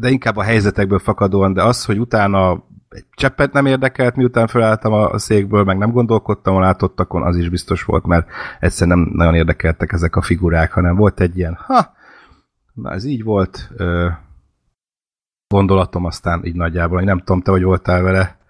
de 0.01 0.09
inkább 0.09 0.37
a 0.37 0.43
helyzetekből 0.43 0.99
fakadóan, 0.99 1.53
de 1.53 1.63
az, 1.63 1.85
hogy 1.85 1.99
utána 1.99 2.65
egy 2.95 3.05
cseppet 3.11 3.53
nem 3.53 3.67
érdekelt, 3.67 4.17
miután 4.17 4.47
felálltam 4.47 4.93
a 4.93 5.19
székből, 5.19 5.65
meg 5.65 5.79
nem 5.79 5.91
gondolkodtam 5.91 6.57
a 6.57 6.61
látottakon, 6.61 7.23
az 7.23 7.37
is 7.37 7.49
biztos 7.49 7.83
volt, 7.83 8.07
mert 8.07 8.29
egyszerűen 8.61 8.99
nem 8.99 9.09
nagyon 9.13 9.35
érdekeltek 9.35 9.93
ezek 9.93 10.17
a 10.17 10.23
figurák, 10.23 10.73
hanem 10.73 10.97
volt 10.97 11.21
egy 11.21 11.39
ilyen, 11.39 11.55
ha, 11.55 11.95
na 12.75 12.93
ez 12.93 13.05
így 13.05 13.23
volt, 13.23 13.71
ö, 13.77 14.09
gondolatom 15.49 16.05
aztán 16.05 16.45
így 16.45 16.57
nagyjából, 16.57 16.97
hogy 16.97 17.07
nem 17.07 17.19
tudom, 17.19 17.41
te 17.41 17.51
hogy 17.51 17.63
voltál 17.63 18.03
vele, 18.03 18.43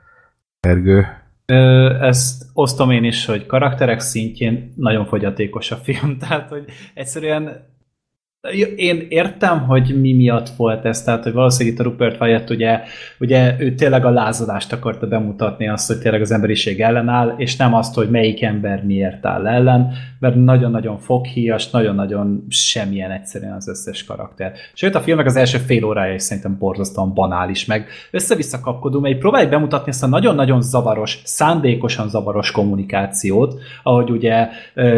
Ergő. 0.64 1.06
Ö, 1.46 1.94
ezt 2.00 2.44
osztom 2.52 2.90
én 2.90 3.04
is, 3.04 3.26
hogy 3.26 3.46
karakterek 3.46 4.00
szintjén 4.00 4.72
nagyon 4.76 5.06
fogyatékos 5.06 5.70
a 5.70 5.76
film, 5.76 6.18
tehát 6.28 6.48
hogy 6.48 6.64
egyszerűen 6.94 7.72
én 8.76 9.06
értem, 9.08 9.60
hogy 9.60 10.00
mi 10.00 10.12
miatt 10.12 10.48
volt 10.56 10.84
ez, 10.84 11.02
tehát 11.02 11.22
hogy 11.22 11.32
valószínűleg 11.32 11.74
itt 11.74 11.80
a 11.80 11.88
Rupert 11.88 12.20
Wyatt 12.20 12.50
ugye, 12.50 12.80
ugye 13.20 13.54
ő 13.58 13.74
tényleg 13.74 14.04
a 14.04 14.10
lázadást 14.10 14.72
akarta 14.72 15.06
bemutatni, 15.06 15.68
azt, 15.68 15.86
hogy 15.86 15.98
tényleg 15.98 16.20
az 16.20 16.30
emberiség 16.30 16.80
ellenáll, 16.80 17.34
és 17.36 17.56
nem 17.56 17.74
azt, 17.74 17.94
hogy 17.94 18.10
melyik 18.10 18.42
ember 18.42 18.84
miért 18.84 19.26
áll 19.26 19.46
ellen, 19.46 19.92
mert 20.18 20.34
nagyon-nagyon 20.34 20.98
foghíjas, 20.98 21.70
nagyon-nagyon 21.70 22.44
semmilyen 22.48 23.10
egyszerűen 23.10 23.52
az 23.52 23.68
összes 23.68 24.04
karakter. 24.04 24.52
Sőt, 24.74 24.94
a 24.94 25.00
filmnek 25.00 25.26
az 25.26 25.36
első 25.36 25.58
fél 25.58 25.84
órája 25.84 26.14
is 26.14 26.22
szerintem 26.22 26.56
borzasztóan 26.58 27.14
banális, 27.14 27.64
meg 27.64 27.86
össze-vissza 28.10 28.60
kapkodunk, 28.60 29.04
mert 29.04 29.18
próbáljuk 29.18 29.50
bemutatni 29.50 29.90
ezt 29.90 30.02
a 30.02 30.06
nagyon-nagyon 30.06 30.62
zavaros, 30.62 31.18
szándékosan 31.24 32.08
zavaros 32.08 32.50
kommunikációt, 32.50 33.60
ahogy 33.82 34.10
ugye 34.10 34.48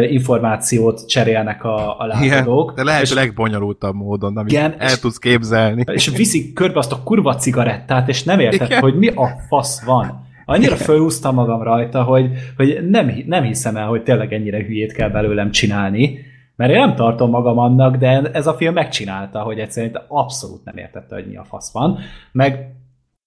információt 0.09 1.07
cserélnek 1.07 1.63
a, 1.63 1.99
a 1.99 2.05
láthatók. 2.05 2.73
de 2.75 2.83
lehet, 2.83 3.07
hogy 3.07 3.35
legbonyolultabb 3.37 3.95
módon, 3.95 4.37
amit 4.37 4.51
Igen, 4.51 4.75
el 4.77 4.99
tudsz 4.99 5.17
képzelni. 5.17 5.83
és 5.91 6.07
viszik 6.07 6.53
körbe 6.53 6.77
azt 6.79 6.91
a 6.91 7.03
kurva 7.03 7.35
cigarettát, 7.35 8.07
és 8.07 8.23
nem 8.23 8.39
érted, 8.39 8.67
Igen. 8.67 8.81
hogy 8.81 8.97
mi 8.97 9.07
a 9.07 9.27
fasz 9.47 9.83
van. 9.83 10.25
Annyira 10.45 10.75
fölhúztam 10.75 11.35
magam 11.35 11.61
rajta, 11.61 12.03
hogy, 12.03 12.31
hogy 12.57 12.89
nem, 12.89 13.11
nem 13.25 13.43
hiszem 13.43 13.75
el, 13.77 13.87
hogy 13.87 14.03
tényleg 14.03 14.33
ennyire 14.33 14.63
hülyét 14.63 14.93
kell 14.93 15.09
belőlem 15.09 15.51
csinálni, 15.51 16.19
mert 16.55 16.71
én 16.71 16.77
nem 16.79 16.95
tartom 16.95 17.29
magam 17.29 17.57
annak, 17.57 17.95
de 17.95 18.21
ez 18.33 18.47
a 18.47 18.53
film 18.53 18.73
megcsinálta, 18.73 19.39
hogy 19.39 19.59
egyszerűen 19.59 20.01
abszolút 20.07 20.63
nem 20.63 20.77
értette, 20.77 21.15
hogy 21.15 21.27
mi 21.27 21.35
a 21.35 21.43
fasz 21.43 21.71
van. 21.71 21.99
Meg 22.31 22.75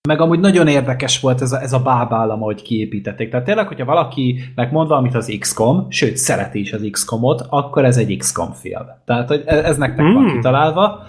meg 0.08 0.20
amúgy 0.20 0.40
nagyon 0.40 0.66
érdekes 0.66 1.20
volt 1.20 1.40
ez 1.40 1.52
a, 1.52 1.60
ez 1.60 1.72
a 1.72 1.78
bábállam, 1.78 2.42
ahogy 2.42 2.62
kiépítették. 2.62 3.30
Tehát 3.30 3.46
tényleg, 3.46 3.66
hogyha 3.66 3.84
valakinek 3.84 4.70
mond 4.70 4.88
valamit 4.88 5.14
az 5.14 5.36
XCOM, 5.38 5.86
sőt, 5.90 6.16
szereti 6.16 6.60
is 6.60 6.72
az 6.72 6.88
XCOM-ot, 6.90 7.46
akkor 7.48 7.84
ez 7.84 7.96
egy 7.96 8.16
XCOM 8.16 8.52
film. 8.52 8.86
Tehát, 9.04 9.28
hogy 9.28 9.42
ez, 9.46 9.64
ez 9.64 9.76
nektek 9.76 10.04
mm. 10.04 10.12
van 10.12 10.22
Hmm. 10.22 10.34
kitalálva. 10.34 11.02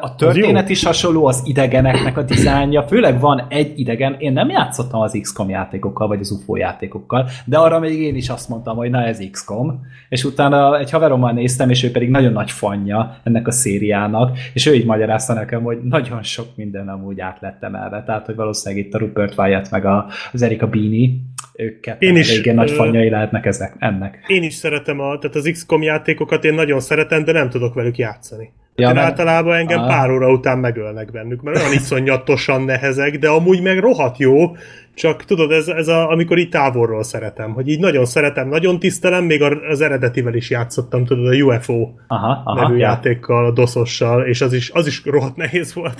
A 0.00 0.14
történet 0.14 0.68
is 0.68 0.84
hasonló, 0.84 1.26
az 1.26 1.42
idegeneknek 1.44 2.16
a 2.16 2.22
dizájnja, 2.22 2.82
főleg 2.82 3.20
van 3.20 3.46
egy 3.48 3.78
idegen, 3.78 4.16
én 4.18 4.32
nem 4.32 4.48
játszottam 4.48 5.00
az 5.00 5.18
XCOM 5.20 5.48
játékokkal, 5.50 6.08
vagy 6.08 6.20
az 6.20 6.30
UFO 6.30 6.56
játékokkal, 6.56 7.28
de 7.44 7.58
arra 7.58 7.78
még 7.78 8.00
én 8.00 8.16
is 8.16 8.28
azt 8.28 8.48
mondtam, 8.48 8.76
hogy 8.76 8.90
na 8.90 9.02
ez 9.02 9.18
XCOM, 9.30 9.80
és 10.08 10.24
utána 10.24 10.78
egy 10.78 10.90
haverommal 10.90 11.32
néztem, 11.32 11.70
és 11.70 11.82
ő 11.82 11.90
pedig 11.90 12.08
nagyon 12.10 12.32
nagy 12.32 12.50
fanja 12.50 13.16
ennek 13.22 13.46
a 13.46 13.50
szériának, 13.50 14.38
és 14.52 14.66
ő 14.66 14.74
így 14.74 14.84
magyarázta 14.84 15.32
nekem, 15.32 15.62
hogy 15.62 15.78
nagyon 15.82 16.22
sok 16.22 16.46
minden 16.56 16.88
amúgy 16.88 17.20
át 17.20 17.40
lett 17.40 17.62
emelve, 17.62 18.02
tehát 18.06 18.26
hogy 18.26 18.34
valószínűleg 18.34 18.86
itt 18.86 18.94
a 18.94 18.98
Rupert 18.98 19.38
Wyatt 19.38 19.70
meg 19.70 19.84
a, 19.84 20.06
az 20.32 20.42
Erika 20.42 20.66
Bini, 20.66 21.20
ők 21.54 21.80
ketten 21.80 22.08
Én 22.08 22.16
is, 22.16 22.30
eléggé 22.30 22.52
nagy 22.52 22.70
fanjai 22.70 23.08
lehetnek 23.08 23.46
ezek, 23.46 23.74
ennek. 23.78 24.24
Én 24.26 24.42
is 24.42 24.54
szeretem, 24.54 25.00
a, 25.00 25.18
tehát 25.18 25.36
az 25.36 25.48
XCOM 25.52 25.82
játékokat 25.82 26.44
én 26.44 26.54
nagyon 26.54 26.80
szeretem, 26.80 27.24
de 27.24 27.32
nem 27.32 27.50
tudok 27.50 27.74
velük 27.74 27.98
játszani. 27.98 28.52
Ja, 28.76 28.92
mert- 28.92 28.98
általában 29.06 29.54
engem 29.54 29.78
Ah. 29.80 29.86
pár 29.88 30.10
óra 30.10 30.30
után 30.30 30.58
megölnek 30.58 31.10
bennük, 31.10 31.42
mert 31.42 31.56
olyan 31.58 31.72
iszonyatosan 31.72 32.62
nehezek, 32.62 33.18
de 33.18 33.28
amúgy 33.28 33.62
meg 33.62 33.78
rohadt 33.78 34.18
jó, 34.18 34.56
csak 34.94 35.24
tudod, 35.24 35.50
ez, 35.50 35.68
ez 35.68 35.88
a, 35.88 36.10
amikor 36.10 36.38
így 36.38 36.48
távolról 36.48 37.02
szeretem, 37.02 37.52
hogy 37.52 37.68
így 37.68 37.80
nagyon 37.80 38.04
szeretem, 38.04 38.48
nagyon 38.48 38.78
tisztelem, 38.78 39.24
még 39.24 39.42
az 39.42 39.80
eredetivel 39.80 40.34
is 40.34 40.50
játszottam, 40.50 41.04
tudod, 41.04 41.26
a 41.26 41.36
UFO 41.36 41.88
Aha, 42.06 42.42
aha, 42.44 42.60
nevű 42.62 42.76
ja. 42.78 42.86
játékkal, 42.86 43.44
a 43.46 43.50
dosossal, 43.50 44.26
és 44.26 44.40
az 44.40 44.52
is, 44.52 44.70
az 44.70 44.86
is 44.86 45.04
rohadt 45.04 45.36
nehéz 45.36 45.74
volt. 45.74 45.96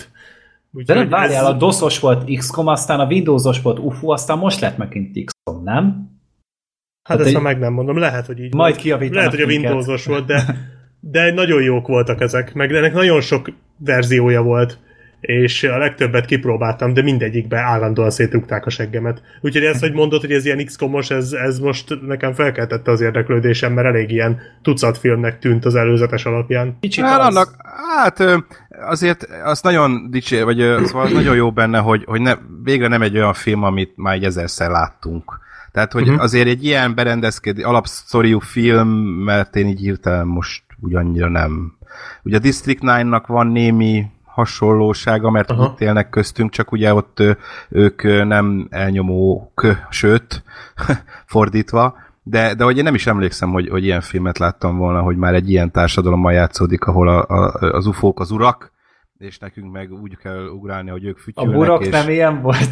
De 0.70 0.78
Úgyhogy 0.78 0.96
nem 0.96 1.08
várjál, 1.08 1.42
ez- 1.44 1.50
a 1.50 1.52
DOS-os 1.52 1.98
volt 2.00 2.30
XCOM, 2.36 2.66
aztán 2.66 3.00
a 3.00 3.06
Windowsos 3.06 3.62
volt 3.62 3.78
UFO, 3.78 4.10
aztán 4.12 4.38
most 4.38 4.60
lett 4.60 4.76
megint 4.76 5.24
XCOM, 5.24 5.62
nem? 5.62 5.84
Hát 5.84 7.16
Hát 7.16 7.18
ezt 7.18 7.28
egy- 7.28 7.34
ha 7.34 7.40
meg 7.40 7.58
nem 7.58 7.72
mondom, 7.72 7.98
lehet, 7.98 8.26
hogy 8.26 8.40
így 8.40 8.54
Majd 8.54 8.82
volt. 8.88 9.14
Lehet, 9.14 9.30
hogy 9.30 9.40
a. 9.40 9.46
Windowsos 9.46 10.06
volt, 10.06 10.26
de, 10.26 10.42
de 11.10 11.32
nagyon 11.32 11.62
jók 11.62 11.86
voltak 11.86 12.20
ezek, 12.20 12.54
meg 12.54 12.72
ennek 12.72 12.92
nagyon 12.92 13.20
sok 13.20 13.52
verziója 13.78 14.42
volt, 14.42 14.78
és 15.20 15.62
a 15.64 15.78
legtöbbet 15.78 16.24
kipróbáltam, 16.24 16.94
de 16.94 17.02
mindegyikbe 17.02 17.58
állandóan 17.58 18.10
szétrugták 18.10 18.66
a 18.66 18.70
seggemet. 18.70 19.22
Úgyhogy 19.40 19.64
ez, 19.64 19.80
hogy 19.80 19.92
mondod, 19.92 20.20
hogy 20.20 20.32
ez 20.32 20.44
ilyen 20.44 20.64
XCOM-os, 20.64 21.10
ez, 21.10 21.32
ez 21.32 21.58
most 21.58 21.98
nekem 22.06 22.32
felkeltette 22.32 22.90
az 22.90 23.00
érdeklődésem, 23.00 23.72
mert 23.72 23.86
elég 23.86 24.10
ilyen 24.10 24.40
tucat 24.62 24.98
filmnek 24.98 25.38
tűnt 25.38 25.64
az 25.64 25.74
előzetes 25.74 26.24
alapján. 26.24 26.76
Kicsit 26.80 27.04
Hát, 27.04 27.20
az. 27.20 27.26
annak, 27.26 27.54
hát 27.96 28.44
azért 28.88 29.28
az 29.44 29.60
nagyon 29.62 30.10
dicsér, 30.10 30.44
vagy 30.44 30.56
szóval 30.56 31.06
az 31.06 31.12
nagyon 31.12 31.36
jó 31.36 31.52
benne, 31.52 31.78
hogy, 31.78 32.04
hogy 32.04 32.20
ne, 32.20 32.34
végre 32.62 32.88
nem 32.88 33.02
egy 33.02 33.16
olyan 33.16 33.34
film, 33.34 33.62
amit 33.62 33.92
már 33.96 34.14
egy 34.14 34.24
ezerszer 34.24 34.70
láttunk. 34.70 35.44
Tehát, 35.72 35.92
hogy 35.92 36.08
uh-huh. 36.08 36.22
azért 36.22 36.46
egy 36.46 36.64
ilyen 36.64 36.94
berendezkedő, 36.94 37.62
alapszoriú 37.62 38.38
film, 38.38 38.88
mert 39.24 39.56
én 39.56 39.66
így 39.66 39.80
hirtelen 39.80 40.26
most 40.26 40.62
ugyannyira 40.80 41.28
nem. 41.28 41.76
Ugye 42.22 42.36
a 42.36 42.40
District 42.40 42.82
9-nak 42.82 43.22
van 43.26 43.46
némi 43.46 44.06
hasonlósága, 44.24 45.30
mert 45.30 45.50
Aha. 45.50 45.62
ott 45.62 45.80
élnek 45.80 46.08
köztünk, 46.08 46.50
csak 46.50 46.72
ugye 46.72 46.94
ott 46.94 47.22
ők 47.68 48.02
nem 48.02 48.66
elnyomók, 48.70 49.66
sőt, 49.90 50.42
fordítva, 51.26 51.96
de, 52.22 52.54
de 52.54 52.64
hogy 52.64 52.76
én 52.76 52.84
nem 52.84 52.94
is 52.94 53.06
emlékszem, 53.06 53.50
hogy, 53.50 53.68
hogy 53.68 53.84
ilyen 53.84 54.00
filmet 54.00 54.38
láttam 54.38 54.76
volna, 54.76 55.00
hogy 55.00 55.16
már 55.16 55.34
egy 55.34 55.50
ilyen 55.50 55.70
társadalommal 55.70 56.32
játszódik, 56.32 56.84
ahol 56.84 57.08
a, 57.08 57.24
a, 57.28 57.52
az 57.72 57.86
ufók 57.86 58.20
az 58.20 58.30
urak, 58.30 58.72
és 59.18 59.38
nekünk 59.38 59.72
meg 59.72 59.92
úgy 59.92 60.16
kell 60.16 60.46
ugrálni, 60.46 60.90
hogy 60.90 61.04
ők 61.04 61.16
A 61.16 61.20
fütyülnek. 61.20 61.54
burok 61.56 61.84
és... 61.84 61.90
nem 61.90 62.08
ilyen 62.08 62.42
volt? 62.42 62.68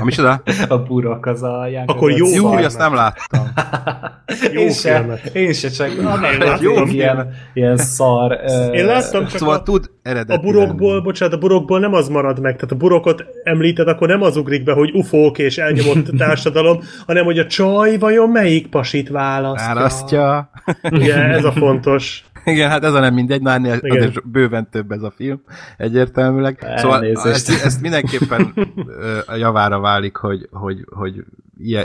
A 0.00 0.04
micsoda? 0.04 0.42
A 0.68 0.78
burok 0.78 1.26
az 1.26 1.42
a 1.42 1.66
Young 1.66 1.90
Akkor 1.90 2.10
jó 2.10 2.46
hogy 2.46 2.64
azt 2.64 2.78
nem 2.78 2.94
láttam. 2.94 3.46
Jó 4.52 4.60
én 4.60 4.70
se, 4.70 5.20
én 5.32 5.52
se 5.52 5.68
csak 5.68 5.96
láttam. 6.02 6.62
jó 6.62 6.84
ilyen, 6.84 7.34
ilyen 7.52 7.76
szar. 7.76 8.38
Én 8.72 8.84
láttam, 8.86 9.26
csak 9.26 9.38
Szóval 9.38 9.54
a, 9.54 9.62
tud 9.62 9.90
a 10.26 10.36
burokból, 10.36 10.92
lenni. 10.92 11.02
bocsánat, 11.02 11.34
a 11.34 11.38
burokból 11.38 11.80
nem 11.80 11.92
az 11.94 12.08
marad 12.08 12.40
meg, 12.40 12.54
tehát 12.54 12.70
a 12.72 12.76
burokot 12.76 13.24
említed, 13.44 13.88
akkor 13.88 14.08
nem 14.08 14.22
az 14.22 14.36
ugrik 14.36 14.64
be, 14.64 14.72
hogy 14.72 14.90
ufók 14.92 15.38
és 15.38 15.58
elnyomott 15.58 16.06
társadalom, 16.18 16.80
hanem 17.06 17.24
hogy 17.24 17.38
a 17.38 17.46
csaj 17.46 17.98
vajon 17.98 18.30
melyik 18.30 18.66
pasit 18.66 19.08
választja. 19.08 19.68
Árasztja. 19.70 20.50
Ugye, 20.90 21.14
ez 21.14 21.44
a 21.44 21.52
fontos. 21.52 22.24
Igen, 22.44 22.70
hát 22.70 22.84
ez 22.84 22.94
a 22.94 23.00
nem 23.00 23.14
mindegy, 23.14 23.42
nálnél 23.42 23.78
Igen. 23.80 23.96
azért 23.96 24.28
bőven 24.28 24.70
több 24.70 24.92
ez 24.92 25.02
a 25.02 25.12
film, 25.16 25.40
egyértelműleg. 25.76 26.66
Szóval 26.76 26.96
Elnézést. 26.96 27.48
ezt, 27.48 27.64
ezt 27.64 27.80
mindenképpen 27.80 28.54
a 29.26 29.34
javára 29.34 29.80
válik, 29.80 30.16
hogy, 30.16 30.48
hogy, 30.50 30.84
hogy 30.90 31.24
ilyen, 31.58 31.84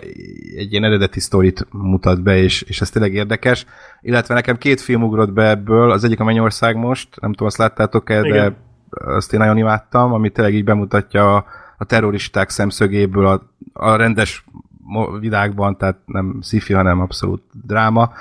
egy 0.55 0.71
ilyen 0.71 0.83
eredeti 0.83 1.19
sztorit 1.19 1.67
mutat 1.71 2.23
be, 2.23 2.37
és, 2.37 2.61
és 2.61 2.81
ez 2.81 2.89
tényleg 2.89 3.13
érdekes. 3.13 3.65
Illetve 4.01 4.33
nekem 4.33 4.57
két 4.57 4.81
film 4.81 5.03
ugrott 5.03 5.31
be 5.33 5.49
ebből, 5.49 5.91
az 5.91 6.03
egyik 6.03 6.19
a 6.19 6.23
Mennyország 6.23 6.75
most, 6.75 7.21
nem 7.21 7.31
tudom, 7.31 7.47
azt 7.47 7.57
láttátok-e, 7.57 8.21
de 8.21 8.27
Igen. 8.27 8.55
azt 8.89 9.33
én 9.33 9.39
nagyon 9.39 9.57
imádtam, 9.57 10.13
ami 10.13 10.29
tényleg 10.29 10.53
így 10.53 10.63
bemutatja 10.63 11.35
a, 11.35 11.45
a 11.77 11.85
terroristák 11.85 12.49
szemszögéből 12.49 13.25
a, 13.25 13.41
a 13.73 13.95
rendes 13.95 14.45
világban, 15.19 15.77
tehát 15.77 15.97
nem 16.05 16.39
sci 16.41 16.73
hanem 16.73 16.99
abszolút 16.99 17.41
dráma, 17.65 18.11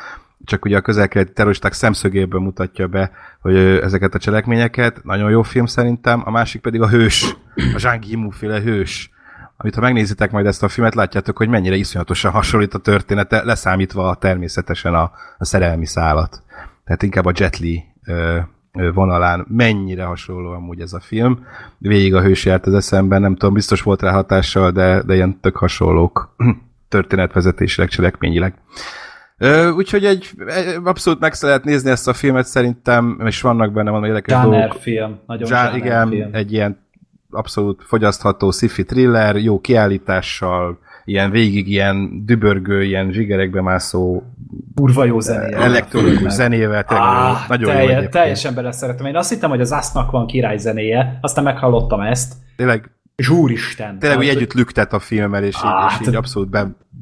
csak 0.44 0.64
ugye 0.64 0.76
a 0.76 0.80
közel-keleti 0.80 1.32
terroristák 1.32 1.72
szemszögéből 1.72 2.40
mutatja 2.40 2.86
be, 2.86 3.10
hogy 3.40 3.56
ezeket 3.56 4.14
a 4.14 4.18
cselekményeket. 4.18 5.04
Nagyon 5.04 5.30
jó 5.30 5.42
film 5.42 5.66
szerintem. 5.66 6.22
A 6.24 6.30
másik 6.30 6.60
pedig 6.60 6.80
a 6.80 6.88
hős, 6.88 7.36
a 7.74 7.78
Zhang 7.78 8.06
Yimou 8.06 8.30
féle 8.30 8.60
hős, 8.60 9.10
amit 9.56 9.74
ha 9.74 9.80
megnézitek 9.80 10.30
majd 10.30 10.46
ezt 10.46 10.62
a 10.62 10.68
filmet, 10.68 10.94
látjátok, 10.94 11.36
hogy 11.36 11.48
mennyire 11.48 11.74
iszonyatosan 11.74 12.30
hasonlít 12.30 12.74
a 12.74 12.78
története, 12.78 13.44
leszámítva 13.44 14.14
természetesen 14.14 14.94
a, 14.94 15.10
a 15.38 15.44
szerelmi 15.44 15.86
szálat. 15.86 16.42
Tehát 16.84 17.02
inkább 17.02 17.24
a 17.24 17.32
Jet 17.34 17.58
Li 17.58 17.84
ö, 18.04 18.38
vonalán 18.72 19.46
mennyire 19.48 20.04
hasonló 20.04 20.50
amúgy 20.50 20.80
ez 20.80 20.92
a 20.92 21.00
film. 21.00 21.46
Végig 21.78 22.14
a 22.14 22.22
hős 22.22 22.44
járt 22.44 22.66
az 22.66 22.74
eszemben, 22.74 23.20
nem 23.20 23.36
tudom, 23.36 23.54
biztos 23.54 23.82
volt 23.82 24.02
rá 24.02 24.12
hatással, 24.12 24.70
de, 24.70 25.02
de 25.02 25.14
ilyen 25.14 25.40
tök 25.40 25.56
hasonlók 25.56 26.34
történetvezetésileg, 26.88 27.88
cselekményileg. 27.88 28.54
Ö, 29.38 29.70
úgyhogy 29.70 30.04
egy, 30.04 30.30
egy, 30.46 30.76
abszolút 30.84 31.20
meg 31.20 31.32
lehet 31.40 31.64
nézni 31.64 31.90
ezt 31.90 32.08
a 32.08 32.12
filmet 32.12 32.46
szerintem, 32.46 33.20
és 33.24 33.40
vannak 33.40 33.72
benne 33.72 33.88
valami 33.90 34.06
érdekes 34.08 34.34
Zsáner 34.34 34.58
dolgok. 34.60 34.80
film. 34.80 35.18
Nagyon 35.26 35.46
Zsá, 35.48 35.76
igen, 35.76 36.08
film. 36.08 36.28
egy 36.32 36.52
ilyen 36.52 36.78
abszolút 37.30 37.82
fogyasztható 37.86 38.50
sci-fi 38.50 38.84
thriller, 38.84 39.36
jó 39.36 39.60
kiállítással, 39.60 40.78
ilyen 41.04 41.30
végig 41.30 41.68
ilyen 41.68 42.24
dübörgő, 42.24 42.82
ilyen 42.84 43.12
zsigerekbe 43.12 43.60
mászó 43.62 44.22
Kurva 44.74 45.04
jó 45.04 45.20
zenéje. 45.20 45.56
elektronikus 45.56 46.32
zenével, 46.32 46.84
tényleg 46.84 47.06
Ah, 47.06 47.48
nagyon 47.48 47.66
jó 47.68 47.72
telje, 47.74 47.88
egyébként. 47.88 48.10
teljesen 48.10 48.54
beleszeretem. 48.54 49.06
Én 49.06 49.16
azt 49.16 49.30
hittem, 49.30 49.50
hogy 49.50 49.60
az 49.60 49.72
Asznak 49.72 50.10
van 50.10 50.26
király 50.26 50.56
zenéje, 50.58 51.18
aztán 51.20 51.44
meghallottam 51.44 52.00
ezt, 52.00 52.34
Tényleg, 52.56 52.90
és 53.18 53.28
úristen. 53.28 53.98
tényleg 53.98 54.18
Tehát, 54.18 54.34
együtt 54.34 54.52
lüktet 54.52 54.92
a 54.92 54.98
filmmel, 54.98 55.44
és, 55.44 55.56
így, 55.56 55.62
Ah, 55.64 55.92
és 56.00 56.08
így 56.08 56.14
abszolút 56.14 56.50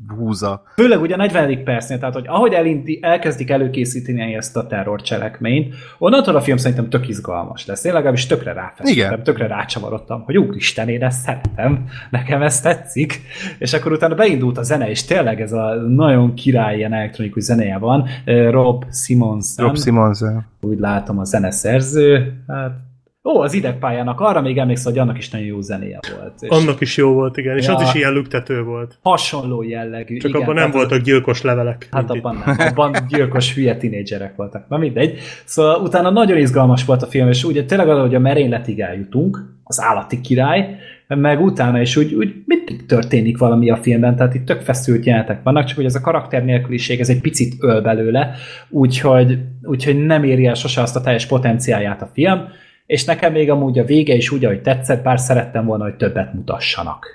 behúzza. 0.07 0.62
Főleg 0.75 1.01
ugye 1.01 1.15
a 1.15 1.17
40. 1.17 1.65
percnél, 1.65 1.99
tehát 1.99 2.15
hogy 2.15 2.27
ahogy 2.27 2.53
elindi, 2.53 2.99
elkezdik 3.03 3.51
előkészíteni 3.51 4.35
ezt 4.35 4.57
a 4.57 4.67
terrorcselekményt, 4.67 5.75
onnantól 5.99 6.36
a 6.36 6.41
film 6.41 6.57
szerintem 6.57 6.89
tök 6.89 7.09
izgalmas 7.09 7.67
lesz. 7.67 7.85
Én 7.85 7.93
legalábbis 7.93 8.27
tökre 8.27 8.53
ráfeszítem, 8.53 9.11
Igen. 9.12 9.23
tökre 9.23 9.47
rácsavarodtam, 9.47 10.23
hogy 10.23 10.39
úristen, 10.39 10.89
én 10.89 11.03
ezt 11.03 11.23
szeretem, 11.25 11.85
nekem 12.11 12.43
ez 12.43 12.61
tetszik, 12.61 13.20
és 13.59 13.73
akkor 13.73 13.93
utána 13.93 14.15
beindult 14.15 14.59
a 14.59 14.62
zene, 14.62 14.91
és 14.91 15.05
tényleg 15.05 15.41
ez 15.41 15.53
a 15.53 15.75
nagyon 15.75 16.35
király 16.35 16.77
ilyen 16.77 16.93
elektronikus 16.93 17.43
zenéje 17.43 17.78
van, 17.78 18.09
Rob 18.51 18.85
Simonson, 18.93 19.67
Rob 19.67 19.78
Simmons. 19.78 20.20
úgy 20.61 20.78
látom 20.78 21.19
a 21.19 21.25
zeneszerző, 21.25 22.33
hát 22.49 22.85
Ó, 23.27 23.41
az 23.41 23.55
idegpályának 23.55 24.21
arra 24.21 24.41
még 24.41 24.59
emlékszem, 24.59 24.93
hogy 24.93 25.01
annak 25.01 25.19
is 25.19 25.31
nagyon 25.31 25.47
jó 25.47 25.61
zenéje 25.61 25.99
volt. 26.19 26.33
És 26.41 26.49
Annak 26.49 26.81
is 26.81 26.97
jó 26.97 27.13
volt, 27.13 27.37
igen, 27.37 27.57
és 27.57 27.67
Ja. 27.67 27.75
az 27.75 27.83
is 27.83 27.95
ilyen 27.95 28.13
lüktető 28.13 28.63
volt. 28.63 28.99
hasonló 29.03 29.63
jellegű. 29.63 30.17
Csak 30.17 30.31
igen, 30.31 30.43
abban 30.43 30.55
nem 30.55 30.71
voltak 30.71 31.01
gyilkos 31.01 31.43
levelek. 31.43 31.89
Hát 31.91 32.03
mint 32.09 32.19
itt. 32.19 32.25
abban 32.25 32.43
nem. 32.47 32.67
Abban 32.69 32.93
gyilkos 33.09 33.55
hülye 33.55 33.77
tinédzserek 33.77 34.37
voltak. 34.37 34.69
Na 34.69 34.77
mindegy. 34.77 35.19
Szóval 35.45 35.81
utána 35.81 36.11
nagyon 36.11 36.39
izgalmas 36.39 36.85
volt 36.85 37.03
a 37.03 37.07
film, 37.07 37.29
és 37.29 37.45
ugye 37.45 37.65
tényleg 37.65 37.89
az, 37.89 37.99
hogy 38.01 38.15
a 38.15 38.19
merényletig 38.19 38.81
eljutunk, 38.81 39.55
az 39.65 39.81
állati 39.81 40.21
király, 40.21 40.77
meg 41.09 41.41
utána 41.41 41.81
is 41.81 41.97
úgy, 41.97 42.15
úgy 42.15 42.35
mindig 42.47 42.87
történik 42.87 43.39
valami 43.39 43.71
a 43.71 43.77
filmben, 43.77 44.17
tehát 44.17 44.35
itt 44.35 44.45
tök 44.45 44.61
feszült 44.61 45.05
jelenetek 45.05 45.43
vannak, 45.43 45.65
csak 45.65 45.77
hogy 45.77 45.85
ez 45.85 45.95
a 45.95 46.01
karakter 46.01 46.45
nélküliség, 46.45 47.01
ez 47.01 47.09
egy 47.09 47.21
picit 47.21 47.55
öl 47.61 47.81
belőle, 47.81 48.35
úgyhogy, 48.69 49.39
úgyhogy 49.63 50.07
nem 50.07 50.25
éri 50.25 50.47
el 50.47 50.55
sose 50.55 50.81
azt 50.81 50.97
a 50.97 51.01
teljes 51.01 51.27
potenciáját 51.27 52.03
a 52.03 52.11
film, 52.13 52.41
és 52.87 53.05
nekem 53.05 53.33
még 53.33 53.51
amúgy 53.51 53.79
a 53.79 53.85
vége 53.85 54.15
is 54.15 54.31
úgy, 54.31 54.45
ahogy 54.45 54.63
tetszett, 54.63 55.03
bár 55.03 55.21
szerettem 55.21 55.65
volna, 55.65 55.85
hogy 55.85 55.97
többet 55.97 56.33
mutassanak. 56.35 57.07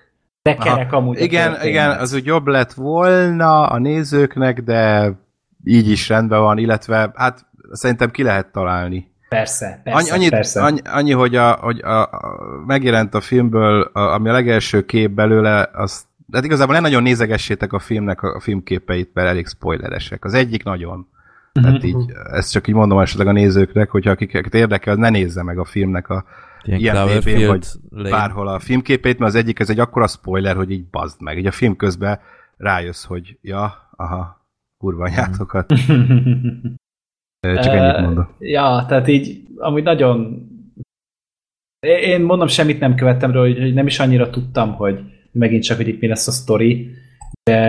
De 0.41 0.55
kerek 0.55 0.93
amúgy 0.93 1.17
a 1.17 1.23
Igen, 1.23 1.47
történet. 1.47 1.69
igen, 1.69 1.91
az 1.91 2.13
úgy 2.13 2.25
jobb 2.25 2.47
lett 2.47 2.73
volna 2.73 3.65
a 3.65 3.77
nézőknek, 3.77 4.61
de 4.61 5.11
így 5.63 5.89
is 5.89 6.09
rendben 6.09 6.39
van, 6.39 6.57
illetve 6.57 7.11
hát 7.15 7.45
szerintem 7.71 8.11
ki 8.11 8.23
lehet 8.23 8.51
találni. 8.51 9.11
Persze, 9.29 9.81
persze, 9.83 10.13
annyi, 10.13 10.29
persze. 10.29 10.61
annyi, 10.61 10.79
annyi, 10.83 11.11
hogy, 11.11 11.35
a, 11.35 11.51
hogy 11.51 11.79
a, 11.79 12.01
a, 12.01 12.37
megjelent 12.65 13.13
a 13.13 13.21
filmből, 13.21 13.81
a, 13.81 13.99
ami 13.99 14.29
a 14.29 14.31
legelső 14.31 14.85
kép 14.85 15.11
belőle, 15.11 15.69
az, 15.73 16.05
hát 16.31 16.43
igazából 16.43 16.73
nem 16.73 16.83
nagyon 16.83 17.03
nézegessétek 17.03 17.73
a 17.73 17.79
filmnek 17.79 18.21
a, 18.21 18.35
a 18.35 18.39
filmképeit, 18.39 19.09
mert 19.13 19.27
elég 19.27 19.47
spoileresek. 19.47 20.25
Az 20.25 20.33
egyik 20.33 20.63
nagyon. 20.63 21.07
Tehát 21.51 21.83
így, 21.83 22.11
ezt 22.31 22.51
csak 22.51 22.67
így 22.67 22.75
mondom 22.75 22.99
esetleg 22.99 23.27
a 23.27 23.31
nézőknek, 23.31 23.89
hogyha 23.89 24.11
akiket 24.11 24.53
érdekel, 24.53 24.95
ne 24.95 25.09
nézze 25.09 25.43
meg 25.43 25.57
a 25.57 25.65
filmnek 25.65 26.09
a 26.09 26.25
Ilyen 26.63 27.07
tévén, 27.07 27.47
vagy 27.47 27.65
lane. 27.89 28.09
bárhol 28.09 28.47
a 28.47 28.59
filmképét, 28.59 29.19
mert 29.19 29.31
az 29.31 29.39
egyik 29.39 29.59
ez 29.59 29.69
egy 29.69 29.79
akkora 29.79 30.07
spoiler, 30.07 30.55
hogy 30.55 30.71
így 30.71 30.85
bazd 30.89 31.21
meg. 31.21 31.37
Így 31.37 31.45
a 31.45 31.51
film 31.51 31.75
közben 31.75 32.19
rájössz, 32.57 33.05
hogy 33.05 33.37
ja, 33.41 33.89
aha, 33.95 34.45
kurva 34.77 35.03
anyátokat. 35.03 35.73
Csak 37.41 37.73
ennyit 37.73 38.01
mondok. 38.01 38.35
Ja, 38.39 38.85
tehát 38.87 39.07
így, 39.07 39.43
amúgy 39.57 39.83
nagyon... 39.83 40.45
Én 41.79 42.21
mondom, 42.21 42.47
semmit 42.47 42.79
nem 42.79 42.95
követtem 42.95 43.31
róla, 43.31 43.53
hogy 43.53 43.73
nem 43.73 43.87
is 43.87 43.99
annyira 43.99 44.29
tudtam, 44.29 44.73
hogy 44.73 44.99
megint 45.31 45.63
csak, 45.63 45.77
hogy 45.77 45.87
itt 45.87 45.99
mi 45.99 46.07
lesz 46.07 46.27
a 46.27 46.31
sztori, 46.31 46.95
de 47.43 47.59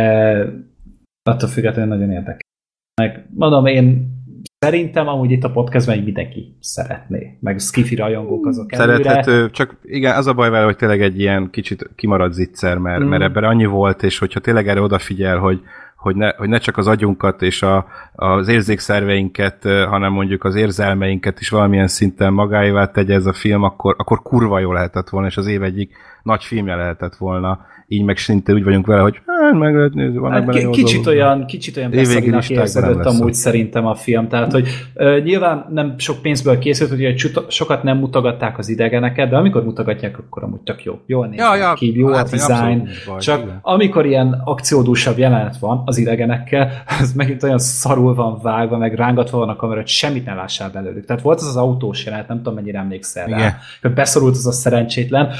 attól 1.22 1.48
függetlenül 1.48 1.94
nagyon 1.94 2.12
érdekel. 2.12 2.50
Meg 2.94 3.26
mondom, 3.34 3.66
én 3.66 4.10
szerintem 4.58 5.08
amúgy 5.08 5.30
itt 5.30 5.44
a 5.44 5.50
podcastban 5.50 5.96
így 5.96 6.04
mindenki 6.04 6.56
szeretné, 6.60 7.38
meg 7.40 7.58
skifi 7.58 7.94
rajongók 7.94 8.46
azok 8.46 8.72
előre. 8.72 8.96
Szerethető, 8.96 9.50
csak 9.50 9.76
igen, 9.82 10.16
az 10.16 10.26
a 10.26 10.32
baj 10.32 10.50
vele, 10.50 10.64
hogy 10.64 10.76
tényleg 10.76 11.02
egy 11.02 11.20
ilyen 11.20 11.50
kicsit 11.50 11.90
kimarad 11.96 12.32
zicser, 12.32 12.78
mert, 12.78 13.02
Mm. 13.02 13.08
mert 13.08 13.22
ebben 13.22 13.44
annyi 13.44 13.64
volt, 13.64 14.02
és 14.02 14.18
hogyha 14.18 14.40
tényleg 14.40 14.68
erre 14.68 14.80
odafigyel, 14.80 15.38
hogy, 15.38 15.60
hogy, 15.96 16.16
ne, 16.16 16.34
hogy 16.36 16.48
ne 16.48 16.58
csak 16.58 16.76
az 16.76 16.86
agyunkat 16.86 17.42
és 17.42 17.62
a, 17.62 17.86
az 18.12 18.48
érzékszerveinket, 18.48 19.62
hanem 19.62 20.12
mondjuk 20.12 20.44
az 20.44 20.54
érzelmeinket 20.54 21.40
is 21.40 21.48
valamilyen 21.48 21.88
szinten 21.88 22.32
magáévá 22.32 22.86
tegye 22.86 23.14
ez 23.14 23.26
a 23.26 23.32
film, 23.32 23.62
akkor, 23.62 23.94
akkor 23.98 24.22
kurva 24.22 24.58
jó 24.58 24.72
lehetett 24.72 25.08
volna, 25.08 25.26
és 25.26 25.36
az 25.36 25.46
év 25.46 25.62
egyik 25.62 25.94
nagy 26.22 26.44
filmje 26.44 26.74
lehetett 26.74 27.16
volna. 27.16 27.66
Így 27.92 28.04
meg 28.04 28.16
szinte 28.16 28.52
úgy 28.52 28.64
vagyunk 28.64 28.86
vele, 28.86 29.00
hogy 29.00 29.20
hát, 29.26 29.58
meg 29.58 29.74
lehet 29.74 29.94
nézni, 29.94 30.18
vannak 30.18 30.36
Hát 30.36 30.46
benne 30.46 30.70
kicsit 30.70 31.06
olyan, 31.06 31.46
kicsit 31.46 31.76
olyan 31.76 31.92
érződött 31.92 33.04
lesz 33.04 33.20
amúgy 33.20 33.34
szerintem 33.34 33.86
a 33.86 33.94
film. 33.94 34.28
Tehát, 34.28 34.52
hogy 34.52 34.68
ö, 34.94 35.20
nyilván 35.24 35.66
nem 35.70 35.94
sok 35.98 36.22
pénzből 36.22 36.58
készült, 36.58 36.90
hogy 36.90 37.14
csuta- 37.14 37.50
sokat 37.50 37.82
nem 37.82 37.98
mutogatták 37.98 38.58
az 38.58 38.68
idegeneket, 38.68 39.28
de 39.28 39.36
amikor 39.36 39.64
mutogatják, 39.64 40.18
akkor 40.18 40.42
amúgy 40.42 40.60
tök 40.60 40.84
jó. 40.84 40.98
Jól 41.06 41.26
néznek 41.26 41.46
Ja, 41.46 41.56
ja, 41.56 41.72
ki, 41.72 41.98
jó 41.98 42.06
a 42.06 42.16
hát, 42.16 42.28
hogy 42.28 42.38
design. 42.38 42.88
baj, 43.06 43.18
Csak 43.18 43.42
igen. 43.42 43.58
amikor 43.62 44.06
ilyen 44.06 44.42
akciódúsabb 44.44 45.18
jelenet 45.18 45.58
van 45.58 45.82
az 45.84 45.98
idegenekkel, 45.98 46.70
az 47.00 47.12
megint 47.12 47.42
olyan 47.42 47.58
szarul 47.58 48.14
van 48.14 48.38
vágva, 48.42 48.76
meg 48.76 48.94
rángatva 48.94 49.38
van 49.38 49.48
a 49.48 49.56
kamera, 49.56 49.78
hogy 49.78 49.88
semmit 49.88 50.24
ne 50.24 50.34
lássál 50.34 50.70
belőlük. 50.70 51.04
Tehát 51.04 51.22
volt 51.22 51.38
az 51.40 51.46
az 51.46 51.56
autós 51.56 52.04
jelenet, 52.04 52.28
nem 52.28 52.36
tudom 52.36 52.54
mennyire 52.54 52.78
emlékszel 52.78 53.26
rá, 53.26 53.56
hogy 53.82 53.92
beszorult 53.92 54.34
az 54.34 54.46
a 54.46 54.52
szerencsétlen, 54.52 55.30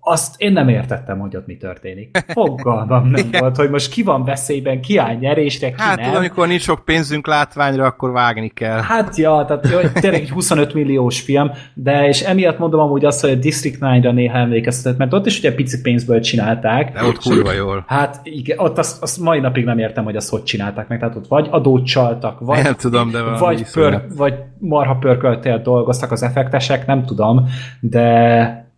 azt 0.00 0.34
én 0.40 0.52
nem 0.52 0.68
értettem, 0.68 1.18
hogy 1.18 1.36
ott 1.36 1.46
mi 1.46 1.56
történik. 1.56 1.99
Fogalmam 2.26 3.06
nem 3.06 3.28
volt, 3.38 3.56
hogy 3.56 3.70
most 3.70 3.90
ki 3.90 4.02
van 4.02 4.24
veszélyben, 4.24 4.80
ki 4.80 4.96
áll 4.96 5.14
nyerésre, 5.14 5.68
ki 5.68 5.74
Hát, 5.76 5.96
nem. 5.96 6.04
tudod, 6.04 6.20
amikor 6.20 6.46
nincs 6.46 6.62
sok 6.62 6.84
pénzünk 6.84 7.26
látványra, 7.26 7.84
akkor 7.84 8.10
vágni 8.10 8.48
kell. 8.48 8.80
Hát 8.80 9.16
ja, 9.16 9.44
tehát 9.46 9.68
jó, 9.70 9.78
tényleg 10.00 10.20
egy 10.20 10.30
25 10.30 10.74
milliós 10.74 11.20
film, 11.20 11.50
de 11.74 12.08
és 12.08 12.20
emiatt 12.20 12.58
mondom 12.58 12.80
amúgy 12.80 13.04
azt, 13.04 13.20
hogy 13.20 13.30
a 13.30 13.34
District 13.34 13.78
9-ra 13.80 14.12
néha 14.12 14.38
emlékeztetett, 14.38 14.98
mert 14.98 15.12
ott 15.12 15.26
is 15.26 15.38
ugye 15.38 15.54
pici 15.54 15.80
pénzből 15.80 16.20
csinálták. 16.20 16.92
De 16.92 17.04
ott 17.04 17.18
kurva 17.18 17.52
jól. 17.52 17.84
Hát 17.86 18.20
igen, 18.22 18.58
ott 18.58 18.78
azt, 18.78 19.02
azt 19.02 19.20
mai 19.20 19.40
napig 19.40 19.64
nem 19.64 19.78
értem, 19.78 20.04
hogy 20.04 20.16
azt 20.16 20.30
hogy 20.30 20.42
csinálták 20.42 20.88
meg. 20.88 20.98
Tehát 20.98 21.16
ott 21.16 21.26
vagy 21.28 21.46
adót 21.50 21.86
csaltak, 21.86 22.40
vagy, 22.40 22.62
Nem 22.62 22.74
tudom, 22.74 23.10
de 23.10 23.22
vagy, 23.22 23.70
pör, 23.72 24.02
vagy 24.16 24.34
marha 24.58 24.94
pörköltél 24.94 25.58
dolgoztak 25.58 26.12
az 26.12 26.22
effektesek, 26.22 26.86
nem 26.86 27.04
tudom, 27.04 27.48
de 27.80 28.68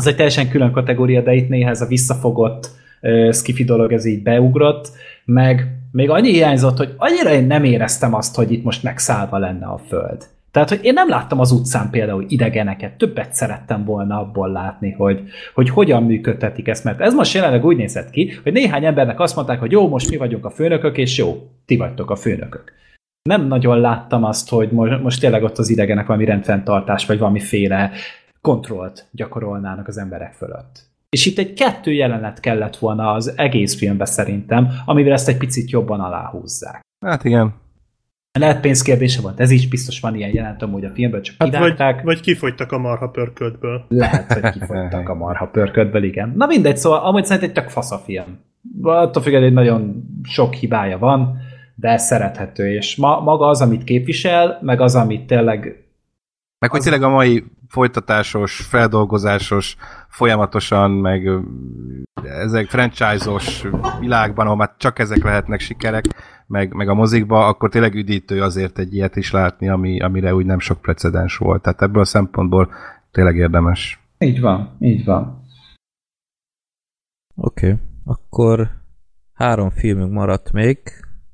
az 0.00 0.06
egy 0.06 0.16
teljesen 0.16 0.48
külön 0.48 0.72
kategória, 0.72 1.22
de 1.22 1.34
itt 1.34 1.48
néha 1.48 1.70
ez 1.70 1.80
a 1.80 1.86
visszafogott 1.86 2.70
uh, 3.02 3.32
skifi 3.32 3.64
dolog, 3.64 3.92
ez 3.92 4.04
így 4.04 4.22
beugrott, 4.22 4.90
meg 5.24 5.66
még 5.92 6.10
annyi 6.10 6.32
hiányzott, 6.32 6.76
hogy 6.76 6.94
annyira 6.96 7.32
én 7.32 7.46
nem 7.46 7.64
éreztem 7.64 8.14
azt, 8.14 8.34
hogy 8.34 8.52
itt 8.52 8.64
most 8.64 8.82
megszállva 8.82 9.38
lenne 9.38 9.66
a 9.66 9.78
föld. 9.88 10.24
Tehát, 10.50 10.68
hogy 10.68 10.80
én 10.82 10.92
nem 10.92 11.08
láttam 11.08 11.40
az 11.40 11.50
utcán 11.50 11.90
például 11.90 12.24
idegeneket, 12.28 12.92
többet 12.92 13.34
szerettem 13.34 13.84
volna 13.84 14.18
abból 14.20 14.48
látni, 14.48 14.90
hogy, 14.90 15.22
hogy 15.54 15.70
hogyan 15.70 16.02
működtetik 16.02 16.68
ezt, 16.68 16.84
mert 16.84 17.00
ez 17.00 17.14
most 17.14 17.34
jelenleg 17.34 17.64
úgy 17.64 17.76
nézett 17.76 18.10
ki, 18.10 18.32
hogy 18.42 18.52
néhány 18.52 18.84
embernek 18.84 19.20
azt 19.20 19.36
mondták, 19.36 19.60
hogy 19.60 19.72
jó, 19.72 19.88
most 19.88 20.10
mi 20.10 20.16
vagyunk 20.16 20.44
a 20.44 20.50
főnökök, 20.50 20.98
és 20.98 21.18
jó, 21.18 21.48
ti 21.66 21.76
vagytok 21.76 22.10
a 22.10 22.16
főnökök. 22.16 22.72
Nem 23.22 23.46
nagyon 23.46 23.80
láttam 23.80 24.24
azt, 24.24 24.48
hogy 24.48 24.70
most, 24.70 25.02
most 25.02 25.20
tényleg 25.20 25.42
ott 25.42 25.58
az 25.58 25.70
idegenek 25.70 26.06
valami 26.06 26.24
rendfenntartás, 26.24 27.06
vagy 27.06 27.18
valamiféle 27.18 27.90
kontrollt 28.46 29.08
gyakorolnának 29.10 29.88
az 29.88 29.98
emberek 29.98 30.32
fölött. 30.32 30.82
És 31.08 31.26
itt 31.26 31.38
egy 31.38 31.52
kettő 31.52 31.92
jelenet 31.92 32.40
kellett 32.40 32.76
volna 32.76 33.12
az 33.12 33.32
egész 33.36 33.76
filmbe 33.76 34.04
szerintem, 34.04 34.68
amivel 34.84 35.12
ezt 35.12 35.28
egy 35.28 35.36
picit 35.36 35.70
jobban 35.70 36.00
aláhúzzák. 36.00 36.80
Hát 37.06 37.24
igen. 37.24 37.54
Lehet 38.38 38.60
pénzkérdése 38.60 39.20
volt, 39.20 39.40
ez 39.40 39.50
is 39.50 39.68
biztos 39.68 40.00
van 40.00 40.14
ilyen 40.14 40.34
jelent 40.34 40.62
amúgy 40.62 40.84
a 40.84 40.90
filmben, 40.90 41.22
csak 41.22 41.34
Hát 41.38 41.58
vagy, 41.58 42.02
vagy 42.02 42.20
kifogytak 42.20 42.72
a 42.72 42.78
marha 42.78 43.08
pörköltből. 43.08 43.84
Lehet, 43.88 44.32
hogy 44.32 44.52
kifogytak 44.52 45.08
a 45.08 45.14
marha 45.24 45.46
pörködből, 45.46 46.02
igen. 46.02 46.32
Na 46.36 46.46
mindegy, 46.46 46.76
szóval 46.76 46.98
amúgy 46.98 47.24
szerintem 47.24 47.48
egy 47.48 47.54
tök 47.54 47.68
fasz 47.68 47.90
a 47.90 47.98
film. 47.98 48.38
Attól 48.82 49.22
hogy 49.22 49.52
nagyon 49.52 50.08
sok 50.22 50.54
hibája 50.54 50.98
van, 50.98 51.38
de 51.74 51.96
szerethető, 51.96 52.72
és 52.72 52.96
ma, 52.96 53.20
maga 53.20 53.46
az, 53.46 53.60
amit 53.60 53.84
képvisel, 53.84 54.58
meg 54.62 54.80
az, 54.80 54.94
amit 54.94 55.26
tényleg 55.26 55.84
Meg 56.58 56.70
hogy 56.70 56.80
tényleg 56.80 57.02
a 57.02 57.08
mai 57.08 57.44
folytatásos, 57.68 58.60
feldolgozásos, 58.60 59.76
folyamatosan, 60.08 60.90
meg 60.90 61.30
ezek 62.22 62.66
franchise-os 62.68 63.66
világban, 64.00 64.44
ahol 64.44 64.58
már 64.58 64.74
csak 64.76 64.98
ezek 64.98 65.22
lehetnek 65.22 65.60
sikerek, 65.60 66.04
meg, 66.46 66.72
meg 66.72 66.88
a 66.88 66.94
mozikba, 66.94 67.46
akkor 67.46 67.68
tényleg 67.68 67.94
üdítő 67.94 68.42
azért 68.42 68.78
egy 68.78 68.94
ilyet 68.94 69.16
is 69.16 69.30
látni, 69.30 69.68
ami, 69.68 70.00
amire 70.00 70.34
úgy 70.34 70.46
nem 70.46 70.58
sok 70.58 70.80
precedens 70.80 71.36
volt. 71.36 71.62
Tehát 71.62 71.82
ebből 71.82 72.02
a 72.02 72.04
szempontból 72.04 72.70
tényleg 73.10 73.36
érdemes. 73.36 74.00
így 74.18 74.40
van, 74.40 74.76
így 74.80 75.04
van. 75.04 75.44
Oké, 77.34 77.66
okay. 77.66 77.78
akkor 78.04 78.70
három 79.32 79.70
filmünk 79.70 80.12
maradt 80.12 80.52
még. 80.52 80.78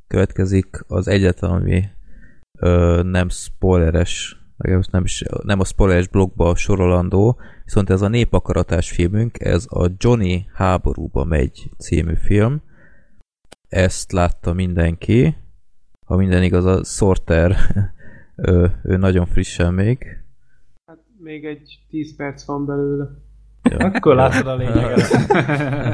Következik 0.07 0.85
az 0.86 1.09
egyetlen, 1.09 1.51
ami 1.51 1.85
ö, 2.59 3.02
nem 3.05 3.28
spoileres, 3.28 4.42
legalábbis 4.62 4.89
nem, 4.91 5.05
is, 5.05 5.24
nem 5.42 5.60
a 5.60 5.65
spoileres 5.65 6.08
blogba 6.08 6.57
sorolandó, 6.57 7.41
viszont 7.65 7.91
ez 7.91 8.02
a 8.02 8.08
népakaratás 8.08 8.91
filmünk, 8.91 9.41
ez 9.41 9.66
a 9.68 9.91
Johnny 9.97 10.47
háborúba 10.52 11.24
megy 11.24 11.70
című 11.78 12.15
film. 12.15 12.62
Ezt 13.68 14.12
látta 14.12 14.52
mindenki. 14.52 15.36
Ha 16.07 16.16
minden 16.16 16.42
igaz, 16.42 16.65
a 16.65 16.84
Sorter 16.84 17.57
ő, 18.36 18.81
ő 18.82 18.97
nagyon 18.97 19.26
frissen 19.26 19.74
még. 19.74 20.07
Hát 20.86 20.99
még 21.18 21.44
egy 21.44 21.84
10 21.89 22.16
perc 22.16 22.44
van 22.44 22.66
belőle. 22.66 23.08
Akkor 23.78 24.15
látod 24.15 24.47
a 24.47 24.57
lényeget. 24.57 25.10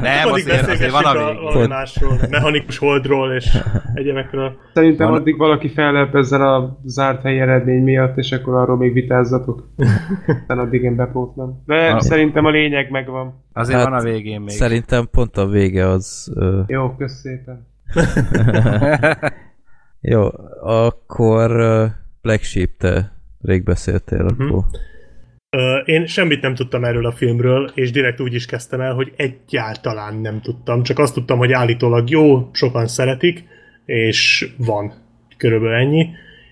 Nem, 0.01 0.27
Addig 0.27 0.49
azért, 0.49 0.67
azért 0.67 0.91
van 0.91 1.03
a 1.03 1.13
végén. 1.25 1.43
valami 1.43 1.67
másról, 1.67 2.17
mechanikus 2.29 2.77
holdról 2.77 3.33
és 3.33 3.57
egyebekről. 3.93 4.57
Szerintem 4.73 5.09
Van- 5.09 5.19
addig 5.19 5.37
valaki 5.37 5.69
fellep 5.69 6.15
ezzel 6.15 6.53
a 6.53 6.79
zárt 6.85 7.21
helyi 7.21 7.39
eredmény 7.39 7.83
miatt, 7.83 8.17
és 8.17 8.31
akkor 8.31 8.53
arról 8.55 8.77
még 8.77 8.93
vitázzatok. 8.93 9.67
Aztán 10.41 10.59
addig 10.59 10.83
én 10.83 10.95
bepótlom. 10.95 11.63
De 11.65 11.75
Ah. 11.91 11.99
szerintem 11.99 12.45
a 12.45 12.49
lényeg 12.49 12.89
megvan. 12.91 13.43
Azért 13.53 13.77
Hát, 13.79 13.87
van 13.89 13.99
a 13.99 14.03
végén 14.03 14.39
még. 14.39 14.49
Szerintem 14.49 15.07
pont 15.11 15.37
a 15.37 15.47
vége 15.47 15.87
az... 15.87 16.31
Ö, 16.35 16.61
Jó, 16.67 16.95
kösz 16.95 17.19
szépen. 17.19 17.67
Jó, 20.01 20.27
akkor 20.61 21.51
Black 22.21 22.43
Sheep, 22.43 22.69
te 22.77 23.11
rég 23.41 23.63
beszéltél, 23.63 24.23
Mhm. 24.23 24.41
akkor... 24.47 24.63
Ö, 25.57 25.77
Én 25.77 26.05
semmit 26.05 26.41
nem 26.41 26.55
tudtam 26.55 26.83
erről 26.83 27.05
a 27.05 27.11
filmről, 27.11 27.71
és 27.73 27.91
direkt 27.91 28.19
úgy 28.19 28.33
is 28.33 28.45
kezdtem 28.45 28.81
el, 28.81 28.93
hogy 28.93 29.13
egyáltalán 29.15 30.15
nem 30.21 30.41
tudtam. 30.41 30.83
Csak 30.83 30.99
azt 30.99 31.13
tudtam, 31.13 31.37
hogy 31.37 31.51
állítólag 31.51 32.09
jó, 32.09 32.49
sokan 32.53 32.87
szeretik, 32.87 33.43
és 33.85 34.49
van. 34.57 34.93
Körülbelül 35.37 35.75
ennyi. 35.75 36.07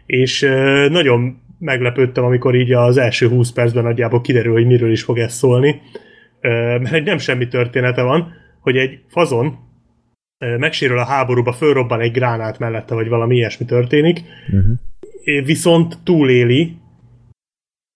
És 0.06 0.42
ö, 0.42 0.88
nagyon 0.90 1.38
meglepődtem, 1.59 2.24
amikor 2.24 2.56
így 2.56 2.72
az 2.72 2.98
első 2.98 3.27
20 3.27 3.51
percben 3.51 3.84
nagyjából 3.84 4.22
kiderül, 4.22 4.53
hogy 4.53 4.66
miről 4.66 4.92
is 4.92 5.03
fog 5.03 5.17
ez 5.17 5.34
szólni. 5.34 5.82
Ö, 6.42 6.50
Mert 6.80 6.93
egy 6.93 7.03
nem 7.03 7.17
semmi 7.17 7.48
története 7.48 8.01
van, 8.01 8.34
hogy 8.59 8.77
egy 8.77 9.00
fazon 9.08 9.66
megsérül 10.58 10.98
a 10.98 11.06
háborúba, 11.06 11.51
fölrobban 11.53 12.01
egy 12.01 12.11
gránát 12.11 12.59
mellette, 12.59 12.93
vagy 12.93 13.08
valami 13.08 13.35
ilyesmi 13.35 13.66
történik, 13.66 14.22
Uh-huh. 14.48 15.45
viszont 15.45 15.98
túléli, 16.03 16.77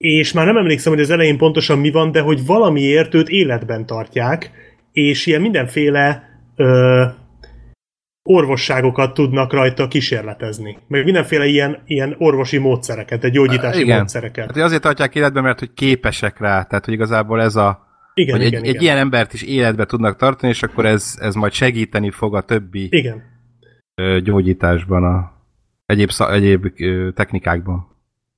és 0.02 0.34
már 0.34 0.46
nem 0.46 0.58
emlékszem, 0.58 0.94
hogy 0.94 1.02
az 1.02 1.10
elején 1.10 1.38
pontosan 1.38 1.80
mi 1.80 1.92
van, 1.92 2.12
de 2.12 2.22
hogy 2.22 2.46
valamiért 2.46 3.14
őt 3.14 3.30
életben 3.30 3.86
tartják, 3.86 4.52
és 4.92 5.26
ilyen 5.26 5.42
mindenféle 5.42 6.24
ö, 6.56 7.04
orvosságokat 8.24 9.14
tudnak 9.14 9.54
rajta 9.54 9.88
kísérletezni. 9.88 10.78
Meg 10.88 11.04
mindenféle 11.04 11.46
ilyen, 11.46 11.82
ilyen 11.86 12.16
orvosi 12.18 12.58
módszereket, 12.58 13.24
egy 13.24 13.32
gyógyítási 13.32 13.82
Igen. 13.82 13.98
módszereket. 13.98 14.46
Hát 14.46 14.58
azért 14.58 14.82
tartják 14.82 15.16
életben, 15.16 15.44
mert 15.44 15.60
hogy 15.60 15.74
képesek 15.74 16.40
rá, 16.40 16.64
tehát 16.64 16.86
hogy 16.86 16.94
igazából 16.94 17.42
ez 17.42 17.56
a 17.56 17.88
Igen, 18.14 18.38
hogy 18.38 18.46
igen, 18.46 18.60
egy, 18.60 18.66
igen. 18.66 18.76
egy 18.76 18.82
ilyen 18.82 18.98
embert 18.98 19.34
is 19.34 19.44
életbe 19.44 19.86
tudnak 19.86 20.16
tartani, 20.16 20.52
és 20.52 20.64
akkor 20.64 20.86
ez, 20.86 21.18
ez 21.20 21.36
majd 21.36 21.52
segíteni 21.52 22.12
fog 22.12 22.36
a 22.36 22.42
többi 22.42 22.88
Igen. 22.92 23.24
gyógyításban, 24.24 25.04
a 25.04 25.32
egyéb, 25.86 26.10
egyéb 26.30 26.68
technikákban. 27.14 27.91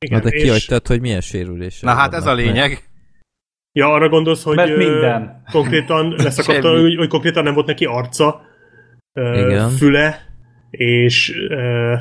Igen. 0.04 0.18
Na 0.18 0.24
de 0.24 0.30
és- 0.36 0.42
kihagytad, 0.44 0.88
hogy 0.88 1.02
milyen 1.02 1.22
sérülések 1.22 1.84
Na 1.84 1.94
hát 1.94 2.14
ez 2.14 2.26
a 2.26 2.34
lényeg. 2.34 2.84
Ja, 3.72 3.88
arra 3.94 4.10
gondolsz, 4.10 4.44
hogy 4.44 4.56
Mert 4.56 4.70
ö, 4.70 4.78
minden. 4.78 5.42
konkrétan 5.52 6.10
leszakadta, 6.24 6.62
Semmi. 6.68 6.82
hogy, 6.82 6.96
hogy 6.96 7.08
konkrétan 7.08 7.44
nem 7.44 7.54
volt 7.54 7.66
neki 7.68 7.86
arca, 7.86 8.42
ö, 9.14 9.46
Igen. 9.50 9.70
füle, 9.70 10.20
és 10.70 11.34
ö, 11.50 11.94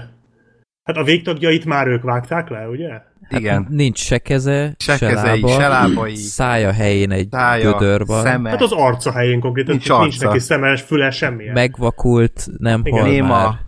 hát 0.85 0.97
a 0.97 1.05
végtagjait 1.05 1.65
már 1.65 1.87
ők 1.87 2.03
vágták 2.03 2.49
le, 2.49 2.69
ugye? 2.69 3.01
Igen. 3.29 3.67
Nincs 3.71 3.99
se 3.99 4.19
keze, 4.19 4.75
Se 4.79 4.97
se, 4.97 5.07
kezei, 5.07 5.41
lába, 5.41 5.49
se 5.61 5.69
lábai. 5.69 6.15
szája 6.15 6.73
helyén 6.73 7.11
egy 7.11 7.29
Szája, 7.31 7.73
gödör 7.73 8.07
van, 8.07 8.23
szeme. 8.23 8.51
Hát 8.51 8.63
az 8.63 8.73
arca 8.73 9.13
helyén 9.13 9.41
konkrétan, 9.41 9.71
Nincs 9.71 9.89
nincs, 9.89 10.01
nincs 10.01 10.15
arca. 10.15 10.27
neki 10.27 10.39
szemes, 10.39 10.81
füle, 10.83 11.11
semmilyen. 11.11 11.53
megvakult, 11.53 12.47
nem 12.59 12.81
Igen. 12.85 13.01
hal 13.01 13.11
Néma. 13.11 13.27
már. 13.29 13.59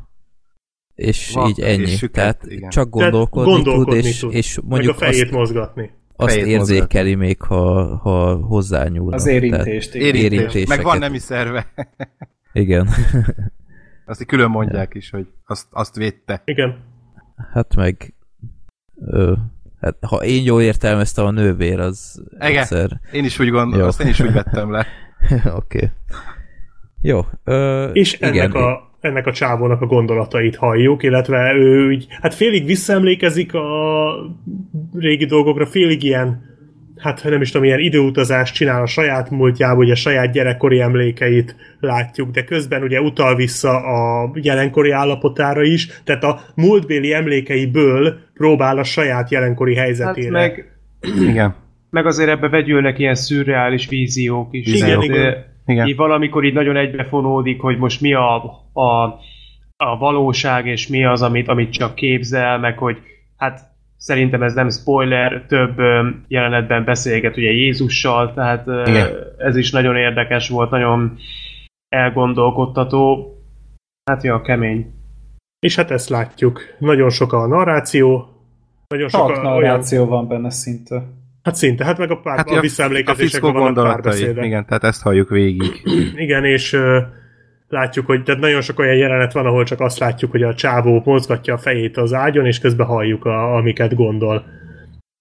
És 0.94 1.32
Vak 1.34 1.48
így 1.48 1.60
ennyi. 1.60 1.82
és 1.82 1.96
süket, 1.96 2.12
Tehát 2.12 2.44
igen. 2.46 2.70
csak 2.70 2.90
Tehát 2.90 3.10
gondolkodni, 3.12 3.50
gondolkodni 3.52 4.00
tud, 4.00 4.04
és, 4.04 4.18
tud. 4.18 4.32
és 4.34 4.56
Meg 4.56 4.64
a 4.64 4.68
mondjuk 4.68 4.96
fejét 4.96 5.22
azt, 5.22 5.30
mozgatni. 5.32 5.90
azt 6.16 6.32
fejét 6.32 6.46
érzékeli 6.46 7.14
még, 7.14 7.42
ha, 7.42 7.96
ha 7.96 8.34
hozzányúlnak. 8.34 9.14
Az 9.14 9.26
érintést, 9.26 9.94
igen. 9.94 10.06
Érintés. 10.06 10.32
érintéseket. 10.32 10.76
Meg 10.76 10.84
van 10.84 10.98
nemi 10.98 11.18
szerve. 11.18 11.72
Igen. 12.52 12.88
Azt 14.06 14.20
így 14.20 14.26
külön 14.26 14.50
mondják 14.50 14.94
is, 14.94 15.10
hogy 15.10 15.26
azt, 15.44 15.66
azt 15.70 15.96
védte. 15.96 16.42
Igen. 16.44 16.76
Hát 17.52 17.74
meg... 17.74 18.14
Ö, 19.06 19.32
hát, 19.80 19.96
ha 20.00 20.16
én 20.24 20.44
jól 20.44 20.62
értelmeztem, 20.62 21.24
a 21.24 21.30
nővér 21.30 21.80
az 21.80 22.22
Igen. 22.34 22.56
egyszer... 22.56 23.00
Én 23.12 23.24
is 23.24 23.38
úgy 23.38 23.48
gondolom, 23.48 23.80
Jó. 23.80 23.86
azt 23.86 24.00
én 24.00 24.06
is 24.08 24.20
úgy 24.20 24.32
vettem 24.32 24.70
le. 24.70 24.86
Oké. 25.44 25.76
Okay. 25.76 25.90
Jó. 27.00 27.20
Ö, 27.44 27.90
És 27.92 28.14
igen, 28.14 28.32
ennek 28.34 28.54
a, 28.54 28.93
ennek 29.04 29.26
a 29.26 29.32
csávónak 29.32 29.80
a 29.80 29.86
gondolatait 29.86 30.56
halljuk, 30.56 31.02
illetve 31.02 31.54
ő 31.54 31.86
úgy, 31.88 32.06
hát 32.20 32.34
félig 32.34 32.64
visszaemlékezik 32.64 33.54
a 33.54 33.64
régi 34.94 35.24
dolgokra, 35.24 35.66
félig 35.66 36.02
ilyen, 36.02 36.52
hát 36.96 37.24
nem 37.24 37.40
is 37.40 37.50
tudom, 37.50 37.66
ilyen 37.66 37.78
időutazást 37.78 38.54
csinál 38.54 38.82
a 38.82 38.86
saját 38.86 39.30
múltjába, 39.30 39.78
ugye 39.80 39.92
a 39.92 39.96
saját 39.96 40.32
gyerekkori 40.32 40.80
emlékeit 40.80 41.56
látjuk, 41.80 42.30
de 42.30 42.44
közben 42.44 42.82
ugye 42.82 43.00
utal 43.00 43.36
vissza 43.36 43.76
a 43.76 44.30
jelenkori 44.34 44.90
állapotára 44.90 45.62
is, 45.62 46.00
tehát 46.04 46.24
a 46.24 46.40
múltbéli 46.54 47.12
emlékeiből 47.12 48.18
próbál 48.34 48.78
a 48.78 48.84
saját 48.84 49.30
jelenkori 49.30 49.74
Hát 49.76 49.84
helyzetére. 49.84 50.30
meg, 50.30 50.78
Igen. 51.28 51.54
meg 51.90 52.06
azért 52.06 52.28
ebbe 52.30 52.48
vegyülnek 52.48 52.98
ilyen 52.98 53.14
szürreális 53.14 53.88
víziók 53.88 54.48
is. 54.50 54.66
Igen, 54.66 54.86
Tehát, 54.88 55.02
igen. 55.02 55.52
Igen. 55.66 55.86
Így 55.86 55.96
valamikor 55.96 56.44
így 56.44 56.52
nagyon 56.52 56.76
egybefonódik, 56.76 57.60
hogy 57.60 57.78
most 57.78 58.00
mi 58.00 58.14
a, 58.14 58.34
a, 58.72 59.02
a 59.76 59.96
valóság, 59.98 60.66
és 60.66 60.88
mi 60.88 61.04
az, 61.04 61.22
amit, 61.22 61.48
amit 61.48 61.72
csak 61.72 61.94
képzel, 61.94 62.58
meg 62.58 62.78
hogy 62.78 62.98
hát 63.36 63.60
szerintem 63.96 64.42
ez 64.42 64.54
nem 64.54 64.70
spoiler, 64.70 65.44
több 65.48 65.78
ö, 65.78 66.08
jelenetben 66.28 66.84
beszélget 66.84 67.36
ugye 67.36 67.50
Jézussal, 67.50 68.34
tehát 68.34 68.66
ö, 68.66 68.82
Igen. 68.88 69.08
ez 69.38 69.56
is 69.56 69.70
nagyon 69.70 69.96
érdekes 69.96 70.48
volt, 70.48 70.70
nagyon 70.70 71.18
elgondolkodtató. 71.88 73.34
Hát 74.10 74.22
ja, 74.22 74.40
kemény. 74.40 74.92
És 75.58 75.76
hát 75.76 75.90
ezt 75.90 76.08
látjuk. 76.08 76.60
Nagyon 76.78 77.10
sok 77.10 77.32
a 77.32 77.46
narráció, 77.46 78.28
nagyon 78.88 79.08
sok 79.08 79.20
a, 79.20 79.24
olyan, 79.24 79.42
narráció 79.42 80.06
van 80.06 80.28
benne 80.28 80.50
szinte. 80.50 81.02
Hát 81.44 81.54
szinte, 81.54 81.84
hát 81.84 81.98
meg 81.98 82.10
a, 82.10 82.16
pár, 82.16 82.36
Hát 82.36 82.48
a 82.48 82.54
a, 82.54 82.58
a 82.58 82.60
visszaemlékezésekben 82.60 83.52
vannak 83.52 83.66
gondolatai. 83.66 84.02
párbeszédek. 84.02 84.44
Igen, 84.44 84.66
tehát 84.66 84.84
ezt 84.84 85.02
halljuk 85.02 85.28
végig. 85.28 85.82
Igen, 86.24 86.44
és 86.44 86.72
ö, 86.72 87.00
látjuk, 87.68 88.06
hogy 88.06 88.22
tehát 88.22 88.40
nagyon 88.40 88.60
sok 88.60 88.78
olyan 88.78 88.96
jelenet 88.96 89.32
van, 89.32 89.46
ahol 89.46 89.64
csak 89.64 89.80
azt 89.80 89.98
látjuk, 89.98 90.30
hogy 90.30 90.42
a 90.42 90.54
csávó 90.54 91.02
mozgatja 91.04 91.54
a 91.54 91.58
fejét 91.58 91.96
az 91.96 92.12
ágyon, 92.12 92.46
és 92.46 92.58
közben 92.58 92.86
halljuk, 92.86 93.24
a, 93.24 93.56
amiket 93.56 93.94
gondol. 93.94 94.44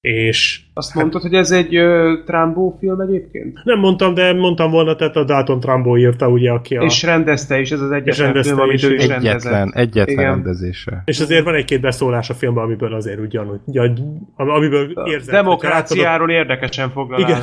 És 0.04 0.60
Azt 0.74 0.96
mondtad, 0.96 1.22
hogy 1.22 1.34
ez 1.34 1.52
egy 1.52 1.78
uh, 1.78 2.24
Trumbo 2.26 2.76
film 2.80 3.00
egyébként? 3.00 3.60
nem 3.64 3.80
mondtam, 3.80 4.14
de 4.14 4.34
mondtam 4.34 4.72
volna, 4.72 4.96
tehát 4.96 5.16
a 5.16 5.24
Dalton 5.24 5.60
Trumbo 5.60 5.98
írta, 5.98 6.28
ugye, 6.28 6.52
aki 6.52 6.76
a... 6.76 6.82
És 6.84 7.04
rendezte 7.04 7.60
is, 7.60 7.72
ez 7.72 7.82
az 7.82 7.92
egyetlen 7.92 8.26
rendezte 8.26 8.54
film, 8.54 8.64
amit 8.64 8.76
is, 8.76 8.84
ő 8.84 8.94
is. 8.94 9.04
Egyetlen, 9.04 9.22
rendezett. 9.22 9.76
egyetlen 9.76 10.16
Igen. 10.18 10.26
rendezése. 10.26 11.02
és 11.06 11.20
azért 11.20 11.44
van 11.44 11.56
egy-két 11.56 11.82
beszólás 11.82 12.30
a 12.30 12.34
filmben, 12.34 12.64
amiből 12.64 12.94
azért 12.94 13.20
úgy 13.20 13.28
gyanú, 13.28 13.62
gyan, 13.66 13.98
amiből 14.36 14.82
érzed. 14.82 15.06
látod 15.08 15.28
a- 15.28 15.32
Demokráciáról 15.32 16.30
érdekesen 16.30 16.90
foglal 16.90 17.20
Igen. 17.20 17.42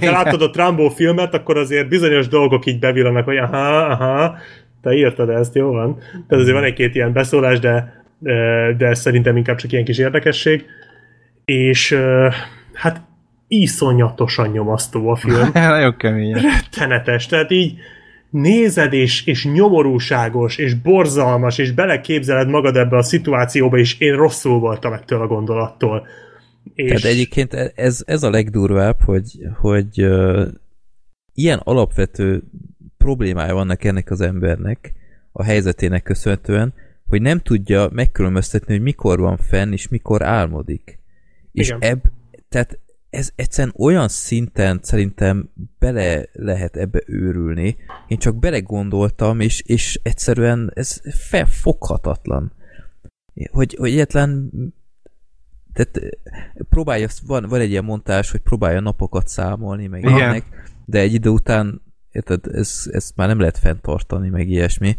Ha 0.00 0.10
látod 0.10 0.42
a 0.42 0.50
Trumbo 0.50 0.88
filmet, 0.88 1.34
akkor 1.34 1.56
azért 1.56 1.88
bizonyos 1.88 2.28
dolgok 2.28 2.66
így 2.66 2.78
bevillanak, 2.78 3.24
hogy 3.24 3.36
aha, 3.36 3.76
aha, 3.76 4.36
te 4.82 4.92
írtad 4.92 5.28
ezt, 5.28 5.54
jó 5.54 5.70
van. 5.72 5.98
Tehát 5.98 6.42
azért 6.42 6.54
van 6.56 6.64
egy-két 6.64 6.94
ilyen 6.94 7.12
beszólás, 7.12 7.58
de, 7.58 8.04
de, 8.18 8.74
de 8.78 8.94
szerintem 8.94 9.36
inkább 9.36 9.56
csak 9.56 9.72
ilyen 9.72 9.84
kis 9.84 9.98
érdekesség. 9.98 10.64
És 11.52 11.96
hát 12.72 13.02
iszonyatosan 13.48 14.50
nyomasztó 14.50 15.08
a 15.08 15.16
film. 15.16 15.50
Nagyon 15.54 15.96
kemény. 15.96 16.32
Rettenetes, 16.32 17.26
tehát 17.26 17.50
így 17.50 17.74
nézed, 18.30 18.92
és, 18.92 19.26
és 19.26 19.44
nyomorúságos, 19.44 20.56
és 20.56 20.74
borzalmas, 20.74 21.58
és 21.58 21.72
beleképzeled 21.72 22.48
magad 22.48 22.76
ebbe 22.76 22.96
a 22.96 23.02
szituációba, 23.02 23.78
és 23.78 23.98
én 23.98 24.16
rosszul 24.16 24.58
voltam 24.58 24.92
ettől 24.92 25.20
a 25.20 25.26
gondolattól. 25.26 26.06
És 26.74 26.88
Tehát 26.88 27.04
egyébként 27.16 27.54
ez, 27.74 28.02
ez 28.06 28.22
a 28.22 28.30
legdurvább, 28.30 29.00
hogy, 29.04 29.38
hogy 29.60 30.04
uh, 30.04 30.46
ilyen 31.34 31.60
alapvető 31.64 32.42
problémája 32.96 33.54
vannak 33.54 33.84
ennek 33.84 34.10
az 34.10 34.20
embernek, 34.20 34.92
a 35.32 35.42
helyzetének 35.42 36.02
köszönhetően, 36.02 36.74
hogy 37.08 37.22
nem 37.22 37.38
tudja 37.38 37.88
megkülönböztetni, 37.92 38.72
hogy 38.72 38.82
mikor 38.82 39.18
van 39.18 39.36
fenn, 39.36 39.72
és 39.72 39.88
mikor 39.88 40.22
álmodik. 40.22 41.01
És 41.52 41.74
ebb, 41.78 42.02
tehát 42.48 42.78
ez 43.10 43.30
egyszerűen 43.34 43.74
olyan 43.78 44.08
szinten 44.08 44.80
szerintem 44.82 45.50
bele 45.78 46.26
lehet 46.32 46.76
ebbe 46.76 47.02
őrülni. 47.06 47.76
Én 48.08 48.18
csak 48.18 48.38
belegondoltam, 48.38 49.40
és, 49.40 49.62
és 49.66 50.00
egyszerűen 50.02 50.70
ez 50.74 51.00
felfoghatatlan. 51.10 52.52
Hogy, 53.50 53.74
hogy 53.74 53.90
egyetlen 53.90 54.50
tehát 55.72 55.96
eh, 55.96 56.08
próbálja, 56.68 57.08
van, 57.26 57.46
van 57.48 57.60
egy 57.60 57.70
ilyen 57.70 57.84
montás, 57.84 58.30
hogy 58.30 58.40
próbálja 58.40 58.80
napokat 58.80 59.28
számolni, 59.28 59.86
meg 59.86 60.02
Igen. 60.02 60.16
ilyenek, 60.16 60.44
de 60.84 60.98
egy 60.98 61.14
idő 61.14 61.28
után, 61.28 61.82
érted, 62.10 62.46
ez, 62.46 62.88
ez 62.92 63.10
már 63.16 63.28
nem 63.28 63.38
lehet 63.38 63.58
fenntartani, 63.58 64.28
meg 64.28 64.48
ilyesmi, 64.48 64.96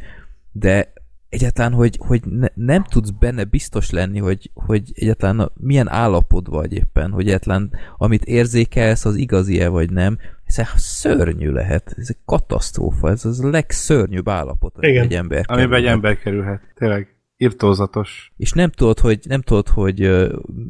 de 0.52 0.93
egyáltalán, 1.34 1.74
hogy, 1.74 1.98
hogy 2.00 2.22
ne, 2.26 2.48
nem 2.54 2.84
tudsz 2.84 3.10
benne 3.10 3.44
biztos 3.44 3.90
lenni, 3.90 4.20
hogy, 4.20 4.52
hogy 4.54 4.92
egyáltalán 4.94 5.52
milyen 5.54 5.90
állapot 5.90 6.48
vagy 6.48 6.74
éppen, 6.74 7.12
hogy 7.12 7.28
egyáltalán 7.28 7.72
amit 7.98 8.24
érzékelsz, 8.24 9.06
az 9.06 9.16
igazi-e 9.16 9.68
vagy 9.68 9.92
nem, 9.92 10.18
ez 10.46 10.68
szörnyű 10.76 11.50
lehet, 11.50 11.94
ez 11.98 12.08
egy 12.10 12.18
katasztrófa, 12.26 13.10
ez 13.10 13.26
az 13.26 13.40
a 13.40 13.50
legszörnyűbb 13.50 14.30
állapot, 14.30 14.76
Igen. 14.80 15.04
egy 15.04 15.14
ember 15.14 15.44
Amiben 15.48 15.80
egy 15.80 15.86
ember 15.86 16.18
kerülhet. 16.18 16.62
Tényleg. 16.76 17.13
Irtózatos. 17.44 18.32
És 18.38 18.52
nem 18.52 18.70
tudod, 18.70 19.00
hogy, 19.00 19.20
nem 19.28 19.42
tudod, 19.42 19.68
hogy 19.68 20.10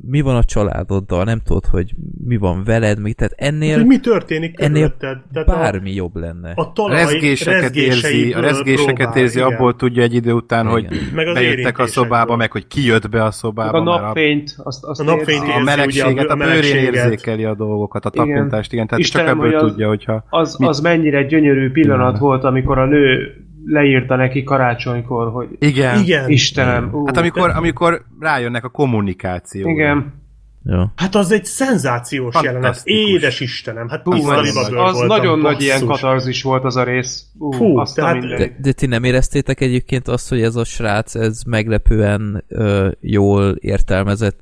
mi 0.07 0.21
van 0.21 0.35
a 0.35 0.43
családoddal, 0.43 1.23
nem 1.23 1.39
tudod, 1.39 1.65
hogy 1.65 1.93
mi 2.25 2.37
van 2.37 2.63
veled, 2.63 2.99
mi, 2.99 3.13
tehát 3.13 3.33
ennél, 3.37 3.75
hogy 3.75 3.85
mi 3.85 3.99
történik 3.99 4.61
ennél. 4.61 4.95
Tehát 4.97 5.23
a- 5.33 5.43
bármi 5.45 5.93
jobb 5.93 6.15
lenne. 6.15 6.51
a, 6.55 6.61
A 6.61 6.71
talaj 6.71 6.97
rezgéseket 6.97 7.75
érzi, 7.75 8.33
a 8.33 8.39
rezgéseket 8.39 8.95
próbál, 8.95 9.17
érzi, 9.17 9.37
igen. 9.39 9.51
abból 9.53 9.75
tudja 9.75 10.03
egy 10.03 10.13
idő 10.13 10.31
után, 10.33 10.67
hogy 10.67 10.83
Igen. 10.83 10.97
Meg 11.15 11.27
az 11.27 11.33
bejöttek 11.33 11.77
a 11.79 11.85
szobába, 11.87 12.35
meg 12.35 12.51
hogy 12.51 12.67
ki 12.67 12.85
jött 12.85 13.09
be 13.09 13.19
a 13.19 13.23
Meg 13.23 13.31
szobába. 13.31 13.77
a 13.77 13.83
már 13.83 14.01
napfényt, 14.01 14.55
azt, 14.63 14.83
azt 14.83 14.99
A 14.99 15.03
napfényt 15.03 15.41
érzi. 15.41 15.51
a 15.51 15.55
ugye 15.55 15.63
melegséget, 15.63 16.29
a 16.29 16.33
a 16.33 16.35
bőrén 16.35 16.75
érzékeli 16.93 17.43
a 17.43 17.55
dolgokat, 17.55 18.05
a 18.05 18.09
Igen. 18.13 18.27
tapintást, 18.27 18.73
igen, 18.73 18.87
tehát 18.87 19.03
Istenem, 19.03 19.27
csak 19.27 19.35
ebből 19.35 19.51
hogy 19.51 19.63
az- 19.63 19.69
tudja, 19.71 19.87
hogyha... 19.87 20.25
Az, 20.29 20.55
Mit- 20.57 20.69
az 20.69 20.79
mennyire 20.79 21.23
gyönyörű 21.23 21.71
pillanat 21.71 22.09
Igen. 22.09 22.21
volt, 22.21 22.43
amikor 22.43 22.77
a 22.77 22.85
nő 22.85 23.33
leírta 23.65 24.15
neki 24.15 24.43
karácsonykor, 24.43 25.31
hogy 25.31 25.47
Igen. 25.59 25.99
Igen. 26.03 26.29
Istenem, 26.29 26.89
ú, 26.93 27.05
Hát 27.05 27.17
amikor, 27.17 27.49
amikor 27.49 28.05
rájönnek 28.19 28.63
a 28.63 28.69
kommunikációra. 28.69 29.69
igen. 29.69 30.21
Ja. 30.65 30.93
Hát 30.95 31.15
az 31.15 31.31
egy 31.31 31.45
szenzációs 31.45 32.35
jelenet. 32.43 32.81
Édes 32.83 33.39
Istenem, 33.39 33.87
hát 33.89 34.01
Hú, 34.03 34.11
az, 34.11 34.55
az 34.55 34.69
voltam, 34.73 35.07
nagyon 35.07 35.39
nagy 35.39 35.61
ilyen 35.61 35.85
basszus. 35.85 36.01
katarzis 36.01 36.43
volt 36.43 36.63
az 36.63 36.75
a 36.75 36.83
rész. 36.83 37.25
Ú, 37.37 37.51
Fú, 37.51 37.77
azt 37.77 37.95
tehát-. 37.95 38.19
De, 38.37 38.55
de 38.61 38.71
ti 38.71 38.85
nem 38.85 39.03
éreztétek 39.03 39.61
egyébként 39.61 40.07
azt, 40.07 40.29
hogy 40.29 40.41
ez 40.41 40.55
a 40.55 40.63
srác, 40.63 41.15
ez 41.15 41.41
meglepően 41.47 42.43
ö, 42.47 42.89
jól 42.99 43.51
értelmezett 43.51 44.39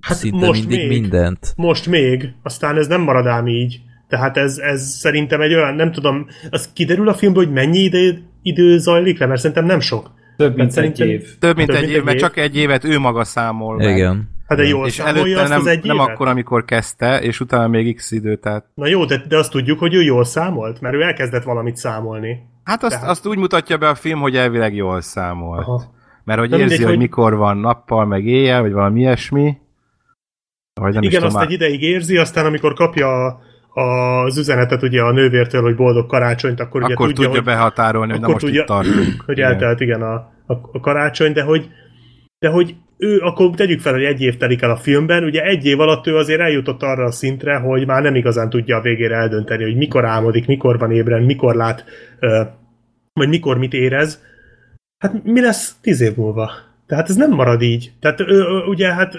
Hát 0.00 0.16
szinte 0.16 0.46
most 0.46 0.60
mindig 0.68 0.88
még. 0.88 1.00
mindent. 1.00 1.52
Most 1.56 1.86
még, 1.86 2.32
aztán 2.42 2.76
ez 2.76 2.86
nem 2.86 3.00
marad 3.00 3.26
ám 3.26 3.46
így. 3.46 3.80
Tehát 4.08 4.36
ez, 4.36 4.58
ez 4.58 4.82
szerintem 4.82 5.40
egy 5.40 5.54
olyan, 5.54 5.74
nem 5.74 5.92
tudom, 5.92 6.26
az 6.50 6.70
kiderül 6.72 7.08
a 7.08 7.14
filmben, 7.14 7.44
hogy 7.44 7.52
mennyi 7.52 7.78
idő, 7.78 8.22
idő 8.44 8.78
zajlik 8.78 9.18
le, 9.18 9.26
mert 9.26 9.40
szerintem 9.40 9.64
nem 9.64 9.80
sok. 9.80 10.10
Több 10.36 10.56
mint 10.56 10.76
egy 10.76 11.00
év. 11.00 11.38
Több 11.38 11.56
mint 11.56 11.68
Több 11.70 11.82
egy 11.82 11.90
év, 11.90 12.02
mert 12.02 12.18
csak 12.18 12.36
egy 12.36 12.56
évet 12.56 12.84
ő 12.84 12.98
maga 12.98 13.24
számol 13.24 13.76
meg. 13.76 13.96
Igen. 13.96 14.28
Hát 14.46 14.58
de 14.58 14.64
jól 14.64 14.86
És 14.86 14.98
előtte 14.98 15.40
azt 15.40 15.48
nem, 15.48 15.60
az 15.60 15.66
egy 15.66 15.84
nem 15.84 15.96
évet? 15.96 16.08
akkor, 16.08 16.28
amikor 16.28 16.64
kezdte, 16.64 17.20
és 17.20 17.40
utána 17.40 17.68
még 17.68 17.94
x 17.96 18.10
idő, 18.10 18.36
tehát... 18.36 18.64
Na 18.74 18.86
jó, 18.86 19.04
de, 19.04 19.22
de 19.28 19.36
azt 19.36 19.50
tudjuk, 19.50 19.78
hogy 19.78 19.94
ő 19.94 20.02
jól 20.02 20.24
számolt, 20.24 20.80
mert 20.80 20.94
ő 20.94 21.02
elkezdett 21.02 21.42
valamit 21.42 21.76
számolni. 21.76 22.38
Hát 22.64 22.82
azt, 22.82 22.92
Tehát- 22.92 23.08
azt 23.10 23.26
úgy 23.26 23.38
mutatja 23.38 23.76
be 23.76 23.88
a 23.88 23.94
film, 23.94 24.20
hogy 24.20 24.36
elvileg 24.36 24.74
jól 24.74 25.00
számolt. 25.00 25.66
Aha. 25.66 25.82
Mert 26.24 26.38
hogy 26.38 26.48
De 26.48 26.56
érzi, 26.56 26.68
mindegy, 26.68 26.86
hogy, 26.86 26.96
hogy- 26.96 27.04
mikor 27.04 27.34
van 27.36 27.56
nappal, 27.56 28.06
meg 28.06 28.26
éjjel, 28.26 28.60
vagy 28.60 28.72
valami 28.72 29.00
ilyesmi. 29.00 29.56
Vagy 30.80 30.92
nem 30.92 31.02
is 31.02 31.08
Igen, 31.08 31.20
tudom, 31.20 31.26
azt 31.26 31.34
már- 31.36 31.46
egy 31.46 31.52
ideig 31.52 31.82
érzi, 31.82 32.16
aztán 32.16 32.46
amikor 32.46 32.74
kapja 32.74 33.24
a- 33.26 33.40
az 33.74 34.38
üzenetet 34.38 34.82
ugye 34.82 35.02
a 35.02 35.12
nővértől, 35.12 35.62
hogy 35.62 35.76
boldog 35.76 36.06
karácsonyt, 36.06 36.60
akkor, 36.60 36.82
ugye 36.82 36.94
akkor 36.94 37.12
tudja, 37.12 37.28
hogy, 37.28 37.42
behatárolni, 37.42 38.10
hogy 38.10 38.20
na 38.20 38.26
akkor 38.26 38.42
most 38.42 38.46
tudja- 38.46 38.60
itt 38.60 38.68
tartunk. 38.68 39.22
hogy 39.26 39.40
eltelt 39.40 39.80
igen 39.80 40.02
a, 40.02 40.14
a, 40.46 40.52
a 40.72 40.80
karácsony, 40.80 41.32
de 41.32 41.42
hogy 41.42 41.68
de 42.38 42.50
hogy 42.50 42.74
ő, 42.96 43.18
akkor 43.18 43.50
tegyük 43.50 43.80
fel, 43.80 43.92
hogy 43.92 44.04
egy 44.04 44.20
év 44.20 44.36
telik 44.36 44.62
el 44.62 44.70
a 44.70 44.76
filmben, 44.76 45.24
ugye 45.24 45.42
egy 45.42 45.64
év 45.64 45.80
alatt 45.80 46.06
ő 46.06 46.16
azért 46.16 46.40
eljutott 46.40 46.82
arra 46.82 47.04
a 47.04 47.10
szintre, 47.10 47.56
hogy 47.56 47.86
már 47.86 48.02
nem 48.02 48.14
igazán 48.14 48.50
tudja 48.50 48.76
a 48.76 48.80
végére 48.80 49.16
eldönteni, 49.16 49.62
hogy 49.62 49.76
mikor 49.76 50.04
álmodik, 50.04 50.46
mikor 50.46 50.78
van 50.78 50.92
ébren, 50.92 51.22
mikor 51.22 51.54
lát, 51.54 51.84
vagy 53.12 53.28
mikor 53.28 53.58
mit 53.58 53.72
érez. 53.72 54.22
Hát 54.98 55.24
mi 55.24 55.40
lesz 55.40 55.74
tíz 55.80 56.00
év 56.00 56.16
múlva? 56.16 56.50
Tehát 56.86 57.08
ez 57.08 57.16
nem 57.16 57.30
marad 57.30 57.62
így. 57.62 57.92
Tehát 58.00 58.20
ő, 58.20 58.44
ugye 58.66 58.92
hát 58.94 59.18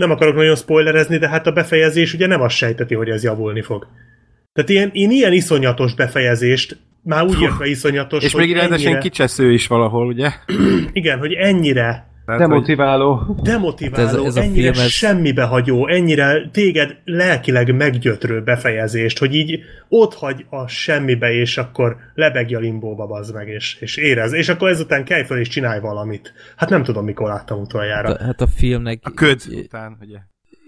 nem 0.00 0.10
akarok 0.10 0.34
nagyon 0.34 0.56
spoilerezni, 0.56 1.18
de 1.18 1.28
hát 1.28 1.46
a 1.46 1.52
befejezés 1.52 2.14
ugye 2.14 2.26
nem 2.26 2.40
azt 2.40 2.56
sejteti, 2.56 2.94
hogy 2.94 3.08
ez 3.08 3.22
javulni 3.22 3.62
fog. 3.62 3.86
Tehát 4.52 4.70
ilyen, 4.70 4.90
én 4.92 5.10
ilyen 5.10 5.32
iszonyatos 5.32 5.94
befejezést, 5.94 6.76
már 7.02 7.24
úgy 7.24 7.40
értve 7.40 7.66
iszonyatos, 7.66 8.24
És 8.24 8.32
hogy 8.32 8.46
még 8.46 8.54
rendesen 8.54 8.86
ennyire, 8.86 9.00
kicsesző 9.00 9.52
is 9.52 9.66
valahol, 9.66 10.06
ugye? 10.06 10.30
igen, 10.92 11.18
hogy 11.18 11.32
ennyire 11.32 12.06
Tehát, 12.26 12.40
Demotiváló. 12.40 13.36
demotiváló, 13.42 14.06
Hát 14.06 14.14
ez- 14.16 14.24
ez 14.24 14.36
a 14.36 14.40
ennyire 14.40 14.72
film, 14.72 14.84
ez- 14.84 14.90
semmibe 14.90 15.42
hagyó, 15.42 15.88
ennyire 15.88 16.48
téged 16.52 16.96
lelkileg 17.04 17.74
meggyötrő 17.76 18.42
befejezést, 18.42 19.18
hogy 19.18 19.34
így 19.34 19.60
ott 19.88 20.14
hagy 20.14 20.46
a 20.50 20.66
semmibe, 20.66 21.32
és 21.32 21.58
akkor 21.58 21.96
lebegj 22.14 22.54
a 22.54 22.58
limbóba, 22.58 23.06
bazd 23.06 23.34
meg, 23.34 23.48
és, 23.48 23.76
és 23.80 23.96
érez. 23.96 24.32
És 24.32 24.48
akkor 24.48 24.68
ezután 24.68 25.04
kelj 25.04 25.24
fel 25.24 25.38
és 25.38 25.48
csinálj 25.48 25.80
valamit. 25.80 26.32
Hát 26.56 26.68
nem 26.70 26.82
tudom, 26.82 27.04
mikor 27.04 27.28
láttam 27.28 27.60
utoljára. 27.60 28.08
Hát 28.08 28.20
a, 28.20 28.24
hát 28.24 28.40
a 28.40 28.46
filmnek... 28.46 28.98
a 29.02 29.10
köd 29.10 29.40
így- 29.52 29.58
után, 29.58 29.96
ugye? 30.00 30.18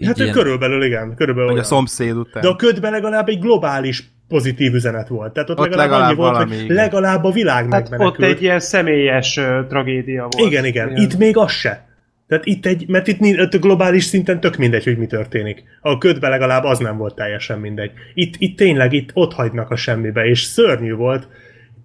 hát 0.06 0.18
ilyen- 0.18 0.32
körülbelül 0.32 0.82
igen, 0.84 1.14
körülbelül 1.14 1.50
Vagy 1.50 1.58
a 1.58 1.64
olyan. 1.64 1.64
szomszéd 1.64 2.16
után. 2.16 2.42
De 2.42 2.48
a 2.48 2.56
ködben 2.56 2.92
legalább 2.92 3.28
egy 3.28 3.38
globális 3.40 4.02
pozitív 4.28 4.74
üzenet 4.74 5.08
volt. 5.08 5.32
Tehát 5.32 5.50
ott, 5.50 5.58
Ott 5.58 5.64
legalább, 5.64 5.88
legalább 5.88 6.08
annyi 6.08 6.18
volt, 6.18 6.32
valami, 6.32 6.54
hogy 6.54 6.64
igen. 6.64 6.76
legalább 6.76 7.24
a 7.24 7.30
világ 7.30 7.62
Hát 7.62 7.68
megmenekült. 7.68 8.18
ott 8.18 8.36
egy 8.36 8.42
ilyen 8.42 8.60
személyes 8.60 9.36
uh, 9.36 9.66
tragédia 9.66 10.28
volt. 10.30 10.50
Igen, 10.50 10.64
igen. 10.64 10.96
Itt 10.96 11.16
még 11.16 11.36
az 11.36 11.50
se. 11.50 11.84
Tehát 12.28 12.46
itt 12.46 12.66
egy, 12.66 12.88
mert 12.88 13.06
itt 13.06 13.60
globális 13.60 14.04
szinten 14.04 14.40
tök 14.40 14.56
mindegy, 14.56 14.84
hogy 14.84 14.98
mi 14.98 15.06
történik. 15.06 15.62
A 15.80 15.98
ködbe 15.98 16.28
legalább 16.28 16.64
az 16.64 16.78
nem 16.78 16.96
volt 16.96 17.14
teljesen 17.14 17.58
mindegy. 17.58 17.90
Itt, 18.14 18.34
itt 18.38 18.56
tényleg 18.56 18.92
itt 18.92 19.10
ott 19.12 19.32
hagynak 19.32 19.70
a 19.70 19.76
semmibe, 19.76 20.24
és 20.24 20.40
szörnyű 20.40 20.94
volt. 20.94 21.28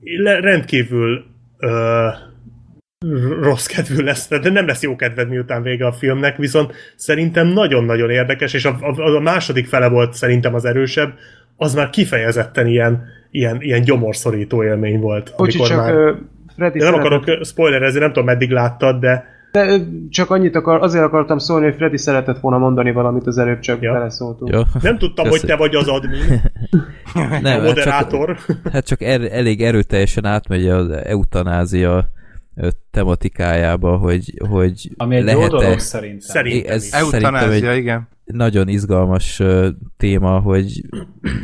Le, 0.01 0.39
rendkívül 0.39 1.25
ö, 1.57 2.07
rossz 3.41 3.65
kedvű 3.65 4.03
lesz, 4.03 4.29
de 4.29 4.49
nem 4.49 4.67
lesz 4.67 4.81
jó 4.81 4.95
kedved 4.95 5.29
miután 5.29 5.61
vége 5.61 5.85
a 5.85 5.91
filmnek, 5.91 6.37
viszont 6.37 6.73
szerintem 6.95 7.47
nagyon-nagyon 7.47 8.09
érdekes, 8.09 8.53
és 8.53 8.65
a, 8.65 8.77
a, 8.81 9.15
a 9.15 9.19
második 9.19 9.67
fele 9.67 9.87
volt 9.87 10.13
szerintem 10.13 10.53
az 10.53 10.65
erősebb, 10.65 11.13
az 11.57 11.73
már 11.73 11.89
kifejezetten 11.89 12.67
ilyen, 12.67 13.03
ilyen, 13.31 13.57
ilyen 13.61 13.81
gyomorszorító 13.81 14.63
élmény 14.63 14.99
volt. 14.99 15.33
Bocsi, 15.37 15.57
amikor 15.57 15.75
csak 15.75 15.85
már... 15.85 16.15
Freddy 16.55 16.77
De 16.79 16.83
nem 16.83 16.93
szeretett- 16.93 17.21
akarok 17.21 17.45
spoilerezni, 17.45 17.99
nem 17.99 18.07
tudom 18.07 18.25
meddig 18.25 18.51
láttad, 18.51 18.99
de 18.99 19.25
De 19.51 19.65
ö, 19.67 19.75
csak 20.09 20.29
annyit 20.29 20.55
akar, 20.55 20.81
azért 20.81 21.03
akartam 21.03 21.37
szólni, 21.37 21.65
hogy 21.65 21.75
Freddy 21.75 21.97
szeretett 21.97 22.39
volna 22.39 22.57
mondani 22.57 22.91
valamit 22.91 23.27
az 23.27 23.37
előbb, 23.37 23.59
csak 23.59 23.81
Ja. 23.81 23.87
ja. 23.91 23.97
beleszóltunk. 23.97 24.53
Jó. 24.53 24.61
nem 24.81 24.97
tudtam, 24.97 25.27
hogy 25.27 25.41
te 25.41 25.55
vagy 25.55 25.75
az 25.75 25.87
admin, 25.87 26.19
Nem, 27.13 27.43
a 27.43 27.47
hát 27.47 27.53
csak, 27.53 27.63
moderátor. 27.63 28.37
hát 28.71 28.85
csak 28.85 29.01
er, 29.01 29.21
elég 29.31 29.61
erőteljesen 29.61 30.25
átmegy 30.25 30.67
az 30.67 30.89
eutanázia 30.89 32.09
tematikájába, 32.91 33.97
hogy, 33.97 34.41
hogy 34.49 34.91
Ami 34.97 35.15
egy 35.15 35.21
jó 35.21 35.27
lehet-e... 35.27 35.47
dolog 35.47 35.79
szerintem. 35.79 36.19
Szerintem 36.19 36.73
ez 36.73 36.83
is. 36.83 36.89
szerintem 36.89 37.35
egy 37.51 37.77
igen. 37.77 38.07
nagyon 38.23 38.67
izgalmas 38.67 39.41
téma, 39.97 40.39
hogy 40.39 40.81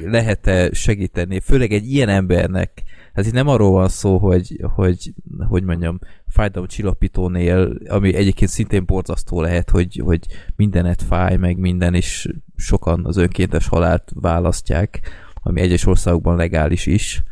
lehet-e 0.05 0.69
segíteni, 0.73 1.39
főleg 1.39 1.71
egy 1.71 1.91
ilyen 1.91 2.09
embernek, 2.09 2.83
hát 3.13 3.25
itt 3.25 3.33
nem 3.33 3.47
arról 3.47 3.71
van 3.71 3.89
szó, 3.89 4.17
hogy, 4.17 4.59
hogy, 4.75 5.13
hogy 5.47 5.63
mondjam, 5.63 5.99
fájdalomcsillapítónél, 6.27 7.77
ami 7.87 8.15
egyébként 8.15 8.51
szintén 8.51 8.85
borzasztó 8.85 9.41
lehet, 9.41 9.69
hogy, 9.69 10.01
hogy 10.03 10.25
mindenet 10.55 11.01
fáj, 11.01 11.35
meg 11.35 11.57
minden, 11.57 11.93
és 11.93 12.29
sokan 12.55 13.05
az 13.05 13.17
önkéntes 13.17 13.67
halált 13.67 14.11
választják, 14.15 14.99
ami 15.33 15.61
egyes 15.61 15.85
országokban 15.85 16.35
legális 16.35 16.85
is, 16.85 17.23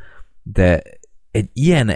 de 0.43 0.81
egy 1.31 1.49
ilyen 1.53 1.91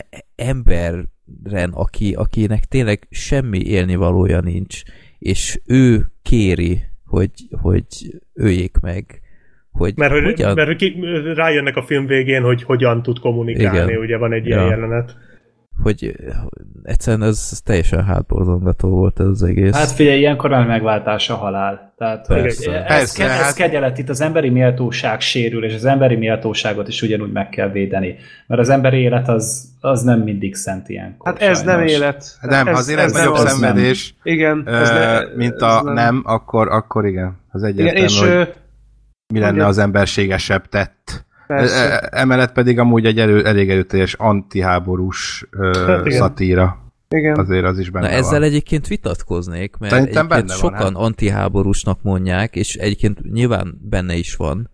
emberen, 1.37 1.69
aki, 1.73 2.13
akinek 2.13 2.63
tényleg 2.63 3.07
semmi 3.09 3.59
élnivalója 3.65 4.39
nincs, 4.41 4.81
és 5.19 5.59
ő 5.65 6.05
kéri, 6.21 6.81
hogy, 7.05 7.31
hogy 7.61 7.85
öljék 8.33 8.77
meg, 8.81 9.21
hogy 9.71 9.93
Mert, 9.95 10.11
hogy, 10.11 10.23
hogyan... 10.23 10.53
mert 10.53 10.75
ki, 10.75 10.95
rájönnek 11.33 11.75
a 11.75 11.83
film 11.83 12.05
végén, 12.05 12.41
hogy 12.41 12.63
hogyan 12.63 13.01
tud 13.01 13.19
kommunikálni, 13.19 13.91
Igen. 13.91 14.01
ugye 14.01 14.17
van 14.17 14.33
egy 14.33 14.45
ilyen 14.45 14.59
Ja. 14.59 14.69
jelenet. 14.69 15.17
Hogy 15.83 16.15
egyszerűen 16.83 17.27
ez, 17.27 17.47
ez 17.51 17.61
teljesen 17.61 18.03
hátborzongató 18.03 18.89
volt 18.89 19.19
ez 19.19 19.25
az 19.25 19.43
egész. 19.43 19.75
Hát 19.75 19.91
figyelj, 19.91 20.19
ilyenkor 20.19 20.49
már 20.49 20.67
megváltás 20.67 21.29
a 21.29 21.35
halál. 21.35 21.93
Tehát, 21.97 22.27
hogy 22.27 22.41
Persze. 22.41 22.71
ez, 22.83 22.87
Persze, 22.87 23.23
ke- 23.23 23.31
ez 23.31 23.41
hát- 23.41 23.53
kegyelet, 23.55 23.97
itt 23.97 24.09
az 24.09 24.21
emberi 24.21 24.49
méltóság 24.49 25.21
sérül, 25.21 25.63
és 25.65 25.73
az 25.73 25.85
emberi 25.85 26.15
méltóságot 26.15 26.87
is 26.87 27.01
ugyanúgy 27.01 27.31
meg 27.31 27.49
kell 27.49 27.69
védeni. 27.71 28.15
Mert 28.47 28.61
az 28.61 28.69
emberi 28.69 28.97
élet 28.97 29.27
az, 29.27 29.69
az 29.79 30.01
nem 30.01 30.19
mindig 30.19 30.55
szent 30.55 30.89
ilyenkor. 30.89 31.31
Hát 31.33 31.41
ez 31.41 31.61
nem 31.61 31.75
sajnos. 31.75 31.91
élet. 31.91 32.37
Nem, 32.41 32.67
ez, 32.67 32.77
azért 32.77 32.99
ez, 32.99 33.11
nem 33.11 33.21
nagyobb 33.21 33.45
az. 33.45 33.51
szenvedés, 33.51 34.15
Igen, 34.23 34.63
ö, 34.65 34.75
ez 34.81 34.89
ne, 34.89 35.35
mint 35.35 35.53
ez 35.53 35.61
a 35.61 35.81
nem, 35.83 36.21
akkor, 36.25 36.67
akkor 36.67 37.05
igen. 37.05 37.37
Az 37.51 37.63
Igen, 37.63 37.73
egyértelmű, 37.77 38.05
és 38.07 38.19
hogy 38.19 38.29
ö, 38.29 38.43
mi 39.33 39.39
lenne 39.39 39.53
ugye- 39.53 39.65
az 39.65 39.77
emberségesebb 39.77 40.65
tett. 40.65 41.27
Persze. 41.55 41.99
E- 42.01 42.09
Emellett 42.21 42.51
pedig 42.51 42.79
amúgy 42.79 43.05
egy 43.05 43.19
elő, 43.19 43.45
elég 43.45 43.69
erőteljes 43.69 44.13
antiháborús 44.13 45.47
ö, 45.51 45.83
Hát 45.87 46.11
szatíra. 46.11 46.77
Igen. 47.09 47.37
Azért 47.37 47.65
az 47.65 47.79
is 47.79 47.89
benne 47.89 48.07
Na 48.07 48.13
ezzel 48.13 48.39
van. 48.39 48.43
egyébként 48.43 48.87
vitatkoznék, 48.87 49.77
mert 49.77 49.93
Szerintem 49.93 50.25
egyébként 50.25 50.47
benne 50.47 50.59
van, 50.61 50.71
sokan 50.71 50.93
hát. 50.93 51.03
antiháborúsnak 51.03 52.01
mondják, 52.01 52.55
és 52.55 52.75
egyébként 52.75 53.31
nyilván 53.31 53.79
benne 53.81 54.15
is 54.15 54.35
van, 54.35 54.69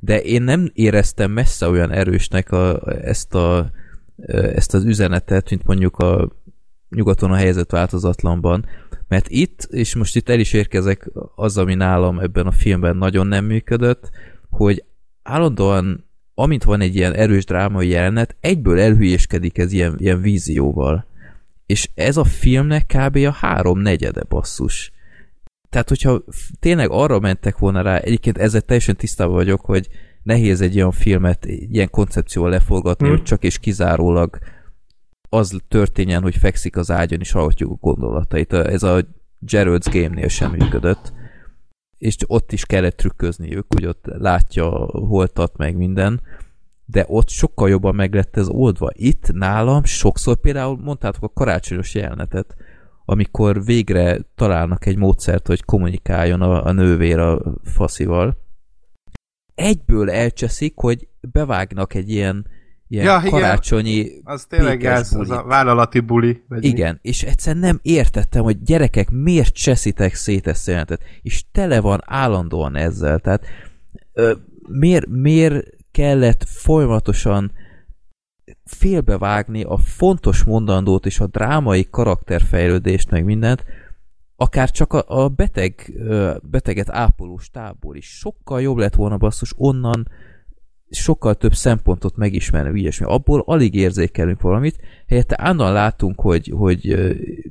de 0.00 0.20
én 0.20 0.42
nem 0.42 0.70
éreztem 0.74 1.30
messze 1.30 1.68
olyan 1.68 1.90
erősnek 1.90 2.50
a, 2.52 2.80
ezt, 3.02 3.34
a, 3.34 3.70
ezt 4.54 4.74
az 4.74 4.84
üzenetet, 4.84 5.50
mint 5.50 5.64
mondjuk 5.66 5.96
a 5.96 6.28
nyugaton 6.90 7.30
a 7.30 7.36
helyzet 7.36 7.70
változatlanban, 7.70 8.66
mert 9.08 9.28
itt, 9.28 9.62
és 9.70 9.94
most 9.96 10.16
itt 10.16 10.28
el 10.28 10.38
is 10.40 10.52
érkezek 10.52 11.10
az, 11.34 11.58
ami 11.58 11.74
nálam 11.74 12.18
ebben 12.18 12.46
a 12.46 12.50
filmben 12.50 12.96
nagyon 12.96 13.26
nem 13.26 13.44
működött, 13.44 14.10
hogy 14.50 14.84
állandóan, 15.22 16.07
amint 16.38 16.64
van 16.64 16.80
egy 16.80 16.94
ilyen 16.94 17.14
erős 17.14 17.44
drámai 17.44 17.88
jelenet, 17.88 18.36
egyből 18.40 18.80
elhülyéskedik 18.80 19.58
ez 19.58 19.72
ilyen, 19.72 19.94
ilyen 19.98 20.20
vízióval. 20.20 21.06
És 21.66 21.90
ez 21.94 22.16
a 22.16 22.24
filmnek 22.24 22.86
kb. 22.86 23.16
a 23.16 23.30
három 23.30 23.78
negyede 23.78 24.22
basszus. 24.28 24.92
Tehát, 25.70 25.88
hogyha 25.88 26.22
tényleg 26.60 26.90
arra 26.90 27.18
mentek 27.18 27.58
volna 27.58 27.82
rá, 27.82 27.96
egyébként 27.96 28.38
ezzel 28.38 28.60
teljesen 28.60 28.96
tisztában 28.96 29.34
vagyok, 29.34 29.60
hogy 29.60 29.88
nehéz 30.22 30.60
egy 30.60 30.76
olyan 30.76 30.92
filmet 30.92 31.44
ilyen 31.46 31.90
koncepcióval 31.90 32.50
leforgatni, 32.50 33.06
Hmm. 33.06 33.16
hogy 33.16 33.24
csak 33.24 33.44
és 33.44 33.58
kizárólag 33.58 34.38
az 35.28 35.60
történjen, 35.68 36.22
hogy 36.22 36.36
fekszik 36.36 36.76
az 36.76 36.90
ágyon 36.90 37.20
és 37.20 37.30
hallgatjuk 37.30 37.70
a 37.70 37.78
gondolatait. 37.80 38.52
Ez 38.52 38.82
a 38.82 39.04
Gerald's 39.46 39.86
Game-nél 39.92 40.28
sem 40.28 40.50
működött. 40.50 41.12
És 41.98 42.16
ott 42.26 42.52
is 42.52 42.64
kellett 42.64 42.96
trükközniük, 42.96 43.66
hogy 43.74 43.86
ott 43.86 44.04
látja 44.06 44.68
holtat 44.90 45.56
meg 45.56 45.76
minden, 45.76 46.20
de 46.84 47.04
ott 47.08 47.28
sokkal 47.28 47.68
jobban 47.68 47.94
meg 47.94 48.14
lett 48.14 48.36
ez 48.36 48.48
oldva. 48.48 48.90
Itt 48.92 49.32
nálam 49.32 49.84
sokszor 49.84 50.36
például 50.36 50.78
mondtátok 50.82 51.22
a 51.22 51.32
karácsonyos 51.32 51.94
jelenetet, 51.94 52.56
amikor 53.04 53.64
végre 53.64 54.18
találnak 54.34 54.86
egy 54.86 54.96
módszert, 54.96 55.46
hogy 55.46 55.64
kommunikáljon 55.64 56.42
a, 56.42 56.64
a 56.64 56.72
nővér 56.72 57.18
a 57.18 57.42
faszival, 57.64 58.36
egyből 59.54 60.10
elcseszik, 60.10 60.72
hogy 60.76 61.08
bevágnak 61.20 61.94
egy 61.94 62.10
ilyen, 62.10 62.46
ilyen 62.88 63.04
Ja, 63.04 63.12
ja, 63.12 63.18
igen. 63.18 63.30
karácsonyi 63.30 64.06
Az 64.24 64.44
tényleg 64.44 64.84
ez, 64.84 65.14
az 65.14 65.30
a 65.30 65.42
vállalati 65.42 66.00
buli. 66.00 66.42
Vagy 66.48 66.60
mi? 66.60 66.66
Igen, 66.66 66.98
és 67.02 67.22
egyszerűen 67.22 67.64
nem 67.64 67.78
értettem, 67.82 68.42
hogy 68.42 68.62
gyerekek, 68.62 69.10
miért 69.10 69.54
cseszitek 69.54 70.14
szét 70.14 70.46
ezt 70.46 70.66
jelentet, 70.66 71.02
és 71.22 71.44
tele 71.52 71.80
van 71.80 72.02
állandóan 72.06 72.76
ezzel, 72.76 73.18
tehát 73.18 73.44
ö, 74.12 74.32
miért, 74.68 75.06
miért 75.06 75.66
kellett 75.90 76.44
folyamatosan 76.44 77.52
félbevágni 78.64 79.62
a 79.62 79.76
fontos 79.76 80.44
mondandót 80.44 81.06
és 81.06 81.20
a 81.20 81.26
drámai 81.26 81.86
karakterfejlődést, 81.90 83.10
meg 83.10 83.24
mindent, 83.24 83.64
akár 84.36 84.70
csak 84.70 84.92
a, 84.92 85.22
a 85.22 85.28
beteg, 85.28 85.92
beteget 86.42 86.90
ápoló 86.90 87.38
stábból 87.38 87.96
is 87.96 88.18
sokkal 88.18 88.60
jobb 88.60 88.76
lett 88.76 88.94
volna 88.94 89.16
basszus 89.16 89.52
onnan 89.56 90.08
sokkal 90.90 91.34
több 91.34 91.54
szempontot 91.54 92.16
megismerni, 92.16 92.80
ilyesmi. 92.80 93.06
Abból 93.06 93.42
alig 93.46 93.74
érzékelünk 93.74 94.40
valamit, 94.40 94.76
helyette 95.08 95.36
állandóan 95.38 95.72
látunk, 95.72 96.20
hogy, 96.20 96.52
hogy 96.56 96.96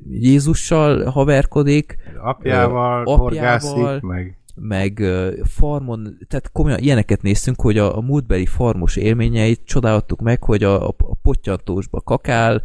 Jézussal 0.10 1.04
haverkodik, 1.04 1.98
apjával, 2.24 3.00
apjával 3.00 3.18
horgászik, 3.18 4.02
meg 4.02 4.38
meg 4.62 5.04
farmon, 5.44 6.18
tehát 6.28 6.52
komolyan 6.52 6.80
ilyeneket 6.80 7.22
néztünk, 7.22 7.62
hogy 7.62 7.78
a, 7.78 7.98
a 7.98 8.02
múltbeli 8.02 8.46
farmos 8.46 8.96
élményeit 8.96 9.62
csodáltuk 9.66 10.22
meg, 10.22 10.44
hogy 10.44 10.64
a, 10.64 10.88
a 10.88 10.96
pottyantósba 11.22 12.02
kakál, 12.02 12.62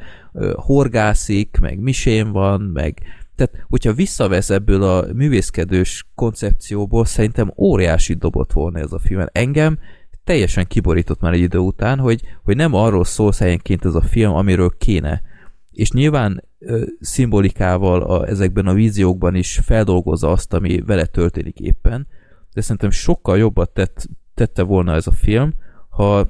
horgászik, 0.55 1.59
meg 1.61 1.79
misén 1.79 2.31
van, 2.33 2.61
meg 2.61 3.03
tehát, 3.35 3.67
hogyha 3.69 3.93
visszavesz 3.93 4.51
ebből 4.51 4.83
a 4.83 5.05
művészkedős 5.13 6.07
koncepcióból, 6.15 7.05
szerintem 7.05 7.53
óriási 7.57 8.15
dobott 8.15 8.53
volna 8.53 8.79
ez 8.79 8.93
a 8.93 8.99
film. 8.99 9.27
Engem 9.33 9.79
teljesen 10.25 10.67
kiborított 10.67 11.21
már 11.21 11.33
egy 11.33 11.41
idő 11.41 11.59
után, 11.59 11.99
hogy, 11.99 12.23
hogy 12.43 12.57
nem 12.57 12.75
arról 12.75 13.05
szól 13.05 13.33
helyenként 13.39 13.85
ez 13.85 13.95
a 13.95 14.01
film, 14.01 14.33
amiről 14.33 14.75
kéne. 14.79 15.23
És 15.71 15.91
nyilván 15.91 16.45
ö, 16.59 16.85
szimbolikával 17.01 18.03
a, 18.03 18.29
ezekben 18.29 18.67
a 18.67 18.73
víziókban 18.73 19.35
is 19.35 19.61
feldolgozza 19.65 20.31
azt, 20.31 20.53
ami 20.53 20.81
vele 20.81 21.07
történik 21.07 21.59
éppen, 21.61 22.07
de 22.53 22.61
szerintem 22.61 22.91
sokkal 22.91 23.39
jobbat 23.39 23.71
tett, 23.71 24.09
tette 24.35 24.63
volna 24.63 24.95
ez 24.95 25.07
a 25.07 25.13
film, 25.13 25.55
ha, 25.89 26.29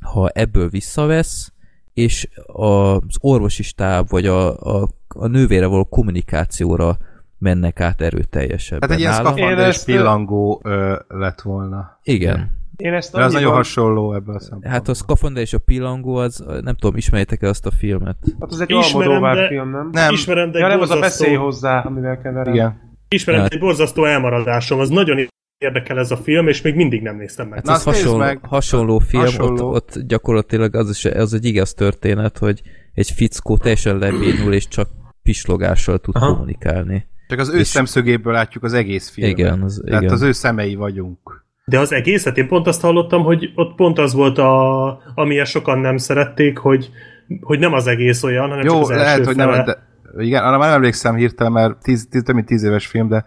ha 0.00 0.28
ebből 0.28 0.68
visszavesz, 0.68 1.52
és 1.92 2.28
az 2.46 3.16
orvosi 3.20 3.62
stáb, 3.62 4.08
vagy 4.08 4.26
a, 4.26 4.60
a, 4.60 4.88
a 5.08 5.26
nővére 5.26 5.66
való 5.66 5.84
kommunikációra 5.84 6.98
mennek 7.38 7.80
át 7.80 8.00
erőteljesebben. 8.00 8.88
Hát 8.88 8.98
egy 8.98 9.04
ilyen 9.04 9.12
szkafander 9.12 9.68
és 9.68 9.82
pillangó 9.84 10.60
ö, 10.64 10.98
lett 11.08 11.40
volna. 11.40 11.98
Igen. 12.02 12.62
Én 12.76 12.92
ezt 12.92 13.12
De 13.12 13.24
az 13.24 13.32
nagyon 13.32 13.52
hasonló 13.52 14.14
ebből 14.14 14.34
a 14.34 14.40
szempontból. 14.40 14.70
Hát 14.72 14.88
a 14.88 14.94
Skafander 14.94 15.42
és 15.42 15.52
a 15.52 15.58
pillangó, 15.58 16.14
az 16.14 16.44
nem 16.60 16.74
tudom, 16.74 16.96
ismerjétek-e 16.96 17.48
azt 17.48 17.66
a 17.66 17.70
filmet? 17.70 18.16
Hát 18.40 18.50
az 18.52 18.60
egy 18.60 18.72
Almodóvár 18.72 19.36
de... 19.36 19.48
film, 19.48 19.70
nem? 19.70 19.88
Nem. 19.92 20.12
Ismerem, 20.12 20.50
de 20.50 20.58
ja, 20.58 20.66
nem, 20.66 20.78
borzasztó... 20.78 21.02
az 21.04 21.06
a 21.06 21.08
beszél 21.08 21.38
hozzá, 21.38 21.80
amivel 21.80 22.20
keverem. 22.20 22.54
Igen. 22.54 22.96
Ismerem, 23.08 23.40
Hát- 23.40 23.52
egy 23.52 23.58
borzasztó 23.58 24.04
elmaradásom, 24.04 24.78
az 24.78 24.88
nagyon 24.88 25.26
érdekel 25.58 25.98
ez 25.98 26.10
a 26.10 26.16
film, 26.16 26.48
és 26.48 26.62
még 26.62 26.74
mindig 26.74 27.02
nem 27.02 27.16
néztem 27.16 27.46
meg. 27.48 27.54
Hát 27.56 27.66
Na, 27.66 27.72
nézd 27.72 27.84
hasonló, 27.84 28.18
meg. 28.18 28.40
hasonló 28.42 28.98
film, 28.98 29.22
Hasonló. 29.22 29.68
Ott, 29.68 29.96
ott 29.96 30.06
gyakorlatilag 30.06 30.74
az, 30.74 30.90
is, 30.90 31.04
az 31.04 31.34
egy 31.34 31.44
igaz 31.44 31.74
történet, 31.74 32.38
hogy 32.38 32.62
egy 32.94 33.10
fickó 33.10 33.56
teljesen 33.56 33.98
lebénul, 33.98 34.52
és 34.52 34.68
csak 34.68 34.88
pislogással 35.22 35.98
tud 35.98 36.16
Aha. 36.16 36.32
kommunikálni. 36.32 37.06
Csak 37.28 37.38
az 37.38 37.48
ő 37.48 37.58
És- 37.58 37.66
szemszögéből 37.66 38.32
látjuk 38.32 38.64
az 38.64 38.72
egész 38.72 39.10
filmet. 39.10 39.38
Igen, 39.38 39.62
az, 39.62 39.82
Tehát 39.84 40.02
igen. 40.02 40.14
az 40.14 40.22
ő 40.22 40.32
szemei 40.32 40.74
vagyunk. 40.74 41.43
De 41.64 41.78
az 41.78 41.92
egészet, 41.92 42.38
én 42.38 42.48
pont 42.48 42.66
azt 42.66 42.80
hallottam, 42.80 43.22
hogy 43.22 43.50
ott 43.54 43.74
pont 43.74 43.98
az 43.98 44.12
volt, 44.14 44.38
a, 44.38 45.02
amilyen 45.14 45.44
sokan 45.44 45.78
nem 45.78 45.96
szerették, 45.96 46.58
hogy, 46.58 46.90
hogy 47.40 47.58
nem 47.58 47.72
az 47.72 47.86
egész 47.86 48.22
olyan, 48.22 48.48
hanem 48.48 48.64
csak 48.64 48.74
Jó, 48.74 48.80
az 48.80 48.90
első 48.90 49.02
lehet, 49.02 49.24
hogy 49.24 49.34
fele. 49.34 49.56
nem, 49.56 49.64
de 49.64 49.78
igen, 50.18 50.42
arra 50.44 50.58
már 50.58 50.66
nem 50.66 50.76
emlékszem 50.76 51.14
hirtelen, 51.14 51.52
mert 51.52 51.82
tíz, 51.82 52.06
tíz, 52.10 52.22
több 52.22 52.34
mint 52.34 52.46
tíz 52.46 52.62
éves 52.62 52.86
film, 52.86 53.08
de, 53.08 53.24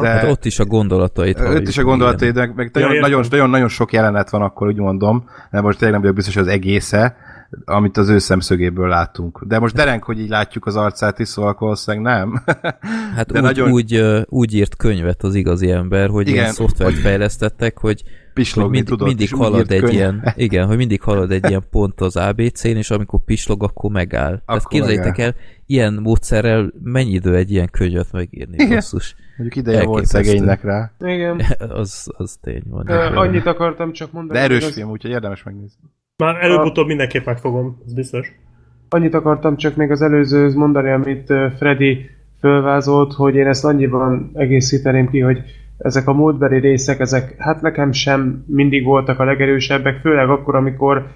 de 0.00 0.08
Hát 0.08 0.24
ott 0.24 0.44
is 0.44 0.58
a 0.58 0.64
gondolatait 0.64 1.38
halljuk, 1.38 1.68
is 1.68 1.78
a 1.78 1.82
gondolatai, 1.82 2.30
de 2.30 2.52
meg 2.54 2.70
Ja, 2.74 3.00
nagyon, 3.00 3.24
nagyon, 3.30 3.50
nagyon 3.50 3.68
sok 3.68 3.92
jelenet 3.92 4.30
van 4.30 4.42
akkor, 4.42 4.66
úgy 4.66 4.76
mondom, 4.76 5.24
de 5.50 5.60
most 5.60 5.78
tényleg 5.78 5.92
nem 5.92 6.00
vagyok 6.00 6.16
biztos, 6.16 6.34
hogy 6.34 6.42
az 6.42 6.48
egésze, 6.48 7.16
amit 7.64 7.96
az 7.96 8.08
ő 8.08 8.18
szemszögéből 8.18 8.88
látunk. 8.88 9.44
De 9.46 9.58
most 9.58 9.74
dereng, 9.74 10.02
hogy 10.02 10.18
így 10.18 10.28
látjuk 10.28 10.66
az 10.66 10.76
arcát 10.76 11.18
is, 11.18 11.28
szóval 11.28 11.50
akkor 11.50 11.60
valószínűleg 11.62 12.14
nem. 12.16 12.42
Hát 13.16 13.32
De 13.32 13.38
úgy, 13.38 13.44
nagyon- 13.44 13.70
úgy, 13.70 14.04
úgy 14.28 14.54
írt 14.54 14.76
könyvet 14.76 15.22
az 15.22 15.34
igazi 15.34 15.70
ember, 15.70 16.08
hogy 16.08 16.28
Igen. 16.28 16.40
ilyen 16.40 16.52
szoftvert 16.52 16.94
fejlesztettek, 16.98 17.78
hogy, 17.78 18.02
hogy 18.02 18.10
Pislogni 18.34 18.70
mind, 18.70 18.86
tudott, 18.86 19.06
mindig 19.06 19.34
halad 19.34 19.70
egy 19.70 19.80
könyv. 19.80 19.92
ilyen, 19.92 20.32
igen, 20.36 20.66
hogy 20.66 20.76
mindig 20.76 21.02
halad 21.02 21.30
egy 21.30 21.48
ilyen 21.48 21.62
pont 21.70 22.00
az 22.00 22.16
ABC-n, 22.16 22.76
és 22.76 22.90
amikor 22.90 23.20
pislog, 23.24 23.62
akkor 23.62 23.90
megáll. 23.90 24.28
Tehát 24.28 24.42
Akkor 24.46 24.66
képzeljétek 24.68 25.18
el, 25.18 25.34
ilyen 25.66 25.94
módszerrel 26.02 26.72
mennyi 26.82 27.10
idő 27.12 27.36
egy 27.36 27.50
ilyen 27.50 27.68
könyvet 27.70 28.12
megírni, 28.12 28.54
Igen. 28.54 28.68
basszus. 28.68 29.14
Mondjuk 29.36 29.66
ideje 29.66 29.84
volt 29.84 30.06
szegénynek 30.06 30.62
rá. 30.62 30.92
Igen. 31.00 31.40
Az, 31.80 32.06
az 32.16 32.36
tény 32.40 32.62
van. 32.66 32.88
Ö, 32.90 33.14
Annyit 33.16 33.46
akartam 33.46 33.92
csak 33.92 34.12
mondani. 34.12 34.38
De 34.38 34.44
erős 34.44 34.64
hogy 34.64 34.72
film, 34.72 34.90
úgyhogy 34.90 35.10
érdemes 35.10 35.42
megnézni. 35.42 35.90
Már 36.22 36.44
előbb-utóbb 36.44 36.86
mindenképp 36.86 37.26
megfogom, 37.26 37.82
ez 37.86 37.94
biztos. 37.94 38.32
Annyit 38.88 39.14
akartam 39.14 39.56
csak 39.56 39.76
még 39.76 39.90
az 39.90 40.02
előzőhöz 40.02 40.54
mondani, 40.54 40.90
amit 40.90 41.32
Freddy 41.58 42.10
fölvázolt, 42.40 43.12
hogy 43.12 43.34
én 43.34 43.46
ezt 43.46 43.64
annyiban 43.64 44.30
egészíteném 44.34 45.10
ki, 45.10 45.20
hogy 45.20 45.42
ezek 45.78 46.08
a 46.08 46.12
múltbeli 46.12 46.58
részek, 46.58 47.00
ezek 47.00 47.34
hát 47.38 47.60
nekem 47.60 47.92
sem 47.92 48.44
mindig 48.46 48.84
voltak 48.84 49.18
a 49.18 49.24
legerősebbek, 49.24 50.00
főleg 50.00 50.28
akkor, 50.28 50.54
amikor 50.54 51.06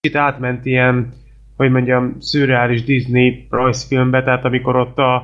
itt 0.00 0.16
átment 0.16 0.66
ilyen, 0.66 1.12
hogy 1.56 1.70
mondjam, 1.70 2.16
szürreális 2.18 2.84
Disney 2.84 3.46
rajzfilmbe, 3.50 4.22
tehát 4.22 4.44
amikor 4.44 4.76
ott 4.76 4.98
a, 4.98 5.14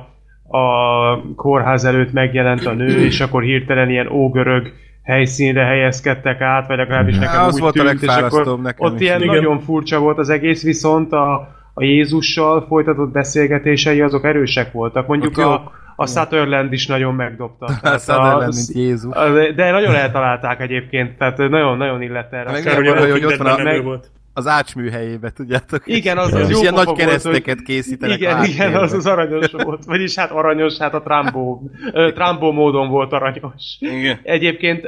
a 0.57 1.33
kórház 1.35 1.85
előtt 1.85 2.11
megjelent 2.13 2.65
a 2.65 2.73
nő, 2.73 3.05
és 3.05 3.19
akkor 3.19 3.43
hirtelen 3.43 3.89
ilyen 3.89 4.07
ógörög 4.07 4.73
helyszínre 5.05 5.63
helyezkedtek 5.63 6.41
át, 6.41 6.67
vagy 6.67 6.77
legalábbis 6.77 7.17
nekem 7.17 7.41
az 7.43 7.53
úgy 7.53 7.61
volt 7.61 7.75
a 7.77 7.83
tűnt, 7.83 7.93
és 8.01 8.07
legfárasztóbb 8.07 8.47
akkor 8.47 8.61
nekem 8.61 8.85
ott 8.87 8.95
is. 8.95 9.01
ilyen 9.01 9.21
Igen. 9.21 9.35
nagyon 9.35 9.59
furcsa 9.59 9.99
volt 9.99 10.17
az 10.17 10.29
egész, 10.29 10.63
viszont 10.63 11.11
a, 11.11 11.33
a 11.73 11.83
Jézussal 11.83 12.65
folytatott 12.67 13.11
beszélgetései 13.11 14.01
azok 14.01 14.25
erősek 14.25 14.71
voltak. 14.71 15.07
Mondjuk 15.07 15.37
a, 15.37 15.71
a 15.95 16.07
Sutherland 16.07 16.73
is 16.73 16.87
nagyon 16.87 17.13
megdobta. 17.13 17.65
Tehát 17.81 17.99
Sutherland, 17.99 18.53
mint 18.53 18.73
Jézus. 18.73 19.15
a- 19.15 19.51
De 19.55 19.71
nagyon 19.71 19.95
eltalálták 19.95 20.61
egyébként, 20.61 21.17
tehát 21.17 21.37
nagyon-nagyon 21.37 22.01
illett 22.01 22.33
erre. 22.33 22.51
Meg 22.51 22.77
olyan 22.77 22.97
hogy, 22.97 23.11
hogy 23.11 23.25
ott 23.25 23.35
van 23.35 23.47
a- 23.47 23.55
nem 23.55 23.63
meg- 23.65 23.83
volt. 23.83 24.11
Az 24.37 24.47
ácsmű 24.47 24.89
helyébe, 24.89 25.29
tudjátok? 25.29 25.81
Igen, 25.85 26.17
az, 26.17 26.33
az 26.33 26.49
És 26.49 26.55
jó 26.55 26.61
ilyen 26.61 26.73
nagy 26.73 26.91
kereszteket 26.91 27.55
hogy- 27.55 27.65
készítenek 27.65 28.17
Igen, 28.17 28.43
igen, 28.43 28.75
az, 28.75 28.93
az 28.93 29.05
aranyos 29.05 29.51
volt. 29.51 29.85
Vagyis 29.85 30.15
hát 30.15 30.31
aranyos, 30.31 30.77
hát 30.77 30.93
a 30.93 31.01
Trambó, 31.01 31.69
Trambó 32.13 32.51
módon 32.51 32.89
volt 32.89 33.11
aranyos. 33.13 33.63
Igen. 33.79 34.19
Egyébként, 34.23 34.87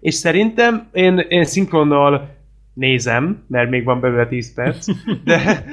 és 0.00 0.14
szerintem 0.14 0.88
én, 0.92 1.18
én 1.28 1.44
szinkronnal 1.44 2.28
nézem, 2.74 3.44
mert 3.48 3.70
még 3.70 3.84
van 3.84 4.00
belőle 4.00 4.26
10 4.26 4.54
perc, 4.54 4.86
de, 5.24 5.64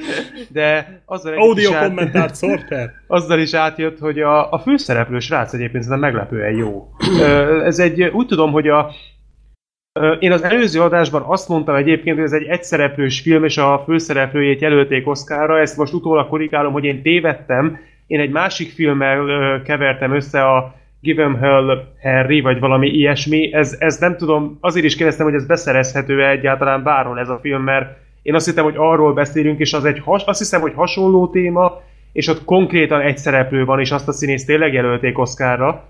de 0.48 1.00
azzal 1.04 1.32
Audio 1.34 1.70
is 1.70 1.76
kommentárt 1.76 2.36
Sorter. 2.38 2.90
azzal 3.06 3.38
is 3.38 3.54
átjött, 3.54 3.98
hogy 3.98 4.20
a, 4.20 4.52
a 4.52 4.58
főszereplő 4.58 5.18
srác 5.18 5.52
egyébként 5.52 5.84
szerintem 5.84 6.10
meglepően 6.10 6.56
jó. 6.56 6.88
Ez 7.64 7.78
egy, 7.78 8.02
úgy 8.02 8.26
tudom, 8.26 8.52
hogy 8.52 8.68
a 8.68 8.90
én 10.18 10.32
az 10.32 10.42
előző 10.42 10.80
adásban 10.80 11.22
azt 11.26 11.48
mondtam 11.48 11.74
egyébként, 11.74 12.16
hogy 12.16 12.24
ez 12.24 12.32
egy 12.32 12.46
egyszereplős 12.46 13.20
film, 13.20 13.44
és 13.44 13.58
a 13.58 13.82
főszereplőjét 13.86 14.60
jelölték 14.60 15.08
Oscarra, 15.08 15.58
ezt 15.58 15.76
most 15.76 15.92
utólag 15.92 16.28
korrigálom, 16.28 16.72
hogy 16.72 16.84
én 16.84 17.02
tévedtem, 17.02 17.78
én 18.06 18.20
egy 18.20 18.30
másik 18.30 18.70
filmmel 18.70 19.62
kevertem 19.62 20.14
össze 20.14 20.44
a 20.44 20.74
Give 21.00 21.24
'em 21.24 21.38
Hell 21.40 21.84
Harry, 22.02 22.40
vagy 22.40 22.60
valami 22.60 22.88
ilyesmi, 22.88 23.52
ez, 23.54 23.76
ez 23.78 23.98
nem 23.98 24.16
tudom, 24.16 24.58
azért 24.60 24.84
is 24.84 24.96
kérdeztem, 24.96 25.26
hogy 25.26 25.34
ez 25.34 25.46
beszerezhető-e 25.46 26.30
egyáltalán 26.30 26.82
bárhol 26.82 27.18
ez 27.18 27.28
a 27.28 27.38
film, 27.42 27.62
mert 27.62 27.98
én 28.22 28.34
azt 28.34 28.46
hittem, 28.46 28.64
hogy 28.64 28.76
arról 28.76 29.12
beszélünk, 29.12 29.58
és 29.58 29.72
az 29.72 29.84
egy 29.84 29.98
has, 29.98 30.24
azt 30.24 30.38
hiszem, 30.38 30.60
hogy 30.60 30.72
hasonló 30.74 31.28
téma, 31.28 31.80
és 32.12 32.28
ott 32.28 32.44
konkrétan 32.44 33.00
egy 33.00 33.18
szereplő 33.18 33.64
van, 33.64 33.80
és 33.80 33.90
azt 33.90 34.08
a 34.08 34.12
színészt 34.12 34.46
tényleg 34.46 34.72
jelölték 34.72 35.18
Oscarra. 35.18 35.84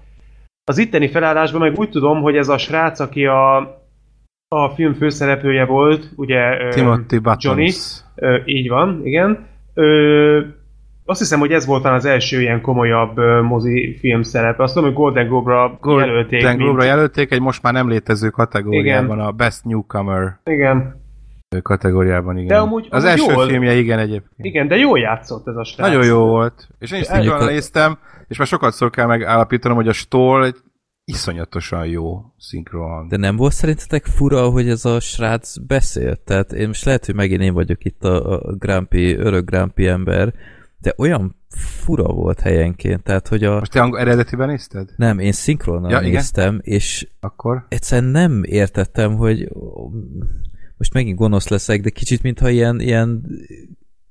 Az 0.65 0.79
itteni 0.79 1.09
felállásban 1.09 1.61
meg 1.61 1.79
úgy 1.79 1.91
tudom, 1.91 2.21
hogy 2.21 2.37
ez 2.37 2.49
a 2.49 2.59
srác, 2.59 3.01
aki 3.01 3.27
a, 3.27 3.82
a 4.53 4.69
film 4.75 4.95
főszereplője 4.95 5.65
volt, 5.65 6.11
ugye 6.17 6.69
Timothy 6.69 7.19
Buttons. 7.19 7.45
Johnny, 7.45 7.71
ö, 8.15 8.39
így 8.45 8.69
van, 8.69 9.01
igen. 9.05 9.47
Ö, 9.75 10.41
azt 11.05 11.19
hiszem, 11.21 11.39
hogy 11.39 11.53
ez 11.53 11.67
volt 11.67 11.83
talán 11.83 11.97
az 11.97 12.05
első 12.05 12.41
ilyen 12.41 12.61
komolyabb 12.61 13.19
ö, 13.19 13.41
mozi 13.43 13.97
film 14.01 14.23
szerepe. 14.23 14.63
Azt 14.63 14.75
tudom, 14.75 14.89
hogy 14.89 14.99
Golden 14.99 15.27
Globe-ra 15.29 15.79
jelölték. 15.85 16.41
Golden 16.41 16.57
Globe-ra 16.57 16.85
jelölték 16.85 17.31
egy 17.33 17.41
most 17.41 17.63
már 17.63 17.73
nem 17.73 17.89
létező 17.89 18.29
kategóriában, 18.29 19.21
a 19.21 19.31
Best 19.31 19.65
Newcomer 19.65 20.39
Igen. 20.45 21.01
kategóriában, 21.63 22.37
igen. 22.37 22.49
De 22.49 22.57
amúgy- 22.59 22.87
az 22.91 23.05
amúgy 23.05 23.19
első 23.19 23.33
jól- 23.33 23.47
filmje, 23.47 23.73
igen 23.75 23.99
egyébként. 23.99 24.33
Igen, 24.37 24.69
de 24.69 24.77
jól 24.77 24.99
játszott 24.99 25.49
ez 25.49 25.57
a 25.57 25.65
srác. 25.65 25.87
Nagyon 25.89 26.05
jó 26.05 26.19
volt. 26.27 26.69
És 26.79 26.93
én 26.93 27.01
is 27.01 27.09
néztem, 27.47 27.99
és 28.29 28.39
már 28.39 28.47
sokat 28.47 28.73
szor 28.73 28.91
kell 28.91 29.07
megállapítanom, 29.07 29.77
hogy 29.77 29.89
a 29.89 29.93
Stoll 29.93 30.45
egy 30.45 30.57
iszonyatosan 31.13 31.87
jó 31.87 32.33
szinkron. 32.39 33.09
De 33.09 33.17
nem 33.17 33.37
volt 33.37 33.53
szerintetek 33.53 34.07
fura, 34.07 34.49
hogy 34.49 34.69
ez 34.69 34.85
a 34.85 35.01
srác 35.01 35.59
beszélt? 35.59 36.21
Tehát 36.21 36.53
én 36.53 36.67
most 36.67 36.85
lehet, 36.85 37.07
hogy 37.07 37.15
megint 37.15 37.43
én 37.43 37.55
vagyok 37.55 37.85
itt 37.85 38.05
a, 38.05 38.33
a 38.33 38.53
Grumpy, 38.53 39.15
örök 39.15 39.45
Grumpy 39.45 39.87
ember, 39.87 40.35
de 40.79 40.95
olyan 40.97 41.37
fura 41.57 42.13
volt 42.13 42.41
helyenként, 42.41 43.03
tehát 43.03 43.29
hogy 43.29 43.45
a... 43.45 43.59
Most 43.59 43.73
te 43.73 43.81
angol 43.81 43.99
eredetiben 43.99 44.49
nézted? 44.49 44.89
Nem, 44.97 45.19
én 45.19 45.33
szinkronnal 45.33 45.91
Ja, 45.91 45.97
ja, 46.01 46.07
igen? 46.07 46.21
néztem, 46.21 46.61
és 46.63 47.09
Akkor? 47.21 47.67
egyszerűen 47.69 48.11
nem 48.11 48.43
értettem, 48.45 49.15
hogy 49.15 49.53
most 50.77 50.93
megint 50.93 51.19
gonosz 51.19 51.49
leszek, 51.49 51.81
de 51.81 51.91
kicsit 51.91 52.23
mintha 52.23 52.49
ilyen, 52.49 52.81
ilyen 52.81 53.27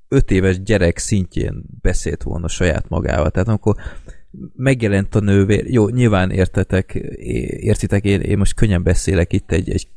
öt 0.07 0.31
éves 0.31 0.61
gyerek 0.61 0.97
szintjén 0.97 1.63
beszélt 1.81 2.23
volna 2.23 2.47
saját 2.47 2.89
magával. 2.89 3.29
Tehát 3.29 3.47
amikor 3.47 3.75
megjelent 4.55 5.15
a 5.15 5.19
nővér, 5.19 5.65
jó, 5.69 5.89
nyilván 5.89 6.31
értetek, 6.31 6.93
értitek, 7.59 8.03
én, 8.03 8.21
én 8.21 8.37
most 8.37 8.53
könnyen 8.53 8.83
beszélek 8.83 9.33
itt 9.33 9.51
egy, 9.51 9.69
egy 9.69 9.87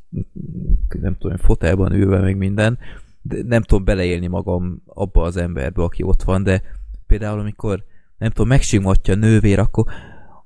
nem 1.01 1.17
tudom, 1.19 1.37
fotelban 1.37 1.93
ülve 1.93 2.21
meg 2.21 2.37
minden, 2.37 2.79
de 3.23 3.37
nem 3.47 3.63
tudom 3.63 3.85
beleélni 3.85 4.27
magam 4.27 4.83
abba 4.87 5.23
az 5.23 5.37
emberbe, 5.37 5.83
aki 5.83 6.03
ott 6.03 6.23
van, 6.23 6.43
de 6.43 6.63
például 7.07 7.39
amikor 7.39 7.85
nem 8.19 8.31
tudom, 8.31 8.49
megsimogatja 8.49 9.15
a 9.15 9.17
nővér, 9.17 9.59
akkor 9.59 9.85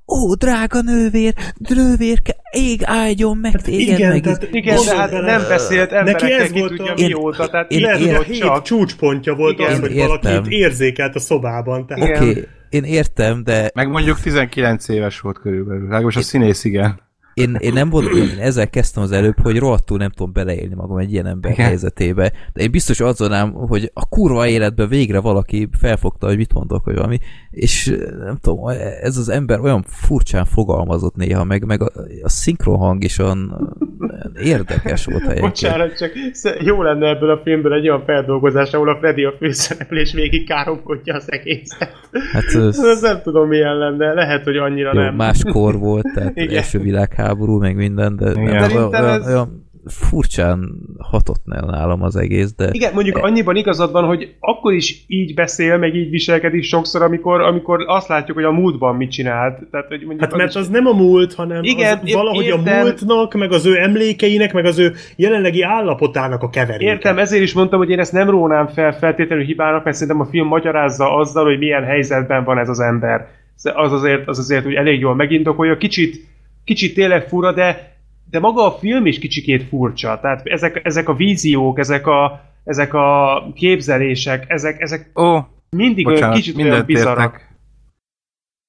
ó, 0.07 0.35
drága 0.35 0.81
nővér, 0.81 1.35
nővérke, 1.69 2.37
ég 2.51 2.81
áldjon 2.85 3.37
meg 3.37 3.53
Hát 3.53 3.63
téged, 3.63 3.99
igen, 3.99 4.13
meg 4.13 4.23
tehát 4.23 4.49
Igen, 4.53 4.85
de 4.85 4.97
hát 4.97 5.11
nem 5.11 5.43
beszélt 5.49 5.91
Neki 5.91 5.97
emberekkel, 6.11 6.41
ez 6.41 6.51
ki 6.51 6.59
volt 6.59 6.77
tudja 6.77 6.93
a- 6.93 6.97
Én- 6.97 7.07
mióta, 7.07 7.49
tehát 7.49 7.71
én- 7.71 7.79
én, 7.79 8.07
én- 8.07 8.23
hét 8.23 8.39
csak. 8.39 8.63
csúcspontja 8.63 9.35
volt 9.35 9.59
Igen. 9.59 9.73
az, 9.73 9.79
hogy 9.79 9.95
értem. 9.95 10.45
itt 10.45 10.51
érzékelt 10.51 11.15
a 11.15 11.19
szobában. 11.19 11.87
Tehát 11.87 12.03
Oké, 12.03 12.31
okay, 12.31 12.45
én 12.71 12.85
értem, 12.85 13.45
de 13.45 13.71
Meg 13.75 13.89
mondjuk 13.89 14.21
19 14.21 14.89
éves 14.89 15.21
volt 15.21 15.39
körülbelül. 15.39 15.83
Legalábbis 15.83 16.17
a 16.17 16.23
színész 16.23 16.65
igen. 16.65 17.01
én, 17.35 17.57
én 17.59 17.73
nem 17.73 17.91
volt, 17.91 18.15
én 18.15 18.39
ezzel 18.39 18.71
kezdtem 18.71 19.03
az 19.03 19.13
előbb, 19.13 19.41
hogy 19.41 19.59
rohadtul 19.59 19.99
nem 19.99 20.11
tudom 20.11 20.33
beleélni 20.33 20.75
magam 20.75 20.97
egy 20.97 21.13
ilyen 21.13 21.27
ember 21.27 21.53
Igen. 21.53 21.67
helyzetébe, 21.67 22.33
de 22.53 22.63
én 22.63 22.71
biztos 22.71 23.01
azonnám, 23.01 23.53
hogy 23.53 23.91
a 23.95 24.09
kurva 24.09 24.47
életben 24.47 24.89
végre 24.89 25.21
valaki 25.21 25.69
felfogta, 25.79 26.27
hogy 26.27 26.37
mit 26.37 26.55
mondok, 26.55 26.85
vagy 26.85 26.95
valami, 26.95 27.19
és 27.59 27.97
nem 28.19 28.37
tudom, 28.41 28.69
ez 29.01 29.17
az 29.17 29.29
ember 29.29 29.61
olyan 29.61 29.85
furcsán 29.87 30.45
fogalmazott 30.45 31.17
néha, 31.17 31.45
meg, 31.45 31.65
meg 31.65 31.83
a, 31.83 31.91
a 32.23 32.29
szinkron 32.29 32.77
hang 32.77 33.05
is 33.05 33.19
olyan 33.19 33.69
érdekes 34.43 35.05
volt 35.05 35.23
helyenként. 35.27 35.49
Bocsánat, 35.49 35.97
csak 35.97 36.13
jó 36.61 36.83
lenne 36.83 37.09
ebből 37.09 37.31
a 37.31 37.41
filmből 37.45 37.73
egy 37.73 37.89
olyan 37.89 38.05
feldolgozás, 38.05 38.73
ahol 38.73 38.89
a 38.89 38.97
Freddy 38.99 39.25
a 39.25 39.33
főszereplő 39.39 40.01
és 40.01 40.13
végig 40.13 40.47
káromkodja 40.47 41.15
az 41.15 41.33
egészet. 41.33 41.93
Hát 42.33 42.45
ez, 42.55 42.79
Ez 42.79 43.01
nem 43.01 43.21
tudom 43.23 43.49
milyen 43.49 43.77
lenne, 43.77 44.13
lehet, 44.15 44.45
hogy 44.45 44.57
annyira 44.57 44.91
jó, 44.95 45.01
nem. 45.01 45.15
más 45.15 45.43
kor 45.53 45.79
volt, 45.79 46.07
tehát 46.15 46.37
Igen. 46.37 46.57
első 46.57 46.79
világháború, 46.79 47.59
meg 47.59 47.77
minden, 47.77 48.17
de 48.17 48.33
nem, 48.33 48.43
olyan, 48.43 48.73
olyan, 48.73 49.05
ez- 49.05 49.27
olyan 49.27 49.67
furcsán 49.89 50.71
hatott 50.99 51.43
nálam 51.45 52.03
az 52.03 52.17
egész, 52.17 52.55
de 52.55 52.69
Igen, 52.73 52.95
mondjuk 52.95 53.17
annyiban 53.17 53.57
igazad 53.57 53.93
van, 53.93 54.05
hogy 54.05 54.35
akkor 54.41 54.73
is 54.73 55.05
így 55.07 55.35
beszél, 55.35 55.79
meg 55.79 55.95
így 55.95 56.11
viselkedik 56.11 56.63
sokszor, 56.63 57.03
amikor, 57.03 57.41
amikor 57.41 57.85
azt 57.87 58.09
látjuk, 58.09 58.37
hogy 58.37 58.47
a 58.47 58.51
múltban 58.51 58.97
mit 58.97 59.11
csinált. 59.11 59.59
Tehát, 59.71 59.87
hogy 59.89 59.99
mondjuk 59.99 60.21
Hát 60.21 60.33
az 60.33 60.39
mert 60.39 60.51
is- 60.51 60.57
az 60.57 60.69
nem 60.69 60.87
a 60.87 60.93
múlt, 60.93 61.35
hanem 61.35 61.63
Igen, 61.63 61.99
az 62.05 62.13
valahogy 62.13 62.45
értem. 62.45 62.79
a 62.79 62.83
múltnak, 62.83 63.35
meg 63.35 63.53
az 63.53 63.67
ő 63.67 63.77
emlékeinek, 63.83 64.53
meg 64.53 64.65
az 64.65 64.79
ő 64.79 64.93
jelenlegi 65.17 65.63
állapotának 65.63 66.43
a 66.43 66.51
keveréke. 66.51 66.91
Értem, 66.93 67.19
ezért 67.19 67.43
is 67.43 67.53
mondtam, 67.53 67.79
hogy 67.79 67.91
én 67.91 67.99
ezt 67.99 68.13
nem 68.13 68.31
rónám 68.31 68.67
fel 68.67 68.93
feltétlenül 68.99 69.45
hibának, 69.45 69.85
mert 69.85 69.97
szerintem 69.97 70.27
a 70.27 70.31
film 70.31 70.47
magyarázza 70.47 71.17
azzal, 71.17 71.45
hogy 71.45 71.59
milyen 71.59 71.85
helyzetben 71.85 72.45
van 72.45 72.59
ez 72.59 72.69
az 72.69 72.81
ember. 72.81 73.27
Az 73.75 73.93
azért, 73.93 74.29
az 74.29 74.39
azért 74.39 74.65
hogy 74.65 74.75
elég 74.75 75.01
jól 75.01 75.15
megindokolja. 75.15 75.77
Kicsit, 75.77 76.17
kicsit 76.65 76.95
tényleg 76.95 77.29
fura, 77.29 77.53
de, 77.53 77.97
de 78.31 78.39
maga 78.39 78.67
a 78.67 78.79
film 78.79 79.07
is 79.07 79.19
kicsikét 79.19 79.69
furcsa. 79.69 80.19
Tehát 80.23 80.47
ezek, 80.47 80.81
ezek 80.85 81.09
a 81.09 81.15
víziók, 81.15 81.79
ezek 81.79 82.07
a, 82.07 82.41
ezek 82.65 82.95
a 82.95 83.43
képzelések, 83.55 84.45
ezek, 84.49 84.81
ezek 84.81 85.11
Ó, 85.21 85.39
mindig 85.71 86.07
olyan 86.07 86.19
bocsánat, 86.19 86.37
kicsit 86.37 86.57
olyan 86.57 86.85
értek. 86.87 87.47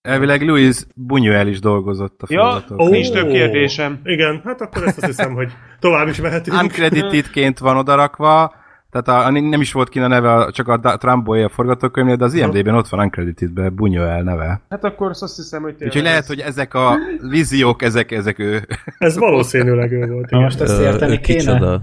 Elvileg 0.02 0.42
Louis 0.42 0.86
Buñuel 0.96 1.46
is 1.48 1.60
dolgozott 1.60 2.22
a 2.22 2.26
Ja. 2.30 2.64
Ó. 2.78 2.88
nincs 2.88 3.12
több 3.12 3.30
kérdésem. 3.30 4.00
Igen, 4.04 4.42
hát 4.44 4.62
akkor 4.62 4.84
ezt 4.84 4.98
azt 4.98 5.06
hiszem, 5.06 5.34
hogy 5.34 5.52
tovább 5.80 6.08
is 6.08 6.22
mehetünk. 6.22 6.62
Uncreditedként 6.62 7.60
van 7.60 7.78
odarakva, 7.78 8.54
tehát 8.92 9.08
a, 9.08 9.26
a, 9.26 9.30
nem 9.32 9.62
is 9.62 9.72
volt 9.72 9.90
ki 9.90 10.00
a 10.00 10.08
neve, 10.08 10.34
a- 10.34 10.52
csak 10.52 10.68
a 10.68 10.98
Trumboy 10.98 11.42
a 11.44 11.50
forgatókönyvnél, 11.50 12.16
de 12.16 12.24
az 12.26 12.34
IMDb-ben 12.34 12.76
ott 12.76 12.88
van 12.88 13.00
Uncreditedben 13.00 13.74
Buñuel 13.76 14.24
neve. 14.24 14.62
Hát 14.70 14.84
akkor 14.84 15.10
azt 15.10 15.36
hiszem, 15.36 15.62
hogy 15.62 15.72
tényleg 15.76 15.88
Úgyhogy 15.88 16.04
lehet, 16.10 16.26
hogy 16.26 16.40
ezek 16.40 16.74
a 16.74 16.96
víziók, 17.30 17.82
ezek, 17.82 18.12
ezek 18.12 18.40
ő. 18.40 18.68
Ez 18.98 19.18
valószínűleg 19.18 19.92
ő 19.92 19.98
volt. 20.08 20.22
Na 20.22 20.28
Igen. 20.38 20.42
most 20.42 20.62
ezt 20.62 20.80
érteni 20.82 21.12
ő 21.12 21.18
kéne? 21.20 21.40
kicsoda. 21.40 21.82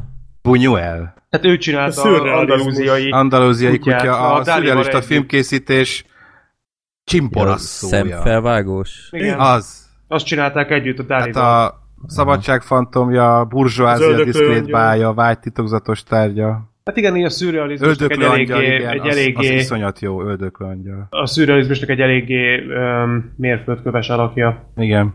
Buñuel. 0.49 1.15
Hát 1.31 1.45
ő 1.45 1.53
A 1.53 1.59
csinálta 1.59 2.03
az 2.03 2.21
andalúziai 2.21 3.11
Andalúziai 3.11 3.79
kutyát, 3.79 4.01
kutya, 4.01 4.35
a 4.35 4.39
a 4.39 4.45
szürrealista 4.45 5.03
filmkészítés 5.03 6.05
csimborasszója. 7.05 7.93
Szemfelvágós. 8.05 9.09
Igen. 9.11 9.39
Az. 9.39 9.87
Azt 10.09 10.25
csinálták 10.27 10.71
együtt 10.71 10.99
a 10.99 11.05
Hát 11.09 11.21
Dálival. 11.21 11.65
a 11.67 11.85
Szabadság 12.07 12.63
fantomja, 12.63 13.45
Burzsóázia, 13.49 14.25
diszkrét 14.25 14.71
bája, 14.71 15.13
vágy 15.13 15.39
titokzatos 15.39 16.03
tárgya. 16.03 16.75
Hát 16.87 16.97
igen, 16.97 17.17
így 17.17 17.25
a 17.25 17.31
szürrealizmusnak 17.31 18.11
egy 18.11 18.21
eléggé, 18.21 18.75
igen, 18.75 18.89
egy 18.89 18.99
az, 18.99 19.17
eléggé 19.17 19.49
az 19.49 19.63
iszonyat 19.63 20.01
jó, 20.01 20.23
öldöklő 20.23 20.67
angyal. 20.67 21.07
a 21.11 21.27
szürrealizmusnak 21.27 21.89
egy 21.89 22.01
eléggé 22.01 22.65
um, 22.65 23.35
mérföldköves 23.37 24.09
alakja. 24.09 24.71
Igen. 24.77 25.15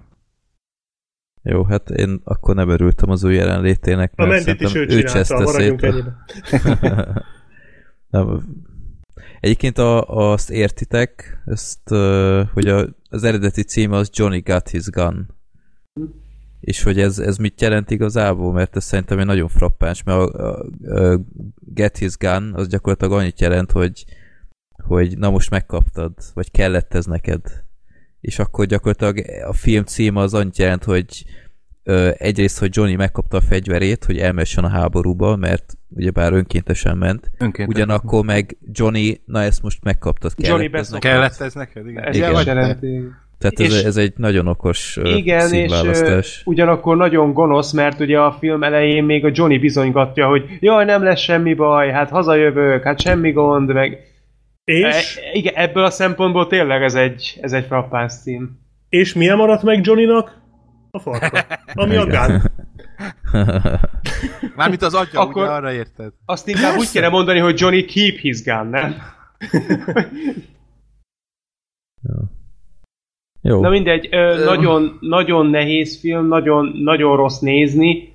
Jó, 1.43 1.64
hát 1.64 1.90
én 1.90 2.22
akkor 2.24 2.56
nem 2.56 2.69
örültem 2.69 3.09
az 3.09 3.24
ő 3.24 3.32
jelenlétének, 3.32 4.14
A 4.16 4.25
mert 4.25 4.45
Mendit 4.45 4.61
is 4.61 4.75
ő 4.75 4.88
szerintem 4.88 5.24
csinálta, 5.24 5.51
maradjunk 5.51 5.80
szét. 5.80 6.03
Nem. 8.09 8.41
Egyébként 9.40 9.77
a, 9.77 10.03
azt 10.08 10.50
értitek, 10.50 11.41
ezt, 11.45 11.90
hogy 12.53 12.67
a, 12.67 12.88
az 13.09 13.24
eredeti 13.24 13.64
címe 13.64 13.95
az 13.95 14.09
Johnny 14.14 14.40
Got 14.40 14.69
His 14.69 14.85
Gun. 14.90 15.27
És 16.61 16.83
hogy 16.83 16.99
ez, 16.99 17.19
ez 17.19 17.38
mit 17.38 17.61
jelent 17.61 17.91
igazából? 17.91 18.53
Mert 18.53 18.75
ez 18.75 18.83
szerintem 18.83 19.19
egy 19.19 19.25
nagyon 19.25 19.48
frappáns, 19.48 20.03
mert 20.03 20.19
a, 20.19 20.48
a, 20.48 21.11
a 21.11 21.19
Get 21.59 21.98
His 21.98 22.17
Gun 22.17 22.53
az 22.53 22.67
gyakorlatilag 22.67 23.14
annyit 23.14 23.40
jelent, 23.40 23.72
hogy, 23.72 24.06
hogy 24.83 25.17
na 25.17 25.30
most 25.30 25.49
megkaptad, 25.49 26.14
vagy 26.33 26.51
kellett 26.51 26.93
ez 26.93 27.06
neked. 27.06 27.41
És 28.22 28.40
akkor 28.40 28.65
gyakorlatilag 28.65 29.45
a 29.48 29.53
film 29.53 29.83
címe 29.83 30.19
az 30.19 30.33
annyit 30.33 30.57
jelent, 30.57 30.83
hogy 30.83 31.25
ö, 31.83 32.09
egyrészt, 32.17 32.59
hogy 32.59 32.75
Johnny 32.75 32.95
megkapta 32.95 33.38
a 33.38 33.41
fegyverét, 33.41 34.06
hogy 34.06 34.17
elmessen 34.17 34.64
a 34.64 34.69
háborúba, 34.69 35.35
mert 35.35 35.77
ugyebár 35.90 36.33
önkéntesen 36.33 36.98
ment, 36.98 37.31
Önként. 37.38 37.69
ugyanakkor 37.69 38.25
meg 38.25 38.57
Johnny, 38.72 39.22
na 39.25 39.41
ezt 39.41 39.61
most 39.61 39.83
megkaptad, 39.83 40.35
kellett 40.35 40.51
Johnny 40.51 40.77
ez 40.77 40.90
neked. 40.90 41.11
Kellett 41.11 41.40
ez 41.40 41.53
neked? 41.53 41.88
Igen. 41.88 42.03
Ez 42.03 42.15
Igen. 42.15 43.19
Tehát 43.41 43.59
ez, 43.59 43.77
És- 43.77 43.83
ez 43.83 43.97
egy 43.97 44.13
nagyon 44.15 44.47
okos 44.47 44.97
Igen, 45.03 45.53
és 45.53 46.41
ugyanakkor 46.45 46.97
nagyon 46.97 47.33
gonosz, 47.33 47.71
mert 47.71 47.99
ugye 47.99 48.19
a 48.19 48.31
film 48.39 48.63
elején 48.63 49.03
még 49.03 49.25
a 49.25 49.29
Johnny 49.33 49.57
bizonygatja, 49.57 50.27
hogy 50.27 50.57
jaj, 50.59 50.85
nem 50.85 51.03
lesz 51.03 51.19
semmi 51.19 51.53
baj, 51.53 51.91
hát 51.91 52.09
hazajövök, 52.09 52.83
hát 52.83 53.01
semmi 53.01 53.31
gond, 53.31 53.73
meg... 53.73 53.99
És, 54.63 55.17
E, 55.17 55.37
igen, 55.37 55.53
ebből 55.55 55.83
a 55.83 55.89
szempontból 55.89 56.47
tényleg 56.47 56.83
ez 56.83 56.95
egy, 56.95 57.37
ez 57.41 57.51
egy 57.51 57.65
frappáns 57.65 58.13
cím. 58.13 58.59
és 58.89 59.13
milyen 59.13 59.37
maradt 59.37 59.63
meg 59.63 59.85
Johnnynak? 59.85 60.39
A 60.91 60.99
farka. 60.99 61.45
Ami 61.73 61.95
a 61.95 62.05
gun. 62.05 62.41
Mármint 64.55 64.81
az 64.81 64.93
atya, 64.93 65.19
Akkor- 65.19 65.43
ugye 65.43 65.51
arra 65.51 65.71
érted? 65.73 66.11
Azt 66.25 66.47
inkább 66.47 66.77
úgy 66.77 66.89
kéne 66.91 67.09
mondani, 67.09 67.39
hogy 67.39 67.59
Johnny 67.59 67.85
keep 67.85 68.15
his 68.17 68.43
gun, 68.43 68.67
nem? 68.67 68.95
Jó, 72.01 72.15
Na 73.41 73.69
mindegy, 73.69 74.07
ö, 74.11 74.43
nagyon, 74.45 74.97
nagyon 74.99 75.45
nehéz 75.45 75.99
film, 75.99 76.27
nagyon, 76.27 76.71
nagyon 76.83 77.15
rossz 77.15 77.39
nézni. 77.39 78.13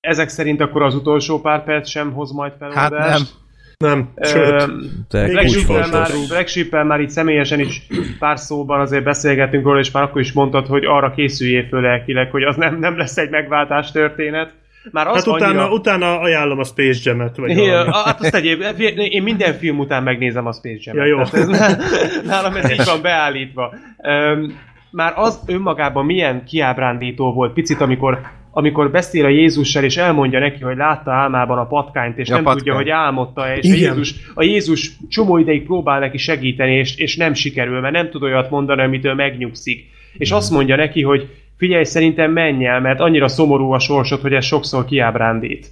Ezek 0.00 0.28
szerint 0.28 0.60
akkor 0.60 0.82
az 0.82 0.94
utolsó 0.94 1.40
pár 1.40 1.64
perc 1.64 1.88
sem 1.88 2.12
hoz 2.12 2.32
majd 2.32 2.52
Hát 2.60 2.72
feloldást. 2.72 3.18
nem. 3.18 3.38
Nem, 3.78 4.10
Ö, 4.14 4.26
sőt. 4.26 4.66
Black 5.08 5.48
Sheep-el 5.48 5.88
már, 5.90 6.10
Black 6.28 6.48
Sheep-el 6.48 6.84
már 6.84 7.00
itt 7.00 7.08
személyesen 7.08 7.60
is 7.60 7.86
pár 8.18 8.38
szóban 8.38 8.80
azért 8.80 9.04
beszélgettünk 9.04 9.64
róla, 9.64 9.78
és 9.78 9.90
már 9.90 10.02
akkor 10.02 10.20
is 10.20 10.32
mondtad, 10.32 10.66
hogy 10.66 10.84
arra 10.84 11.10
készüljél 11.14 11.66
föl 11.68 11.80
lelkileg, 11.80 12.30
hogy 12.30 12.42
az 12.42 12.56
nem, 12.56 12.78
nem 12.78 12.96
lesz 12.96 13.16
egy 13.16 13.30
megváltás 13.30 13.90
történet. 13.92 14.52
Már 14.90 15.06
az 15.06 15.14
Hát 15.24 15.26
utána, 15.34 15.60
annyira... 15.60 15.74
utána 15.74 16.18
ajánlom 16.20 16.58
a 16.58 16.64
Space 16.64 17.00
Jam-et. 17.10 17.36
Vagy 17.36 17.56
Ja, 17.56 17.92
hát 18.04 18.20
azt 18.20 18.34
egyéb, 18.34 18.62
én 19.10 19.22
minden 19.22 19.52
film 19.54 19.78
után 19.78 20.02
megnézem 20.02 20.46
a 20.46 20.52
Space 20.52 20.78
Jam-et. 20.80 21.06
Ja, 21.06 21.08
jó. 21.16 21.22
Tehát 21.22 21.78
ez- 21.80 22.22
Nálam 22.26 22.54
ez 22.56 22.70
így 22.70 22.84
van 22.84 23.02
beállítva. 23.02 23.74
Öm, 24.02 24.58
már 24.90 25.12
az 25.16 25.40
önmagában 25.46 26.04
milyen 26.04 26.44
kiábrándító 26.44 27.32
volt 27.32 27.52
picit, 27.52 27.80
amikor 27.80 28.20
amikor 28.52 28.90
beszél 28.90 29.24
a 29.24 29.28
Jézussal, 29.28 29.84
és 29.84 29.96
elmondja 29.96 30.38
neki, 30.38 30.62
hogy 30.62 30.76
látta 30.76 31.12
álmában 31.12 31.58
a 31.58 31.66
patkányt, 31.66 32.18
és 32.18 32.28
Ja, 32.28 32.34
nem 32.34 32.44
patkány. 32.44 32.62
tudja, 32.62 32.78
hogy 32.78 32.88
álmodta, 32.88 33.54
és 33.56 33.70
a 33.70 33.74
Igen. 33.74 33.78
Jézus, 33.78 34.14
a 34.34 34.42
Jézus 34.42 34.90
csomó 35.08 35.38
ideig 35.38 35.64
próbál 35.64 35.98
neki 36.00 36.16
segíteni, 36.18 36.74
és, 36.76 36.96
és 36.96 37.16
nem 37.16 37.34
sikerül, 37.34 37.80
mert 37.80 37.94
nem 37.94 38.10
tud 38.10 38.22
olyat 38.22 38.50
mondani, 38.50 38.82
amitől 38.82 39.14
megnyugszik. 39.14 39.84
És 40.18 40.30
azt 40.30 40.50
mondja 40.50 40.76
neki, 40.76 41.02
hogy 41.02 41.28
figyelj, 41.60 41.84
szerintem 41.84 42.32
menj 42.32 42.66
el, 42.66 42.80
mert 42.80 43.00
annyira 43.00 43.28
szomorú 43.28 43.70
a 43.72 43.78
sorsod, 43.78 44.20
hogy 44.20 44.32
ez 44.32 44.44
sokszor 44.44 44.84
kiábrándít. 44.84 45.66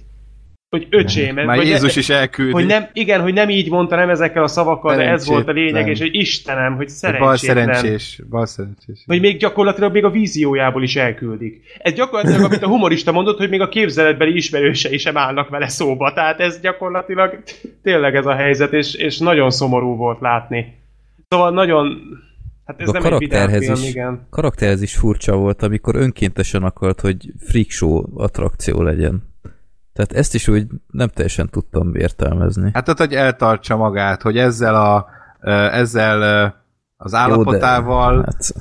hogy 0.69 0.87
öcsém, 0.89 1.35
Már 1.35 1.55
vagy 1.55 1.67
Jézus 1.67 1.95
is 1.95 2.09
elküldi. 2.09 2.51
hogy 2.51 2.65
nem, 2.65 2.87
igen, 2.93 3.21
hogy 3.21 3.33
nem 3.33 3.49
így 3.49 3.69
mondta, 3.69 3.95
nem 3.95 4.09
ezekkel 4.09 4.43
a 4.43 4.47
szavakkal, 4.47 4.95
de 4.95 5.09
ez 5.09 5.27
volt 5.27 5.47
a 5.47 5.51
lényeg, 5.51 5.87
és 5.87 5.99
hogy 5.99 6.15
Istenem, 6.15 6.75
hogy 6.75 6.85
Bal 7.01 7.35
szerencsétlen. 7.35 7.73
szerencsés. 7.73 8.19
Bal 8.29 8.45
szerencsés. 8.45 9.03
Hogy 9.05 9.19
még 9.19 9.37
gyakorlatilag 9.37 9.93
még 9.93 10.03
a 10.03 10.09
víziójából 10.09 10.83
is 10.83 10.95
elküldik. 10.95 11.61
Ez 11.79 11.93
gyakorlatilag, 11.93 12.43
amit 12.45 12.63
a 12.63 12.67
humorista 12.67 13.11
mondott, 13.11 13.37
hogy 13.37 13.49
még 13.49 13.61
a 13.61 13.69
képzeletbeli 13.69 14.35
ismerősei 14.35 14.97
sem 14.97 15.17
állnak 15.17 15.49
vele 15.49 15.67
szóba. 15.67 16.13
Tehát 16.13 16.39
ez 16.39 16.59
gyakorlatilag 16.61 17.43
tényleg 17.83 18.15
ez 18.15 18.25
a 18.25 18.35
helyzet, 18.35 18.73
és, 18.73 18.93
és 18.93 19.17
nagyon 19.17 19.49
szomorú 19.49 19.95
volt 19.95 20.19
látni. 20.19 20.77
Szóval 21.27 21.51
nagyon... 21.51 22.01
Hát 22.69 22.81
ez 22.81 22.89
a 22.89 22.91
nem 22.91 23.03
egy 23.03 23.09
karakterhez 23.09 23.63
film, 23.63 23.73
is, 23.73 23.89
igen. 23.89 24.27
karakterhez 24.29 24.81
is 24.81 24.95
furcsa 24.95 25.35
volt, 25.35 25.63
amikor 25.63 25.95
önkéntesen 25.95 26.63
akart, 26.63 27.01
hogy 27.01 27.33
freak 27.39 27.69
show 27.69 28.03
attrakció 28.21 28.81
legyen. 28.81 29.23
Tehát 29.93 30.11
ezt 30.11 30.33
is 30.33 30.47
úgy 30.47 30.67
nem 30.87 31.07
teljesen 31.07 31.49
tudtam 31.49 31.95
értelmezni. 31.95 32.69
Hát 32.73 32.87
ott, 32.87 32.97
hogy 32.97 33.13
eltartsa 33.13 33.77
magát, 33.77 34.21
hogy 34.21 34.37
ezzel 34.37 34.75
a 34.75 35.05
ezzel 35.71 36.53
az 36.97 37.13
állapotával 37.13 38.15
Jó, 38.15 38.21
de, 38.21 38.25
hát, 38.25 38.53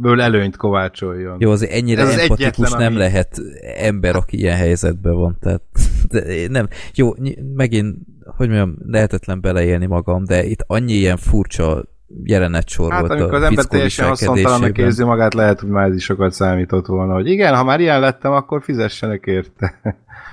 ből 0.00 0.20
előnyt 0.20 0.56
kovácsoljon. 0.56 1.36
jó, 1.40 1.50
azért 1.50 1.72
ennyire 1.72 2.00
Ez 2.02 2.08
az 2.08 2.18
empatikus 2.18 2.46
egyetlen, 2.46 2.80
nem 2.80 2.92
ami- 2.92 2.96
lehet 2.96 3.40
ember, 3.76 4.16
aki 4.16 4.36
ilyen 4.38 4.56
helyzetben 4.56 5.14
van. 5.14 5.36
Tehát, 5.40 5.62
de 6.08 6.48
nem. 6.48 6.68
Jó, 6.94 7.14
megint, 7.54 7.96
hogy 8.36 8.46
mondjam, 8.46 8.76
lehetetlen 8.86 9.40
beleélni 9.40 9.86
magam, 9.86 10.24
de 10.24 10.44
itt 10.44 10.64
annyi 10.66 10.92
ilyen 10.92 11.16
furcsa 11.16 11.84
jelenet 12.24 12.72
Hát 12.88 13.00
volt 13.00 13.10
amikor 13.10 13.34
az 13.34 13.42
ember 13.42 13.64
teljesen 13.64 14.08
haszontalannak 14.08 14.78
érzi 14.78 15.04
magát, 15.04 15.34
lehet, 15.34 15.60
hogy 15.60 15.68
már 15.68 15.88
ez 15.88 15.94
is 15.94 16.04
sokat 16.04 16.32
számított 16.32 16.86
volna, 16.86 17.14
hogy 17.14 17.28
igen, 17.28 17.54
ha 17.54 17.64
már 17.64 17.80
ilyen 17.80 18.00
lettem, 18.00 18.32
akkor 18.32 18.62
fizessenek 18.62 19.24
érte. 19.26 19.74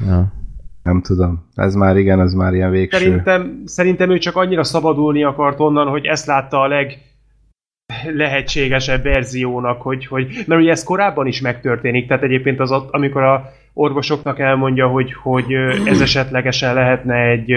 Ja. 0.08 0.33
Nem 0.83 1.01
tudom. 1.01 1.49
Ez 1.56 1.75
már 1.75 1.98
igen, 1.98 2.22
ez 2.22 2.33
már 2.33 2.53
ilyen 2.53 2.72
végső. 2.72 2.98
Szerintem, 2.98 3.61
szerintem 3.66 4.09
ő 4.09 4.17
csak 4.17 4.35
annyira 4.35 4.64
szabadulni 4.64 5.24
akart 5.24 5.59
onnan, 5.59 5.88
hogy 5.88 6.06
ezt 6.06 6.25
látta 6.25 6.61
a 6.61 6.67
leg 6.67 6.98
lehetségesebb 8.14 9.03
verziónak, 9.03 9.82
hogy, 9.82 10.06
hogy 10.06 10.43
mert 10.48 10.61
ugye 10.61 10.72
ez 10.72 10.83
korábban 10.83 11.27
is 11.27 11.41
megtörténik, 11.41 12.08
tehát 12.08 12.24
egyébként 12.24 12.59
az, 12.59 12.72
ott, 12.72 12.90
amikor 12.91 13.24
a 13.24 13.49
orvosoknak 13.74 14.40
elmondja, 14.40 14.88
hogy, 14.88 15.14
hogy 15.14 15.53
ez 15.85 16.01
esetlegesen 16.01 16.74
lehetne 16.74 17.16
egy, 17.16 17.51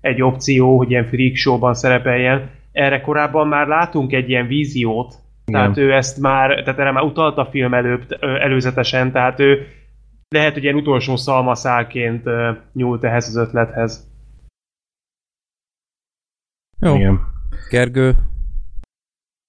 egy 0.00 0.22
opció, 0.22 0.76
hogy 0.76 0.90
ilyen 0.90 1.06
freak 1.06 1.34
showban 1.34 1.74
szerepeljen, 1.74 2.50
erre 2.76 3.00
korábban 3.00 3.48
már 3.48 3.66
látunk 3.66 4.12
egy 4.12 4.28
ilyen 4.28 4.46
víziót, 4.46 5.14
Igen. 5.46 5.60
tehát 5.60 5.76
ő 5.76 5.92
ezt 5.92 6.18
már, 6.18 6.48
tehát 6.62 6.78
erre 6.78 6.90
már 6.90 7.04
utalt 7.04 7.36
a 7.36 7.46
film 7.50 7.74
előbb, 7.74 8.16
előzetesen, 8.20 9.12
tehát 9.12 9.40
ő 9.40 9.66
lehet, 10.28 10.52
hogy 10.52 10.62
ilyen 10.62 10.74
utolsó 10.74 11.16
szalmaszálként 11.16 12.24
nyúlt 12.72 13.04
ehhez 13.04 13.28
az 13.28 13.36
ötlethez. 13.36 14.10
Jó, 16.80 16.94
Igen. 16.94 17.20
Gergő, 17.70 18.14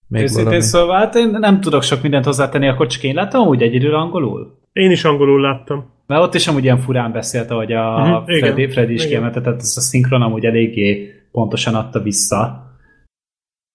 még 0.08 0.22
Őszintén 0.22 0.62
szóval, 0.62 0.98
hát 0.98 1.16
én 1.16 1.30
nem 1.30 1.62
tudok 1.62 1.84
sok 1.84 2.02
mindent 2.02 2.26
hozzátenni, 2.26 2.68
akkor 2.68 2.88
csak 2.88 3.04
én 3.04 3.16
láttam 3.16 3.48
úgy 3.48 3.62
egyedül 3.62 3.96
angolul. 3.96 4.58
Én 4.74 4.92
is 4.92 5.04
angolul 5.04 5.42
láttam. 5.42 5.86
Mert 6.06 6.22
ott 6.22 6.34
is 6.34 6.48
amúgy 6.48 6.64
ilyen 6.64 6.78
furán 6.78 7.12
beszélt, 7.12 7.52
ahogy 7.52 7.72
a 7.72 7.98
Mhm, 7.98 8.12
uh-huh, 8.12 8.36
igen, 8.36 8.40
Freddy, 8.40 8.72
Freddy 8.72 8.94
is 8.94 9.00
igen. 9.00 9.12
kiemelte, 9.12 9.42
tehát 9.42 9.60
ez 9.60 9.74
a 9.78 9.82
szinkron 9.82 10.22
amúgy 10.22 10.46
eléggé 10.46 11.14
pontosan 11.32 11.76
adta 11.76 12.00
vissza. 12.00 12.67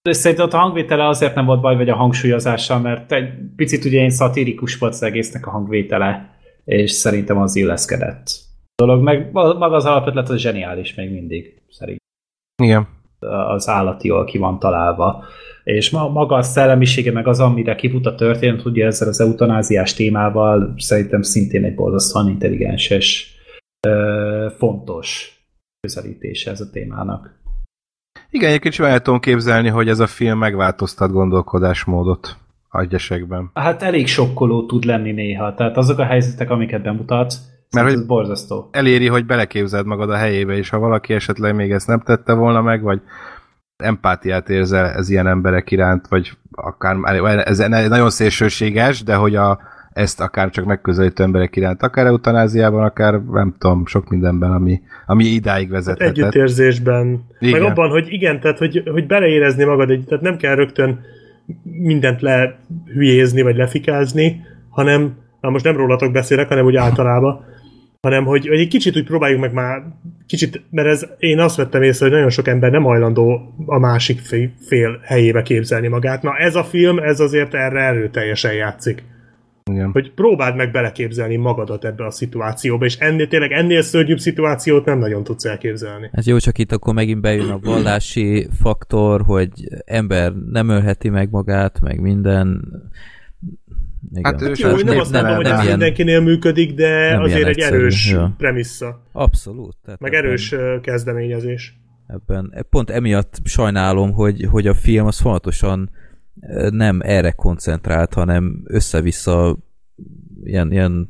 De 0.09 0.13
szerintem 0.13 0.45
ott 0.45 0.53
a 0.53 0.57
hangvétele 0.57 1.07
azért 1.07 1.35
nem 1.35 1.45
volt 1.45 1.61
baj, 1.61 1.75
vagy 1.75 1.89
a 1.89 1.95
hangsúlyozással, 1.95 2.79
mert 2.79 3.11
egy 3.11 3.29
picit 3.55 3.85
ugye 3.85 4.01
én 4.01 4.09
szatirikus 4.09 4.77
volt 4.77 4.93
az 4.93 5.03
egésznek 5.03 5.47
a 5.47 5.51
hangvétele, 5.51 6.37
és 6.65 6.91
szerintem 6.91 7.37
az 7.37 7.55
illeszkedett 7.55 8.51
dolog, 8.75 9.03
meg 9.03 9.31
maga 9.31 9.75
az 9.75 9.85
alapötlet 9.85 10.29
az 10.29 10.39
zseniális 10.39 10.95
még 10.95 11.11
mindig, 11.11 11.61
szerintem 11.69 12.05
Igen. 12.63 12.87
az 13.47 13.67
állati 13.67 14.07
jól 14.07 14.25
ki 14.25 14.37
van 14.37 14.59
találva. 14.59 15.23
És 15.63 15.89
ma, 15.89 16.09
maga 16.09 16.35
a 16.35 16.41
szellemisége, 16.41 17.11
meg 17.11 17.27
az, 17.27 17.39
amire 17.39 17.75
kifut 17.75 18.05
a 18.05 18.15
történet, 18.15 18.65
ugye 18.65 18.85
ezzel 18.85 19.07
az 19.07 19.19
eutanáziás 19.19 19.93
témával 19.93 20.73
szerintem 20.77 21.21
szintén 21.21 21.63
egy 21.63 21.75
borzasztóan 21.75 22.29
intelligens 22.29 22.89
és 22.89 23.35
ö, 23.87 24.47
fontos 24.57 25.37
közelítése 25.79 26.51
ez 26.51 26.61
a 26.61 26.69
témának. 26.69 27.42
Igen, 28.35 28.49
egyébként 28.49 28.73
simán 28.73 29.03
tudom 29.03 29.19
képzelni, 29.19 29.69
hogy 29.69 29.89
ez 29.89 29.99
a 29.99 30.07
film 30.07 30.37
megváltoztat 30.37 31.11
gondolkodásmódot 31.11 32.37
agyesekben. 32.69 33.49
Hát 33.53 33.83
elég 33.83 34.07
sokkoló 34.07 34.65
tud 34.65 34.83
lenni 34.83 35.11
néha, 35.11 35.53
tehát 35.53 35.77
azok 35.77 35.99
a 35.99 36.05
helyzetek, 36.05 36.49
amiket 36.49 36.81
bemutat, 36.81 37.33
Mert 37.75 37.87
hogy- 37.87 37.95
hogy 37.95 38.05
borzasztó. 38.05 38.69
Eléri, 38.71 39.07
hogy 39.07 39.25
beleképzeld 39.25 39.85
magad 39.85 40.09
a 40.09 40.15
helyébe, 40.15 40.53
és 40.57 40.69
ha 40.69 40.79
valaki 40.79 41.13
esetleg 41.13 41.55
még 41.55 41.71
ezt 41.71 41.87
nem 41.87 41.99
tette 41.99 42.33
volna 42.33 42.61
meg, 42.61 42.81
vagy 42.81 43.01
empátiát 43.83 44.49
érzel 44.49 44.85
ez 44.85 45.09
ilyen 45.09 45.27
emberek 45.27 45.71
iránt, 45.71 46.07
vagy 46.07 46.31
akár, 46.51 46.95
ez 47.45 47.57
nagyon 47.67 48.09
szélsőséges, 48.09 49.03
de 49.03 49.15
hogy 49.15 49.35
a, 49.35 49.59
ezt 49.93 50.21
akár 50.21 50.49
csak 50.49 50.65
megközelítő 50.65 51.23
emberek 51.23 51.55
iránt, 51.55 51.81
akár 51.81 52.05
eutanáziában, 52.05 52.83
akár 52.83 53.21
nem 53.31 53.55
tudom, 53.57 53.85
sok 53.85 54.09
mindenben, 54.09 54.51
ami, 54.51 54.81
ami 55.05 55.23
idáig 55.23 55.69
vezethetett. 55.69 56.17
Együttérzésben. 56.17 57.25
Igen. 57.39 57.61
Meg 57.61 57.71
abban, 57.71 57.89
hogy 57.89 58.05
igen, 58.09 58.39
tehát 58.39 58.57
hogy, 58.57 58.83
hogy 58.91 59.07
beleérezni 59.07 59.63
magad, 59.63 59.89
egy, 59.89 60.03
tehát 60.07 60.23
nem 60.23 60.37
kell 60.37 60.55
rögtön 60.55 60.99
mindent 61.63 62.21
lehülyézni, 62.21 63.41
vagy 63.41 63.55
lefikázni, 63.55 64.41
hanem, 64.69 65.17
na 65.41 65.49
most 65.49 65.65
nem 65.65 65.77
rólatok 65.77 66.11
beszélek, 66.11 66.47
hanem 66.47 66.65
úgy 66.65 66.75
általában, 66.75 67.45
hanem 68.01 68.25
hogy, 68.25 68.47
hogy 68.47 68.59
egy 68.59 68.67
kicsit 68.67 68.97
úgy 68.97 69.05
próbáljuk 69.05 69.39
meg 69.39 69.53
már, 69.53 69.83
kicsit, 70.27 70.61
mert 70.69 70.87
ez, 70.87 71.05
én 71.17 71.39
azt 71.39 71.55
vettem 71.55 71.81
észre, 71.81 72.05
hogy 72.05 72.15
nagyon 72.15 72.29
sok 72.29 72.47
ember 72.47 72.71
nem 72.71 72.83
hajlandó 72.83 73.53
a 73.65 73.79
másik 73.79 74.19
fél, 74.19 74.51
fél 74.67 74.99
helyébe 75.03 75.41
képzelni 75.41 75.87
magát. 75.87 76.21
Na 76.21 76.37
ez 76.37 76.55
a 76.55 76.63
film, 76.63 76.97
ez 76.99 77.19
azért 77.19 77.53
erre 77.53 77.79
erőteljesen 77.79 78.53
játszik. 78.53 79.03
Igen. 79.71 79.91
Hogy 79.91 80.11
próbáld 80.13 80.55
meg 80.55 80.71
beleképzelni 80.71 81.35
magadat 81.35 81.85
ebbe 81.85 82.05
a 82.05 82.11
szituációba, 82.11 82.85
és 82.85 82.97
ennél 82.97 83.27
tényleg 83.27 83.51
ennél 83.51 83.81
szörnyűbb 83.81 84.19
szituációt 84.19 84.85
nem 84.85 84.99
nagyon 84.99 85.23
tudsz 85.23 85.45
elképzelni. 85.45 86.09
Hát 86.13 86.25
jó, 86.25 86.37
csak 86.37 86.57
itt 86.57 86.71
akkor 86.71 86.93
megint 86.93 87.21
bejön 87.21 87.49
a 87.49 87.59
vallási 87.59 88.47
faktor, 88.61 89.21
hogy 89.21 89.49
ember 89.85 90.33
nem 90.51 90.69
ölheti 90.69 91.09
meg 91.09 91.29
magát, 91.31 91.79
meg 91.81 91.99
minden. 92.01 92.61
Igen. 94.13 94.31
Hát 94.31 94.41
ő 94.41 94.53
Jó, 94.55 94.69
én 94.77 94.85
nem 94.85 94.99
azt 94.99 95.11
mondom, 95.11 95.35
hogy 95.35 95.45
ez 95.45 95.51
ilyen- 95.51 95.65
mindenkinél 95.77 96.21
működik, 96.21 96.73
de 96.73 97.11
nem 97.11 97.21
azért 97.21 97.47
egy 97.47 97.57
egyszerű, 97.57 97.75
erős 97.75 98.11
ja. 98.11 98.33
premissza. 98.37 99.03
Abszolút. 99.11 99.75
Tehát 99.85 99.99
Meg 99.99 100.13
erős 100.13 100.51
ö, 100.51 100.75
kezdeményezés. 100.81 101.79
ebben. 102.07 102.65
Pont 102.69 102.89
emiatt 102.89 103.39
sajnálom, 103.43 104.11
hogy, 104.11 104.47
hogy 104.51 104.67
a 104.67 104.73
film 104.73 105.05
az 105.05 105.19
fontosan 105.19 105.89
nem 106.69 106.99
erre 107.03 107.31
koncentrált, 107.31 108.13
hanem 108.13 108.61
össze-vissza 108.65 109.57
ilyen, 110.43 110.71
ilyen 110.71 111.09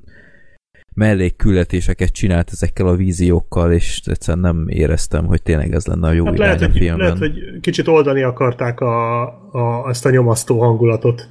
mellékküldetéseket 0.96 2.10
csinált 2.12 2.50
ezekkel 2.52 2.88
a 2.88 2.96
víziókkal, 2.96 3.72
és 3.72 4.02
egyszerűen 4.06 4.44
nem 4.44 4.68
éreztem, 4.68 5.26
hogy 5.26 5.42
tényleg 5.42 5.74
ez 5.74 5.86
lenne 5.86 6.08
a 6.08 6.12
jó 6.12 6.26
Hát 6.26 6.34
irány 6.34 6.48
lehet, 6.48 6.62
a 6.62 6.78
filmben. 6.78 6.98
lehet, 6.98 7.18
hogy 7.18 7.60
kicsit 7.62 7.88
oldani 7.88 8.22
akarták 8.24 8.80
a, 8.80 9.22
a, 9.52 9.90
ezt 9.90 10.06
a 10.06 10.10
nyomasztó 10.10 10.60
hangulatot. 10.60 11.30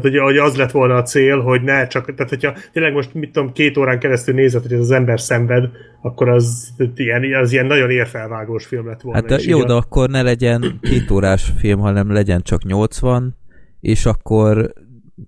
Tehát, 0.00 0.08
hogy, 0.08 0.18
hogy 0.18 0.36
az 0.36 0.56
lett 0.56 0.70
volna 0.70 0.94
a 0.94 1.02
cél, 1.02 1.40
hogy 1.40 1.62
ne 1.62 1.86
csak, 1.86 2.14
tehát 2.14 2.28
hogyha 2.28 2.54
tényleg 2.72 2.92
most, 2.92 3.14
mit 3.14 3.32
tudom, 3.32 3.52
két 3.52 3.76
órán 3.76 3.98
keresztül 3.98 4.34
nézed, 4.34 4.62
hogy 4.62 4.72
ez 4.72 4.78
az 4.78 4.90
ember 4.90 5.20
szenved, 5.20 5.68
akkor 6.02 6.28
az 6.28 6.72
ilyen, 6.94 7.34
az 7.34 7.52
ilyen 7.52 7.66
nagyon 7.66 7.90
érfelvágós 7.90 8.66
film 8.66 8.86
lett 8.86 9.00
volna. 9.00 9.18
Hát 9.18 9.28
de, 9.28 9.38
jó, 9.50 9.60
a- 9.60 9.64
de 9.64 9.72
akkor 9.72 10.08
ne 10.08 10.22
legyen 10.22 10.78
két 10.82 11.10
órás 11.10 11.52
film, 11.58 11.80
hanem 11.80 12.12
legyen 12.12 12.42
csak 12.42 12.64
80, 12.64 13.36
és 13.80 14.06
akkor 14.06 14.72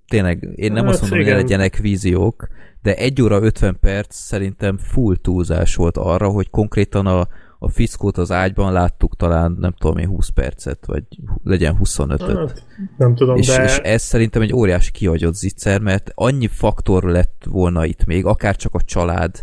tényleg, 0.08 0.48
én 0.54 0.72
nem 0.72 0.84
Hát 0.84 0.92
azt 0.92 1.00
mondom, 1.00 1.18
hogy 1.18 1.28
ne 1.28 1.32
igen. 1.34 1.42
legyenek 1.44 1.76
víziók, 1.76 2.48
de 2.82 2.94
1 2.94 3.22
óra 3.22 3.40
50 3.42 3.76
perc 3.80 4.14
szerintem 4.16 4.78
full 4.78 5.16
túlzás 5.22 5.74
volt 5.74 5.96
arra, 5.96 6.28
hogy 6.28 6.50
konkrétan 6.50 7.06
a, 7.06 7.28
a 7.58 7.68
fiszkót 7.68 8.18
az 8.18 8.30
ágyban 8.30 8.72
láttuk 8.72 9.16
talán, 9.16 9.56
nem 9.60 9.72
tudom 9.78 9.98
én, 9.98 10.06
20 10.06 10.28
percet, 10.28 10.86
vagy 10.86 11.04
legyen 11.42 11.76
25-öt. 11.82 12.36
Hát, 12.36 12.64
nem 12.96 13.14
tudom, 13.14 13.36
És, 13.36 13.46
de... 13.46 13.64
és 13.64 13.76
ez 13.76 14.02
szerintem 14.02 14.42
egy 14.42 14.52
óriási 14.52 14.90
kihagyott 14.90 15.34
zicser, 15.34 15.80
mert 15.80 16.12
annyi 16.14 16.46
faktor 16.46 17.02
lett 17.02 17.44
volna 17.48 17.84
itt 17.84 18.04
még, 18.04 18.24
akár 18.24 18.56
csak 18.56 18.74
a 18.74 18.80
család, 18.80 19.42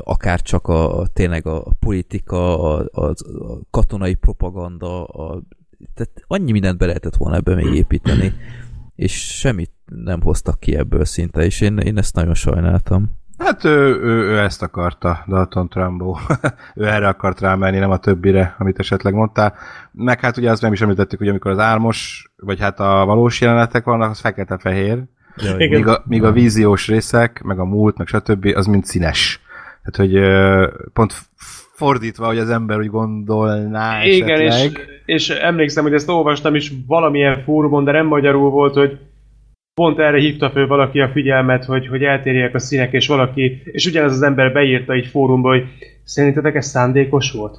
akár 0.00 0.42
csak 0.42 0.68
a, 0.68 1.06
tényleg 1.12 1.46
a, 1.46 1.66
a 1.66 1.72
politika, 1.78 2.62
a, 2.62 2.88
a, 2.92 3.04
a 3.04 3.60
katonai 3.70 4.14
propaganda, 4.14 5.04
a, 5.04 5.42
tehát 5.94 6.12
annyi 6.26 6.52
mindent 6.52 6.78
be 6.78 6.86
lehetett 6.86 7.16
volna 7.16 7.36
ebbe 7.36 7.54
még 7.54 7.74
építeni, 7.74 8.34
és 8.94 9.38
semmit 9.38 9.70
nem 9.84 10.22
hoztak 10.22 10.60
ki 10.60 10.76
ebből 10.76 11.04
szinte, 11.04 11.44
és 11.44 11.60
én, 11.60 11.78
én 11.78 11.98
ezt 11.98 12.14
nagyon 12.14 12.34
sajnáltam. 12.34 13.18
Hát 13.44 13.64
ő, 13.64 14.00
ő, 14.02 14.22
ő 14.22 14.38
ezt 14.38 14.62
akarta, 14.62 15.24
Dalton 15.28 15.68
Trumbo. 15.68 16.16
ő 16.76 16.86
erre 16.86 17.08
akart 17.08 17.40
rámenni, 17.40 17.78
nem 17.78 17.90
a 17.90 17.96
többire, 17.96 18.54
amit 18.58 18.78
esetleg 18.78 19.14
mondtál. 19.14 19.54
Meg 19.92 20.20
hát 20.20 20.36
ugye 20.36 20.50
azt 20.50 20.62
nem 20.62 20.72
is 20.72 20.80
említettük, 20.80 21.18
hogy 21.18 21.28
amikor 21.28 21.50
az 21.50 21.58
álmos, 21.58 22.30
vagy 22.36 22.60
hát 22.60 22.80
a 22.80 23.04
valós 23.04 23.40
jelenetek 23.40 23.84
vannak, 23.84 24.10
az 24.10 24.20
fekete-fehér. 24.20 25.02
Míg 25.56 25.86
a, 25.86 26.02
míg 26.06 26.24
a 26.24 26.32
víziós 26.32 26.88
részek, 26.88 27.42
meg 27.42 27.58
a 27.58 27.64
múlt, 27.64 27.98
meg 27.98 28.06
stb. 28.06 28.52
az 28.54 28.66
mind 28.66 28.84
színes. 28.84 29.40
Tehát, 29.82 30.10
hogy 30.10 30.20
pont 30.92 31.14
fordítva, 31.72 32.26
hogy 32.26 32.38
az 32.38 32.50
ember 32.50 32.78
úgy 32.78 32.90
gondolná 32.90 34.04
Igen, 34.04 34.40
és, 34.40 34.54
esetleg. 34.54 34.86
és 35.04 35.28
emlékszem, 35.28 35.82
hogy 35.82 35.94
ezt 35.94 36.08
olvastam 36.08 36.54
is 36.54 36.72
valamilyen 36.86 37.42
fórumon, 37.44 37.84
de 37.84 37.92
nem 37.92 38.06
magyarul 38.06 38.50
volt, 38.50 38.74
hogy 38.74 38.98
pont 39.80 39.98
erre 39.98 40.18
hívta 40.18 40.50
föl 40.50 40.66
valaki 40.66 41.00
a 41.00 41.08
figyelmet, 41.08 41.64
hogy, 41.64 41.86
hogy 41.88 42.02
eltérjek 42.02 42.54
a 42.54 42.58
színek, 42.58 42.92
és 42.92 43.06
valaki, 43.06 43.62
és 43.64 43.86
ugyanez 43.86 44.12
az 44.12 44.22
ember 44.22 44.52
beírta 44.52 44.92
egy 44.92 45.06
fórumba, 45.06 45.48
hogy 45.48 45.64
szerintetek 46.04 46.54
ez 46.54 46.66
szándékos 46.66 47.32
volt? 47.32 47.58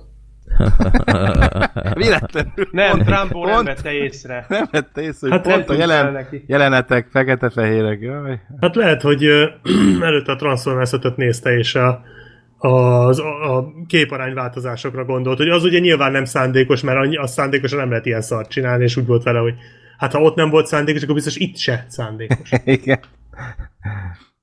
Véletlenül. 1.94 2.68
Nem, 2.72 2.90
Pont- 2.92 3.06
Trumbo 3.06 3.46
nem 3.46 3.54
pont- 3.54 3.68
vette 3.68 3.92
észre. 3.92 4.46
Nem 4.50 4.64
vette 4.72 5.02
észre, 5.02 5.30
hogy 5.30 5.32
Hát 5.32 5.42
pont 5.42 5.68
nem 5.68 5.76
a 5.76 5.80
jelen, 5.80 6.28
jelenetek 6.48 7.08
fekete-fehérek. 7.12 8.02
Jaj. 8.02 8.40
Hát 8.60 8.76
lehet, 8.76 9.02
hogy 9.02 9.24
ö, 9.26 9.46
előtte 10.02 10.32
a 10.32 10.36
transformers 10.36 10.92
nézte, 11.16 11.58
és 11.58 11.76
a, 11.76 12.02
az, 12.58 13.20
a, 13.20 13.58
a 13.58 13.72
képarány 13.88 14.34
változásokra 14.34 15.06
gondolt, 15.06 15.38
hogy 15.38 15.50
az 15.50 15.64
ugye 15.64 15.80
nyilván 15.80 16.12
nem 16.12 16.26
szándékos, 16.26 16.82
mert 16.82 16.98
annyi- 16.98 17.18
az 17.18 17.32
szándékosan 17.32 17.80
nem 17.80 17.90
lehet 17.90 18.06
ilyen 18.06 18.22
szart 18.22 18.50
csinálni, 18.50 18.84
és 18.84 18.96
úgy 18.98 19.06
volt 19.06 19.24
vele, 19.24 19.40
hogy 19.40 19.54
hát 20.02 20.12
ha 20.12 20.22
ott 20.22 20.36
nem 20.36 20.50
volt 20.50 20.66
szándékos, 20.66 21.02
akkor 21.04 21.16
biztos 21.16 21.36
itt 21.36 21.58
se 21.58 21.86
szándékos. 21.88 22.52
Igen. 22.66 23.00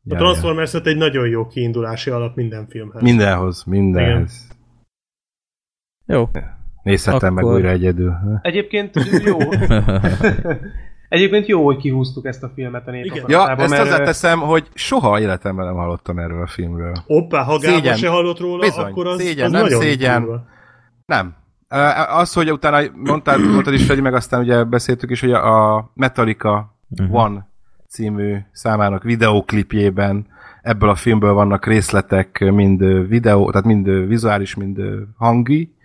A 0.09 0.15
Transformers 0.15 0.75
egy 0.75 0.97
nagyon 0.97 1.29
jó 1.29 1.47
kiindulási 1.47 2.11
alap 2.11 2.37
minden 2.37 2.67
filmhez. 2.69 3.03
Mindenhoz, 3.03 3.65
mindenhez. 3.65 4.47
Jó. 6.07 6.29
Nézhetem 6.83 7.35
meg 7.35 7.45
Akkor- 7.45 7.57
újra 7.57 7.69
egyedül. 7.69 8.15
Egyébként 8.43 8.95
jó. 9.25 9.37
Egyébként 11.09 11.47
jó, 11.47 11.65
hogy 11.65 11.77
kihúztuk 11.77 12.27
ezt 12.27 12.43
a 12.43 12.51
filmet 12.55 12.87
a 12.87 12.93
Ja, 12.95 13.01
népakaratába, 13.03 13.63
ezt 13.63 13.71
mert 13.71 13.83
hozzáteszem, 13.83 14.39
hogy 14.41 14.69
soha 14.75 15.21
életemben 15.21 15.67
nem 15.67 15.75
hallottam 15.75 16.19
erről 16.19 16.43
a 16.43 16.47
filmről. 16.47 16.93
Hoppá, 17.07 17.43
ha 17.43 17.59
Gábor 17.59 17.95
se 17.95 18.09
hallott 18.09 18.39
róla, 18.39 18.61
Bizony, 18.61 18.85
akkor 18.85 19.07
az, 19.07 19.21
szégyen, 19.21 19.45
az 19.47 19.53
nem 19.53 19.63
nagyon 19.63 19.81
szégyen. 19.81 20.23
durva. 20.23 20.45
Nem. 21.07 21.35
Ö, 21.69 21.77
Az, 22.09 22.33
hogy 22.33 22.53
utána 22.53 22.91
mondtad, 22.95 23.41
mondtad 23.53 23.75
is, 23.75 23.85
Freddy, 23.85 24.01
meg 24.01 24.15
aztán 24.15 24.41
ugye 24.41 24.65
beszéltük 24.65 25.11
is, 25.11 25.21
hogy 25.21 25.33
a 25.33 25.91
Metallica 25.95 26.77
Mhm. 26.89 27.15
One 27.15 27.49
című 27.89 28.37
számának 28.53 29.03
videóklipjében 29.03 30.27
ebből 30.63 30.89
a 30.89 30.95
filmből 30.95 31.33
vannak 31.33 31.67
részletek, 31.67 32.51
mind 32.51 33.09
videó, 33.09 33.51
tehát 33.51 33.67
mind 33.67 33.89
vizuális, 33.89 34.55
mind 34.55 34.81
hangi 35.17 35.77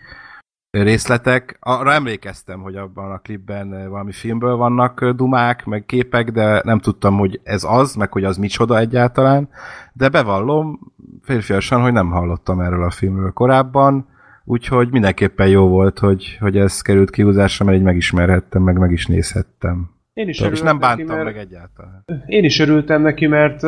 részletek. 0.70 1.58
Arra 1.60 1.92
emlékeztem, 1.92 2.62
hogy 2.62 2.76
abban 2.76 3.12
a 3.12 3.18
klipben 3.18 3.90
valami 3.90 4.12
filmből 4.12 4.56
vannak 4.56 5.06
dumák, 5.10 5.66
meg 5.66 5.86
képek, 5.86 6.32
de 6.32 6.62
nem 6.64 6.80
tudtam, 6.80 7.18
hogy 7.18 7.40
ez 7.44 7.64
az, 7.64 7.96
meg 7.96 8.12
hogy 8.12 8.24
az 8.24 8.38
micsoda 8.38 8.78
egyáltalán. 8.78 9.50
De 9.94 10.10
bevallom 10.10 10.80
férfiasan, 11.22 11.82
hogy 11.82 11.92
nem 11.92 12.12
hallottam 12.12 12.60
erről 12.60 12.84
a 12.84 12.92
filmről 12.92 13.32
korábban, 13.32 14.08
úgyhogy 14.44 14.92
mindenképpen 14.92 15.48
jó 15.48 15.68
volt, 15.68 16.00
hogy, 16.00 16.38
hogy 16.40 16.58
ez 16.58 16.82
került 16.82 17.10
kihúzásra, 17.10 17.66
mert 17.66 17.78
így 17.78 17.84
megismerhettem, 17.84 18.62
meg 18.62 18.78
meg 18.78 18.92
is 18.92 19.06
nézhettem. 19.06 19.90
én 20.14 20.28
is 20.28 20.40
És 20.40 20.46
örültem 20.46 20.66
nem 20.66 20.78
neki, 20.78 21.04
bántam 21.04 21.16
mert, 21.16 21.36
meg 21.36 21.38
egyáltalán. 21.38 22.04
Én 22.26 22.44
is 22.44 22.60
örültem 22.60 23.02
neki, 23.02 23.28
mert 23.28 23.62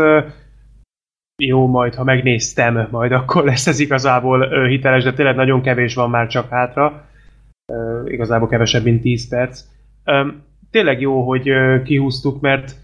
jó, 1.44 1.68
majd 1.68 1.96
ha 1.96 2.04
megnéztem, 2.04 2.88
majd 2.92 3.12
akkor 3.12 3.44
lesz 3.44 3.68
ez 3.68 3.80
igazából 3.80 4.68
hiteles, 4.68 5.04
de 5.04 5.14
tényleg 5.14 5.36
nagyon 5.36 5.62
kevés 5.62 5.96
van 5.96 6.10
már 6.10 6.28
csak 6.28 6.50
hátra. 6.50 7.10
Igazából 8.06 8.48
kevesebb, 8.48 8.84
mint 8.84 9.02
10 9.02 9.30
perc. 9.30 9.62
Tényleg 10.72 11.02
jó, 11.02 11.28
hogy 11.28 11.50
kihúztuk, 11.84 12.42
mert 12.42 12.76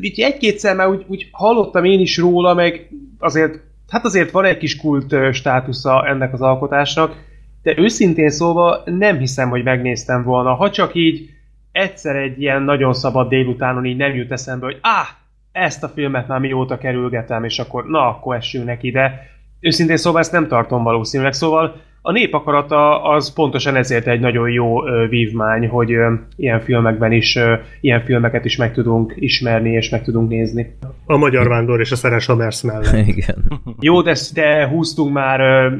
egy-kétszer 0.00 0.76
már 0.76 0.88
úgy, 0.88 1.04
úgy 1.08 1.28
hallottam 1.32 1.84
én 1.84 2.00
is 2.00 2.18
róla, 2.18 2.54
meg 2.54 2.88
azért, 3.18 3.60
hát 3.88 4.04
azért 4.04 4.30
van 4.30 4.44
egy 4.44 4.58
kis 4.58 4.76
kult 4.76 5.14
státusza 5.32 6.06
ennek 6.06 6.32
az 6.32 6.40
alkotásnak, 6.40 7.24
de 7.62 7.78
őszintén 7.78 8.30
szólva 8.30 8.82
nem 8.84 9.18
hiszem, 9.18 9.48
hogy 9.48 9.62
megnéztem 9.62 10.22
volna. 10.22 10.54
Ha 10.54 10.70
csak 10.70 10.94
így 10.94 11.30
egyszer 11.72 12.16
egy 12.16 12.40
ilyen 12.40 12.62
nagyon 12.62 12.92
szabad 12.92 13.28
délutánon 13.28 13.84
így 13.84 13.96
nem 13.96 14.14
jut 14.14 14.32
eszembe, 14.32 14.66
hogy 14.66 14.78
áh, 14.80 15.06
ezt 15.52 15.82
a 15.82 15.88
filmet 15.88 16.28
már 16.28 16.40
mióta 16.40 16.78
kerülgetem, 16.78 17.44
és 17.44 17.58
akkor 17.58 17.86
na, 17.86 18.08
akkor 18.08 18.36
essünk 18.36 18.64
neki, 18.64 18.90
de 18.90 19.30
őszintén 19.60 19.96
szóval 19.96 20.20
ezt 20.20 20.32
nem 20.32 20.48
tartom 20.48 20.82
valószínűleg. 20.82 21.32
Szóval 21.32 21.80
a 22.06 22.12
népakarata 22.12 23.02
az 23.02 23.32
pontosan 23.32 23.76
ezért 23.76 24.06
egy 24.06 24.20
nagyon 24.20 24.50
jó 24.50 24.80
vívmány, 25.08 25.68
hogy 25.68 25.90
ilyen 26.36 26.60
filmekben 26.60 27.12
is, 27.12 27.38
ilyen 27.80 28.00
filmeket 28.00 28.44
is 28.44 28.56
meg 28.56 28.72
tudunk 28.72 29.14
ismerni, 29.16 29.70
és 29.70 29.88
meg 29.88 30.02
tudunk 30.02 30.28
nézni. 30.28 30.76
A 31.06 31.16
Magyar 31.16 31.48
Vándor 31.48 31.80
és 31.80 31.92
a 31.92 31.96
Szeres 31.96 32.26
Hamersz 32.26 32.62
mellett. 32.62 33.06
Igen. 33.06 33.62
Jó, 33.80 34.02
de, 34.02 34.16
de 34.34 34.68
húztunk 34.68 35.12
már, 35.12 35.70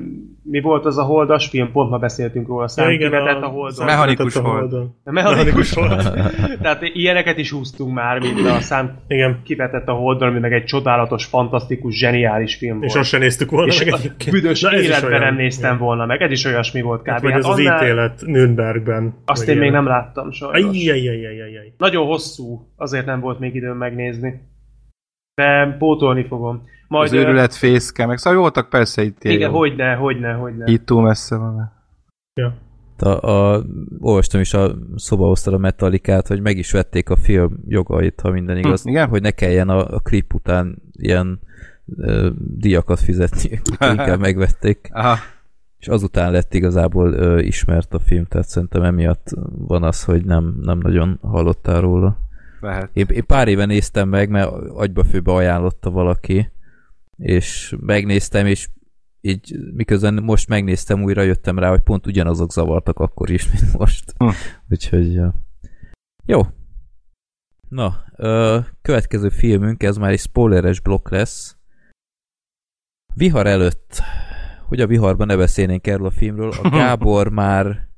mi 0.51 0.61
volt 0.61 0.85
az 0.85 0.99
a 0.99 1.03
holdas 1.03 1.49
film? 1.49 1.73
Pont 1.73 1.91
ma 1.91 1.99
beszéltünk 1.99 2.49
róla, 2.49 2.69
szám 2.69 2.91
igen, 2.91 3.11
kivetett 3.11 3.43
a 3.43 3.47
holdon. 3.47 3.85
Mechanikus 3.87 4.37
a 4.37 4.41
hold. 4.41 4.59
holdon. 4.59 4.95
A 5.05 5.11
mechanikus 5.11 5.73
volt. 5.73 6.13
Tehát 6.63 6.83
ilyeneket 6.83 7.39
is 7.39 7.51
húztunk 7.51 7.95
már, 7.95 8.19
mint 8.19 8.47
a 8.47 8.61
szám 8.61 8.99
Igen. 9.09 9.41
kivetett 9.45 9.89
a 9.89 9.93
holdon, 9.93 10.29
ami 10.29 10.39
meg 10.39 10.53
egy 10.53 10.65
csodálatos, 10.65 11.25
fantasztikus, 11.25 11.99
zeniális 11.99 12.57
film 12.57 12.83
És 12.83 12.93
volt. 12.93 13.01
azt 13.01 13.09
se 13.09 13.19
néztük 13.19 13.51
volna 13.51 13.67
és 13.73 13.85
meg 13.85 13.93
a 13.93 13.97
egyébként. 13.97 14.31
büdös 14.31 14.61
Na, 14.61 14.75
életben 14.79 15.11
olyan. 15.11 15.21
nem 15.21 15.35
néztem 15.35 15.75
Igen. 15.75 15.85
volna 15.85 16.07
meg. 16.07 16.23
Ez 16.23 16.31
is 16.31 16.45
olyasmi 16.45 16.81
volt 16.83 17.01
kb. 17.01 17.09
Hát, 17.09 17.21
vagy 17.23 17.33
ez 17.33 17.47
az 17.47 17.59
annál- 17.59 17.83
ítélet 17.83 18.23
Nürnbergben. 18.27 19.15
Azt 19.25 19.49
én 19.49 19.59
még 19.59 19.71
nem 19.71 19.87
láttam 19.87 20.31
sajnos. 20.31 20.85
Nagyon 21.79 22.07
hosszú, 22.07 22.69
azért 22.77 23.07
nem 23.07 23.21
volt 23.21 23.39
még 23.39 23.55
időm 23.55 23.77
megnézni. 23.77 24.41
De 25.35 25.77
pótolni 25.79 26.25
fogom. 26.27 26.63
Majd, 26.89 27.13
Az 27.13 27.19
őrület 27.19 27.55
fészke, 27.55 28.07
meg 28.07 28.19
szóval 28.19 28.41
voltak 28.41 28.69
persze 28.69 29.03
itt 29.03 29.25
ilyen 29.25 29.37
Igen, 29.37 29.51
hogyne, 29.51 29.95
hogyne, 29.95 30.33
hogyne. 30.33 30.65
Itt 30.67 30.87
túl 30.87 31.03
messze 31.03 31.37
van. 31.37 31.73
Ja. 32.35 32.55
A, 32.99 33.31
a, 33.31 33.63
olvastam 34.01 34.41
is 34.41 34.55
a 34.55 34.75
szobaosztal 34.97 35.55
a 35.55 35.59
metallikát, 35.59 36.27
hogy 36.27 36.41
meg 36.41 36.57
is 36.59 36.73
vették 36.73 37.11
a 37.11 37.17
film 37.17 37.59
jogait, 37.69 38.21
ha 38.21 38.31
minden 38.31 38.57
igaz, 38.57 38.83
Hm, 38.83 38.89
igen? 38.89 39.09
hogy 39.09 39.23
ne 39.23 39.31
kelljen 39.31 39.69
a, 39.69 39.95
a 39.95 39.99
klip 40.01 40.35
után 40.35 40.83
ilyen 40.93 41.41
ö, 41.97 42.31
díjakat 42.57 43.01
fizetni, 43.01 43.61
inkább 43.91 44.21
megvették, 44.21 44.89
Aha. 44.93 45.17
és 45.79 45.89
azután 45.89 46.31
lett 46.31 46.55
igazából 46.55 47.13
ö, 47.13 47.39
ismert 47.39 47.95
a 47.95 47.99
film, 47.99 48.25
tehát 48.25 48.49
szerintem 48.49 48.83
emiatt 48.83 49.27
van 49.59 49.83
az, 49.83 50.05
hogy 50.05 50.25
nem, 50.25 50.59
nem 50.63 50.79
nagyon 50.79 51.19
hallottál 51.23 51.81
róla. 51.81 52.19
Lehet. 52.61 52.91
Én, 52.93 53.07
én 53.09 53.27
pár 53.27 53.49
éve 53.49 53.65
néztem 53.65 54.09
meg, 54.09 54.29
mert 54.29 54.51
agyba 54.75 55.05
főbe 55.05 55.33
ajánlotta 55.33 55.91
valaki, 55.91 56.51
és 57.17 57.75
megnéztem, 57.81 58.47
és 58.47 58.69
így 59.21 59.57
miközben 59.75 60.15
most 60.15 60.49
megnéztem 60.49 61.03
újra, 61.03 61.23
jöttem 61.23 61.59
rá, 61.59 61.69
hogy 61.69 61.81
pont 61.81 62.07
ugyanazok 62.07 62.53
zavartak 62.53 62.99
akkor 62.99 63.31
is, 63.31 63.49
mint 63.53 63.73
most. 63.73 64.15
Hm. 64.19 64.29
Úgyhogy 64.71 65.13
ja. 65.13 65.35
jó. 66.25 66.41
Na, 67.69 68.05
ö, 68.17 68.59
következő 68.83 69.29
filmünk, 69.29 69.83
ez 69.83 69.97
már 69.97 70.11
egy 70.11 70.19
spoileres 70.19 70.81
blokk 70.81 71.09
lesz. 71.09 71.57
Vihar 73.15 73.47
előtt, 73.47 74.03
hogy 74.69 74.81
a 74.81 74.87
viharban 74.87 75.27
ne 75.27 75.37
beszélnénk 75.37 75.87
erről 75.87 76.07
a 76.07 76.11
filmről, 76.11 76.51
a 76.63 76.69
Gábor 76.79 77.29
már 77.29 77.89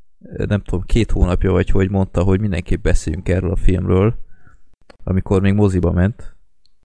nem 0.47 0.61
tudom, 0.61 0.83
két 0.87 1.11
hónapja 1.11 1.53
vagy 1.53 1.71
hogy 1.71 1.91
mondta, 1.91 2.23
hogy 2.23 2.41
mindenképp 2.41 2.83
beszéljünk 2.83 3.29
erről 3.29 3.51
a 3.51 3.57
filmről, 3.57 4.15
amikor 5.05 5.41
még 5.41 5.53
moziba 5.53 5.93
ment. 5.93 6.37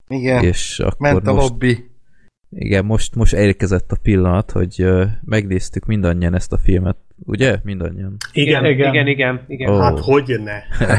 Igen, 0.08 0.44
És 0.44 0.80
akkor 0.80 1.12
ment 1.12 1.28
a 1.28 1.34
most, 1.34 1.50
lobby. 1.50 1.92
Igen, 2.56 2.86
most, 2.86 3.16
most 3.16 3.34
elérkezett 3.34 3.92
a 3.92 3.98
pillanat, 4.04 4.52
hogy 4.52 4.86
megnéztük 5.26 5.86
mindannyian 5.86 6.36
ezt 6.36 6.54
a 6.54 6.58
filmet, 6.58 6.98
ugye? 7.26 7.58
Mindannyian. 7.64 8.16
Igen. 8.32 8.66
igen, 8.66 8.90
Igen. 8.90 9.08
igen, 9.08 9.42
igen. 9.48 9.70
Ó. 9.70 9.80
Hát 9.80 10.00
hogy 10.00 10.40
ne? 10.44 10.62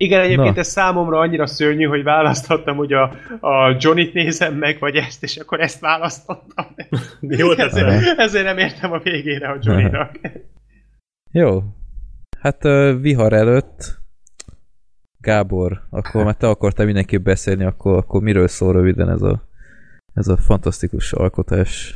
Igen, 0.00 0.20
egyébként 0.20 0.54
Na. 0.54 0.60
ez 0.60 0.68
számomra 0.68 1.18
annyira 1.18 1.46
szörnyű, 1.46 1.84
hogy 1.84 2.02
választhattam, 2.02 2.76
hogy 2.76 2.92
a, 2.92 3.02
a 3.40 3.76
Johnnyt 3.78 4.12
nézem 4.12 4.54
meg, 4.54 4.76
vagy 4.80 4.96
ezt, 4.96 5.22
és 5.22 5.36
akkor 5.36 5.60
ezt 5.60 5.80
választottam. 5.80 6.66
Jó, 7.20 7.50
ezért, 7.50 8.18
ezért 8.18 8.44
nem 8.44 8.58
értem 8.58 8.92
a 8.92 8.98
végére 8.98 9.48
a 9.48 9.58
Johnnynak. 9.60 10.10
Jó. 11.32 11.62
Hát 12.40 12.64
uh, 12.64 13.00
vihar 13.00 13.32
előtt 13.32 13.98
Gábor, 15.20 15.82
akkor 15.90 16.24
már 16.24 16.36
te 16.36 16.48
akartál 16.48 16.86
mindenképp 16.86 17.24
beszélni, 17.24 17.64
akkor, 17.64 17.96
akkor 17.96 18.22
miről 18.22 18.48
szól 18.48 18.72
röviden 18.72 19.10
ez 19.10 19.22
a, 19.22 19.47
ez 20.14 20.28
a 20.28 20.36
fantasztikus 20.36 21.12
alkotás? 21.12 21.94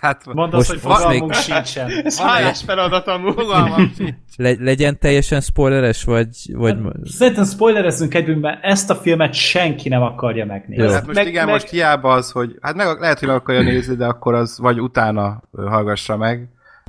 Hát, 0.00 0.24
Mondd 0.24 0.54
Most- 0.54 0.54
azt, 0.54 0.68
hogy 0.70 0.80
most 0.90 0.96
fogalmunk 1.02 1.30
még- 1.30 1.40
sincsen. 1.40 1.90
Ez 2.06 2.18
hálás 2.20 2.62
feladat 2.62 3.06
amúgy. 3.06 3.34
fogalmam. 3.34 3.92
Le, 4.36 4.54
legyen 4.58 4.98
teljesen 4.98 5.40
spoileres, 5.40 6.04
vagy, 6.04 6.28
vagy 6.52 6.76
Szerintem 7.04 7.44
spoilerezzünk 7.44 8.14
együnkben, 8.14 8.58
ezt 8.62 8.90
a 8.90 8.94
filmet 8.94 9.34
senki 9.34 9.88
nem 9.88 10.02
akarja 10.02 10.44
megnézni. 10.46 10.84
Jó. 10.84 10.90
Hát 10.90 11.06
most 11.06 11.18
Meg- 11.18 11.26
igen, 11.26 11.44
meg- 11.44 11.54
most 11.54 11.68
hiába 11.70 12.12
az, 12.12 12.30
hogy 12.30 12.58
hát 12.60 12.74
meg, 12.74 13.00
lehet, 13.00 13.18
hogy 13.18 13.28
meg 13.28 13.36
akarja 13.36 13.62
nézni, 13.62 13.94
de 13.94 14.06
akkor 14.06 14.34
az 14.34 14.58
vagy 14.58 14.80
utána 14.80 15.42
hallgassa 15.52 16.16
meg 16.16 16.48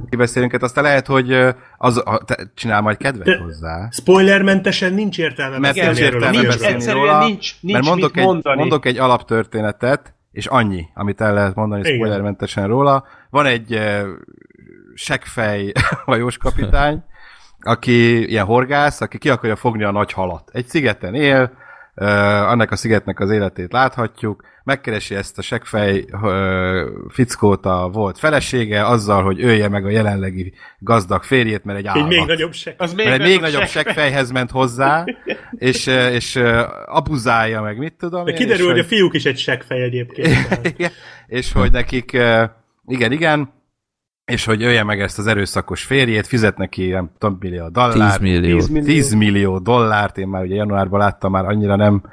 kibeszélünket, 0.10 0.64
aztán 0.64 0.84
lehet, 0.84 1.08
hogy 1.08 1.34
az, 1.78 2.02
a, 2.06 2.22
te, 2.26 2.38
csinál 2.56 2.82
majd 2.82 2.98
kedvet 2.98 3.26
De- 3.26 3.38
hozzá. 3.38 3.90
Spoilermentesen 3.92 4.94
nincs 4.94 5.20
értelme 5.20 5.58
Mert 5.58 5.76
beszélni 5.76 6.00
nincs 6.00 6.14
értelme 6.14 6.30
nincs, 6.30 6.46
beszélni 6.46 6.76
egyszerűen 6.76 7.06
róla, 7.06 7.26
nincs, 7.26 7.56
nincs 7.62 7.74
mert 7.74 7.86
mondok 7.86 8.14
mit 8.14 8.20
egy, 8.20 8.26
mondani. 8.26 8.58
mondok 8.58 8.86
egy 8.86 8.98
alaptörténetet, 8.98 10.14
és 10.32 10.46
annyi, 10.46 10.86
amit 10.94 11.22
el 11.22 11.34
lehet 11.34 11.56
mondani 11.56 11.82
Igen. 11.82 11.94
spoilermentesen 11.94 12.68
róla. 12.68 13.06
Van 13.30 13.46
egy 13.46 13.74
uh, 13.76 14.02
seggfej 14.94 15.72
hajós 16.06 16.38
kapitány, 16.38 17.04
aki 17.60 18.30
ilyen 18.30 18.46
horgász, 18.46 19.02
aki 19.02 19.18
ki 19.18 19.30
akarja 19.30 19.56
fogni 19.56 19.84
a 19.84 19.92
nagy 19.92 20.12
halat. 20.12 20.50
Egy 20.52 20.68
szigeten 20.68 21.16
él, 21.16 21.52
uh, 21.96 22.08
annak 22.52 22.72
a 22.72 22.76
szigetnek 22.76 23.20
az 23.20 23.32
életét 23.32 23.72
láthatjuk, 23.72 24.44
megkeresi 24.64 25.16
ezt 25.16 25.38
a 25.38 25.42
seggfej 25.42 26.06
fickót 27.10 27.66
a 27.66 27.90
volt 27.94 28.18
felesége, 28.18 28.86
azzal, 28.86 29.24
hogy 29.24 29.44
ölje 29.44 29.68
meg 29.68 29.86
a 29.86 29.90
jelenlegi 29.90 30.54
gazdag 30.80 31.24
férjét, 31.24 31.64
mert 31.64 31.80
egy 31.80 31.86
Egy 31.86 31.92
állat. 31.98 32.08
még 32.10 32.26
nagyobb 32.26 32.54
se. 32.54 32.76
Az 32.78 32.94
Mert 32.94 33.10
egy 33.10 33.22
még 33.22 33.40
nagyobb 33.40 33.68
seggfejhez 33.68 34.32
ment 34.32 34.52
hozzá, 34.52 35.06
és, 35.52 35.88
és 36.12 36.36
abuzálja 36.86 37.62
meg, 37.62 37.78
mit 37.78 37.94
tudom 37.94 38.26
De 38.26 38.32
én, 38.32 38.38
kiderül, 38.38 38.66
és 38.66 38.72
hogy 38.72 38.80
a 38.80 38.84
fiúk 38.84 39.14
is 39.14 39.26
egy 39.26 39.38
seggfej 39.38 39.82
egyébként. 39.82 40.38
igen, 40.78 40.92
és 41.28 41.52
hogy 41.52 41.72
nekik, 41.72 42.12
igen, 42.86 43.12
igen, 43.12 43.54
és 44.26 44.46
hogy 44.46 44.64
ölje 44.64 44.84
meg 44.84 45.02
ezt 45.02 45.20
az 45.20 45.28
erőszakos 45.28 45.84
férjét, 45.84 46.28
fizet 46.28 46.58
neki, 46.58 46.90
nem 46.90 47.12
tudom, 47.18 47.38
millió 47.40 47.64
10 47.64 47.72
dollár, 47.74 48.22
millió. 48.22 48.58
10 48.58 48.68
millió. 48.68 48.86
10 48.86 49.14
millió 49.14 49.60
dollárt, 49.60 50.18
én 50.18 50.28
már 50.28 50.44
ugye 50.44 50.56
januárban 50.56 51.00
láttam, 51.00 51.32
már 51.32 51.46
annyira 51.46 51.76
nem 51.76 52.04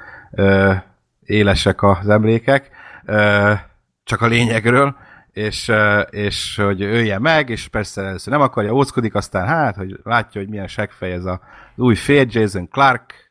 élesek 1.30 1.82
az 1.82 2.08
emlékek, 2.08 2.70
csak 4.04 4.20
a 4.20 4.26
lényegről, 4.26 4.96
és, 5.32 5.72
és 6.10 6.60
hogy 6.62 6.82
ölje 6.82 7.18
meg, 7.18 7.48
és 7.48 7.68
persze 7.68 8.02
először 8.02 8.32
nem 8.32 8.42
akarja, 8.42 8.72
óckodik, 8.74 9.14
aztán 9.14 9.46
hát, 9.46 9.76
hogy 9.76 10.00
látja, 10.04 10.40
hogy 10.40 10.50
milyen 10.50 10.66
seggfej 10.66 11.12
ez 11.12 11.24
a 11.24 11.40
az 11.76 11.82
új 11.82 11.94
férj, 11.94 12.38
Jason 12.38 12.68
Clark 12.68 13.30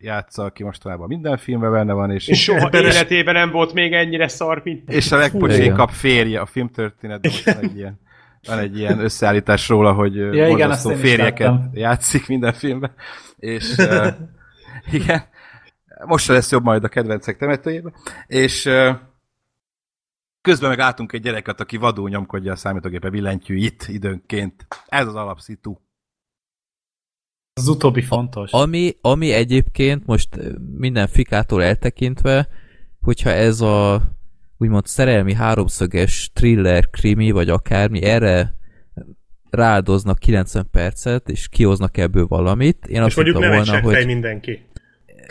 játsza, 0.00 0.44
aki 0.44 0.62
mostanában 0.62 1.08
minden 1.08 1.36
filmben 1.36 1.72
benne 1.72 1.92
van, 1.92 2.10
és, 2.10 2.28
És 2.28 2.42
soha 2.42 2.66
Ebben 2.66 2.86
is- 2.86 2.94
életében 2.94 3.34
nem 3.34 3.50
volt 3.50 3.72
még 3.72 3.92
ennyire 3.92 4.28
szar, 4.28 4.60
mint... 4.64 4.90
és 4.90 5.12
a 5.12 5.16
legpocsékabb 5.16 5.90
férje 5.90 6.40
a 6.40 6.46
filmtörténetben, 6.46 7.32
van 7.44 7.58
egy 7.58 7.76
ilyen, 7.76 8.00
van 8.46 8.58
egy 8.58 8.78
ilyen 8.78 8.98
összeállítás 8.98 9.68
róla, 9.68 9.92
hogy 9.92 10.16
ja, 10.16 10.48
igen, 10.48 10.72
férjeket 10.76 11.46
láttam. 11.48 11.70
játszik 11.72 12.28
minden 12.28 12.52
filmben, 12.52 12.90
és 13.36 13.74
uh, 13.78 14.06
igen, 14.98 15.28
most 16.04 16.24
se 16.24 16.32
lesz 16.32 16.50
jobb 16.50 16.64
majd 16.64 16.84
a 16.84 16.88
kedvencek 16.88 17.36
temetőjében, 17.36 17.94
és 18.26 18.68
közben 20.40 20.68
meg 20.68 20.78
látunk 20.78 21.12
egy 21.12 21.22
gyereket, 21.22 21.60
aki 21.60 21.76
vadul 21.76 22.08
nyomkodja 22.08 22.52
a 22.52 22.56
számítógépe 22.56 23.10
billentyűit 23.10 23.88
időnként. 23.88 24.66
Ez 24.86 25.06
az 25.06 25.14
alapszitu. 25.14 25.76
Az 27.52 27.68
utóbbi 27.68 28.02
fontos. 28.02 28.52
Ami, 28.52 28.96
ami 29.00 29.32
egyébként 29.32 30.06
most 30.06 30.28
minden 30.78 31.06
fikától 31.06 31.62
eltekintve, 31.62 32.48
hogyha 33.00 33.30
ez 33.30 33.60
a 33.60 34.02
úgymond 34.58 34.86
szerelmi 34.86 35.34
háromszöges 35.34 36.30
thriller, 36.34 36.90
krimi, 36.90 37.30
vagy 37.30 37.48
akármi, 37.48 38.02
erre 38.02 38.54
rááldoznak 39.50 40.18
90 40.18 40.68
percet, 40.70 41.28
és 41.28 41.48
kihoznak 41.48 41.96
ebből 41.96 42.26
valamit. 42.26 42.86
Én 42.86 42.96
És 42.96 43.02
azt 43.02 43.16
mondjuk 43.16 43.38
nem 43.38 43.50
volna, 43.50 43.80
hogy 43.80 44.06
mindenki. 44.06 44.66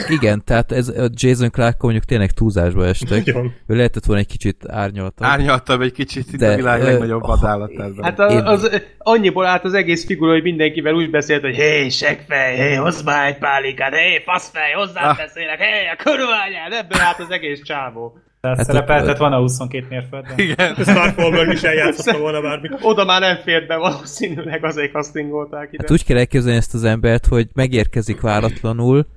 Igen, 0.07 0.43
tehát 0.45 0.71
ez 0.71 0.87
a 0.87 1.09
Jason 1.13 1.51
Clark 1.51 1.81
mondjuk 1.81 2.03
tényleg 2.03 2.31
túlzásba 2.31 2.85
estek. 2.85 3.25
Nagyon. 3.25 3.53
Ő 3.67 3.75
lehetett 3.75 4.05
volna 4.05 4.21
egy 4.21 4.27
kicsit 4.27 4.63
árnyaltabb. 4.67 5.27
Árnyaltabb 5.27 5.81
egy 5.81 5.91
kicsit, 5.91 6.33
itt 6.33 6.39
De, 6.39 6.51
a 6.51 6.55
világ 6.55 6.81
ö, 6.81 6.83
legnagyobb 6.85 7.21
vadállatában. 7.21 8.03
Hát 8.03 8.19
a, 8.19 8.25
Én- 8.25 8.41
az, 8.45 8.81
annyiból 8.97 9.45
állt 9.45 9.63
az 9.63 9.73
egész 9.73 10.05
figura, 10.05 10.31
hogy 10.31 10.43
mindenkivel 10.43 10.93
úgy 10.93 11.09
beszélt, 11.09 11.41
hogy 11.41 11.55
hé, 11.55 11.89
seggfej, 11.89 12.55
hé, 12.55 12.73
hozd 12.75 13.05
már 13.05 13.27
egy 13.27 13.37
pálinkát, 13.37 13.93
hé, 13.95 14.21
faszfej, 14.25 14.71
hozzám 14.71 15.09
Ah. 15.09 15.17
beszélek, 15.17 15.59
hé, 15.59 15.87
a 15.99 16.03
körülványán, 16.03 16.71
ebből 16.73 16.99
állt 17.01 17.19
az 17.19 17.31
egész 17.31 17.61
csávó. 17.63 18.17
Tehát 18.41 18.57
Hát 18.57 18.65
szerepeltet 18.65 19.17
van 19.17 19.33
a 19.33 19.37
22 19.39 19.85
mérföldön. 19.89 20.33
Igen. 20.37 20.75
Stark 20.75 21.17
Wahlberg 21.17 21.51
is 21.53 21.61
eljátszotta 21.63 22.17
volna 22.19 22.41
bármikor. 22.41 22.77
Oda 22.91 23.05
már 23.05 23.21
nem 23.21 23.37
fért 23.43 23.67
be 23.67 23.75
valószínűleg, 23.75 24.65
azért 24.65 24.91
castingolták 24.91 25.67
ide. 25.71 25.77
Hát 25.81 25.91
úgy 25.91 26.05
kell 26.05 26.17
elképzelni 26.17 26.57
ezt 26.57 26.73
az 26.73 26.83
embert, 26.83 27.25
hogy 27.25 27.47
megérkezik 27.53 28.21
váratlanul, 28.21 29.07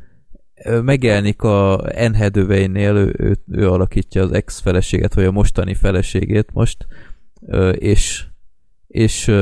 megjelenik 0.82 1.42
a 1.42 1.78
Anne 1.78 2.18
Hathaway-nél, 2.18 2.94
ő, 2.94 3.14
ő, 3.18 3.36
ő 3.50 3.68
alakítja 3.68 4.22
az 4.22 4.32
ex-feleséget, 4.32 5.14
vagy 5.14 5.24
a 5.24 5.30
mostani 5.30 5.74
feleségét 5.74 6.52
most, 6.52 6.86
és, 7.72 8.24
és 8.86 9.32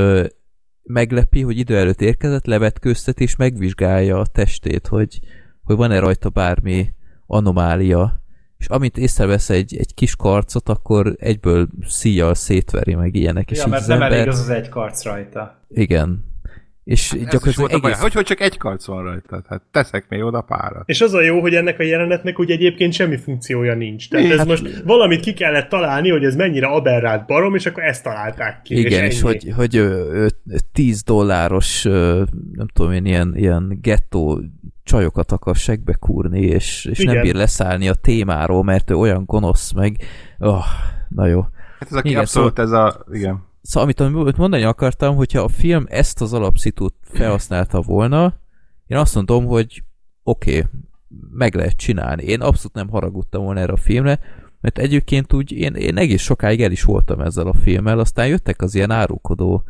meglepi, 0.83 1.41
hogy 1.41 1.57
idő 1.57 1.77
előtt 1.77 2.01
érkezett, 2.01 2.45
levetkőztet, 2.45 3.19
és 3.19 3.35
megvizsgálja 3.35 4.19
a 4.19 4.25
testét, 4.25 4.87
hogy, 4.87 5.19
hogy 5.63 5.75
van-e 5.75 5.99
rajta 5.99 6.29
bármi 6.29 6.93
anomália. 7.25 8.21
És 8.57 8.67
amint 8.67 8.97
észrevesz 8.97 9.49
egy, 9.49 9.75
egy 9.77 9.93
kis 9.93 10.15
karcot, 10.15 10.69
akkor 10.69 11.15
egyből 11.19 11.67
szíjjal 11.87 12.33
szétveri 12.33 12.95
meg 12.95 13.15
ilyenek. 13.15 13.51
És 13.51 13.57
Ja, 13.57 13.63
így 13.63 13.69
mert 13.69 13.87
nem 13.87 14.01
ember, 14.01 14.17
elég 14.17 14.27
az 14.27 14.39
az 14.39 14.49
egy 14.49 14.69
karc 14.69 15.03
rajta. 15.03 15.61
Igen. 15.69 16.25
És 16.87 17.11
Ez 17.11 17.19
is 17.19 17.27
gyakorlatilag 17.27 17.57
volt 17.57 17.73
a 17.73 17.79
baj. 17.79 17.91
egész... 17.91 18.01
Hogy, 18.01 18.13
hogy 18.13 18.25
csak 18.25 18.39
egy 18.39 18.57
karc 18.57 18.85
van 18.85 19.03
rajta? 19.03 19.43
Hát 19.49 19.61
teszek 19.71 20.05
még 20.09 20.23
oda 20.23 20.41
párat. 20.41 20.83
És 20.85 21.01
az 21.01 21.13
a 21.13 21.21
jó, 21.21 21.41
hogy 21.41 21.53
ennek 21.53 21.79
a 21.79 21.83
jelenetnek 21.83 22.39
úgy 22.39 22.51
egyébként 22.51 22.93
semmi 22.93 23.17
funkciója 23.17 23.75
nincs. 23.75 24.09
Tehát 24.09 24.31
ez 24.31 24.45
most 24.45 24.81
valamit 24.85 25.19
ki 25.19 25.33
kellett 25.33 25.69
találni, 25.69 26.09
hogy 26.09 26.23
ez 26.23 26.35
mennyire 26.35 26.67
aberrált 26.67 27.25
barom, 27.25 27.55
és 27.55 27.65
akkor 27.65 27.83
ezt 27.83 28.03
találták 28.03 28.61
ki. 28.61 28.79
Igen, 28.79 29.03
és, 29.03 29.13
és, 29.13 29.21
hogy, 29.21 29.51
hogy 29.55 29.75
ö, 29.75 30.25
ö, 30.47 30.55
10 30.71 31.03
dolláros, 31.03 31.85
ö, 31.85 32.23
nem 32.51 32.67
tudom 32.73 32.91
én, 32.91 33.05
ilyen, 33.05 33.33
ilyen 33.35 33.79
gettó 33.81 34.41
csajokat 34.83 35.31
akar 35.31 35.55
segbe 35.55 35.93
kúrni, 35.93 36.41
és, 36.41 36.85
és 36.85 37.03
nem 37.03 37.21
bír 37.21 37.35
leszállni 37.35 37.87
a 37.87 37.93
témáról, 37.93 38.63
mert 38.63 38.91
ő 38.91 38.95
olyan 38.95 39.23
gonosz, 39.25 39.71
meg 39.71 39.97
oh, 40.37 40.63
na 41.09 41.25
jó. 41.25 41.41
Hát 41.79 41.91
ez 41.91 41.97
a, 41.97 42.01
Igen, 42.03 42.19
abszolút 42.19 42.59
ez 42.59 42.71
a... 42.71 43.05
Igen. 43.11 43.46
Szóval 43.67 43.83
amit, 43.83 43.99
amit 43.99 44.37
mondani 44.37 44.63
akartam, 44.63 45.15
hogyha 45.15 45.41
a 45.41 45.47
film 45.47 45.85
ezt 45.89 46.21
az 46.21 46.33
alapszitút 46.33 46.93
felhasználta 47.01 47.81
volna, 47.81 48.33
én 48.85 48.97
azt 48.97 49.15
mondom, 49.15 49.45
hogy 49.45 49.83
oké, 50.23 50.57
okay, 50.57 50.69
meg 51.31 51.55
lehet 51.55 51.75
csinálni. 51.75 52.23
Én 52.23 52.41
abszolút 52.41 52.73
nem 52.73 52.89
haragudtam 52.89 53.43
volna 53.43 53.59
erre 53.59 53.73
a 53.73 53.77
filmre, 53.77 54.19
mert 54.61 54.77
egyébként 54.77 55.33
úgy 55.33 55.51
én, 55.51 55.73
én 55.75 55.97
egész 55.97 56.21
sokáig 56.21 56.61
el 56.61 56.71
is 56.71 56.83
voltam 56.83 57.21
ezzel 57.21 57.47
a 57.47 57.53
filmmel, 57.53 57.99
aztán 57.99 58.27
jöttek 58.27 58.61
az 58.61 58.75
ilyen 58.75 58.91
árulkodó 58.91 59.63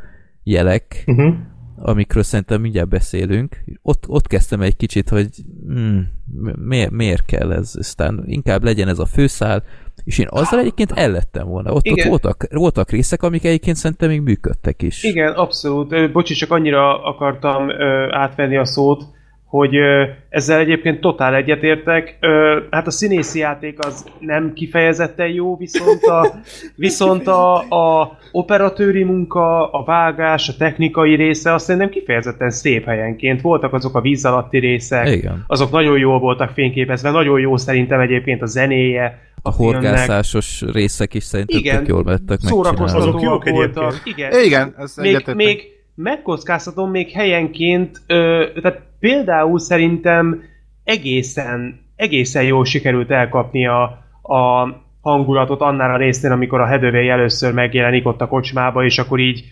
jelek, 0.43 1.03
Uh-huh. 1.08 1.35
amikről 1.76 2.24
szerintem 2.24 2.61
mindjárt 2.61 2.90
beszélünk. 2.90 3.64
Ott, 3.82 4.08
ott 4.08 4.27
kezdtem 4.27 4.61
egy 4.61 4.76
kicsit, 4.76 5.09
hogy 5.09 5.30
hmm, 5.66 6.08
miért, 6.56 6.92
miért 6.92 7.26
kell 7.26 7.51
ez, 7.51 7.74
aztán 7.77 8.24
inkább 8.26 8.64
legyen 8.64 8.88
ez 8.88 9.00
a 9.00 9.06
főszál, 9.06 9.64
és 10.08 10.18
én 10.18 10.27
azzal 10.30 10.60
egyébként 10.60 10.92
ellettem 10.92 11.48
volna. 11.48 11.72
Ott, 11.72 11.92
ott 11.92 12.03
voltak, 12.03 12.48
voltak 12.52 12.92
részek, 12.92 13.24
amik 13.24 13.45
egyébként 13.45 13.76
szerintem 13.76 14.10
még 14.10 14.22
működtek 14.22 14.82
is. 14.82 15.03
Igen, 15.03 15.34
abszolút. 15.34 16.11
Bocsi, 16.11 16.34
csak 16.34 16.52
annyira 16.52 17.03
akartam 17.03 17.69
ö, 17.69 18.08
átvenni 18.11 18.58
a 18.58 18.66
szót, 18.66 19.03
hogy 19.45 19.76
ö, 19.76 20.03
ezzel 20.30 20.60
egyébként 20.60 21.00
totál 21.00 21.36
egyetértek. 21.36 22.18
Ö, 22.19 22.60
hát 22.69 22.88
a 22.88 22.92
színészi 22.92 23.40
játék 23.40 23.86
az 23.86 24.06
nem 24.19 24.53
kifejezetten 24.53 25.27
jó, 25.27 25.58
viszont 25.58 26.03
a, 26.03 26.34
viszont 26.76 27.27
a, 27.27 27.56
a 27.56 28.18
operatőri 28.32 29.03
munka, 29.03 29.72
a 29.72 29.84
vágás, 29.84 30.50
a 30.50 30.58
technikai 30.58 31.16
része 31.16 31.53
azt 31.53 31.66
szerintem 31.66 31.90
kifejezetten 31.90 32.50
szép 32.50 32.86
helyenként. 32.86 33.42
Voltak 33.42 33.74
azok 33.74 33.95
a 33.95 34.02
víz 34.02 34.26
alatti 34.26 34.60
részek, 34.60 35.08
Igen. 35.08 35.44
azok 35.48 35.72
nagyon 35.72 35.98
jól 35.98 36.19
voltak 36.19 36.50
fényképezve, 36.50 37.11
nagyon 37.11 37.40
jó 37.40 37.58
szerintem 37.58 38.00
egyébként 38.00 38.42
a 38.42 38.45
zenéje, 38.45 39.26
A 39.41 39.51
filmnek. 39.51 39.82
horgászásos 39.82 40.61
részek 40.61 41.14
is 41.14 41.24
szerintem 41.24 41.59
Igen, 41.59 41.77
tök 41.77 41.88
jól 41.88 42.03
megcsinálva. 42.03 42.33
Azok 42.33 42.49
szórakoztatóak 42.49 43.22
jók 43.22 43.49
voltak. 43.49 44.01
Igen, 44.03 44.43
Igen, 44.43 44.74
ez 44.77 44.95
még, 44.95 45.06
egyetértek. 45.07 45.35
még 45.35 45.64
megkockáztatom 45.95 46.90
még 46.91 47.11
helyenként, 47.11 48.01
ö, 48.07 48.45
tehát 48.61 48.82
például 48.99 49.59
szerintem 49.59 50.41
egészen, 50.83 51.80
egészen 51.95 52.43
jól 52.43 52.66
sikerült 52.66 53.11
elkapni 53.11 53.67
a, 53.67 53.82
a 54.22 54.67
hangulatot 55.01 55.61
annál 55.61 55.93
a 55.93 55.98
résznél, 55.98 56.32
amikor 56.32 56.61
a 56.61 56.67
Hathaway 56.67 57.09
először 57.09 57.53
megjelenik 57.53 58.07
ott 58.07 58.22
a 58.22 58.27
kocsmába, 58.27 58.85
és 58.85 58.98
akkor 58.98 59.19
így 59.19 59.43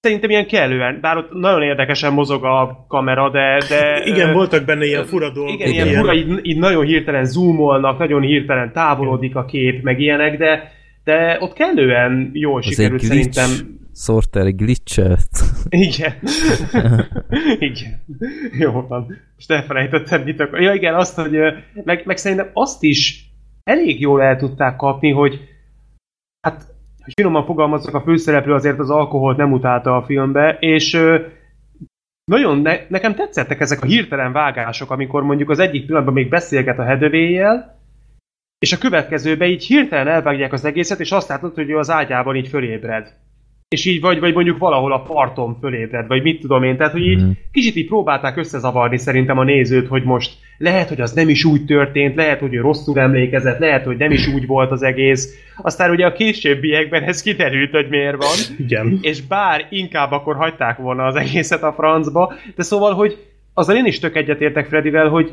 szerintem 0.00 0.30
ilyen 0.30 0.46
kellően, 0.46 0.98
bár 1.00 1.16
ott 1.16 1.32
nagyon 1.32 1.62
érdekesen 1.62 2.12
mozog 2.12 2.44
a 2.44 2.84
kamera, 2.88 3.30
de... 3.30 3.58
de 3.68 4.02
Igen, 4.04 4.28
ö, 4.28 4.32
voltak 4.32 4.64
benne 4.64 4.84
ilyen 4.84 5.04
fura 5.04 5.30
dolgok. 5.30 5.54
igen, 5.54 5.72
ilyen 5.72 6.00
fura, 6.00 6.14
így, 6.14 6.38
így 6.42 6.58
nagyon 6.58 6.84
hirtelen 6.84 7.24
zoomolnak, 7.24 7.98
nagyon 7.98 8.22
hirtelen 8.22 8.72
távolodik 8.72 9.36
a 9.36 9.44
kép, 9.44 9.82
meg 9.82 10.00
ilyenek, 10.00 10.38
de, 10.38 10.72
de 11.04 11.36
ott 11.40 11.52
kellően 11.52 12.30
jól 12.32 12.58
Az 12.58 12.66
egy 12.66 12.72
sikerült 12.72 13.00
glitch, 13.00 13.32
szerintem 13.38 13.76
Sorter 13.94 14.54
glitchet. 14.54 15.28
igen. 15.68 16.12
igen. 17.70 18.04
Jó 18.58 18.86
van. 18.88 19.06
Most 19.34 19.50
elfelejtettem, 19.50 20.22
mit 20.22 20.40
akar. 20.40 20.60
Ja 20.60 20.72
igen, 20.74 20.94
azt, 20.94 21.16
hogy 21.20 21.36
meg, 21.84 22.02
meg 22.04 22.16
szerintem 22.16 22.50
azt 22.52 22.82
is 22.82 23.26
elég 23.64 24.00
jól 24.00 24.22
el 24.22 24.36
tudták 24.36 24.76
kapni, 24.76 25.10
hogy 25.10 25.40
hát, 26.40 26.64
hogy 27.08 27.24
finoman 27.24 27.44
fogalmazzak, 27.44 27.94
a 27.94 28.00
főszereplő 28.00 28.52
azért 28.52 28.78
az 28.78 28.90
alkoholt 28.90 29.36
nem 29.36 29.52
utálta 29.52 29.96
a 29.96 30.02
filmbe, 30.02 30.56
és 30.60 31.00
nagyon 32.24 32.58
ne, 32.58 32.76
nekem 32.88 33.14
tetszettek 33.14 33.60
ezek 33.60 33.82
a 33.82 33.86
hirtelen 33.86 34.32
vágások, 34.32 34.90
amikor 34.90 35.22
mondjuk 35.22 35.50
az 35.50 35.58
egyik 35.58 35.86
pillanatban 35.86 36.14
még 36.14 36.28
beszélget 36.28 36.78
a 36.78 36.84
hedövéjel, 36.84 37.80
és 38.58 38.72
a 38.72 38.78
következőben 38.78 39.48
így 39.48 39.64
hirtelen 39.64 40.08
elvágják 40.08 40.52
az 40.52 40.64
egészet, 40.64 41.00
és 41.00 41.12
azt 41.12 41.28
látod, 41.28 41.54
hogy 41.54 41.70
ő 41.70 41.78
az 41.78 41.90
ágyában 41.90 42.36
így 42.36 42.48
fölébred. 42.48 43.14
És 43.68 43.84
így 43.84 44.00
vagy, 44.00 44.20
vagy 44.20 44.34
mondjuk 44.34 44.58
valahol 44.58 44.92
a 44.92 45.02
parton 45.02 45.56
fölébred, 45.60 46.06
vagy 46.06 46.22
mit 46.22 46.40
tudom 46.40 46.62
én. 46.62 46.76
Tehát, 46.76 46.92
hogy 46.92 47.06
így 47.06 47.18
Mhm. 47.22 47.30
kicsit 47.52 47.76
így 47.76 47.86
próbálták 47.86 48.36
összezavarni 48.36 48.98
szerintem 48.98 49.38
a 49.38 49.44
nézőt, 49.44 49.88
hogy 49.88 50.02
most 50.02 50.32
lehet, 50.58 50.88
hogy 50.88 51.00
az 51.00 51.12
nem 51.12 51.28
is 51.28 51.44
úgy 51.44 51.64
történt, 51.64 52.14
lehet, 52.16 52.40
hogy 52.40 52.54
ő 52.54 52.60
rosszul 52.60 52.98
emlékezett, 52.98 53.58
lehet, 53.58 53.84
hogy 53.84 53.96
nem 53.96 54.10
is 54.10 54.26
úgy 54.26 54.46
volt 54.46 54.70
az 54.70 54.82
egész. 54.82 55.34
Aztán 55.62 55.90
ugye 55.90 56.06
a 56.06 56.12
későbbiekben 56.12 57.02
ez 57.02 57.22
kiderült, 57.22 57.70
hogy 57.70 57.86
miért 57.88 58.16
van 58.16 58.36
Igen. 58.66 58.98
és 59.02 59.22
bár 59.26 59.66
inkább 59.70 60.12
akkor 60.12 60.36
hagyták 60.36 60.76
volna 60.76 61.04
az 61.04 61.14
egészet 61.16 61.62
a 61.62 61.72
francba, 61.72 62.32
de 62.56 62.62
szóval, 62.62 62.94
hogy 62.94 63.16
azzal 63.54 63.76
én 63.76 63.84
is 63.86 63.98
tök 63.98 64.16
egyetértek 64.16 64.66
Fredivel, 64.66 65.08
hogy 65.08 65.30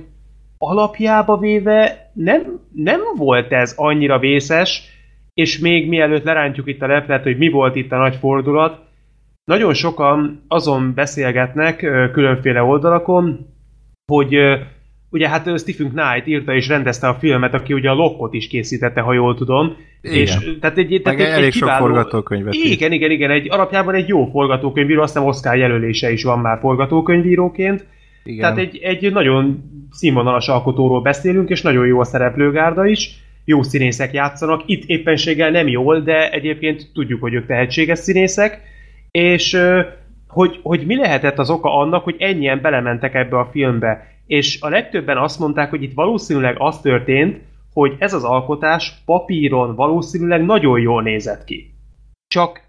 alapjába 0.57 1.37
véve 1.37 2.11
nem, 2.13 2.59
nem 2.73 2.99
volt 3.15 3.51
ez 3.51 3.73
annyira 3.77 4.19
vészes, 4.19 4.93
és 5.35 5.59
még 5.59 5.87
mielőtt 5.87 6.23
lerántjuk 6.23 6.67
itt 6.67 6.81
a 6.81 6.87
leplet, 6.87 7.23
hogy 7.23 7.37
mi 7.37 7.49
volt 7.49 7.75
itt 7.75 7.91
a 7.91 7.97
nagy 7.97 8.15
fordulat, 8.15 8.79
nagyon 9.45 9.73
sokan 9.73 10.43
azon 10.47 10.93
beszélgetnek 10.93 11.77
különféle 12.11 12.63
oldalakon, 12.63 13.47
hogy 14.05 14.37
ugye 15.09 15.29
hát 15.29 15.59
Stephen 15.59 15.89
Knight 15.89 16.27
írta 16.27 16.53
és 16.53 16.67
rendezte 16.67 17.07
a 17.07 17.13
filmet, 17.13 17.53
aki 17.53 17.73
ugye 17.73 17.89
a 17.89 17.93
Lockot 17.93 18.33
is 18.33 18.47
készítette, 18.47 19.01
ha 19.01 19.13
jól 19.13 19.35
tudom. 19.35 19.75
Igen. 20.01 20.17
És, 20.17 20.57
tehát 20.59 20.77
egy, 20.77 21.01
tehát 21.03 21.17
Meg 21.17 21.27
egy, 21.27 21.33
elég 21.33 21.45
egy 21.45 21.53
sok 21.53 21.61
kiváló, 21.61 21.85
forgatókönyvet 21.85 22.55
írt. 22.55 22.65
Igen, 22.65 22.91
igen, 22.91 23.11
igen, 23.11 23.31
egy 23.31 23.47
alapjában 23.49 23.95
egy 23.95 24.07
jó 24.07 24.25
forgatókönyvíró, 24.25 25.01
azt 25.01 25.13
hiszem 25.13 25.27
Oscar 25.27 25.57
jelölése 25.57 26.11
is 26.11 26.23
van 26.23 26.39
már 26.39 26.59
forgatókönyvíróként. 26.59 27.85
Igen. 28.23 28.39
Tehát 28.39 28.57
egy, 28.57 28.77
egy 28.77 29.11
nagyon 29.11 29.63
színvonalas 29.91 30.47
alkotóról 30.47 31.01
beszélünk, 31.01 31.49
és 31.49 31.61
nagyon 31.61 31.87
jó 31.87 31.99
a 31.99 32.03
szereplőgárda 32.03 32.85
is. 32.85 33.24
Jó 33.45 33.63
színészek 33.63 34.13
játszanak, 34.13 34.63
itt 34.65 34.83
éppenséggel 34.85 35.49
nem 35.49 35.67
jól, 35.67 35.99
de 35.99 36.31
egyébként 36.31 36.91
tudjuk, 36.93 37.21
hogy 37.21 37.33
ők 37.33 37.45
tehetséges 37.45 37.99
színészek, 37.99 38.61
és 39.11 39.57
hogy, 40.27 40.59
hogy 40.63 40.85
mi 40.85 40.95
lehetett 40.95 41.37
az 41.39 41.49
oka 41.49 41.77
annak, 41.77 42.03
hogy 42.03 42.15
ennyien 42.19 42.61
belementek 42.61 43.13
ebbe 43.13 43.37
a 43.37 43.49
filmbe. 43.51 44.07
És 44.27 44.61
a 44.61 44.69
legtöbben 44.69 45.17
azt 45.17 45.39
mondták, 45.39 45.69
hogy 45.69 45.83
itt 45.83 45.93
valószínűleg 45.93 46.55
az 46.59 46.81
történt, 46.81 47.41
hogy 47.73 47.95
ez 47.99 48.13
az 48.13 48.23
alkotás 48.23 48.93
papíron 49.05 49.75
valószínűleg 49.75 50.45
nagyon 50.45 50.79
jól 50.79 51.01
nézett 51.01 51.43
ki. 51.43 51.73
Csak 52.27 52.61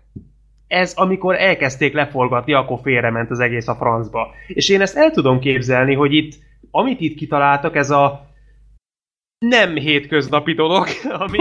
ez, 0.66 0.92
amikor 0.96 1.34
elkezdték 1.34 1.92
leforgatni, 1.92 2.52
akkor 2.52 2.78
félrement 2.82 3.30
az 3.30 3.40
egész 3.40 3.68
a 3.68 3.74
francba. 3.74 4.30
És 4.46 4.68
én 4.68 4.80
ezt 4.80 4.96
el 4.96 5.10
tudom 5.10 5.38
képzelni, 5.38 5.94
hogy 5.94 6.14
itt, 6.14 6.34
amit 6.70 7.00
itt 7.00 7.16
kitaláltak, 7.16 7.76
ez 7.76 7.90
a 7.90 8.26
nem 9.38 9.74
hétköznapi 9.74 10.52
dolog, 10.54 10.86
ami, 11.24 11.38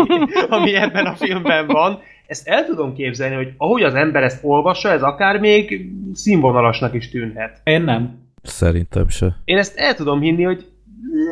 ami 0.49 0.75
ebben 0.75 1.05
a 1.05 1.13
filmben 1.13 1.67
van, 1.67 1.99
ezt 2.27 2.47
el 2.47 2.65
tudom 2.65 2.93
képzelni, 2.95 3.35
hogy 3.35 3.53
ahogy 3.57 3.83
az 3.83 3.93
ember 3.93 4.23
ezt 4.23 4.39
olvassa, 4.43 4.89
ez 4.91 5.01
akár 5.01 5.39
még 5.39 5.89
színvonalasnak 6.13 6.93
is 6.93 7.09
tűnhet. 7.09 7.61
Én 7.63 7.81
nem. 7.81 8.23
Szerintem 8.43 9.07
se. 9.09 9.35
Én 9.45 9.57
ezt 9.57 9.77
el 9.77 9.95
tudom 9.95 10.21
hinni, 10.21 10.43
hogy 10.43 10.65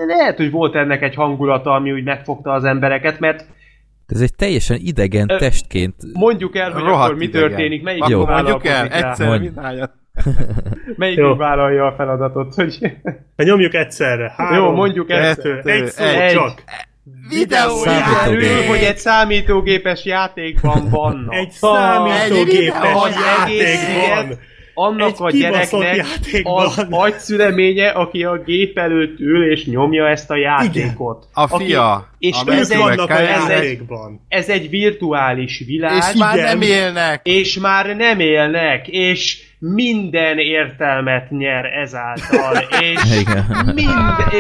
lehet, 0.08 0.38
hogy 0.38 0.52
volt 0.52 0.76
ennek 0.76 1.02
egy 1.02 1.16
hangulata, 1.16 1.72
ami 1.74 1.92
úgy 1.92 2.04
megfogta 2.04 2.52
az 2.52 2.64
embereket, 2.64 3.20
mert 3.20 3.46
Ez 4.08 4.22
egy 4.22 4.36
teljesen 4.36 4.78
idegen 4.82 5.30
Ö, 5.32 5.38
testként. 5.38 5.96
mondjuk 6.14 6.56
el, 6.56 6.72
hogy 6.72 6.82
Rohadt 6.84 7.04
akkor 7.06 7.16
mi 7.18 7.24
idegen. 7.24 7.48
történik, 7.50 7.84
melyik 7.84 8.08
Jó. 8.08 8.26
mondjuk 8.26 8.66
el, 8.66 8.88
egyszer 8.88 9.40
mindhányat. 9.40 9.92
Melyik 10.98 11.18
Jó. 11.18 11.36
vállalja 11.36 11.86
a 11.86 11.94
feladatot, 11.98 12.54
hogy 12.54 12.98
nyomjuk 13.36 13.74
egyszerre. 13.74 14.34
Három, 14.38 14.64
Jó, 14.64 14.72
mondjuk 14.72 15.08
kettő, 15.08 15.58
egyszer. 15.58 15.76
egy 15.76 15.88
szó 15.88 16.04
Egy. 16.04 16.32
csak. 16.32 16.64
Számítógép. 17.84 18.68
hogy 18.68 18.84
egy 18.84 18.98
számítógépes 18.98 20.06
játékban 20.06 20.90
vannak. 20.90 21.34
Egy 21.44 21.52
számítógépes 21.52 23.16
egész 23.44 23.88
játékban. 24.08 24.40
annak 24.74 25.08
Egy 25.10 25.16
a 25.18 25.30
gyereknek 25.32 25.96
játékban. 25.96 26.66
az 26.66 26.86
agyszüleménye, 26.90 27.90
aki 27.90 28.24
a 28.24 28.38
gép 28.46 28.78
előtt 28.78 29.20
ül 29.20 29.52
és 29.52 29.66
nyomja 29.66 30.08
ezt 30.08 30.30
a 30.30 30.36
játékot. 30.36 31.28
A 31.34 31.48
fia. 31.58 31.92
Aki, 31.94 32.06
és 32.20 32.36
a 32.46 32.52
ez 32.52 32.72
egy, 32.72 32.80
a 32.80 33.10
ez, 33.10 33.48
egy, 33.48 33.50
játékban. 33.50 34.26
ez 34.28 34.50
egy 34.50 34.70
virtuális 34.70 35.64
világ, 35.66 35.98
És 35.98 36.20
már 36.20 36.36
Igen. 36.36 36.48
nem 36.48 36.62
élnek. 36.62 37.20
és 37.24 37.60
már 37.60 37.96
nem 37.96 38.20
élnek, 38.20 38.88
és 38.88 39.52
minden 39.72 40.38
értelmet 40.38 41.30
nyer 41.30 41.66
ezáltal, 41.66 42.58
és, 42.94 43.24
mind, 43.74 43.90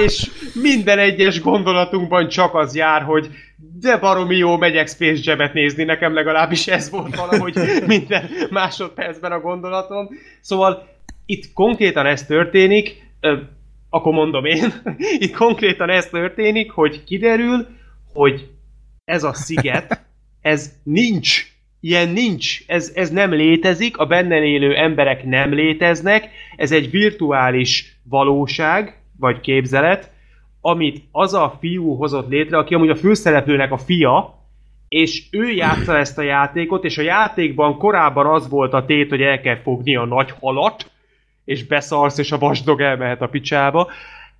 és 0.03 0.29
minden 0.61 0.99
egyes 0.99 1.41
gondolatunkban 1.41 2.27
csak 2.27 2.55
az 2.55 2.75
jár, 2.75 3.01
hogy 3.01 3.29
de 3.79 3.97
baromi 3.97 4.35
jó 4.35 4.57
megyek 4.57 4.87
Space 4.87 5.21
Jam-et 5.23 5.53
nézni, 5.53 5.83
nekem 5.83 6.13
legalábbis 6.13 6.67
ez 6.67 6.89
volt 6.89 7.15
valahogy 7.15 7.55
minden 7.87 8.29
másodpercben 8.49 9.31
a 9.31 9.39
gondolatom. 9.39 10.07
Szóval 10.41 10.87
itt 11.25 11.53
konkrétan 11.53 12.05
ez 12.05 12.25
történik, 12.25 13.11
ö, 13.19 13.37
akkor 13.89 14.13
mondom 14.13 14.45
én, 14.45 14.73
itt 15.25 15.35
konkrétan 15.35 15.89
ez 15.89 16.05
történik, 16.09 16.71
hogy 16.71 17.03
kiderül, 17.03 17.67
hogy 18.13 18.49
ez 19.05 19.23
a 19.23 19.33
sziget, 19.33 20.01
ez 20.41 20.71
nincs. 20.83 21.51
Ilyen 21.85 22.09
nincs. 22.09 22.59
Ez, 22.67 22.91
ez 22.95 23.09
nem 23.09 23.33
létezik, 23.33 23.97
a 23.97 24.05
benne 24.05 24.43
élő 24.43 24.75
emberek 24.75 25.23
nem 25.23 25.53
léteznek, 25.53 26.29
ez 26.55 26.71
egy 26.71 26.89
virtuális 26.89 27.99
valóság, 28.03 29.01
vagy 29.19 29.39
képzelet, 29.39 30.11
amit 30.61 31.03
az 31.11 31.33
a 31.33 31.57
fiú 31.59 31.95
hozott 31.95 32.29
létre, 32.29 32.57
aki 32.57 32.73
amúgy 32.73 32.89
a 32.89 32.95
főszereplőnek 32.95 33.71
a 33.71 33.77
fia, 33.77 34.39
és 34.87 35.23
ő 35.31 35.49
játsza 35.49 35.97
ezt 35.97 36.17
a 36.17 36.21
játékot, 36.21 36.83
és 36.83 36.97
a 36.97 37.01
játékban 37.01 37.77
korábban 37.77 38.25
az 38.25 38.49
volt 38.49 38.73
a 38.73 38.85
tét, 38.85 39.09
hogy 39.09 39.21
el 39.21 39.41
kell 39.41 39.57
fogni 39.61 39.95
a 39.95 40.05
nagy 40.05 40.33
halat, 40.39 40.91
és 41.45 41.65
beszarsz, 41.65 42.17
és 42.17 42.31
a 42.31 42.37
vasdog 42.37 42.81
elmehet 42.81 43.21
a 43.21 43.27
picsába, 43.27 43.89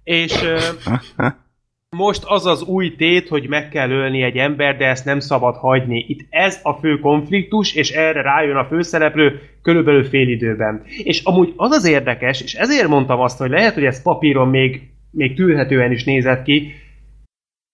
és 0.03 0.33
most 1.93 2.23
az 2.25 2.45
az 2.45 2.63
új 2.63 2.95
tét, 2.95 3.27
hogy 3.27 3.47
meg 3.47 3.69
kell 3.69 3.89
ölni 3.89 4.21
egy 4.21 4.37
ember, 4.37 4.77
de 4.77 4.85
ezt 4.85 5.05
nem 5.05 5.19
szabad 5.19 5.55
hagyni. 5.55 6.05
Itt 6.07 6.25
ez 6.29 6.59
a 6.63 6.73
fő 6.73 6.99
konfliktus, 6.99 7.75
és 7.75 7.91
erre 7.91 8.21
rájön 8.21 8.55
a 8.55 8.65
főszereplő 8.65 9.39
körülbelül 9.61 10.03
fél 10.03 10.29
időben. 10.29 10.83
És 11.03 11.23
amúgy 11.23 11.53
az 11.55 11.71
az 11.71 11.85
érdekes, 11.85 12.41
és 12.41 12.53
ezért 12.53 12.87
mondtam 12.87 13.19
azt, 13.19 13.37
hogy 13.37 13.49
lehet, 13.49 13.73
hogy 13.73 13.85
ez 13.85 14.01
papíron 14.01 14.47
még, 14.47 14.81
még 15.11 15.35
tűrhetően 15.35 15.91
is 15.91 16.03
nézett 16.03 16.43
ki, 16.43 16.73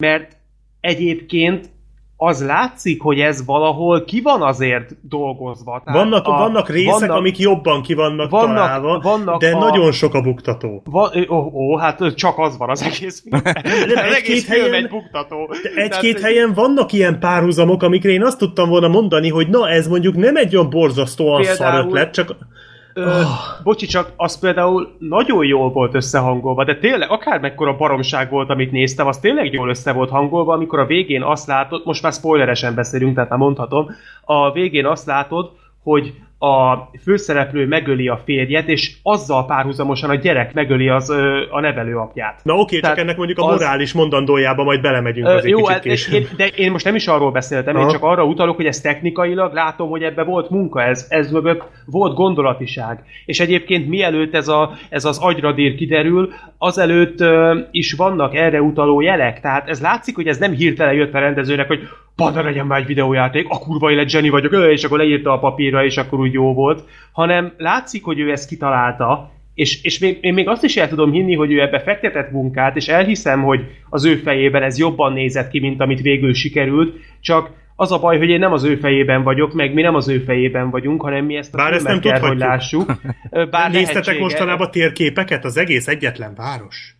mert 0.03 0.37
egyébként 0.79 1.69
az 2.21 2.45
látszik, 2.45 3.01
hogy 3.01 3.19
ez 3.19 3.45
valahol 3.45 4.03
ki 4.05 4.21
van 4.21 4.41
azért 4.41 4.89
dolgozva. 5.01 5.81
Tehát 5.85 5.99
Vannak, 5.99 6.27
a- 6.27 6.31
vannak 6.31 6.69
részek, 6.69 6.99
vannak- 6.99 7.17
amik 7.17 7.37
jobban 7.37 7.81
ki 7.81 7.93
vannak, 7.93 8.29
vannak- 8.29 8.55
találva, 8.55 8.99
vannak 8.99 9.39
de 9.41 9.51
a- 9.55 9.59
nagyon 9.59 9.91
sok 9.91 10.13
a 10.13 10.21
buktató. 10.21 10.81
Va, 10.85 11.11
ó, 11.29 11.35
ó, 11.53 11.77
hát 11.77 12.13
csak 12.15 12.37
az 12.37 12.57
van 12.57 12.69
az 12.69 12.81
egész 12.81 13.23
egy-két 14.15 14.45
helyen- 14.45 14.73
egy 14.73 14.87
buktató. 14.89 15.49
Egy-két 15.75 16.15
Tehát, 16.15 16.27
helyen 16.29 16.53
vannak 16.53 16.91
ilyen 16.93 17.19
párhuzamok, 17.19 17.83
amikre 17.83 18.11
én 18.11 18.23
azt 18.23 18.37
tudtam 18.37 18.69
volna 18.69 18.87
mondani, 18.87 19.29
hogy 19.29 19.49
na 19.49 19.69
ez 19.69 19.87
mondjuk 19.87 20.15
nem 20.15 20.35
egy 20.35 20.55
olyan 20.55 20.69
borzasztóan 20.69 21.43
szar 21.43 21.85
ötlet, 21.85 22.13
csak 22.13 22.35
Ö, 22.99 23.21
bocsi, 23.63 23.85
csak 23.85 24.11
az 24.15 24.39
például 24.39 24.95
nagyon 24.99 25.45
jól 25.45 25.71
volt 25.71 25.95
összehangolva, 25.95 26.63
de 26.63 26.77
tényleg 26.77 27.11
akármekkora 27.11 27.75
baromság 27.75 28.29
volt, 28.29 28.49
amit 28.49 28.71
néztem, 28.71 29.07
az 29.07 29.19
tényleg 29.19 29.53
jól 29.53 29.69
össze 29.69 29.91
volt 29.91 30.09
hangolva, 30.09 30.53
amikor 30.53 30.79
a 30.79 30.85
végén 30.85 31.23
azt 31.23 31.47
látod, 31.47 31.81
most 31.85 32.03
már 32.03 32.13
spoileresen 32.13 32.75
beszélünk, 32.75 33.15
tehát 33.15 33.29
már 33.29 33.39
mondhatom, 33.39 33.87
a 34.25 34.51
végén 34.51 34.85
azt 34.85 35.05
látod, 35.05 35.51
hogy 35.83 36.13
a 36.41 36.75
főszereplő 37.03 37.67
megöli 37.67 38.07
a 38.07 38.21
férjet, 38.25 38.67
és 38.67 38.95
azzal 39.03 39.45
párhuzamosan 39.45 40.09
a 40.09 40.15
gyerek 40.15 40.53
megöli 40.53 40.89
az, 40.89 41.09
ö, 41.09 41.41
a 41.49 41.59
nevelőapját. 41.59 42.39
na 42.43 42.53
oké, 42.53 42.73
csak 42.73 42.81
Tehát 42.83 42.97
ennek 42.97 43.17
mondjuk 43.17 43.39
a 43.39 43.45
az- 43.45 43.59
morális 43.59 43.93
mondandójába 43.93 44.63
majd 44.63 44.81
belemegyünk 44.81 45.27
Ö, 45.27 45.31
azért 45.33 45.49
jó, 45.49 45.57
kicsit 45.57 45.71
hát, 45.71 45.81
később. 45.81 46.13
én, 46.13 46.27
de 46.37 46.45
én 46.47 46.71
most 46.71 46.85
nem 46.85 46.95
is 46.95 47.07
arról 47.07 47.31
beszéltem, 47.31 47.75
én 47.75 47.81
Aha. 47.81 47.91
csak 47.91 48.03
arra 48.03 48.23
utalok, 48.23 48.55
hogy 48.55 48.65
ez 48.65 48.81
technikailag 48.81 49.53
látom, 49.53 49.89
hogy 49.89 50.03
ebbe 50.03 50.23
volt 50.23 50.49
munka, 50.49 50.81
ez, 50.83 51.05
ez 51.09 51.31
mögött 51.31 51.63
volt 51.85 52.15
gondolatiság. 52.15 53.03
És 53.25 53.39
egyébként 53.39 53.87
mielőtt 53.87 54.35
ez, 54.35 54.47
a, 54.47 54.71
ez 54.89 55.05
az 55.05 55.17
agyradír 55.21 55.75
kiderül, 55.75 56.33
azelőtt 56.57 57.19
ö, 57.21 57.59
is 57.71 57.93
vannak 57.93 58.35
erre 58.35 58.61
utaló 58.61 59.01
jelek. 59.01 59.39
Tehát 59.39 59.69
ez 59.69 59.81
látszik, 59.81 60.15
hogy 60.15 60.27
ez 60.27 60.37
nem 60.37 60.51
hirtelen 60.51 60.93
jött 60.93 61.13
a 61.13 61.19
rendezőnek, 61.19 61.67
hogy 61.67 61.79
Bada 62.19 62.43
legyen 62.43 62.65
már 62.65 62.79
egy 62.79 62.85
videójáték, 62.85 63.45
a 63.49 63.59
kurva 63.59 63.91
élet 63.91 64.11
Jenny 64.11 64.29
vagyok, 64.29 64.51
ö, 64.51 64.71
és 64.71 64.83
akkor 64.83 64.97
leírta 64.97 65.31
a 65.31 65.39
papírra, 65.39 65.85
és 65.85 65.97
akkor 65.97 66.19
úgy 66.19 66.33
jó 66.33 66.53
volt. 66.53 66.83
Hanem 67.11 67.53
látszik, 67.57 68.03
hogy 68.03 68.19
ő 68.19 68.31
ezt 68.31 68.47
kitalálta, 68.47 69.31
és, 69.53 69.83
és 69.83 69.99
még, 69.99 70.17
én 70.21 70.33
még 70.33 70.47
azt 70.47 70.63
is 70.63 70.77
el 70.77 70.89
tudom 70.89 71.11
hinni, 71.11 71.35
hogy 71.35 71.51
ő 71.51 71.61
ebbe 71.61 71.79
fektetett 71.79 72.31
munkát, 72.31 72.75
és 72.75 72.87
elhiszem, 72.87 73.43
hogy 73.43 73.65
az 73.89 74.05
ő 74.05 74.15
fejében 74.15 74.63
ez 74.63 74.77
jobban 74.77 75.13
nézett 75.13 75.49
ki, 75.49 75.59
mint 75.59 75.81
amit 75.81 76.01
végül 76.01 76.33
sikerült, 76.33 76.95
csak 77.19 77.49
az 77.75 77.91
a 77.91 77.99
baj, 77.99 78.17
hogy 78.17 78.29
én 78.29 78.39
nem 78.39 78.53
az 78.53 78.63
ő 78.63 78.75
fejében 78.75 79.23
vagyok, 79.23 79.53
meg 79.53 79.73
mi 79.73 79.81
nem 79.81 79.95
az 79.95 80.07
ő 80.07 80.19
fejében 80.19 80.69
vagyunk, 80.69 81.01
hanem 81.01 81.25
mi 81.25 81.35
ezt 81.35 81.53
a 81.53 81.57
Bár 81.57 81.73
ezt 81.73 81.87
nem 81.87 81.99
kell, 81.99 82.19
hogy 82.19 82.37
lássuk. 82.37 82.91
Bár 83.51 83.71
Néztetek 83.71 84.19
mostanában 84.19 84.71
térképeket? 84.71 85.45
Az 85.45 85.57
egész 85.57 85.87
egyetlen 85.87 86.33
város. 86.35 86.95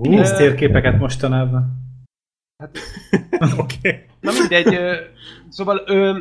Nézd 0.00 0.36
térképeket 0.36 0.98
mostanában. 0.98 1.89
Oké. 3.58 3.76
Okay. 3.78 3.98
Na 4.20 4.32
mindegy, 4.38 4.74
ö, 4.74 4.94
szóval 5.48 5.82
ö, 5.86 6.18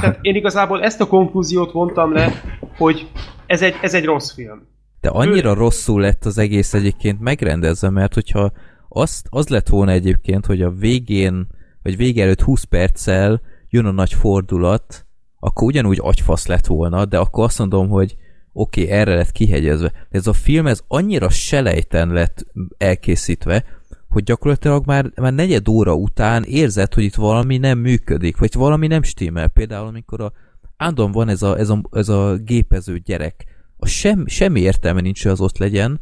tehát 0.00 0.18
én 0.20 0.34
igazából 0.34 0.82
ezt 0.82 1.00
a 1.00 1.06
konklúziót 1.06 1.72
vontam 1.72 2.12
le, 2.12 2.32
hogy 2.76 3.10
ez 3.46 3.62
egy, 3.62 3.74
ez 3.82 3.94
egy 3.94 4.04
rossz 4.04 4.34
film. 4.34 4.66
De 5.00 5.08
annyira 5.08 5.54
rosszul 5.54 6.00
lett 6.00 6.24
az 6.24 6.38
egész 6.38 6.74
egyébként 6.74 7.20
megrendezve, 7.20 7.90
mert 7.90 8.14
hogyha 8.14 8.52
azt, 8.88 9.26
az 9.30 9.48
lett 9.48 9.68
volna 9.68 9.92
egyébként, 9.92 10.46
hogy 10.46 10.62
a 10.62 10.70
végén, 10.70 11.46
vagy 11.82 11.96
vége 11.96 12.22
előtt 12.22 12.40
20 12.40 12.62
perccel 12.64 13.40
jön 13.68 13.86
a 13.86 13.90
nagy 13.90 14.12
fordulat, 14.12 15.06
akkor 15.38 15.66
ugyanúgy 15.66 15.98
agyfasz 16.02 16.46
lett 16.46 16.66
volna, 16.66 17.04
de 17.04 17.18
akkor 17.18 17.44
azt 17.44 17.58
mondom, 17.58 17.88
hogy 17.88 18.16
oké, 18.52 18.82
okay, 18.82 18.94
erre 18.94 19.14
lett 19.14 19.32
kihegyezve. 19.32 19.92
De 20.10 20.18
ez 20.18 20.26
a 20.26 20.32
film, 20.32 20.66
ez 20.66 20.82
annyira 20.88 21.28
selejten 21.28 22.08
lett 22.08 22.46
elkészítve, 22.78 23.64
hogy 24.12 24.22
gyakorlatilag 24.22 24.86
már, 24.86 25.10
már 25.14 25.32
negyed 25.32 25.68
óra 25.68 25.94
után 25.94 26.42
érzed, 26.42 26.94
hogy 26.94 27.04
itt 27.04 27.14
valami 27.14 27.58
nem 27.58 27.78
működik, 27.78 28.36
vagy 28.36 28.54
valami 28.54 28.86
nem 28.86 29.02
stimmel. 29.02 29.48
Például, 29.48 29.86
amikor 29.86 30.20
a 30.20 30.32
Ándon 30.76 31.12
van 31.12 31.28
ez 31.28 31.42
a, 31.42 31.58
ez 31.58 31.68
a, 31.68 31.82
ez 31.90 32.08
a 32.08 32.36
gépező 32.36 32.98
gyerek, 32.98 33.44
a 33.76 33.86
sem, 33.86 34.26
semmi 34.26 34.60
értelme 34.60 35.00
nincs, 35.00 35.22
hogy 35.22 35.32
az 35.32 35.40
ott 35.40 35.58
legyen, 35.58 36.00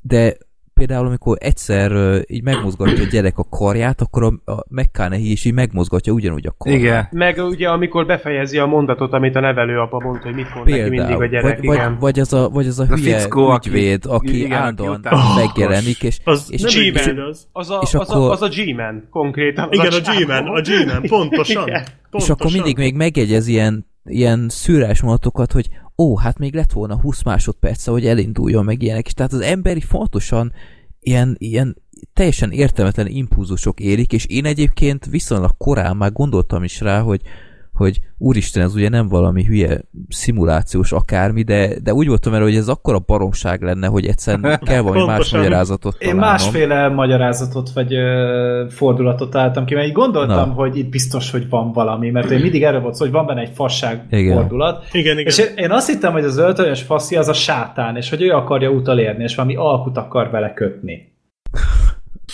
de 0.00 0.36
például 0.86 1.06
amikor 1.06 1.36
egyszer 1.40 1.92
uh, 1.92 2.16
így 2.26 2.42
megmozgatja 2.42 3.02
a 3.04 3.06
gyerek 3.10 3.38
a 3.38 3.44
karját, 3.50 4.00
akkor 4.00 4.22
a, 4.22 4.52
a 4.52 4.64
McConaughey 4.68 5.30
is 5.30 5.44
így 5.44 5.52
megmozgatja 5.52 6.12
ugyanúgy 6.12 6.46
a 6.46 6.54
karját. 6.58 6.80
Igen. 6.80 7.08
Meg 7.10 7.38
ugye, 7.38 7.68
amikor 7.68 8.06
befejezi 8.06 8.58
a 8.58 8.66
mondatot, 8.66 9.12
amit 9.12 9.36
a 9.36 9.40
nevelőapa 9.40 10.00
mondta, 10.00 10.26
hogy 10.26 10.34
mit 10.34 10.54
mond 10.54 10.68
neki 10.68 10.88
mindig 10.88 11.16
a 11.16 11.26
gyerek, 11.26 11.42
vagy, 11.56 11.64
igen. 11.64 11.90
vagy, 11.90 12.00
vagy, 12.00 12.18
az 12.20 12.32
a, 12.32 12.48
vagy 12.48 12.66
az 12.66 12.78
a 12.78 12.82
A 12.90 12.96
hülye 12.96 13.18
fickó, 13.18 13.46
aki- 13.48 13.68
ügyvéd, 13.68 14.04
aki 14.06 14.36
igen, 14.36 14.44
aki 14.50 14.54
állandóan 14.54 14.98
utána- 14.98 15.34
megjelenik, 15.36 16.02
és, 16.02 16.18
Az 16.24 16.46
és 16.50 16.60
G-Man. 16.62 16.86
ügyvéd 16.86 17.18
az. 17.18 17.46
Az 17.52 17.70
a, 17.70 17.78
És 17.82 17.94
az, 17.94 18.10
akkor- 18.10 18.28
a, 18.28 18.32
az 18.32 18.42
a 18.42 18.48
G-Man, 18.48 19.06
konkrétan. 19.10 19.68
Az 19.70 19.78
Igen, 19.78 19.92
a 19.92 20.00
csávó. 20.00 20.18
G-Man, 20.24 20.46
a 20.46 20.60
G-Man, 20.60 21.02
pontosan. 21.02 21.66
Igen. 21.66 21.80
és 21.82 21.88
pontosan. 22.10 22.36
akkor 22.38 22.52
mindig 22.52 22.76
még 22.76 22.94
megjegyez 22.94 23.46
ilyen, 23.46 23.86
ilyen 24.04 24.46
szűrás 24.48 25.00
mondatokat, 25.02 25.52
hogy 25.52 25.68
ó, 26.00 26.16
hát 26.16 26.38
még 26.38 26.54
lett 26.54 26.72
volna 26.72 27.00
20 27.00 27.22
másodperce, 27.22 27.90
hogy 27.90 28.06
elinduljon 28.06 28.64
meg 28.64 28.82
ilyenek, 28.82 29.06
és 29.06 29.12
tehát 29.12 29.32
az 29.32 29.40
emberi 29.40 29.80
fontosan 29.80 30.52
ilyen, 31.00 31.36
ilyen 31.38 31.76
teljesen 32.12 32.50
értelmetlen 32.50 33.06
impulzusok 33.06 33.80
érik, 33.80 34.12
és 34.12 34.26
én 34.26 34.44
egyébként 34.44 35.06
viszonylag 35.06 35.56
korán 35.56 35.96
már 35.96 36.12
gondoltam 36.12 36.64
is 36.64 36.80
rá, 36.80 37.00
hogy 37.00 37.20
hogy 37.80 38.00
úristen, 38.18 38.62
ez 38.62 38.74
ugye 38.74 38.88
nem 38.88 39.08
valami 39.08 39.44
hülye 39.44 39.80
szimulációs 40.08 40.92
akármi, 40.92 41.42
de, 41.42 41.80
de 41.82 41.92
úgy 41.92 42.06
voltam 42.06 42.34
erre, 42.34 42.42
hogy 42.42 42.56
ez 42.56 42.68
akkora 42.68 42.98
baromság 43.06 43.62
lenne, 43.62 43.86
hogy 43.86 44.06
egyszerűen 44.06 44.60
kell 44.64 44.80
valami 44.80 45.04
más 45.04 45.32
magyarázatot 45.32 45.92
Én 45.92 46.08
találnom. 46.08 46.28
másféle 46.30 46.88
magyarázatot 46.88 47.70
vagy 47.72 47.94
ö, 47.94 48.66
fordulatot 48.70 49.34
álltam 49.34 49.64
ki, 49.64 49.74
mert 49.74 49.86
így 49.86 49.92
gondoltam, 49.92 50.48
Na. 50.48 50.54
hogy 50.54 50.76
itt 50.76 50.88
biztos, 50.88 51.30
hogy 51.30 51.48
van 51.48 51.72
valami, 51.72 52.10
mert 52.10 52.30
én 52.30 52.40
mindig 52.40 52.62
erről 52.62 52.80
volt 52.80 52.94
szó, 52.94 53.04
hogy 53.04 53.12
van 53.14 53.26
benne 53.26 53.40
egy 53.40 53.52
fasság 53.54 54.06
Igen. 54.10 54.34
fordulat. 54.34 54.84
Igen, 54.92 55.18
igen. 55.18 55.26
És 55.26 55.38
én, 55.38 55.56
én 55.56 55.70
azt 55.70 55.88
hittem, 55.88 56.12
hogy 56.12 56.24
az 56.24 56.38
öltönyös 56.38 56.82
faszi 56.82 57.16
az 57.16 57.28
a 57.28 57.32
sátán, 57.32 57.96
és 57.96 58.10
hogy 58.10 58.22
ő 58.22 58.30
akarja 58.30 58.70
utolérni, 58.70 59.22
és 59.22 59.34
valami 59.34 59.56
alkut 59.56 59.96
akar 59.96 60.30
vele 60.30 60.52
kötni. 60.52 61.08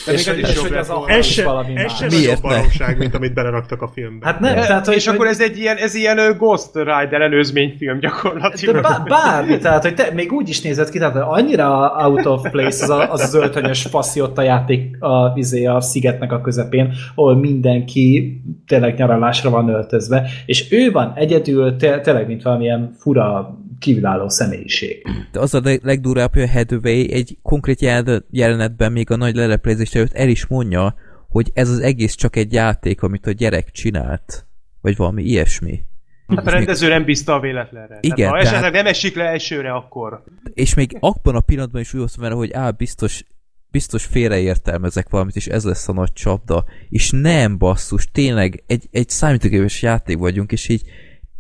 De 0.07 0.12
még 0.12 0.20
És, 0.20 0.26
ez 0.26 0.36
is 0.36 0.49
és 0.49 0.55
jobb 0.55 0.62
hogy 0.62 0.70
lett 0.70 0.81
az 0.81 0.89
volna. 0.89 1.05
a 1.05 1.10
Ez 1.10 1.26
is 1.26 1.33
se, 1.33 1.44
valami 1.44 1.76
ez 1.76 1.83
más. 1.83 1.97
se 1.97 2.07
Miért 2.07 2.41
baromság, 2.43 2.99
mint 2.99 3.15
amit 3.15 3.35
beleraktak 3.35 3.83
a 3.83 3.89
filmbe. 3.89 4.26
Hát 4.26 4.41
nem, 4.41 4.52
Tehát, 4.52 4.67
tehát, 4.68 4.86
hogy, 4.86 4.94
és 4.94 5.07
akkor 5.07 5.26
ez 5.26 5.41
egy 5.41 5.59
ilyen, 5.59 5.76
ez 5.76 5.94
ilyen 5.94 6.36
Ghost 6.39 6.70
Rider 6.75 7.20
előzményfilm 7.20 8.01
de 8.01 8.07
gyakorlatilag. 8.07 8.83
bá, 8.83 9.02
bármi, 9.09 9.59
tehát 9.59 9.83
hogy 9.83 9.94
te, 9.94 10.10
még 10.15 10.33
úgy 10.33 10.49
is 10.49 10.60
nézett 10.60 10.91
ki, 10.91 10.99
tehát 10.99 11.17
annyira 11.17 11.94
out 11.99 12.26
of 12.26 12.51
place 12.51 12.83
az 12.83 12.91
a, 12.91 13.12
az, 13.12 13.20
az 13.20 13.35
öltönyös 13.35 13.83
faszi 13.83 14.20
ott 14.20 14.39
a 14.39 14.43
játék 14.43 15.02
a, 15.02 15.33
izé, 15.35 15.67
a 15.67 15.81
szigetnek 15.81 16.33
a 16.33 16.41
közepén, 16.41 16.93
ahol 17.15 17.36
mindenki 17.36 18.41
tényleg 18.67 18.97
nyaralásra 18.97 19.51
van 19.51 19.68
öltözve, 19.68 20.28
és 20.47 20.73
ő 20.73 20.91
van 20.91 21.12
egyedül, 21.17 21.76
te, 21.76 22.01
tényleg, 22.01 22.26
mint 22.26 22.43
valamilyen 22.43 22.94
fura, 22.99 23.57
kívülálló 23.78 24.28
személyiség. 24.28 25.06
De 25.32 25.40
az 25.40 25.55
a 25.55 25.60
leg- 25.64 25.84
legdurvább, 25.84 26.32
hogy 26.32 26.42
a 26.42 26.48
Hathaway 26.50 27.10
egy 27.10 27.38
konkrét 27.42 27.80
jel- 27.80 28.24
jelenetben 28.30 28.92
még 28.92 29.10
a 29.10 29.16
nagy 29.16 29.34
leleplezés 29.34 29.94
előtt 29.94 30.12
el 30.12 30.28
is 30.28 30.46
mondja, 30.46 30.94
hogy 31.28 31.50
ez 31.55 31.68
az 31.70 31.78
egész 31.78 32.14
csak 32.14 32.36
egy 32.36 32.52
játék, 32.52 33.02
amit 33.02 33.26
a 33.26 33.30
gyerek 33.30 33.70
csinált. 33.70 34.46
Vagy 34.80 34.96
valami 34.96 35.22
ilyesmi. 35.22 35.84
Hát 36.26 36.46
a 36.46 36.50
rendező 36.50 36.88
nem 36.88 37.05
bízta 37.05 37.34
a 37.34 37.40
véletlenre. 37.40 37.98
Igen, 38.00 38.16
Tehát, 38.16 38.30
ha 38.32 38.38
tehát- 38.38 38.52
esetleg 38.52 38.72
nem 38.72 38.86
esik 38.86 39.14
le 39.14 39.24
elsőre, 39.24 39.72
akkor. 39.72 40.22
És 40.55 40.74
még 40.74 40.96
abban 41.00 41.34
a 41.34 41.40
pillanatban 41.40 41.80
is 41.80 41.92
úgy 41.94 41.98
voltam 41.98 42.22
vele, 42.22 42.34
hogy 42.34 42.52
á, 42.52 42.70
biztos, 42.70 43.24
biztos 43.70 44.05
félreértelmezek 44.05 45.08
valamit, 45.08 45.36
és 45.36 45.46
ez 45.46 45.64
lesz 45.64 45.88
a 45.88 45.92
nagy 45.92 46.12
csapda. 46.12 46.64
És 46.88 47.10
nem 47.10 47.58
basszus, 47.58 48.08
tényleg 48.12 48.62
egy, 48.66 48.88
egy 48.90 49.08
számítógépes 49.08 49.82
játék 49.82 50.18
vagyunk, 50.18 50.52
és 50.52 50.68
így 50.68 50.82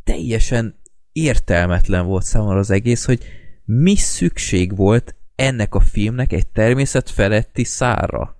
teljesen 0.04 0.78
értelmetlen 1.16 2.06
volt 2.06 2.22
számomra 2.24 2.58
az 2.58 2.70
egész, 2.70 3.04
hogy 3.04 3.18
mi 3.64 3.96
szükség 3.96 4.76
volt 4.76 5.14
ennek 5.36 5.74
a 5.74 5.80
filmnek 5.80 6.32
egy 6.32 6.46
természet 6.46 7.10
feletti 7.10 7.64
szára. 7.64 8.34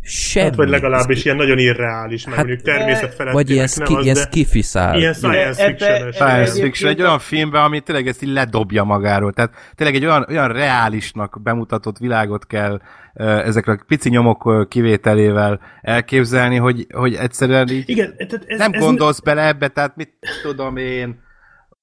Semmi. 0.00 0.46
Hát, 0.46 0.54
vagy 0.54 0.68
legalábbis 0.68 1.24
ilyen 1.24 1.36
nagyon 1.36 1.58
irreális, 1.58 2.24
meg 2.26 2.34
Hát, 2.34 2.44
mondjuk 2.46 2.66
természetfelett. 2.66 3.32
Vagy 3.32 3.50
ilyen, 3.50 3.66
ski, 3.66 3.96
ilyen 4.02 4.14
skifi 4.14 4.62
szár. 4.62 4.96
Ilyen 4.96 5.12
science 5.12 5.64
fiction 5.66 6.12
Science 6.12 6.62
fiction, 6.62 6.90
egy 6.90 7.00
a- 7.00 7.04
olyan 7.04 7.18
filmben, 7.18 7.62
ami 7.62 7.80
tényleg 7.80 8.06
ezt 8.06 8.22
így 8.22 8.32
ledobja 8.32 8.84
magáról. 8.84 9.32
Tehát 9.32 9.50
tényleg 9.74 9.96
egy 9.96 10.04
olyan, 10.04 10.26
olyan 10.28 10.52
reálisnak 10.52 11.42
bemutatott 11.42 11.98
világot 11.98 12.46
kell 12.46 12.80
ezekre 13.14 13.72
a 13.72 13.78
pici 13.86 14.08
nyomok 14.08 14.68
kivételével 14.68 15.60
elképzelni, 15.80 16.56
hogy, 16.56 16.86
hogy 16.94 17.14
egyszerűen 17.14 17.68
így 17.68 17.88
Igen, 17.88 18.16
tehát 18.16 18.44
ez, 18.46 18.58
nem 18.58 18.72
ez 18.72 18.80
gondolsz 18.80 19.20
bele 19.20 19.46
ebbe, 19.46 19.68
tehát 19.68 19.96
mit 19.96 20.12
tudom 20.42 20.76
én, 20.76 21.26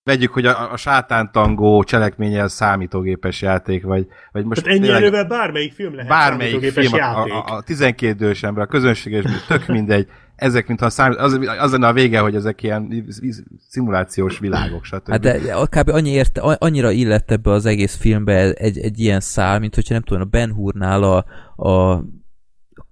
vegyük, 0.06 0.34
hogy 0.34 0.45
a, 0.45 0.72
a 0.72 0.77
sátántangó 0.77 1.84
cselekménye 1.84 2.48
számítógépes 2.48 3.42
játék, 3.42 3.84
vagy, 3.84 4.08
vagy 4.32 4.45
most 4.45 4.64
Tehát 4.64 4.77
ennyi 4.77 4.85
tényleg 4.85 5.03
erővel 5.03 5.25
bármelyik 5.25 5.74
film 5.74 5.95
lehet 5.95 6.09
bármelyik 6.09 6.51
számítógépes 6.51 6.88
film, 6.88 7.03
a, 7.03 7.06
játék. 7.06 7.34
a, 7.34 7.56
a 7.56 7.61
12 7.61 8.14
idős 8.14 8.43
ember, 8.43 8.64
a 8.64 8.67
közönséges, 8.67 9.24
tök 9.48 9.67
mindegy, 9.67 10.08
ezek, 10.35 10.67
mintha 10.67 10.90
számít, 10.90 11.17
az, 11.17 11.40
az 11.59 11.72
lenne 11.72 11.88
a 11.88 11.93
vége, 11.93 12.19
hogy 12.19 12.35
ezek 12.35 12.64
ilyen 12.64 13.14
szimulációs 13.67 14.40
világok, 14.40 14.85
stb. 14.85 15.09
Hát 15.09 15.19
de 15.19 15.40
kb. 15.69 15.90
Annyi 15.90 16.09
érte, 16.09 16.42
annyira 16.42 16.92
illett 16.92 17.32
ebbe 17.32 17.51
az 17.51 17.66
egész 17.66 17.95
filmbe 17.95 18.51
egy, 18.51 18.77
egy 18.77 19.00
ilyen 19.00 19.19
szál, 19.19 19.59
mint 19.59 19.75
hogyha 19.75 19.93
nem 19.93 20.03
tudom, 20.03 20.22
a 20.22 20.25
Ben 20.25 20.53
Hurnál 20.53 21.03
a, 21.03 21.25
a 21.69 22.03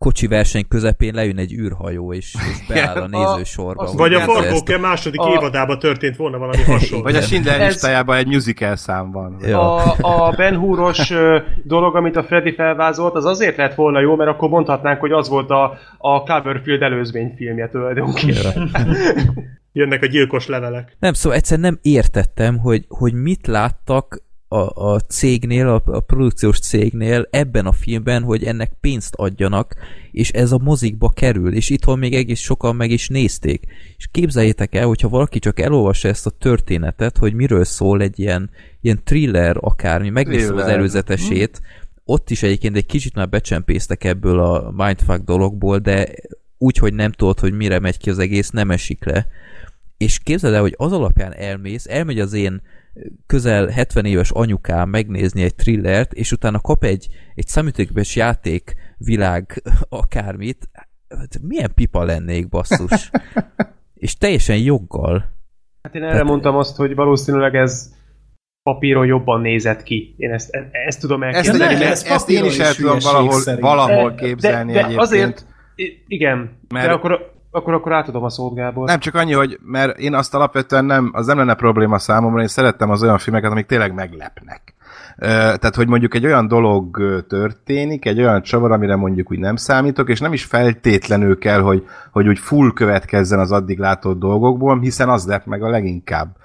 kocsi 0.03 0.27
verseny 0.27 0.67
közepén 0.67 1.14
lejön 1.14 1.38
egy 1.38 1.53
űrhajó, 1.53 2.14
és, 2.14 2.35
és 2.51 2.65
beáll 2.73 3.01
a 3.01 3.07
nézősorba. 3.07 3.83
azt- 3.83 3.93
Vagy 3.93 4.14
a. 4.14 4.19
Forgóke 4.19 4.77
második 4.77 5.19
A- 5.19 5.30
évadában 5.30 5.80
történt 5.80 6.15
volna 6.15 6.38
valami 6.38 6.64
hasonló. 6.64 7.03
Vagy 7.03 7.15
a 7.15 7.22
Schindler 7.22 7.61
Ez- 7.61 7.67
listájában 7.67 8.17
egy 8.17 8.27
musical 8.27 8.75
szám 8.75 9.11
van. 9.11 9.38
Ja. 9.41 9.75
A, 9.75 10.27
a 10.27 10.33
Ben 10.38 10.57
Húros 10.57 11.11
dolog, 11.64 11.95
amit 11.95 12.15
a 12.15 12.23
Freddy 12.23 12.53
felvázolt, 12.53 13.15
az 13.15 13.25
azért 13.25 13.57
lett 13.57 13.75
volna 13.75 13.99
jó, 13.99 14.15
mert 14.15 14.30
akkor 14.30 14.49
mondhatnánk, 14.49 14.99
hogy 14.99 15.11
az 15.11 15.30
volt 15.30 15.49
a, 15.49 15.77
a 15.98 16.23
Cloverfield 16.23 16.82
előzményfilmje 16.82 17.69
tulajdonképpen. 17.69 18.72
Jönnek 19.72 20.01
a 20.03 20.06
gyilkos 20.06 20.48
levelek. 20.48 20.95
Nem, 20.99 21.14
szóval 21.14 21.38
egyszerűen 21.38 21.67
nem 21.67 21.80
értettem, 21.82 22.57
hogy, 22.57 22.85
hogy 22.88 23.14
mit 23.14 23.48
láttak 23.48 24.22
a, 24.53 24.93
a 24.93 24.99
cégnél, 24.99 25.67
a, 25.67 25.82
a 25.85 25.99
produkciós 25.99 26.59
cégnél 26.59 27.27
ebben 27.32 27.65
a 27.65 27.72
filmben, 27.72 28.23
hogy 28.23 28.43
ennek 28.43 28.72
pénzt 28.82 29.15
adjanak, 29.15 29.75
és 30.11 30.32
ez 30.32 30.51
a 30.51 30.57
mozikba 30.57 31.09
kerül, 31.09 31.53
és 31.53 31.69
itthon 31.69 31.99
még 31.99 32.14
egész 32.14 32.40
sokan 32.40 32.75
meg 32.75 32.91
is 32.91 33.07
nézték. 33.07 33.65
És 33.98 34.07
képzeljétek 34.11 34.75
el, 34.75 34.85
hogyha 34.88 35.09
valaki 35.09 35.40
csak 35.40 35.59
elolvassa 35.59 36.07
ezt 36.07 36.25
a 36.25 36.30
történetet, 36.30 37.17
hogy 37.17 37.33
miről 37.33 37.64
szól 37.64 38.01
egy 38.01 38.19
ilyen, 38.19 38.49
ilyen 38.82 39.01
thriller 39.03 39.56
akármi, 39.59 40.09
megnéztem 40.09 40.57
az 40.57 40.67
előzetesét, 40.67 41.61
ott 42.06 42.30
is 42.30 42.43
egyébként 42.43 42.75
egy 42.75 42.85
kicsit 42.85 43.15
már 43.15 43.30
becsempésztek 43.30 44.03
ebből 44.03 44.40
a 44.40 44.72
mindfuck 44.72 45.23
dologból, 45.23 45.77
de 45.77 46.07
úgy, 46.57 46.77
hogy 46.77 46.93
nem 46.93 47.11
tudod, 47.11 47.40
hogy 47.40 47.53
mire 47.53 47.80
megy 47.80 47.98
ki 47.98 48.09
az 48.09 48.19
egész, 48.19 48.49
nem 48.49 48.72
esik 48.72 49.06
le. 49.06 49.27
És 49.98 50.19
képzeld 50.19 50.53
el, 50.53 50.61
hogy 50.61 50.75
az 50.77 50.91
alapján 50.91 51.33
elmész, 51.33 51.85
elmegy 51.88 52.19
az 52.19 52.33
én 52.33 52.61
közel 53.25 53.67
70 53.67 54.05
éves 54.05 54.30
anyukám 54.31 54.89
megnézni 54.89 55.43
egy 55.43 55.55
thrillert, 55.55 56.13
és 56.13 56.31
utána 56.31 56.59
kap 56.59 56.83
egy, 56.83 57.07
egy 57.35 57.47
számítógépes 57.47 58.15
játék 58.15 58.73
világ 58.97 59.63
akármit, 59.89 60.69
Hát 61.19 61.39
milyen 61.41 61.72
pipa 61.75 62.03
lennék, 62.03 62.49
basszus. 62.49 63.09
és 63.93 64.17
teljesen 64.17 64.57
joggal. 64.57 65.25
Hát 65.81 65.95
én 65.95 66.03
erre 66.03 66.23
mondtam 66.23 66.55
azt, 66.55 66.75
hogy 66.75 66.95
valószínűleg 66.95 67.55
ez 67.55 67.93
papíron 68.63 69.05
jobban 69.05 69.41
nézett 69.41 69.83
ki. 69.83 70.15
Én 70.17 70.31
ezt, 70.33 70.49
ezt 70.72 70.99
tudom 70.99 71.23
Ezt, 71.23 71.35
elképzelni. 71.35 71.73
nem, 71.73 71.81
egy, 71.81 71.91
ez 71.91 72.03
ezt 72.03 72.30
én 72.30 72.45
is 72.45 72.59
el 72.59 72.73
tudom 72.73 72.97
valahol, 72.99 73.41
valahol 73.59 74.15
képzelni 74.15 74.72
de, 74.72 74.77
de 74.80 74.85
egyébként. 74.85 75.01
azért, 75.01 75.45
igen, 76.07 76.59
Mert- 76.69 76.88
de 76.88 76.93
akkor 76.93 77.32
Akkor, 77.56 77.73
akkor 77.73 77.93
átadom 77.93 78.23
a 78.23 78.30
szót, 78.30 78.56
Gábor. 78.56 78.88
Nem 78.88 78.99
csak 78.99 79.15
annyi, 79.15 79.33
hogy 79.33 79.59
mert 79.64 79.98
én 79.98 80.15
azt 80.15 80.33
alapvetően 80.33 80.85
nem, 80.85 81.09
az 81.14 81.25
nem 81.25 81.38
lenne 81.38 81.53
probléma 81.53 81.99
számomra, 81.99 82.41
én 82.41 82.48
szerettem 82.48 82.90
az 82.90 83.03
olyan 83.03 83.17
filmeket, 83.17 83.51
amik 83.51 83.65
tényleg 83.65 83.93
meglepnek. 83.93 84.73
Tehát, 85.17 85.75
hogy 85.75 85.88
mondjuk 85.88 86.15
egy 86.15 86.25
olyan 86.25 86.48
dolog 86.48 86.99
történik, 87.27 88.06
egy 88.06 88.19
olyan 88.19 88.41
csavar, 88.41 88.72
amire 88.72 88.95
mondjuk 88.95 89.32
úgy 89.32 89.40
nem 89.40 89.56
számítok, 89.56 90.09
és 90.09 90.19
nem 90.19 90.33
is 90.33 90.43
feltétlenül 90.43 91.38
kell, 91.38 91.61
hogy, 91.61 91.88
hogy 92.11 92.27
úgy 92.27 92.40
full 92.40 92.73
következzen 92.73 93.40
az 93.40 93.51
addig 93.51 93.80
látott 93.80 94.19
dolgokból, 94.19 94.80
hiszen 94.80 95.09
az 95.09 95.25
lep 95.25 95.45
meg 95.45 95.64
a 95.64 95.69
leginkább. 95.69 96.35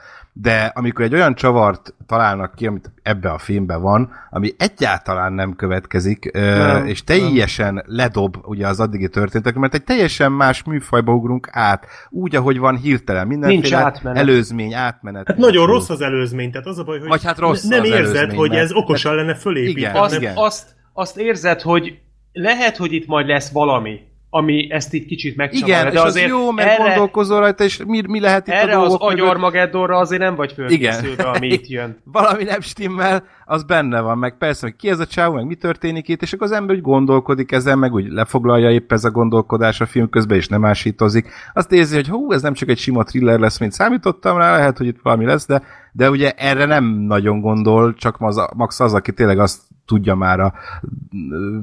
De 0.41 0.73
amikor 0.75 1.05
egy 1.05 1.15
olyan 1.15 1.35
csavart 1.35 1.95
találnak 2.07 2.55
ki, 2.55 2.67
amit 2.67 2.91
ebbe 3.03 3.31
a 3.31 3.39
filmben 3.39 3.81
van, 3.83 4.11
ami 4.31 4.53
egyáltalán 4.59 5.33
nem 5.33 5.57
következik, 5.57 6.33
nem, 6.33 6.43
Nem, 6.59 6.87
és 6.87 7.05
teljesen 7.05 7.83
ledob 7.87 8.37
ugye 8.45 8.67
az 8.67 8.81
addigi 8.81 9.09
történtek, 9.09 9.55
mert 9.55 9.75
egy 9.75 9.85
teljesen 9.85 10.33
más 10.33 10.63
műfajba 10.63 11.13
ugrunk 11.13 11.49
át, 11.53 11.87
úgy, 12.11 12.37
ahogy 12.37 12.59
van 12.59 12.77
hirtelen, 12.77 13.27
Nincs 13.27 13.41
mindenféle 13.41 13.77
átmenet. 13.83 14.19
előzmény, 14.23 14.75
átmenet. 14.75 15.29
Hát 15.29 15.37
nagyon 15.37 15.67
rossz 15.67 15.89
az 15.89 16.01
előzmény, 16.01 16.51
tehát 16.51 16.67
az 16.67 16.79
a 16.79 16.85
baj, 16.85 16.99
hogy 16.99 17.09
Vagy 17.09 17.25
hát 17.25 17.39
rossz 17.39 17.63
nem 17.65 17.85
érzed, 17.85 18.17
előzmény, 18.17 18.37
hogy 18.39 18.51
mert- 18.51 18.63
ez 18.63 18.73
okosan 18.73 19.15
lenne 19.15 19.35
fölépítve. 19.35 19.81
Igen, 19.81 19.95
azt, 19.95 20.17
igen. 20.17 20.37
azt, 20.37 20.75
azt 20.93 21.19
érzed, 21.19 21.61
hogy 21.61 21.99
lehet, 22.33 22.77
hogy 22.77 22.93
itt 22.93 23.07
majd 23.07 23.27
lesz 23.27 23.51
valami, 23.51 24.01
ami 24.31 24.67
ezt 24.71 24.95
itt 24.95 25.07
kicsit 25.07 25.37
megcsavarja, 25.37 25.75
Igen, 25.75 25.93
de 25.93 25.99
és 25.99 25.99
az 25.99 26.05
azért 26.05 26.29
jó, 26.29 26.51
mert 26.51 26.69
erre, 26.69 26.89
gondolkozol 26.89 27.41
rajta, 27.41 27.65
és 27.65 27.83
mi, 27.87 28.03
mi 28.09 28.21
lehet 28.21 28.47
itt 28.47 28.53
a 28.53 28.57
erre 28.57 28.79
az 28.79 28.89
dolgok 28.89 29.09
mögött. 29.09 29.25
agyarmageddonra 29.25 29.97
azért 29.97 30.21
nem 30.21 30.35
vagy 30.35 30.53
fölkészülve, 30.53 31.23
ami 31.23 31.47
itt 31.47 31.67
jön. 31.77 31.99
valami 32.05 32.45
nem 32.45 32.61
stimmel, 32.61 33.25
az 33.45 33.63
benne 33.63 34.01
van, 34.01 34.19
meg 34.19 34.39
persze, 34.39 34.67
hogy 34.67 34.77
ki 34.77 34.89
ez 34.89 34.99
a 34.99 35.07
csávó, 35.07 35.35
meg 35.35 35.47
mi 35.47 35.55
történik 35.55 36.09
itt, 36.09 36.23
és 36.23 36.33
akkor 36.33 36.47
az 36.47 36.53
ember 36.53 36.77
úgy 36.77 36.83
gondolkodik 36.83 37.53
ezen, 37.53 37.79
meg 37.79 37.93
úgy 37.93 38.07
lefoglalja 38.09 38.71
épp 38.71 38.93
ez 38.93 39.05
a 39.05 39.11
gondolkodás 39.11 39.81
a 39.81 39.87
film 39.87 40.09
közben, 40.11 40.37
és 40.37 40.49
nem 40.49 40.65
ásítozik. 40.65 41.29
Azt 41.55 41.73
érzi, 41.73 41.95
hogy 41.95 42.09
hú, 42.09 42.33
ez 42.33 42.43
nem 42.43 42.55
csak 42.55 42.69
egy 42.69 42.79
sima 42.79 43.03
thriller 43.03 43.39
lesz, 43.39 43.59
mint 43.59 43.73
számítottam 43.73 44.39
rá, 44.39 44.57
lehet, 44.57 44.79
hogy 44.79 44.87
itt 44.87 45.01
valami 45.03 45.25
lesz, 45.25 45.47
de, 45.47 45.63
de 45.99 46.11
ugye 46.11 46.31
erre 46.31 46.65
nem 46.65 46.85
nagyon 46.85 47.41
gondol, 47.41 47.95
csak 47.95 48.17
az, 48.19 48.41
max 48.57 48.81
az, 48.81 48.95
aki 48.95 49.13
tényleg 49.13 49.39
azt 49.39 49.63
tudja 49.87 50.15
már 50.15 50.41
a 50.41 50.55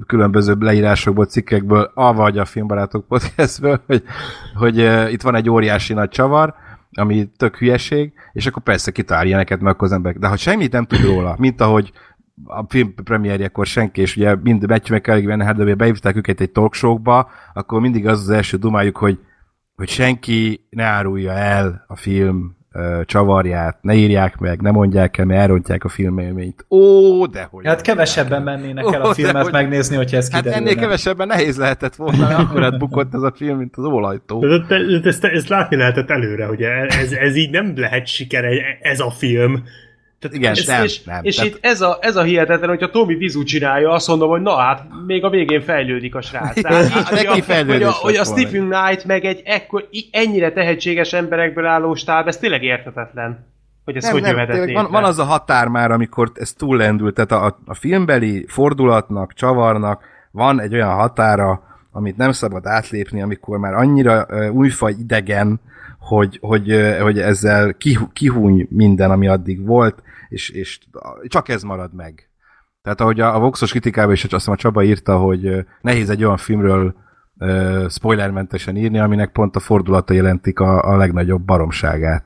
különböző 0.05 0.55
leírásokból, 0.59 1.25
cikkekből, 1.25 1.91
avagy 1.93 2.37
a 2.37 2.45
Filmbarátok 2.45 3.07
podcastből, 3.07 3.81
hogy, 3.87 4.03
hogy 4.55 4.77
itt 5.11 5.21
van 5.21 5.35
egy 5.35 5.49
óriási 5.49 5.93
nagy 5.93 6.09
csavar, 6.09 6.53
ami 6.91 7.29
tök 7.37 7.57
hülyeség, 7.57 8.13
és 8.33 8.45
akkor 8.45 8.63
persze 8.63 8.91
kitalál 8.91 9.25
ilyeneket, 9.25 9.61
meg 9.61 9.75
az 9.77 9.91
emberek. 9.91 10.19
De 10.19 10.27
ha 10.27 10.37
semmit 10.37 10.71
nem 10.71 10.85
tud 10.85 11.01
róla, 11.03 11.35
mint 11.37 11.61
ahogy 11.61 11.91
a 12.43 12.65
film 12.67 12.93
premierjekor 13.03 13.65
senki, 13.65 14.01
és 14.01 14.15
ugye 14.15 14.35
mind 14.35 14.67
Matthew 14.67 14.97
McConaughey, 14.97 15.27
Van 15.27 15.45
Hardaway 15.45 15.73
beívták 15.73 16.15
őket 16.15 16.41
egy 16.41 16.51
talkshowba, 16.51 17.29
akkor 17.53 17.81
mindig 17.81 18.07
az 18.07 18.19
az 18.19 18.29
első 18.29 18.57
dumájuk, 18.57 18.97
hogy, 18.97 19.19
hogy 19.75 19.89
senki 19.89 20.67
ne 20.69 20.83
árulja 20.83 21.31
el 21.31 21.85
a 21.87 21.95
film 21.95 22.55
csavarját, 23.05 23.77
ne 23.81 23.93
írják 23.93 24.37
meg, 24.37 24.61
ne 24.61 24.71
mondják 24.71 25.17
el, 25.17 25.25
mert 25.25 25.39
elrontják 25.41 25.83
a 25.83 25.89
filmélményt. 25.89 26.65
Ó, 26.69 27.25
de 27.25 27.47
hogy 27.51 27.65
Hát 27.65 27.81
kevesebben 27.81 28.41
mennének 28.41 28.93
el 28.93 29.01
a 29.01 29.13
filmet 29.13 29.43
hogy- 29.43 29.51
megnézni, 29.51 29.95
hogyha 29.95 30.17
ez 30.17 30.31
Hát 30.31 30.41
kiderülne. 30.41 30.69
ennél 30.69 30.81
kevesebben 30.81 31.27
nehéz 31.27 31.57
lehetett 31.57 31.95
volna, 31.95 32.27
mert 32.27 32.39
akkor 32.39 32.77
bukott 32.77 33.13
ez 33.13 33.21
a 33.21 33.33
film, 33.35 33.57
mint 33.57 33.75
az 33.77 33.83
ólajtó. 33.85 34.39
De, 34.39 34.57
de, 34.67 34.99
de 34.99 35.09
ezt, 35.09 35.23
ezt 35.23 35.47
látni 35.49 35.75
lehetett 35.75 36.09
előre, 36.09 36.45
hogy 36.45 36.61
ez, 36.61 37.11
ez 37.11 37.35
így 37.35 37.49
nem 37.49 37.73
lehet 37.75 38.07
siker, 38.07 38.45
ez 38.81 38.99
a 38.99 39.09
film. 39.11 39.63
Tehát 40.27 40.35
Igen, 40.35 40.51
ez, 40.51 40.67
nem, 40.67 40.83
és 40.83 41.03
nem. 41.03 41.19
és 41.23 41.35
Tehát- 41.35 41.51
itt 41.51 41.65
ez 41.65 41.81
a, 41.81 41.97
ez 42.01 42.15
a 42.15 42.21
hihetetlen, 42.21 42.69
hogyha 42.69 42.89
Tommy 42.89 43.15
Vizu 43.15 43.43
csinálja, 43.43 43.91
azt 43.91 44.07
mondom, 44.07 44.29
hogy 44.29 44.41
na 44.41 44.55
hát, 44.55 44.85
még 45.05 45.23
a 45.23 45.29
végén 45.29 45.61
fejlődik 45.61 46.15
a 46.15 46.21
srác. 46.21 46.61
Tehát 46.61 46.85
így, 46.85 46.91
Hát 46.91 47.07
hogy, 47.07 47.25
a, 47.25 47.63
hogy, 47.71 47.83
a, 47.83 47.91
hogy 47.91 48.15
a. 48.15 48.23
Stephen 48.23 48.69
Knight 48.69 49.05
meg 49.05 49.25
egy 49.25 49.41
ekkor, 49.45 49.87
ennyire 50.11 50.51
tehetséges 50.51 51.13
emberekből 51.13 51.65
álló 51.65 51.95
stáb, 51.95 52.27
ez 52.27 52.37
tényleg 52.37 52.63
érthetetlen, 52.63 53.53
hogy 53.85 53.95
ez 53.95 54.03
nem, 54.03 54.11
hogy 54.11 54.21
nem, 54.21 54.31
jöhetett 54.31 54.71
van, 54.71 54.87
van 54.91 55.03
az 55.03 55.19
a 55.19 55.23
határ 55.23 55.67
már, 55.67 55.91
amikor 55.91 56.31
ez 56.33 56.53
túllendült, 56.53 57.13
tehát 57.13 57.31
a, 57.31 57.59
a 57.65 57.73
filmbeli 57.73 58.45
fordulatnak, 58.47 59.33
csavarnak 59.33 60.03
van 60.31 60.61
egy 60.61 60.73
olyan 60.73 60.93
határa, 60.93 61.63
amit 61.91 62.17
nem 62.17 62.31
szabad 62.31 62.65
átlépni, 62.65 63.21
amikor 63.21 63.57
már 63.57 63.73
annyira 63.73 64.25
uh, 64.29 64.53
újfaj 64.53 64.93
idegen, 64.99 65.59
hogy, 65.99 66.37
hogy, 66.41 66.95
hogy 67.01 67.19
ezzel 67.19 67.73
kih, 67.73 67.99
kihúny 68.13 68.67
minden, 68.69 69.11
ami 69.11 69.27
addig 69.27 69.65
volt, 69.65 70.03
és, 70.29 70.49
és 70.49 70.79
csak 71.27 71.49
ez 71.49 71.63
marad 71.63 71.93
meg. 71.93 72.29
Tehát 72.81 73.01
ahogy 73.01 73.19
a, 73.19 73.35
a 73.35 73.39
Voxos 73.39 73.71
kritikában 73.71 74.13
is 74.13 74.23
azt 74.23 74.33
hiszem 74.33 74.53
a 74.53 74.57
Csaba 74.57 74.83
írta, 74.83 75.17
hogy 75.17 75.65
nehéz 75.81 76.09
egy 76.09 76.23
olyan 76.23 76.37
filmről 76.37 76.95
uh, 77.37 77.89
spoilermentesen 77.89 78.75
írni, 78.75 78.99
aminek 78.99 79.31
pont 79.31 79.55
a 79.55 79.59
fordulata 79.59 80.13
jelentik 80.13 80.59
a, 80.59 80.91
a 80.91 80.97
legnagyobb 80.97 81.41
baromságát. 81.41 82.25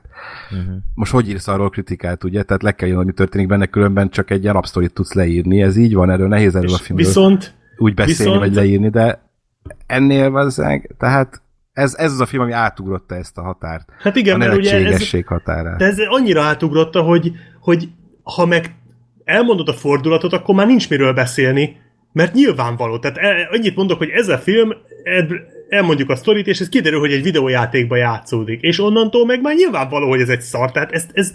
Uh-huh. 0.50 0.76
Most 0.94 1.12
hogy 1.12 1.28
írsz 1.28 1.48
arról 1.48 1.70
kritikát, 1.70 2.24
ugye? 2.24 2.42
Tehát 2.42 2.62
le 2.62 2.72
kell 2.72 2.86
írni, 2.86 2.98
hogy 2.98 3.10
mi 3.10 3.16
történik 3.16 3.46
benne, 3.46 3.66
különben 3.66 4.10
csak 4.10 4.30
egy 4.30 4.42
ilyen 4.42 4.62
tudsz 4.92 5.12
leírni. 5.12 5.62
Ez 5.62 5.76
így 5.76 5.94
van, 5.94 6.10
erről 6.10 6.28
nehéz 6.28 6.56
erről 6.56 6.74
a 6.74 6.78
filmről 6.78 7.06
Viszont 7.06 7.54
úgy 7.76 7.94
beszélni, 7.94 8.16
viszont- 8.22 8.38
vagy 8.38 8.54
leírni, 8.54 8.88
de 8.88 9.22
ennél 9.86 10.30
vazzeg, 10.30 10.94
tehát 10.98 11.42
ez, 11.72 11.94
ez 11.94 12.12
az 12.12 12.20
a 12.20 12.26
film, 12.26 12.42
ami 12.42 12.52
átugrotta 12.52 13.14
ezt 13.14 13.38
a 13.38 13.42
határt. 13.42 13.92
hát 13.98 14.16
igen, 14.16 14.34
a 14.34 14.38
mert 14.38 14.56
ugye 14.56 14.86
ez, 14.86 15.10
határát. 15.26 15.78
de 15.78 15.84
ez 15.84 15.96
annyira 16.08 16.42
átugrotta, 16.42 17.02
hogy, 17.02 17.32
hogy 17.60 17.88
ha 18.22 18.46
meg 18.46 18.74
elmondod 19.24 19.68
a 19.68 19.72
fordulatot, 19.72 20.32
akkor 20.32 20.54
már 20.54 20.66
nincs 20.66 20.88
miről 20.88 21.12
beszélni, 21.12 21.76
mert 22.12 22.34
nyilvánvaló. 22.34 22.98
Tehát 22.98 23.16
e- 23.16 23.48
annyit 23.52 23.76
mondok, 23.76 23.98
hogy 23.98 24.08
ez 24.08 24.28
a 24.28 24.38
film, 24.38 24.72
elmondjuk 25.68 26.10
a 26.10 26.16
sztorit, 26.16 26.46
és 26.46 26.60
ez 26.60 26.68
kiderül, 26.68 26.98
hogy 26.98 27.12
egy 27.12 27.22
videójátékba 27.22 27.96
játszódik. 27.96 28.60
És 28.62 28.80
onnantól 28.80 29.26
meg 29.26 29.40
már 29.40 29.54
nyilvánvaló, 29.54 30.08
hogy 30.08 30.20
ez 30.20 30.28
egy 30.28 30.40
szar. 30.40 30.72
Tehát 30.72 30.92
ez, 30.92 31.04
ez, 31.12 31.32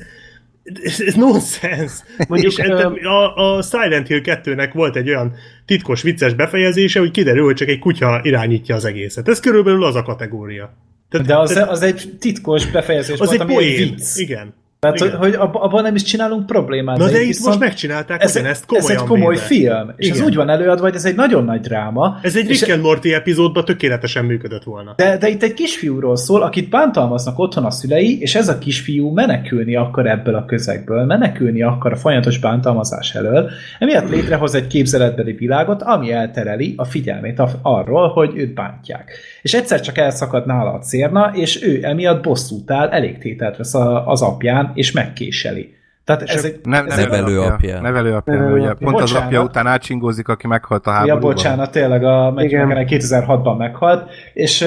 ez, 0.83 1.01
ez 1.01 1.13
nonsens. 1.13 1.91
Mondjuk, 2.27 2.51
és 2.51 2.57
e- 2.57 2.71
öm, 2.71 2.97
a, 3.03 3.35
a 3.35 3.61
Silent 3.61 4.07
Hill 4.07 4.21
2-nek 4.23 4.69
volt 4.73 4.95
egy 4.95 5.09
olyan 5.09 5.33
titkos, 5.65 6.01
vicces 6.01 6.33
befejezése, 6.33 6.99
hogy 6.99 7.11
kiderül, 7.11 7.43
hogy 7.43 7.55
csak 7.55 7.67
egy 7.67 7.79
kutya 7.79 8.19
irányítja 8.23 8.75
az 8.75 8.85
egészet. 8.85 9.27
Ez 9.27 9.39
körülbelül 9.39 9.83
az 9.83 9.95
a 9.95 10.03
kategória. 10.03 10.73
Tehát, 11.09 11.27
De 11.27 11.37
az, 11.37 11.51
tehát 11.51 11.69
az 11.69 11.81
egy 11.81 12.13
titkos 12.19 12.65
befejezés 12.65 13.19
az 13.19 13.27
volt, 13.27 13.31
egy 13.31 13.39
ami 13.39 13.51
egy 13.51 13.75
poén. 13.75 13.95
vicc. 13.95 14.17
Igen. 14.17 14.53
Tehát, 14.79 14.99
Igen. 14.99 15.15
hogy, 15.15 15.19
hogy 15.19 15.35
ab- 15.47 15.55
abban 15.55 15.83
nem 15.83 15.95
is 15.95 16.03
csinálunk 16.03 16.45
problémát. 16.45 16.97
Na 16.97 17.09
de 17.09 17.19
itt 17.21 17.25
viszont 17.27 17.47
most 17.47 17.59
megcsinálták 17.59 18.23
ez, 18.23 18.35
ugyanezt 18.35 18.61
ez 18.61 18.65
komolyan 18.67 19.01
egy 19.01 19.07
komoly 19.07 19.33
véve. 19.33 19.45
film, 19.45 19.93
és 19.97 20.05
Igen. 20.07 20.19
ez 20.19 20.25
úgy 20.25 20.35
van 20.35 20.49
előadva, 20.49 20.83
hogy 20.83 20.95
ez 20.95 21.05
egy 21.05 21.15
nagyon 21.15 21.43
nagy 21.43 21.59
dráma. 21.59 22.19
Ez 22.21 22.35
egy 22.35 22.47
Rick 22.47 22.71
and 22.71 22.81
Morty 22.81 23.05
epizódban 23.13 23.65
tökéletesen 23.65 24.25
működött 24.25 24.63
volna. 24.63 24.93
De, 24.95 25.17
de 25.17 25.27
itt 25.27 25.43
egy 25.43 25.53
kisfiúról 25.53 26.17
szól, 26.17 26.41
akit 26.41 26.69
bántalmaznak 26.69 27.39
otthon 27.39 27.65
a 27.65 27.71
szülei, 27.71 28.21
és 28.21 28.35
ez 28.35 28.47
a 28.47 28.57
kisfiú 28.57 29.09
menekülni 29.13 29.75
akar 29.75 30.07
ebből 30.07 30.35
a 30.35 30.45
közegből, 30.45 31.05
menekülni 31.05 31.61
akar 31.61 31.91
a 31.91 31.95
folyamatos 31.95 32.39
bántalmazás 32.39 33.15
elől, 33.15 33.49
emiatt 33.79 34.09
létrehoz 34.09 34.55
egy 34.55 34.67
képzeletbeli 34.67 35.31
világot, 35.31 35.81
ami 35.81 36.11
eltereli 36.11 36.73
a 36.77 36.85
figyelmét 36.85 37.41
arról, 37.61 38.07
hogy 38.07 38.31
őt 38.35 38.53
bántják. 38.53 39.11
És 39.45 39.53
egyszer 39.53 39.79
csak 39.81 39.97
elszakad 39.97 40.45
nála 40.45 40.73
a 40.73 40.79
cérna, 40.79 41.31
és 41.33 41.63
ő 41.63 41.79
emiatt 41.83 42.23
bosszút 42.23 42.71
áll, 42.71 42.89
elég 42.89 43.17
tételt 43.17 43.57
vesz 43.57 43.73
a, 43.73 44.07
az 44.07 44.21
apján, 44.21 44.71
és 44.73 44.91
megkéseli. 44.91 45.73
Tehát 46.03 46.21
ez 46.21 46.43
egy, 46.45 46.59
Nem, 46.63 46.85
ez 46.87 46.97
nevelő 46.97 47.39
apja. 47.39 47.53
apja. 47.53 47.81
Nevelő 47.81 48.13
apja, 48.13 48.33
Nevelő 48.33 48.53
ugye 48.59 48.69
apja. 48.69 48.87
pont 48.87 48.95
az 49.01 49.09
Bocsánat. 49.09 49.25
apja 49.27 49.41
után 49.43 49.67
átcsingózik, 49.67 50.27
aki 50.27 50.47
meghalt 50.47 50.87
a 50.87 50.89
Ja, 50.89 50.95
háborúban. 50.95 51.21
bocsánat, 51.33 51.71
tényleg 51.71 52.03
a 52.03 52.33
Igen. 52.37 52.67
McMahon 52.67 52.85
2006-ban 52.89 53.57
meghalt, 53.57 54.11
és, 54.33 54.65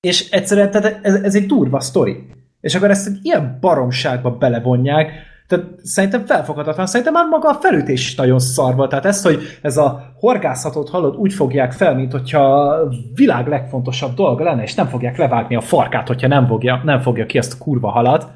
és 0.00 0.30
egyszerűen 0.30 0.70
tehát 0.70 0.98
ez, 1.02 1.14
ez 1.14 1.34
egy 1.34 1.46
durva 1.46 1.80
sztori. 1.80 2.26
És 2.60 2.74
akkor 2.74 2.90
ezt 2.90 3.06
egy 3.06 3.18
ilyen 3.22 3.58
baromságba 3.60 4.30
belevonják, 4.30 5.10
tehát 5.48 5.66
szerintem 5.82 6.26
felfoghatatlan, 6.26 6.86
szerintem 6.86 7.12
már 7.12 7.26
maga 7.26 7.48
a 7.48 7.54
felütés 7.54 8.06
is 8.06 8.14
nagyon 8.14 8.38
szar. 8.38 8.88
Tehát 8.88 9.06
ez, 9.06 9.22
hogy 9.22 9.42
ez 9.62 9.76
a 9.76 10.12
horgászatot 10.20 10.88
hallod, 10.88 11.16
úgy 11.16 11.32
fogják 11.32 11.72
fel, 11.72 11.94
mint 11.94 12.12
hogyha 12.12 12.62
a 12.62 12.88
világ 13.14 13.46
legfontosabb 13.46 14.14
dolga 14.14 14.44
lenne, 14.44 14.62
és 14.62 14.74
nem 14.74 14.86
fogják 14.86 15.16
levágni 15.16 15.56
a 15.56 15.60
farkát, 15.60 16.06
hogyha 16.06 16.28
nem 16.28 16.46
fogja, 16.46 16.80
nem 16.84 17.00
fogja 17.00 17.26
ki 17.26 17.38
azt 17.38 17.52
a 17.52 17.64
kurva 17.64 17.90
halat. 17.90 18.26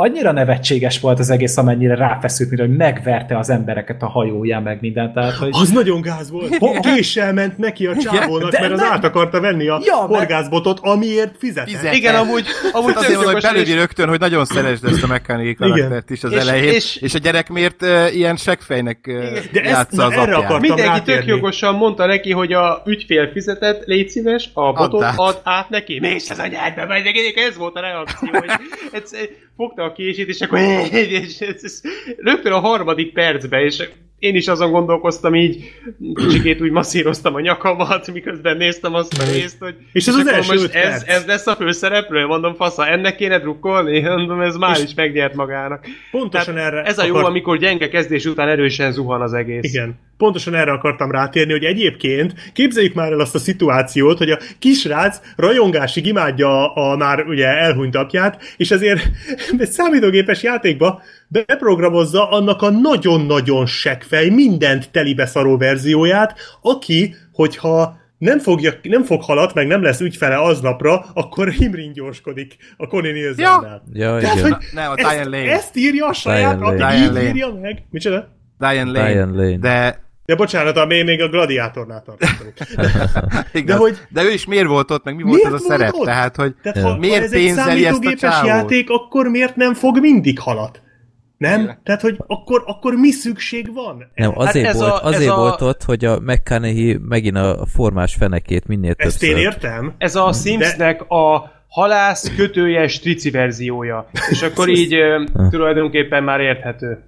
Annyira 0.00 0.32
nevetséges 0.32 1.00
volt 1.00 1.18
az 1.18 1.30
egész, 1.30 1.56
amennyire 1.56 1.94
ráfeszült, 1.94 2.48
mint 2.50 2.60
hogy 2.60 2.76
megverte 2.76 3.38
az 3.38 3.50
embereket 3.50 4.02
a 4.02 4.06
hajóján, 4.06 4.62
meg 4.62 4.78
mindent. 4.80 5.14
Tehát, 5.14 5.32
hogy... 5.34 5.48
Az 5.52 5.70
nagyon 5.70 6.00
gáz 6.00 6.30
volt. 6.30 6.58
Késsel 6.94 7.32
ment 7.32 7.58
neki 7.58 7.86
a 7.86 7.96
csávónak, 7.96 8.50
de 8.50 8.60
mert 8.60 8.72
az 8.72 8.80
nem. 8.80 8.92
át 8.92 9.04
akarta 9.04 9.40
venni 9.40 9.68
a 9.68 9.80
Ja, 9.84 9.94
horgászbotot, 9.96 10.78
amiért 10.82 11.36
fizetett. 11.38 11.68
Fizet. 11.68 11.94
Igen, 11.94 12.14
amúgy, 12.14 12.44
amúgy 12.72 12.92
azért 12.96 13.14
mondom, 13.14 13.32
hogy 13.32 13.42
tök 13.42 13.52
belőli 13.52 13.70
és- 13.70 13.76
rögtön, 13.76 14.08
hogy 14.08 14.18
nagyon 14.18 14.44
szeresd 14.44 14.84
ezt 14.84 15.02
a 15.02 15.06
McConaughey 15.06 15.54
karaktert 15.54 16.10
is 16.10 16.24
az 16.24 16.32
És- 16.32 16.38
elején, 16.40 16.72
és, 16.72 16.96
és- 16.96 17.14
a 17.14 17.18
gyerek 17.18 17.48
miért 17.48 17.82
uh, 17.82 18.14
ilyen 18.16 18.36
seggfejnek 18.36 18.98
uh, 19.08 19.14
De 19.52 19.60
ezt- 19.60 19.70
játsza 19.70 19.96
na, 19.96 20.04
az 20.04 20.12
erre 20.12 20.34
apját. 20.36 20.60
Mindenki 20.60 20.82
tök 20.82 21.06
rátérni. 21.06 21.30
jogosan 21.30 21.74
mondta 21.74 22.06
neki, 22.06 22.32
hogy 22.32 22.52
a 22.52 22.82
ügyfél 22.86 23.30
fizetett, 23.32 23.84
légy 23.84 24.08
szíves, 24.08 24.50
a 24.54 24.72
botot 24.72 25.02
át. 25.02 25.14
ad 25.16 25.40
át 25.44 25.68
neki. 25.68 25.98
Mész 26.00 26.30
az 26.30 26.38
anyádba, 26.38 26.94
ez 27.48 27.56
volt 27.56 27.76
a 27.76 27.80
reakció, 27.80 28.28
hogy 28.32 28.50
ez, 29.02 29.10
fogta 29.58 29.82
a 29.82 29.87
kését, 29.92 30.28
és 30.28 30.40
akkor 30.40 30.58
és 30.92 31.38
rögtön 32.16 32.52
a 32.52 32.58
harmadik 32.58 33.12
percben, 33.12 33.60
és 33.60 33.88
én 34.18 34.34
is 34.34 34.48
azon 34.48 34.70
gondolkoztam 34.70 35.34
így, 35.34 35.72
kicsikét 36.14 36.60
úgy 36.60 36.70
masszíroztam 36.70 37.34
a 37.34 37.40
nyakamat, 37.40 38.12
miközben 38.12 38.56
néztem 38.56 38.94
azt 38.94 39.18
a 39.18 39.32
részt, 39.32 39.56
hogy 39.58 39.74
És 39.92 40.06
ez 40.06 40.14
az 40.14 40.20
akkor 40.20 40.32
első 40.32 40.52
most 40.52 40.74
ez, 40.74 41.02
ez 41.06 41.26
lesz 41.26 41.46
a 41.46 41.54
főszereplő? 41.54 42.26
Mondom, 42.26 42.54
fasza, 42.54 42.86
ennek 42.86 43.16
kéne 43.16 43.38
drukkolni? 43.38 44.00
Mondom, 44.16 44.40
ez 44.40 44.56
már 44.56 44.76
És- 44.76 44.82
is 44.84 44.94
megnyert 44.94 45.34
magának. 45.34 45.86
Pontosan 46.10 46.54
Tehát 46.54 46.72
erre 46.72 46.82
ez 46.82 46.98
a 46.98 47.04
jó, 47.04 47.14
akar- 47.14 47.28
amikor 47.28 47.58
gyenge 47.58 47.88
kezdés 47.88 48.24
után 48.24 48.48
erősen 48.48 48.92
zuhan 48.92 49.20
az 49.20 49.32
egész. 49.32 49.74
Igen. 49.74 49.98
Pontosan 50.18 50.54
erre 50.54 50.72
akartam 50.72 51.10
rátérni, 51.10 51.52
hogy 51.52 51.64
egyébként 51.64 52.34
képzeljük 52.52 52.94
már 52.94 53.12
el 53.12 53.20
azt 53.20 53.34
a 53.34 53.38
szituációt, 53.38 54.18
hogy 54.18 54.30
a 54.30 54.38
kisrác 54.58 55.20
rajongásig 55.36 56.06
imádja 56.06 56.72
a, 56.72 56.92
a 56.92 56.96
már 56.96 57.24
ugye 57.26 57.46
elhunyt 57.46 57.96
apját, 57.96 58.42
és 58.56 58.70
ezért 58.70 59.00
egy 59.58 59.70
számítógépes 59.70 60.42
játékba 60.42 61.02
beprogramozza 61.28 62.30
annak 62.30 62.62
a 62.62 62.70
nagyon-nagyon 62.70 63.66
seggfej, 63.66 64.28
mindent 64.28 64.90
telibe 64.90 65.26
szaró 65.26 65.56
verzióját, 65.56 66.38
aki, 66.62 67.14
hogyha 67.32 67.96
nem, 68.18 68.38
fogja, 68.38 68.72
nem 68.82 69.02
fog 69.04 69.22
halat, 69.22 69.54
meg 69.54 69.66
nem 69.66 69.82
lesz 69.82 70.00
ügyfele 70.00 70.36
aznapra, 70.36 71.04
akkor 71.14 71.48
himringyorskodik 71.48 72.56
a 72.76 72.86
Connie 72.86 73.12
Nielsen-nel. 73.12 73.82
Ja, 73.92 74.18
Tehát, 74.18 74.36
igen. 74.36 74.52
hogy 74.52 74.64
Nem, 74.72 74.90
a 74.90 74.94
ezt, 74.96 75.08
Diane 75.08 75.36
Lane. 75.36 75.52
ezt 75.52 75.76
írja 75.76 76.06
a 76.06 76.12
saját 76.12 76.58
Diane 76.58 76.64
Lane. 76.64 76.76
Diane 76.76 77.04
így 77.04 77.12
Lane. 77.12 77.28
írja 77.28 77.54
meg. 77.60 77.82
Micsoda? 77.90 78.28
Diane 78.58 78.90
Lane. 78.90 79.12
Diane 79.12 79.42
Lane. 79.42 79.56
De, 79.56 80.07
De 80.28 80.34
bocsánat, 80.34 80.76
ami 80.76 81.02
még 81.02 81.20
a 81.22 81.28
gladiátornál 81.28 82.02
tartottunk. 82.02 82.52
igaz, 83.52 83.74
De 83.76 83.80
hogy- 83.82 83.98
de 84.08 84.22
ő 84.22 84.30
is 84.30 84.46
miért 84.46 84.66
volt 84.66 84.90
ott, 84.90 85.04
meg 85.04 85.16
mi 85.16 85.22
volt 85.22 85.44
ez 85.44 85.52
a 85.52 85.58
szerep? 85.58 85.92
ott? 85.94 86.04
Tehát, 86.04 86.36
hogy 86.36 86.54
Tehát 86.62 86.82
ha, 86.82 86.96
miért 86.98 87.18
ha 87.18 87.24
ez 87.24 87.32
egy 87.32 87.46
ezt 87.46 87.58
a 87.58 87.62
számítógépes 87.62 88.42
játék, 88.44 88.90
akkor 88.90 89.26
miért 89.28 89.56
nem 89.56 89.74
fog 89.74 89.98
mindig 90.00 90.38
halat? 90.38 90.82
Nem? 91.36 91.78
Tehát, 91.82 92.00
hogy 92.00 92.16
akkor, 92.26 92.62
akkor 92.66 92.94
mi 92.94 93.10
szükség 93.10 93.72
van? 93.74 94.10
Nem, 94.14 94.32
azért, 94.38 94.66
ez 94.66 94.76
volt, 94.78 94.92
a- 95.02 95.08
ez 95.08 95.14
azért 95.14 95.30
a- 95.30 95.36
volt 95.36 95.60
ott, 95.60 95.82
hogy 95.82 96.04
a 96.04 96.18
McConaughey 96.20 96.96
megint 97.08 97.36
a 97.36 97.66
formás 97.74 98.14
fenekét 98.14 98.66
minél 98.66 98.94
Ezt 98.96 99.18
többször. 99.18 99.36
én 99.36 99.42
értem. 99.44 99.94
Ez 99.98 100.14
a 100.16 100.32
Simsnek 100.32 101.02
a 101.10 101.50
halász 101.68 102.32
kötőjes 102.36 102.98
trici 102.98 103.30
verziója. 103.30 104.08
És 104.30 104.42
akkor 104.42 104.68
így 104.68 104.96
tulajdonképpen 105.50 106.24
már 106.24 106.40
érthető. 106.40 107.02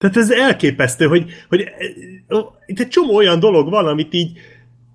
Tehát 0.00 0.16
ez 0.16 0.30
elképesztő, 0.30 1.06
hogy, 1.06 1.24
hogy 1.48 1.68
itt 2.66 2.80
egy 2.80 2.88
csomó 2.88 3.14
olyan 3.14 3.40
dolog 3.40 3.70
van, 3.70 3.86
amit 3.86 4.14
így 4.14 4.30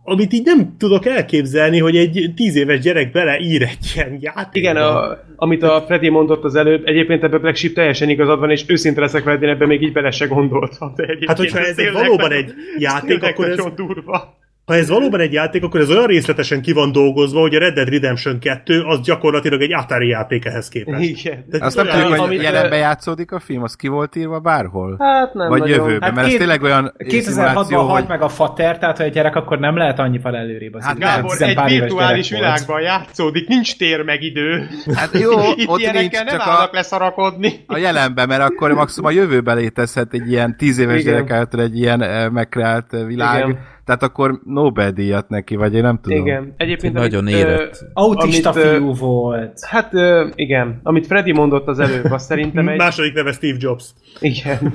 amit 0.07 0.33
így 0.33 0.45
nem 0.45 0.75
tudok 0.77 1.05
elképzelni, 1.05 1.79
hogy 1.79 1.97
egy 1.97 2.31
tíz 2.35 2.55
éves 2.55 2.79
gyerek 2.79 3.11
beleír 3.11 3.61
egy 3.61 3.91
ilyen 3.95 4.17
játékba. 4.21 4.49
Igen, 4.59 4.75
a, 4.75 5.17
amit 5.35 5.63
a 5.63 5.83
Freddy 5.85 6.09
mondott 6.09 6.43
az 6.43 6.55
előbb, 6.55 6.85
egyébként 6.85 7.23
ebben 7.23 7.41
Black 7.41 7.55
Sheep 7.55 7.73
teljesen 7.73 8.09
igazad 8.09 8.39
van, 8.39 8.51
és 8.51 8.63
őszinte 8.67 9.01
leszek 9.01 9.23
veled, 9.23 9.41
én 9.43 9.49
ebben 9.49 9.67
még 9.67 9.81
így 9.81 9.91
bele 9.91 10.11
se 10.11 10.25
gondoltam. 10.25 10.93
De 10.95 11.17
Hát, 11.27 11.37
hogyha 11.37 11.59
ez 11.59 11.75
valóban 11.93 12.31
egy 12.39 12.53
játék, 12.77 13.23
akkor 13.23 13.49
ez- 13.49 13.65
durva. 13.75 14.34
Ha 14.65 14.75
ez 14.75 14.89
valóban 14.89 15.19
egy 15.19 15.33
játék, 15.33 15.63
akkor 15.63 15.79
ez 15.79 15.89
olyan 15.89 16.05
részletesen 16.05 16.61
ki 16.61 16.71
van 16.71 16.91
dolgozva, 16.91 17.39
hogy 17.39 17.55
a 17.55 17.59
Red 17.59 17.73
Dead 17.73 17.89
Redemption 17.89 18.39
2 18.39 18.81
az 18.81 19.01
gyakorlatilag 19.01 19.61
egy 19.61 19.73
Atari 19.73 20.07
játék 20.07 20.45
ehhez 20.45 20.67
képest. 20.69 21.03
Igen. 21.09 21.45
Tehát 21.49 21.65
Azt 21.65 21.75
nem 21.75 21.87
tudjuk, 21.87 22.19
hogy 22.19 22.41
jelenben 22.41 22.79
játszódik 22.79 23.31
a 23.31 23.39
film, 23.39 23.63
az 23.63 23.75
ki 23.75 23.87
volt 23.87 24.15
írva 24.15 24.39
bárhol? 24.39 24.95
Hát 24.99 25.33
nem 25.33 25.49
Vagy 25.49 25.59
nagyon. 25.59 25.77
jövőben, 25.77 26.01
Hát 26.01 26.13
mert 26.13 26.23
ez 26.25 26.29
két- 26.29 26.37
tényleg 26.39 26.61
olyan 26.63 26.93
2006-ban 26.97 27.21
szimuláció, 27.21 27.77
halt 27.81 27.99
hogy 27.99 28.09
meg 28.09 28.21
a 28.21 28.29
fater, 28.29 28.77
tehát 28.77 28.97
ha 28.97 29.03
egy 29.03 29.11
gyerek, 29.13 29.35
akkor 29.35 29.59
nem 29.59 29.77
lehet 29.77 29.99
annyival 29.99 30.35
előrébb 30.35 30.73
az 30.73 30.83
Hát 30.83 30.97
Gábor, 30.99 31.35
egy 31.41 31.59
virtuális 31.67 32.29
volt. 32.29 32.41
világban 32.43 32.81
játszódik, 32.81 33.47
nincs 33.47 33.77
tér 33.77 34.03
meg 34.03 34.23
idő. 34.23 34.67
Hát 34.95 35.19
jó, 35.19 35.31
Itt 35.55 35.67
ott 35.67 35.91
nincs, 35.91 36.11
nem 36.11 36.27
csak 36.27 36.39
a, 36.45 36.69
leszarakodni. 36.71 37.63
a 37.67 37.77
jelenben, 37.77 38.27
mert 38.27 38.41
akkor 38.41 38.71
maximum 38.73 39.09
a 39.09 39.13
jövőben 39.13 39.57
létezhet 39.57 40.13
egy 40.13 40.31
ilyen 40.31 40.57
tíz 40.57 40.77
éves 40.77 41.03
gyerek 41.03 41.31
által 41.31 41.61
egy 41.61 41.77
ilyen 41.77 42.01
eh, 42.01 42.29
megkreált 42.29 42.93
eh, 42.93 43.05
világ, 43.05 43.47
Igen. 43.47 43.73
Tehát 43.85 44.03
akkor 44.03 44.39
Nobel-díjat 44.45 45.29
neki, 45.29 45.55
vagy 45.55 45.73
én 45.73 45.81
nem 45.81 45.99
tudom. 46.01 46.17
Igen. 46.17 46.53
Egyébként 46.57 46.93
Nagyon 46.93 47.21
amit, 47.21 47.35
érett. 47.35 47.81
ö, 47.81 47.85
Autista 47.93 48.49
amit, 48.49 48.63
fiú 48.63 48.93
volt. 48.93 49.59
Hát 49.67 49.93
ö, 49.93 50.27
igen, 50.35 50.79
amit 50.83 51.07
Freddy 51.07 51.31
mondott 51.31 51.67
az 51.67 51.79
előbb, 51.79 52.11
azt 52.11 52.25
szerintem 52.25 52.67
egy... 52.69 52.77
Második 52.77 53.13
neve 53.13 53.31
Steve 53.31 53.57
Jobs. 53.59 53.83
Igen. 54.19 54.73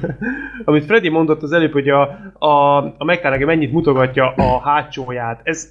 Amit 0.64 0.84
Freddy 0.84 1.08
mondott 1.08 1.42
az 1.42 1.52
előbb, 1.52 1.72
hogy 1.72 1.88
a, 1.88 2.02
a, 2.38 2.76
a 2.76 3.04
McConaughey 3.04 3.44
mennyit 3.46 3.72
mutogatja 3.72 4.32
a 4.36 4.60
hátsóját, 4.60 5.40
ez 5.42 5.68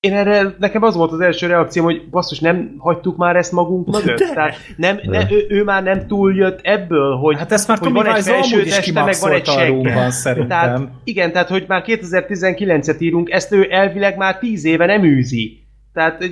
én 0.00 0.12
erre, 0.12 0.54
nekem 0.58 0.82
az 0.82 0.94
volt 0.94 1.12
az 1.12 1.20
első 1.20 1.46
reakcióm, 1.46 1.84
hogy 1.84 2.08
basszus, 2.10 2.38
nem 2.38 2.74
hagytuk 2.78 3.16
már 3.16 3.36
ezt 3.36 3.52
magunk 3.52 3.86
mögött? 3.86 4.18
De. 4.18 4.32
Tehát 4.34 4.56
nem, 4.76 5.00
ne, 5.02 5.30
ő, 5.30 5.46
ő, 5.48 5.64
már 5.64 5.82
nem 5.82 6.06
túljött 6.06 6.60
ebből, 6.62 7.16
hogy, 7.16 7.36
Hát 7.38 7.52
ezt 7.52 7.68
már 7.68 7.78
hogy 7.78 7.92
van 7.92 8.06
egy 8.14 8.22
felső 8.22 8.62
teste, 8.62 9.02
meg 9.02 9.14
van 9.20 9.32
egy 9.32 9.46
segge. 9.46 10.10
Tehát, 10.48 10.80
igen, 11.04 11.32
tehát 11.32 11.48
hogy 11.48 11.64
már 11.68 11.84
2019-et 11.86 12.98
írunk, 12.98 13.30
ezt 13.30 13.52
ő 13.52 13.66
elvileg 13.70 14.16
már 14.16 14.38
10 14.38 14.64
éve 14.64 14.86
nem 14.86 15.04
űzi. 15.04 15.66
Tehát, 15.92 16.24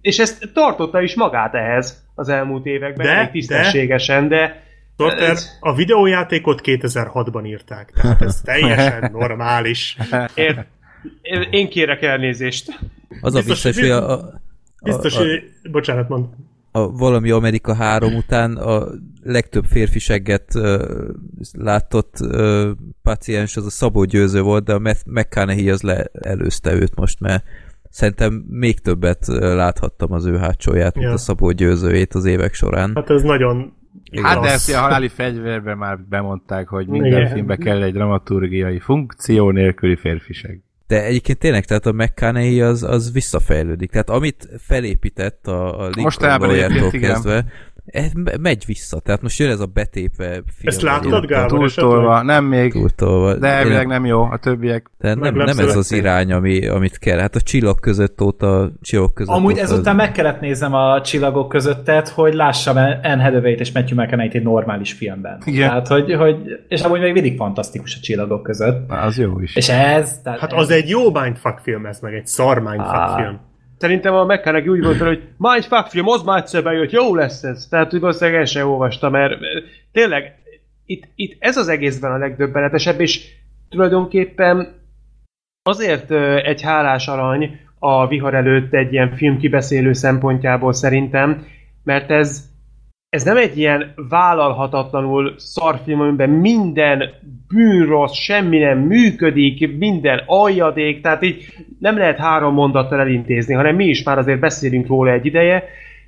és 0.00 0.18
ezt 0.18 0.50
tartotta 0.52 1.00
is 1.00 1.14
magát 1.14 1.54
ehhez 1.54 2.04
az 2.14 2.28
elmúlt 2.28 2.66
években, 2.66 3.06
De, 3.06 3.12
elég 3.12 3.30
tisztességesen, 3.30 4.28
de 4.28 4.62
Sorter, 4.98 5.30
Ez- 5.30 5.56
a 5.60 5.74
videójátékot 5.74 6.60
2006-ban 6.64 7.46
írták, 7.46 7.92
tehát 8.02 8.22
ez 8.22 8.40
teljesen 8.44 9.10
normális. 9.18 9.96
Ér, 10.34 10.66
én 11.50 11.68
kérek 11.68 12.02
elnézést. 12.02 12.78
Az 13.20 13.34
a 13.34 13.38
Biztos, 13.38 13.62
vicces, 13.62 13.80
hogy 13.80 13.90
a, 13.90 14.12
a, 14.12 14.40
Biztos, 14.82 15.16
a, 15.16 15.20
a, 15.20 15.22
hogy... 15.24 15.42
Bocsánat, 15.70 16.08
mond. 16.08 16.26
a 16.72 16.90
valami 16.90 17.30
Amerika 17.30 17.74
3 17.74 18.14
után 18.14 18.56
a 18.56 18.86
legtöbb 19.22 19.64
férfi 19.64 19.98
segget 19.98 20.54
uh, 20.54 20.82
látott 21.52 22.14
uh, 22.20 22.68
paciens 23.02 23.56
az 23.56 23.66
a 23.66 23.70
Szabó 23.70 24.04
Győző 24.04 24.40
volt, 24.42 24.64
de 24.64 24.72
a 24.74 24.80
McConaughey 25.06 25.70
az 25.70 25.82
le, 25.82 26.04
előzte 26.12 26.72
őt 26.74 26.94
most, 26.94 27.20
mert 27.20 27.44
szerintem 27.90 28.44
még 28.48 28.78
többet 28.80 29.26
láthattam 29.26 30.12
az 30.12 30.26
ő 30.26 30.36
hátsóját, 30.36 30.94
mint 30.94 31.06
Ja. 31.06 31.12
a 31.12 31.16
Szabó 31.16 31.50
Győzőjét 31.50 32.14
az 32.14 32.24
évek 32.24 32.54
során. 32.54 32.92
Hát 32.94 33.10
ez 33.10 33.22
nagyon 33.22 33.76
Hát 34.22 34.34
de 34.34 34.40
igaz. 34.40 34.52
ezt 34.52 34.74
a 34.74 34.78
haláli 34.78 35.08
fegyverben 35.08 35.78
már 35.78 35.98
bemondták, 36.08 36.68
hogy 36.68 36.86
minden 36.86 37.12
Igen. 37.20 37.32
filmbe 37.32 37.56
kell 37.56 37.82
egy 37.82 37.92
dramaturgiai 37.92 38.78
funkció 38.78 39.50
nélküli 39.50 39.96
férfiség. 39.96 40.60
De 40.88 41.04
egyébként 41.04 41.38
tényleg, 41.38 41.64
tehát 41.64 41.86
a 41.86 41.92
McConaughey 41.92 42.60
az, 42.60 42.82
az 42.82 43.12
visszafejlődik. 43.12 43.90
Tehát 43.90 44.10
amit 44.10 44.48
felépített 44.58 45.46
a, 45.46 45.80
a 45.84 45.88
Lincoln 45.94 46.40
Lawyer-től 46.40 46.78
egyébként 46.78 47.24
igen. 47.24 47.52
Ez 47.90 48.12
me- 48.12 48.38
megy 48.38 48.64
vissza. 48.66 49.00
Tehát 49.00 49.22
most 49.22 49.38
jön 49.38 49.50
ez 49.50 49.60
a 49.60 49.66
betépve 49.66 50.26
film. 50.30 50.42
Ezt 50.62 50.82
láttad, 50.82 51.26
Gábor? 51.26 51.58
Túltolva, 51.58 52.22
nem 52.22 52.44
még, 52.44 52.72
túltolva. 52.72 53.34
De 53.34 53.46
elvileg 53.48 53.82
Én- 53.82 53.88
nem 53.88 54.04
jó, 54.06 54.22
a 54.22 54.36
többiek. 54.36 54.90
Tehát 54.98 55.18
nem, 55.18 55.34
nem 55.34 55.58
ez 55.58 55.76
az 55.76 55.92
irány, 55.92 56.32
ami, 56.32 56.66
amit 56.66 56.98
kell. 56.98 57.18
Hát 57.18 57.34
a 57.34 57.40
csillag 57.40 57.80
között 57.80 58.20
óta, 58.22 58.60
a 58.60 58.70
csillagok 58.82 59.14
között 59.14 59.34
Amúgy 59.34 59.52
óta 59.52 59.62
ezután 59.62 59.96
meg 59.96 60.12
kellett 60.12 60.40
néznem 60.40 60.74
a 60.74 61.00
csillagok 61.00 61.48
közöttet, 61.48 62.08
hogy 62.08 62.34
lássam 62.34 62.76
Anne 62.76 63.22
Hathaway-t 63.22 63.60
és 63.60 63.72
Matthew 63.72 63.96
mcconaughey 64.02 64.36
egy 64.36 64.42
normális 64.42 64.92
filmben. 64.92 65.38
Igen. 65.44 65.68
Tehát, 65.68 65.86
hogy, 65.88 66.14
hogy, 66.14 66.36
és 66.68 66.80
amúgy 66.80 67.00
még 67.00 67.12
mindig 67.12 67.36
fantasztikus 67.36 67.96
a 67.96 68.00
csillagok 68.00 68.42
között. 68.42 68.88
Na, 68.88 68.96
az 68.96 69.18
jó 69.18 69.40
is. 69.40 69.56
És 69.56 69.68
ez... 69.68 70.18
Tehát 70.22 70.40
Hát 70.40 70.52
ez, 70.52 70.58
az 70.58 70.70
egy 70.70 70.88
jó 70.88 71.10
mindfuck 71.12 71.58
film 71.62 71.86
ez, 71.86 72.00
meg 72.00 72.14
egy 72.14 72.26
szar 72.26 72.58
mindfuck 72.58 72.94
Á. 72.94 73.16
film. 73.16 73.40
Szerintem 73.78 74.14
a 74.14 74.24
McConaughey 74.24 74.68
úgy 74.68 74.84
volt, 74.84 74.98
hogy 74.98 75.22
Mindfuck 75.36 75.86
film, 75.86 76.08
az 76.08 76.22
már 76.22 76.38
egyszer 76.38 76.62
bejött, 76.62 76.90
jó 76.90 77.14
lesz 77.14 77.42
ez. 77.42 77.66
Tehát, 77.70 77.90
hogy 77.90 78.00
valószínűleg 78.00 78.40
el 78.40 78.46
sem 78.46 78.68
olvastam, 78.68 79.12
mert 79.12 79.32
tényleg 79.92 80.34
itt, 80.86 81.04
itt 81.14 81.36
ez 81.38 81.56
az 81.56 81.68
egészben 81.68 82.12
a 82.12 82.18
legdöbbenetesebb, 82.18 83.00
és 83.00 83.34
tulajdonképpen 83.68 84.76
azért 85.62 86.10
egy 86.44 86.62
hálás 86.62 87.08
arany 87.08 87.60
a 87.78 88.06
vihar 88.06 88.34
előtt 88.34 88.74
egy 88.74 88.92
ilyen 88.92 89.16
film 89.16 89.38
kibeszélő 89.38 89.92
szempontjából 89.92 90.72
szerintem, 90.72 91.46
mert 91.84 92.10
ez 92.10 92.47
ez 93.10 93.24
nem 93.24 93.36
egy 93.36 93.58
ilyen 93.58 93.94
vállalhatatlanul 94.08 95.34
szarfilm, 95.36 96.00
amiben 96.00 96.30
minden 96.30 97.02
bűnrossz, 97.48 98.14
semmi 98.14 98.58
nem 98.58 98.78
működik, 98.78 99.78
minden 99.78 100.22
aljadék, 100.26 101.00
tehát 101.00 101.22
így 101.22 101.44
nem 101.78 101.98
lehet 101.98 102.18
három 102.18 102.54
mondattal 102.54 103.00
elintézni, 103.00 103.54
hanem 103.54 103.74
mi 103.74 103.84
is 103.84 104.02
már 104.02 104.18
azért 104.18 104.40
beszélünk 104.40 104.86
róla 104.86 105.12
egy 105.12 105.26
ideje, 105.26 105.64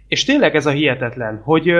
és 0.08 0.24
tényleg 0.24 0.54
ez 0.54 0.66
a 0.66 0.70
hihetetlen, 0.70 1.40
hogy 1.44 1.72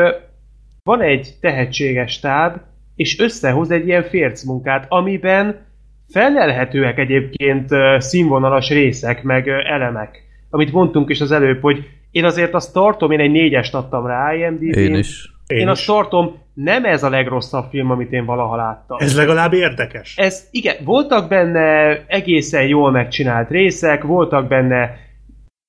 van 0.82 1.00
egy 1.00 1.28
tehetséges 1.40 2.12
stáb, 2.12 2.56
és 2.96 3.18
összehoz 3.18 3.70
egy 3.70 3.86
ilyen 3.86 4.02
fércmunkát, 4.02 4.86
amiben 4.88 5.66
felelhetőek 6.12 6.98
egyébként 6.98 7.68
színvonalas 7.98 8.68
részek, 8.68 9.22
meg 9.22 9.48
elemek. 9.48 10.22
Amit 10.50 10.72
mondtunk 10.72 11.10
is 11.10 11.20
az 11.20 11.32
előbb, 11.32 11.60
hogy 11.60 11.99
én 12.10 12.24
azért 12.24 12.54
azt 12.54 12.72
tartom, 12.72 13.10
én 13.10 13.20
egy 13.20 13.30
négyest 13.30 13.74
adtam 13.74 14.06
rá 14.06 14.34
IMDb-n. 14.34 14.78
Én 14.78 14.94
is. 14.94 15.30
Én, 15.46 15.56
Én 15.58 15.64
is. 15.64 15.70
azt 15.70 15.86
tartom, 15.86 16.38
nem 16.54 16.84
ez 16.84 17.02
a 17.02 17.08
legrosszabb 17.10 17.64
film, 17.70 17.90
amit 17.90 18.12
én 18.12 18.24
valaha 18.24 18.56
láttam. 18.56 18.96
Ez 19.00 19.16
legalább 19.16 19.52
érdekes. 19.52 20.14
Ez, 20.16 20.48
igen, 20.50 20.76
voltak 20.84 21.28
benne 21.28 21.96
egészen 22.06 22.66
jól 22.66 22.90
megcsinált 22.90 23.50
részek, 23.50 24.02
voltak 24.02 24.48
benne 24.48 24.96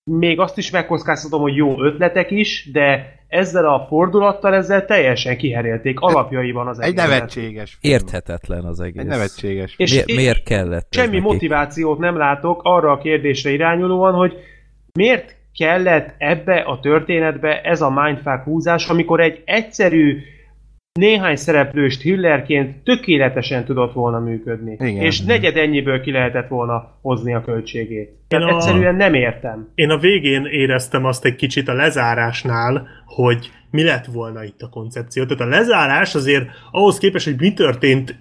még 0.03 0.39
azt 0.39 0.57
is 0.57 0.71
megkockáztatom, 0.71 1.41
hogy 1.41 1.55
jó 1.55 1.83
ötletek 1.83 2.31
is, 2.31 2.69
de 2.71 3.15
ezzel 3.27 3.65
a 3.65 3.85
fordulattal 3.89 4.53
ezzel 4.55 4.85
teljesen 4.85 5.37
kiherélték 5.37 5.99
alapjaiban 5.99 6.67
az 6.67 6.79
Egy 6.79 6.87
egészet. 6.87 7.09
nevetséges 7.09 7.77
film. 7.81 7.93
Érthetetlen 7.93 8.65
az 8.65 8.79
egész. 8.79 9.01
Egy 9.01 9.07
nevetséges 9.07 9.73
És- 9.77 9.91
miért, 9.91 10.07
miért 10.15 10.43
kellett 10.43 10.87
ez 10.89 10.99
Semmi 11.01 11.17
neki? 11.17 11.27
motivációt 11.31 11.97
nem 11.99 12.17
látok 12.17 12.59
arra 12.63 12.91
a 12.91 12.97
kérdésre 12.97 13.49
irányulóan, 13.51 14.13
hogy 14.13 14.33
miért 14.93 15.35
kellett 15.57 16.15
ebbe 16.17 16.55
a 16.59 16.79
történetbe 16.79 17.61
ez 17.61 17.81
a 17.81 17.89
mindfuck 17.89 18.43
húzás, 18.43 18.89
amikor 18.89 19.19
egy 19.21 19.41
egyszerű 19.45 20.17
néhány 20.99 21.35
szereplős 21.35 21.97
thrillerként 21.97 22.83
tökéletesen 22.83 23.65
tudott 23.65 23.93
volna 23.93 24.19
működni. 24.19 24.71
Igen. 24.79 25.03
És 25.03 25.21
negyed 25.21 25.57
ennyiből 25.57 26.01
ki 26.01 26.11
lehetett 26.11 26.47
volna 26.47 26.99
hozni 27.01 27.33
a 27.33 27.41
költségét. 27.41 28.09
Tehát 28.27 28.47
Én 28.47 28.53
a- 28.53 28.55
egyszerűen 28.55 28.95
nem 28.95 29.13
értem. 29.13 29.71
Én 29.75 29.89
a 29.89 29.97
végén 29.97 30.45
éreztem 30.45 31.05
azt 31.05 31.25
egy 31.25 31.35
kicsit 31.35 31.67
a 31.67 31.73
lezárásnál, 31.73 32.87
hogy 33.05 33.51
mi 33.69 33.83
lett 33.83 34.05
volna 34.05 34.43
itt 34.43 34.61
a 34.61 34.69
koncepció. 34.69 35.25
Tehát 35.25 35.41
a 35.43 35.57
lezárás 35.57 36.15
azért 36.15 36.49
ahhoz 36.71 36.97
képest, 36.97 37.25
hogy 37.25 37.39
mi 37.39 37.53
történt, 37.53 38.15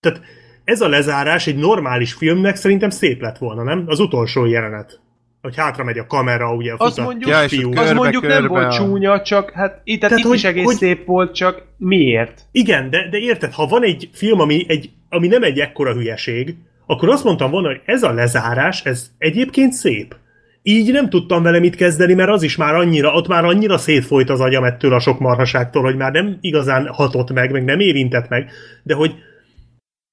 tehát 0.00 0.20
ez 0.64 0.80
a 0.80 0.88
lezárás 0.88 1.46
egy 1.46 1.56
normális 1.56 2.12
filmnek 2.12 2.56
szerintem 2.56 2.90
szép 2.90 3.20
lett 3.20 3.38
volna, 3.38 3.62
nem? 3.62 3.84
Az 3.86 4.00
utolsó 4.00 4.46
jelenet. 4.46 5.00
Hogy 5.44 5.56
hátra 5.56 5.84
megy 5.84 5.98
a 5.98 6.06
kamera, 6.06 6.54
ugye 6.54 6.72
a 6.72 6.76
Azt 6.78 6.90
futat 6.90 7.04
mondjuk- 7.04 7.30
Ja, 7.30 7.36
fiú. 7.48 7.70
Körbe, 7.70 7.92
mondjuk 7.92 8.22
nem 8.22 8.30
körbe 8.30 8.48
volt 8.48 8.64
a- 8.64 8.70
csúnya, 8.70 9.22
csak 9.22 9.50
hát 9.50 9.80
itt, 9.84 10.00
Tehát 10.00 10.18
itt 10.18 10.24
hogy- 10.24 10.34
is 10.36 10.44
egész 10.44 10.64
hogy- 10.64 10.74
szép 10.76 11.04
volt, 11.06 11.34
csak 11.34 11.62
miért? 11.78 12.40
Igen, 12.52 12.90
de, 12.90 13.08
de 13.10 13.18
érted, 13.18 13.52
ha 13.52 13.66
van 13.66 13.82
egy 13.82 14.08
film, 14.12 14.40
ami, 14.40 14.64
egy, 14.68 14.90
ami 15.08 15.26
nem 15.26 15.42
egy 15.42 15.58
ekkora 15.58 15.92
hülyeség, 15.92 16.54
akkor 16.86 17.08
azt 17.08 17.24
mondtam 17.24 17.50
volna, 17.50 17.68
hogy 17.68 17.80
ez 17.84 18.02
a 18.02 18.12
lezárás, 18.12 18.84
ez 18.84 19.10
egyébként 19.18 19.72
szép. 19.72 20.14
Így 20.62 20.92
nem 20.92 21.08
tudtam 21.08 21.42
vele 21.42 21.58
mit 21.58 21.76
kezdeni, 21.76 22.14
mert 22.14 22.30
az 22.30 22.42
is 22.42 22.56
már 22.56 22.74
annyira, 22.74 23.12
ott 23.12 23.28
már 23.28 23.44
annyira 23.44 23.78
szétfolyt 23.78 24.30
az 24.30 24.40
agyam 24.40 24.64
ettől 24.64 24.92
a 24.92 24.98
sok 25.00 25.18
marhaságtól, 25.18 25.82
hogy 25.82 25.96
már 25.96 26.12
nem 26.12 26.36
igazán 26.40 26.86
hatott 26.86 27.32
meg, 27.32 27.50
meg 27.52 27.64
nem 27.64 27.80
érintett 27.80 28.28
meg, 28.28 28.50
de 28.82 28.94
hogy 28.94 29.14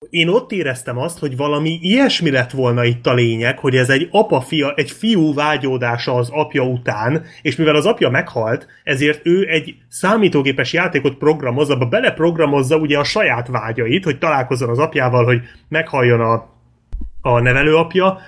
én 0.09 0.27
ott 0.27 0.51
éreztem 0.51 0.97
azt, 0.97 1.19
hogy 1.19 1.37
valami 1.37 1.79
ilyesmi 1.81 2.31
lett 2.31 2.51
volna 2.51 2.83
itt 2.83 3.07
a 3.07 3.13
lényeg, 3.13 3.59
hogy 3.59 3.75
ez 3.75 3.89
egy 3.89 4.07
apa-fia, 4.11 4.73
egy 4.75 4.91
fiú 4.91 5.33
vágyódása 5.33 6.13
az 6.13 6.29
apja 6.29 6.63
után, 6.63 7.23
és 7.41 7.55
mivel 7.55 7.75
az 7.75 7.85
apja 7.85 8.09
meghalt, 8.09 8.67
ezért 8.83 9.25
ő 9.25 9.47
egy 9.47 9.75
számítógépes 9.87 10.73
játékot 10.73 11.17
programoz, 11.17 11.69
abba 11.69 11.85
beleprogramozza 11.85 12.77
ugye 12.77 12.97
a 12.97 13.03
saját 13.03 13.47
vágyait, 13.47 14.03
hogy 14.03 14.17
találkozzon 14.17 14.69
az 14.69 14.79
apjával, 14.79 15.25
hogy 15.25 15.41
meghalljon 15.67 16.21
a, 16.21 16.49
a 17.21 17.39
nevelőapja, 17.39 18.19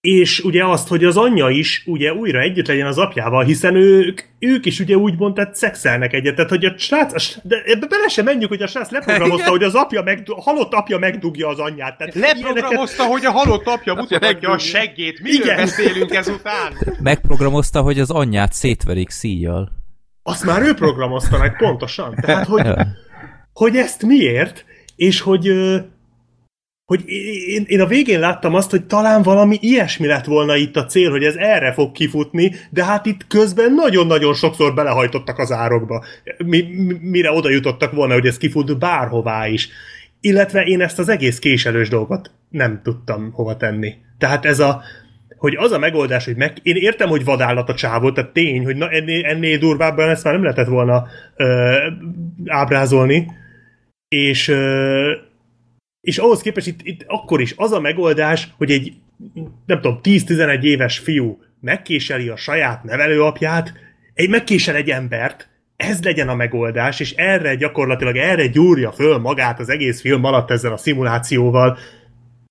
és 0.00 0.40
ugye 0.40 0.64
azt, 0.64 0.88
hogy 0.88 1.04
az 1.04 1.16
anyja 1.16 1.48
is 1.48 1.82
ugye 1.86 2.12
újra 2.12 2.40
együtt 2.40 2.66
legyen 2.66 2.86
az 2.86 2.98
apjával, 2.98 3.44
hiszen 3.44 3.74
ők, 3.74 4.20
ők 4.38 4.66
is 4.66 4.80
ugye 4.80 4.96
úgymond 4.96 5.34
tehát 5.34 5.54
szexelnek 5.54 6.12
egyet, 6.12 6.34
tehát 6.34 6.50
hogy 6.50 6.64
a 6.64 6.74
srác, 6.76 7.14
a, 7.14 7.18
srác- 7.18 7.46
de 7.46 7.62
ebbe 7.64 7.86
bele 7.86 8.08
sem 8.08 8.24
menjünk, 8.24 8.48
hogy 8.50 8.62
a 8.62 8.66
srác 8.66 8.90
leprogramozta, 8.90 9.50
hogy 9.50 9.62
az 9.62 9.74
apja 9.74 10.02
meg, 10.02 10.22
a 10.26 10.40
halott 10.40 10.72
apja 10.72 10.98
megdugja 10.98 11.48
az 11.48 11.58
anyját. 11.58 11.98
Tehát 11.98 12.14
ilyeneket- 12.14 12.44
Leprogramozta, 12.44 13.04
hogy 13.04 13.24
a 13.24 13.30
halott 13.30 13.66
apja 13.66 13.94
mutogatja 13.94 14.50
a 14.50 14.58
seggét. 14.58 15.20
Miről 15.22 15.40
Igen. 15.44 15.56
beszélünk 15.56 16.14
ezután? 16.14 16.72
Megprogramozta, 17.02 17.80
hogy 17.80 18.00
az 18.00 18.10
anyját 18.10 18.52
szétverik 18.52 19.10
szíjjal. 19.10 19.72
Azt 20.22 20.44
már 20.44 20.62
ő 20.62 20.74
programozta 20.74 21.38
meg 21.38 21.56
pontosan. 21.56 22.14
Tehát, 22.20 22.46
hogy, 22.46 22.66
hogy 23.52 23.76
ezt 23.76 24.02
miért, 24.02 24.64
és 24.96 25.20
hogy, 25.20 25.52
hogy 26.90 27.08
én, 27.46 27.64
én 27.66 27.80
a 27.80 27.86
végén 27.86 28.20
láttam 28.20 28.54
azt, 28.54 28.70
hogy 28.70 28.84
talán 28.84 29.22
valami 29.22 29.58
ilyesmi 29.60 30.06
lett 30.06 30.24
volna 30.24 30.56
itt 30.56 30.76
a 30.76 30.84
cél, 30.86 31.10
hogy 31.10 31.24
ez 31.24 31.34
erre 31.34 31.72
fog 31.72 31.92
kifutni, 31.92 32.52
de 32.70 32.84
hát 32.84 33.06
itt 33.06 33.26
közben 33.26 33.74
nagyon-nagyon 33.74 34.34
sokszor 34.34 34.74
belehajtottak 34.74 35.38
az 35.38 35.52
árokba, 35.52 36.04
mi, 36.44 36.62
mi- 36.62 36.98
mire 37.00 37.32
oda 37.32 37.50
jutottak 37.50 37.92
volna, 37.92 38.12
hogy 38.12 38.26
ez 38.26 38.36
kifut 38.38 38.78
bárhová 38.78 39.48
is. 39.48 39.68
Illetve 40.20 40.62
én 40.62 40.80
ezt 40.80 40.98
az 40.98 41.08
egész 41.08 41.38
késelős 41.38 41.88
dolgot 41.88 42.30
nem 42.48 42.80
tudtam 42.82 43.30
hova 43.32 43.56
tenni. 43.56 43.94
Tehát 44.18 44.44
ez 44.44 44.58
a, 44.58 44.82
hogy 45.36 45.56
az 45.56 45.72
a 45.72 45.78
megoldás, 45.78 46.24
hogy 46.24 46.36
meg, 46.36 46.56
én 46.62 46.76
értem, 46.76 47.08
hogy 47.08 47.24
vadállat 47.24 47.68
a 47.68 47.74
csávó, 47.74 48.12
tehát 48.12 48.32
tény, 48.32 48.64
hogy 48.64 48.76
na, 48.76 48.88
ennél, 48.88 49.24
ennél 49.24 49.58
durvábban 49.58 50.08
ezt 50.08 50.24
már 50.24 50.32
nem 50.32 50.42
lehetett 50.42 50.68
volna 50.68 51.06
ö, 51.36 51.76
ábrázolni, 52.46 53.26
és 54.08 54.48
ö, 54.48 55.12
és 56.00 56.18
ahhoz 56.18 56.40
képest 56.40 56.66
itt, 56.66 56.80
itt 56.82 57.04
akkor 57.06 57.40
is 57.40 57.54
az 57.56 57.72
a 57.72 57.80
megoldás, 57.80 58.48
hogy 58.56 58.70
egy 58.70 58.92
nem 59.66 59.80
tudom, 59.80 60.00
10-11 60.02 60.62
éves 60.62 60.98
fiú 60.98 61.38
megkéseli 61.60 62.28
a 62.28 62.36
saját 62.36 62.84
nevelőapját, 62.84 63.72
egy 64.14 64.28
megkésel 64.28 64.74
egy 64.74 64.90
embert, 64.90 65.48
ez 65.76 66.02
legyen 66.02 66.28
a 66.28 66.34
megoldás, 66.34 67.00
és 67.00 67.12
erre 67.12 67.54
gyakorlatilag 67.54 68.16
erre 68.16 68.46
gyúrja 68.46 68.92
föl 68.92 69.18
magát 69.18 69.60
az 69.60 69.68
egész 69.68 70.00
film 70.00 70.24
alatt 70.24 70.50
ezzel 70.50 70.72
a 70.72 70.76
szimulációval. 70.76 71.78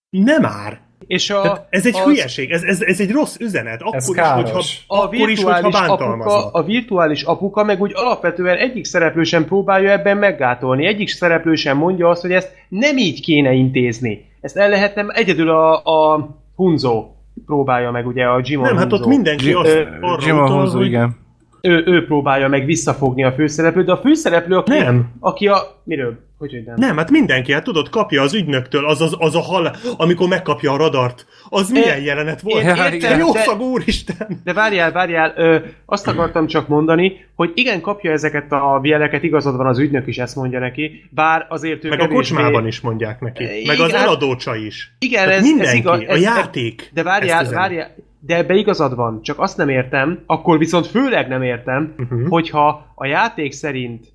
Nem 0.09 0.41
már. 0.41 0.81
És 1.07 1.29
a, 1.29 1.41
Tehát 1.41 1.67
ez 1.69 1.85
egy 1.85 1.95
az- 1.95 2.03
hülyeség, 2.03 2.51
ez, 2.51 2.63
ez, 2.63 2.81
ez 2.81 2.99
egy 2.99 3.11
rossz 3.11 3.35
üzenet. 3.39 3.81
Akkor 3.81 3.95
Ez 3.95 4.09
is, 4.09 4.15
káros. 4.15 4.51
hogyha, 4.51 4.59
a 4.87 5.03
akkor 5.03 5.29
is, 5.29 5.43
hogyha 5.43 5.59
virtuális, 5.61 5.75
apuka, 5.75 5.87
bántalmaznak. 5.87 6.53
a 6.55 6.63
virtuális 6.63 7.23
apuka 7.23 7.63
meg 7.63 7.81
úgy 7.81 7.91
alapvetően 7.95 8.57
egyik 8.57 8.85
szereplő 8.85 9.23
sem 9.23 9.45
próbálja 9.45 9.91
ebben 9.91 10.17
meggátolni. 10.17 10.85
Egyik 10.85 11.07
szereplő 11.09 11.55
sem 11.55 11.77
mondja 11.77 12.09
azt, 12.09 12.21
hogy 12.21 12.31
ezt 12.31 12.51
nem 12.69 12.97
így 12.97 13.21
kéne 13.21 13.51
intézni. 13.51 14.25
Ezt 14.41 14.57
el 14.57 14.69
lehetne, 14.69 15.05
egyedül 15.13 15.49
a, 15.49 15.81
a 15.83 16.29
Hunzo 16.55 17.07
próbálja 17.45 17.91
meg, 17.91 18.07
ugye 18.07 18.23
a 18.25 18.39
Jimon 18.43 18.65
Nem, 18.65 18.77
hát 18.77 18.89
Hunzo. 18.89 19.03
ott 19.03 19.09
mindenki 19.09 19.53
azt 19.53 19.69
Ö, 19.75 19.81
arra 20.01 20.33
utal, 20.33 20.57
Hunzo, 20.59 20.77
hogy 20.77 20.85
igen. 20.85 21.17
Ő, 21.61 21.83
ő 21.85 22.05
próbálja 22.05 22.47
meg 22.47 22.65
visszafogni 22.65 23.23
a 23.23 23.31
főszereplőt, 23.31 23.85
de 23.85 23.91
a 23.91 23.97
főszereplő, 23.97 24.55
aki, 24.55 24.71
Nem. 24.77 25.11
aki 25.19 25.47
a... 25.47 25.57
Miről? 25.83 26.27
Hogy, 26.39 26.51
hogy 26.51 26.63
nem? 26.65 26.75
Nem, 26.77 26.97
hát 26.97 27.11
mindenki, 27.11 27.51
hát 27.53 27.63
tudod, 27.63 27.89
kapja 27.89 28.21
az 28.21 28.33
ügynöktől, 28.33 28.85
az, 28.85 29.01
az, 29.01 29.15
az 29.19 29.35
a 29.35 29.39
hal, 29.39 29.75
amikor 29.97 30.27
megkapja 30.27 30.71
a 30.71 30.77
radart. 30.77 31.25
Az 31.49 31.69
milyen 31.69 31.99
É, 31.99 32.03
jelenet 32.03 32.41
volt? 32.41 32.63
én 32.63 32.75
értem, 32.75 33.19
Jó 33.19 33.31
de- 33.31 33.39
szag 33.39 33.59
úristen! 33.61 34.41
De 34.43 34.53
várjál, 34.53 34.91
várjál, 34.91 35.33
ö, 35.37 35.57
azt 35.85 36.07
akartam 36.07 36.47
csak 36.47 36.67
mondani, 36.67 37.25
hogy 37.35 37.51
igen, 37.53 37.81
kapja 37.81 38.11
ezeket 38.11 38.51
a 38.51 38.79
vieleket, 38.81 39.23
igazad 39.23 39.55
van, 39.55 39.65
az 39.67 39.79
ügynök 39.79 40.07
is 40.07 40.17
ezt 40.17 40.35
mondja 40.35 40.59
neki, 40.59 41.03
bár 41.09 41.45
azért 41.49 41.83
ő 41.85 41.89
Meg 41.89 41.99
a 41.99 42.01
kevésbé- 42.07 42.17
kocsmában 42.35 42.67
is 42.67 42.79
mondják 42.81 43.19
neki. 43.21 43.43
Igen, 43.43 43.63
Meg 43.77 43.79
az 43.79 43.91
hát- 43.91 44.03
eladócsa 44.05 44.55
is. 44.55 44.95
Igen, 44.99 45.23
Tehát 45.23 45.37
ez, 45.39 45.43
mindenki, 45.43 45.67
ez 45.69 45.75
igaz. 45.75 45.99
a 45.99 46.11
Ez, 46.11 46.21
játék. 46.21 46.89
De 46.93 47.03
várjál, 47.03 47.49
várjál, 47.49 47.95
de 48.19 48.35
ebbe 48.35 48.53
igazad 48.53 48.95
van, 48.95 49.21
csak 49.23 49.39
azt 49.39 49.57
nem 49.57 49.69
értem, 49.69 50.19
akkor 50.25 50.57
viszont 50.57 50.87
főleg 50.87 51.27
nem 51.27 51.41
értem, 51.43 51.93
Uh-huh. 51.97 52.27
hogyha 52.29 52.91
a 52.95 53.05
játék 53.05 53.51
szerint 53.51 54.05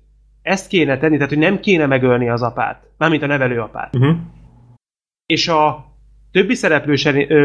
ezt 0.45 0.67
kéne 0.67 0.97
tenni, 0.97 1.15
tehát 1.15 1.29
hogy 1.29 1.37
nem 1.37 1.59
kéne 1.59 1.85
megölni 1.85 2.29
az 2.29 2.41
apát, 2.41 2.83
mármint 2.97 3.23
a 3.23 3.27
nevelőapát, 3.27 3.95
Uh-huh. 3.95 4.15
és 5.25 5.47
a 5.47 5.85
többi 6.31 6.53
szereplő 6.53 6.95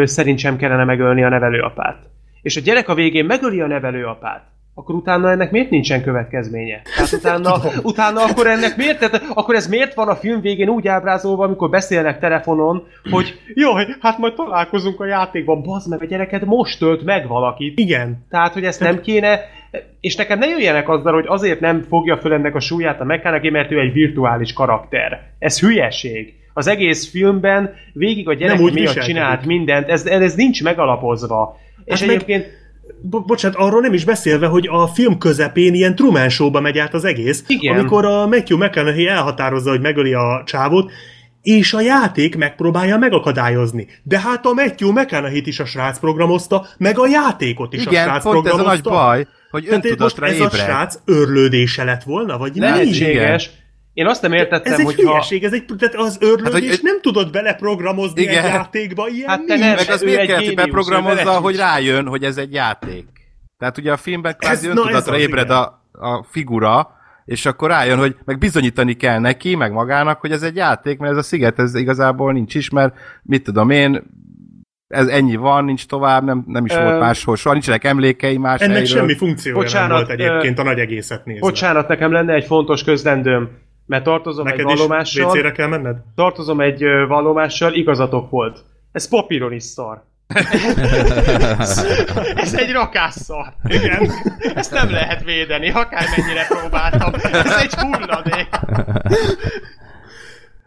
szerint 0.07 0.39
sem 0.39 0.57
kellene 0.57 0.85
megölni 0.85 1.25
a 1.25 1.29
nevelőapát, 1.29 2.09
és 2.43 2.57
a 2.57 2.61
gyerek 2.61 2.89
a 2.89 2.95
végén 2.95 3.25
megöli 3.25 3.61
a 3.61 3.67
nevelőapát, 3.67 4.45
akkor 4.81 4.95
utána 4.95 5.31
ennek 5.31 5.51
miért 5.51 5.71
nincsen 5.71 6.03
következménye? 6.03 6.83
Tehát 6.97 7.13
utána, 7.21 7.57
utána 7.83 8.23
akkor 8.25 8.47
ennek 8.47 8.77
miért, 8.77 8.99
tehát 8.99 9.23
akkor 9.35 9.55
ez 9.55 9.69
miért 9.69 9.95
van 9.95 10.09
a 10.09 10.15
film 10.15 10.41
végén 10.41 10.69
úgy 10.69 10.89
ábrázolva, 10.89 11.45
amikor 11.45 11.71
beszélnek 11.71 12.19
telefonon, 12.19 12.87
hogy 13.11 13.39
jaj, 13.55 13.87
hát 14.01 14.19
majd 14.19 14.35
találkozunk 14.35 15.01
a 15.01 15.07
játékban, 15.07 15.63
bazd 15.63 15.89
meg, 15.89 16.03
a 16.03 16.05
gyereked 16.05 16.45
most 16.45 16.79
tölt 16.79 17.05
meg 17.05 17.29
valakit. 17.29 17.79
Igen. 17.79 18.27
Tehát, 18.31 18.53
hogy 18.53 18.65
ezt 18.65 18.81
nem 18.81 19.01
kéne, 19.01 19.41
és 20.01 20.17
nekem 20.17 20.39
ne 20.39 20.47
jöjjenek 20.47 20.89
azzal, 20.89 21.13
hogy 21.13 21.27
azért 21.27 21.61
nem 21.61 21.83
fogja 21.89 22.17
föl 22.17 22.33
ennek 22.33 22.55
a 22.55 22.61
súlyát 22.61 23.01
a 23.01 23.05
McConaughey, 23.05 23.51
mert 23.51 23.73
ő 23.73 23.81
egy 23.81 23.93
virtuális 23.93 24.53
karakter. 24.53 25.21
Ez 25.39 25.61
hülyeség. 25.61 26.35
Az 26.55 26.67
egész 26.67 27.11
filmben 27.11 27.75
végig 27.93 28.29
a 28.29 28.35
gyerek 28.35 28.59
miatt 28.59 28.73
viselkedik. 28.73 29.03
csinált 29.03 29.47
mindent, 29.47 29.89
ez, 29.89 30.07
ez 30.07 30.35
nincs 30.35 30.63
megalapozva. 30.63 31.57
és 31.85 32.01
meg- 32.01 32.09
egyébként 32.09 32.60
Bo- 33.03 33.27
bocsánat, 33.27 33.57
arról 33.59 33.81
nem 33.81 33.93
is 33.93 34.05
beszélve, 34.05 34.47
hogy 34.47 34.69
a 34.71 34.87
film 34.87 35.19
közepén 35.19 35.75
ilyen 35.75 35.95
Truman 35.95 36.29
Show-ba 36.29 36.61
megy 36.61 36.79
át 36.79 36.95
az 36.95 37.05
egész, 37.05 37.45
Igen. 37.47 37.79
amikor 37.79 38.05
a 38.05 38.27
Matthew 38.27 38.59
McConaughey 38.59 39.07
elhatározza, 39.07 39.71
hogy 39.71 39.81
megöli 39.81 40.13
a 40.15 40.43
csávót, 40.47 40.91
és 41.43 41.73
a 41.75 41.81
játék 41.81 42.37
megpróbálja 42.37 42.97
megakadályozni. 42.99 43.87
De 44.03 44.21
hát 44.21 44.47
a 44.47 44.53
Matthew 44.53 44.93
McConaughey-t 44.93 45.47
is 45.47 45.61
a 45.61 45.65
srác 45.65 45.99
programozta, 45.99 46.67
meg 46.79 46.99
a 46.99 47.07
játékot 47.07 47.73
is 47.73 47.87
a 47.87 47.91
Igen, 47.91 48.05
srác 48.05 48.23
pont 48.23 48.47
ez 48.47 48.53
a 48.53 48.55
programozta. 48.55 48.91
nagy 48.91 48.99
baj, 48.99 49.27
hogy 49.51 49.65
Tehát 49.65 49.83
most 49.83 49.91
öntudatra 49.91 50.27
ez 50.27 50.33
a 50.41 50.45
ébred. 50.45 50.61
srác 50.61 50.99
örlődése 51.05 51.85
lett 51.85 52.03
volna, 52.03 52.39
vagy 52.39 52.53
mi? 52.55 52.61
lehetséges. 52.61 53.51
Én 53.93 54.07
azt 54.07 54.23
nem 54.23 54.33
értettem, 54.33 54.73
Ez 54.73 54.79
egy 54.79 54.85
hogy 54.85 54.95
ha... 55.05 55.11
hülyeség, 55.11 55.45
ez 55.45 55.53
egy, 55.53 55.65
tehát 55.79 55.95
az 55.95 56.19
örlődés 56.21 56.53
Hát, 56.53 56.53
hogy- 56.77 56.79
nem 56.83 57.01
tudod 57.01 57.31
beleprogramozni 57.33 58.23
Igen. 58.23 58.45
egy 58.45 58.51
játékba, 58.51 59.09
ilyen 59.09 59.29
Hát 59.29 59.39
te 59.45 59.55
nincs. 59.55 59.67
nem, 59.67 59.75
Meg 59.77 59.91
az 59.91 60.03
miért 60.03 60.27
kellett, 60.27 60.45
hogy 60.45 60.55
beprogramozza, 60.55 61.31
hogy 61.33 61.57
rájön, 61.57 62.07
hogy 62.07 62.25
ez 62.25 62.37
egy 62.37 62.53
játék. 62.53 63.07
Tehát 63.59 63.79
ugye 63.79 63.93
a 63.93 63.97
filmben 63.97 64.37
kvázi 64.39 64.69
öntudatra 64.69 65.19
ébred 65.19 65.51
a, 65.51 65.83
a 65.93 66.25
figura, 66.31 66.91
és 67.25 67.47
akkor 67.47 67.69
rájön, 67.69 67.99
hogy 67.99 68.17
meg 68.25 68.39
bizonyítani 68.39 68.95
kell 68.95 69.19
neki, 69.19 69.55
meg 69.57 69.73
magának, 69.73 70.21
hogy 70.21 70.33
ez 70.33 70.43
egy 70.43 70.57
játék, 70.57 70.99
mert 70.99 71.13
ez 71.13 71.19
a 71.19 71.23
sziget 71.23 71.59
ez 71.59 71.75
igazából 71.75 72.33
nincs 72.33 72.55
is, 72.55 72.71
mert 72.71 72.95
mit 73.23 73.43
tudom 73.43 73.71
én, 73.71 74.03
ez 74.89 75.07
ennyi 75.07 75.37
van, 75.37 75.65
nincs 75.65 75.87
tovább, 75.87 76.25
nem, 76.25 76.45
nem 76.47 76.65
is 76.65 76.73
Ö, 76.73 76.83
volt 76.83 77.01
máshol, 77.01 77.37
soha 77.37 77.53
nincsenek 77.55 77.85
emlékei 77.85 78.37
más 78.39 78.61
Ennek 78.61 78.77
helyről. 78.77 78.97
semmi 78.97 79.15
funkciója 79.17 79.57
Bocsánat, 79.57 79.89
nem 79.89 79.97
volt 79.97 80.11
egyébként 80.11 80.59
ö, 80.59 80.61
a 80.61 80.65
nagy 80.65 80.79
egészet 80.79 81.25
nézve. 81.25 81.41
Bocsánat, 81.41 81.89
nekem 81.89 82.13
lenne 82.13 82.33
egy 82.35 82.45
fontos 82.45 82.85
közlendőm, 82.85 83.49
mert 83.91 84.05
tartozom 84.05 84.45
Neked 84.45 84.59
egy 84.59 84.65
vallomással, 84.65 85.31
WC-re 85.31 85.53
kell 85.53 85.67
menned? 85.67 85.97
tartozom 86.15 86.61
egy 86.61 86.83
vallomással, 87.09 87.75
igazatok 87.75 88.31
volt. 88.31 88.65
Ez 88.93 89.09
papíron 89.09 89.53
is 89.53 89.63
szar. 89.63 90.03
Ez 92.35 92.55
egy 92.55 92.73
rakásszar. 92.73 93.53
Igen. 93.65 94.11
Ezt 94.55 94.73
nem 94.73 94.91
lehet 94.91 95.25
védeni, 95.25 95.71
akármennyire 95.71 96.47
próbáltam. 96.49 97.13
Ez 97.33 97.57
egy 97.57 97.75
hulladék. 97.75 98.49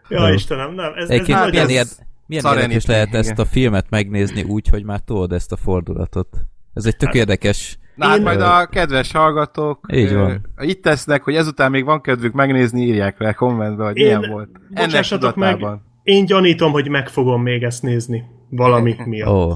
Ja, 0.08 0.32
Istenem, 0.32 0.74
nem. 0.74 0.92
Ez, 0.96 1.02
ez 1.02 1.08
Egyébként 1.08 1.38
nagy, 1.38 1.50
milyen, 1.50 1.64
ez, 1.64 1.70
ér, 1.70 1.86
milyen 2.26 2.44
érdekes 2.46 2.86
lehet 2.86 3.14
ezt 3.14 3.38
a 3.38 3.44
filmet 3.44 3.86
megnézni 3.90 4.42
úgy, 4.42 4.68
hogy 4.68 4.84
már 4.84 5.00
tudod 5.00 5.32
ezt 5.32 5.52
a 5.52 5.56
fordulatot. 5.56 6.28
Ez 6.74 6.84
egy 6.84 6.96
tök 6.96 7.14
érdekes. 7.14 7.78
Na 7.94 8.06
hát 8.06 8.16
Én- 8.16 8.22
majd 8.22 8.40
a 8.40 8.66
kedves 8.70 9.12
hallgatók 9.12 9.86
Így 9.92 10.12
ö, 10.12 10.18
van. 10.18 10.40
itt 10.58 10.82
tesznek, 10.82 11.22
hogy 11.22 11.34
ezután 11.34 11.70
még 11.70 11.84
van 11.84 12.00
kedvük 12.00 12.32
megnézni, 12.32 12.82
írják 12.82 13.18
le 13.18 13.32
kommentbe, 13.32 13.84
hogy 13.84 13.96
Én- 13.96 14.04
milyen 14.18 14.30
volt. 14.30 14.48
Ennek 14.72 14.88
bocsássatok 14.88 15.34
meg, 15.36 15.52
tudatában. 15.52 15.82
én 16.02 16.24
gyanítom, 16.24 16.72
hogy 16.72 16.88
meg 16.88 17.08
fogom 17.08 17.42
még 17.42 17.62
ezt 17.62 17.82
nézni. 17.82 18.24
Valami 18.50 18.94
miatt. 19.04 19.28
Oh, 19.32 19.52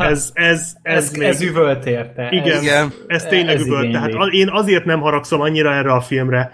Ez, 0.00 0.30
ez, 0.32 0.32
ez, 0.34 0.72
Ez, 0.82 1.12
még... 1.12 1.28
ez 1.28 1.42
üvölt 1.42 1.86
érte. 1.86 2.28
Igen, 2.30 2.56
Ez, 2.56 2.62
Igen. 2.62 2.92
ez 3.06 3.24
tényleg 3.24 3.54
ez 3.54 3.66
üvölt. 3.66 3.92
Tehát 3.92 4.12
én 4.30 4.48
azért 4.48 4.84
nem 4.84 5.00
haragszom 5.00 5.40
annyira 5.40 5.72
erre 5.74 5.92
a 5.92 6.00
filmre, 6.00 6.50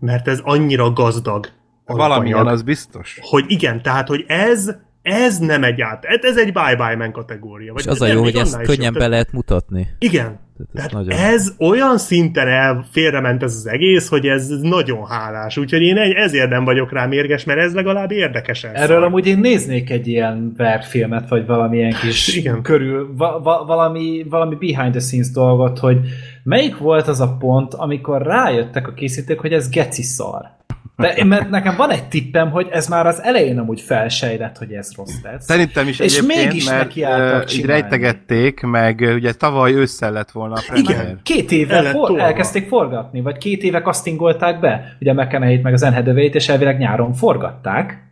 mert 0.00 0.28
ez 0.28 0.40
annyira 0.42 0.92
gazdag. 0.92 1.46
Valamilyen, 1.86 2.36
alapanyag, 2.36 2.46
az 2.46 2.62
biztos. 2.62 3.18
Hogy 3.22 3.44
igen, 3.46 3.82
tehát, 3.82 4.08
hogy 4.08 4.24
ez 4.28 4.70
ez 5.02 5.38
nem 5.38 5.64
egy 5.64 5.80
át. 5.80 6.04
Ez, 6.04 6.36
egy 6.36 6.52
bye-bye 6.52 6.96
man 6.96 7.12
kategória. 7.12 7.72
Vagy 7.72 7.82
és 7.82 7.88
az 7.88 8.00
a 8.00 8.06
jó, 8.06 8.22
hogy 8.22 8.36
ezt 8.36 8.62
könnyen 8.62 8.92
jobb. 8.92 8.98
be 9.02 9.06
lehet 9.08 9.32
mutatni. 9.32 9.88
Igen. 9.98 10.40
Ez 10.60 10.72
Tehát 10.74 10.92
nagyon- 10.92 11.18
ez 11.18 11.54
olyan 11.58 11.98
szinten 11.98 12.48
el, 12.48 12.84
félrement 12.90 13.42
ez 13.42 13.54
az 13.54 13.66
egész, 13.68 14.08
hogy 14.08 14.26
ez 14.26 14.48
nagyon 14.48 15.06
hálás. 15.06 15.56
Úgyhogy 15.56 15.82
én 15.82 15.96
egy- 15.96 16.12
ezért 16.12 16.48
nem 16.50 16.64
vagyok 16.64 16.92
rá 16.92 17.06
mérges, 17.06 17.44
mert 17.44 17.58
ez 17.60 17.74
legalább 17.74 18.10
érdekesen 18.12 18.74
Erről 18.74 18.96
szól. 18.96 19.06
amúgy 19.06 19.26
én 19.26 19.38
néznék 19.38 19.90
egy 19.90 20.06
ilyen 20.08 20.52
verfilmet, 20.56 21.28
vagy 21.28 21.46
valamilyen 21.46 21.92
kis 21.92 22.28
Igen. 22.36 22.62
körül, 22.62 23.14
va, 23.16 23.40
va, 23.42 23.64
valami, 23.66 24.26
valami 24.30 24.54
behind 24.54 24.90
the 24.90 25.00
scenes 25.00 25.30
dolgot, 25.30 25.78
hogy 25.78 25.98
melyik 26.42 26.76
volt 26.78 27.08
az 27.08 27.20
a 27.20 27.36
pont, 27.38 27.74
amikor 27.74 28.22
rájöttek 28.22 28.88
a 28.88 28.92
készítők, 28.94 29.40
hogy 29.40 29.52
ez 29.52 29.68
geci 29.70 30.02
szar. 30.02 30.58
De 31.00 31.14
én- 31.14 31.26
mert 31.26 31.50
nekem 31.50 31.76
van 31.76 31.90
egy 31.90 32.04
tippem, 32.04 32.50
hogy 32.50 32.68
ez 32.70 32.88
már 32.88 33.06
az 33.06 33.22
elején 33.22 33.58
amúgy 33.58 33.80
felsejlett, 33.80 34.58
hogy 34.58 34.72
ez 34.72 34.90
rossz 34.96 35.14
lesz. 35.22 35.44
Szerintem 35.44 35.88
is 35.88 35.98
És 35.98 36.22
mégis 36.22 36.68
mert 36.68 36.82
nekiálltak 36.82 37.42
így 37.42 37.58
csinálni. 37.58 37.80
rejtegették, 37.80 38.60
meg 38.60 39.00
ugye 39.14 39.32
tavaly 39.32 39.72
ősszel 39.72 40.12
lett 40.12 40.30
volna 40.30 40.54
a 40.54 40.62
premier. 40.66 41.00
Igen. 41.00 41.20
Két 41.22 41.52
El 41.52 41.58
éve 41.58 41.80
lett 41.80 41.92
for, 41.92 42.20
elkezdték 42.20 42.68
forgatni, 42.68 43.20
vagy 43.20 43.38
két 43.38 43.62
éve 43.62 43.80
castingolták 43.80 44.60
be, 44.60 44.96
ugye 45.00 45.12
McKenna-t 45.12 45.62
meg 45.62 45.72
az 45.72 45.82
Anne 45.82 46.12
és 46.12 46.48
elvileg 46.48 46.78
nyáron 46.78 47.12
forgatták. 47.12 48.09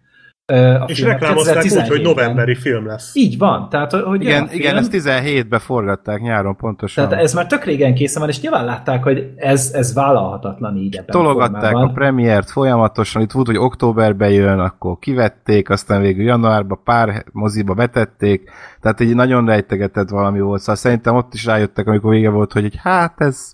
A 0.53 0.85
És 0.87 0.99
filmet 0.99 1.21
reklámozták 1.21 1.65
úgy, 1.65 1.71
hogy 1.71 1.81
2017-ben. 1.81 2.03
novemberi 2.03 2.55
film 2.55 2.87
lesz. 2.87 3.15
Így 3.15 3.39
van, 3.39 3.69
tehát 3.69 3.93
hogy 3.93 4.23
Igen, 4.23 4.43
a 4.43 4.47
film, 4.47 4.61
igen, 4.61 4.77
ezt 4.77 4.91
17-ben 4.93 5.59
forgatták 5.59 6.21
nyáron 6.21 6.57
pontosan. 6.57 7.09
Tehát 7.09 7.25
ez 7.25 7.35
már 7.35 7.47
tök 7.47 7.65
régen 7.65 7.95
készen 7.95 8.21
van, 8.21 8.31
és 8.31 8.41
nyilván 8.41 8.65
látták, 8.65 9.03
hogy 9.03 9.33
ez, 9.37 9.71
ez 9.75 9.95
vállalhatatlan 9.95 10.77
így 10.77 10.95
ebben 10.97 11.09
a 11.09 11.13
Tologatták 11.13 11.63
a 11.63 11.69
formában. 11.69 11.95
premiért 11.95 12.51
folyamatosan, 12.51 13.23
itt 13.23 13.31
volt, 13.31 13.47
hogy 13.47 13.57
októberben 13.57 14.31
jön, 14.31 14.59
akkor 14.59 14.99
kivették, 14.99 15.71
aztán 15.71 16.01
végül 16.01 16.25
januárban 16.25 16.81
pár 16.85 17.25
moziba 17.33 17.75
betették, 17.75 18.51
tehát 18.81 19.01
egy 19.01 19.15
nagyon 19.15 19.47
rejtegetett 19.47 20.09
valami 20.09 20.41
volt, 20.41 20.61
szóval 20.61 20.77
szerintem 20.77 21.17
ott 21.17 21.35
is 21.35 21.45
rájöttek, 21.45 21.87
amikor 21.87 22.11
vége 22.11 22.31
volt, 22.31 22.53
hogy 22.53 22.65
egy, 22.65 22.79
hát 22.83 23.15
ez 23.21 23.53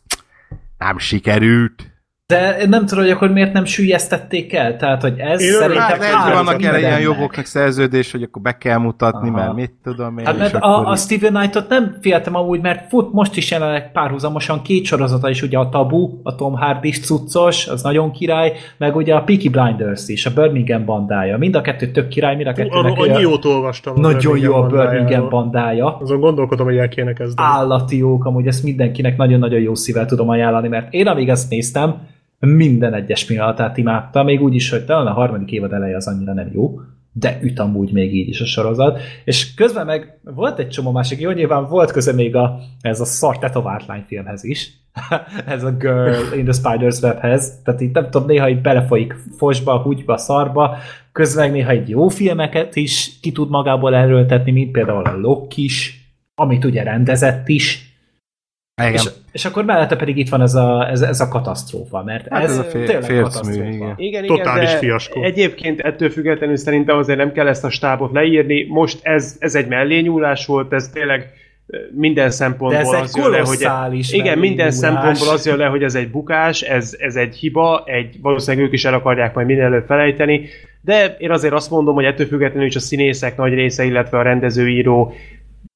nem 0.79 0.99
sikerült. 0.99 1.93
De 2.27 2.67
nem 2.69 2.87
tudom, 2.87 3.05
hogy 3.05 3.13
akkor 3.13 3.31
miért 3.31 3.53
nem 3.53 3.65
süllyesztették 3.65 4.53
el? 4.53 4.77
Tehát, 4.77 5.03
hogy 5.03 5.19
ez 5.19 5.43
Én 5.43 5.53
szerintem 5.53 5.83
Hát 5.83 5.99
lehet, 5.99 6.33
vannak 6.33 6.63
erre 6.63 6.79
ilyen 6.79 7.01
jogoknak 7.01 7.45
szerződés, 7.45 8.13
hogy 8.13 8.23
akkor 8.23 8.43
be 8.43 8.59
kell 8.59 8.79
mutatni, 8.79 9.29
Aha. 9.29 9.37
mert 9.39 9.55
mit 9.55 9.73
tudom 9.83 10.19
én. 10.19 10.27
Hát 10.27 10.39
mert 10.39 10.55
a, 10.55 10.89
a 10.89 10.97
Steven 10.97 11.33
Knightot 11.33 11.69
nem 11.69 11.97
féltem 12.01 12.35
amúgy, 12.35 12.61
mert 12.61 12.89
fut 12.89 13.13
most 13.13 13.37
is 13.37 13.51
jelenleg 13.51 13.93
párhuzamosan 13.93 14.63
két 14.63 14.85
sorozata 14.85 15.31
is, 15.31 15.43
ugye 15.43 15.59
a 15.59 15.69
Tabu, 15.69 16.21
a 16.23 16.35
Tom 16.35 16.55
Hardy 16.55 16.91
cuccos, 16.91 17.67
az 17.67 17.83
nagyon 17.83 18.11
király, 18.11 18.53
meg 18.77 18.97
ugye 18.97 19.15
a 19.15 19.23
Peaky 19.23 19.49
Blinders 19.49 20.09
is, 20.09 20.27
a 20.27 20.31
Birmingham 20.35 20.85
bandája. 20.85 21.39
Mind 21.39 21.55
a 21.55 21.61
kettő 21.61 21.91
tök 21.91 22.09
király, 22.09 22.35
mind 22.37 22.49
a 22.49 22.53
kettőnek 22.53 22.93
Arról 22.93 23.11
annyi 23.11 23.21
jót 23.21 23.45
olvastam. 23.45 23.95
a 23.97 24.01
nagyon 24.01 24.39
jó 24.39 24.55
a. 24.55 24.67
Birmingham 24.67 25.29
bandája. 25.29 25.97
Azon 26.01 26.21
gondolkodom, 26.21 26.67
hogy 26.67 26.77
el 26.77 26.89
kéne 26.89 27.13
kezdeni. 27.13 27.49
állati 27.49 27.97
jók, 27.97 28.25
amúgy 28.25 28.47
ezt 28.47 28.63
mindenkinek 28.63 29.17
nagyon-nagyon 29.17 29.61
jó 29.61 29.75
szívvel 29.75 30.07
tudom 30.07 30.29
ajánlani, 30.29 30.69
mert 30.69 30.93
én 30.93 31.07
amíg 31.07 31.29
ezt 31.29 31.51
néztem, 31.51 32.13
minden 32.45 32.95
egyes 32.95 33.25
pillanatát 33.25 33.77
imádtam, 33.77 34.25
még 34.25 34.43
úgy 34.43 34.55
is, 34.55 34.71
hogy 34.71 34.85
talán 34.85 35.07
a 35.07 35.13
harmadik 35.13 35.53
évad 35.53 35.73
eleje 35.73 35.97
az 35.97 36.07
annyira 36.07 36.33
nem 36.33 36.51
jó, 36.53 36.81
de 37.13 37.39
üt 37.43 37.59
amúgy 37.59 37.93
még 37.93 38.15
így 38.15 38.29
is 38.29 38.41
a 38.41 38.47
sorozat. 38.47 39.01
És 39.25 39.55
közben 39.55 39.87
meg 39.87 40.19
volt 40.23 40.59
egy 40.59 40.69
csomó 40.69 40.91
másik, 40.91 41.21
jó, 41.21 41.31
nyilván 41.31 41.67
volt 41.67 41.91
köze 41.91 42.13
még 42.13 42.37
a, 42.37 42.59
ez 42.81 43.01
a 43.01 43.05
szar 43.05 43.39
tetovált 43.39 43.87
lányfilmhez 43.87 44.45
is, 44.45 44.73
ez 45.47 45.63
a 45.63 45.71
Girl 45.71 46.35
in 46.37 46.45
the 46.45 46.53
Spider's 46.63 47.03
Webhez, 47.03 47.61
tehát 47.65 47.81
itt 47.81 47.95
nem 47.95 48.11
tudom, 48.11 48.27
néha 48.27 48.49
így 48.49 48.61
belefolyik 48.61 49.15
fosba, 49.37 49.79
húgyba, 49.79 50.17
szarba, 50.17 50.77
közben 51.13 51.51
néha 51.51 51.71
egy 51.71 51.89
jó 51.89 52.09
filmeket 52.09 52.77
is 52.77 53.19
ki 53.21 53.33
tud 53.33 53.51
magából 53.51 53.95
erőltetni, 53.95 54.53
mint 54.53 54.71
például 54.71 55.05
a 55.05 55.17
Loki 55.17 55.65
is, 55.65 56.09
amit 56.35 56.65
ugye 56.65 56.83
rendezett 56.83 57.49
is, 57.49 57.99
Igen. 58.83 58.93
és, 58.93 59.11
és 59.35 59.45
akkor 59.45 59.65
mellette 59.65 59.97
pedig 59.97 60.17
itt 60.17 60.29
van 60.29 60.41
ez 60.43 60.55
a, 60.55 60.89
ez, 60.91 61.01
ez 61.01 61.21
a 61.21 61.29
katasztrófa, 61.29 62.03
mert 62.03 62.27
Hát 62.29 62.43
ez, 62.43 62.51
ez 62.51 62.59
a 62.59 62.63
fél- 62.63 62.85
tényleg 62.87 63.05
félcmű, 63.05 63.23
katasztrófa. 63.23 63.69
igen. 63.69 63.95
Igen, 63.97 64.27
Totális 64.27 64.69
igen, 64.69 64.73
de 64.81 64.87
fiaskó. 64.87 65.23
Egyébként 65.23 65.81
ettől 65.81 66.11
függetlenül 66.11 66.57
szerintem 66.57 66.99
azért 66.99 67.19
nem 67.19 67.33
kell 67.33 67.47
ezt 67.49 67.65
a 67.65 67.71
stábot 67.71 68.13
leírni. 68.13 68.67
Most 68.69 68.99
ez, 69.03 69.37
ez 69.39 69.55
egy 69.55 69.67
mellényúlás 69.69 70.47
volt, 70.47 70.73
ez 70.73 70.89
tényleg 70.89 71.33
minden 71.91 72.25
De 72.25 72.31
szempontból 72.31 72.81
ez 72.81 72.89
egy 72.93 73.03
az 73.03 73.17
jön 73.17 73.31
le, 73.31 73.37
hogy 73.37 73.45
kolosszális 73.45 74.13
igen, 74.13 74.39
minden 74.39 74.71
szempontból 74.71 75.29
az 75.29 75.47
jön 75.47 75.57
le, 75.57 75.67
hogy 75.67 75.83
ez 75.83 75.95
egy 75.95 76.11
bukás, 76.11 76.61
ez, 76.61 76.97
ez 76.99 77.17
egy 77.17 77.35
hiba, 77.37 77.83
egy, 77.87 78.17
valószínűleg 78.23 78.67
ők 78.67 78.73
is 78.73 78.85
el 78.85 78.95
akarják 78.95 79.35
majd 79.35 79.47
minél 79.47 79.65
előbb 79.65 79.87
felejteni, 79.87 80.47
de 80.81 81.17
én 81.19 81.31
azért 81.31 81.53
azt 81.55 81.71
mondom, 81.71 81.95
hogy 81.95 82.05
ettől 82.05 82.27
függetlenül 82.27 82.67
is 82.67 82.77
a 82.77 82.81
színészek 82.81 83.37
nagy 83.37 83.55
része, 83.55 83.85
illetve 83.85 84.19
a 84.19 84.23
rendezőíró 84.23 85.15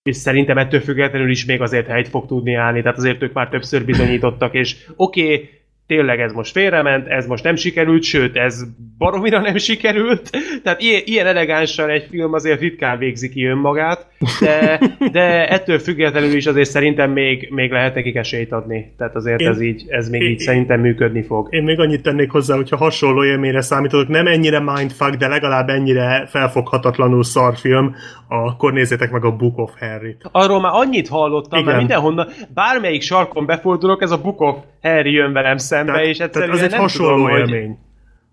és 0.09 0.17
szerintem 0.17 0.59
ettől 0.59 0.81
függetlenül 0.81 1.31
is 1.31 1.45
még 1.45 1.61
azért 1.61 1.87
helyt 1.87 2.09
fog 2.09 2.27
tudni 2.27 2.55
állni, 2.55 2.83
tehát 2.83 2.99
azért 2.99 3.23
ők 3.23 3.33
már 3.33 3.49
többször 3.49 3.85
bizonyítottak, 3.85 4.55
és 4.55 4.77
oké, 4.97 5.23
okay, 5.23 5.49
tényleg 5.89 6.21
ez 6.21 6.33
most 6.33 6.53
félrement, 6.53 7.07
ez 7.07 7.27
most 7.27 7.45
nem 7.45 7.57
sikerült, 7.57 8.03
sőt, 8.03 8.37
ez 8.37 8.65
baromira 8.99 9.41
nem 9.41 9.57
sikerült, 9.57 10.31
tehát 10.63 10.81
ilyen, 10.81 11.03
ilyen 11.05 11.27
elegánsan 11.27 11.89
egy 11.91 12.07
film 12.11 12.33
azért 12.33 12.61
ritkán 12.61 12.99
végzi 12.99 13.29
ki 13.29 13.45
önmagát, 13.45 14.07
de, 14.41 14.81
de 15.13 15.49
ettől 15.49 15.79
függetlenül 15.79 16.33
is 16.35 16.47
azért 16.47 16.69
szerintem 16.71 17.11
még, 17.11 17.49
még 17.51 17.71
lehet 17.71 17.95
nekik 17.95 18.15
esélyt 18.17 18.53
adni, 18.53 18.95
tehát 18.99 19.15
azért 19.15 19.41
Én- 19.41 19.49
ez 19.49 19.61
így, 19.61 19.85
ez 19.89 20.09
még 20.09 20.23
én- 20.23 20.29
így 20.31 20.39
szerintem 20.39 20.81
működni 20.81 21.23
fog. 21.23 21.47
Én 21.51 21.63
még 21.63 21.79
annyit 21.81 22.03
tennék 22.03 22.31
hozzá, 22.31 22.57
hogyha 22.57 22.77
hasonló 22.77 23.25
élményre 23.25 23.61
számítotok, 23.61 24.09
nem 24.09 24.27
ennyire 24.27 24.61
mindfuck, 24.61 25.15
de 25.15 25.29
legalább 25.29 25.69
ennyire 25.69 26.27
felfoghatatlanul 26.27 27.25
szar 27.25 27.57
film, 27.57 27.95
akkor 28.29 28.73
nézzétek 28.73 29.11
meg 29.11 29.25
a 29.25 29.37
Book 29.37 29.59
of 29.59 29.71
Harry-t. 29.81 30.23
Arról 30.33 30.61
már 30.61 30.73
annyit 30.75 31.09
hallottam, 31.09 31.59
Igen. 31.59 31.65
mert 31.65 31.79
mindenhonnan, 31.79 32.29
bármelyik 32.55 33.03
sarkon 33.03 33.47
befordulok, 33.47 34.03
ez 34.03 34.11
a 34.11 34.21
Book 34.21 34.41
of 34.41 34.57
Harry 34.83 35.13
jön 35.13 35.33
velem 35.33 35.57
szembe, 35.79 35.93
Tehát, 35.93 36.07
és 36.07 36.17
tehát 36.17 36.37
egyszerűen 36.37 36.57
az 36.57 36.63
egy 36.63 36.71
nem 36.71 36.81
hasonló 36.81 37.15
tudom, 37.15 37.31
hogy... 37.31 37.39
élmény. 37.39 37.79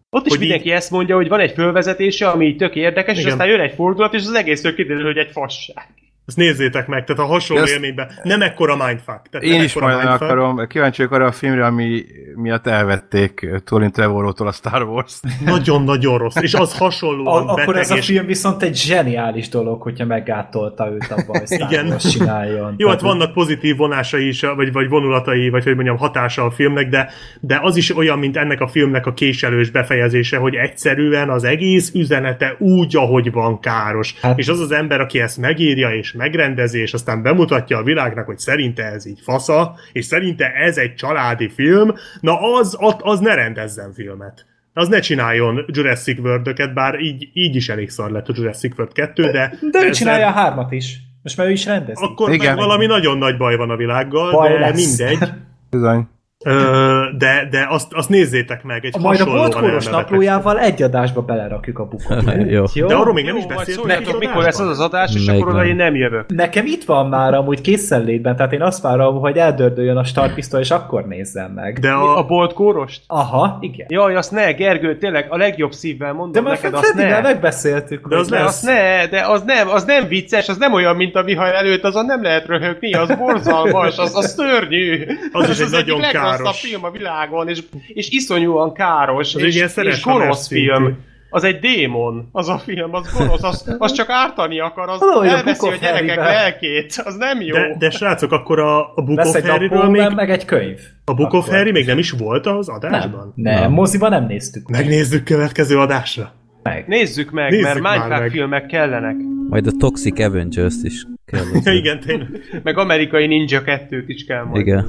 Ott 0.09 0.25
is 0.25 0.31
Hogy 0.31 0.39
mindenki 0.39 0.71
ezt 0.71 0.91
mondja, 0.91 1.15
hogy 1.15 1.27
van 1.27 1.39
egy 1.39 1.51
fölvezetése, 1.51 2.29
ami 2.29 2.45
így 2.45 2.57
tök 2.57 2.75
érdekes, 2.75 3.13
Igen. 3.13 3.25
és 3.25 3.31
aztán 3.31 3.47
jön 3.47 3.59
egy 3.59 3.73
fordulat, 3.73 4.13
és 4.13 4.21
az 4.21 4.33
egészről 4.33 4.75
kiderül, 4.75 5.03
hogy 5.03 5.17
egy 5.17 5.31
fasság. 5.31 5.87
Ezt 6.27 6.37
nézzétek 6.37 6.87
meg, 6.87 7.03
tehát 7.03 7.21
a 7.21 7.25
hasonló 7.25 7.63
ezt- 7.63 7.73
élményben 7.73 8.11
nem 8.23 8.41
ekkora 8.41 8.75
mindfuck. 8.85 9.21
Tehát 9.29 9.45
Én 9.47 9.63
is 9.63 9.73
majd 9.73 9.95
mindfuck. 9.97 10.21
akarom, 10.21 10.67
kíváncsi 10.67 10.97
vagyok 10.97 11.11
arra 11.19 11.25
a 11.25 11.31
filmre, 11.31 11.65
ami 11.65 12.03
miatt 12.35 12.67
elvették 12.67 13.49
Colin 13.65 13.91
Trevorrowtól 13.91 14.47
a 14.47 14.51
Star 14.51 14.83
Wars-t. 14.83 15.19
Nagyon-nagyon 15.45 16.17
rossz, 16.17 16.35
és 16.41 16.53
az 16.53 16.77
hasonlóan 16.77 17.47
A, 17.47 17.51
akkor 17.53 17.77
ez 17.77 17.91
a 17.91 17.95
film 17.95 18.25
viszont 18.25 18.63
egy 18.63 18.75
zseniális 18.75 19.49
dolog, 19.49 19.81
hogyha 19.81 20.05
meggátolta 20.05 20.89
őt 20.91 21.07
abban, 21.11 21.37
hogy 21.39 21.47
Star 21.47 21.71
Igen. 21.71 21.87
Wars 21.87 22.09
csináljon. 22.11 22.73
Jó, 22.77 22.87
hát 22.87 22.99
Tehát, 22.99 23.15
vannak 23.15 23.33
pozitív 23.33 23.75
vonásai 23.77 24.27
is, 24.27 24.41
vagy, 24.41 24.71
vagy 24.71 24.89
vonulatai, 24.89 25.49
vagy 25.49 25.63
hogy 25.63 25.75
mondjam, 25.75 25.97
hatása 25.97 26.43
a 26.45 26.51
filmnek, 26.51 26.89
de, 26.89 27.09
de 27.39 27.59
az 27.61 27.75
is 27.77 27.95
olyan, 27.97 28.19
mint 28.19 28.37
ennek 28.37 28.61
a 28.61 28.67
filmnek 28.67 29.05
a 29.05 29.13
késelős 29.13 29.69
befejezése, 29.69 30.37
hogy 30.37 30.55
egyszerűen 30.55 31.29
az 31.29 31.43
egész 31.43 31.91
üzenete 31.93 32.55
úgy, 32.59 32.95
ahogy 32.95 33.31
van 33.31 33.59
káros. 33.59 34.13
Hát, 34.13 34.21
Hát- 34.21 34.39
és 34.39 34.47
az 34.47 34.59
az 34.59 34.71
ember, 34.71 34.99
aki 34.99 35.19
ezt 35.19 35.37
megírja 35.37 35.89
és 35.89 36.13
megrendezi, 36.15 36.79
és 36.79 36.93
aztán 36.93 37.21
bemutatja 37.21 37.77
a 37.77 37.83
világnak, 37.83 38.25
hogy 38.25 38.37
szerinte 38.39 38.83
ez 38.83 39.05
így 39.05 39.19
fasza, 39.23 39.75
és 39.91 40.05
szerinte 40.05 40.45
ez 40.51 40.77
egy 40.77 40.95
családi 40.95 41.49
film, 41.49 41.93
na 42.19 42.39
az, 42.57 42.75
az, 42.79 42.95
az 42.99 43.19
ne 43.19 43.35
rendezzen 43.35 43.93
filmet. 43.93 44.45
az 44.73 44.87
ne 44.87 44.99
csináljon 44.99 45.65
Jurassic 45.67 46.19
world 46.19 46.73
bár 46.73 46.99
így, 46.99 47.29
így 47.33 47.55
is 47.55 47.69
elég 47.69 47.89
szar 47.89 48.11
lett 48.11 48.27
a 48.27 48.33
Jurassic 48.35 48.77
World 48.77 48.93
2, 48.93 49.23
de... 49.23 49.31
De 49.31 49.47
ő 49.73 49.77
ezzel- 49.79 49.93
csinálja 49.93 50.27
a 50.27 50.31
hármat 50.31 50.71
is. 50.71 50.97
Most 51.23 51.37
már 51.37 51.47
ő 51.47 51.51
is 51.51 51.65
rendezi. 51.65 52.03
Akkor 52.03 52.33
Igen. 52.33 52.45
meg 52.55 52.65
valami 52.65 52.85
nagyon 52.85 53.17
nagy 53.17 53.37
baj 53.37 53.55
van 53.55 53.69
a 53.69 53.75
világgal, 53.75 54.31
Baj 54.31 54.49
de 54.49 54.59
lesz. 54.59 54.97
mindegy. 54.97 55.29
Bizony. 55.69 56.07
Ö, 56.47 57.03
de, 57.17 57.47
de 57.51 57.67
azt, 57.69 57.93
azt 57.93 58.09
nézzétek 58.09 58.63
meg, 58.63 58.85
egy 58.85 58.95
Majd 58.99 59.19
a 59.19 59.25
boltkóros 59.25 59.85
naplójával 59.87 60.59
egy 60.59 60.81
adásba 60.83 61.21
belerakjuk 61.21 61.79
a 61.79 61.85
bukot. 61.85 62.23
Jó. 62.55 62.63
Jó? 62.73 62.87
De 62.87 62.95
arról 62.95 63.13
még 63.13 63.25
nem 63.25 63.35
is 63.35 63.41
Jó, 63.41 63.47
majd 63.53 63.67
beszéltünk. 63.67 64.07
az 64.07 64.19
mikor 64.19 64.43
lesz 64.43 64.59
az 64.59 64.67
az 64.67 64.79
adás, 64.79 65.15
és 65.15 65.25
Meg 65.25 65.35
akkor 65.35 65.53
oda 65.53 65.65
én 65.65 65.75
nem 65.75 65.95
jövök. 65.95 66.25
Nekem 66.27 66.65
itt 66.65 66.83
van 66.83 67.07
már 67.09 67.33
amúgy 67.33 67.61
készenlétben, 67.61 68.35
tehát 68.35 68.53
én 68.53 68.61
azt 68.61 68.81
várom, 68.81 69.19
hogy 69.19 69.37
eldördüljön 69.37 69.97
a 69.97 70.03
startpisztoly, 70.03 70.59
és 70.59 70.71
akkor 70.71 71.05
nézzem 71.07 71.51
meg. 71.51 71.79
De 71.79 71.91
A, 71.91 72.15
a, 72.15 72.17
a 72.17 72.25
bolt 72.25 72.53
kórost? 72.53 73.01
Aha, 73.07 73.57
igen. 73.61 73.85
Jaj, 73.89 74.15
azt 74.15 74.31
ne, 74.31 74.51
Gergő, 74.51 74.97
tényleg 74.97 75.25
a 75.29 75.37
legjobb 75.37 75.71
szívvel 75.71 76.13
mondom 76.13 76.31
De 76.31 76.41
már 76.41 76.59
neked, 76.61 76.73
azt 76.73 76.93
ne. 76.93 77.21
megbeszéltük. 77.21 78.07
De 78.07 78.17
az 78.17 78.29
lesz. 78.29 78.43
azt 78.47 78.65
ne, 78.65 79.07
de 79.07 79.25
az 79.27 79.43
nem, 79.45 79.69
az 79.69 79.83
nem 79.83 80.07
vicces, 80.07 80.49
az 80.49 80.57
nem 80.57 80.73
olyan, 80.73 80.95
mint 80.95 81.15
a 81.15 81.23
vihar 81.23 81.53
előtt, 81.53 81.83
azon 81.83 82.05
nem 82.05 82.21
lehet 82.23 82.45
röhögni, 82.47 82.93
az 82.93 83.15
borzalmas, 83.17 83.97
az, 83.97 84.15
az 84.15 84.33
szörnyű. 84.33 85.05
Az 85.31 85.49
is 85.49 85.57
egy 85.59 85.65
az 85.65 85.71
nagyon 85.71 86.03
egyik 86.03 86.11
legrosszabb 86.37 86.53
káros. 86.53 86.59
film 86.69 86.83
a 86.83 86.91
világon, 86.91 87.47
és, 87.49 87.63
és 87.87 88.09
iszonyúan 88.09 88.73
káros, 88.73 89.35
Az 89.35 89.41
és, 89.41 89.55
és 89.75 90.01
gonosz 90.01 90.47
film. 90.47 90.97
Az 91.29 91.43
egy 91.43 91.59
démon, 91.59 92.29
az 92.31 92.49
a 92.49 92.57
film, 92.57 92.93
az 92.93 93.13
gonosz, 93.17 93.43
az, 93.43 93.75
az 93.77 93.91
csak 93.91 94.09
ártani 94.09 94.59
akar, 94.59 94.89
az 94.89 94.99
Valahogy 94.99 95.27
a 95.27 95.31
elveszi 95.31 95.67
a 95.67 95.69
of 95.69 95.79
gyerekek 95.79 96.15
lelkét, 96.15 97.01
az 97.05 97.15
nem 97.15 97.41
jó. 97.41 97.55
de, 97.55 97.75
de 97.79 97.89
srácok, 97.89 98.31
akkor 98.31 98.59
a, 98.59 98.79
a 98.95 99.01
Book 99.01 99.17
Lesz 99.17 99.27
of 99.27 99.35
egy 99.35 99.47
Harryről 99.49 99.89
még, 99.89 100.09
meg 100.15 100.29
egy 100.29 100.45
könyv. 100.45 100.79
a 101.05 101.13
Book 101.13 101.33
of 101.33 101.43
Akkor. 101.45 101.57
Harry 101.57 101.71
még 101.71 101.85
nem 101.85 101.97
is 101.97 102.11
volt 102.11 102.45
az 102.45 102.69
adásban? 102.69 103.33
Nem, 103.35 103.53
nem, 103.53 103.61
Nem. 103.61 103.71
moziban 103.71 104.09
nem 104.09 104.25
néztük 104.25 104.67
meg. 104.69 104.79
Megnézzük 104.79 105.23
következő 105.23 105.77
adásra. 105.79 106.31
meg. 106.63 106.87
Nézzük 106.87 107.31
meg, 107.31 107.49
Nézzük 107.51 107.65
mert 107.65 107.79
Minecraft 107.79 108.21
meg. 108.21 108.31
filmek 108.31 108.65
kellenek. 108.65 109.15
Majd 109.49 109.67
a 109.67 109.71
Toxic 109.77 110.19
Avengers-t 110.19 110.83
is 110.83 111.05
kell. 111.25 111.43
Igen, 111.79 111.99
tényleg. 111.99 112.29
Meg 112.63 112.77
amerikai 112.77 113.27
Ninja 113.27 113.61
2-t 113.65 114.03
is 114.07 114.25
kell 114.25 114.43
majd. 114.43 114.67
Igen. 114.67 114.85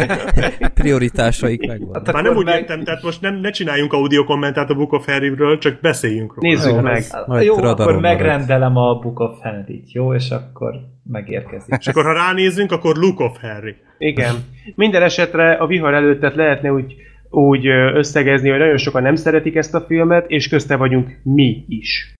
Prioritásaik 0.74 1.66
megvan. 1.66 1.94
Hát 2.04 2.12
Már 2.12 2.22
nem 2.22 2.36
úgy 2.36 2.44
meg- 2.44 2.60
értem, 2.60 2.84
tehát 2.84 3.02
most 3.02 3.20
nem, 3.20 3.34
ne 3.34 3.50
csináljunk 3.50 3.92
audio 3.92 4.24
kommentát 4.24 4.70
a 4.70 4.74
Book 4.74 4.92
of 4.92 5.06
Harryről, 5.06 5.58
csak 5.58 5.80
beszéljünk 5.80 6.34
róla. 6.34 6.48
Nézzük 6.48 6.72
Jó, 6.72 6.80
meg. 6.80 7.02
Majd 7.26 7.44
Jó, 7.44 7.54
akkor 7.56 7.86
marad. 7.86 8.00
megrendelem 8.00 8.76
a 8.76 8.98
Book 8.98 9.18
of 9.20 9.38
Henry-t, 9.40 9.92
jó? 9.92 10.14
És 10.14 10.30
akkor 10.30 10.74
megérkezik. 11.10 11.74
És 11.78 11.86
akkor 11.86 12.04
ha 12.04 12.12
ránézzünk, 12.12 12.72
akkor 12.72 12.96
Luke 12.96 13.24
of 13.24 13.40
Harry. 13.40 13.74
Igen. 13.98 14.34
Minden 14.74 15.02
esetre 15.02 15.52
a 15.52 15.66
vihar 15.66 15.94
előttet 15.94 16.34
lehetne 16.34 16.72
úgy, 16.72 16.94
úgy 17.30 17.66
összegezni, 17.94 18.48
hogy 18.50 18.58
nagyon 18.58 18.76
sokan 18.76 19.02
nem 19.02 19.14
szeretik 19.14 19.54
ezt 19.56 19.74
a 19.74 19.80
filmet, 19.80 20.30
és 20.30 20.48
közte 20.48 20.76
vagyunk 20.76 21.18
mi 21.22 21.64
is. 21.68 22.14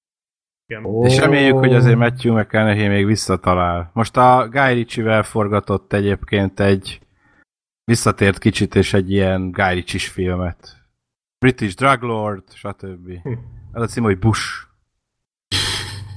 Ó. 0.84 1.05
És 1.05 1.17
reméljük, 1.17 1.59
hogy 1.59 1.75
azért 1.75 1.97
Matthew 1.97 2.39
McConaughey 2.39 2.89
még 2.89 3.07
visszatalál. 3.07 3.91
Most 3.94 4.17
a 4.17 4.49
Guy 4.51 4.73
Ritchie-vel 4.73 5.23
forgatott 5.23 5.92
egyébként 5.92 6.60
egy 6.60 7.01
visszatért 7.84 8.39
kicsit, 8.39 8.75
és 8.75 8.92
egy 8.92 9.10
ilyen 9.10 9.51
Guy 9.51 9.75
Ritchie-s 9.75 10.09
filmet. 10.09 10.76
British 11.39 11.76
Drug 11.76 12.02
Lord, 12.02 12.42
stb. 12.52 13.10
Az 13.73 13.83
a 13.83 13.86
cím, 13.86 14.02
hogy 14.02 14.18
Bush. 14.18 14.42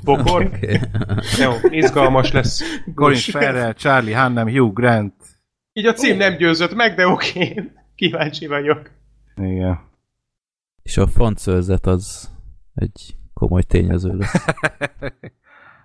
Bokor? 0.04 0.46
Okay. 0.46 0.80
Jó, 1.40 1.52
izgalmas 1.70 2.32
lesz. 2.32 2.82
Colin 2.96 3.18
Farrell, 3.18 3.74
Charlie 3.74 4.16
Hunnam, 4.16 4.50
Hugh 4.50 4.74
Grant. 4.74 5.14
Így 5.74 5.86
a 5.86 5.94
cím 5.94 6.18
nem 6.18 6.38
győzött 6.38 6.76
meg, 6.76 6.96
de 6.96 7.08
oké. 7.08 7.72
Kíváncsi 7.96 8.48
vagyok. 8.48 8.92
Igen. 9.36 9.80
És 10.84 10.98
a 10.98 11.08
fontszőrzet 11.08 11.86
az 11.86 12.32
egy 12.74 13.16
komoly 13.40 13.62
tényező 13.62 14.18
lesz. 14.18 14.46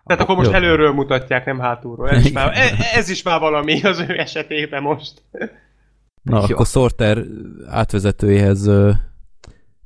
Tehát 0.05 0.25
akkor 0.25 0.37
most 0.37 0.51
Jó. 0.51 0.57
előről 0.57 0.93
mutatják, 0.93 1.45
nem 1.45 1.59
hátulról. 1.59 2.11
Ez 2.11 2.25
is, 2.25 2.33
már, 2.33 2.53
e- 2.55 2.77
ez 2.95 3.09
is 3.09 3.23
már 3.23 3.41
valami 3.41 3.83
az 3.83 4.05
ő 4.09 4.19
esetében 4.19 4.83
most. 4.83 5.23
Na, 6.23 6.37
Jó. 6.37 6.55
akkor 6.55 6.67
Sorter 6.67 7.25
átvezetőjéhez 7.69 8.70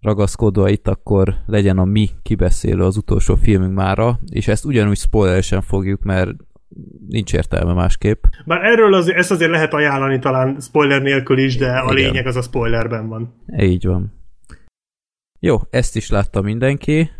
ragaszkodva 0.00 0.68
itt 0.68 0.88
akkor 0.88 1.34
legyen 1.46 1.78
a 1.78 1.84
mi 1.84 2.08
kibeszélő 2.22 2.84
az 2.84 2.96
utolsó 2.96 3.34
filmünk 3.34 3.74
mára, 3.74 4.18
és 4.30 4.48
ezt 4.48 4.64
ugyanúgy 4.64 4.96
spoileresen 4.96 5.62
fogjuk, 5.62 6.02
mert 6.02 6.30
nincs 7.08 7.32
értelme 7.32 7.72
másképp. 7.72 8.24
Bár 8.44 8.64
erről 8.64 8.94
az, 8.94 9.08
ezt 9.08 9.30
azért 9.30 9.50
lehet 9.50 9.72
ajánlani 9.72 10.18
talán 10.18 10.60
spoiler 10.60 11.02
nélkül 11.02 11.38
is, 11.38 11.56
de 11.56 11.70
a 11.70 11.92
Igen. 11.92 11.94
lényeg 11.94 12.26
az 12.26 12.36
a 12.36 12.42
spoilerben 12.42 13.08
van. 13.08 13.34
Így 13.56 13.86
van. 13.86 14.12
Jó, 15.40 15.56
ezt 15.70 15.96
is 15.96 16.10
látta 16.10 16.40
mindenki, 16.40 17.10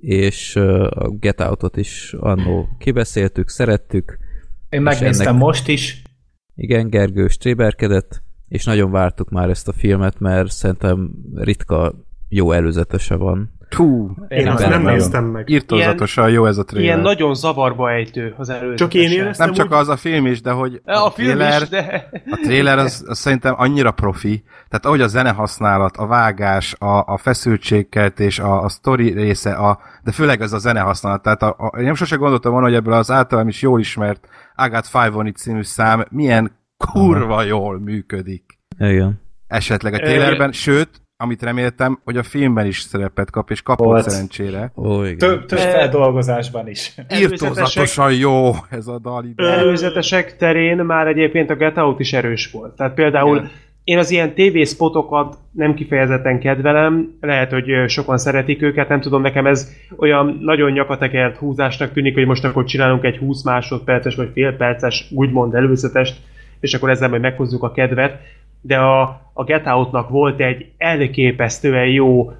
és 0.00 0.56
a 0.90 1.08
Get 1.10 1.40
Out-ot 1.40 1.76
is 1.76 2.14
annó 2.18 2.68
kibeszéltük, 2.78 3.48
szerettük. 3.48 4.18
Én 4.68 4.82
megnéztem 4.82 5.26
ennek- 5.26 5.42
most 5.42 5.68
is. 5.68 6.02
Igen, 6.54 6.88
Gergő 6.88 7.28
stréberkedett, 7.28 8.22
és 8.48 8.64
nagyon 8.64 8.90
vártuk 8.90 9.30
már 9.30 9.48
ezt 9.48 9.68
a 9.68 9.72
filmet, 9.72 10.18
mert 10.20 10.50
szerintem 10.50 11.10
ritka 11.34 11.94
jó 12.28 12.52
előzetese 12.52 13.14
van. 13.14 13.57
Hú, 13.76 14.10
Én, 14.28 14.38
Én 14.38 14.48
azt 14.48 14.68
nem 14.68 14.82
néztem 14.82 15.24
meg. 15.24 15.48
írtózatosan 15.50 16.30
jó 16.30 16.46
ez 16.46 16.58
a 16.58 16.64
trailer. 16.64 16.90
Ilyen 16.90 17.04
nagyon 17.04 17.34
zavarba 17.34 17.90
ejtő 17.90 18.34
az 18.36 18.48
előzetese. 18.48 18.76
Csak 18.76 18.94
én 18.94 19.10
éreztem 19.10 19.46
Nem 19.46 19.54
csak 19.54 19.66
úgy, 19.66 19.72
az 19.72 19.88
a 19.88 19.96
film 19.96 20.26
is, 20.26 20.40
de 20.40 20.50
hogy 20.50 20.80
A 20.84 21.10
film 21.10 21.36
trailer, 21.36 21.62
is, 21.62 21.68
de... 21.68 22.08
a 22.30 22.38
trailer 22.42 22.78
az, 22.78 23.04
az 23.06 23.18
szerintem 23.18 23.54
annyira 23.56 23.90
profi, 23.90 24.42
tehát 24.68 24.86
ahogy 24.86 25.00
a 25.00 25.06
zene 25.06 25.30
használat, 25.30 25.96
a 25.96 26.06
vágás, 26.06 26.74
a, 26.78 27.04
a 27.06 27.16
feszültségkeltés, 27.16 28.38
a, 28.38 28.62
a 28.62 28.68
sztori 28.68 29.12
része, 29.12 29.52
a, 29.52 29.78
de 30.04 30.12
főleg 30.12 30.40
ez 30.40 30.52
a 30.52 30.58
zene 30.58 30.80
használat. 30.80 31.22
Tehát 31.22 31.42
a, 31.42 31.56
a, 31.58 31.78
én 31.78 31.84
nem 31.84 31.94
sose 31.94 32.16
gondoltam 32.16 32.52
volna, 32.52 32.66
hogy 32.66 32.76
ebből 32.76 32.92
az 32.94 33.10
általam 33.10 33.48
is 33.48 33.62
jól 33.62 33.80
ismert 33.80 34.28
Agat 34.54 34.86
Five 34.86 35.12
on 35.12 35.26
It 35.26 35.36
című 35.36 35.62
szám 35.62 36.04
milyen 36.10 36.50
kurva 36.76 37.42
jól 37.42 37.78
működik. 37.80 38.58
Igen. 38.78 39.20
Esetleg 39.46 39.94
a 39.94 39.98
trailerben, 39.98 40.52
sőt, 40.52 40.90
amit 41.20 41.42
reméltem, 41.42 42.00
hogy 42.04 42.16
a 42.16 42.22
filmben 42.22 42.66
is 42.66 42.80
szerepet 42.80 43.30
kap, 43.30 43.50
és 43.50 43.62
kapott 43.62 43.86
Volt. 43.86 44.10
szerencsére. 44.10 44.72
Ó, 44.76 45.04
igen. 45.04 45.18
Több, 45.18 45.46
több 45.46 45.58
feldolgozásban 45.58 46.68
is. 46.68 46.94
Írtózatosan 47.18 48.12
jó 48.12 48.50
ez 48.70 48.86
a 48.86 48.98
dal 48.98 49.24
ide. 49.24 49.42
Előzetesek 49.42 50.36
terén 50.36 50.76
már 50.76 51.06
egyébként 51.06 51.50
a 51.50 51.54
Get 51.54 51.76
Out 51.76 52.00
is 52.00 52.12
erős 52.12 52.50
volt. 52.50 52.76
Tehát 52.76 52.94
például 52.94 53.36
Igen. 53.36 53.50
én 53.84 53.98
az 53.98 54.10
ilyen 54.10 54.34
TV-spotokat 54.34 55.36
nem 55.52 55.74
kifejezetten 55.74 56.40
kedvelem, 56.40 57.16
lehet, 57.20 57.50
hogy 57.50 57.66
sokan 57.86 58.18
szeretik 58.18 58.62
őket, 58.62 58.88
nem 58.88 59.00
tudom, 59.00 59.22
nekem 59.22 59.46
ez 59.46 59.72
olyan 59.96 60.38
nagyon 60.40 60.72
nyakatekert 60.72 61.36
húzásnak 61.36 61.92
tűnik, 61.92 62.14
hogy 62.14 62.26
most 62.26 62.44
akkor 62.44 62.64
csinálunk 62.64 63.04
egy 63.04 63.16
20 63.16 63.44
másodperces 63.44 64.14
vagy 64.14 64.30
fél 64.34 64.56
perces 64.56 65.08
úgymond 65.14 65.54
előzetest, 65.54 66.16
és 66.60 66.74
akkor 66.74 66.90
ezzel 66.90 67.08
majd 67.08 67.22
meghozzuk 67.22 67.62
a 67.62 67.72
kedvet, 67.72 68.20
de 68.60 68.76
a, 68.78 69.02
a 69.32 69.44
Get 69.44 69.66
Out-nak 69.66 70.08
volt 70.08 70.40
egy 70.40 70.66
elképesztően 70.76 71.86
jó 71.86 72.32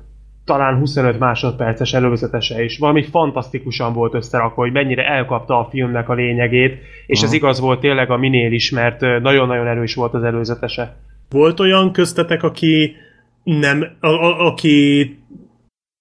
talán 0.45 0.79
25 0.79 1.19
másodperces 1.19 1.93
előzetese 1.93 2.65
is. 2.65 2.79
Valami 2.79 3.03
fantasztikusan 3.03 3.93
volt 3.93 4.15
összerakva, 4.15 4.63
hogy 4.63 4.73
mennyire 4.73 5.07
elkapta 5.07 5.59
a 5.59 5.69
filmnek 5.71 6.09
a 6.09 6.15
lényegét, 6.15 6.79
és 7.07 7.23
ez 7.23 7.33
igaz 7.33 7.61
volt 7.61 7.81
tényleg 7.81 8.11
a 8.11 8.17
minél 8.17 8.53
is, 8.53 8.71
mert 8.71 9.01
nagyon-nagyon 9.01 9.67
erős 9.67 9.95
volt 9.95 10.15
az 10.15 10.23
előzetese. 10.23 10.97
volt 11.31 11.61
olyan 11.61 11.93
köztetek, 11.93 12.43
aki 12.43 12.97
nem, 13.43 13.85
a, 14.01 14.07
a, 14.07 14.47
aki 14.47 15.17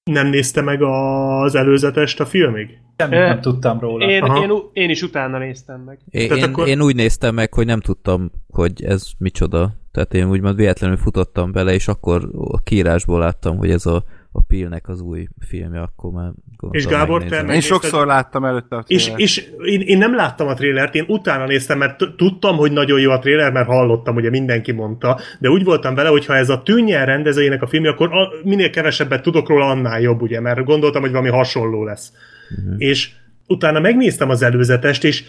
nem 0.04 0.28
nézte 0.28 0.62
meg 0.62 0.82
az 0.82 1.56
előzetest 1.56 2.20
a 2.20 2.26
filmig? 2.26 2.78
Semmit 2.98 3.20
nem 3.20 3.42
tudtam 3.42 3.80
róla. 3.80 4.10
Én, 4.10 4.24
Aha. 4.24 4.44
én, 4.44 4.52
én 4.74 4.90
is 4.90 5.02
utána 5.02 5.38
néztem 5.38 5.82
meg. 5.82 6.00
Én, 6.10 6.28
Tehát 6.28 6.44
én, 6.44 6.50
akkor- 6.50 6.68
én 6.68 6.82
úgy 6.82 6.96
néztem 6.96 7.36
meg, 7.36 7.54
hogy 7.54 7.66
nem 7.66 7.80
tudtam, 7.82 8.32
hogy 8.48 8.84
ez 8.84 9.10
micsoda. 9.18 9.74
Tehát 9.98 10.14
én 10.14 10.30
úgymond 10.30 10.56
véletlenül 10.56 10.98
futottam 10.98 11.52
bele, 11.52 11.74
és 11.74 11.88
akkor 11.88 12.30
a 12.34 12.62
kiírásból 12.62 13.20
láttam, 13.20 13.58
hogy 13.58 13.70
ez 13.70 13.86
a, 13.86 14.04
a 14.32 14.42
Pillnek 14.42 14.90
az 14.90 15.02
új 15.02 15.28
filmje, 15.40 15.82
akkor 15.82 16.12
már 16.12 16.32
gondoltam, 16.58 16.72
És 16.72 16.86
Gábor, 16.86 17.24
te 17.24 17.54
Én 17.54 17.62
sokszor 17.62 18.06
láttam 18.08 18.46
előtte 18.46 18.76
a 18.76 18.84
És, 18.88 19.12
és 19.16 19.50
én, 19.66 19.82
én 19.82 19.98
nem 19.98 20.16
láttam 20.16 20.48
a 20.48 20.54
trélert, 20.54 20.96
én 20.96 21.06
utána 21.08 21.46
néztem, 21.46 21.78
mert 21.78 21.98
tudtam, 22.18 22.56
hogy 22.58 22.72
nagyon 22.72 23.00
jó 23.00 23.12
a 23.12 23.20
tréler, 23.20 23.52
mert 23.52 23.68
hallottam, 23.68 24.16
ugye 24.16 24.30
mindenki 24.30 24.72
mondta, 24.72 25.20
de 25.40 25.50
úgy 25.50 25.64
voltam 25.64 25.96
vele, 25.96 26.10
hogy 26.10 26.26
ha 26.26 26.36
ez 26.36 26.50
a 26.50 26.62
Tűnnyel 26.62 27.06
rendezőjének 27.06 27.62
a 27.62 27.68
filmje, 27.68 27.90
akkor 27.90 28.14
a, 28.14 28.30
minél 28.44 28.70
kevesebbet 28.70 29.22
tudok 29.22 29.50
róla, 29.50 29.66
annál 29.66 30.02
jobb, 30.02 30.22
ugye, 30.22 30.40
mert 30.40 30.64
gondoltam, 30.64 31.02
hogy 31.02 31.12
valami 31.12 31.30
hasonló 31.30 31.84
lesz. 31.84 32.12
Uh-huh. 32.58 32.76
És 32.78 33.12
utána 33.48 33.80
megnéztem 33.80 34.30
az 34.30 34.42
előzetest, 34.42 35.04
és 35.04 35.24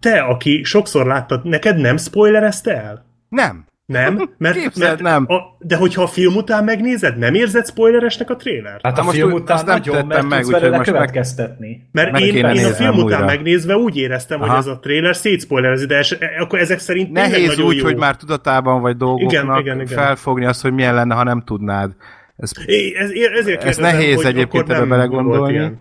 te, 0.00 0.20
aki 0.20 0.62
sokszor 0.64 1.06
láttad, 1.06 1.44
neked 1.44 1.76
nem 1.76 1.96
spoilerezte 1.96 2.82
el? 2.82 3.06
Nem. 3.28 3.67
Nem? 3.92 4.30
Mert, 4.38 4.56
Képzeld, 4.56 5.00
mert 5.02 5.14
nem. 5.14 5.36
A, 5.36 5.56
de 5.58 5.76
hogyha 5.76 6.02
a 6.02 6.06
film 6.06 6.36
után 6.36 6.64
megnézed, 6.64 7.18
nem 7.18 7.34
érzed 7.34 7.66
spoileresnek 7.66 8.30
a 8.30 8.36
trélert? 8.36 8.80
Hát 8.82 8.98
a 8.98 9.02
most 9.02 9.16
film 9.16 9.32
úgy- 9.32 9.40
után 9.40 9.56
nem 9.56 9.66
nagyon, 9.66 9.94
tettem 9.94 10.08
mert 10.08 10.28
meg, 10.28 10.40
tudsz 10.40 10.52
belőle 10.52 10.78
következtetni. 10.78 11.88
Mert 11.92 12.12
Meg 12.12 12.20
én, 12.20 12.34
én 12.36 12.44
a 12.44 12.68
film 12.68 12.90
után 12.90 13.04
újra. 13.04 13.24
megnézve 13.24 13.76
úgy 13.76 13.96
éreztem, 13.96 14.40
Aha. 14.42 14.50
hogy 14.50 14.58
ez 14.58 14.66
a 14.66 14.78
trailer 14.78 15.16
szétszpoilerezi, 15.16 15.86
de 15.86 15.96
es, 15.96 16.16
akkor 16.38 16.58
ezek 16.58 16.78
szerint 16.78 17.12
Nehéz 17.12 17.46
nagyon 17.46 17.66
úgy, 17.66 17.76
jó. 17.76 17.84
hogy 17.84 17.96
már 17.96 18.16
tudatában 18.16 18.80
vagy 18.80 18.96
dolgoknak 18.96 19.32
Igen, 19.32 19.58
igen, 19.58 19.80
igen. 19.80 19.98
felfogni 19.98 20.44
azt, 20.44 20.62
hogy 20.62 20.72
milyen 20.72 20.94
lenne, 20.94 21.14
ha 21.14 21.22
nem 21.22 21.42
tudnád. 21.42 21.92
Ez, 22.36 22.50
É, 22.66 22.94
ez, 22.96 23.10
ezért 23.38 23.64
ez 23.64 23.76
nehéz 23.76 24.14
hogy 24.16 24.24
egyébként 24.26 24.70
ebbe 24.70 24.84
belegondolni. 24.84 25.78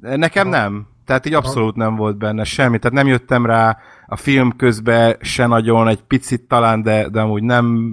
Nekem 0.00 0.48
nem. 0.48 0.86
Tehát 1.06 1.26
így 1.26 1.34
abszolút 1.34 1.76
nem 1.76 1.96
volt 1.96 2.18
benne 2.18 2.44
semmi. 2.44 2.78
Tehát 2.78 2.96
nem 2.96 3.06
jöttem 3.06 3.46
rá 3.46 3.78
a 4.06 4.16
film 4.16 4.56
közben 4.56 5.16
se 5.20 5.46
nagyon, 5.46 5.88
egy 5.88 6.02
picit 6.02 6.42
talán, 6.48 6.82
de, 6.82 7.08
de 7.08 7.20
amúgy 7.20 7.42
nem. 7.42 7.92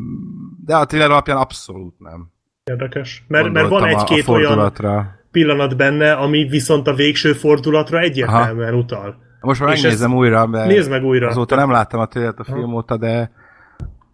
De 0.65 0.75
a 0.75 0.85
thriller 0.85 1.09
alapján 1.11 1.37
abszolút 1.37 1.99
nem. 1.99 2.31
Érdekes. 2.63 3.23
Mert, 3.27 3.51
mert 3.51 3.67
van 3.67 3.85
egy-két 3.85 4.27
olyan 4.27 4.43
fordulatra. 4.43 5.05
pillanat 5.31 5.77
benne, 5.77 6.13
ami 6.13 6.43
viszont 6.49 6.87
a 6.87 6.93
végső 6.93 7.33
fordulatra 7.33 7.99
egyértelműen 7.99 8.73
utal. 8.73 9.15
Most 9.41 9.59
már 9.59 9.69
megnézem 9.69 10.15
újra, 10.15 10.45
mert 10.47 10.67
Nézd 10.67 10.89
meg 10.89 11.03
újra. 11.03 11.27
azóta 11.27 11.55
nem 11.55 11.71
láttam 11.71 11.99
a 11.99 12.07
thrillert 12.07 12.39
a 12.39 12.43
film 12.43 12.73
óta, 12.73 12.97
de 12.97 13.31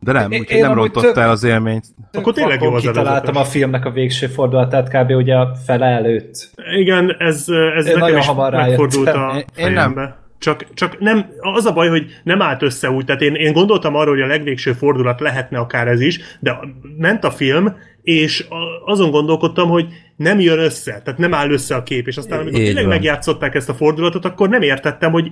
de 0.01 0.11
nem, 0.11 0.31
Én- 0.31 0.39
úgyhogy 0.39 0.61
nem 0.61 0.91
tök- 0.91 1.17
el 1.17 1.29
az 1.29 1.43
élményt. 1.43 1.85
Akkor 2.11 2.33
tényleg 2.33 2.61
jó 2.61 2.73
az 2.73 2.81
kitaláltam 2.81 3.35
a 3.35 3.43
filmnek 3.43 3.85
a 3.85 3.91
végső 3.91 4.27
fordulatát, 4.27 4.89
kb. 4.89 5.09
ugye 5.09 5.35
a 5.35 5.55
fele 5.65 5.85
előtt. 5.85 6.49
Igen, 6.77 7.15
ez, 7.17 7.45
ez 7.75 7.85
Én 7.85 7.93
nekem 7.93 7.99
nagyon 7.99 8.17
is 8.17 8.25
hamar 8.25 8.53
megfordult 8.53 9.07
a 9.07 9.33
Én- 9.35 9.65
én 9.65 9.71
nem. 9.71 10.13
Csak, 10.39 10.73
csak 10.73 10.99
nem, 10.99 11.29
az 11.39 11.65
a 11.65 11.73
baj, 11.73 11.89
hogy 11.89 12.05
nem 12.23 12.41
állt 12.41 12.61
össze 12.61 12.91
úgy, 12.91 13.05
tehát 13.05 13.21
én, 13.21 13.35
én 13.35 13.53
gondoltam 13.53 13.95
arról, 13.95 14.13
hogy 14.13 14.23
a 14.23 14.27
legvégső 14.27 14.73
fordulat 14.73 15.19
lehetne 15.19 15.57
akár 15.57 15.87
ez 15.87 16.01
is, 16.01 16.19
de 16.39 16.59
ment 16.97 17.23
a 17.23 17.31
film, 17.31 17.75
és 18.01 18.45
azon 18.85 19.11
gondolkodtam, 19.11 19.69
hogy 19.69 19.87
nem 20.15 20.39
jön 20.39 20.59
össze, 20.59 21.01
tehát 21.03 21.19
nem 21.19 21.33
áll 21.33 21.51
össze 21.51 21.75
a 21.75 21.83
kép, 21.83 22.07
és 22.07 22.17
aztán 22.17 22.39
amikor 22.39 22.59
Így 22.59 22.65
tényleg 22.65 22.83
van. 22.83 22.93
megjátszották 22.93 23.55
ezt 23.55 23.69
a 23.69 23.73
fordulatot, 23.73 24.25
akkor 24.25 24.49
nem 24.49 24.61
értettem, 24.61 25.11
hogy 25.11 25.31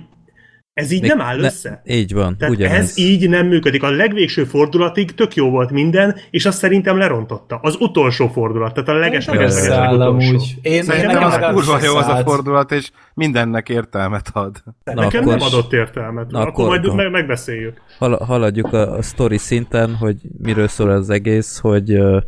ez 0.78 0.90
így 0.90 1.00
Még 1.00 1.10
nem 1.10 1.20
áll 1.20 1.36
ne- 1.36 1.44
össze. 1.46 1.82
Így 1.86 2.12
van, 2.14 2.36
Tehát 2.36 2.54
ugyanez. 2.54 2.78
ez 2.78 2.98
így 2.98 3.28
nem 3.28 3.46
működik. 3.46 3.82
A 3.82 3.90
legvégső 3.90 4.44
fordulatig 4.44 5.14
tök 5.14 5.34
jó 5.34 5.50
volt 5.50 5.70
minden, 5.70 6.16
és 6.30 6.46
azt 6.46 6.58
szerintem 6.58 6.98
lerontotta. 6.98 7.58
Az 7.62 7.76
utolsó 7.80 8.28
fordulat, 8.28 8.74
tehát 8.74 8.88
a 8.88 8.92
leges 8.92 9.26
leges 9.26 9.40
leges 9.40 9.54
Összeáll 9.56 9.96
legutolsó. 9.96 10.28
amúgy. 10.28 10.54
Én, 10.62 10.82
Szerintem 10.82 11.10
nekem 11.12 11.24
az 11.46 11.52
kurva 11.54 11.84
jó 11.84 11.94
az 11.96 12.06
a 12.06 12.16
fordulat, 12.16 12.72
és 12.72 12.90
mindennek 13.14 13.68
értelmet 13.68 14.30
ad. 14.32 14.62
Na, 14.84 14.94
Nekem 14.94 15.20
akkor, 15.22 15.36
nem 15.36 15.46
adott 15.46 15.72
értelmet. 15.72 16.30
Na, 16.30 16.38
akkor, 16.38 16.50
akkor- 16.50 16.66
majd 16.66 16.84
akkor- 16.84 17.10
megbeszéljük. 17.10 17.80
hal- 17.98 18.22
haladjuk 18.22 18.72
a, 18.72 18.96
a 18.96 19.02
story 19.02 19.38
szinten, 19.38 19.94
hogy 19.94 20.16
miről 20.38 20.68
szól 20.68 20.90
az 20.90 21.10
egész, 21.10 21.58
hogy 21.58 21.92
uh, 21.98 22.22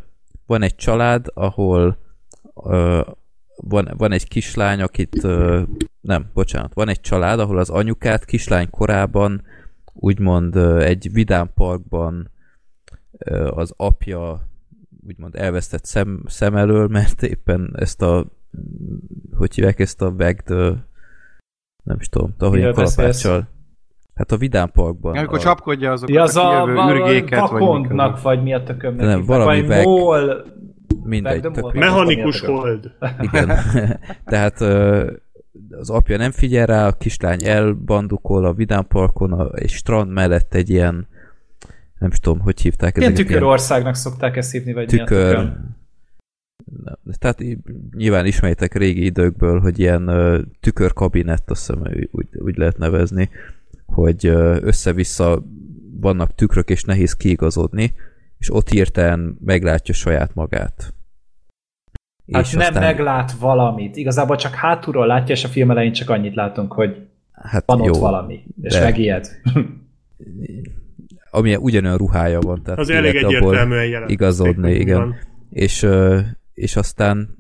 van 0.46 0.62
egy 0.62 0.76
család, 0.76 1.26
ahol 1.34 1.98
uh, 2.54 3.00
van, 3.60 3.94
van 3.96 4.12
egy 4.12 4.28
kislány, 4.28 4.80
akit 4.80 5.22
nem, 6.00 6.30
bocsánat, 6.34 6.74
van 6.74 6.88
egy 6.88 7.00
család, 7.00 7.40
ahol 7.40 7.58
az 7.58 7.70
anyukát 7.70 8.24
kislány 8.24 8.70
korában 8.70 9.42
úgymond 9.92 10.56
egy 10.56 11.12
vidámparkban 11.12 12.30
uh, 13.30 13.58
az 13.58 13.72
apja 13.76 14.48
úgymond 15.06 15.36
elvesztett 15.36 15.84
szem, 15.84 16.22
szem 16.26 16.56
elől, 16.56 16.88
mert 16.88 17.22
éppen 17.22 17.72
ezt 17.76 18.02
a 18.02 18.26
hogy 19.36 19.54
hívják 19.54 19.78
ezt 19.78 20.02
a 20.02 20.14
vegd 20.14 20.48
nem 21.82 21.96
is 21.98 22.08
tudom, 22.08 22.34
ahogy 22.38 22.72
kalapáccsal 22.72 23.48
hát 24.14 24.32
a 24.32 24.36
vidámparkban 24.36 25.16
Amikor 25.16 25.38
a, 25.38 25.40
csapkodja 25.40 25.92
azokat 25.92 26.14
Ja, 26.14 26.22
az 26.22 26.36
a 26.36 26.62
a 26.62 26.92
ürgéket, 26.92 27.40
vagy 27.40 27.50
vakondnak, 27.50 28.06
mikor- 28.06 28.22
vagy 28.22 28.42
mi 28.42 28.54
a 28.54 28.62
tökömnek. 28.62 29.06
Nem, 29.06 29.24
valami 29.24 29.66
veg- 29.66 29.84
mol... 29.84 30.44
mindegy, 31.02 31.40
tök 31.40 31.72
Mechanikus 31.72 32.40
hold. 32.40 32.90
Igen. 33.32 33.50
Tehát 34.24 34.60
az 35.70 35.90
apja 35.90 36.16
nem 36.16 36.30
figyel 36.30 36.66
rá, 36.66 36.86
a 36.86 36.92
kislány 36.92 37.44
elbandukol 37.44 38.44
a 38.44 38.52
vidámparkon, 38.52 39.32
a, 39.32 39.50
egy 39.54 39.70
strand 39.70 40.10
mellett 40.12 40.54
egy 40.54 40.70
ilyen 40.70 41.06
nem 41.98 42.10
is 42.10 42.18
tudom, 42.18 42.40
hogy 42.40 42.60
hívták 42.60 42.96
Ilyen 42.96 43.12
ezeket. 43.12 43.30
tükörországnak 43.30 43.94
szokták 43.94 44.36
ezt 44.36 44.50
hívni, 44.50 44.72
vagy 44.72 44.92
mi 44.92 44.98
tükör. 44.98 45.34
tököm. 45.34 45.76
Nem, 46.84 46.94
Tehát 47.18 47.42
nyilván 47.96 48.26
ismeritek 48.26 48.74
régi 48.74 49.04
időkből, 49.04 49.60
hogy 49.60 49.78
ilyen 49.78 50.08
ö, 50.08 50.40
tükörkabinett, 50.60 51.50
azt 51.50 51.66
hiszem 51.66 51.82
úgy, 52.10 52.26
úgy 52.38 52.56
lehet 52.56 52.78
nevezni, 52.78 53.30
hogy 53.86 54.26
ö, 54.26 54.58
össze-vissza 54.62 55.42
vannak 56.00 56.34
tükrök, 56.34 56.70
és 56.70 56.84
nehéz 56.84 57.12
kiigazodni, 57.12 57.94
és 58.40 58.54
ott 58.54 58.68
hirtelen 58.68 59.36
meglátja 59.44 59.94
saját 59.94 60.34
magát. 60.34 60.94
Hát 62.32 62.52
nem 62.52 62.74
meglát 62.74 63.32
valamit. 63.32 63.96
Igazából 63.96 64.36
csak 64.36 64.54
hátulról 64.54 65.06
látja, 65.06 65.34
és 65.34 65.44
a 65.44 65.48
film 65.48 65.70
elején 65.70 65.92
csak 65.92 66.10
annyit 66.10 66.34
látunk, 66.34 66.72
hogy 66.72 67.06
hát 67.32 67.64
van 67.66 67.82
jó, 67.82 67.92
ott 67.92 67.98
valami, 67.98 68.44
és 68.62 68.72
de- 68.72 68.82
megijed. 68.82 69.28
ami 71.30 71.56
ugyanolyan 71.56 71.96
ruhája 71.96 72.40
van. 72.40 72.62
Tehát 72.62 72.78
Az 72.78 72.90
elég 72.90 73.14
egyértelműen 73.14 73.86
jelent. 73.86 74.10
igazodni, 74.10 74.72
igen. 74.72 74.98
van. 74.98 75.16
És, 75.50 75.86
és 76.54 76.76
aztán 76.76 77.36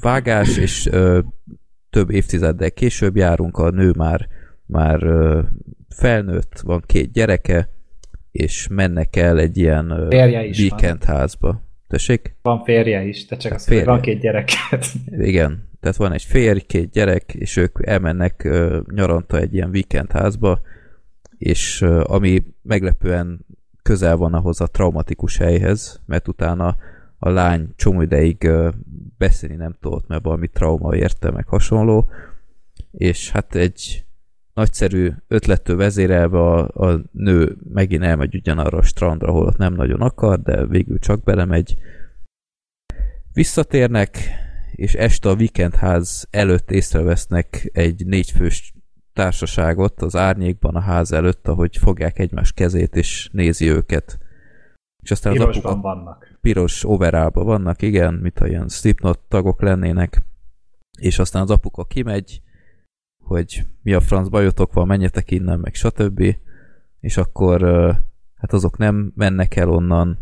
vágás, 0.00 0.56
és 0.56 0.90
több 1.90 2.10
évtizeddel 2.10 2.70
később 2.70 3.16
járunk, 3.16 3.56
a 3.56 3.70
nő 3.70 3.92
már, 3.96 4.28
már 4.66 5.00
felnőtt, 5.88 6.60
van 6.60 6.82
két 6.86 7.12
gyereke, 7.12 7.68
és 8.34 8.68
mennek 8.70 9.16
el 9.16 9.38
egy 9.38 9.56
ilyen 9.56 9.90
ö, 9.90 10.06
Férje 10.10 10.44
is 10.44 10.58
van. 10.58 10.68
weekend 10.68 11.04
házba. 11.04 11.62
Tessék? 11.88 12.36
Van 12.42 12.64
férje 12.64 13.02
is, 13.04 13.26
te 13.26 13.36
csak 13.36 13.50
Hát 13.50 13.60
azt 13.60 13.68
férje. 13.68 13.84
van 13.84 14.00
két 14.00 14.20
gyereket. 14.20 14.86
Igen. 15.30 15.68
Tehát 15.80 15.96
van 15.96 16.12
egy 16.12 16.22
férj, 16.22 16.58
két 16.58 16.90
gyerek, 16.90 17.34
és 17.34 17.56
ők 17.56 17.78
elmennek 17.86 18.48
nyaranta 18.94 19.38
egy 19.38 19.54
ilyen 19.54 19.68
weekend 19.68 20.12
házba, 20.12 20.60
és 21.38 21.82
ami 22.02 22.42
meglepően 22.62 23.46
közel 23.82 24.16
van 24.16 24.34
ahhoz 24.34 24.60
a 24.60 24.66
traumatikus 24.66 25.36
helyhez, 25.36 26.00
mert 26.06 26.28
utána 26.28 26.76
a 27.18 27.28
lány 27.28 27.68
csomó 27.76 28.00
ideig 28.02 28.48
beszélni 29.18 29.56
nem 29.56 29.76
tudott, 29.80 30.06
mert 30.06 30.24
valami 30.24 30.48
trauma 30.48 30.96
érte, 30.96 31.30
meg 31.30 31.46
hasonló, 31.46 32.08
és 32.90 33.30
hát 33.30 33.54
egy 33.54 34.03
nagyszerű 34.54 35.10
ötlettől 35.28 35.76
vezérelve 35.76 36.38
a, 36.38 36.88
a 36.88 37.00
nő 37.12 37.56
megint 37.72 38.02
elmegy 38.02 38.34
ugyanarra 38.34 38.78
a 38.78 38.82
strandra, 38.82 39.28
ahol 39.28 39.46
ott 39.46 39.56
nem 39.56 39.74
nagyon 39.74 40.00
akar, 40.00 40.42
de 40.42 40.66
végül 40.66 40.98
csak 40.98 41.22
belemegy. 41.22 41.76
Visszatérnek, 43.32 44.18
és 44.72 44.94
este 44.94 45.28
a 45.28 45.34
weekendház 45.34 46.28
előtt 46.30 46.70
észrevesznek 46.70 47.70
egy 47.72 48.06
négyfős 48.06 48.74
társaságot 49.12 50.02
az 50.02 50.16
árnyékban 50.16 50.74
a 50.74 50.80
ház 50.80 51.12
előtt, 51.12 51.48
ahogy 51.48 51.76
fogják 51.76 52.18
egymás 52.18 52.52
kezét, 52.52 52.96
és 52.96 53.28
nézi 53.32 53.68
őket. 53.70 54.18
És 55.02 55.10
aztán 55.10 55.32
az 55.32 55.38
Pirosban 55.38 55.72
apuka 55.72 55.88
vannak. 55.88 56.38
piros 56.40 56.84
overálba 56.84 57.44
vannak, 57.44 57.82
igen, 57.82 58.14
mint 58.14 58.38
ha 58.38 58.46
ilyen 58.46 58.68
Slipknot 58.68 59.18
tagok 59.28 59.62
lennének, 59.62 60.22
és 60.98 61.18
aztán 61.18 61.42
az 61.42 61.50
apuka 61.50 61.84
kimegy, 61.84 62.42
hogy 63.24 63.64
mi 63.82 63.92
a 63.92 64.00
franc 64.00 64.28
bajotok 64.28 64.72
van, 64.72 64.86
menjetek 64.86 65.30
innen, 65.30 65.58
meg 65.58 65.74
stb. 65.74 66.36
És 67.00 67.16
akkor 67.16 67.62
hát 68.34 68.52
azok 68.52 68.78
nem 68.78 69.12
mennek 69.14 69.56
el 69.56 69.68
onnan, 69.70 70.18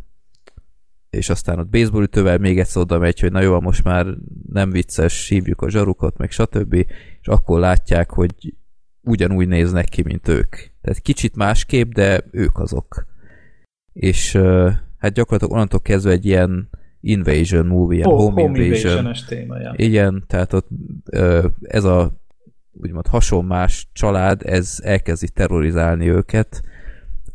és 1.11 1.29
aztán 1.29 1.59
ott 1.59 1.69
baseballütővel 1.69 2.39
még 2.39 2.59
egyszer 2.59 2.83
oda 2.83 2.99
megy, 2.99 3.21
hogy 3.21 3.33
na 3.33 3.41
jó, 3.41 3.61
most 3.61 3.85
már 3.85 4.07
nem 4.53 4.71
vicces, 4.71 5.29
hívjuk 5.29 5.63
a 5.63 5.71
zsarukot, 5.71 6.19
meg 6.19 6.31
stb. 6.31 6.75
És 7.21 7.29
akkor 7.29 7.59
látják, 7.61 8.11
hogy 8.11 8.55
ugyanúgy 9.01 9.49
néznek 9.49 9.85
ki, 9.85 10.03
mint 10.03 10.29
ők. 10.29 10.57
Tehát 10.81 10.99
kicsit 11.03 11.37
másképp, 11.37 11.93
de 11.93 12.25
ők 12.31 12.59
azok. 12.59 13.07
És 13.93 14.33
hát 14.99 15.13
gyakorlatilag 15.13 15.53
onnantól 15.53 15.81
kezdve 15.81 16.11
egy 16.11 16.27
ilyen 16.27 16.69
invasion 17.01 17.67
movie, 17.67 17.97
ilyen 17.97 18.09
Oh, 18.09 18.19
home, 18.19 18.43
home 18.43 18.59
invasion. 18.59 18.75
invasion-es 18.75 19.25
témája. 19.25 19.75
Igen, 19.77 20.25
tehát 20.27 20.53
ott 20.53 20.69
ez 21.61 21.85
a 21.85 22.22
úgymond 22.73 23.07
hasonmás 23.07 23.89
család, 23.93 24.43
ez 24.45 24.79
elkezdi 24.85 25.29
terrorizálni 25.29 26.09
őket, 26.09 26.63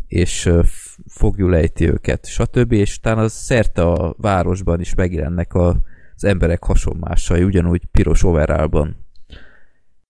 és 0.08 0.46
ö, 0.46 0.62
f- 0.64 0.98
fogjulejti 1.08 1.90
őket, 1.90 2.26
stb. 2.26 2.72
És 2.72 2.98
utána 2.98 3.22
az 3.22 3.34
szerte 3.34 3.82
a 3.82 4.16
városban 4.18 4.80
is 4.80 4.96
megjelennek 4.96 5.54
a, 5.54 5.76
az 6.16 6.24
emberek 6.24 6.64
hasonmásai, 6.64 7.44
ugyanúgy 7.44 7.86
piros 7.86 8.24
overálban. 8.24 9.06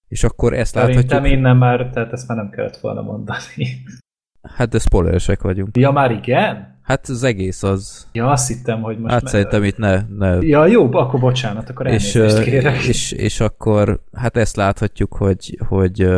És 0.07 0.23
akkor 0.23 0.53
ezt 0.53 0.73
Szerintem 0.73 1.07
láthatjuk... 1.07 1.37
innen 1.37 1.57
már, 1.57 1.89
tehát 1.89 2.11
ezt 2.11 2.27
már 2.27 2.37
nem 2.37 2.49
kellett 2.49 2.77
volna 2.77 3.01
mondani. 3.01 3.83
Hát 4.55 4.69
de 4.69 4.79
spoileresek 4.79 5.41
vagyunk. 5.41 5.77
Ja, 5.77 5.91
már 5.91 6.11
igen? 6.11 6.76
Hát 6.87 7.07
az 7.07 7.23
egész 7.23 7.63
az... 7.63 8.07
Ja, 8.11 8.29
azt 8.29 8.47
hittem, 8.47 8.81
hogy 8.81 8.99
most... 8.99 9.13
hát 9.13 9.21
me- 9.21 9.31
szerintem 9.31 9.63
itt 9.63 9.77
ne... 9.77 10.01
ne 10.17 10.35
Ja, 10.41 10.65
jó, 10.65 10.93
akkor 10.93 11.19
bocsánat, 11.19 11.69
akkor 11.69 11.87
és, 11.87 12.11
kérek. 12.43 12.83
és, 12.83 13.11
és 13.11 13.39
akkor 13.39 14.01
hát 14.13 14.37
ezt 14.37 14.55
láthatjuk, 14.55 15.13
hogy, 15.13 15.59
hogy 15.67 16.09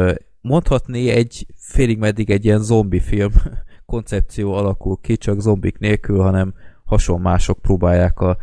mondhatni 0.41 1.09
egy 1.09 1.45
félig 1.55 1.97
meddig 1.97 2.29
egy 2.29 2.45
ilyen 2.45 2.61
zombi 2.61 2.99
film 2.99 3.31
koncepció 3.85 4.53
alakul 4.53 4.97
ki, 5.01 5.17
csak 5.17 5.41
zombik 5.41 5.77
nélkül, 5.77 6.21
hanem 6.21 6.53
hasonmások 6.83 7.59
próbálják 7.61 8.19
a, 8.19 8.37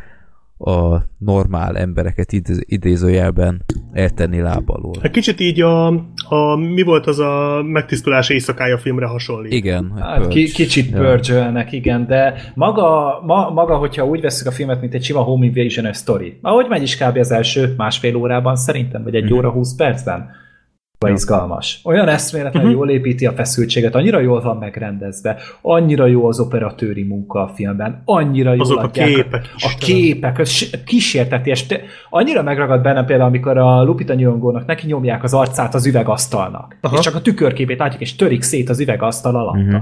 a 0.58 0.96
normál 1.18 1.76
embereket 1.76 2.32
idéz- 2.32 2.64
idézőjelben 2.66 3.64
eltenni 3.92 4.40
láb 4.40 4.70
alól. 4.70 4.94
Egy 5.02 5.10
kicsit 5.10 5.40
így 5.40 5.60
a, 5.60 5.86
a 6.28 6.56
mi 6.56 6.82
volt 6.82 7.06
az 7.06 7.18
a 7.18 7.62
megtisztulás 7.62 8.28
éjszakája 8.28 8.78
filmre 8.78 9.06
hasonlít. 9.06 9.52
Igen. 9.52 9.92
Hát, 9.98 10.28
ki, 10.28 10.44
kicsit 10.44 10.90
Ja. 10.90 10.98
pörcsölnek, 10.98 11.72
igen, 11.72 12.06
de 12.06 12.34
maga, 12.54 13.20
ma, 13.26 13.50
maga, 13.50 13.76
hogyha 13.76 14.04
úgy 14.06 14.20
veszük 14.20 14.46
a 14.46 14.50
filmet, 14.50 14.80
mint 14.80 14.94
egy 14.94 15.04
sima 15.04 15.20
home 15.20 15.44
invasion 15.46 15.92
story, 15.92 16.38
ahogy 16.42 16.66
megy 16.68 16.82
is 16.82 16.96
kb. 16.96 17.16
az 17.16 17.30
első 17.30 17.74
másfél 17.76 18.14
órában, 18.16 18.56
szerintem, 18.56 19.02
vagy 19.02 19.14
egy 19.14 19.32
óra 19.32 19.50
20 19.50 19.74
percben, 19.74 20.30
vagy 20.98 21.12
izgalmas. 21.12 21.80
Olyan 21.84 22.08
eszméletlenül 22.08 22.70
jól 22.70 22.90
építi 22.90 23.26
a 23.26 23.32
feszültséget, 23.32 23.94
annyira 23.94 24.20
jól 24.20 24.40
van 24.40 24.56
megrendezve, 24.56 25.36
annyira 25.62 26.06
jó 26.06 26.26
az 26.26 26.40
operatőri 26.40 27.02
munka 27.02 27.42
a 27.42 27.48
filmben, 27.48 28.02
annyira 28.04 28.50
jól 28.52 28.60
Azok 28.60 28.82
a 28.82 28.90
képek, 28.90 29.32
A 29.32 29.48
Istenem. 29.56 29.78
képek, 29.78 30.38
az 30.38 30.48
s- 30.48 30.84
kísérteties. 30.84 31.66
Te- 31.66 31.80
Annyira 32.10 32.42
megragad 32.42 32.82
benne 32.82 33.04
például, 33.04 33.28
amikor 33.28 33.58
a 33.58 33.82
Lupita 33.82 34.14
Nyongónak 34.14 34.66
neki 34.66 34.86
nyomják 34.86 35.22
az 35.22 35.34
arcát 35.34 35.74
az 35.74 35.86
üvegasztalnak, 35.86 36.76
Aha. 36.80 36.96
és 36.96 37.00
csak 37.04 37.14
a 37.14 37.20
tükörképét 37.20 37.78
látjuk, 37.78 38.00
és 38.02 38.16
törik 38.16 38.42
szét 38.42 38.68
az 38.68 38.80
üvegasztal 38.80 39.36
alatta. 39.36 39.58
Mhm. 39.58 39.76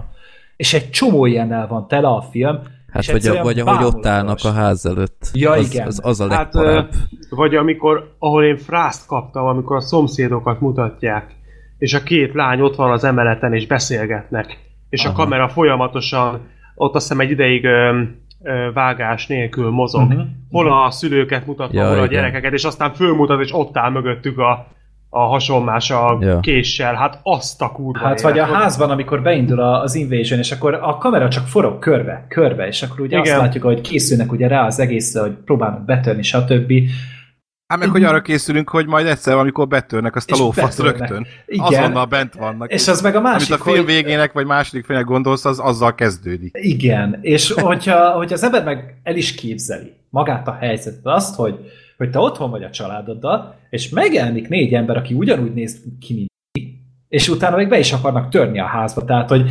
És 0.56 0.74
egy 0.74 0.90
csomó 0.90 1.26
ilyennel 1.26 1.66
van 1.66 1.88
tele 1.88 2.08
a 2.08 2.22
film, 2.30 2.58
Hát 2.94 3.06
vagy, 3.06 3.26
a, 3.26 3.42
vagy 3.42 3.58
ahogy 3.58 3.84
ott 3.84 4.06
állnak 4.06 4.38
a 4.42 4.52
ház 4.52 4.86
előtt. 4.86 5.30
Ja, 5.32 5.50
az, 5.50 5.72
igen. 5.72 5.86
Az, 5.86 6.00
az 6.02 6.20
a 6.20 6.30
Hát, 6.30 6.54
legparább. 6.54 6.88
vagy 7.30 7.54
amikor, 7.54 8.14
ahol 8.18 8.44
én 8.44 8.56
frászt 8.56 9.06
kaptam, 9.06 9.46
amikor 9.46 9.76
a 9.76 9.80
szomszédokat 9.80 10.60
mutatják, 10.60 11.34
és 11.78 11.94
a 11.94 12.02
két 12.02 12.34
lány 12.34 12.60
ott 12.60 12.76
van 12.76 12.90
az 12.90 13.04
emeleten, 13.04 13.54
és 13.54 13.66
beszélgetnek, 13.66 14.58
és 14.88 15.04
Aha. 15.04 15.12
a 15.14 15.16
kamera 15.16 15.48
folyamatosan 15.48 16.40
ott 16.74 16.94
azt 16.94 17.08
hiszem 17.08 17.20
egy 17.24 17.30
ideig 17.30 17.64
ö, 17.64 18.02
ö, 18.42 18.70
vágás 18.72 19.26
nélkül 19.26 19.70
mozog. 19.70 20.02
Uh-huh. 20.10 20.22
Hol 20.50 20.72
a 20.72 20.90
szülőket 20.90 21.46
mutatva, 21.46 21.80
Ja, 21.80 21.86
hol 21.88 21.92
a 21.94 22.04
igen. 22.04 22.08
gyerekeket, 22.08 22.52
és 22.52 22.64
aztán 22.64 22.92
fölmutat, 22.92 23.40
és 23.40 23.54
ott 23.54 23.76
áll 23.76 23.90
mögöttük 23.90 24.38
a, 24.38 24.66
a 25.16 25.20
hasonmás 25.26 25.90
a 25.90 26.18
Ja. 26.20 26.40
késsel. 26.40 26.94
Hát 26.94 27.18
azt 27.22 27.62
a 27.62 27.68
kurva 27.72 28.06
Hát 28.06 28.20
vagy 28.20 28.38
a 28.38 28.44
házban, 28.44 28.90
amikor 28.90 29.22
beindul 29.22 29.60
a- 29.60 29.82
az 29.82 29.94
invasion, 29.94 30.38
és 30.38 30.52
akkor 30.52 30.74
a 30.74 30.96
kamera 30.96 31.28
csak 31.28 31.46
forog 31.46 31.78
körbe, 31.78 32.24
körbe, 32.28 32.66
és 32.66 32.82
akkor 32.82 33.00
ugye 33.00 33.18
Igen. 33.18 33.32
Azt 33.34 33.42
látjuk, 33.42 33.64
hogy 33.64 33.80
készülnek 33.80 34.32
ugye 34.32 34.48
rá 34.48 34.66
az 34.66 34.78
egészre, 34.78 35.20
hogy 35.20 35.32
próbálnak 35.44 35.84
betörni, 35.84 36.22
stb. 36.22 36.72
Hát 37.66 37.78
meg, 37.78 37.88
hogy 37.88 38.04
arra 38.04 38.22
készülünk, 38.22 38.68
hogy 38.68 38.86
majd 38.86 39.06
egyszer, 39.06 39.36
amikor 39.36 39.68
betörnek 39.68 40.16
azt 40.16 40.30
a 40.30 40.36
lófaszt 40.36 40.78
rögtön. 40.80 41.26
Igen. 41.46 41.64
Azonnal 41.66 42.04
bent 42.04 42.34
vannak. 42.34 42.72
És 42.72 42.88
az 42.88 43.00
meg 43.02 43.16
a 43.16 43.20
másik, 43.20 43.50
Amit 43.50 43.60
a 43.60 43.64
film 43.64 43.76
hogy... 43.76 43.86
végének, 43.86 44.32
vagy 44.32 44.46
második 44.46 44.84
félnek 44.84 45.04
gondolsz, 45.06 45.44
az 45.44 45.58
azzal 45.58 45.94
kezdődik. 45.94 46.56
Igen, 46.60 47.18
és 47.20 47.52
hogyha, 47.52 48.10
hogyha 48.10 48.34
az 48.34 48.42
ember 48.42 48.64
meg 48.64 49.00
el 49.02 49.16
is 49.16 49.34
képzeli 49.34 49.92
magát 50.10 50.48
a 50.48 50.56
helyzetet, 50.60 51.00
azt, 51.02 51.34
hogy, 51.34 51.58
hogy 51.96 52.10
te 52.10 52.18
otthon 52.18 52.50
vagy 52.50 52.62
a 52.62 52.70
családoddal, 52.70 53.54
és 53.70 53.88
megjelenik 53.88 54.48
négy 54.48 54.74
ember, 54.74 54.96
aki 54.96 55.14
ugyanúgy 55.14 55.54
néz 55.54 55.82
ki, 56.00 56.14
mint 56.14 56.28
mi, 56.52 56.78
és 57.08 57.28
utána 57.28 57.56
még 57.56 57.68
be 57.68 57.78
is 57.78 57.92
akarnak 57.92 58.28
törni 58.28 58.58
a 58.58 58.66
házba. 58.66 59.04
Tehát, 59.04 59.28
hogy 59.28 59.50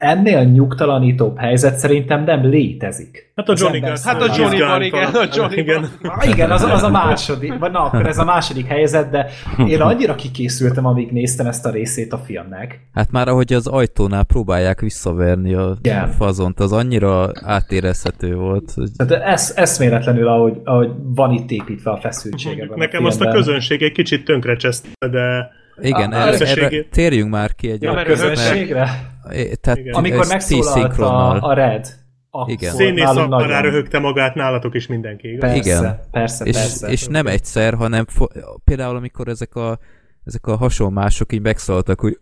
ennél 0.00 0.42
nyugtalanítóbb 0.44 1.38
helyzet 1.38 1.78
szerintem 1.78 2.24
nem 2.24 2.44
létezik. 2.46 3.32
Hát 3.36 3.48
a 3.48 3.54
Johnny 3.56 3.78
Gas. 3.78 4.02
Hát 4.02 4.22
a 4.22 4.24
számára. 4.24 4.42
Johnny-ban, 4.42 4.82
igen, 4.82 5.04
a 5.14 5.28
Johnny-ban. 5.34 5.62
Igen. 5.62 5.88
Ah, 6.02 6.28
Igen, 6.28 6.50
az, 6.50 6.62
az 6.62 6.82
a 6.82 6.90
második, 6.90 7.58
vagy 7.58 7.70
na, 7.70 7.80
akkor 7.82 8.06
ez 8.06 8.18
a 8.18 8.24
második 8.24 8.66
helyzet, 8.66 9.10
de 9.10 9.26
én 9.66 9.80
annyira 9.80 10.14
kikészültem, 10.14 10.86
amíg 10.86 11.10
néztem 11.10 11.46
ezt 11.46 11.66
a 11.66 11.70
részét 11.70 12.12
a 12.12 12.18
filmnek. 12.18 12.80
Hát 12.94 13.10
már 13.10 13.28
ahogy 13.28 13.52
az 13.52 13.66
ajtónál 13.66 14.22
próbálják 14.24 14.80
visszaverni 14.80 15.54
a 15.54 15.76
Igen. 15.82 16.08
fazont, 16.08 16.60
az 16.60 16.72
annyira 16.72 17.30
átérezhető 17.44 18.34
volt. 18.34 18.72
hogy- 18.74 18.90
Tehát 18.96 19.22
ez, 19.22 19.52
eszméletlenül, 19.56 20.28
ahogy, 20.28 20.60
ahogy 20.64 20.90
van 21.14 21.32
itt 21.32 21.50
építve 21.50 21.90
a 21.90 21.96
feszültsége. 21.96 22.68
Nekem 22.74 23.04
azt 23.04 23.20
a 23.20 23.30
közönség 23.30 23.82
egy 23.82 23.92
kicsit 23.92 24.24
tönkrecseszte, 24.24 24.88
de 25.10 25.50
Igen, 25.80 26.12
A- 26.12 26.16
erre, 26.26 26.46
erre 26.46 26.82
térjünk 26.90 27.30
már 27.30 27.54
ki 27.54 27.70
egy 27.70 27.82
Ja, 27.82 27.90
A 27.90 27.94
mert 27.94 28.06
közönségre? 28.06 28.88
Tehát 29.60 29.78
Igen. 29.78 29.94
Amikor 29.94 30.26
megszólalt 30.26 30.98
a, 30.98 31.42
a 31.42 31.52
Red, 31.54 31.86
akkor 32.30 32.50
Igen. 32.52 32.70
szakmará 32.96 33.46
nagyon- 33.46 33.62
röhögte 33.62 33.98
magát 33.98 34.34
nálatok 34.34 34.74
is 34.74 34.86
mindenki, 34.86 35.28
igaz? 35.28 35.50
Persze, 35.50 35.78
Igen. 35.78 36.00
persze, 36.10 36.44
és, 36.44 36.56
persze. 36.56 36.88
és 36.88 37.06
nem 37.06 37.26
egyszer, 37.26 37.74
hanem 37.74 38.04
fo- 38.06 38.32
például 38.64 38.96
amikor 38.96 39.28
ezek 39.28 39.54
a 39.54 39.78
ezek 40.24 40.46
a 40.46 40.56
hasonlások 40.56 41.32
így 41.32 41.40
megszólaltak, 41.40 42.00
hogy 42.00 42.18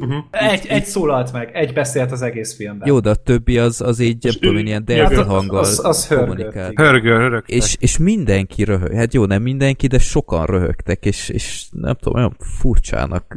Uh-huh. 0.00 0.24
Egy, 0.30 0.66
egy 0.68 0.84
szólalt 0.84 1.32
meg, 1.32 1.50
egy 1.52 1.72
beszélt 1.72 2.12
az 2.12 2.22
egész 2.22 2.56
filmben. 2.56 2.88
jó, 2.88 3.00
de 3.00 3.10
a 3.10 3.14
többi 3.14 3.58
az, 3.58 3.80
az 3.80 4.00
így, 4.00 4.38
én, 4.40 4.66
ilyen 4.66 4.84
delfin 4.84 5.24
hanggal 5.24 5.58
az- 5.58 5.84
az. 5.84 6.08
Hörgő, 6.08 7.16
hörög. 7.16 7.44
És, 7.46 7.76
és 7.80 7.98
mindenki 7.98 8.64
röhög. 8.64 8.92
Hát 8.94 9.14
jó, 9.14 9.24
nem 9.24 9.42
mindenki, 9.42 9.86
de 9.86 9.98
sokan 9.98 10.46
röhögtek, 10.46 11.04
és, 11.04 11.28
és 11.28 11.66
nem 11.70 11.94
tudom, 11.94 12.18
olyan 12.18 12.36
furcsának 12.38 13.36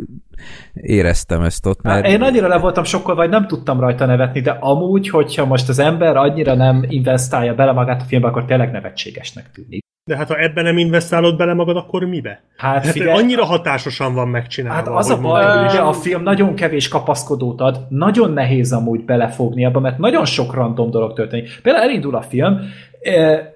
éreztem 0.73 1.41
ezt 1.41 1.65
ott, 1.65 1.81
mert... 1.81 2.07
Én 2.07 2.21
annyira 2.21 2.47
le 2.47 2.57
voltam 2.57 2.83
sokkal, 2.83 3.15
vagy 3.15 3.29
nem 3.29 3.47
tudtam 3.47 3.79
rajta 3.79 4.05
nevetni, 4.05 4.41
de 4.41 4.57
amúgy, 4.59 5.09
hogyha 5.09 5.45
most 5.45 5.69
az 5.69 5.79
ember 5.79 6.15
annyira 6.15 6.55
nem 6.55 6.85
investálja 6.87 7.55
bele 7.55 7.71
magát 7.71 8.01
a 8.01 8.05
filmbe, 8.05 8.27
akkor 8.27 8.45
tényleg 8.45 8.71
nevetségesnek 8.71 9.51
tűnik. 9.51 9.85
De 10.03 10.17
hát 10.17 10.27
ha 10.27 10.35
ebben 10.39 10.63
nem 10.63 10.77
investálod 10.77 11.37
bele 11.37 11.53
magad, 11.53 11.75
akkor 11.77 12.03
mibe? 12.03 12.41
Hát, 12.57 12.85
Hát 12.85 12.91
figyelj, 12.91 13.19
annyira 13.21 13.45
hatásosan 13.45 14.13
van 14.13 14.27
megcsinálva. 14.27 14.75
Hát 14.77 14.87
az 14.87 15.09
a 15.09 15.17
baj, 15.21 15.67
hogy 15.67 15.77
a 15.77 15.93
film 15.93 16.23
nagyon 16.23 16.55
kevés 16.55 16.87
kapaszkodót 16.87 17.61
ad, 17.61 17.85
nagyon 17.89 18.33
nehéz 18.33 18.73
amúgy 18.73 19.05
belefogni 19.05 19.65
abba, 19.65 19.79
mert 19.79 19.97
nagyon 19.97 20.25
sok 20.25 20.53
random 20.53 20.89
dolog 20.89 21.13
történik. 21.13 21.59
Például 21.63 21.85
elindul 21.85 22.15
a 22.15 22.21
film, 22.21 22.59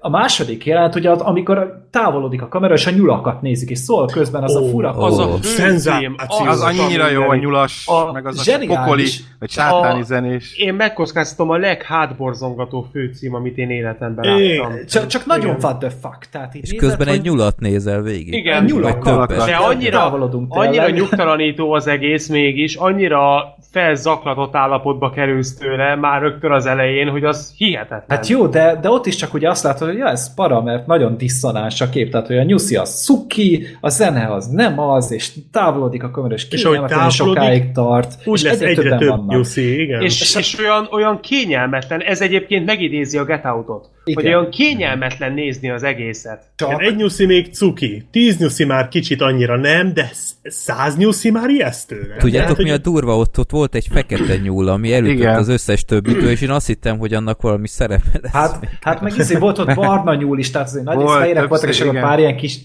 a 0.00 0.08
második 0.10 0.66
jelent, 0.66 0.94
ugye 0.94 1.10
az, 1.10 1.20
amikor 1.20 1.84
távolodik 1.90 2.42
a 2.42 2.48
kamera, 2.48 2.74
és 2.74 2.86
a 2.86 2.90
nyulakat 2.90 3.42
nézik, 3.42 3.70
és 3.70 3.78
szól 3.78 4.06
közben 4.06 4.42
az 4.42 4.56
a 4.56 4.60
Ó, 4.60 4.68
fura 4.68 4.90
Az 4.90 5.18
a 5.18 5.36
szenzáció. 5.42 6.10
cím, 6.28 6.48
Az 6.48 6.60
annyira 6.62 7.08
jó, 7.10 7.22
a 7.28 7.34
nyulas, 7.34 7.86
A 7.86 8.12
meg 8.12 8.26
az 8.26 8.48
a 8.48 8.58
pokoli, 8.66 9.04
vagy 9.38 9.50
sátáni 9.50 10.00
a- 10.00 10.04
zenés. 10.04 10.56
Én 10.58 10.74
megkockáztatom 10.74 11.50
a 11.50 11.56
leghátborzongató 11.56 12.88
főcím, 12.92 13.34
amit 13.34 13.56
én 13.58 13.70
életemben 13.70 14.38
É, 14.38 14.56
láttam. 14.56 14.76
Csak, 14.88 15.06
csak 15.06 15.26
nagyon 15.26 15.46
Igen. 15.46 15.60
what 15.62 15.78
the 15.78 15.90
fuck. 15.90 16.28
Tehát 16.30 16.54
És 16.54 16.60
nézed, 16.70 16.78
közben 16.78 17.06
hogy 17.06 17.16
egy 17.16 17.22
nyulat 17.22 17.60
nézel 17.60 18.02
végig. 18.02 18.34
Igen, 18.34 18.66
többet. 18.66 19.44
De 19.44 19.54
annyira, 19.54 20.12
annyira 20.48 20.90
nyugtalanító 20.90 21.72
az 21.72 21.86
egész 21.86 22.28
mégis, 22.28 22.74
annyira 22.74 23.54
felzaklatott 23.70 24.54
állapotba 24.54 25.10
kerülsz 25.10 25.56
tőle 25.56 25.94
már 25.94 26.20
rögtön 26.20 26.52
az 26.52 26.66
elején, 26.66 27.08
hogy 27.08 27.24
az 27.24 27.54
hihetetlen. 27.56 28.04
Hát 28.08 28.26
jó, 28.26 28.46
de, 28.46 28.78
de 28.80 28.90
ott 28.90 29.06
is 29.06 29.16
csak 29.16 29.34
ugye 29.36 29.48
azt 29.48 29.62
látod, 29.62 29.88
hogy 29.88 29.96
ja, 29.96 30.08
ez 30.08 30.34
para, 30.34 30.62
mert 30.62 30.86
nagyon 30.86 31.16
diszonáns 31.16 31.80
a 31.80 31.88
kép, 31.88 32.10
tehát 32.10 32.26
hogy 32.26 32.38
a 32.38 32.42
nyuszi 32.42 32.76
az 32.76 32.88
szuki, 32.88 33.66
a 33.80 33.88
zene 33.88 34.32
az 34.32 34.46
nem 34.46 34.80
az, 34.80 35.12
és 35.12 35.32
távolodik 35.52 36.02
a 36.02 36.10
kamera, 36.10 36.34
és 36.34 36.46
És 36.50 36.62
távolodik, 36.62 37.10
sokáig 37.10 37.72
tart. 37.72 38.14
Úgy 38.24 38.34
és 38.34 38.42
lesz 38.42 38.60
egyre, 38.60 38.82
többen 38.82 38.98
több 38.98 39.26
nyuszi, 39.26 39.80
igen. 39.82 40.02
És, 40.02 40.36
és 40.36 40.58
olyan, 40.58 40.88
olyan 40.90 41.20
kényelmetlen, 41.20 42.00
ez 42.00 42.20
egyébként 42.20 42.66
megidézi 42.66 43.18
a 43.18 43.24
Get 43.24 43.44
Out-ot, 43.44 43.90
Igen. 44.08 44.22
hogy 44.24 44.32
olyan 44.32 44.50
kényelmetlen 44.50 45.32
nézni 45.32 45.70
az 45.70 45.82
egészet. 45.82 46.42
Csak, 46.56 46.68
Igen, 46.68 46.80
egy 46.80 46.96
nyuszi 46.96 47.26
még 47.26 47.52
cuki, 47.52 48.06
tíz 48.10 48.38
nyuszi 48.38 48.64
már 48.64 48.88
kicsit 48.88 49.20
annyira 49.20 49.56
nem, 49.56 49.94
de 49.94 50.10
sz- 50.12 50.34
száz 50.42 50.96
nyuszi 50.96 51.30
már 51.30 51.48
ijesztő. 51.50 52.06
nem? 52.08 52.18
Tudjátok, 52.18 52.56
Tehát, 52.56 52.62
mi 52.62 52.70
a 52.70 52.90
durva? 52.90 53.16
Ott, 53.16 53.38
ott 53.38 53.50
volt 53.50 53.74
egy 53.74 53.88
fekete 53.92 54.36
nyúl, 54.36 54.68
ami 54.68 54.92
elütött 54.92 55.16
Igen. 55.16 55.34
az 55.36 55.48
összes 55.48 55.84
többitől, 55.84 56.28
és 56.30 56.40
én 56.40 56.50
azt 56.50 56.66
hittem, 56.66 56.98
hogy 56.98 57.14
annak 57.14 57.42
valami 57.42 57.68
szerepe 57.68 58.18
lesz. 58.22 58.32
hát, 58.32 58.68
hát 58.80 59.00
meg 59.00 59.12
izé 59.16 59.36
volt 59.36 59.58
ott 59.58 59.74
barna 59.74 60.14
nyúl 60.14 60.38
is, 60.38 60.50
tehát 60.50 60.68
azért 60.68 60.84
nagy 60.84 60.96
Volt, 60.96 61.18
fehérek 61.18 61.48
voltak, 61.48 61.68
és 61.68 61.84
pár 62.00 62.18
ilyen 62.18 62.36
kis 62.36 62.58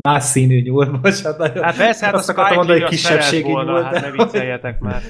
más 0.00 0.24
színű 0.24 0.60
nyúl. 0.60 0.98
Most 1.02 1.24
hát, 1.24 1.38
nagyon, 1.38 1.62
Hát 1.62 1.76
persze, 1.76 2.04
hát 2.04 2.14
azt 2.14 2.28
akartam 2.28 2.56
mondani, 2.56 2.80
hogy 2.80 2.88
kisebbségi 2.88 3.48
nyúl, 3.48 3.64
volna, 3.64 3.78
de... 3.78 3.84
hát 3.84 4.00
ne 4.00 4.10
vicceljetek 4.10 4.80
már. 4.80 5.02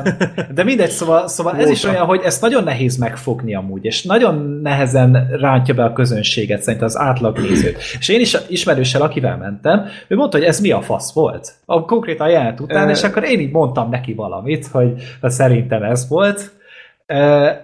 De 0.54 0.64
mindegy, 0.64 0.90
szóval, 0.90 1.28
szóval 1.28 1.56
ez 1.56 1.70
is 1.70 1.84
olyan, 1.84 2.04
hogy 2.04 2.20
ezt 2.24 2.40
nagyon 2.40 2.64
nehéz 2.64 2.96
megfogni 2.96 3.54
amúgy, 3.54 3.84
és 3.84 4.02
nagyon 4.02 4.60
nehezen 4.62 5.28
rántja 5.30 5.74
be 5.74 5.84
a 5.84 5.92
közönséget, 5.92 6.62
szerintem 6.62 6.88
az 6.88 6.98
átlagnézőt. 6.98 7.78
És 7.98 8.08
én 8.08 8.20
is 8.20 8.36
ismerőssel, 8.48 9.02
akivel 9.02 9.36
mentem, 9.36 9.86
ő 10.08 10.16
mondta, 10.16 10.38
hogy 10.38 10.46
ez 10.46 10.60
mi 10.60 10.70
a 10.70 10.80
fasz 10.80 11.12
volt. 11.12 11.52
A 11.64 11.84
konkrétan 11.84 12.28
jelent 12.28 12.60
után, 12.60 12.90
és 12.90 13.02
akkor 13.02 13.24
én 13.24 13.40
így 13.40 13.52
mondtam 13.52 13.90
neki 13.90 14.14
valamit, 14.14 14.66
hogy 14.66 14.92
szerintem 15.22 15.82
ez 15.82 16.08
volt, 16.08 16.52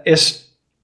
és, 0.02 0.34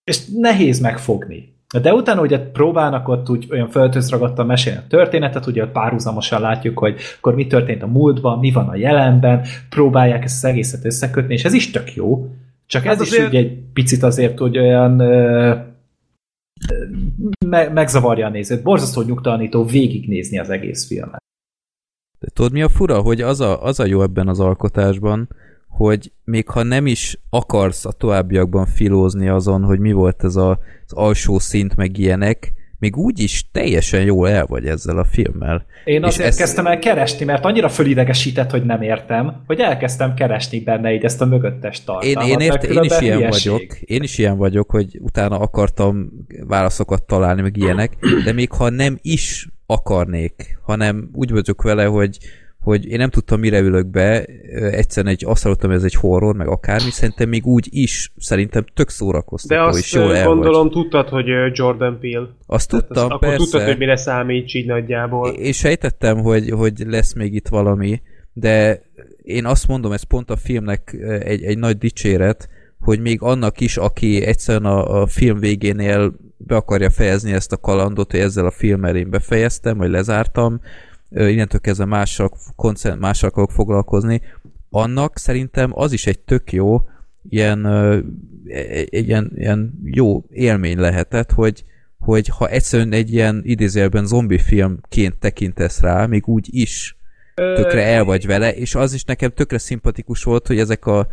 és 0.05 0.19
nehéz 0.35 0.81
megfogni. 0.81 1.56
De 1.81 1.93
utána 1.95 2.21
ugye 2.21 2.39
próbálnak 2.39 3.09
ott 3.09 3.31
úgy 3.31 3.47
olyan 3.51 3.69
földhöz 3.69 4.11
ragadtan 4.11 4.47
mesélni 4.47 4.79
a 4.79 4.87
történetet, 4.89 5.47
ugye 5.47 5.63
ott 5.63 5.73
párhuzamosan 5.73 6.41
látjuk, 6.41 6.79
hogy 6.79 7.01
akkor 7.19 7.35
mi 7.35 7.47
történt 7.47 7.83
a 7.83 7.87
múltban, 7.87 8.39
mi 8.39 8.51
van 8.51 8.69
a 8.69 8.77
jelenben, 8.77 9.45
próbálják 9.69 10.25
ezt 10.25 10.45
az 10.45 10.51
egészet 10.51 10.85
összekötni, 10.85 11.35
és 11.35 11.45
ez 11.45 11.53
is 11.53 11.71
tök 11.71 11.95
jó. 11.95 12.29
Csak 12.67 12.85
ez 12.85 12.97
Hát 12.97 13.07
is 13.07 13.11
azért- 13.13 13.29
ugye 13.29 13.39
egy 13.39 13.59
picit 13.73 14.03
azért, 14.03 14.39
hogy 14.39 14.59
olyan 14.59 15.01
ö, 15.01 15.55
me- 17.47 17.73
megzavarja 17.73 18.27
a 18.27 18.31
nézőt. 18.31 18.63
Borzasztó 18.63 19.03
nyugtalanító 19.03 19.65
végignézni 19.65 20.39
az 20.39 20.51
egész 20.51 20.87
filmet. 20.87 21.23
De 22.19 22.29
tudod 22.33 22.53
mi 22.53 22.63
a 22.63 22.69
fura? 22.69 23.01
Hogy 23.01 23.21
az 23.21 23.41
a, 23.41 23.63
az 23.63 23.81
a 23.81 23.85
jó 23.87 24.03
ebben 24.03 24.29
az 24.29 24.41
alkotásban, 24.41 25.29
hogy 25.77 26.13
még 26.25 26.49
ha 26.49 26.63
nem 26.63 26.87
is 26.87 27.19
akarsz 27.31 27.85
a 27.85 27.93
továbbiakban 27.93 28.67
filózni 28.67 29.29
azon, 29.29 29.63
hogy 29.63 29.79
mi 29.79 29.93
volt 29.93 30.25
ez 30.25 30.37
a, 30.37 30.51
az 30.87 30.93
alsó 30.93 31.39
szint, 31.39 31.77
meg 31.77 31.99
ilyenek, 31.99 32.53
még 32.79 32.97
úgy 32.97 33.21
is 33.21 33.49
teljesen 33.53 34.03
jól 34.05 34.29
el 34.29 34.47
vagy 34.47 34.67
ezzel 34.67 34.99
a 34.99 35.05
filmmel. 35.05 35.67
Én 35.85 36.01
És 36.03 36.07
azért 36.07 36.29
ez- 36.29 36.37
kezdtem 36.37 36.67
el 36.67 36.79
keresni, 36.79 37.25
mert 37.25 37.45
annyira 37.45 37.69
fölidegesített, 37.69 38.51
hogy 38.51 38.65
nem 38.65 38.83
értem, 38.83 39.43
hogy 39.47 39.61
elkezdtem 39.61 40.15
keresni 40.15 40.61
benne 40.61 40.93
így 40.93 41.05
ezt 41.05 41.21
a 41.21 41.25
mögöttes 41.25 41.79
Én, 41.79 41.85
tartalmat. 41.85 42.29
én, 42.29 42.49
mert 42.49 42.65
ért, 42.65 42.75
én 42.75 42.83
is 42.83 43.01
ilyen 43.01 43.17
hülyeség. 43.17 43.53
vagyok, 43.53 43.81
én 43.81 44.03
is 44.03 44.19
ilyen 44.19 44.37
vagyok, 44.37 44.71
hogy 44.71 44.99
utána 45.03 45.39
akartam 45.39 46.11
válaszokat 46.47 47.03
találni, 47.03 47.43
meg 47.43 47.57
ilyenek, 47.57 47.97
de 48.25 48.33
még 48.33 48.51
ha 48.53 48.71
nem 48.71 48.99
is 49.03 49.49
akarnék, 49.67 50.59
hanem 50.63 51.09
úgy 51.13 51.31
vagyok 51.31 51.63
vele, 51.63 51.85
hogy 51.85 52.19
hogy 52.67 52.87
én 52.87 52.99
nem 52.99 53.11
tudtam, 53.11 53.41
mire 53.41 53.59
ülök 53.59 53.87
be, 53.87 54.25
egyszerűen 54.71 55.13
egy, 55.13 55.25
azt 55.27 55.43
hallottam, 55.43 55.69
hogy 55.69 55.79
ez 55.79 55.85
egy 55.85 55.95
horror, 55.95 56.35
meg 56.35 56.49
akármi, 56.49 56.91
szerintem 56.91 57.29
még 57.29 57.47
úgy 57.47 57.69
is, 57.71 58.13
szerintem 58.17 58.65
tök 58.75 58.87
De 58.87 58.93
szórakoztató, 58.93 59.69
és 59.69 59.77
azt 59.77 59.93
jól 59.93 60.11
ö, 60.11 60.15
el 60.15 60.27
gondolom 60.27 60.63
vagy. 60.63 60.73
tudtad, 60.73 61.09
hogy 61.09 61.27
Jordan 61.53 61.99
Peele. 62.01 62.29
Azt 62.47 62.71
Tehát 62.71 62.87
tudtam, 62.87 63.05
azt, 63.05 63.13
akkor 63.13 63.29
persze. 63.29 63.45
tudtad, 63.45 63.67
hogy 63.67 63.79
mire 63.79 63.97
számíts 63.97 64.55
így 64.55 64.67
nagyjából. 64.67 65.29
Én 65.29 65.53
sejtettem, 65.53 66.19
hogy, 66.19 66.51
hogy 66.51 66.73
lesz 66.87 67.15
még 67.15 67.35
itt 67.35 67.49
valami, 67.49 68.01
de 68.33 68.83
én 69.23 69.45
azt 69.45 69.69
mondom, 69.69 69.93
ez 69.93 70.03
pont 70.03 70.31
a 70.31 70.37
filmnek 70.37 70.97
egy, 71.21 71.43
egy 71.43 71.59
nagy 71.59 71.79
dicséret, 71.79 72.49
hogy 72.81 73.01
még 73.01 73.23
annak 73.23 73.61
is, 73.61 73.77
aki 73.77 74.25
egyszerűen 74.25 74.65
a, 74.65 75.01
a 75.01 75.07
film 75.07 75.39
végénél 75.39 76.15
be 76.37 76.57
akarja 76.57 76.91
fejezni 76.91 77.33
ezt 77.33 77.53
a 77.53 77.57
kalandot, 77.57 78.11
hogy 78.11 78.21
ezzel 78.21 78.47
a 78.47 78.51
filmmel 78.51 78.97
én 78.97 79.11
befejeztem, 79.11 79.77
vagy 79.77 79.91
lezártam, 79.91 80.61
innentől 81.11 81.61
kezdve 81.61 81.85
mással, 81.85 82.31
koncent, 82.57 83.01
mással 83.01 83.29
akarok 83.29 83.51
foglalkozni, 83.51 84.21
annak 84.71 85.19
szerintem 85.19 85.71
az 85.75 85.93
is 85.93 86.07
egy 86.07 86.19
tök 86.19 86.53
jó, 86.53 86.83
ilyen, 87.29 87.65
ö, 87.65 87.99
egy, 88.47 88.95
egy 88.95 89.07
ilyen, 89.07 89.33
ilyen 89.37 89.81
jó 89.85 90.25
élmény 90.31 90.79
lehetett, 90.79 91.33
hogy, 91.33 91.65
hogy 91.99 92.29
ha 92.29 92.49
egyszerűen 92.49 92.93
egy 92.93 93.13
ilyen 93.13 93.41
idézőjelben 93.45 94.07
zombi 94.07 94.39
filmként 94.39 95.19
tekintesz 95.19 95.81
rá, 95.81 96.07
még 96.07 96.29
úgy 96.29 96.49
is 96.51 96.97
tökre 97.35 97.83
el 97.83 98.05
vagy 98.05 98.27
vele, 98.27 98.55
és 98.55 98.75
az 98.75 98.93
is 98.93 99.05
nekem 99.05 99.31
tökre 99.31 99.59
szimpatikus 99.59 100.23
volt, 100.23 100.47
hogy 100.47 100.59
ezek, 100.59 100.87
a, 100.87 101.09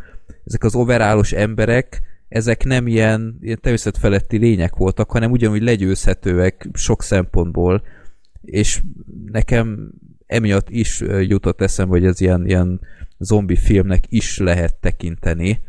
ezek 0.46 0.64
az 0.64 0.76
overállos 0.76 1.32
emberek, 1.32 2.02
ezek 2.30 2.64
nem 2.64 2.88
ilyen, 2.88 3.38
ilyen 3.42 3.60
természetfeletti 3.62 4.38
lények 4.38 4.76
voltak, 4.76 5.12
hanem 5.12 5.32
ugyanúgy 5.32 5.62
legyőzhetőek 5.62 6.70
sok 6.74 7.04
szempontból, 7.04 7.84
és 8.46 8.82
nekem 9.26 9.92
emiatt 10.26 10.70
is 10.70 11.02
jutott 11.22 11.62
eszembe, 11.62 11.92
hogy 11.92 12.06
ez 12.06 12.22
ilyen, 12.22 12.46
ilyen 12.46 12.82
zombi 13.18 13.56
filmnek 13.56 14.04
is 14.10 14.38
lehet 14.38 14.76
tekinteni. 14.76 15.62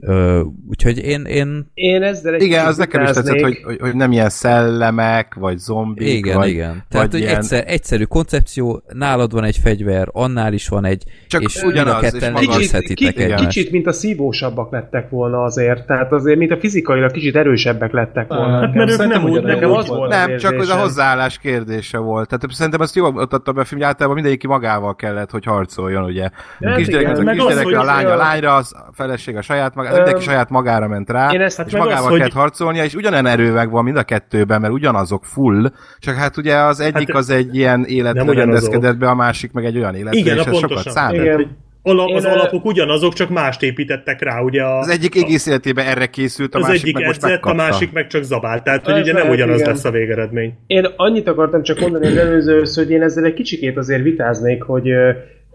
Ö, 0.00 0.40
úgyhogy 0.68 0.98
én, 0.98 1.24
én 1.24 1.70
Én 1.74 2.02
ezzel 2.02 2.34
egy 2.34 2.42
Igen, 2.42 2.52
kicsit 2.58 2.68
az 2.70 2.76
nekem 2.76 3.02
is 3.02 3.10
tetszett, 3.10 3.40
hogy, 3.40 3.60
hogy, 3.64 3.78
hogy 3.80 3.94
nem 3.94 4.12
ilyen 4.12 4.28
szellemek, 4.28 5.34
vagy 5.34 5.58
zombik, 5.58 6.08
igen, 6.08 6.36
vagy, 6.36 6.48
igen. 6.48 6.82
Tehát, 6.88 7.10
hogy 7.10 7.20
ilyen- 7.20 7.36
egyszer, 7.36 7.64
egyszerű 7.66 8.04
koncepció, 8.04 8.82
nálad 8.92 9.32
van 9.32 9.44
egy 9.44 9.56
fegyver, 9.62 10.08
annál 10.12 10.52
is 10.52 10.68
van 10.68 10.84
egy, 10.84 11.02
Csak 11.28 11.42
és 11.42 11.62
ugyanaz, 11.62 11.74
mind 11.74 11.88
a 11.88 12.00
ketten 12.18 12.32
maga- 12.32 12.56
Kicsit, 12.56 13.18
egymást. 13.18 13.44
kicsit, 13.46 13.70
mint 13.70 13.86
a 13.86 13.92
szívósabbak 13.92 14.72
lettek 14.72 15.10
volna 15.10 15.42
azért, 15.42 15.86
tehát 15.86 16.12
azért, 16.12 16.38
mint 16.38 16.50
a 16.50 16.56
fizikailag 16.56 17.10
kicsit 17.10 17.36
erősebbek 17.36 17.92
lettek 17.92 18.28
volna. 18.28 18.60
Hát, 18.60 18.74
mert 18.74 18.90
ők 18.90 19.06
nem 19.06 19.24
úgy- 19.24 19.42
nekem 19.42 19.70
az 19.72 19.88
volt. 19.88 20.10
Nem, 20.10 20.36
csak 20.36 20.58
az 20.58 20.68
a 20.68 20.74
hozzáállás 20.76 21.38
kérdése 21.38 21.98
volt. 21.98 22.28
Tehát 22.28 22.46
szerintem 22.54 22.80
azt 22.80 22.94
jól 22.94 23.12
mutatta 23.12 23.52
be 23.52 23.60
a 23.60 23.64
film, 23.64 23.82
általában 23.82 24.14
mindegyik 24.14 24.46
magával 24.46 24.94
kellett, 24.96 25.30
hogy 25.30 25.44
harcoljon, 25.44 26.04
ugye. 26.04 26.24
A 26.24 26.66
Hát 26.68 26.76
kisgyerek, 26.76 27.18
a 27.18 27.30
kisgyerek, 27.30 27.66
a 27.66 27.82
lány 27.84 28.04
a 28.04 28.16
lányra, 28.16 28.54
az 28.54 28.72
a 28.74 28.90
feleség 28.92 29.36
a 29.36 29.42
saját 29.42 29.74
magára, 29.74 29.85
Öm, 29.90 29.96
mindenki 29.96 30.22
saját 30.24 30.50
magára 30.50 30.88
ment 30.88 31.10
rá, 31.10 31.30
én 31.32 31.40
ezt- 31.40 31.56
hát 31.56 31.66
és 31.66 31.72
meg 31.72 31.80
az, 31.82 31.86
magával 31.88 32.08
hogy- 32.10 32.18
kellett 32.18 32.34
harcolnia, 32.34 32.84
és 32.84 32.94
ugyanen 32.94 33.26
erő 33.26 33.52
megvan 33.52 33.84
mind 33.84 33.96
a 33.96 34.02
kettőben, 34.02 34.60
mert 34.60 34.72
ugyanazok 34.72 35.24
full, 35.24 35.70
csak 35.98 36.14
hát 36.14 36.36
ugye 36.36 36.56
az 36.56 36.80
egyik 36.80 37.08
Hát 37.08 37.16
az 37.16 37.30
egy 37.30 37.56
ilyen 37.56 37.84
életre 37.84 38.32
rendezkedett 38.32 38.96
be, 38.96 39.08
a 39.08 39.14
másik 39.14 39.52
meg 39.52 39.64
egy 39.64 39.76
olyan 39.78 39.94
életre, 39.94 40.18
Igen, 40.18 40.36
és 40.36 40.44
a 40.44 40.48
ez 40.48 40.54
sokat 40.54 40.68
pontosan. 40.68 40.92
számít. 40.92 41.20
Igen. 41.20 41.40
Én, 41.40 41.98
az 42.14 42.24
ö, 42.24 42.28
alapok 42.28 42.64
ugyanazok, 42.64 43.12
csak 43.12 43.28
mást 43.28 43.62
építettek 43.62 44.22
rá, 44.22 44.40
ugye 44.40 44.62
a, 44.62 44.78
Az 44.78 44.88
egyik 44.88 45.16
egész 45.16 45.46
életében 45.46 45.86
erre 45.86 46.06
készült, 46.06 46.54
a 46.54 46.58
az 46.58 46.66
másik 46.66 46.82
egyik 46.82 46.94
meg 46.94 47.06
most 47.06 47.16
edzett, 47.24 47.42
a 47.42 47.46
megkapta. 47.46 47.70
másik 47.70 47.92
meg 47.92 48.06
csak 48.06 48.22
zabált. 48.22 48.64
Tehát, 48.64 48.84
hogy 48.84 48.98
ugye 49.00 49.12
nem 49.12 49.28
ugyanaz 49.28 49.60
igen. 49.60 49.70
lesz 49.72 49.84
a 49.84 49.90
végeredmény. 49.90 50.54
Én 50.66 50.88
annyit 50.96 51.28
akartam 51.28 51.62
csak 51.62 51.80
mondani 51.80 52.06
az 52.06 52.16
előzőhöz, 52.16 52.76
hogy 52.76 52.90
én 52.90 53.02
ezzel 53.02 53.24
egy 53.24 53.34
kicsikét 53.34 53.76
azért 53.76 54.02
vitáznék, 54.02 54.62
hogy 54.62 54.88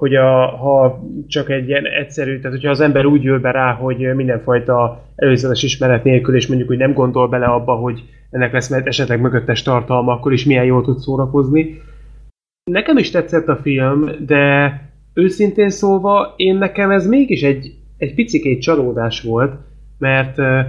hogy 0.02 0.16
a, 0.16 0.58
ha 0.58 1.04
csak 1.28 1.50
egy 1.50 1.68
ilyen 1.68 1.86
egyszerű, 1.86 2.38
tehát 2.38 2.52
hogyha 2.52 2.70
az 2.70 2.80
ember 2.80 3.06
úgy 3.06 3.24
jön 3.24 3.42
be 3.42 3.52
rá, 3.52 3.74
hogy 3.74 4.16
mindenfajta 4.16 5.04
előzetes 5.16 5.64
ismeret 5.64 6.04
nélkül, 6.04 6.36
és 6.36 6.48
mondjuk, 6.48 6.70
hogy 6.70 6.78
nem 6.78 6.94
gondol 6.94 7.28
bele 7.28 7.46
abba, 7.46 7.74
hogy 7.74 8.04
ennek 8.30 8.54
lesz 8.54 8.70
mert 8.70 8.88
esetleg 8.88 9.22
mögöttes 9.22 9.62
tartalma, 9.62 10.12
akkor 10.12 10.34
is 10.34 10.46
milyen 10.46 10.66
jól 10.66 10.84
tud 10.84 10.98
szórakozni. 10.98 11.82
Nekem 12.72 12.98
is 12.98 13.12
tetszett 13.12 13.48
a 13.48 13.56
film, 13.56 14.10
de 14.26 14.74
őszintén 15.14 15.70
szólva, 15.70 16.34
én 16.36 16.56
nekem 16.56 16.92
ez 16.92 17.08
mégis 17.08 17.42
egy, 17.42 17.74
egy 17.98 18.14
picikét 18.14 18.62
csalódás 18.62 19.22
volt, 19.22 19.54
mert 19.98 20.38
ö, 20.38 20.60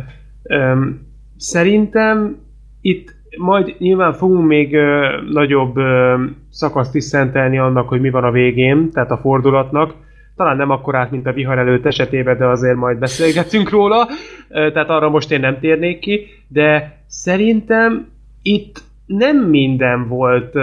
öm, 0.43 1.07
szerintem 1.37 2.37
itt 2.81 3.15
majd 3.37 3.75
nyilván 3.79 4.13
fogunk 4.13 4.47
még 4.47 4.75
ö, 4.75 5.21
nagyobb 5.31 5.77
ö, 5.77 6.15
szakaszt 6.53 6.95
is 6.95 7.05
szentelni 7.05 7.59
annak, 7.59 7.89
hogy 7.89 8.01
mi 8.01 8.11
van 8.11 8.25
a 8.25 8.31
végén, 8.31 8.91
tehát 8.91 9.11
a 9.11 9.17
fordulatnak. 9.17 9.95
Talán 10.37 10.57
nem 10.57 10.71
akkorát, 10.71 11.11
mint 11.11 11.27
a 11.27 11.33
vihar 11.33 11.59
előtt 11.59 11.87
esetében, 11.87 12.39
de 12.39 12.47
azért 12.47 12.77
majd 12.77 12.99
beszélgetünk 12.99 13.71
róla, 13.71 14.09
tehát 14.49 14.89
arra 14.89 15.09
most 15.09 15.31
én 15.33 15.41
nem 15.41 15.59
térnék 15.59 15.99
ki, 15.99 16.27
de 16.49 16.99
szerintem 17.07 18.07
itt 18.43 18.81
nem 19.07 19.37
minden 19.37 20.09
volt 20.09 20.55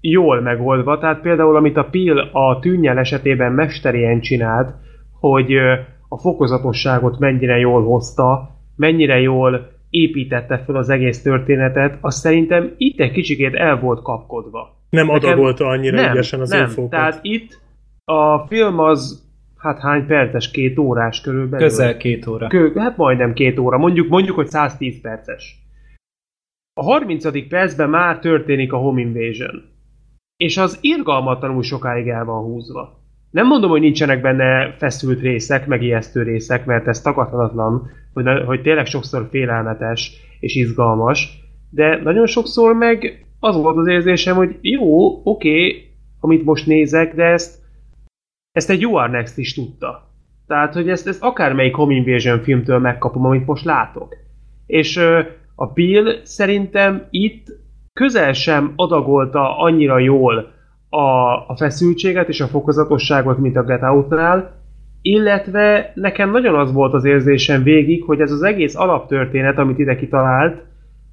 jól 0.00 0.40
megoldva, 0.40 0.98
tehát 0.98 1.20
például 1.20 1.56
amit 1.56 1.76
a 1.76 1.88
Pil 1.90 2.18
a 2.18 2.58
tűnnyel 2.58 2.98
esetében 2.98 3.52
mesterien 3.52 4.20
csinált, 4.20 4.74
hogy 5.20 5.56
a 6.08 6.18
fokozatosságot 6.18 7.18
mennyire 7.18 7.58
jól 7.58 7.84
hozta, 7.84 8.50
mennyire 8.76 9.20
jól 9.20 9.70
építette 9.90 10.62
fel 10.66 10.76
az 10.76 10.88
egész 10.88 11.22
történetet, 11.22 11.98
az 12.00 12.14
szerintem 12.14 12.74
itt 12.76 13.00
egy 13.00 13.12
kicsikét 13.12 13.54
el 13.54 13.80
volt 13.80 14.02
kapkodva. 14.02 14.78
Nem 14.90 15.06
Nekem- 15.06 15.22
adagolta 15.30 15.66
annyira 15.66 16.00
nem, 16.00 16.10
ügyesen 16.10 16.40
az 16.40 16.48
nem. 16.50 16.60
infókat. 16.62 16.90
Tehát 16.90 17.18
itt 17.22 17.60
a 18.04 18.38
film 18.46 18.78
az, 18.78 19.28
hát 19.56 19.80
hány 19.80 20.06
perces, 20.06 20.50
két 20.50 20.78
órás 20.78 21.20
körülbelül? 21.20 21.66
Közel 21.66 21.96
két 21.96 22.26
óra. 22.26 22.46
Kö, 22.46 22.72
hát 22.74 22.96
majdnem 22.96 23.32
két 23.32 23.58
óra, 23.58 23.78
mondjuk, 23.78 24.08
mondjuk, 24.08 24.36
hogy 24.36 24.46
110 24.48 25.00
perces. 25.00 25.58
A 26.80 26.82
30. 26.82 27.48
percben 27.48 27.90
már 27.90 28.18
történik 28.18 28.72
a 28.72 28.76
home 28.76 29.00
invasion. 29.00 29.62
És 30.36 30.56
az 30.56 30.78
irgalmatlanul 30.80 31.62
sokáig 31.62 32.08
el 32.08 32.24
van 32.24 32.42
húzva. 32.42 32.98
Nem 33.30 33.46
mondom, 33.46 33.70
hogy 33.70 33.80
nincsenek 33.80 34.20
benne 34.20 34.74
feszült 34.78 35.20
részek, 35.20 35.66
meg 35.66 35.82
ijesztő 35.82 36.22
részek, 36.22 36.64
mert 36.64 36.86
ez 36.86 37.00
tagadhatatlan, 37.00 37.90
hogy, 38.12 38.24
hogy 38.46 38.62
tényleg 38.62 38.86
sokszor 38.86 39.28
félelmetes 39.30 40.12
és 40.40 40.54
izgalmas, 40.54 41.40
de 41.70 42.00
nagyon 42.02 42.26
sokszor 42.26 42.74
meg 42.74 43.26
az 43.40 43.56
volt 43.56 43.76
az 43.76 43.86
érzésem, 43.86 44.36
hogy 44.36 44.58
jó, 44.60 45.20
oké, 45.24 45.84
amit 46.20 46.44
most 46.44 46.66
nézek, 46.66 47.14
de 47.14 47.24
ezt, 47.24 47.58
ezt 48.52 48.70
egy 48.70 48.86
UR 48.86 49.10
Next 49.10 49.38
is 49.38 49.54
tudta. 49.54 50.08
Tehát, 50.46 50.74
hogy 50.74 50.88
ezt, 50.88 51.08
ezt 51.08 51.22
akármelyik 51.22 51.74
Home 51.74 51.94
Invasion 51.94 52.40
filmtől 52.40 52.78
megkapom, 52.78 53.24
amit 53.24 53.46
most 53.46 53.64
látok. 53.64 54.16
És 54.66 54.96
ö, 54.96 55.20
a 55.54 55.66
Bill 55.66 56.20
szerintem 56.22 57.06
itt 57.10 57.46
közel 57.92 58.32
sem 58.32 58.72
adagolta 58.76 59.58
annyira 59.58 59.98
jól 59.98 60.52
a, 60.88 61.00
a 61.46 61.54
feszültséget 61.56 62.28
és 62.28 62.40
a 62.40 62.46
fokozatosságot, 62.46 63.38
mint 63.38 63.56
a 63.56 63.62
Get 63.62 63.82
Out-nál, 63.82 64.58
illetve 65.02 65.92
nekem 65.94 66.30
nagyon 66.30 66.54
az 66.54 66.72
volt 66.72 66.94
az 66.94 67.04
érzésem 67.04 67.62
végig, 67.62 68.04
hogy 68.04 68.20
ez 68.20 68.30
az 68.30 68.42
egész 68.42 68.76
alaptörténet, 68.76 69.58
amit 69.58 69.78
ide 69.78 69.96
kitalált, 69.96 70.62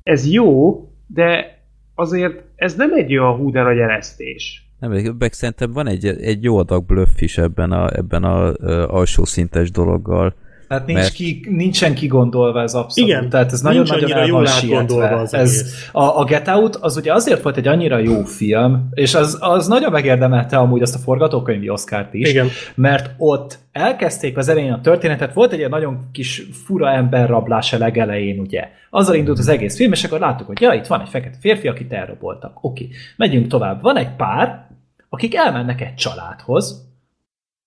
ez 0.04 0.32
jó, 0.32 0.82
de 1.08 1.57
azért 2.00 2.44
ez 2.56 2.76
nem 2.76 2.94
egy 2.94 3.18
olyan 3.18 3.36
hú 3.36 3.52
de 3.52 3.62
nagy 3.62 3.78
eresztés. 3.78 4.66
Nem, 4.80 5.16
meg 5.20 5.34
szerintem 5.34 5.72
van 5.72 5.88
egy, 5.88 6.06
egy 6.06 6.44
jó 6.44 6.58
adag 6.58 6.86
bluff 6.86 7.22
is 7.22 7.38
ebben 7.38 7.72
a, 7.72 7.98
ebben 7.98 8.24
a, 8.24 8.54
ö, 8.60 8.84
alsó 8.88 9.26
szintes 9.26 9.72
dologgal. 9.72 10.34
Hát 10.70 10.86
nincs 10.86 11.00
Mert- 11.00 11.14
ki, 11.14 11.46
nincsen 11.50 11.94
kigondolva 11.94 12.62
ez 12.62 12.74
abszolút. 12.74 13.10
Igen, 13.10 13.30
Tehát 13.30 13.52
ez 13.52 13.62
nagyon-nagyon 13.62 14.04
annyira 14.04 14.20
el 14.20 14.26
jól 14.28 14.44
van 14.44 14.52
sietve. 14.52 15.16
az 15.16 15.34
Ez, 15.34 15.50
egész. 15.52 15.90
a, 15.92 16.20
a 16.20 16.24
Get 16.24 16.48
Out 16.48 16.76
az 16.76 16.98
ugye 16.98 17.14
azért 17.14 17.42
volt 17.42 17.58
egy 17.58 17.68
annyira 17.68 17.98
jó 17.98 18.24
film, 18.24 18.90
és 18.94 19.16
az, 19.16 19.38
az 19.40 19.68
nagyon 19.68 19.92
megérdemelte 19.92 20.58
amúgy 20.58 20.82
azt 20.82 20.96
a 20.96 21.00
forgatókönyvi 21.00 21.70
Oscárt 21.70 22.14
is, 22.14 22.30
Igen. 22.30 22.48
mert 22.76 23.10
ott 23.18 23.60
elkezdték 23.72 24.38
az 24.38 24.48
elején 24.48 24.72
a 24.72 24.82
történetet, 24.82 25.34
volt 25.34 25.52
egy 25.52 25.58
ilyen 25.58 25.70
nagyon 25.70 26.10
kis 26.12 26.44
fura 26.66 26.92
emberrablás 26.92 27.74
a 27.74 27.78
legelején, 27.78 28.40
ugye. 28.40 28.70
Azzal 28.90 29.16
indult 29.16 29.40
az 29.40 29.48
egész 29.48 29.76
film, 29.76 29.92
és 29.92 30.04
akkor 30.04 30.20
láttuk, 30.20 30.48
hogy 30.48 30.62
ja, 30.62 30.74
itt 30.74 30.86
van 30.88 31.02
egy 31.02 31.10
fekete 31.10 31.38
férfi, 31.40 31.68
akit 31.68 31.94
elraboltak. 31.94 32.64
Oké, 32.64 32.90
megyünk 33.16 33.48
tovább. 33.48 33.82
Van 33.82 33.98
egy 33.98 34.16
pár, 34.16 34.68
akik 35.10 35.36
elmennek 35.36 35.82
egy 35.82 35.96
családhoz, 35.96 36.86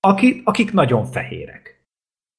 akik, 0.01 0.41
akik 0.45 0.73
nagyon 0.73 1.05
fehérek. 1.05 1.80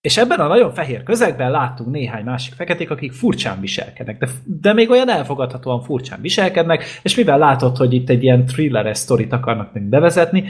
És 0.01 0.17
ebben 0.17 0.39
a 0.39 0.47
nagyon 0.47 0.73
fehér 0.73 1.03
közegben 1.03 1.51
láttunk 1.51 1.91
néhány 1.91 2.23
másik 2.23 2.53
feketék, 2.53 2.91
akik 2.91 3.11
furcsán 3.11 3.59
viselkednek, 3.59 4.17
de, 4.17 4.27
de 4.45 4.73
még 4.73 4.89
olyan 4.89 5.09
elfogadhatóan 5.09 5.81
furcsán 5.81 6.21
viselkednek, 6.21 6.83
és 7.01 7.15
mivel 7.15 7.37
látod, 7.37 7.77
hogy 7.77 7.93
itt 7.93 8.09
egy 8.09 8.23
ilyen 8.23 8.45
thrilleres 8.45 8.97
sztorit 8.97 9.33
akarnak 9.33 9.73
még 9.73 9.83
bevezetni, 9.83 10.43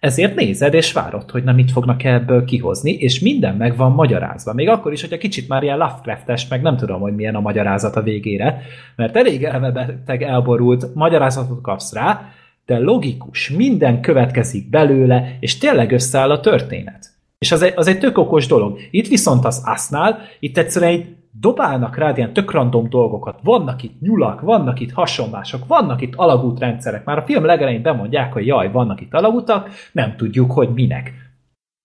ezért 0.00 0.34
nézed 0.34 0.74
és 0.74 0.92
várod, 0.92 1.30
hogy 1.30 1.44
nem 1.44 1.54
mit 1.54 1.70
fognak 1.70 2.04
ebből 2.04 2.44
kihozni, 2.44 2.92
és 2.92 3.20
minden 3.20 3.56
meg 3.56 3.76
van 3.76 3.92
magyarázva. 3.92 4.52
Még 4.52 4.68
akkor 4.68 4.92
is, 4.92 5.00
hogyha 5.00 5.18
kicsit 5.18 5.48
már 5.48 5.62
ilyen 5.62 5.78
Lovecraft-es, 5.78 6.48
meg 6.48 6.62
nem 6.62 6.76
tudom, 6.76 7.00
hogy 7.00 7.14
milyen 7.14 7.34
a 7.34 7.40
magyarázat 7.40 7.96
a 7.96 8.02
végére, 8.02 8.62
mert 8.96 9.16
elég 9.16 9.44
elmebeteg, 9.44 10.22
elborult 10.22 10.94
magyarázatot 10.94 11.60
kapsz 11.60 11.92
rá, 11.92 12.32
de 12.66 12.78
logikus, 12.78 13.50
minden 13.50 14.00
következik 14.00 14.70
belőle, 14.70 15.36
és 15.40 15.58
tényleg 15.58 15.92
összeáll 15.92 16.30
a 16.30 16.40
történet. 16.40 17.13
És 17.38 17.52
az 17.52 17.62
egy, 17.62 17.72
az 17.76 17.86
egy 17.86 17.98
tök 17.98 18.18
okos 18.18 18.46
dolog. 18.46 18.78
Itt 18.90 19.08
viszont 19.08 19.44
az 19.44 19.62
asznál, 19.64 20.18
itt 20.38 20.58
egyszerűen 20.58 20.92
egy 20.92 21.16
dobálnak 21.40 21.96
rád 21.96 22.16
ilyen 22.16 22.32
tök 22.32 22.50
random 22.50 22.88
dolgokat. 22.88 23.38
Vannak 23.42 23.82
itt 23.82 24.00
nyulak, 24.00 24.40
vannak 24.40 24.80
itt 24.80 24.92
hasonlások, 24.92 25.66
vannak 25.66 26.00
itt 26.00 26.14
alagútrendszerek. 26.14 27.04
Már 27.04 27.18
a 27.18 27.22
film 27.22 27.44
legelején 27.44 27.82
bemondják, 27.82 28.32
hogy 28.32 28.46
jaj, 28.46 28.70
vannak 28.70 29.00
itt 29.00 29.14
alagútak, 29.14 29.70
nem 29.92 30.16
tudjuk, 30.16 30.52
hogy 30.52 30.68
minek. 30.68 31.12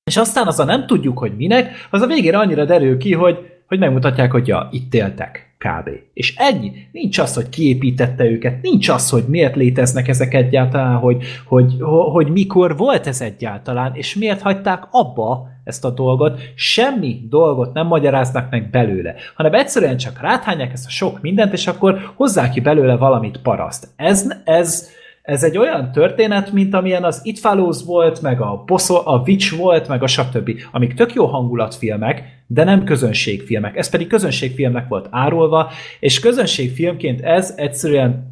És 0.04 0.18
aztán 0.18 0.48
az 0.48 0.60
a 0.60 0.64
nem 0.64 0.86
tudjuk, 0.86 1.18
hogy 1.18 1.36
minek, 1.36 1.88
az 1.90 2.02
a 2.02 2.08
végére 2.08 2.38
annyira 2.38 2.66
derül 2.66 2.98
ki, 2.98 3.14
hogy, 3.14 3.62
hogy 3.68 3.80
megmutatják, 3.80 4.32
hogy 4.32 4.48
ja, 4.48 4.68
itt 4.72 4.94
éltek 4.94 5.49
kb. 5.60 5.90
És 6.14 6.36
ennyi. 6.38 6.72
Nincs 6.92 7.18
az, 7.18 7.36
hogy 7.36 7.50
kiépítette 7.50 8.26
őket, 8.26 8.62
nincs 8.62 8.90
az, 8.90 9.10
hogy 9.10 9.24
miért 9.28 9.56
léteznek 9.56 10.08
ezek 10.08 10.34
egyáltalán, 10.34 10.98
hogy, 10.98 11.24
hogy, 11.46 11.76
hogy 12.12 12.28
mikor 12.28 12.78
volt 12.78 13.08
ez 13.08 13.22
egyáltalán, 13.22 13.96
és 13.96 14.16
miért 14.16 14.42
hagyták 14.42 14.88
abba 14.92 15.48
ezt 15.64 15.86
a 15.86 15.90
dolgot. 15.90 16.40
Semmi 16.56 17.22
dolgot 17.30 17.74
nem 17.74 17.88
magyaráznak 17.88 18.50
meg 18.50 18.70
belőle, 18.70 19.16
hanem 19.36 19.54
egyszerűen 19.54 19.98
csak 19.98 20.22
ráthányják 20.22 20.72
ezt 20.72 20.86
a 20.86 20.90
sok 20.90 21.22
mindent, 21.22 21.54
és 21.54 21.68
akkor 21.68 22.12
hozzák 22.16 22.52
ki 22.52 22.60
belőle 22.60 22.96
valamit 22.96 23.42
paraszt. 23.42 23.88
Ez, 23.96 24.28
ez, 24.44 24.90
ez 25.30 25.44
egy 25.44 25.58
olyan 25.58 25.92
történet, 25.92 26.52
mint 26.52 26.74
amilyen 26.74 27.04
az 27.04 27.22
It 27.24 27.40
Follows 27.40 27.84
volt, 27.84 28.22
meg 28.22 28.42
a, 28.42 28.64
Bosso, 28.66 29.02
a 29.06 29.22
Witch 29.26 29.58
volt, 29.58 29.88
meg 29.88 30.04
a 30.04 30.08
stb. 30.08 30.52
Amik 30.72 30.94
tök 30.94 31.14
jó 31.14 31.26
hangulatfilmek, 31.26 32.24
de 32.48 32.64
nem 32.64 32.84
közönségfilmek. 32.84 33.78
Ez 33.78 33.90
pedig 33.90 34.08
közönségfilmnek 34.08 34.88
volt 34.88 35.08
árulva, 35.10 35.72
és 36.00 36.20
közönségfilmként 36.20 37.22
ez 37.22 37.54
egyszerűen 37.58 38.29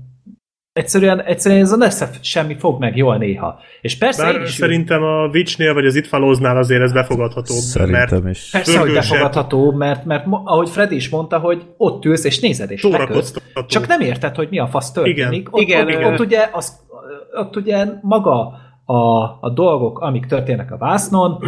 egyszerűen, 0.77 1.21
egyszerűen 1.21 1.61
ez 1.61 1.71
a 1.71 1.75
nesze 1.75 2.09
semmi 2.21 2.55
fog 2.55 2.79
meg 2.79 2.95
jól 2.97 3.17
néha. 3.17 3.59
És 3.81 3.97
persze 3.97 4.23
Bár 4.23 4.35
én 4.35 4.41
is 4.41 4.49
szerintem 4.49 5.03
a 5.03 5.27
Witchnél 5.27 5.73
vagy 5.73 5.85
az 5.85 5.95
It 5.95 6.07
Follows-nál 6.07 6.57
azért 6.57 6.81
ez 6.81 6.91
befogadhatóbb. 6.93 7.57
Szerintem 7.57 8.21
mert 8.21 8.29
is. 8.29 8.49
Persze, 8.51 8.79
hogy 8.79 8.93
befogadható, 8.93 9.71
mert, 9.71 10.05
mert 10.05 10.25
ahogy 10.43 10.69
Freddy 10.69 10.95
is 10.95 11.09
mondta, 11.09 11.37
hogy 11.39 11.63
ott 11.77 12.05
ülsz 12.05 12.23
és 12.23 12.39
nézed 12.39 12.71
és. 12.71 12.87
Csak 13.67 13.87
nem 13.87 14.01
érted, 14.01 14.35
hogy 14.35 14.47
mi 14.49 14.59
a 14.59 14.67
fasz 14.67 14.91
történik. 14.91 15.17
Igen. 15.23 15.47
Ott, 15.51 15.61
Igen, 15.61 15.85
ott, 15.85 15.89
igen. 15.89 16.13
ott, 16.13 16.19
ugye, 16.19 16.49
az, 16.51 16.79
ott 17.33 17.55
ugye 17.55 17.85
maga 18.01 18.53
a, 18.85 19.21
a 19.41 19.51
dolgok, 19.53 19.99
amik 19.99 20.25
történnek 20.25 20.71
a 20.71 20.77
vásznon, 20.77 21.39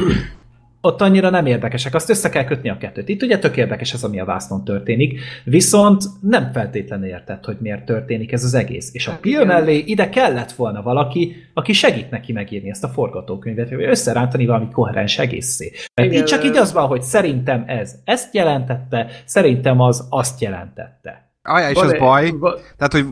ott 0.81 1.01
annyira 1.01 1.29
nem 1.29 1.45
érdekesek, 1.45 1.93
azt 1.93 2.09
össze 2.09 2.29
kell 2.29 2.43
kötni 2.43 2.69
a 2.69 2.77
kettőt. 2.77 3.09
Itt 3.09 3.21
ugye 3.21 3.39
tök 3.39 3.57
érdekes 3.57 3.93
az, 3.93 4.03
ami 4.03 4.19
a 4.19 4.25
vásznon 4.25 4.63
történik, 4.63 5.19
viszont 5.43 6.03
nem 6.21 6.49
feltétlenül 6.53 7.07
érted, 7.07 7.45
hogy 7.45 7.57
miért 7.59 7.85
történik 7.85 8.31
ez 8.31 8.43
az 8.43 8.53
egész. 8.53 8.89
És 8.93 9.07
a 9.07 9.11
Hát 9.11 9.25
igen. 9.25 9.47
mellé 9.47 9.77
ide 9.77 10.09
kellett 10.09 10.51
volna 10.51 10.81
valaki, 10.81 11.35
aki 11.53 11.73
segít 11.73 12.09
neki 12.09 12.31
megírni 12.31 12.69
ezt 12.69 12.83
a 12.83 12.87
forgatókönyvet, 12.87 13.69
vagy 13.69 13.83
összerántani 13.83 14.45
valami 14.45 14.67
koherens 14.71 15.19
egészé. 15.19 15.71
Mert 15.93 16.09
Igen, 16.09 16.21
így 16.21 16.27
csak 16.27 16.43
így 16.43 16.57
az 16.57 16.73
van, 16.73 16.87
hogy 16.87 17.01
szerintem 17.01 17.63
ez 17.67 17.95
ezt 18.05 18.33
jelentette, 18.33 19.07
szerintem 19.25 19.79
az 19.79 20.07
azt 20.09 20.41
jelentette. 20.41 21.27
Ajá, 21.43 21.69
és 21.69 21.75
Van 21.75 21.85
ez 21.93 21.99
baj. 21.99 22.33
Tehát, 22.77 22.91
hogy 22.91 23.05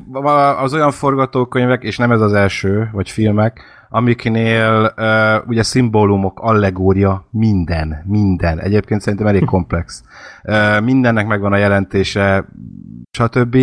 az 0.63 0.73
olyan 0.73 0.91
forgatókönyvek, 0.91 1.83
és 1.83 1.97
nem 1.97 2.11
ez 2.11 2.21
az 2.21 2.33
első, 2.33 2.89
vagy 2.91 3.09
filmek, 3.09 3.61
amiknél 3.89 4.93
uh, 4.97 5.49
ugye 5.49 5.63
szimbólumok, 5.63 6.39
allegória, 6.39 7.27
minden, 7.31 8.03
minden. 8.05 8.59
Egyébként 8.59 9.01
szerintem 9.01 9.27
elég 9.27 9.45
komplex. 9.45 10.03
Uh, 10.43 10.81
mindennek 10.81 11.27
megvan 11.27 11.53
a 11.53 11.57
jelentése, 11.57 12.45
stb., 13.11 13.57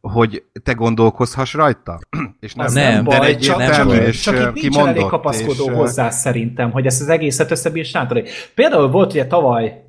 hogy 0.00 0.44
te 0.62 0.72
gondolkozhass 0.72 1.54
rajta. 1.54 1.98
és 2.40 2.52
Az 2.56 2.72
nem, 2.72 2.92
nem, 2.92 3.04
de 3.04 3.18
baj, 3.18 3.28
egy 3.28 3.38
csak, 3.38 3.70
csak, 3.70 3.92
és, 3.92 4.20
csak 4.20 4.56
itt 4.56 4.62
nincsen 4.62 4.86
elég 4.86 5.06
kapaszkodó 5.06 5.70
és, 5.70 5.76
hozzá 5.76 6.10
szerintem, 6.10 6.70
hogy 6.70 6.86
ezt 6.86 7.00
az 7.00 7.08
egészet 7.08 7.50
összebírsántani. 7.50 8.22
Például 8.54 8.90
volt 8.90 9.12
ugye 9.12 9.26
tavaly, 9.26 9.84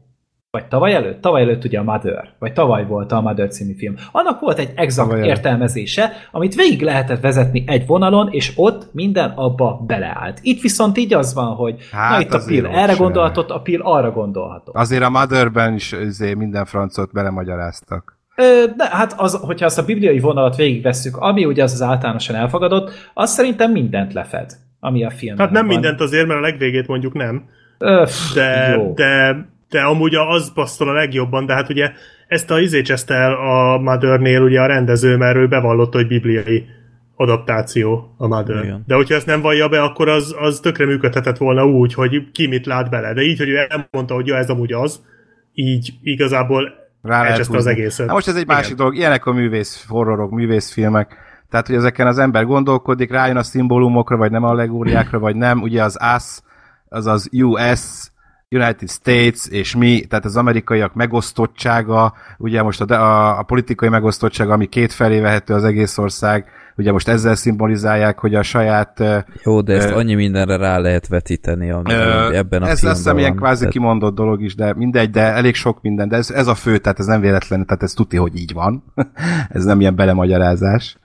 vagy 0.52 0.66
tavaly 0.68 0.94
előtt? 0.94 1.22
Tavaly 1.22 1.42
előtt 1.42 1.64
ugye 1.64 1.80
a 1.80 1.84
Mother, 1.84 2.30
vagy 2.40 2.54
tavaly 2.54 2.86
volt 2.86 3.12
a 3.12 3.22
Mother 3.22 3.48
című 3.50 3.74
film. 3.78 3.96
Annak 4.12 4.40
volt 4.40 4.58
egy 4.60 4.72
exakt 4.76 5.08
Tavaly 5.08 5.24
előtt. 5.24 5.36
értelmezése, 5.38 6.12
amit 6.32 6.56
végig 6.56 6.82
lehetett 6.82 7.22
vezetni 7.22 7.64
egy 7.68 7.86
vonalon, 7.86 8.28
és 8.32 8.52
ott 8.56 8.88
minden 8.94 9.30
abba 9.30 9.84
beleállt. 9.88 10.40
Itt 10.42 10.62
viszont 10.62 10.98
így 10.98 11.14
az 11.14 11.34
van, 11.34 11.56
hogy 11.56 11.76
Hát 11.92 12.12
na 12.12 12.20
itt 12.22 12.34
a 12.34 12.42
pill 12.46 12.66
erre 12.66 12.94
gondolhatott, 12.94 13.50
a 13.50 13.60
pill 13.62 13.82
arra 13.82 14.12
gondolhatott. 14.12 14.76
Azért 14.76 15.04
a 15.04 15.10
Motherben 15.10 15.74
is 15.74 15.94
azért 15.94 16.36
minden 16.36 16.66
francot 16.66 17.12
belemagyaráztak. 17.12 18.20
Ö, 18.36 18.64
De 18.78 18.88
hát, 18.92 19.14
az, 19.18 19.36
hogyha 19.42 19.66
azt 19.66 19.78
a 19.80 19.86
bibliai 19.86 20.20
vonalat 20.20 20.56
végigvesszük, 20.56 21.18
ami 21.18 21.46
ugye 21.46 21.64
az 21.64 21.74
az 21.74 21.82
általánosan 21.82 22.36
elfogadott, 22.36 22.92
az 23.14 23.32
szerintem 23.32 23.72
mindent 23.72 24.14
lefed, 24.14 24.52
ami 24.80 25.04
a 25.04 25.10
filmben 25.10 25.46
Hát 25.46 25.56
nem 25.56 25.66
van. 25.66 25.74
mindent 25.74 26.02
azért, 26.02 26.28
mert 26.28 26.40
a 26.40 26.44
legvégét 26.44 26.88
mondjuk 26.88 27.14
nem. 27.14 27.46
Ö, 27.78 28.02
pff, 28.06 28.34
De, 28.34 28.74
jó. 28.78 28.94
de, 28.94 29.36
de 29.72 29.82
amúgy 29.82 30.16
az 30.16 30.54
passzol 30.54 30.90
a 30.90 30.94
legjobban, 30.94 31.46
de 31.46 31.54
hát 31.54 31.70
ugye 31.70 31.92
ezt 32.28 32.52
a 32.52 32.60
izé 32.60 32.82
cseszte 32.82 33.14
el 33.14 33.34
a 33.34 33.78
Mothernél 33.78 34.42
ugye 34.42 34.62
a 34.62 34.66
rendező, 34.66 35.18
mert 35.18 35.36
ő 35.36 35.48
bevallotta, 35.48 35.98
hogy 35.98 36.08
bibliai 36.08 36.66
adaptáció 37.16 38.14
a 38.18 38.28
Mother. 38.28 38.64
Igen. 38.64 38.84
De 38.88 38.96
hogyha 38.96 39.16
ezt 39.16 39.26
nem 39.26 39.42
vallja 39.42 39.68
be, 39.68 39.82
akkor 39.82 40.10
az, 40.10 40.36
az 40.40 40.60
tökre 40.60 40.86
működhetett 40.86 41.38
volna 41.38 41.66
úgy, 41.66 41.94
hogy 41.94 42.32
ki 42.32 42.48
mit 42.48 42.66
lát 42.66 42.90
bele. 42.90 43.14
De 43.14 43.22
így, 43.22 43.38
hogy 43.38 43.50
ő 43.50 43.58
elmondta, 43.70 44.14
hogy 44.14 44.28
ja, 44.28 44.36
ez 44.36 44.50
amúgy 44.50 44.74
az, 44.74 45.02
így 45.54 45.94
igazából 46.02 46.74
Rá 47.02 47.18
lehet 47.18 47.30
elcseszte 47.30 47.58
az 47.58 47.66
egészet. 47.66 48.08
Na 48.08 48.14
most 48.14 48.28
ez 48.28 48.36
egy 48.36 48.42
Igen. 48.42 48.56
másik 48.56 48.76
dolog. 48.76 48.96
Ilyenek 48.96 49.26
a 49.26 49.32
művész 49.32 49.86
horrorok, 49.88 50.32
művészfilmek. 50.32 51.18
Tehát, 51.50 51.68
hogy 51.68 51.76
ezeken 51.76 52.08
az 52.08 52.18
ember 52.18 52.46
gondolkodik, 52.46 53.12
rájön 53.12 53.38
a 53.38 53.44
szimbólumokra, 53.44 54.18
vagy 54.18 54.32
nem 54.32 54.44
allegóriákra, 54.44 55.20
vagy 55.20 55.36
nem. 55.36 55.62
Ugye 55.62 55.84
az 55.84 55.98
US, 56.16 56.40
az 56.90 57.06
az 57.06 57.30
US, 57.32 58.11
United 58.56 58.90
States 58.90 59.48
és 59.50 59.76
mi, 59.76 60.06
tehát 60.06 60.26
az 60.26 60.38
amerikaiak 60.38 60.94
megosztottsága, 60.94 62.14
ugye 62.38 62.62
most 62.64 62.82
a, 62.82 63.02
a, 63.02 63.40
a 63.40 63.44
politikai 63.44 63.90
megosztottsága, 63.90 64.54
ami 64.54 64.66
két 64.66 64.92
felé 64.94 65.20
vehető 65.20 65.54
az 65.54 65.64
egész 65.64 65.98
ország, 65.98 66.46
ugye 66.76 66.92
most 66.92 67.08
ezzel 67.08 67.36
szimbolizálják, 67.36 68.20
hogy 68.20 68.36
a 68.36 68.44
saját 68.44 69.04
Jó, 69.44 69.62
de 69.62 69.74
ezt 69.74 69.90
Ö, 69.90 69.96
annyi 69.96 70.14
mindenre 70.14 70.58
rá 70.58 70.78
lehet 70.78 71.08
vetíteni, 71.08 71.72
ami 71.72 71.94
Ö, 71.94 72.34
ebben 72.34 72.62
a 72.62 72.68
ez 72.68 72.80
filmben 72.80 72.98
hiszem 72.98 73.18
ilyen 73.18 73.30
van. 73.30 73.40
kvázi 73.40 73.58
Tehát- 73.60 73.74
kimondott 73.74 74.16
dolog 74.16 74.42
is, 74.42 74.56
de 74.56 74.74
mindegy, 74.74 75.10
de 75.10 75.22
elég 75.22 75.56
sok 75.56 75.82
minden, 75.82 76.08
de 76.10 76.16
ez, 76.16 76.30
ez 76.30 76.48
a 76.48 76.56
fő, 76.56 76.78
tehát 76.78 77.00
ez 77.00 77.06
nem 77.06 77.22
véletlen, 77.22 77.66
tehát 77.66 77.84
ez 77.84 77.94
tuti, 77.94 78.18
hogy 78.18 78.38
így 78.38 78.54
van. 78.54 78.84
ez 79.50 79.64
nem 79.64 79.80
ilyen 79.80 79.96
belemagyarázás. 79.96 80.98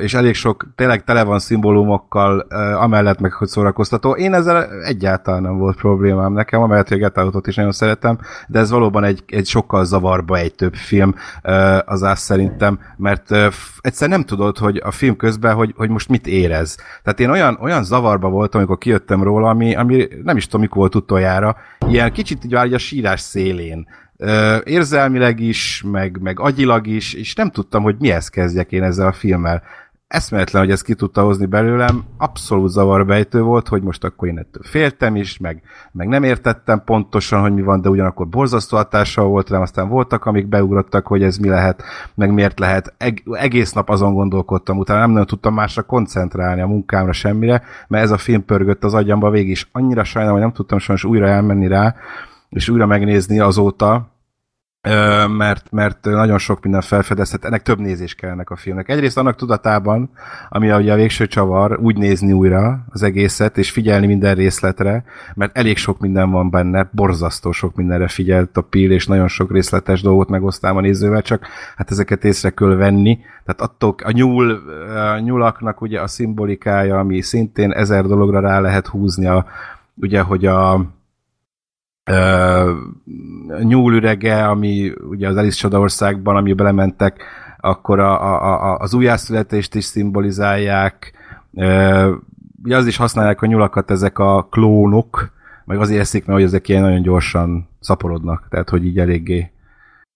És 0.00 0.14
elég 0.14 0.34
sok, 0.34 0.66
tényleg 0.74 1.04
tele 1.04 1.22
van 1.22 1.38
szimbólumokkal, 1.38 2.38
amellett 2.78 3.20
meg, 3.20 3.32
hogy 3.32 3.48
szórakoztató. 3.48 4.10
Én 4.10 4.34
ezzel 4.34 4.82
egyáltalán 4.82 5.42
nem 5.42 5.58
volt 5.58 5.76
problémám 5.76 6.32
nekem, 6.32 6.62
amellett, 6.62 6.88
hogy 6.88 6.96
a 6.96 7.00
Get 7.00 7.18
Out-ot 7.18 7.46
is 7.46 7.54
nagyon 7.54 7.72
szeretem, 7.72 8.18
de 8.48 8.58
ez 8.58 8.70
valóban 8.70 9.04
egy, 9.04 9.22
egy 9.26 9.46
sokkal 9.46 9.84
zavarba 9.84 10.36
egy 10.36 10.54
több 10.54 10.74
film 10.74 11.14
az 11.84 12.02
azt 12.02 12.22
szerintem, 12.22 12.78
mert 12.96 13.30
egyszer 13.80 14.08
nem 14.08 14.24
tudod, 14.24 14.58
hogy 14.58 14.80
a 14.84 14.90
film 14.90 15.16
közben, 15.16 15.54
hogy, 15.54 15.74
hogy 15.76 15.88
most 15.88 16.08
mit 16.08 16.26
érez. 16.26 16.76
Tehát 17.02 17.20
én 17.20 17.30
olyan, 17.30 17.58
olyan 17.60 17.84
zavarba 17.84 18.28
voltam, 18.28 18.60
amikor 18.60 18.78
kijöttem 18.78 19.22
róla, 19.22 19.48
ami, 19.48 19.74
ami 19.74 20.08
nem 20.22 20.36
is 20.36 20.44
tudom, 20.44 20.60
mikor 20.60 20.76
volt 20.76 20.94
utoljára, 20.94 21.56
ilyen 21.88 22.12
kicsit 22.12 22.44
így 22.44 22.54
a 22.54 22.78
sírás 22.78 23.20
szélén. 23.20 23.86
Érzelmileg 24.64 25.40
is, 25.40 25.84
meg, 25.90 26.18
meg 26.20 26.40
agyilag 26.40 26.86
is, 26.86 27.14
és 27.14 27.34
nem 27.34 27.50
tudtam, 27.50 27.82
hogy 27.82 27.96
mihez 27.98 28.28
kezdjek 28.28 28.72
én 28.72 28.82
ezzel 28.82 29.06
a 29.06 29.12
filmmel. 29.12 29.62
Eszméletlen, 30.06 30.62
hogy 30.62 30.70
ezt 30.70 30.84
ki 30.84 30.94
tudta 30.94 31.22
hozni 31.22 31.46
belőlem, 31.46 32.04
abszolút 32.18 32.70
zavarbejtő 32.70 33.42
volt, 33.42 33.68
hogy 33.68 33.82
most 33.82 34.04
akkor 34.04 34.28
én 34.28 34.38
ettől 34.38 34.62
féltem 34.62 35.16
is, 35.16 35.38
meg, 35.38 35.62
meg 35.92 36.08
nem 36.08 36.22
értettem 36.22 36.82
pontosan, 36.84 37.40
hogy 37.40 37.54
mi 37.54 37.62
van, 37.62 37.80
de 37.80 37.88
ugyanakkor 37.88 38.28
borzasztó 38.28 38.76
hatással 38.76 39.26
volt 39.26 39.50
rám, 39.50 39.60
aztán 39.60 39.88
voltak, 39.88 40.24
amik 40.24 40.46
beugrottak, 40.46 41.06
hogy 41.06 41.22
ez 41.22 41.36
mi 41.36 41.48
lehet, 41.48 41.82
meg 42.14 42.32
miért 42.32 42.58
lehet. 42.58 42.94
Eg- 42.98 43.22
egész 43.32 43.72
nap 43.72 43.88
azon 43.88 44.14
gondolkodtam, 44.14 44.78
utána 44.78 45.00
nem 45.00 45.10
nagyon 45.10 45.26
tudtam 45.26 45.54
másra 45.54 45.82
koncentrálni 45.82 46.60
a 46.60 46.66
munkámra 46.66 47.12
semmire, 47.12 47.62
mert 47.88 48.04
ez 48.04 48.10
a 48.10 48.18
film 48.18 48.44
pörgött 48.44 48.84
az 48.84 48.94
agyamba 48.94 49.30
végig, 49.30 49.50
és 49.50 49.66
annyira 49.72 50.04
sajnálom, 50.04 50.36
hogy 50.36 50.46
nem 50.46 50.54
tudtam 50.54 50.78
sajnos 50.78 51.04
újra 51.04 51.26
elmenni 51.28 51.66
rá, 51.66 51.94
és 52.50 52.68
újra 52.68 52.86
megnézni 52.86 53.38
azóta, 53.38 54.18
mert, 55.36 55.70
mert 55.70 56.04
nagyon 56.04 56.38
sok 56.38 56.62
minden 56.62 56.80
felfedezhet, 56.80 57.44
ennek 57.44 57.62
több 57.62 57.78
nézés 57.78 58.14
kell 58.14 58.30
ennek 58.30 58.50
a 58.50 58.56
filmnek. 58.56 58.88
Egyrészt 58.88 59.18
annak 59.18 59.36
tudatában, 59.36 60.10
ami 60.48 60.70
a, 60.70 60.78
ugye 60.78 60.92
a 60.92 60.96
végső 60.96 61.26
csavar, 61.26 61.78
úgy 61.82 61.96
nézni 61.96 62.32
újra 62.32 62.84
az 62.88 63.02
egészet, 63.02 63.58
és 63.58 63.70
figyelni 63.70 64.06
minden 64.06 64.34
részletre, 64.34 65.04
mert 65.34 65.56
elég 65.56 65.76
sok 65.76 65.98
minden 65.98 66.30
van 66.30 66.50
benne, 66.50 66.88
borzasztó 66.92 67.52
sok 67.52 67.74
mindenre 67.74 68.08
figyelt 68.08 68.56
a 68.56 68.60
Pil, 68.60 68.90
és 68.90 69.06
nagyon 69.06 69.28
sok 69.28 69.52
részletes 69.52 70.02
dolgot 70.02 70.28
megosztám 70.28 70.76
a 70.76 70.80
nézővel, 70.80 71.22
csak 71.22 71.46
hát 71.76 71.90
ezeket 71.90 72.24
észre 72.24 72.50
kell 72.50 72.74
venni. 72.74 73.18
Tehát 73.44 73.60
attól 73.60 73.94
a, 74.04 74.10
nyúl, 74.10 74.50
a 75.14 75.18
nyulaknak 75.18 75.80
ugye 75.80 76.00
a 76.00 76.06
szimbolikája, 76.06 76.98
ami 76.98 77.20
szintén 77.20 77.72
ezer 77.72 78.04
dologra 78.04 78.40
rá 78.40 78.60
lehet 78.60 78.86
húzni, 78.86 79.26
a, 79.26 79.46
ugye, 79.94 80.20
hogy 80.20 80.46
a 80.46 80.86
uh, 82.10 83.62
nyúlürege, 83.62 84.48
ami 84.48 84.92
ugye 85.08 85.28
az 85.28 85.36
Alice 85.36 85.56
Csodaországban, 85.56 86.36
ami 86.36 86.52
belementek, 86.52 87.22
akkor 87.60 87.98
a, 87.98 88.22
a, 88.22 88.72
a, 88.72 88.78
az 88.78 88.94
újjászületést 88.94 89.74
is 89.74 89.84
szimbolizálják. 89.84 91.12
Uh, 91.52 92.10
ugye 92.64 92.76
az 92.76 92.86
is 92.86 92.96
használják 92.96 93.42
a 93.42 93.46
nyulakat 93.46 93.90
ezek 93.90 94.18
a 94.18 94.46
klónok, 94.50 95.32
meg 95.64 95.78
azért 95.78 96.00
eszik, 96.00 96.24
mert 96.24 96.38
hogy 96.38 96.48
ezek 96.48 96.68
ilyen 96.68 96.82
nagyon 96.82 97.02
gyorsan 97.02 97.68
szaporodnak, 97.80 98.46
tehát 98.50 98.68
hogy 98.68 98.84
így 98.84 98.98
eléggé 98.98 99.50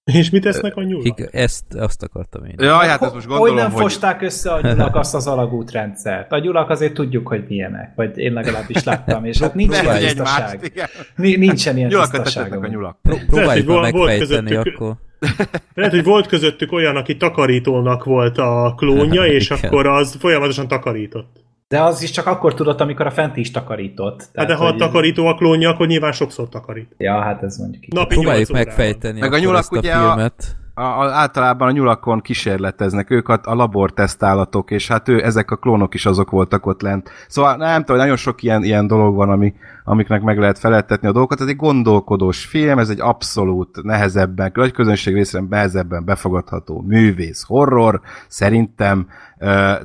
és 0.19 0.31
mit 0.31 0.47
esznek 0.47 0.77
a 0.77 0.83
nyulak? 0.83 1.05
Igen, 1.05 1.29
ezt, 1.33 1.75
azt 1.75 2.03
akartam 2.03 2.45
én. 2.45 2.55
Ja, 2.59 2.75
hát 2.75 3.03
ezt 3.03 3.15
most 3.15 3.27
gondolom, 3.27 3.55
hogy 3.55 3.63
nem 3.63 3.73
hogy... 3.73 3.83
fosták 3.83 4.23
össze 4.23 4.53
a 4.53 4.61
nyulak 4.75 4.97
azt 4.97 5.15
az 5.15 5.27
alagútrendszert? 5.27 6.33
A 6.33 6.39
nyulak 6.39 6.71
azért 6.71 6.95
tudjuk, 6.95 7.29
hogy 7.29 7.45
milyenek, 7.49 7.93
vagy 7.95 8.19
én 8.19 8.33
legalábbis 8.33 8.85
láttam, 8.85 9.25
és 9.25 9.39
hát 9.39 9.55
nincs 9.55 9.73
ilyen 9.73 9.85
Lehet, 9.85 10.01
tisztaság. 10.01 10.89
Nincsen 11.17 11.77
ilyen 11.77 11.89
Nyulakat 11.89 12.23
tisztaság. 12.23 12.65
a 12.65 12.67
nyulak. 12.67 12.99
Pró- 13.03 13.21
próbáljuk 13.27 13.67
volt- 13.67 13.83
meg 13.83 13.93
volt 13.93 14.09
megfejteni 14.09 14.49
közöttük- 14.51 14.75
akkor. 14.81 14.95
Lehet, 15.75 15.93
hogy 15.93 16.05
volt 16.05 16.27
közöttük 16.27 16.73
olyan, 16.73 16.97
aki 16.97 17.17
takarítónak 17.17 18.05
volt 18.05 18.39
a 18.39 18.75
klónja, 18.77 19.25
és 19.25 19.51
akkor 19.51 19.87
az 19.87 20.17
folyamatosan 20.19 20.69
takarított. 20.69 21.43
De 21.69 21.83
az 21.83 22.03
is 22.03 22.11
csak 22.11 22.27
akkor 22.27 22.55
tudott, 22.55 22.81
amikor 22.81 23.07
a 23.07 23.11
fent 23.11 23.37
is 23.37 23.51
takarított. 23.51 24.21
Hát 24.21 24.31
Tehát, 24.33 24.49
de 24.49 24.55
ha 24.57 24.67
a 24.67 24.75
takarító 24.75 25.27
a 25.27 25.35
klónja, 25.35 25.71
akkor 25.71 25.87
nyilván 25.87 26.13
sokszor 26.13 26.49
takarít. 26.49 26.95
Ja, 26.99 27.21
hát 27.21 27.43
ez 27.43 27.57
mondjuk 27.57 27.87
így. 27.87 27.93
Napi 27.93 28.15
Próbáljuk 28.15 28.49
8 28.49 28.51
órában. 28.51 28.67
megfejteni 28.77 29.21
Meg 29.21 29.33
a 29.33 29.39
nyulak 29.39 29.59
ezt 29.61 29.73
a 29.73 29.77
ugye 29.77 29.93
a- 29.95 29.99
filmet. 30.13 30.57
a, 30.75 30.83
a, 30.83 31.11
általában 31.13 31.69
a 31.69 31.71
nyulakon 31.71 32.21
kísérleteznek, 32.21 33.11
ők 33.11 33.29
a, 33.29 33.41
a 33.43 33.55
labortesztálatok, 33.55 34.71
és 34.71 34.89
hát 34.89 35.09
ő, 35.09 35.25
ezek 35.25 35.51
a 35.51 35.57
klónok 35.57 35.95
is 35.95 36.07
azok 36.07 36.31
voltak 36.31 36.67
ott 36.67 36.83
lent. 36.83 37.11
Szóval 37.29 37.57
nem 37.57 37.81
tudom, 37.85 37.97
nagyon 38.01 38.17
sok 38.17 38.43
ilyen, 38.43 38.63
ilyen 38.65 38.87
dolog 38.87 39.15
van, 39.15 39.31
ami, 39.31 39.55
amiknek 39.85 40.23
meg 40.23 40.39
lehet 40.39 40.59
feleltetni 40.59 41.09
a 41.09 41.13
dolgokat. 41.13 41.41
Ez 41.41 41.47
egy 41.47 41.57
gondolkodós 41.57 42.45
film, 42.45 42.79
ez 42.79 42.89
egy 42.89 43.01
abszolút 43.01 43.83
nehezebben, 43.83 44.53
nagy 44.55 44.73
közönség 44.73 45.15
részéről 45.15 45.47
nehezebben 45.51 46.05
befogadható 46.05 46.85
művész 46.87 47.45
horror, 47.47 48.01
szerintem, 48.29 49.07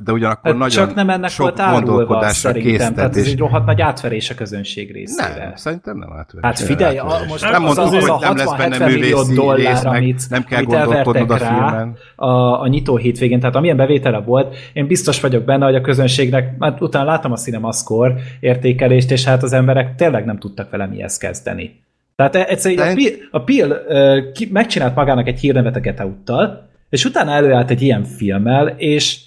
de 0.04 0.12
ugyanakkor 0.12 0.50
Hát 0.50 0.58
nagyon 0.58 0.68
csak 0.68 0.94
nem 0.94 1.10
ennek 1.10 1.30
sok 1.30 1.56
volt 1.56 1.70
gondolkodásra 1.70 2.50
szerintem, 2.50 2.94
tehát 2.94 2.98
ez 2.98 3.14
késztetés. 3.14 3.32
egy 3.32 3.38
rohadt 3.38 3.66
nagy 3.66 3.80
átverés 3.80 4.30
a 4.30 4.34
közönség 4.34 4.92
részére. 4.92 5.44
Nem, 5.44 5.56
szerintem 5.56 5.96
nem 5.96 6.12
átverés. 6.12 6.40
Hát 6.42 6.58
figyelj, 6.58 6.98
a, 6.98 7.06
most 7.28 7.42
Nem 7.42 7.52
nem 7.52 7.64
az, 7.64 7.76
mondtuk, 7.76 8.00
az, 8.00 8.08
hogy 8.08 8.18
a 8.22 8.34
nem 8.34 8.36
lesz 8.36 8.56
benne 8.56 8.76
60-70 8.76 8.86
millió 8.86 9.16
művészi 9.16 9.34
dollár, 9.34 9.56
rész, 9.56 9.82
meg 9.82 9.96
amit, 9.96 10.22
nem 10.28 10.44
kell 10.44 10.58
amit 10.58 10.70
gondolkodnod 10.70 11.30
a 11.30 11.36
filmen. 11.36 11.96
a, 12.16 12.60
a 12.60 12.66
nyitó 12.66 12.96
hétvégén, 12.96 13.40
tehát 13.40 13.56
amilyen 13.56 13.76
bevétele 13.76 14.20
volt, 14.20 14.56
én 14.72 14.86
biztos 14.86 15.20
vagyok 15.20 15.44
benne, 15.44 15.64
hogy 15.64 15.74
a 15.74 15.80
közönségnek, 15.80 16.54
hát 16.60 16.80
utána 16.80 17.04
láttam 17.04 17.32
a 17.32 17.36
Cinemascore 17.36 18.14
értékelést, 18.40 19.10
és 19.10 19.24
hát 19.24 19.42
az 19.42 19.52
emberek 19.52 19.89
tényleg 19.94 20.24
nem 20.24 20.38
tudtak 20.38 20.70
vele 20.70 20.86
mihez 20.86 21.16
kezdeni. 21.16 21.82
Tehát 22.16 22.34
e- 22.34 22.46
egyszerűen 22.48 22.84
De- 22.84 22.90
a 22.90 22.94
Pil, 22.94 23.28
a 23.30 23.44
Pil 23.44 23.70
uh, 23.70 24.32
ki, 24.32 24.48
megcsinált 24.52 24.94
magának 24.94 25.26
egy 25.26 25.40
hírnevet 25.40 25.76
a 25.76 25.80
Get 25.80 26.00
Out-tal, 26.00 26.68
és 26.88 27.04
utána 27.04 27.32
előállt 27.32 27.70
egy 27.70 27.82
ilyen 27.82 28.04
filmmel, 28.04 28.68
és 28.68 29.20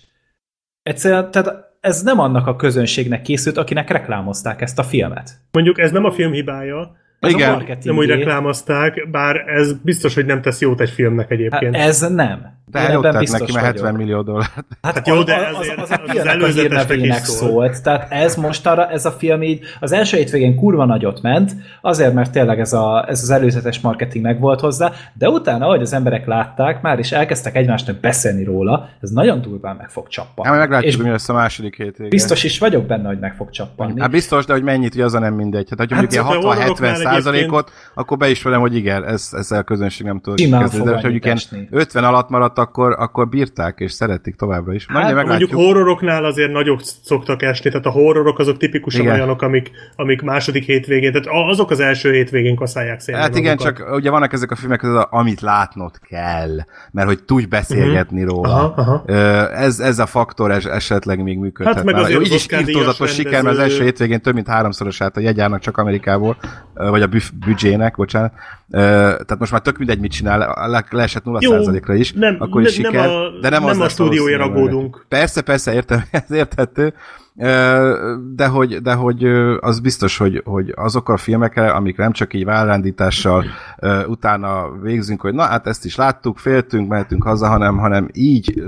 egyszerűen, 0.84 1.32
tehát 1.32 1.72
ez 1.80 2.02
nem 2.02 2.20
annak 2.20 2.48
a 2.48 2.56
közönségnek 2.56 3.22
készült, 3.22 3.58
akinek 3.58 3.90
reklámozták 3.90 4.62
ezt 4.62 4.80
a 4.80 4.84
filmet. 4.84 5.30
Mondjuk 5.52 5.80
ez 5.80 5.92
nem 5.92 6.04
a 6.04 6.12
film 6.12 6.32
hibája, 6.32 6.96
Ez 7.24 7.32
Igen. 7.32 7.54
a 7.54 7.64
nem 7.84 7.98
úgy 7.98 8.08
reklámozták, 8.08 9.08
bár 9.12 9.36
ez 9.48 9.74
biztos, 9.82 10.16
hogy 10.16 10.26
nem 10.26 10.42
tesz 10.42 10.62
jót 10.62 10.82
egy 10.82 10.90
filmnek 10.90 11.30
Hát 11.30 11.38
egyébként. 11.38 11.76
ez 11.76 12.00
nem. 12.00 12.52
De 12.66 12.80
Én 12.80 12.86
hát 12.86 13.02
tett 13.02 13.12
neki, 13.12 13.18
biztos 13.20 13.40
mert 13.40 13.66
vagyok. 13.66 13.66
70 13.86 13.94
millió 13.94 14.22
dollár. 14.22 14.48
Hát, 14.82 14.96
Hát 14.96 15.08
jó, 15.08 15.16
az- 15.16 15.26
de 15.26 15.36
az, 15.36 15.60
ezért- 15.62 15.78
az, 15.78 15.90
az, 15.92 16.00
az 16.04 16.08
a 16.08 16.12
filmnek 16.12 16.26
a 16.26 16.30
előzetesnek 16.30 16.80
is 16.80 16.86
hírnevének 16.88 17.24
szólt. 17.24 17.52
szólt. 17.52 17.84
Tehát 17.84 18.12
ez 18.12 18.36
most 18.36 18.68
arra, 18.68 18.90
ez 18.90 19.06
a 19.06 19.12
film 19.12 19.42
így 19.42 19.60
az 19.80 19.92
első 19.92 20.18
hétvégén 20.18 20.56
kurva 20.56 20.86
nagyot 20.86 21.22
ment, 21.22 21.52
azért, 21.82 22.14
mert 22.14 22.32
tényleg 22.32 22.60
ez, 22.60 22.74
a, 22.74 23.06
ez 23.10 23.22
az 23.22 23.30
előzetes 23.30 23.80
marketing 23.80 24.24
meg 24.26 24.40
volt 24.40 24.60
hozzá, 24.60 24.92
de 25.14 25.30
utána, 25.30 25.66
ahogy 25.66 25.82
az 25.82 25.94
emberek 25.94 26.26
látták, 26.26 26.82
már 26.82 27.00
is 27.00 27.12
elkezdtek 27.12 27.56
egymásnak 27.56 28.00
beszélni 28.00 28.44
róla, 28.44 28.90
ez 29.02 29.10
nagyon 29.10 29.42
durván 29.42 29.76
meg 29.76 29.90
fog 29.90 30.08
csappanni. 30.08 30.48
Hát 30.50 30.58
meglátjuk, 30.58 30.90
És 30.92 30.96
hogy 30.96 31.06
mi 31.06 31.12
lesz 31.12 31.30
a 31.30 31.34
második 31.34 31.76
hétvégén. 31.76 32.10
biztos 32.10 32.44
is 32.44 32.60
vagyok 32.60 32.86
benne, 32.86 33.08
hogy 33.08 33.20
meg 33.20 33.36
fog 33.36 33.50
csappanni. 33.50 34.02
Hát 34.02 34.12
biztos, 34.12 34.46
de 34.46 34.54
hogy 34.54 34.64
mennyit, 34.64 34.94
hogy 34.94 35.02
az 35.02 35.14
a 35.14 35.20
nem 35.20 35.34
mindegy. 35.34 35.68
Hát, 35.78 35.90
ha 35.90 35.96
mondjuk 35.96 36.24
Hát, 36.26 36.34
horroroknál 36.34 36.70
60-70 36.70 37.13
százalékot, 37.14 37.72
akkor 37.94 38.18
be 38.18 38.30
is 38.30 38.44
velem, 38.44 38.60
hogy 38.60 38.76
igen, 38.76 39.04
ez, 39.06 39.30
ezzel 39.32 39.60
a 39.60 39.64
közönség 39.64 40.06
nem 40.06 40.20
tud 40.22 40.38
kezdeni. 40.38 40.84
De 40.84 40.90
ha 40.96 41.02
mondjuk 41.02 41.24
ilyen 41.26 41.38
annyit 41.38 41.52
esni. 41.52 41.68
50 41.72 42.04
alatt 42.04 42.30
maradt, 42.30 42.58
akkor, 42.58 42.96
akkor 43.00 43.30
bírták 43.30 43.80
és 43.80 43.92
szeretik 43.92 44.36
továbbra 44.36 44.74
is. 44.74 44.88
Majd 44.88 45.06
Hát, 45.16 45.26
Mondjuk 45.26 45.52
horroroknál 45.54 46.26
azért 46.26 46.52
nagyok 46.52 46.82
szoktak 47.04 47.42
esni, 47.42 47.70
tehát 47.70 47.86
a 47.86 47.90
horrorok 47.90 48.40
azok 48.40 48.58
tipikusan 48.58 49.02
Igen. 49.02 49.14
olyanok, 49.14 49.42
amik, 49.42 49.72
amik 49.96 50.22
második 50.22 50.64
hétvégén, 50.64 51.12
tehát 51.12 51.28
azok 51.50 51.72
az 51.72 51.80
első 51.80 52.12
hétvégén 52.12 52.56
kaszálják 52.56 53.00
szépen 53.00 53.22
Hát 53.22 53.36
igen, 53.36 53.56
magukat. 53.58 53.78
csak 53.78 53.96
ugye 53.96 54.10
vannak 54.10 54.34
ezek 54.34 54.52
a 54.52 54.56
filmek, 54.56 54.84
az 54.84 54.96
a, 54.96 55.08
amit 55.12 55.42
látnod 55.42 56.00
kell, 56.10 56.58
mert 56.92 57.08
hogy 57.08 57.24
tudj 57.24 57.46
beszélgetni 57.46 58.24
róla. 58.24 58.68
Mhm. 58.68 58.80
Aha, 58.80 59.04
aha. 59.06 59.50
Ez, 59.54 59.80
ez 59.80 60.00
a 60.00 60.06
faktor 60.06 60.52
es, 60.52 60.66
esetleg 60.66 61.24
még 61.24 61.38
működhet. 61.38 61.76
Hát 61.76 61.84
meg 61.84 61.96
azért 61.96 62.12
Jó, 62.14 62.20
az 62.20 62.28
így 62.28 62.34
is 62.34 62.48
írtózatos 62.52 63.14
siker, 63.14 63.44
mert 63.44 63.56
az 63.56 63.62
első 63.62 63.84
hétvégén 63.84 64.22
több 64.22 64.34
mint 64.34 64.48
háromszorosát 64.48 65.18
a 65.18 65.20
jegyárnak 65.20 65.60
csak 65.60 65.78
Amerikából, 65.78 66.38
vagy 66.74 67.02
a 67.04 67.08
büf, 67.08 67.32
büdzsének, 67.46 67.96
bocsánat. 67.96 68.34
Ö, 68.72 68.78
Tehát 68.80 69.40
most 69.40 69.52
már 69.52 69.62
tök 69.62 69.78
mindegy, 69.78 70.00
mit 70.00 70.12
csinál, 70.12 70.68
le, 70.70 70.86
leesett 70.90 71.24
0%-ra 71.26 71.94
is, 71.94 72.14
nem- 72.14 72.36
akkor 72.40 72.62
is 72.62 72.78
nem- 72.78 72.92
siker. 72.92 73.06
nem 73.08 73.16
a- 73.16 73.40
de 73.42 73.50
nem, 73.50 73.62
nem 73.62 73.70
az 73.70 73.80
a 73.80 73.90
stúdióért 73.90 74.42
aggódunk. 74.42 75.06
Persze, 75.10 75.42
persze, 75.42 75.74
értem, 75.74 76.04
ez 76.12 76.32
érthető. 76.32 76.94
De 77.36 78.48
hogy, 78.52 78.82
de 78.82 78.94
hogy 78.94 79.24
az 79.60 79.80
biztos, 79.80 80.18
hogy, 80.18 80.42
hogy 80.46 80.74
azok 80.76 81.10
a 81.10 81.18
filmekre, 81.18 81.72
amik 81.72 81.98
nem 81.98 82.12
csak 82.12 82.34
így 82.34 82.46
vállendítással 82.46 83.46
ö, 83.78 84.06
utána 84.06 84.72
végzünk, 84.82 85.22
hogy 85.22 85.34
na 85.34 85.44
hát 85.44 85.68
ezt 85.68 85.86
is 85.86 85.96
láttuk, 85.96 86.38
féltünk, 86.38 86.90
mehetünk 86.90 87.24
haza, 87.24 87.48
hanem, 87.48 87.78
hanem 87.78 88.08
így 88.12 88.64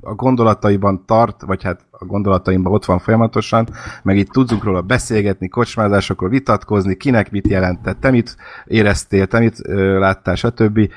a 0.00 0.14
gondolataiban 0.14 1.04
tart, 1.06 1.42
vagy 1.42 1.62
hát 1.62 1.80
a 1.90 2.04
gondolataimban 2.04 2.72
ott 2.72 2.84
van 2.84 2.98
folyamatosan, 2.98 3.68
meg 4.02 4.16
itt 4.16 4.30
tudunk 4.30 4.64
róla 4.64 4.80
beszélgetni, 4.80 5.48
kocsmázásokról 5.48 6.30
vitatkozni, 6.30 6.96
kinek 6.96 7.30
mit 7.30 7.48
jelentett, 7.48 8.00
te 8.00 8.10
mit 8.10 8.36
éreztél, 8.64 9.26
te 9.26 9.38
mit 9.38 9.58
láttál, 9.98 10.34
stb 10.34 10.90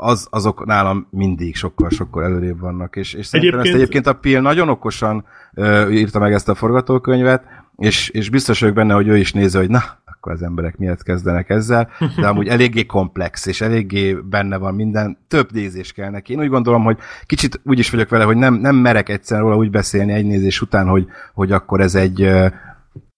az, 0.00 0.26
azok 0.30 0.64
nálam 0.66 1.06
mindig 1.10 1.56
sokkal-sokkal 1.56 2.24
előrébb 2.24 2.60
vannak, 2.60 2.96
és, 2.96 3.12
és 3.14 3.26
szerintem 3.26 3.58
ezt 3.58 3.68
Egyébként- 3.68 3.90
egyébként 3.90 4.16
a 4.16 4.20
Pil 4.20 4.40
nagyon 4.40 4.68
okosan 4.68 5.24
ö, 5.54 5.88
írta 5.88 6.18
meg 6.18 6.32
ezt 6.32 6.48
a 6.48 6.54
forgatókönyvet, 6.54 7.42
és, 7.76 8.08
és 8.08 8.30
biztos 8.30 8.60
vagyok 8.60 8.74
benne, 8.74 8.94
hogy 8.94 9.08
ő 9.08 9.16
is 9.16 9.32
nézi, 9.32 9.56
hogy 9.56 9.68
na, 9.70 9.82
akkor 10.04 10.32
az 10.32 10.42
emberek 10.42 10.76
miért 10.76 11.02
kezdenek 11.02 11.50
ezzel, 11.50 11.88
de 12.16 12.26
amúgy 12.26 12.48
eléggé 12.48 12.86
komplex, 12.86 13.46
és 13.46 13.60
eléggé 13.60 14.12
benne 14.14 14.56
van 14.56 14.74
minden, 14.74 15.18
több 15.28 15.52
nézés 15.52 15.92
kell 15.92 16.10
neki. 16.10 16.32
Én 16.32 16.40
úgy 16.40 16.48
gondolom, 16.48 16.82
hogy 16.82 16.96
kicsit 17.26 17.60
úgy 17.64 17.78
is 17.78 17.90
vagyok 17.90 18.08
vele, 18.08 18.24
hogy 18.24 18.36
nem, 18.36 18.54
nem 18.54 18.76
merek 18.76 19.08
egyszer 19.08 19.40
róla 19.40 19.56
úgy 19.56 19.70
beszélni 19.70 20.12
egy 20.12 20.26
nézés 20.26 20.60
után, 20.60 20.86
hogy, 20.86 21.06
hogy 21.34 21.52
akkor 21.52 21.80
ez 21.80 21.94
egy, 21.94 22.30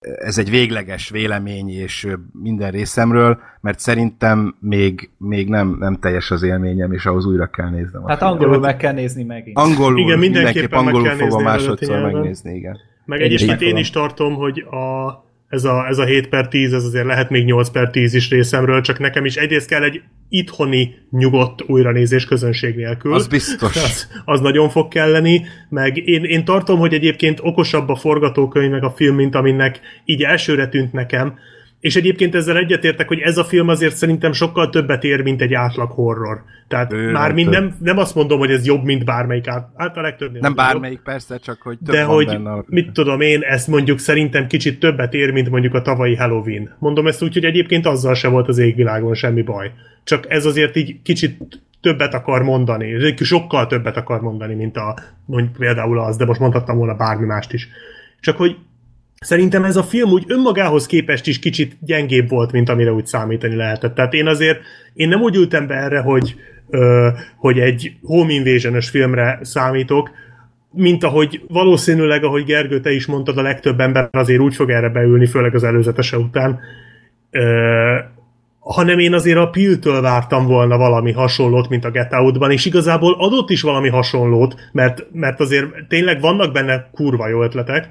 ez 0.01 0.39
egy 0.39 0.51
végleges 0.51 1.11
vélemény 1.11 1.69
és 1.69 2.09
minden 2.43 2.71
részemről, 2.71 3.39
mert 3.61 3.79
szerintem 3.79 4.57
még, 4.61 5.11
még 5.19 5.49
nem, 5.49 5.77
nem 5.79 5.99
teljes 5.99 6.31
az 6.31 6.43
élményem, 6.43 6.93
és 6.93 7.07
ahhoz 7.07 7.27
újra 7.27 7.47
kell 7.47 7.71
néznem. 7.71 8.05
Hát 8.07 8.23
angolul 8.23 8.59
meg 8.59 8.77
kell 8.77 8.93
nézni 8.93 9.23
megint. 9.23 9.59
Angolul, 9.59 9.99
Igen, 9.99 10.19
mindenképpen 10.19 10.53
mindenképp 10.53 10.71
meg 10.71 10.81
angolul 10.81 11.07
kell 11.07 11.29
fogom 11.29 11.43
másodszor 11.43 12.13
megnézni, 12.13 12.55
igen. 12.55 12.79
Meg 13.05 13.21
egyébként 13.21 13.61
én 13.61 13.77
is 13.77 13.91
tartom, 13.91 14.35
hogy 14.35 14.59
a, 14.59 15.09
ez, 15.51 15.65
a, 15.65 15.87
ez 15.89 15.99
a 15.99 16.05
7 16.05 16.29
per 16.29 16.49
10, 16.49 16.73
ez 16.73 16.85
azért 16.85 17.07
lehet 17.07 17.31
még 17.31 17.45
8 17.45 17.71
per 17.71 17.91
10 17.91 18.15
is 18.15 18.31
részemről, 18.31 18.81
csak 18.81 18.99
nekem 18.99 19.25
is 19.25 19.37
egyrészt 19.37 19.69
kell 19.69 19.83
egy 19.83 20.03
itthoni 20.29 20.95
nyugodt 21.11 21.63
újranézés 21.67 22.25
közönség 22.25 22.75
nélkül. 22.75 23.15
Az 23.15 23.27
biztos. 23.27 23.77
Az, 23.85 24.09
az 24.25 24.41
nagyon 24.41 24.69
fog 24.69 24.89
kelleni, 24.89 25.47
meg 25.69 26.09
én, 26.09 26.25
én 26.25 26.45
tartom, 26.45 26.79
hogy 26.79 26.95
egyébként 26.95 27.39
okosabb 27.43 27.89
a 27.89 27.97
forgatókönyv 27.97 28.71
meg 28.71 28.85
a 28.85 28.91
film, 28.91 29.15
mint 29.15 29.35
aminek 29.35 29.81
így 30.05 30.23
elsőre 30.23 30.69
tűnt 30.69 30.93
nekem, 30.93 31.39
és 31.81 31.97
egyébként 31.97 32.35
ezzel 32.35 32.57
egyetértek, 32.57 33.09
hogy 33.09 33.19
ez 33.19 33.39
a 33.39 33.45
film 33.45 33.69
azért 33.69 33.97
szerintem 33.97 34.33
sokkal 34.33 34.69
többet 34.71 35.05
ér, 35.05 35.23
mint 35.23 35.43
egy 35.43 35.55
átlag 35.55 35.91
horror. 35.91 36.43
Tehát 36.69 36.93
Ő, 36.93 37.11
már 37.11 37.27
nem 37.27 37.35
mind 37.35 37.51
nem, 37.51 37.77
nem 37.79 37.99
azt 37.99 38.15
mondom, 38.15 38.39
hogy 38.39 38.51
ez 38.51 38.67
jobb, 38.67 38.85
mint 38.85 39.05
bármelyik 39.05 39.49
át, 39.49 39.69
hát 39.77 39.97
a 39.97 40.01
legtöbbnél. 40.01 40.41
Nem 40.41 40.53
az 40.57 40.59
jobb. 40.59 40.67
bármelyik 40.67 41.01
persze, 41.01 41.39
csak 41.39 41.63
hogy 41.63 41.79
több 41.85 41.95
De 41.95 42.05
van 42.05 42.15
hogy, 42.15 42.27
benne. 42.27 42.65
mit 42.67 42.93
tudom 42.93 43.21
én, 43.21 43.43
ez 43.43 43.67
mondjuk 43.67 43.99
szerintem 43.99 44.47
kicsit 44.47 44.81
többet 44.81 45.15
ér, 45.15 45.33
mint 45.33 45.51
mondjuk 45.51 45.75
a 45.75 45.83
tavalyi 45.83 46.17
Halloween. 46.17 46.77
Mondom 46.79 47.07
ezt 47.07 47.23
úgy, 47.23 47.33
hogy 47.33 47.45
egyébként 47.45 47.87
azzal 47.87 48.15
se 48.15 48.29
volt 48.29 48.49
az 48.49 48.59
égvilágon 48.59 49.15
semmi 49.15 49.43
baj. 49.43 49.73
Csak 50.05 50.25
ez 50.29 50.47
azért 50.47 50.77
így 50.77 51.03
kicsit 51.03 51.39
többet 51.81 52.15
akar 52.15 52.43
mondani, 52.43 53.15
sokkal 53.17 53.67
többet 53.67 53.97
akar 53.97 54.21
mondani, 54.21 54.55
mint 54.55 54.77
a, 54.77 54.99
mondjuk 55.25 55.57
például 55.57 56.01
az, 56.01 56.17
de 56.17 56.25
most 56.25 56.41
mondhattam 56.41 56.77
volna 56.77 56.95
bármi 56.95 57.27
mást 57.27 57.53
is. 57.53 57.69
Csak 58.21 58.37
hogy 58.37 58.57
Szerintem 59.27 59.65
ez 59.65 59.77
a 59.77 59.83
film 59.83 60.11
úgy 60.11 60.25
önmagához 60.27 60.87
képest 60.87 61.27
is 61.27 61.39
kicsit 61.39 61.77
gyengébb 61.81 62.29
volt, 62.29 62.53
mint 62.53 62.69
amire 62.69 62.93
úgy 62.93 63.07
számítani 63.07 63.55
lehetett. 63.55 63.95
Tehát 63.95 64.13
én 64.13 64.27
azért, 64.27 64.61
én 64.95 65.09
nem 65.09 65.21
úgy 65.21 65.37
ültem 65.37 65.67
be 65.67 65.75
erre, 65.75 66.01
hogy, 66.01 66.35
ö, 66.71 67.09
hogy 67.37 67.59
egy 67.59 67.93
home 68.03 68.33
invasion 68.33 68.81
filmre 68.81 69.39
számítok, 69.43 70.11
mint 70.73 71.05
ahogy 71.05 71.43
valószínűleg, 71.49 72.25
ahogy 72.25 72.45
Gergő, 72.45 72.81
te 72.81 72.91
is 72.93 73.07
mondtad, 73.07 73.39
a 73.39 73.43
legtöbb 73.43 73.81
ember 73.81 74.09
azért 74.13 74.41
úgy 74.41 74.55
fog 74.55 74.71
erre 74.71 74.89
beülni, 74.89 75.27
főleg 75.27 75.55
az 75.55 75.65
előzetese 75.65 76.19
után, 76.19 76.59
ö, 77.31 77.99
hanem 78.59 78.99
én 78.99 79.15
azért 79.15 79.39
a 79.39 79.51
Pill-től 79.51 80.01
vártam 80.01 80.47
volna 80.47 80.77
valami 80.77 81.13
hasonlót, 81.13 81.69
mint 81.69 81.85
a 81.85 81.91
Get 81.91 82.13
Out-ban, 82.13 82.51
és 82.51 82.65
igazából 82.65 83.17
adott 83.19 83.51
is 83.51 83.63
valami 83.63 83.89
hasonlót, 83.89 84.55
mert, 84.73 85.07
mert 85.13 85.41
azért 85.41 85.67
tényleg 85.89 86.21
vannak 86.21 86.53
benne 86.53 86.89
kurva 86.93 87.29
jó 87.29 87.43
ötletek, 87.43 87.89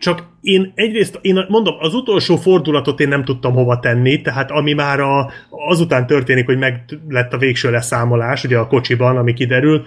csak 0.00 0.28
én 0.40 0.72
egyrészt, 0.74 1.18
én 1.20 1.46
mondom, 1.48 1.74
az 1.78 1.94
utolsó 1.94 2.36
fordulatot 2.36 3.00
én 3.00 3.08
nem 3.08 3.24
tudtam 3.24 3.52
hova 3.52 3.78
tenni, 3.78 4.20
tehát 4.20 4.50
ami 4.50 4.72
már 4.72 5.00
a, 5.00 5.30
azután 5.50 6.06
történik, 6.06 6.46
hogy 6.46 6.58
meg 6.58 6.84
lett 7.08 7.32
a 7.32 7.38
végső 7.38 7.70
leszámolás, 7.70 8.44
ugye 8.44 8.58
a 8.58 8.66
kocsiban, 8.66 9.16
ami 9.16 9.32
kiderül, 9.32 9.82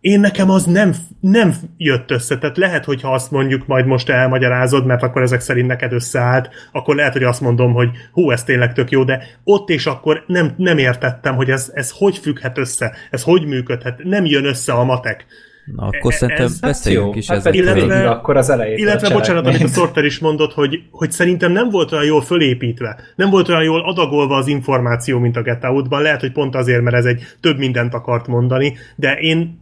én 0.00 0.20
nekem 0.20 0.50
az 0.50 0.64
nem, 0.64 0.94
nem 1.20 1.54
jött 1.76 2.10
össze. 2.10 2.38
Tehát 2.38 2.56
lehet, 2.56 2.84
hogyha 2.84 3.12
azt 3.12 3.30
mondjuk 3.30 3.66
majd 3.66 3.86
most 3.86 4.08
elmagyarázod, 4.08 4.86
mert 4.86 5.02
akkor 5.02 5.22
ezek 5.22 5.40
szerint 5.40 5.66
neked 5.66 5.92
összeállt, 5.92 6.50
akkor 6.72 6.94
lehet, 6.94 7.12
hogy 7.12 7.22
azt 7.22 7.40
mondom, 7.40 7.72
hogy 7.72 7.88
hú, 8.12 8.30
ez 8.30 8.44
tényleg 8.44 8.72
tök 8.72 8.90
jó, 8.90 9.04
de 9.04 9.24
ott 9.44 9.68
és 9.68 9.86
akkor 9.86 10.24
nem, 10.26 10.54
nem 10.56 10.78
értettem, 10.78 11.34
hogy 11.34 11.50
ez, 11.50 11.70
ez 11.74 11.90
hogy 11.90 12.18
függhet 12.18 12.58
össze, 12.58 12.94
ez 13.10 13.22
hogy 13.22 13.46
működhet, 13.46 14.04
nem 14.04 14.24
jön 14.24 14.44
össze 14.44 14.72
a 14.72 14.84
matek. 14.84 15.26
Na, 15.64 15.82
akkor 15.86 16.12
E- 16.12 16.16
szerintem 16.16 16.44
ez- 16.44 16.60
beszéljünk 16.60 17.16
is 17.16 17.26
hát 17.28 17.42
pedig 17.42 17.60
Illetve- 17.60 18.06
akkor 18.06 18.36
az 18.36 18.50
elején. 18.50 18.76
Illetve, 18.78 19.10
bocsánat, 19.14 19.46
amit 19.46 19.62
a 19.62 19.66
Sorter 19.68 20.04
is 20.04 20.18
mondott, 20.18 20.52
hogy, 20.52 20.82
hogy 20.90 21.10
szerintem 21.10 21.52
nem 21.52 21.70
volt 21.70 21.92
olyan 21.92 22.04
jól 22.04 22.22
fölépítve, 22.22 23.00
nem 23.16 23.30
volt 23.30 23.48
olyan 23.48 23.62
jól 23.62 23.80
adagolva 23.80 24.36
az 24.36 24.46
információ, 24.46 25.18
mint 25.18 25.36
a 25.36 25.42
Get 25.42 25.64
Out-ban. 25.64 26.02
Lehet, 26.02 26.20
hogy 26.20 26.32
pont 26.32 26.54
azért, 26.54 26.82
mert 26.82 26.96
ez 26.96 27.04
egy 27.04 27.22
több 27.40 27.58
mindent 27.58 27.94
akart 27.94 28.26
mondani, 28.26 28.76
de 28.96 29.12
én 29.12 29.60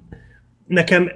nekem 0.66 1.10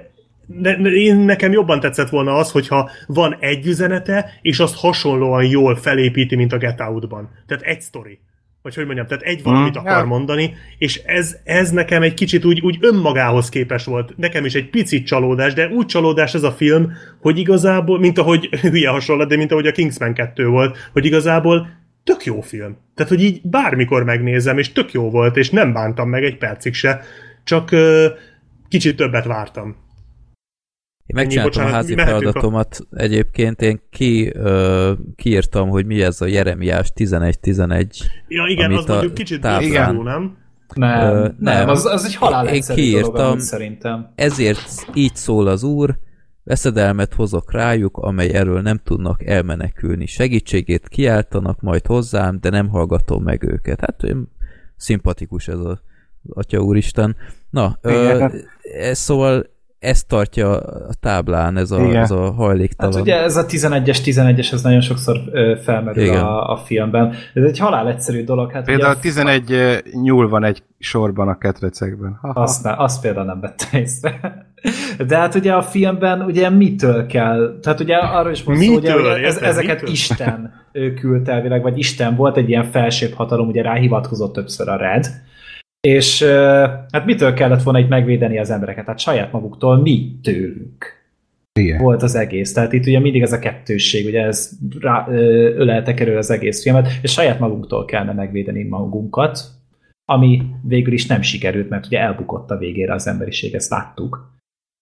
ne, 0.47 0.75
ne- 0.77 0.89
én 0.89 1.15
nekem 1.15 1.51
jobban 1.51 1.79
tetszett 1.79 2.09
volna 2.09 2.35
az, 2.35 2.51
hogyha 2.51 2.89
van 3.07 3.37
egy 3.39 3.67
üzenete, 3.67 4.29
és 4.41 4.59
azt 4.59 4.75
hasonlóan 4.75 5.43
jól 5.45 5.75
felépíti, 5.75 6.35
mint 6.35 6.53
a 6.53 6.57
Get 6.57 6.81
Out-ban. 6.81 7.29
Tehát 7.47 7.63
egy 7.63 7.81
sztori. 7.81 8.19
Vagy 8.65 8.75
hogy 8.75 8.85
mondjam, 8.85 9.07
tehát 9.07 9.23
egy 9.23 9.43
valamit 9.43 9.75
Mhm. 9.75 9.85
akar 9.85 9.97
Ja. 9.99 10.05
mondani, 10.05 10.53
és 10.77 11.01
ez, 11.05 11.35
ez 11.43 11.71
nekem 11.71 12.01
egy 12.01 12.13
kicsit 12.13 12.45
úgy, 12.45 12.61
úgy 12.61 12.77
önmagához 12.81 13.49
képes 13.49 13.85
volt. 13.85 14.13
Nekem 14.17 14.45
is 14.45 14.53
egy 14.53 14.69
picit 14.69 15.05
csalódás, 15.05 15.53
de 15.53 15.67
úgy 15.67 15.85
csalódás 15.85 16.33
ez 16.33 16.43
a 16.43 16.51
film, 16.51 16.91
hogy 17.21 17.37
igazából, 17.37 17.99
mint 17.99 18.17
ahogy 18.17 18.45
hülye 18.61 18.89
hasonlat, 18.89 19.27
de 19.27 19.35
mint 19.35 19.51
ahogy 19.51 19.67
a 19.67 19.71
Kingsman 19.71 20.13
2 20.13 20.47
volt, 20.47 20.77
hogy 20.93 21.05
igazából 21.05 21.67
tök 22.03 22.23
jó 22.25 22.41
film. 22.41 22.77
Tehát, 22.95 23.11
hogy 23.11 23.23
így 23.23 23.41
bármikor 23.43 24.03
megnézem, 24.03 24.57
és 24.57 24.71
tök 24.71 24.91
jó 24.91 25.09
volt, 25.09 25.37
és 25.37 25.49
nem 25.49 25.73
bántam 25.73 26.09
meg 26.09 26.23
egy 26.23 26.37
percig 26.37 26.73
se, 26.73 27.01
csak 27.43 27.71
ö, 27.71 28.07
kicsit 28.69 28.95
többet 28.95 29.25
vártam. 29.25 29.75
Én 31.05 31.15
megcsináltam 31.15 31.51
bocsánat, 31.51 31.71
a 31.71 31.75
házi 31.75 31.95
mehetünk 31.95 32.17
a- 32.17 32.21
feladatomat 32.21 32.79
egyébként, 32.91 33.61
én 33.61 33.81
ki, 33.89 34.31
ö, 34.35 34.91
kiírtam, 35.15 35.69
hogy 35.69 35.85
mi 35.85 36.01
ez 36.01 36.21
a 36.21 36.25
Jeremiás 36.25 36.91
11-11. 36.95 38.03
Ja, 38.27 38.45
igen, 38.47 38.65
Amit 38.65 38.77
az 38.77 38.85
mondjuk 38.87 39.13
kicsit 39.13 39.41
táblán- 39.41 39.69
bizarrú, 39.69 40.01
nem? 40.01 40.37
Nem, 40.73 41.13
Ö, 41.13 41.19
nem, 41.21 41.33
nem. 41.39 41.69
az, 41.69 41.85
az 41.85 42.05
egy 42.05 42.15
halál 42.15 42.47
Én 42.47 42.61
dolog, 42.67 42.75
kiírtam. 42.83 43.25
amúgy 43.25 43.39
szerintem. 43.39 44.11
Ezért 44.15 44.85
így 44.93 45.15
szól 45.15 45.47
az 45.47 45.63
Úr, 45.63 45.97
veszedelmet 46.43 47.13
hozok 47.13 47.51
rájuk, 47.51 47.97
amely 47.97 48.29
erről 48.33 48.61
nem 48.61 48.79
tudnak 48.83 49.23
elmenekülni. 49.25 50.05
Segítségét 50.05 50.87
kiáltanak 50.87 51.61
majd 51.61 51.85
hozzám, 51.85 52.37
de 52.41 52.49
nem 52.49 52.69
hallgatom 52.69 53.23
meg 53.23 53.43
őket. 53.43 53.79
Hát 53.79 54.03
olyan 54.03 54.31
szimpatikus 54.75 55.47
ez 55.47 55.59
a 55.59 55.81
Atya 56.29 56.59
Úristen. 56.59 57.15
Na, 57.49 57.77
ö, 57.81 58.13
Igen. 58.15 58.31
ez, 58.79 58.97
szóval 58.99 59.45
ezt 59.85 60.07
tartja 60.07 60.57
a 60.59 60.93
táblán, 60.99 61.57
ez 61.57 61.71
a, 61.71 61.83
Igen. 61.83 62.01
ez 62.01 62.11
a 62.11 62.31
hajléktalan. 62.31 62.93
Hát 62.93 63.01
ugye 63.01 63.21
ez 63.21 63.37
a 63.37 63.45
11-es, 63.45 63.99
11-es, 64.05 64.53
ez 64.53 64.61
nagyon 64.61 64.81
sokszor 64.81 65.17
felmerül 65.63 66.03
Igen. 66.03 66.23
a, 66.23 66.51
a 66.51 66.57
filmben. 66.57 67.13
Ez 67.33 67.43
egy 67.43 67.59
halál 67.59 67.87
egyszerű 67.87 68.23
dolog. 68.23 68.51
Hát 68.51 68.65
Például 68.65 68.91
ugye, 68.91 69.01
11 69.01 69.51
eh, 69.51 69.77
nyúl 70.01 70.29
van 70.29 70.43
egy 70.43 70.63
sorban 70.79 71.27
a 71.27 71.37
ketrecekben. 71.37 72.17
Ha, 72.21 72.31
ha. 72.33 72.41
azt, 72.41 72.63
ne, 72.63 72.73
azt 72.77 73.01
például 73.01 73.25
nem 73.25 73.39
vette 73.39 73.79
észre. 73.79 74.45
De 75.07 75.17
hát 75.17 75.35
ugye 75.35 75.53
a 75.53 75.61
filmben 75.61 76.21
ugye 76.21 76.49
mitől 76.49 77.05
kell, 77.05 77.59
tehát 77.61 77.79
ugye 77.79 77.95
arról 77.95 78.31
is 78.31 78.43
van 78.43 78.55
szó, 78.55 78.73
ugye, 78.73 78.93
hogy 78.93 79.21
ez, 79.21 79.37
ezeket 79.37 79.75
Mitől? 79.75 79.93
Isten 79.93 80.53
küldte 80.95 81.31
elvileg, 81.31 81.61
vagy 81.61 81.77
Isten 81.77 82.15
volt 82.15 82.37
egy 82.37 82.49
ilyen 82.49 82.71
felsőbb 82.71 83.13
hatalom, 83.13 83.47
ugye 83.47 83.61
ráhivatkozott 83.61 84.33
többször 84.33 84.69
a 84.69 84.75
Red, 84.75 85.07
és 85.85 86.23
hát 86.91 87.05
mitől 87.05 87.33
kellett 87.33 87.63
volna 87.63 87.79
itt 87.79 87.89
megvédeni 87.89 88.39
az 88.39 88.49
embereket? 88.49 88.85
Hát 88.85 88.99
saját 88.99 89.31
maguktól, 89.31 89.81
mi 89.81 90.19
tőlünk 90.23 90.85
Igen. 91.59 91.81
volt 91.81 92.03
az 92.03 92.15
egész. 92.15 92.53
Tehát 92.53 92.73
itt 92.73 92.85
ugye 92.85 92.99
mindig 92.99 93.21
ez 93.21 93.33
a 93.33 93.39
kettősség, 93.39 94.05
ugye 94.05 94.21
ez 94.21 94.51
rá, 94.79 95.07
ö, 95.09 95.13
öleltek 95.55 95.99
erről 95.99 96.17
az 96.17 96.29
egész 96.29 96.61
filmet, 96.61 96.87
és 97.01 97.11
saját 97.11 97.39
magunktól 97.39 97.85
kellene 97.85 98.13
megvédeni 98.13 98.63
magunkat, 98.63 99.39
ami 100.05 100.41
végül 100.63 100.93
is 100.93 101.05
nem 101.05 101.21
sikerült, 101.21 101.69
mert 101.69 101.85
ugye 101.85 101.99
elbukott 101.99 102.51
a 102.51 102.57
végére 102.57 102.93
az 102.93 103.07
emberiség, 103.07 103.53
ezt 103.53 103.69
láttuk. 103.69 104.33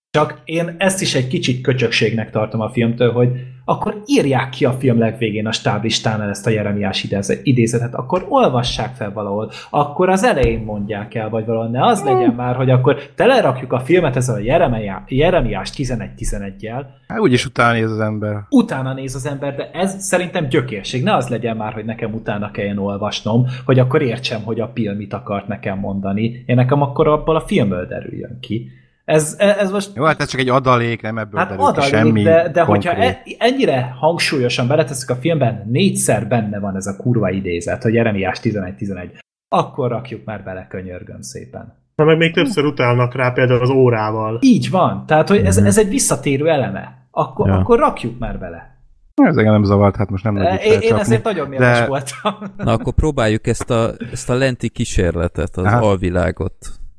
Csak 0.09 0.41
én 0.45 0.75
ezt 0.77 1.01
is 1.01 1.15
egy 1.15 1.27
kicsit 1.27 1.61
köcsökségnek 1.61 2.32
tartom 2.32 2.61
a 2.61 2.69
filmtől, 2.69 3.11
hogy 3.11 3.30
akkor 3.66 4.01
írják 4.06 4.50
ki 4.50 4.66
a 4.66 4.72
film 4.72 5.00
legvégén 5.00 5.48
a 5.48 5.51
stáblistánál 5.51 6.30
ezt 6.30 6.48
a 6.48 6.50
Jeremiás 6.50 7.03
idéze- 7.03 7.40
idézetet, 7.43 7.93
akkor 7.93 8.25
olvassák 8.30 8.95
fel 8.95 9.11
valahol, 9.14 9.51
akkor 9.69 10.09
az 10.09 10.24
elején 10.24 10.64
mondják 10.64 11.16
el, 11.16 11.30
vagy 11.30 11.45
valahol. 11.45 11.69
Ne 11.69 11.85
az 11.85 12.03
legyen 12.03 12.33
már, 12.33 12.56
hogy 12.56 12.69
akkor 12.69 12.98
telerakjuk 13.16 13.74
a 13.74 13.80
filmet 13.80 14.16
ezzel 14.16 14.35
a 14.35 14.40
Jeremiá- 14.40 15.11
Jeremiás 15.11 15.69
11-11-jel, 15.72 16.85
Hát 17.08 17.19
úgyis 17.19 17.45
utána 17.45 17.74
néz 17.74 17.92
az 17.92 18.00
ember. 18.00 18.35
utána 18.50 18.93
néz 18.93 19.16
az 19.16 19.25
ember, 19.25 19.56
de 19.56 19.69
ez 19.74 20.03
szerintem 20.03 20.48
gyökérség. 20.48 21.03
Ne 21.03 21.16
az 21.16 21.27
legyen 21.27 21.58
már, 21.58 21.74
hogy 21.74 21.85
nekem 21.85 22.14
utána 22.14 22.51
kelljen 22.51 22.77
olvasnom, 22.77 23.45
hogy 23.66 23.80
akkor 23.80 24.01
értsem, 24.01 24.42
hogy 24.43 24.59
a 24.59 24.67
Pil 24.67 24.93
mit 24.93 25.14
akart 25.14 25.48
nekem 25.48 25.80
mondani. 25.80 26.43
Én 26.45 26.56
nekem 26.56 26.82
akkor 26.82 27.08
abból 27.08 27.35
a 27.35 27.42
filmből 27.42 27.85
derüljön 27.85 28.38
ki. 28.42 28.69
Ez, 29.06 29.35
ez 29.38 29.72
most 29.72 29.91
Jó, 29.95 30.03
hát 30.03 30.22
ez 30.22 30.27
csak 30.27 30.40
egy 30.40 30.49
adalék, 30.49 31.01
nem 31.01 31.17
ebből 31.17 31.40
Hát 31.40 31.49
derül 31.49 31.64
ki 31.64 31.69
adalék, 31.69 31.90
semmi 31.90 32.22
de, 32.23 32.49
de 32.49 32.61
hogyha 32.61 32.91
konkrét. 32.91 33.11
e, 33.40 33.45
ennyire 33.45 33.93
hangsúlyosan 33.99 34.67
beleteszik 34.67 35.09
a 35.09 35.15
filmben, 35.15 35.64
négyszer 35.72 36.27
benne 36.27 36.59
van 36.59 36.75
ez 36.75 36.85
a 36.88 36.95
kurva 36.98 37.30
idézet, 37.30 37.83
hogy 37.83 37.93
Jeremiás 37.93 38.40
11-11, 38.43 39.09
akkor 39.48 39.90
rakjuk 39.90 40.25
már 40.25 40.43
bele, 40.43 40.67
könyörgöm 40.69 41.22
szépen. 41.22 41.82
Na 41.95 42.03
meg 42.03 42.17
még 42.17 42.33
többször 42.33 42.65
utálnak 42.65 43.15
rá 43.15 43.30
például 43.32 43.61
az 43.61 43.69
órával. 43.69 44.38
Így 44.41 44.69
van, 44.69 45.03
tehát 45.07 45.27
hogy 45.30 45.45
ez, 45.45 45.57
ez 45.57 45.77
egy 45.77 45.90
visszatérő 45.90 46.49
eleme. 46.49 47.07
Akkor, 47.11 47.48
Ja. 47.48 47.57
akkor 47.57 47.80
rakjuk 47.80 48.19
már 48.19 48.40
bele. 48.40 48.72
Ez 49.23 49.38
engem 49.38 49.53
nem 49.53 49.64
zavart, 49.64 49.95
hát 49.95 50.09
most 50.09 50.23
nem 50.23 50.35
Én, 50.35 50.41
lehet 50.43 50.64
én 50.64 50.72
felcsapni. 50.72 50.99
ezért 50.99 51.23
nagyon 51.23 51.48
mérges 51.48 51.80
de- 51.80 51.85
voltam. 51.85 52.33
Na 52.57 52.72
akkor 52.72 52.93
próbáljuk 52.93 53.48
ezt 53.48 53.69
a, 53.69 53.91
ezt 54.11 54.30
a 54.30 54.33
lenti 54.33 54.69
kísérletet, 54.69 55.57
az 55.57 55.65
Aha. 55.65 55.88
alvilágot. 55.88 56.56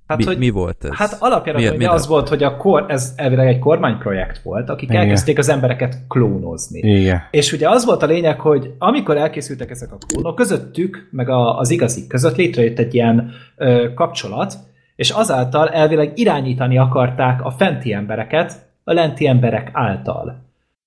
Hát, 0.07 0.19
mi, 0.19 0.25
hogy- 0.25 0.39
mi 0.39 0.51
volt 0.51 0.85
ez? 0.85 0.91
Hát 0.97 1.17
alapjáraton 1.21 1.77
Mi- 1.77 1.85
az 1.85 2.07
volt, 2.07 2.29
hogy 2.29 2.43
a 2.43 2.57
kor, 2.57 2.85
ez 2.89 3.13
elvileg 3.17 3.47
egy 3.47 3.59
kormányprojekt 3.59 4.43
volt, 4.43 4.69
akik 4.71 4.89
Igen. 4.89 5.01
elkezdték 5.03 5.39
az 5.39 5.49
embereket 5.49 5.97
klónozni. 6.09 6.79
Igen. 6.79 7.23
És 7.31 7.53
ugye 7.53 7.69
az 7.69 7.85
volt 7.85 8.03
a 8.03 8.07
lényeg, 8.07 8.41
hogy 8.41 8.75
amikor 8.79 9.17
elkészültek 9.17 9.71
ezek 9.71 9.93
a 9.93 9.97
klónok, 10.07 10.35
közöttük, 10.35 11.09
meg 11.11 11.29
a, 11.29 11.59
az 11.59 11.71
igazik 11.71 12.07
között 12.07 12.37
létrejött 12.37 12.79
egy 12.79 12.95
ilyen 12.95 13.31
ö, 13.57 13.87
kapcsolat, 13.95 14.55
és 14.97 15.11
azáltal 15.11 15.69
elvileg 15.69 16.13
irányítani 16.15 16.79
akarták 16.79 17.45
a 17.45 17.51
fenti 17.51 17.93
embereket 17.93 18.53
a 18.85 18.93
lenti 18.93 19.27
emberek 19.27 19.71
által. 19.73 20.43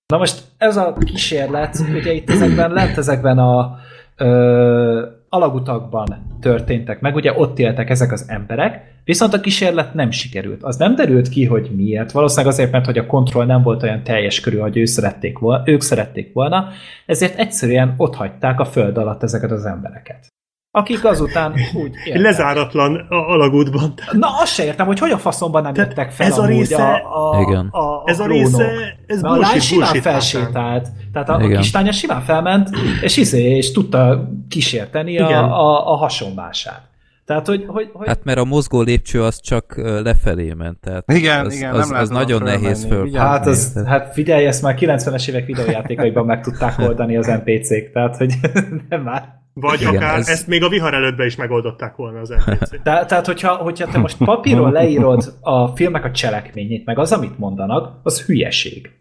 Na 0.07 0.17
most 0.17 0.41
ez 0.57 0.77
a 0.77 0.93
kísérlet, 1.05 1.77
ugye 1.95 2.13
itt 2.13 2.29
ezekben 2.29 2.71
lent 2.71 2.97
ezekben 2.97 3.37
a 3.37 3.77
ö, 4.17 5.05
alagutakban 5.29 6.37
történtek 6.41 6.99
meg, 6.99 7.15
ugye 7.15 7.33
ott 7.33 7.59
éltek 7.59 7.89
ezek 7.89 8.11
az 8.11 8.25
emberek, 8.27 8.95
viszont 9.03 9.33
a 9.33 9.39
kísérlet 9.39 9.93
nem 9.93 10.11
sikerült. 10.11 10.63
Az 10.63 10.77
nem 10.77 10.95
derült 10.95 11.29
ki, 11.29 11.45
hogy 11.45 11.69
miért. 11.75 12.11
Valószínűleg 12.11 12.53
azért, 12.53 12.71
mert 12.71 12.85
hogy 12.85 12.97
a 12.97 13.05
kontroll 13.05 13.45
nem 13.45 13.63
volt 13.63 13.83
olyan 13.83 14.03
teljes 14.03 14.39
körül, 14.39 14.61
hogy 14.61 14.77
ő 14.77 14.85
szerették 14.85 15.39
volna, 15.39 15.63
ők 15.65 15.81
szerették 15.81 16.33
volna, 16.33 16.67
ezért 17.05 17.39
egyszerűen 17.39 17.93
ott 17.97 18.15
hagyták 18.15 18.59
a 18.59 18.65
föld 18.65 18.97
alatt 18.97 19.23
ezeket 19.23 19.51
az 19.51 19.65
embereket 19.65 20.35
akik 20.77 21.05
azután 21.05 21.53
úgy 21.73 21.91
éltek. 22.05 22.21
Lezáratlan 22.21 23.05
alagútban. 23.09 23.93
Na, 24.11 24.27
azt 24.41 24.53
se 24.53 24.63
értem, 24.63 24.85
hogy 24.85 24.99
hogy 24.99 25.11
a 25.11 25.17
faszomban 25.17 25.61
nem 25.61 25.73
Tehát 25.73 25.89
jöttek 25.89 26.11
fel 26.11 26.27
ez 26.27 26.37
a 26.37 26.45
része, 26.45 26.83
a, 26.83 27.37
a, 27.37 27.41
Igen. 27.41 27.67
A, 27.71 27.79
a 27.79 28.03
ez 28.05 28.19
a 28.19 28.25
része, 28.25 28.71
ez 29.07 29.21
bullshit, 29.21 29.43
a 29.43 29.49
lány 29.49 29.59
simán 29.59 30.01
felsétált. 30.01 30.87
Tehát 31.13 31.29
a, 31.29 31.33
a 31.33 31.47
kislánya 31.47 31.91
simán 31.91 32.21
felment, 32.21 32.69
és 33.01 33.17
izé, 33.17 33.55
és 33.55 33.71
tudta 33.71 34.29
kísérteni 34.49 35.19
a, 35.19 35.59
a, 35.59 35.91
a 35.91 35.95
hasonlását. 35.95 36.87
Tehát, 37.27 37.47
hogy, 37.47 37.63
hogy, 37.67 37.89
hogy... 37.93 38.07
Hát 38.07 38.23
mert 38.23 38.37
a 38.37 38.43
mozgó 38.43 38.81
lépcső 38.81 39.23
az 39.23 39.41
csak 39.41 39.81
lefelé 40.03 40.53
ment. 40.53 40.79
Tehát 40.79 41.11
igen, 41.11 41.45
az, 41.45 41.55
igen, 41.55 41.73
az, 41.73 41.89
nem 41.89 41.99
az 41.99 42.09
nagyon 42.09 42.41
nehéz 42.41 42.85
föl. 42.85 43.11
Hát, 43.13 43.45
az, 43.45 43.83
hát 43.85 44.13
figyelj, 44.13 44.45
ezt 44.45 44.61
már 44.61 44.75
90-es 44.79 45.29
évek 45.29 45.45
videójátékaiban 45.45 46.25
meg 46.25 46.41
tudták 46.41 46.79
oldani 46.79 47.17
az 47.17 47.27
NPC-k, 47.27 47.91
tehát 47.93 48.17
hogy 48.17 48.33
nem 48.89 49.01
már. 49.01 49.45
Vagy 49.59 49.81
Igen, 49.81 49.95
akár 49.95 50.17
ez... 50.17 50.27
ezt 50.27 50.47
még 50.47 50.63
a 50.63 50.69
vihar 50.69 50.93
előttbe 50.93 51.25
is 51.25 51.35
megoldották 51.35 51.95
volna 51.95 52.19
az 52.19 52.29
NPC. 52.29 52.69
Te, 52.83 53.05
tehát, 53.05 53.25
hogyha, 53.25 53.55
hogyha 53.55 53.87
te 53.87 53.97
most 53.97 54.17
papíron 54.17 54.71
leírod 54.71 55.33
a 55.41 55.67
filmek 55.67 56.05
a 56.05 56.11
cselekményét, 56.11 56.85
meg 56.85 56.99
az, 56.99 57.11
amit 57.11 57.37
mondanak, 57.37 57.99
az 58.03 58.25
hülyeség. 58.25 58.91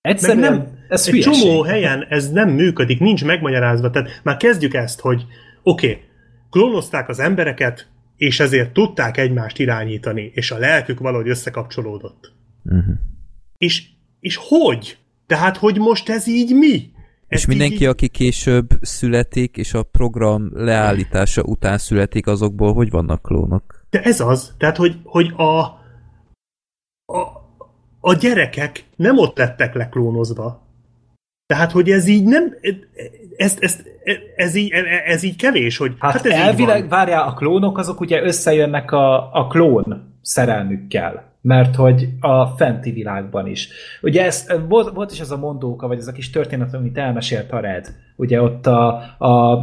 Egyszerűen 0.00 0.52
nem, 0.52 0.68
ez 0.88 1.06
egy 1.06 1.12
hülyeség. 1.12 1.42
csomó 1.42 1.62
helyen 1.62 2.06
ez 2.08 2.30
nem 2.30 2.48
működik, 2.48 3.00
nincs 3.00 3.24
megmagyarázva. 3.24 3.90
Tehát 3.90 4.20
már 4.22 4.36
kezdjük 4.36 4.74
ezt, 4.74 5.00
hogy 5.00 5.24
oké, 5.62 5.90
okay, 5.90 6.02
klónozták 6.50 7.08
az 7.08 7.18
embereket, 7.18 7.86
és 8.16 8.40
ezért 8.40 8.72
tudták 8.72 9.16
egymást 9.16 9.58
irányítani, 9.58 10.30
és 10.34 10.50
a 10.50 10.58
lelkük 10.58 10.98
valahogy 10.98 11.28
összekapcsolódott. 11.28 12.32
Uh-huh. 12.64 12.94
És, 13.58 13.82
és 14.20 14.38
hogy? 14.48 14.98
Tehát, 15.26 15.56
hogy 15.56 15.78
most 15.78 16.08
ez 16.08 16.28
így 16.28 16.54
mi? 16.54 16.92
És 17.28 17.46
mindenki, 17.46 17.74
így... 17.74 17.84
aki 17.84 18.08
később 18.08 18.66
születik, 18.80 19.56
és 19.56 19.74
a 19.74 19.82
program 19.82 20.50
leállítása 20.52 21.42
után 21.42 21.78
születik, 21.78 22.26
azokból 22.26 22.74
hogy 22.74 22.90
vannak 22.90 23.22
klónok? 23.22 23.84
De 23.90 24.02
ez 24.02 24.20
az. 24.20 24.54
Tehát, 24.58 24.76
hogy, 24.76 24.96
hogy 25.04 25.32
a, 25.36 25.58
a, 27.12 27.20
a 28.00 28.14
gyerekek 28.14 28.84
nem 28.96 29.18
ott 29.18 29.38
lettek 29.38 29.74
leklónozva. 29.74 30.62
Tehát, 31.46 31.72
hogy 31.72 31.90
ez 31.90 32.06
így 32.06 32.24
nem... 32.24 32.54
Ez, 33.36 33.56
ez, 33.60 33.80
ez, 34.36 34.54
így, 34.54 34.70
ez 35.06 35.22
így 35.22 35.36
kevés, 35.36 35.76
hogy... 35.76 35.94
Hát, 35.98 36.12
hát 36.12 36.26
ez 36.26 36.32
elvileg, 36.32 36.88
várjál, 36.88 37.28
a 37.28 37.34
klónok 37.34 37.78
azok 37.78 38.00
ugye 38.00 38.22
összejönnek 38.22 38.92
a, 38.92 39.32
a 39.32 39.46
klón 39.46 40.18
szerelmükkel 40.22 41.33
mert 41.44 41.74
hogy 41.74 42.08
a 42.20 42.46
fenti 42.46 42.90
világban 42.90 43.46
is. 43.46 43.68
Ugye 44.02 44.24
ez, 44.24 44.46
volt, 44.68 44.94
volt 44.94 45.12
is 45.12 45.20
az 45.20 45.30
a 45.30 45.36
mondóka, 45.36 45.86
vagy 45.86 45.98
ez 45.98 46.06
a 46.06 46.12
kis 46.12 46.30
történet, 46.30 46.74
amit 46.74 46.98
elmesélt 46.98 47.52
a 47.52 47.60
Red. 47.60 47.94
Ugye 48.16 48.42
ott 48.42 48.66
a, 48.66 48.94
a 49.18 49.58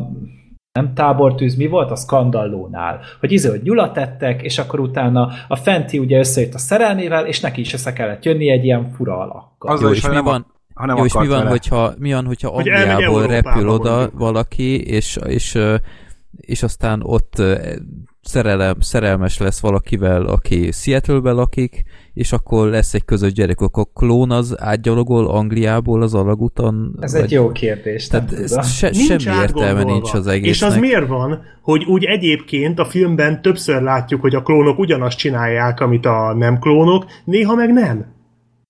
nem 0.72 0.94
tábortűz, 0.94 1.56
mi 1.56 1.68
volt? 1.68 1.92
A 1.92 1.96
skandallónál. 1.96 3.00
Hogy 3.20 3.32
izé, 3.32 3.50
hogy 3.50 3.62
nyulat 3.64 3.94
tettek, 3.94 4.42
és 4.42 4.58
akkor 4.58 4.80
utána 4.80 5.30
a 5.48 5.56
fenti 5.56 6.00
ugye 6.00 6.18
összejött 6.18 6.54
a 6.54 6.58
szerelmével, 6.58 7.26
és 7.26 7.40
neki 7.40 7.62
is 7.62 7.74
össze 7.74 7.94
kellett 7.94 8.26
jönni 8.26 8.50
egy 8.50 8.64
ilyen 8.64 8.92
fura 8.92 9.18
alakkal. 9.18 9.72
Az 9.72 9.82
Jó, 9.82 9.90
és 9.90 10.08
mi 10.08 10.22
van? 10.22 10.46
hanem 10.74 10.98
Jó, 10.98 11.06
és 11.06 11.14
mi 11.14 11.28
van, 11.28 11.48
hogyha, 11.48 11.94
mi 11.98 12.14
van, 12.14 12.26
hogyha 12.26 12.50
hogy 12.50 12.70
Angliából 12.70 13.28
repül 13.28 13.70
oda 13.70 14.10
valaki, 14.14 14.84
és, 14.84 15.20
és, 15.26 15.58
és 16.42 16.64
aztán 16.64 17.02
ott 17.04 17.42
szerelem, 18.22 18.80
szerelmes 18.80 19.38
lesz 19.38 19.60
valakivel, 19.60 20.26
aki 20.26 20.72
Seattle-ben 20.72 21.36
lakik, 21.36 21.84
és 22.14 22.32
akkor 22.32 22.68
lesz 22.68 22.94
egy 22.94 23.06
közös 23.06 23.34
gyerek, 23.34 23.62
akkor 23.62 23.86
a 23.88 24.00
klón 24.00 24.32
az 24.32 24.56
átgyalogol 24.60 25.28
Angliából 25.28 26.02
az 26.02 26.14
alagúton? 26.14 26.98
Ez 27.00 27.14
vagy... 27.14 27.22
egy 27.22 27.32
jó 27.32 27.52
kérdés. 27.52 28.08
Tehát 28.08 28.64
se, 28.64 28.90
nincs 28.90 29.22
semmi 29.22 29.42
értelme 29.42 29.84
nincs 29.84 30.14
az 30.14 30.28
egésznek. 30.28 30.70
És 30.70 30.76
az 30.76 30.78
miért 30.82 31.08
van, 31.08 31.42
hogy 31.62 31.84
úgy 31.84 32.04
egyébként 32.04 32.80
a 32.80 32.86
filmben 32.86 33.42
többször 33.42 33.82
látjuk, 33.82 34.22
hogy 34.22 34.36
a 34.36 34.42
klónok 34.42 34.80
ugyanazt 34.80 35.18
csinálják, 35.18 35.80
amit 35.80 36.06
a 36.06 36.34
nem 36.34 36.60
klónok, 36.60 37.06
néha 37.26 37.56
meg 37.56 37.74
nem. 37.74 38.20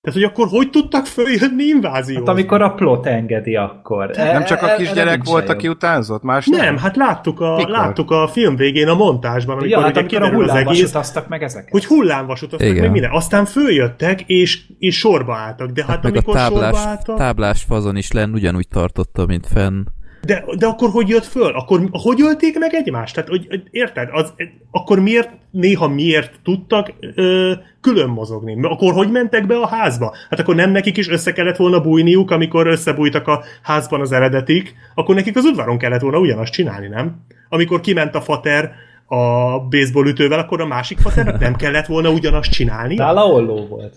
Tehát, 0.01 0.19
hogy 0.19 0.29
akkor 0.29 0.47
hogy 0.47 0.69
tudtak 0.69 1.05
följönni 1.05 1.63
inváziót? 1.63 2.19
Hát 2.19 2.27
amikor 2.27 2.61
a 2.61 2.73
plot 2.73 3.05
engedi, 3.05 3.55
akkor. 3.55 4.11
E, 4.19 4.31
nem 4.31 4.43
csak 4.43 4.61
a 4.61 4.75
kisgyerek 4.75 5.23
volt, 5.23 5.49
aki 5.49 5.67
utánzott? 5.67 6.23
Más 6.23 6.45
nem? 6.45 6.59
Nem, 6.59 6.77
hát 6.77 6.95
láttuk 6.95 7.39
a, 7.39 7.69
láttuk 7.69 8.11
a 8.11 8.27
film 8.27 8.55
végén 8.55 8.87
a 8.87 8.95
montásban, 8.95 9.57
amikor, 9.57 9.71
ja, 9.71 9.79
hát 9.79 9.97
amikor 9.97 10.21
a 10.21 10.29
hullámvasutaztak 10.29 11.27
meg 11.27 11.43
ezek. 11.43 11.67
Hogy 11.71 11.85
hullámvasutaztak 11.85 12.69
Igen. 12.69 12.81
meg 12.81 12.91
minden. 12.91 13.11
Aztán 13.11 13.45
följöttek, 13.45 14.21
és, 14.21 14.61
és 14.79 14.97
sorba 14.97 15.35
álltak. 15.35 15.69
De 15.69 15.81
hát, 15.81 15.95
hát 15.95 16.05
amikor 16.05 16.33
meg 16.33 16.43
a 16.43 16.47
táblás, 16.47 16.75
sorba 16.75 16.89
álltak... 16.89 17.17
táblás 17.17 17.63
fazon 17.63 17.95
is 17.95 18.11
lenn 18.11 18.33
ugyanúgy 18.33 18.67
tartotta, 18.67 19.25
mint 19.25 19.47
fenn. 19.47 19.83
De, 20.25 20.43
de 20.57 20.65
akkor 20.65 20.89
hogy 20.89 21.07
jött 21.07 21.25
föl? 21.25 21.51
Akkor 21.51 21.89
hogy 21.91 22.21
ölték 22.21 22.59
meg 22.59 22.73
egymást? 22.73 23.15
Tehát, 23.15 23.29
hogy, 23.29 23.63
érted? 23.71 24.09
Az, 24.11 24.33
akkor 24.71 24.99
miért, 24.99 25.29
néha 25.51 25.87
miért 25.87 26.39
tudtak 26.43 26.93
ö, 27.15 27.51
külön 27.81 28.09
mozogni? 28.09 28.57
Akkor 28.61 28.93
hogy 28.93 29.11
mentek 29.11 29.47
be 29.47 29.55
a 29.57 29.67
házba? 29.67 30.15
Hát 30.29 30.39
akkor 30.39 30.55
nem 30.55 30.71
nekik 30.71 30.97
is 30.97 31.09
össze 31.09 31.31
kellett 31.31 31.55
volna 31.55 31.81
bújniuk, 31.81 32.31
amikor 32.31 32.67
összebújtak 32.67 33.27
a 33.27 33.43
házban 33.61 34.01
az 34.01 34.11
eredetik, 34.11 34.75
akkor 34.95 35.15
nekik 35.15 35.37
az 35.37 35.45
udvaron 35.45 35.77
kellett 35.77 36.01
volna 36.01 36.19
ugyanazt 36.19 36.51
csinálni, 36.51 36.87
nem? 36.87 37.15
Amikor 37.49 37.81
kiment 37.81 38.15
a 38.15 38.21
fater 38.21 38.71
a 39.05 39.59
baseball 39.59 40.07
ütővel, 40.07 40.39
akkor 40.39 40.61
a 40.61 40.65
másik 40.65 40.99
faternek 40.99 41.39
nem 41.39 41.55
kellett 41.55 41.85
volna 41.85 42.09
ugyanazt 42.09 42.51
csinálni. 42.51 42.95
Nála 42.95 43.27
volt. 43.67 43.95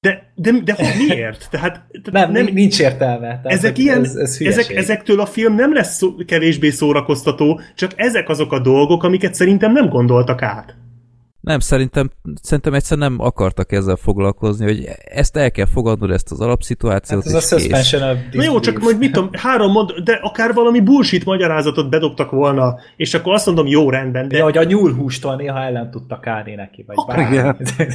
De, 0.00 0.32
de, 0.34 0.52
de 0.64 0.72
hogy 0.72 1.06
miért? 1.08 1.48
Tehát, 1.50 1.86
nem, 2.12 2.32
nem, 2.32 2.48
nincs 2.52 2.80
értelme. 2.80 3.26
Tehát 3.26 3.46
ezek, 3.46 3.78
ilyen, 3.78 4.04
ez, 4.04 4.14
ez 4.14 4.38
ezek, 4.40 4.70
ezektől 4.70 5.20
a 5.20 5.26
film 5.26 5.54
nem 5.54 5.72
lesz 5.72 5.96
szó, 5.96 6.14
kevésbé 6.26 6.70
szórakoztató, 6.70 7.60
csak 7.74 7.92
ezek 7.96 8.28
azok 8.28 8.52
a 8.52 8.58
dolgok, 8.58 9.02
amiket 9.02 9.34
szerintem 9.34 9.72
nem 9.72 9.88
gondoltak 9.88 10.42
át. 10.42 10.76
Nem, 11.46 11.58
szerintem, 11.58 12.10
szerintem 12.42 12.74
egyszer 12.74 12.98
nem 12.98 13.16
akartak 13.18 13.72
ezzel 13.72 13.96
foglalkozni, 13.96 14.64
hogy 14.64 14.88
ezt 15.04 15.36
el 15.36 15.50
kell 15.50 15.66
fogadnod, 15.66 16.10
ezt 16.10 16.30
az 16.30 16.40
alapszituációt, 16.40 17.24
hát 17.24 17.34
ez 17.34 17.52
a 17.52 17.58
suspension 17.58 18.18
Na 18.32 18.42
jó, 18.42 18.60
csak 18.60 18.78
majd 18.78 18.98
mit 18.98 19.12
tudom, 19.12 19.30
három 19.32 19.70
mond, 19.70 19.90
de 19.90 20.18
akár 20.22 20.54
valami 20.54 20.80
bullshit 20.80 21.24
magyarázatot 21.24 21.90
bedobtak 21.90 22.30
volna, 22.30 22.78
és 22.96 23.14
akkor 23.14 23.32
azt 23.32 23.46
mondom, 23.46 23.66
jó, 23.66 23.90
rendben. 23.90 24.28
De, 24.28 24.36
de 24.36 24.42
hogy 24.42 24.56
a 24.56 24.64
nyúlhústól 24.64 25.36
néha 25.36 25.62
ellen 25.62 25.90
tudtak 25.90 26.26
állni 26.26 26.54
neki, 26.54 26.84
vagy 26.86 26.96
okay, 26.98 27.16
bármi. 27.16 27.36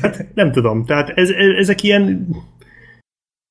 Hát, 0.01 0.27
nem 0.33 0.51
tudom, 0.51 0.85
tehát 0.85 1.09
ez, 1.09 1.29
ezek 1.57 1.83
ilyen 1.83 2.27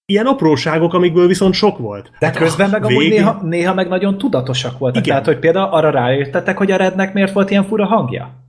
ilyen 0.07 0.27
apróságok, 0.27 0.95
amikből 0.95 1.27
viszont 1.27 1.55
sok 1.55 1.79
volt. 1.79 2.11
De 2.19 2.27
hát 2.27 2.37
közben 2.37 2.71
meg 2.71 2.87
végig... 2.87 2.97
amúgy 2.97 3.11
néha, 3.11 3.41
néha 3.43 3.75
meg 3.75 3.89
nagyon 3.89 4.19
tudatosak 4.19 4.79
voltak. 4.79 5.07
Igen. 5.07 5.09
Tehát, 5.09 5.27
hogy 5.27 5.39
például 5.39 5.73
arra 5.73 5.91
rájöttetek, 5.91 6.57
hogy 6.59 6.71
a 6.71 6.77
Rednek 6.77 7.13
miért 7.13 7.33
volt 7.33 7.51
ilyen 7.51 7.65
fura 7.65 7.87
hangja? 7.87 8.40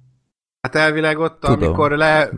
Hát 0.61 0.75
elvileg 0.75 1.19
ott, 1.19 1.39
Tudom. 1.39 1.63
amikor 1.63 1.91
le 1.91 2.29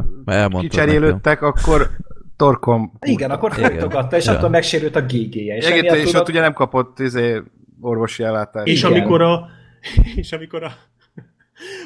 kicserélődtek, 0.60 1.42
akkor 1.42 1.90
torkom. 2.35 2.93
Igen, 3.02 3.32
akkor 3.32 3.53
fogtogatta, 3.53 4.16
és 4.18 4.26
ja. 4.26 4.32
attól 4.32 4.50
megsérült 4.50 4.95
a 4.95 5.02
GG-je. 5.02 5.56
És, 5.56 5.69
Igen, 5.69 5.95
és 5.95 6.14
ott 6.14 6.30
ugye 6.30 6.40
nem 6.40 6.53
kapott 6.53 7.00
izé, 7.00 7.42
orvosi 7.82 8.24
ellátást. 8.24 8.68
És 8.76 8.84
amikor 8.84 9.22
a, 9.22 9.50
és 10.16 10.32
amikor 10.32 10.64
a 10.64 10.72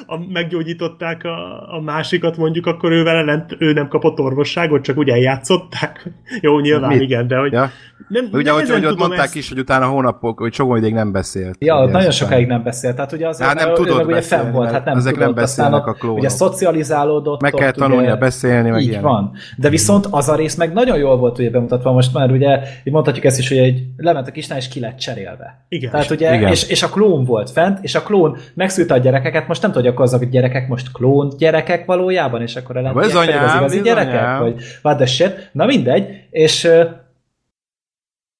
a, 0.06 0.16
meggyógyították 0.32 1.24
a, 1.24 1.68
a 1.76 1.80
másikat, 1.80 2.36
mondjuk 2.36 2.66
akkor 2.66 2.92
ő 2.92 3.02
vele 3.02 3.22
nem, 3.22 3.46
ő 3.58 3.72
nem 3.72 3.88
kapott 3.88 4.18
orvosságot, 4.18 4.82
csak 4.82 4.96
ugye 4.96 5.12
eljátszották. 5.12 6.10
Jó, 6.40 6.60
nyilván 6.60 6.90
Mit? 6.90 7.00
igen, 7.00 7.28
de 7.28 7.36
hogy 7.36 7.52
ja. 7.52 7.70
nem, 8.08 8.28
ugye, 8.32 8.50
hogy, 8.50 8.70
hogy 8.70 8.86
ott 8.86 8.98
mondták 8.98 9.24
ezt... 9.24 9.36
is, 9.36 9.48
hogy 9.48 9.58
utána 9.58 9.86
hónapok, 9.86 10.38
hogy 10.38 10.52
sok 10.52 10.76
ideig 10.76 10.94
nem 10.94 11.12
beszélt. 11.12 11.56
Ja, 11.58 11.82
ugye 11.82 11.92
nagyon 11.92 12.10
sokáig 12.10 12.46
nem 12.46 12.62
beszélt. 12.62 12.94
Tehát 12.94 13.12
ugye 13.12 13.28
az, 13.28 13.40
hát 13.40 13.54
nem 13.54 13.74
tudott 13.74 14.04
ugye 14.04 14.20
fenn 14.20 14.52
volt, 14.52 14.70
hát 14.70 14.84
nem 14.84 14.96
ezek 14.96 15.12
tudott, 15.12 15.26
nem 15.26 15.34
beszélnek 15.34 15.86
a 15.86 15.92
klónok. 15.92 16.18
Ugye 16.18 16.28
szocializálódott. 16.28 17.40
Meg 17.40 17.52
kell 17.52 17.70
tanulnia 17.70 18.10
ugye, 18.10 18.16
beszélni, 18.16 18.70
meg 18.70 18.82
Így 18.82 18.88
ilyen. 18.88 19.02
van. 19.02 19.32
De 19.56 19.68
viszont 19.68 20.06
az 20.10 20.28
a 20.28 20.34
rész 20.34 20.54
meg 20.54 20.72
nagyon 20.72 20.98
jól 20.98 21.16
volt 21.16 21.38
ugye 21.38 21.50
bemutatva, 21.50 21.92
most 21.92 22.12
már 22.12 22.30
ugye, 22.30 22.60
így 22.84 22.92
mondhatjuk 22.92 23.24
ezt 23.24 23.38
is, 23.38 23.48
hogy 23.48 23.58
egy 23.58 23.82
lement 23.96 24.28
a 24.28 24.30
kislány, 24.30 24.58
és 24.58 24.68
ki 24.68 24.80
lett 24.80 24.96
cserélve. 24.96 25.64
Igen. 25.68 25.90
Tehát 25.90 26.10
ugye, 26.10 26.34
igen. 26.34 26.50
És, 26.50 26.68
és, 26.68 26.82
a 26.82 26.88
klón 26.88 27.24
volt 27.24 27.50
fent, 27.50 27.78
és 27.82 27.94
a 27.94 28.02
klón 28.02 28.36
megszülte 28.54 28.94
a 28.94 28.98
gyerekeket, 28.98 29.48
most 29.48 29.64
nem 29.68 29.76
tudja, 29.76 29.90
akkor 29.90 30.04
azok 30.04 30.20
a 30.22 30.24
gyerekek 30.24 30.68
most 30.68 30.92
klón 30.92 31.32
gyerekek 31.38 31.84
valójában, 31.84 32.42
és 32.42 32.56
akkor 32.56 32.74
lentiek 32.74 33.42
az 33.42 33.54
igazi 33.54 33.80
gyerekek, 33.80 34.38
vagy 34.38 34.62
what 34.82 34.96
the 34.96 35.06
shit. 35.06 35.50
Na 35.52 35.66
mindegy, 35.66 36.26
és 36.30 36.64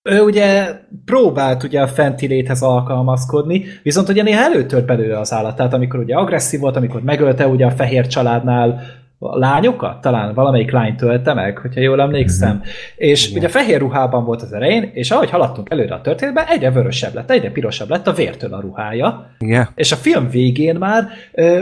ő 0.02 0.20
ugye 0.20 0.72
próbált 1.04 1.62
ugye 1.62 1.80
a 1.80 1.86
fenti 1.86 2.26
léthez 2.26 2.62
alkalmazkodni, 2.62 3.64
viszont 3.82 4.08
ugye 4.08 4.22
néha 4.22 4.42
előtört 4.42 4.86
belőle 4.86 5.18
az 5.18 5.32
állat, 5.32 5.56
tehát 5.56 5.72
amikor 5.72 6.00
ugye 6.00 6.14
agresszív 6.14 6.60
volt, 6.60 6.76
amikor 6.76 7.02
megölte 7.02 7.46
ugye 7.46 7.66
a 7.66 7.70
fehér 7.70 8.06
családnál 8.06 8.80
a 9.18 9.38
lányokat, 9.38 10.00
talán 10.00 10.34
valamelyik 10.34 10.70
lány 10.70 10.96
tölte 10.96 11.34
meg, 11.34 11.58
hogyha 11.58 11.80
jól 11.80 12.00
emlékszem. 12.00 12.54
Mm-hmm. 12.54 12.68
És 12.96 13.26
Igen. 13.26 13.38
ugye 13.38 13.48
fehér 13.48 13.78
ruhában 13.78 14.24
volt 14.24 14.42
az 14.42 14.52
elején, 14.52 14.90
és 14.92 15.10
ahogy 15.10 15.30
haladtunk 15.30 15.70
előre 15.70 15.94
a 15.94 16.00
történetben, 16.00 16.46
egyre 16.46 16.70
vörösebb 16.70 17.14
lett, 17.14 17.30
egyre 17.30 17.50
pirosabb 17.50 17.88
lett 17.88 18.06
a 18.06 18.12
vértől 18.12 18.54
a 18.54 18.60
ruhája. 18.60 19.30
Igen. 19.38 19.68
És 19.74 19.92
a 19.92 19.96
film 19.96 20.30
végén 20.30 20.76
már 20.76 21.08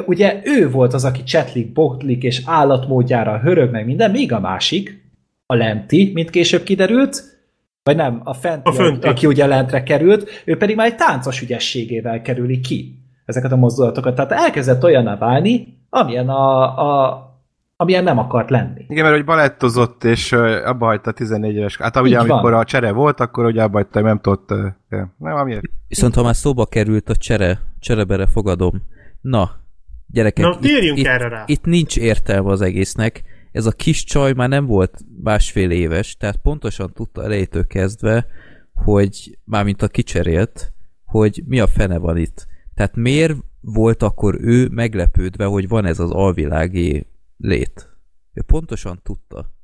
ugye 0.06 0.40
ő 0.44 0.70
volt 0.70 0.94
az, 0.94 1.04
aki 1.04 1.22
csetlik, 1.22 1.72
botlik, 1.72 2.22
és 2.22 2.42
állatmódjára 2.44 3.38
hörög 3.38 3.70
meg 3.70 3.86
minden, 3.86 4.10
míg 4.10 4.32
a 4.32 4.40
másik, 4.40 5.04
a 5.46 5.54
lenti, 5.54 6.10
mint 6.14 6.30
később 6.30 6.62
kiderült, 6.62 7.22
vagy 7.82 7.96
nem, 7.96 8.20
a 8.24 8.34
fenti, 8.34 8.68
a 8.68 8.72
fenti. 8.72 9.08
aki 9.08 9.26
ugye 9.26 9.46
lentre 9.46 9.82
került, 9.82 10.42
ő 10.44 10.56
pedig 10.56 10.76
már 10.76 10.86
egy 10.86 10.96
táncos 10.96 11.42
ügyességével 11.42 12.22
kerüli 12.22 12.60
ki 12.60 12.98
ezeket 13.24 13.52
a 13.52 13.56
mozdulatokat. 13.56 14.14
Tehát 14.14 14.32
elkezdett 14.32 14.84
olyanná 14.84 15.16
válni, 15.18 15.78
amilyen, 15.90 16.28
a, 16.28 16.62
a, 16.62 17.26
amilyen 17.76 18.04
nem 18.04 18.18
akart 18.18 18.50
lenni. 18.50 18.84
Igen, 18.88 19.04
mert 19.04 19.16
hogy 19.16 19.24
balettozott, 19.24 20.04
és 20.04 20.32
abba 20.32 20.86
hagyta 20.86 21.12
14 21.12 21.54
éves. 21.54 21.76
Hát 21.76 21.96
ugye, 21.96 22.18
amikor 22.18 22.50
van. 22.50 22.60
a 22.60 22.64
csere 22.64 22.92
volt, 22.92 23.20
akkor 23.20 23.44
ugye 23.44 23.62
abba 23.62 23.76
hagyta, 23.76 24.00
nem 24.00 24.18
tudott. 24.18 24.48
Nem, 25.18 25.36
amiért. 25.36 25.62
Viszont 25.88 26.14
ha 26.14 26.22
már 26.22 26.36
szóba 26.36 26.66
került 26.66 27.08
a 27.08 27.16
csere, 27.16 27.60
cserebere 27.78 28.26
fogadom. 28.26 28.82
Na, 29.20 29.50
gyerekek, 30.06 30.44
Na, 30.44 30.58
itt, 30.60 30.98
itt, 30.98 31.06
erre 31.06 31.28
rá. 31.28 31.42
itt 31.46 31.64
nincs 31.64 31.96
értelme 31.96 32.50
az 32.50 32.60
egésznek 32.60 33.24
ez 33.56 33.66
a 33.66 33.72
kis 33.72 34.04
csaj 34.04 34.32
már 34.32 34.48
nem 34.48 34.66
volt 34.66 35.04
másfél 35.22 35.70
éves, 35.70 36.16
tehát 36.16 36.36
pontosan 36.36 36.92
tudta 36.92 37.22
elejétől 37.22 37.66
kezdve, 37.66 38.26
hogy 38.74 39.38
mármint 39.44 39.82
a 39.82 39.88
kicserélt, 39.88 40.72
hogy 41.04 41.42
mi 41.46 41.60
a 41.60 41.66
fene 41.66 41.98
van 41.98 42.16
itt. 42.16 42.46
Tehát 42.74 42.96
miért 42.96 43.36
volt 43.60 44.02
akkor 44.02 44.38
ő 44.40 44.68
meglepődve, 44.70 45.44
hogy 45.44 45.68
van 45.68 45.84
ez 45.84 45.98
az 45.98 46.10
alvilági 46.10 47.06
lét? 47.36 47.88
Ő 48.34 48.42
pontosan 48.42 49.00
tudta. 49.02 49.54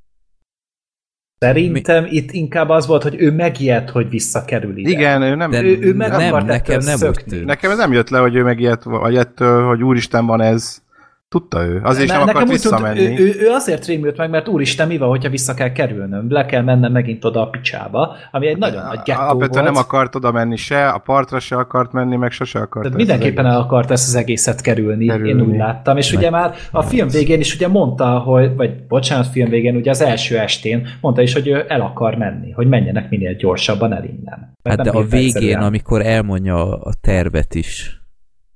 Szerintem 1.39 2.03
Mi? 2.03 2.11
itt 2.11 2.31
inkább 2.31 2.69
az 2.69 2.87
volt, 2.87 3.03
hogy 3.03 3.15
ő 3.21 3.31
megijedt, 3.33 3.91
hogy 3.91 4.09
visszakerül 4.09 4.77
ide. 4.77 4.91
Igen, 4.91 5.23
ő 5.23 5.35
nem... 5.35 5.51
De 5.51 5.63
ő, 5.63 5.79
ő 5.81 5.95
meg 5.95 6.11
nem, 6.11 6.45
nekem 6.45 6.81
nem 6.81 6.99
úgy 7.09 7.25
tűnt. 7.27 7.45
Nekem 7.45 7.71
ez 7.71 7.77
nem 7.77 7.93
jött 7.93 8.09
le, 8.09 8.19
hogy 8.19 8.35
ő 8.35 8.43
megijedt, 8.43 8.83
vagy 8.83 9.17
ettől, 9.17 9.67
hogy 9.67 9.83
úristen 9.83 10.27
van 10.27 10.41
ez. 10.41 10.83
Tudta 11.33 11.65
ő. 11.65 11.81
Azért 11.83 12.05
is 12.05 12.11
nem 12.11 12.29
akart 12.29 12.49
visszamenni. 12.49 13.07
Tunt, 13.07 13.19
ő, 13.19 13.25
ő, 13.25 13.35
ő 13.41 13.49
azért 13.49 13.87
rémült 13.87 14.17
meg, 14.17 14.31
mert 14.31 14.49
úristen, 14.49 14.87
mi 14.87 14.99
van, 14.99 15.09
hogyha 15.09 15.29
vissza 15.29 15.55
kell 15.55 15.73
kerülnöm? 15.73 16.27
Le 16.29 16.47
kell 16.47 16.63
mennem 16.63 16.93
megint 16.93 17.25
oda 17.25 17.41
a 17.41 17.47
picsába, 17.47 18.17
ami 18.31 18.47
egy 18.47 18.57
nagyon 18.59 18.85
nagy 18.85 19.01
gettó 19.05 19.21
Alapvetően 19.21 19.65
volt. 19.65 19.75
nem 19.75 19.85
akart 19.85 20.15
oda 20.15 20.33
menni 20.33 20.57
se, 20.57 20.89
a 20.89 20.99
partra 20.99 21.41
se 21.41 21.57
akart 21.57 21.93
menni, 21.93 22.17
meg 22.17 22.31
sose 22.31 22.59
akart. 22.59 22.83
Tehát 22.83 22.97
mindenképpen 22.97 23.47
el 23.47 23.59
akart 23.59 23.91
ezt 23.91 24.09
az 24.09 24.15
egészet 24.15 24.61
kerülni, 24.61 25.07
kerülni. 25.07 25.29
én 25.29 25.49
úgy 25.49 25.57
láttam. 25.57 25.97
És 25.97 26.11
meg. 26.11 26.21
ugye 26.21 26.31
már 26.31 26.55
a 26.71 26.83
film 26.83 27.09
végén 27.09 27.41
is 27.41 27.55
ugye 27.55 27.69
mondta, 27.69 28.19
hogy, 28.19 28.57
vagy 28.57 28.87
bocsánat, 28.87 29.27
film 29.27 29.49
végén, 29.49 29.77
ugye 29.77 29.91
az 29.91 30.01
első 30.01 30.39
estén 30.39 30.89
mondta 31.01 31.23
is, 31.23 31.33
hogy 31.33 31.49
ő 31.49 31.65
el 31.69 31.81
akar 31.81 32.15
menni, 32.15 32.51
hogy 32.51 32.69
menjenek 32.69 33.11
minél 33.11 33.35
gyorsabban 33.35 33.93
el 33.93 34.05
innen. 34.05 34.57
Hát 34.65 34.81
de 34.81 34.91
a 34.91 35.03
végén, 35.03 35.27
egyszerűen. 35.27 35.63
amikor 35.63 36.07
elmondja 36.07 36.81
a 36.81 36.93
tervet 37.01 37.55
is, 37.55 38.02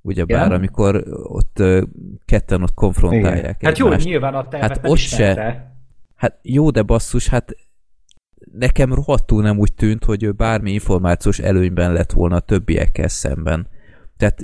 ugyebár, 0.07 0.45
Igen? 0.45 0.57
amikor 0.57 1.03
ott 1.23 1.63
ketten 2.25 2.61
ott 2.61 2.73
konfrontálják 2.73 3.37
Igen. 3.37 3.55
Hát 3.59 3.77
jó, 3.77 3.93
nyilván 3.93 4.33
a 4.33 4.47
hát 4.51 4.79
ott 4.83 4.97
se, 4.97 5.75
Hát 6.15 6.39
jó, 6.41 6.69
de 6.69 6.81
basszus, 6.81 7.27
hát 7.27 7.55
nekem 8.51 8.93
rohadtul 8.93 9.41
nem 9.41 9.57
úgy 9.57 9.73
tűnt, 9.73 10.03
hogy 10.03 10.23
ő 10.23 10.31
bármi 10.31 10.71
információs 10.71 11.39
előnyben 11.39 11.93
lett 11.93 12.11
volna 12.11 12.35
a 12.35 12.39
többiekkel 12.39 13.07
szemben. 13.07 13.67
Tehát 14.17 14.43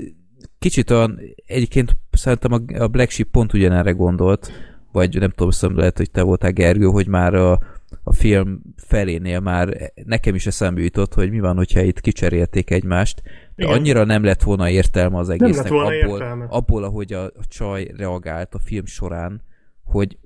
kicsit 0.59 0.92
olyan, 0.92 1.19
egyébként 1.45 1.98
szerintem 2.11 2.66
a 2.77 2.88
Black 2.88 3.09
Sheep 3.09 3.30
pont 3.32 3.53
ugyanerre 3.53 3.92
gondolt, 3.92 4.51
vagy 4.92 5.19
nem 5.19 5.30
tudom, 5.30 5.51
szóval 5.51 5.77
lehet, 5.77 5.98
hogy 5.98 6.11
te 6.11 6.22
voltál 6.22 6.51
Gergő, 6.51 6.85
hogy 6.85 7.08
már 7.08 7.33
a, 7.33 7.59
a 8.03 8.14
film 8.14 8.61
felénél 8.75 9.40
már 9.40 9.92
nekem 10.06 10.35
is 10.35 10.45
eszembe 10.45 10.82
jutott, 10.82 11.14
hogy 11.14 11.30
mi 11.30 11.40
van, 11.40 11.56
hogyha 11.56 11.82
itt 11.82 12.00
kicserélték 12.00 12.72
egymást, 12.72 13.22
de 13.56 13.64
Igen. 13.64 13.75
annyira 13.75 14.03
nem 14.03 14.23
lett 14.23 14.43
volna 14.43 14.69
értelme 14.69 15.17
az 15.17 15.30
egésznek 15.30 15.72
abból, 15.72 15.93
értelme. 15.93 16.45
abból, 16.49 16.83
ahogy 16.83 17.14
a, 17.14 17.23
a 17.23 17.45
csaj 17.48 17.91
reagált 17.98 18.53
a 18.53 18.59
film 18.59 18.85
során, 18.85 19.41
hogy 19.83 20.17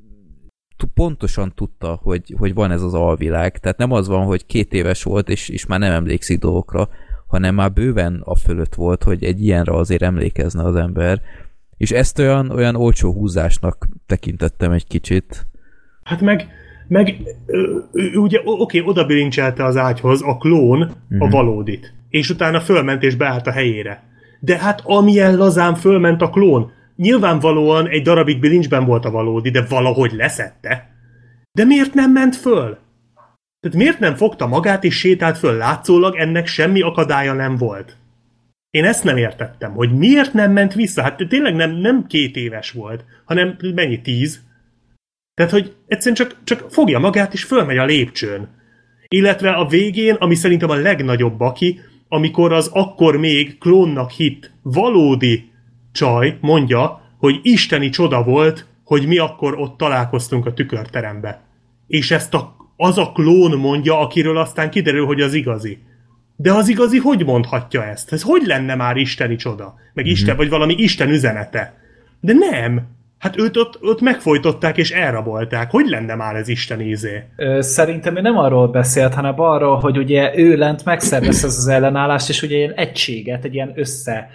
pontosan 0.94 1.52
tudta, 1.56 2.00
hogy, 2.02 2.34
hogy 2.38 2.54
van 2.54 2.72
ez 2.72 2.82
az 2.82 2.94
alvilág. 2.94 3.58
Tehát 3.58 3.78
nem 3.78 3.92
az 3.92 4.08
van, 4.08 4.26
hogy 4.26 4.46
két 4.46 4.74
éves 4.74 5.04
volt, 5.04 5.30
és, 5.30 5.50
és 5.50 5.66
már 5.66 5.80
nem 5.80 5.92
emlékszik 5.92 6.40
dolgokra, 6.40 6.90
hanem 7.28 7.56
már 7.56 7.74
bőven 7.74 8.22
a 8.24 8.36
fölött 8.36 8.76
volt, 8.76 9.04
hogy 9.04 9.24
egy 9.24 9.44
ilyenre 9.44 9.74
azért 9.74 10.02
emlékezne 10.02 10.64
az 10.64 10.76
ember. 10.76 11.22
És 11.78 11.92
ezt 11.92 12.20
olyan, 12.20 12.50
olyan 12.50 12.76
olcsó 12.76 13.14
húzásnak 13.14 13.88
tekintettem 14.06 14.72
egy 14.72 14.88
kicsit. 14.88 15.48
Hát 16.04 16.22
meg, 16.22 16.48
meg 16.88 17.22
ugye 18.16 18.42
oké, 18.44 18.82
oda 18.82 19.06
bilincselte 19.06 19.66
az 19.66 19.78
ágyhoz 19.78 20.22
a 20.22 20.38
klón 20.38 20.78
mm-hmm. 20.78 21.22
a 21.22 21.26
mhm. 21.26 21.34
valódit 21.34 21.97
és 22.10 22.30
utána 22.30 22.60
fölment 22.60 23.04
és 23.04 23.16
beállt 23.16 23.48
a 23.48 23.52
helyére. 23.52 24.04
De 24.40 24.58
hát 24.58 24.82
amilyen 24.84 25.38
lazán 25.38 25.76
fölment 25.76 26.22
a 26.22 26.30
klón, 26.30 26.72
nyilvánvalóan 26.96 27.88
egy 27.88 28.02
darabig 28.02 28.40
bilincsben 28.40 28.86
volt 28.86 29.06
a 29.06 29.12
valódi, 29.12 29.50
de 29.50 29.66
valahogy 29.70 30.12
leszette. 30.12 30.90
De 31.52 31.66
miért 31.66 31.94
nem 31.94 32.12
ment 32.12 32.36
föl? 32.36 32.78
Tehát 33.60 33.78
miért 33.78 34.00
nem 34.00 34.16
fogta 34.16 34.48
magát 34.48 34.84
és 34.84 34.96
sétált 34.96 35.38
föl? 35.38 35.58
Látszólag 35.58 36.16
ennek 36.16 36.48
semmi 36.48 36.82
akadálya 36.82 37.34
nem 37.34 37.58
volt. 37.58 37.98
Én 38.70 38.86
ezt 38.86 39.04
nem 39.04 39.18
értettem, 39.18 39.74
hogy 39.74 39.98
miért 39.98 40.34
nem 40.34 40.52
ment 40.52 40.74
vissza. 40.74 41.02
Hát 41.02 41.28
tényleg 41.30 41.56
nem, 41.56 41.72
nem 41.72 42.06
két 42.08 42.36
éves 42.36 42.72
volt, 42.72 43.06
hanem 43.26 43.58
mennyi, 43.76 44.02
tíz? 44.02 44.42
Tehát, 45.34 45.52
hogy 45.52 45.76
egyszerűen 45.88 46.16
csak, 46.16 46.36
csak 46.44 46.72
fogja 46.72 47.00
magát 47.00 47.34
és 47.34 47.44
fölmegy 47.44 47.78
a 47.78 47.86
lépcsőn. 47.86 48.48
Illetve 49.08 49.52
a 49.52 49.68
végén, 49.68 50.16
ami 50.16 50.36
szerintem 50.36 50.70
a 50.70 50.76
legnagyobb 50.76 51.38
baki, 51.38 51.80
amikor 52.08 52.54
az 52.54 52.70
akkor 52.74 53.18
még 53.18 53.58
klónnak 53.58 54.12
hit 54.12 54.52
valódi 54.62 55.52
csaj 55.92 56.38
mondja, 56.42 57.02
hogy 57.18 57.40
isteni 57.42 57.90
csoda 57.90 58.24
volt, 58.24 58.66
hogy 58.84 59.08
mi 59.08 59.18
akkor 59.18 59.60
ott 59.60 59.78
találkoztunk 59.78 60.46
a 60.46 60.54
tükörterembe. 60.54 61.42
És 61.88 62.12
ezt 62.12 62.34
a, 62.34 62.56
az 62.76 62.98
a 62.98 63.12
klón 63.12 63.60
mondja, 63.60 64.00
akiről 64.00 64.38
aztán 64.38 64.70
kiderül, 64.70 65.06
hogy 65.06 65.22
az 65.22 65.34
igazi. 65.34 65.78
De 66.36 66.54
az 66.54 66.70
igazi 66.70 66.98
hogy 66.98 67.26
mondhatja 67.26 67.84
ezt? 67.84 68.14
Ez 68.14 68.22
hogy 68.22 68.42
lenne 68.46 68.76
már 68.76 68.98
isteni 68.98 69.36
csoda? 69.36 69.76
Meg 69.94 70.06
mm-hmm. 70.06 70.14
Isten, 70.14 70.36
vagy 70.36 70.50
valami 70.50 70.74
Isten 70.78 71.10
üzenete? 71.10 71.78
De 72.20 72.34
nem. 72.34 72.97
Hát 73.20 73.38
őt 73.38 73.58
ott, 73.58 73.78
ott 73.82 74.02
megfojtották 74.02 74.78
és 74.78 74.92
elrabolták. 74.92 75.72
Hogy 75.72 75.88
lenne 75.88 76.16
már 76.16 76.36
ez 76.36 76.48
Isten 76.48 76.82
ízé? 76.82 77.24
Szerintem 77.60 78.18
ő 78.18 78.22
nem 78.22 78.38
arról 78.38 78.68
beszélt, 78.68 79.14
hanem 79.14 79.40
arról, 79.42 79.80
hogy 79.80 79.98
ugye 79.98 80.38
ő 80.38 80.56
lent 80.56 80.86
megszervezte 80.86 81.48
az 81.48 81.68
ellenállást, 81.68 82.30
és 82.30 82.42
ugye 82.42 82.56
ilyen 82.56 82.74
egységet, 82.74 83.46
egy 83.46 83.54
ilyen 83.54 83.74
össze 83.76 84.30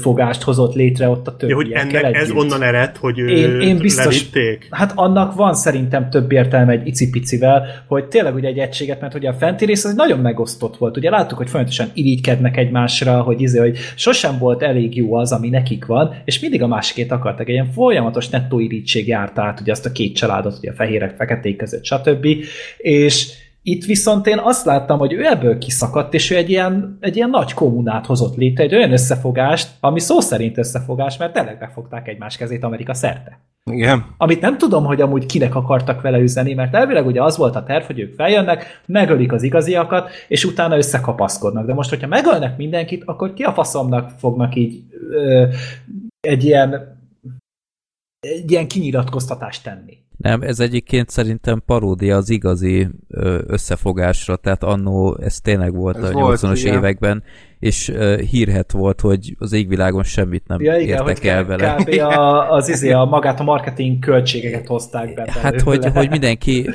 fogást 0.00 0.42
hozott 0.42 0.74
létre 0.74 1.08
ott 1.08 1.26
a 1.26 1.36
többiekkel 1.36 1.66
ja, 1.68 1.80
hogy 1.82 1.92
ennek 1.94 2.04
együtt. 2.04 2.22
ez 2.22 2.30
onnan 2.30 2.62
ered, 2.62 2.96
hogy 2.96 3.18
én, 3.18 3.60
én 3.60 3.78
biztos, 3.78 4.04
levitték? 4.04 4.66
Hát 4.70 4.92
annak 4.94 5.34
van 5.34 5.54
szerintem 5.54 6.10
több 6.10 6.32
értelme 6.32 6.72
egy 6.72 6.86
icipicivel, 6.86 7.66
hogy 7.86 8.04
tényleg 8.04 8.34
ugye 8.34 8.48
egy 8.48 8.58
egységet, 8.58 9.00
mert 9.00 9.14
ugye 9.14 9.28
a 9.28 9.32
fenti 9.32 9.64
rész 9.64 9.84
az 9.84 9.94
nagyon 9.94 10.18
megosztott 10.18 10.76
volt. 10.76 10.96
Ugye 10.96 11.10
láttuk, 11.10 11.38
hogy 11.38 11.48
folyamatosan 11.48 11.90
irigykednek 11.94 12.56
egymásra, 12.56 13.22
hogy 13.22 13.40
izé, 13.40 13.58
hogy 13.58 13.78
sosem 13.94 14.38
volt 14.38 14.62
elég 14.62 14.96
jó 14.96 15.14
az, 15.14 15.32
ami 15.32 15.48
nekik 15.48 15.86
van, 15.86 16.14
és 16.24 16.40
mindig 16.40 16.62
a 16.62 16.66
másikét 16.66 17.12
akartak. 17.12 17.48
Egy 17.48 17.54
ilyen 17.54 17.70
folyamatos 17.70 18.28
nettó 18.28 18.58
irítség 18.60 19.06
járt 19.06 19.38
át 19.38 19.60
ugye 19.60 19.72
azt 19.72 19.86
a 19.86 19.92
két 19.92 20.16
családot, 20.16 20.58
ugye 20.58 20.70
a 20.70 20.74
fehérek, 20.74 21.16
feketék 21.16 21.56
között, 21.56 21.84
stb. 21.84 22.26
És 22.76 23.42
itt 23.66 23.84
viszont 23.84 24.26
én 24.26 24.38
azt 24.38 24.64
láttam, 24.64 24.98
hogy 24.98 25.12
ő 25.12 25.26
ebből 25.26 25.58
kiszakadt, 25.58 26.14
és 26.14 26.30
ő 26.30 26.36
egy 26.36 26.50
ilyen, 26.50 26.98
egy 27.00 27.16
ilyen 27.16 27.30
nagy 27.30 27.52
kommunát 27.52 28.06
hozott 28.06 28.36
létre, 28.36 28.64
egy 28.64 28.74
olyan 28.74 28.92
összefogást, 28.92 29.70
ami 29.80 30.00
szó 30.00 30.20
szerint 30.20 30.58
összefogás, 30.58 31.16
mert 31.16 31.32
tényleg 31.32 31.56
megfogták 31.60 32.08
egymás 32.08 32.36
kezét 32.36 32.64
Amerika 32.64 32.94
szerte. 32.94 33.40
Igen. 33.70 34.04
Amit 34.16 34.40
nem 34.40 34.58
tudom, 34.58 34.84
hogy 34.84 35.00
amúgy 35.00 35.26
kinek 35.26 35.54
akartak 35.54 36.00
vele 36.00 36.18
üzeni, 36.18 36.54
mert 36.54 36.74
elvileg 36.74 37.06
ugye 37.06 37.22
az 37.22 37.36
volt 37.36 37.56
a 37.56 37.62
terv, 37.62 37.84
hogy 37.84 37.98
ők 37.98 38.14
feljönnek, 38.14 38.82
megölik 38.86 39.32
az 39.32 39.42
igaziakat, 39.42 40.10
és 40.28 40.44
utána 40.44 40.76
összekapaszkodnak. 40.76 41.66
De 41.66 41.74
most, 41.74 41.90
hogyha 41.90 42.06
megölnek 42.06 42.56
mindenkit, 42.56 43.02
akkor 43.04 43.34
ki 43.34 43.42
a 43.42 43.52
faszomnak 43.52 44.10
fognak 44.18 44.54
így 44.54 44.82
ö, 45.10 45.46
egy 46.20 46.44
ilyen 46.44 46.92
egy 48.20 48.50
ilyen 48.50 48.68
kinyilatkoztatást 48.68 49.62
tenni. 49.62 50.03
Nem, 50.16 50.42
ez 50.42 50.60
egyébként 50.60 51.08
szerintem 51.08 51.62
paródia 51.66 52.16
az 52.16 52.30
igazi 52.30 52.88
összefogásra, 53.46 54.36
tehát 54.36 54.62
annó 54.62 55.18
ez 55.20 55.40
tényleg 55.40 55.74
volt 55.74 55.96
ez 55.96 56.02
a 56.02 56.12
80-as 56.12 56.64
években, 56.64 57.22
és 57.58 57.92
hírhet 58.30 58.72
volt, 58.72 59.00
hogy 59.00 59.36
az 59.38 59.52
égvilágon 59.52 60.02
semmit 60.02 60.46
nem 60.46 60.60
ja, 60.60 60.76
igen, 60.76 60.98
értek 60.98 61.24
el 61.24 61.44
vele. 61.44 61.74
Kb. 61.74 62.00
A, 62.00 62.50
az 62.56 62.68
izé, 62.68 62.92
a 62.92 63.04
magát 63.04 63.40
a 63.40 63.42
marketing 63.42 63.98
költségeket 63.98 64.66
hozták 64.66 65.14
be. 65.14 65.32
Hát, 65.42 65.60
hogy, 65.60 65.86
hogy 65.86 66.10
mindenki 66.10 66.70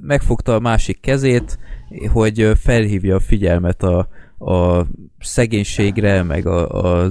megfogta 0.00 0.54
a 0.54 0.60
másik 0.60 1.00
kezét, 1.00 1.58
hogy 2.12 2.50
felhívja 2.60 3.14
a 3.14 3.20
figyelmet 3.20 3.82
a, 3.82 4.08
a 4.38 4.86
szegénységre, 5.18 6.22
meg 6.22 6.46
a, 6.46 6.68
a 6.68 7.08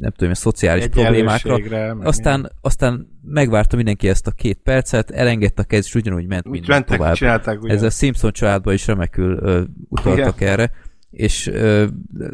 nem 0.00 0.10
tudom, 0.16 0.30
a 0.30 0.34
szociális 0.34 0.86
problémákra. 0.86 1.58
Meg 1.94 2.06
Aztán, 2.06 2.52
aztán 2.60 3.18
megvárta 3.24 3.76
mindenki 3.76 4.08
ezt 4.08 4.26
a 4.26 4.30
két 4.30 4.60
percet, 4.62 5.10
elengedte 5.10 5.62
a 5.62 5.64
kez, 5.64 5.84
és 5.84 5.94
ugyanúgy 5.94 6.26
ment 6.26 6.48
minden 6.48 6.70
mentek, 6.70 6.98
tovább. 6.98 7.14
csinálták 7.14 7.62
ugye. 7.62 7.74
Ez 7.74 7.82
a 7.82 7.90
Simpson 7.90 8.32
családban 8.32 8.74
is 8.74 8.86
remekül 8.86 9.38
ö, 9.42 9.62
utaltak 9.88 10.40
Igen. 10.40 10.52
erre, 10.52 10.70
és 11.10 11.46
ö, 11.46 11.86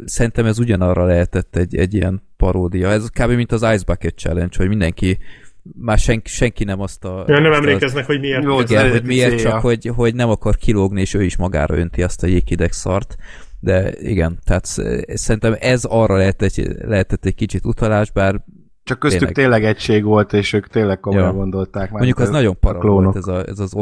szerintem 0.05 0.47
ez 0.47 0.59
ugyanarra 0.59 1.05
lehetett 1.05 1.57
egy, 1.57 1.77
egy 1.77 1.95
ilyen 1.95 2.23
paródia. 2.37 2.89
Ez 2.91 3.09
kb. 3.09 3.31
mint 3.31 3.53
az 3.53 3.62
Ice 3.62 3.85
Bucket 3.87 4.19
Challenge, 4.19 4.57
hogy 4.57 4.69
mindenki 4.69 5.19
már 5.62 5.99
senki, 5.99 6.31
senki 6.31 6.65
nem 6.65 6.81
azt 6.81 7.05
a... 7.05 7.25
Ja, 7.29 7.41
nem 7.41 7.53
emlékeznek, 7.53 8.07
hogy 8.07 8.21
miért. 8.21 8.43
Jó, 8.43 8.61
ez 8.61 8.71
igen, 8.71 8.91
hogy 8.91 9.05
miért 9.05 9.29
célja. 9.29 9.51
csak, 9.51 9.61
hogy, 9.61 9.91
hogy 9.95 10.15
nem 10.15 10.29
akar 10.29 10.57
kilógni, 10.57 11.01
és 11.01 11.15
ő 11.15 11.23
is 11.23 11.37
magára 11.37 11.77
önti 11.77 12.03
azt 12.03 12.23
a 12.23 12.27
jéghideg 12.27 12.73
szart. 12.73 13.17
De 13.65 13.92
igen, 14.00 14.39
tehát 14.44 14.65
sz- 14.65 15.05
szerintem 15.18 15.55
ez 15.60 15.84
arra 15.84 16.16
lehetett, 16.16 16.55
lehetett 16.86 17.24
egy 17.24 17.34
kicsit 17.34 17.65
utalás, 17.65 18.10
bár 18.10 18.41
Csak 18.84 18.99
köztük 18.99 19.18
tényleg. 19.18 19.34
tényleg, 19.36 19.65
egység 19.65 20.05
volt, 20.05 20.32
és 20.32 20.52
ők 20.52 20.66
tényleg 20.68 21.00
komolyan 21.00 21.26
Ja. 21.26 21.32
gondolták. 21.32 21.82
már 21.82 21.92
mondjuk 21.92 22.18
az 22.18 22.31
nagyon 22.31 22.58
para 22.60 22.81
volt 22.81 23.16
ez, 23.16 23.26
a, 23.26 23.44
ez 23.47 23.58
az 23.58 23.74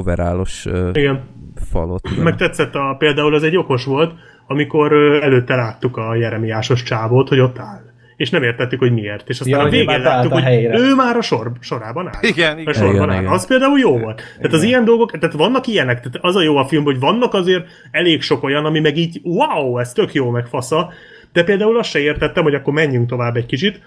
Igen. 0.93 1.21
falot. 1.55 2.09
Meg 2.23 2.37
tetszett 2.37 2.75
a, 2.75 2.95
például 2.99 3.35
az 3.35 3.43
egy 3.43 3.57
okos 3.57 3.85
volt, 3.85 4.13
amikor 4.47 4.93
előtte 5.23 5.55
láttuk 5.55 5.97
a 5.97 6.15
Jeremiásos 6.15 6.83
csávót, 6.83 7.29
hogy 7.29 7.41
ott 7.41 7.59
áll. 7.59 7.83
És 8.21 8.31
nem 8.31 8.43
értettük, 8.43 8.79
hogy 8.79 8.93
miért. 8.93 9.29
És 9.29 9.41
aztán 9.41 9.59
Ja, 9.59 9.59
a 9.59 9.69
hogy 9.69 9.75
ő 9.75 9.79
végén 9.79 10.01
láttuk, 10.01 10.33
a 10.33 10.43
hogy 10.43 10.65
ő 10.73 10.95
már 10.95 11.17
a 11.17 11.23
sor, 11.23 11.53
sorában 11.61 12.07
áll. 12.07 12.23
Igen, 12.23 12.57
A 12.57 12.61
igen. 12.61 12.73
sorban 12.73 12.95
Igen, 12.95 13.11
áll. 13.11 13.21
igen. 13.21 13.33
Az 13.33 13.47
például 13.47 13.79
jó 13.79 13.99
volt. 13.99 14.23
Tehát 14.37 14.53
az 14.53 14.63
ilyen 14.63 14.85
dolgok, 14.85 15.19
tehát 15.19 15.35
vannak 15.37 15.67
ilyenek, 15.67 15.97
tehát 15.97 16.19
az 16.21 16.37
a 16.37 16.43
jó 16.43 16.57
a 16.57 16.65
film, 16.65 16.85
hogy 16.85 16.99
vannak 16.99 17.35
azért 17.35 17.67
elég 17.91 18.23
sok 18.23 18.43
olyan, 18.43 18.65
ami 18.65 18.81
meg 18.81 18.97
így, 18.97 19.21
wow, 19.23 19.79
ez 19.79 19.93
tök 19.93 20.13
jó, 20.13 20.31
meg 20.31 20.47
fasza, 20.47 20.93
de 21.33 21.45
például 21.45 21.79
azt 21.79 21.91
se 21.91 21.99
értettem, 21.99 22.43
hogy 22.43 22.55
akkor 22.55 22.73
menjünk 22.73 23.09
tovább 23.09 23.37
egy 23.37 23.47
kicsit, 23.47 23.81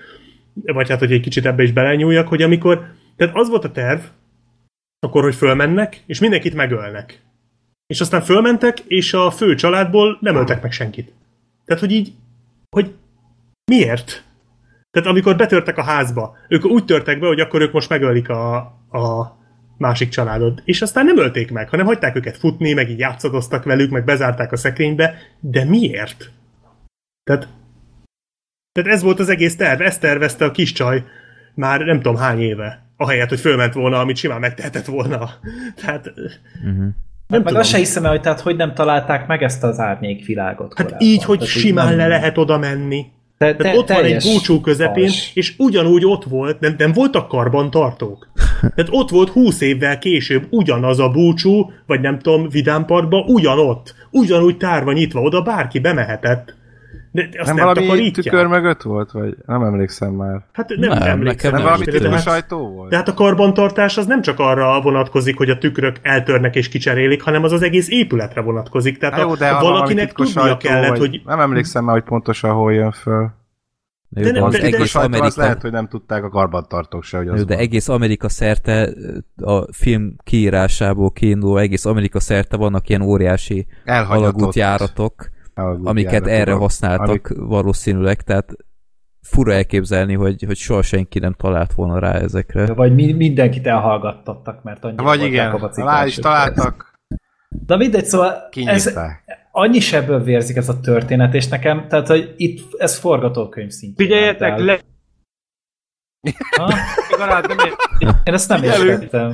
vagy 0.54 0.90
hát, 0.90 1.00
hogy 1.00 1.12
egy 1.12 1.22
kicsit 1.22 1.46
ebbe 1.46 1.64
is 1.64 1.72
belenyúljak, 1.72 2.28
hogy 2.28 2.42
amikor, 2.42 2.86
tehát 3.16 3.36
az 3.36 3.50
volt 3.50 3.66
a 3.66 3.72
terv, 3.72 4.00
akkor, 5.00 5.24
hogy 5.24 5.36
fölmennek, 5.36 6.04
és 6.06 6.20
mindenkit 6.20 6.56
megölnek. 6.56 7.22
És 7.88 8.02
aztán 8.02 8.22
fölmentek, 8.22 8.80
és 8.88 9.14
a 9.14 9.32
fő 9.32 9.56
családból 9.56 10.18
nem 10.22 10.36
öltek 10.36 10.62
meg 10.62 10.72
senkit. 10.72 11.14
Tehát, 11.66 11.82
hogy 11.82 11.92
így, 11.92 12.12
hogy 12.76 12.92
miért? 13.72 14.24
Tehát 14.92 15.10
amikor 15.10 15.36
betörtek 15.36 15.78
a 15.78 15.84
házba, 15.84 16.36
ők 16.50 16.66
úgy 16.66 16.86
törtek 16.86 17.20
be, 17.20 17.28
hogy 17.28 17.40
akkor 17.40 17.62
ők 17.62 17.72
most 17.72 17.90
megölik 17.90 18.30
a, 18.30 18.56
a 18.92 19.38
másik 19.78 20.10
családot. 20.10 20.62
És 20.66 20.82
aztán 20.82 21.06
nem 21.06 21.18
ölték 21.18 21.52
meg, 21.52 21.70
hanem 21.70 21.86
hagyták 21.86 22.16
őket 22.16 22.38
futni, 22.38 22.74
meg 22.74 22.90
így 22.90 23.00
játszadoztak 23.00 23.64
velük, 23.64 23.90
meg 23.92 24.04
bezárták 24.04 24.52
a 24.52 24.56
szekrénybe. 24.58 25.14
De 25.40 25.66
miért? 25.66 26.32
Tehát, 27.24 27.48
tehát 28.72 28.92
ez 28.92 29.02
volt 29.02 29.20
az 29.20 29.30
egész 29.30 29.56
terv. 29.56 29.82
Ezt 29.82 30.00
tervezte 30.02 30.46
a 30.46 30.52
kis 30.52 30.72
csaj 30.72 31.04
már 31.56 31.80
nem 31.82 31.96
tudom 32.02 32.16
hány 32.16 32.40
éve. 32.42 32.82
Ahelyett, 32.98 33.30
hogy 33.30 33.40
fölment 33.40 33.74
volna, 33.74 34.00
amit 34.00 34.16
simán 34.18 34.40
megtehetett 34.40 34.86
volna. 34.86 35.30
Tehát 35.76 36.08
Uh-huh. 36.08 36.78
nem 36.78 36.94
Meg 37.28 37.42
tudom. 37.44 37.60
azt 37.60 37.70
se 37.70 37.78
hiszem 37.78 38.04
hogy, 38.04 38.22
tehát, 38.22 38.40
hogy 38.40 38.56
nem 38.56 38.74
találták 38.74 39.28
meg 39.28 39.44
ezt 39.44 39.64
az 39.64 39.80
árnyékvilágot 39.80 40.74
Hát 40.78 40.86
korábban. 40.86 41.08
így, 41.08 41.24
hogy 41.24 41.38
Tehát 41.38 41.54
simán 41.54 41.88
nem- 41.88 41.98
le 41.98 42.08
lehet 42.08 42.38
oda 42.38 42.58
menni. 42.58 43.06
Te, 43.52 43.56
Tehát 43.56 43.78
ott 43.78 43.88
van 43.88 44.04
egy 44.04 44.24
búcsú 44.24 44.62
közepén, 44.62 45.08
fals. 45.08 45.32
és 45.34 45.54
ugyanúgy 45.58 46.06
ott 46.06 46.24
volt, 46.24 46.60
nem, 46.60 46.76
nem 46.78 46.92
voltak 46.92 47.28
karbantartók. 47.28 48.32
Tehát 48.62 48.88
ott 48.90 49.10
volt 49.10 49.30
húsz 49.30 49.62
évvel 49.62 50.00
később 50.00 50.48
ugyanaz 50.50 51.00
a 51.00 51.10
búcsú, 51.10 51.72
vagy 51.86 52.02
nem 52.02 52.20
tudom, 52.20 52.50
vidámparkba, 52.50 53.24
ugyanott. 53.28 53.96
Ugyanúgy 54.12 54.58
tárva 54.58 54.92
nyitva, 54.92 55.22
oda 55.22 55.42
bárki 55.42 55.80
bemehetett. 55.80 56.56
De 57.16 57.22
azt 57.38 57.46
Nem, 57.48 57.56
nem, 57.56 57.66
valami 57.66 57.86
takarítják. 57.86 58.26
tükör 58.26 58.48
mögött 58.48 58.82
volt? 58.82 59.12
Vagy 59.12 59.36
nem 59.46 59.64
emlékszem 59.64 60.12
már. 60.14 60.44
Hát 60.52 60.70
nem, 60.70 60.90
Nem, 60.90 61.02
emlékszem. 61.02 61.52
Nem 61.52 61.60
Nem, 61.62 61.70
valami 61.70 61.86
de, 61.86 61.92
titkos 61.92 62.24
hát, 62.24 62.28
ajtó 62.34 62.68
volt? 62.68 62.90
de 62.90 62.96
hát 62.96 63.08
a 63.08 63.14
karbantartás 63.14 63.98
az 63.98 64.06
nem 64.06 64.22
csak 64.22 64.40
arra 64.40 64.82
vonatkozik, 64.82 65.38
hogy 65.38 65.50
a 65.50 65.58
tükrök 65.58 65.96
eltörnek 66.02 66.56
és 66.56 66.70
kicserélik, 66.70 67.22
hanem 67.22 67.44
az 67.44 67.52
az 67.52 67.62
egész 67.62 67.90
épületre 67.90 68.42
vonatkozik. 68.42 68.98
Tehát 68.98 69.16
Hát 69.16 69.24
jó, 69.24 69.30
a, 69.32 69.36
de 69.36 69.50
ha 69.50 69.64
valakinek 69.64 70.14
tudnia 70.14 70.42
ajtó, 70.44 70.58
kellett, 70.58 70.90
vagy... 70.90 71.00
hogy 71.00 71.22
Nem 71.26 71.40
emlékszem 71.40 71.84
már, 71.84 71.96
hogy 71.96 72.04
pontosan 72.04 72.52
hol 72.54 72.74
jön 72.74 72.92
föl. 72.92 73.30
De, 74.10 74.32
nem- 74.32 74.44
az 74.44 74.52
de- 74.52 74.58
de- 74.60 74.64
egész 74.66 74.78
Titkos 74.80 74.96
ajtó, 74.96 75.08
az 75.14 75.18
Amerika, 75.20 75.42
lehet, 75.42 75.62
hogy 75.62 75.72
nem 75.72 75.88
tudták 75.88 76.24
a 76.24 76.30
karbantartók 76.30 77.04
se, 77.04 77.18
hogy 77.18 77.28
az 77.28 77.46
de 77.46 77.54
van. 77.54 77.64
egész 77.64 77.88
Amerika 77.90 78.30
szerte 78.30 78.90
a 79.42 79.74
film 79.74 80.16
kiírásából 80.24 81.12
kiinduló 81.12 81.58
egész 81.58 81.86
Amerika 81.86 82.20
szerte 82.20 82.58
vannak 82.58 82.90
ilyen 82.90 83.02
óriási 83.02 83.66
Elhagyatott 83.86 84.34
alagútjáratok, 84.36 85.30
amiket 85.84 86.28
erre 86.28 86.52
amik- 86.52 86.62
használtak 86.62 87.34
valószínűleg, 87.38 88.22
tehát 88.22 88.54
fura 89.22 89.54
elképzelni, 89.54 90.14
hogy, 90.14 90.44
hogy 90.44 90.58
soha 90.58 90.82
senki 90.82 91.20
nem 91.20 91.34
talált 91.34 91.74
volna 91.74 92.00
rá 92.00 92.14
ezekre. 92.14 92.74
Vagy 92.74 92.94
mi, 92.94 93.12
mindenkit 93.12 93.68
elhallgattattak, 93.68 94.64
mert 94.64 94.84
annyira 94.84 95.04
Vagy 95.04 95.22
igen, 95.22 95.70
rá 95.76 96.06
is 96.06 96.16
találtak, 96.16 96.92
Na 97.68 97.78
mindegy, 97.78 98.06
szóval 98.06 98.50
ez, 98.66 99.00
annyi 99.52 99.80
sebből 99.80 100.24
vérzik 100.24 100.56
ez 100.56 100.70
a 100.70 100.80
történet, 100.80 101.34
és 101.34 101.48
nekem, 101.48 101.88
tehát, 101.88 102.08
hogy 102.08 102.34
itt 102.38 102.74
ez 102.78 102.98
forgatókönyv 102.98 103.70
szintjén. 103.70 104.08
Figyeljetek, 104.08 104.60
le, 104.60 104.80
Ha? 106.58 106.74
Én 108.24 108.34
ezt 108.34 108.50
nem 108.50 108.64
értettem. 108.64 109.34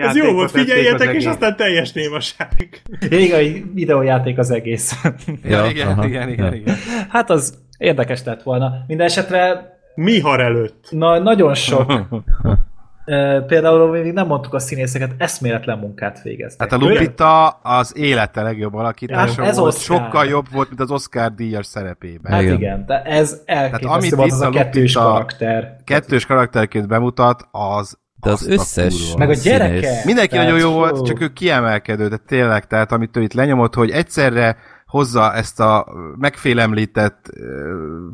Ez 0.00 0.16
jó 0.16 0.32
volt, 0.32 0.50
figyeljetek, 0.50 1.14
és 1.14 1.26
aztán 1.26 1.56
teljes 1.56 1.92
némaság. 1.92 2.82
Igen, 3.08 3.70
videójáték 3.74 4.38
az 4.38 4.50
egész. 4.50 5.02
Ja, 5.42 5.66
igen, 5.66 5.88
aha, 5.88 6.06
igen, 6.06 6.28
igen, 6.28 6.46
ja. 6.46 6.54
igen. 6.54 6.74
hát 7.08 7.30
az 7.30 7.58
érdekes 7.78 8.24
lett 8.24 8.42
volna. 8.42 8.72
Minden 8.86 9.06
esetre 9.06 9.70
Mihar 9.94 10.40
előtt. 10.40 10.86
na, 10.90 11.18
nagyon 11.18 11.54
sok 11.54 11.92
Például 13.46 13.90
még 13.90 14.12
nem 14.12 14.26
mondtuk 14.26 14.54
a 14.54 14.58
színészeket, 14.58 15.14
eszméletlen 15.18 15.78
munkát 15.78 16.22
végeztek. 16.22 16.70
Hát 16.70 16.80
a 16.80 16.84
Lupita 16.84 17.48
az 17.48 17.96
élete 17.96 18.42
legjobb 18.42 18.74
alakítása 18.74 19.40
Hát 19.42 19.50
ez 19.50 19.58
volt, 19.58 19.74
Oscar. 19.74 19.98
sokkal 19.98 20.26
jobb 20.26 20.46
volt, 20.52 20.68
mint 20.68 20.80
az 20.80 20.90
Oscar 20.90 21.34
díjas 21.34 21.66
szerepében. 21.66 22.32
Hát 22.32 22.42
Igen. 22.42 22.54
igen, 22.54 22.84
de 22.86 23.02
ez 23.02 23.40
elképesztő 23.44 23.86
amit 23.86 24.14
volt 24.14 24.28
itt 24.28 24.32
az 24.34 24.40
a 24.40 24.46
a 24.46 24.50
kettős 24.50 24.92
karakter. 24.92 25.76
Kettős 25.84 26.26
karakterként 26.26 26.88
bemutat, 26.88 27.48
az 27.50 27.98
De 28.22 28.30
az 28.30 28.40
azt 28.40 28.48
a 28.48 28.52
összes- 28.52 29.10
kurva. 29.10 29.18
Meg 29.18 29.28
a 29.36 29.40
gyerekek. 29.42 30.04
Mindenki 30.04 30.30
Tehát, 30.30 30.46
nagyon 30.46 30.60
jó 30.60 30.72
volt, 30.72 31.06
csak 31.06 31.20
ő 31.20 31.28
kiemelkedő, 31.28 32.08
de 32.08 32.16
tényleg, 32.16 32.66
tehát 32.66 32.92
amit 32.92 33.16
ő 33.16 33.22
itt 33.22 33.32
lenyomott, 33.32 33.74
hogy 33.74 33.90
egyszerre 33.90 34.56
hozza 34.86 35.34
ezt 35.34 35.60
a 35.60 35.86
megfélemlített 36.18 37.30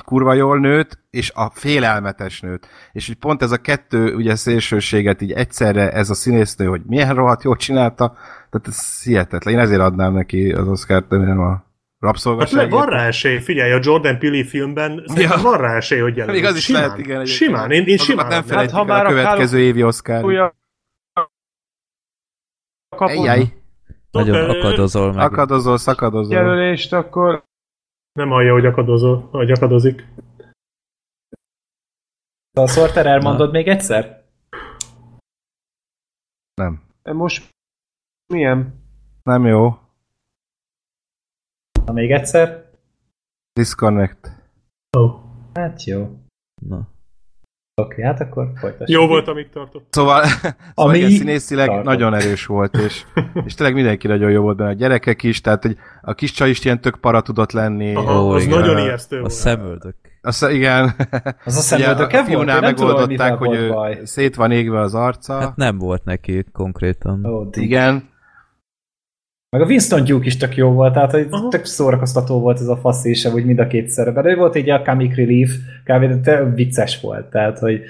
kurva 0.05 0.33
jól 0.33 0.59
nőt, 0.59 0.99
és 1.11 1.33
a 1.35 1.51
félelmetes 1.55 2.41
nőt. 2.41 2.69
És 2.93 3.07
hogy 3.07 3.17
pont 3.17 3.43
ez 3.43 3.51
a 3.51 3.57
kettő 3.57 4.15
ugye 4.15 4.35
szélsőséget 4.35 5.23
így 5.23 5.33
egyszerre 5.33 5.93
ez 5.93 6.11
a 6.11 6.15
színésznő, 6.15 6.67
hogy 6.67 6.83
milyen 6.87 7.15
rohadt 7.15 7.43
jól 7.43 7.57
csinálta, 7.57 8.17
tehát 8.51 8.69
ez 8.69 9.03
hihetetlen. 9.03 9.55
Én 9.55 9.61
ezért 9.61 9.81
adnám 9.81 10.13
neki 10.13 10.53
az 10.53 10.69
Oscar-t, 10.69 11.11
nem 11.11 11.41
a 11.41 11.67
Hát 12.01 12.01
le, 12.01 12.07
rabszolgaságért. 12.11 12.71
van 12.71 12.87
rá 12.87 13.07
esély, 13.07 13.39
figyelj, 13.39 13.73
a 13.73 13.79
Jordan 13.83 14.19
Peele 14.19 14.45
filmben 14.45 15.05
Ja. 15.15 15.37
van 15.43 15.59
rá 15.61 15.77
esély, 15.77 15.99
hogy 16.01 16.17
jelölik. 16.17 16.41
Még 16.41 16.51
az 16.51 16.57
is 16.57 16.65
simán, 16.65 16.83
lehet, 16.83 16.99
igen. 16.99 17.11
egyébként. 17.21 17.37
Simán, 17.37 17.71
én, 17.71 17.83
én 17.87 17.95
Azokat 17.95 18.07
simán. 18.07 18.27
nem 18.27 18.37
adnám. 18.39 18.49
felejtjük 18.49 18.77
Hát, 18.77 18.87
ha 18.87 18.93
a 18.93 18.97
már 18.97 19.07
a 19.07 19.09
következő 19.09 19.59
évi 19.61 19.83
Oscar. 19.83 20.23
Kapott 22.97 23.27
Ejjjj, 23.27 23.53
Nagyon 24.11 24.51
akadozol 24.51 25.13
meg. 25.13 25.25
akadozol, 25.33 25.79
szakadozol. 25.79 26.35
jelölést, 26.35 26.93
akkor 26.93 27.43
Nem 28.13 28.29
hallja, 28.29 28.53
hogy 28.53 28.67
akadozol, 28.67 29.29
hogy 29.31 29.51
akadozik. 29.51 30.07
A 32.53 32.67
Sorter 32.67 33.07
elmondod 33.07 33.51
még 33.53 33.69
egyszer? 33.69 34.25
Nem. 36.55 36.83
most 37.03 37.49
milyen? 38.33 38.85
Nem 39.23 39.47
jó. 39.47 39.79
Na 41.89 41.95
még 41.95 42.11
egyszer? 42.13 42.65
Disconnect. 43.53 44.33
Oh. 44.97 45.13
Hát 45.55 45.85
jó. 45.85 46.09
Na. 46.69 46.89
Oké, 47.75 48.03
hát 48.03 48.21
akkor 48.21 48.53
folytassuk. 48.57 48.89
Jó 48.89 49.07
volt, 49.07 49.29
amíg 49.29 49.49
tartott. 49.49 49.87
Szóval, 49.91 50.25
szóval 50.25 50.55
Ami 50.75 50.99
igen, 50.99 51.11
színészileg 51.11 51.67
tartom. 51.67 51.85
nagyon 51.85 52.15
erős 52.15 52.47
volt, 52.47 52.77
és, 52.77 53.05
és 53.47 53.55
tényleg 53.55 53.75
mindenki 53.75 54.07
nagyon 54.07 54.31
jó 54.31 54.43
volt 54.43 54.57
benne, 54.57 54.71
a 54.71 54.73
gyerekek 54.73 55.23
is, 55.23 55.41
tehát 55.41 55.63
hogy 55.63 55.77
a 56.03 56.15
kis 56.15 56.33
csaj 56.33 56.49
is 56.49 56.65
ilyen 56.65 56.81
tök 56.81 56.97
para 56.97 57.21
tudott 57.23 57.53
lenni. 57.53 57.95
Aha, 57.95 58.25
Ó, 58.25 58.31
az 58.31 58.43
igen. 58.45 58.59
nagyon 58.59 58.79
ijesztő 58.79 59.17
A 59.17 59.21
volt. 59.21 59.33
szemöldök. 59.33 59.97
Azt, 60.23 60.51
igen. 60.51 60.95
Az 61.45 61.57
a 61.57 61.61
szemöldöke 61.61 62.19
a 62.19 62.25
volt? 62.25 62.49
Én 62.49 62.55
nem 62.61 62.75
tudom, 62.75 62.97
hogy 62.97 63.17
megoldották, 63.17 63.61
ő 63.61 63.69
baj. 63.69 64.01
szét 64.05 64.35
van 64.35 64.51
égve 64.51 64.81
az 64.81 64.95
arca. 64.95 65.39
Hát 65.39 65.57
nem 65.57 65.79
volt 65.79 66.05
neki 66.05 66.45
konkrétan. 66.53 67.27
Ó, 67.27 67.45
di- 67.45 67.63
igen. 67.63 68.09
Meg 69.51 69.61
a 69.61 69.65
Winston 69.65 70.05
Duke 70.05 70.27
is 70.27 70.37
tök 70.37 70.57
jó 70.57 70.71
volt, 70.71 70.93
tehát 70.93 71.11
hogy 71.11 71.29
tök 71.49 71.65
szórakoztató 71.65 72.41
volt 72.41 72.61
ez 72.61 72.67
a 72.67 72.77
fasz 72.77 73.05
is, 73.05 73.25
úgy 73.25 73.45
mind 73.45 73.59
a 73.59 73.67
két 73.67 73.89
szerepben. 73.89 74.27
Ő 74.27 74.37
volt 74.37 74.55
egy 74.55 74.71
a 74.71 74.83
comic 74.83 75.17
relief, 75.17 75.51
kb. 75.85 76.01
de 76.01 76.21
te- 76.21 76.45
vicces 76.45 77.01
volt, 77.01 77.31
tehát 77.31 77.59
hogy 77.59 77.83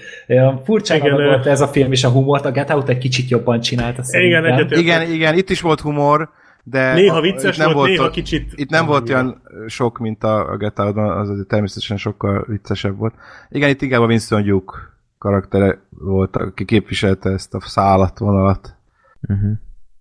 furcsán 0.64 0.96
Igen, 0.96 1.14
Igen, 1.14 1.26
volt 1.26 1.46
ez 1.46 1.60
a 1.60 1.66
film 1.66 1.92
is 1.92 2.04
a 2.04 2.08
humort, 2.08 2.44
a 2.44 2.50
Get 2.50 2.70
Out 2.70 2.88
egy 2.88 2.98
kicsit 2.98 3.28
jobban 3.28 3.60
csinálta 3.60 4.02
szerintem. 4.02 4.44
egyetértek. 4.44 4.78
Igen, 4.78 5.12
igen, 5.12 5.36
itt 5.36 5.50
is 5.50 5.60
volt 5.60 5.80
humor, 5.80 6.30
de 6.62 6.94
Néha 6.94 7.20
vicces 7.20 7.56
nem 7.56 7.72
volt, 7.72 7.88
néha 7.88 8.10
kicsit... 8.10 8.52
Itt 8.54 8.70
nem 8.70 8.86
volt 8.86 9.08
olyan 9.08 9.42
sok, 9.66 9.98
mint 9.98 10.24
a, 10.24 10.50
a 10.50 10.56
Get 10.56 10.78
Out-ban, 10.78 11.18
az 11.18 11.28
azért 11.28 11.48
természetesen 11.48 11.96
sokkal 11.96 12.44
viccesebb 12.48 12.96
volt. 12.96 13.14
Igen, 13.50 13.68
itt 13.68 13.82
inkább 13.82 14.00
a 14.00 14.06
Winston 14.06 14.44
Duke 14.44 14.74
karaktere 15.18 15.78
volt, 15.90 16.36
aki 16.36 16.64
képviselte 16.64 17.30
ezt 17.30 17.54
a 17.54 17.60
szállatvonalat. 17.60 18.74
Uh-huh. 19.28 19.50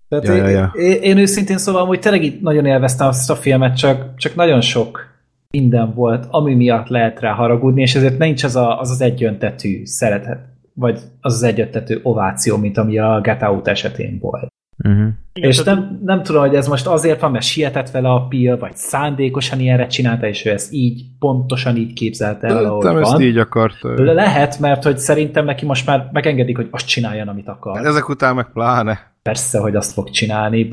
Tehát 0.09 0.25
Ja, 0.25 0.35
én, 0.35 0.43
ja, 0.43 0.49
ja. 0.49 0.71
Én, 0.75 1.01
én 1.01 1.17
őszintén 1.17 1.57
szóval 1.57 1.85
hogy 1.85 1.99
tényleg 1.99 2.23
itt 2.23 2.41
nagyon 2.41 2.65
élveztem 2.65 3.07
azt 3.07 3.29
a 3.29 3.35
filmet, 3.35 3.77
csak, 3.77 4.15
csak 4.15 4.35
nagyon 4.35 4.61
sok 4.61 5.15
minden 5.49 5.93
volt, 5.93 6.25
ami 6.29 6.55
miatt 6.55 6.87
lehet 6.87 7.19
rá 7.19 7.31
haragudni, 7.31 7.81
és 7.81 7.95
ezért 7.95 8.17
nincs 8.17 8.43
az 8.43 8.55
a, 8.55 8.79
az, 8.79 8.89
az 8.89 9.01
egyöntetű 9.01 9.85
szeretet, 9.85 10.39
vagy 10.73 10.99
az 11.21 11.33
az 11.33 11.43
egyöntetű 11.43 11.99
ováció, 12.03 12.57
mint 12.57 12.77
ami 12.77 12.97
a 12.97 13.19
Get 13.21 13.41
Out 13.41 13.67
esetén 13.67 14.17
volt. 14.21 14.47
Uh-huh. 14.83 15.07
Igen, 15.33 15.49
és 15.49 15.63
nem, 15.63 15.99
nem 16.03 16.23
tudom, 16.23 16.41
hogy 16.41 16.55
ez 16.55 16.67
most 16.67 16.87
azért 16.87 17.21
van, 17.21 17.31
mert 17.31 17.45
sietett 17.45 17.89
vele 17.91 18.09
a 18.09 18.25
Pil, 18.27 18.57
vagy 18.57 18.75
szándékosan 18.75 19.59
ilyenre 19.59 19.87
csinálta, 19.87 20.27
és 20.27 20.45
ő 20.45 20.49
ezt 20.51 20.73
így, 20.73 21.05
pontosan 21.19 21.75
így 21.75 21.93
képzelte 21.93 22.47
el, 22.47 22.65
ahogy 22.65 22.83
Nem 22.85 22.97
ezt 22.97 23.11
van. 23.11 23.21
így 23.21 23.37
akart. 23.37 23.75
ö, 23.83 24.03
Le- 24.03 24.13
Lehet, 24.13 24.59
mert 24.59 24.83
hogy 24.83 24.97
szerintem 24.97 25.45
neki 25.45 25.65
most 25.65 25.85
már 25.85 26.09
megengedik, 26.11 26.55
hogy 26.55 26.67
azt 26.71 26.87
csináljon, 26.87 27.27
amit 27.27 27.47
akar. 27.47 27.85
Ezek 27.85 28.09
után 28.09 28.35
meg 28.35 28.51
pláne. 28.53 29.11
Persze, 29.21 29.59
hogy 29.59 29.75
azt 29.75 29.93
fog 29.93 30.09
csinálni. 30.09 30.71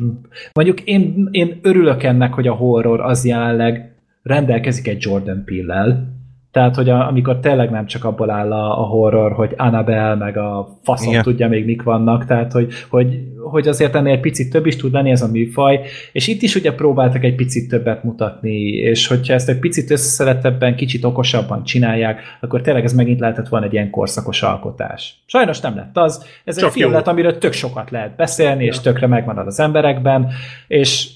Mondjuk 0.53 0.81
én, 0.81 1.29
én 1.31 1.59
örülök 1.63 2.03
ennek, 2.03 2.33
hogy 2.35 2.47
a 2.47 2.53
horror 2.55 3.01
az 3.01 3.25
jelenleg 3.25 3.95
rendelkezik 4.23 4.89
egy 4.89 5.03
Jordan 5.03 5.45
Peele-lel. 5.45 6.13
Tehát, 6.55 6.75
hogy 6.75 6.89
a, 6.89 7.07
amikor 7.09 7.39
tényleg 7.41 7.71
nem 7.71 7.87
csak 7.87 8.05
abból 8.05 8.31
áll 8.31 8.53
a, 8.53 8.81
a 8.81 8.85
horror, 8.87 9.33
hogy 9.33 9.55
Annabelle, 9.57 10.15
meg 10.15 10.37
a 10.37 10.79
faszom 10.83 11.11
Igen. 11.11 11.23
tudja 11.23 11.49
még 11.49 11.65
mik 11.65 11.83
vannak, 11.83 12.25
tehát, 12.25 12.53
hogy, 12.53 12.73
hogy, 12.89 13.21
hogy 13.51 13.69
azért 13.69 13.95
ennél 13.95 14.13
egy 14.13 14.21
picit 14.21 14.51
több 14.51 14.67
is 14.67 14.77
tud 14.77 14.93
lenni 14.93 15.11
ez 15.11 15.23
a 15.23 15.31
műfaj, 15.31 15.81
és 16.13 16.27
itt 16.27 16.43
is 16.43 16.55
ugye 16.55 16.75
próbáltak 16.75 17.25
egy 17.25 17.35
picit 17.35 17.69
többet 17.69 18.05
mutatni, 18.05 18.59
és 18.73 19.07
hogyha 19.07 19.35
ezt 19.35 19.49
egy 19.49 19.59
picit 19.59 19.91
összeszedettebben, 19.91 20.77
kicsit 20.77 21.05
okosabban 21.05 21.65
csinálják, 21.65 22.21
akkor 22.41 22.61
tényleg 22.61 22.85
ez 22.85 22.93
megint 22.93 23.21
lehetett 23.21 23.49
volna 23.49 23.67
egy 23.67 23.73
ilyen 23.73 23.91
korszakos 23.91 24.43
alkotás. 24.43 25.23
Sajnos 25.27 25.61
nem 25.61 25.77
lett 25.77 25.97
az, 25.97 26.27
ez 26.45 26.59
Csak 26.59 26.69
egy 26.69 26.75
film 26.75 26.91
jó. 26.91 26.97
lett, 26.97 27.07
amiről 27.07 27.39
tök 27.39 27.53
sokat 27.53 27.91
lehet 27.91 28.17
beszélni, 28.17 28.65
és 28.65 28.81
tökre 28.81 29.07
megmarad 29.07 29.47
az 29.47 29.61
emberekben, 29.61 30.29
és, 30.69 31.09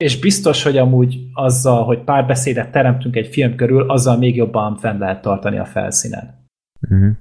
és 0.00 0.18
biztos, 0.18 0.62
hogy 0.62 0.76
amúgy 0.76 1.18
azzal, 1.32 1.84
hogy 1.84 2.04
pár 2.04 2.26
beszédet 2.26 2.70
teremtünk 2.70 3.16
egy 3.16 3.26
film 3.26 3.54
körül, 3.54 3.90
azzal 3.90 4.16
még 4.16 4.36
jobban 4.36 4.76
fenn 4.76 4.98
lehet 4.98 5.22
tartani 5.22 5.58
a 5.58 5.64
felszínen. 5.64 6.48
Uh-huh. 6.80 7.16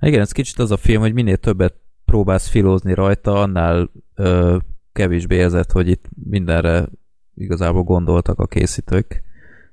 Igen, 0.00 0.20
ez 0.20 0.32
kicsit 0.32 0.58
az 0.58 0.70
a 0.70 0.76
film, 0.76 1.00
hogy 1.00 1.12
minél 1.12 1.36
többet 1.36 1.74
próbálsz 2.04 2.48
filózni 2.48 2.94
rajta, 2.94 3.40
annál 3.40 3.90
ö, 4.14 4.56
kevésbé 4.92 5.36
érzed, 5.36 5.70
hogy 5.70 5.88
itt 5.88 6.04
mindenre 6.24 6.88
igazából 7.34 7.82
gondoltak 7.82 8.38
a 8.38 8.46
készítők. 8.46 9.22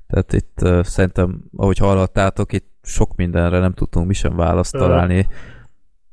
Tehát 0.08 0.34
itt 0.34 0.62
ö, 0.62 0.80
szerintem, 0.84 1.44
ahogy 1.56 1.78
hallottátok, 1.78 2.54
itt 2.54 2.72
sok 2.82 3.16
mindenre 3.16 3.60
nem 3.60 3.74
tudtunk 3.74 4.08
mi 4.08 4.14
sem 4.14 4.36
választ 4.36 4.72
találni. 4.72 5.28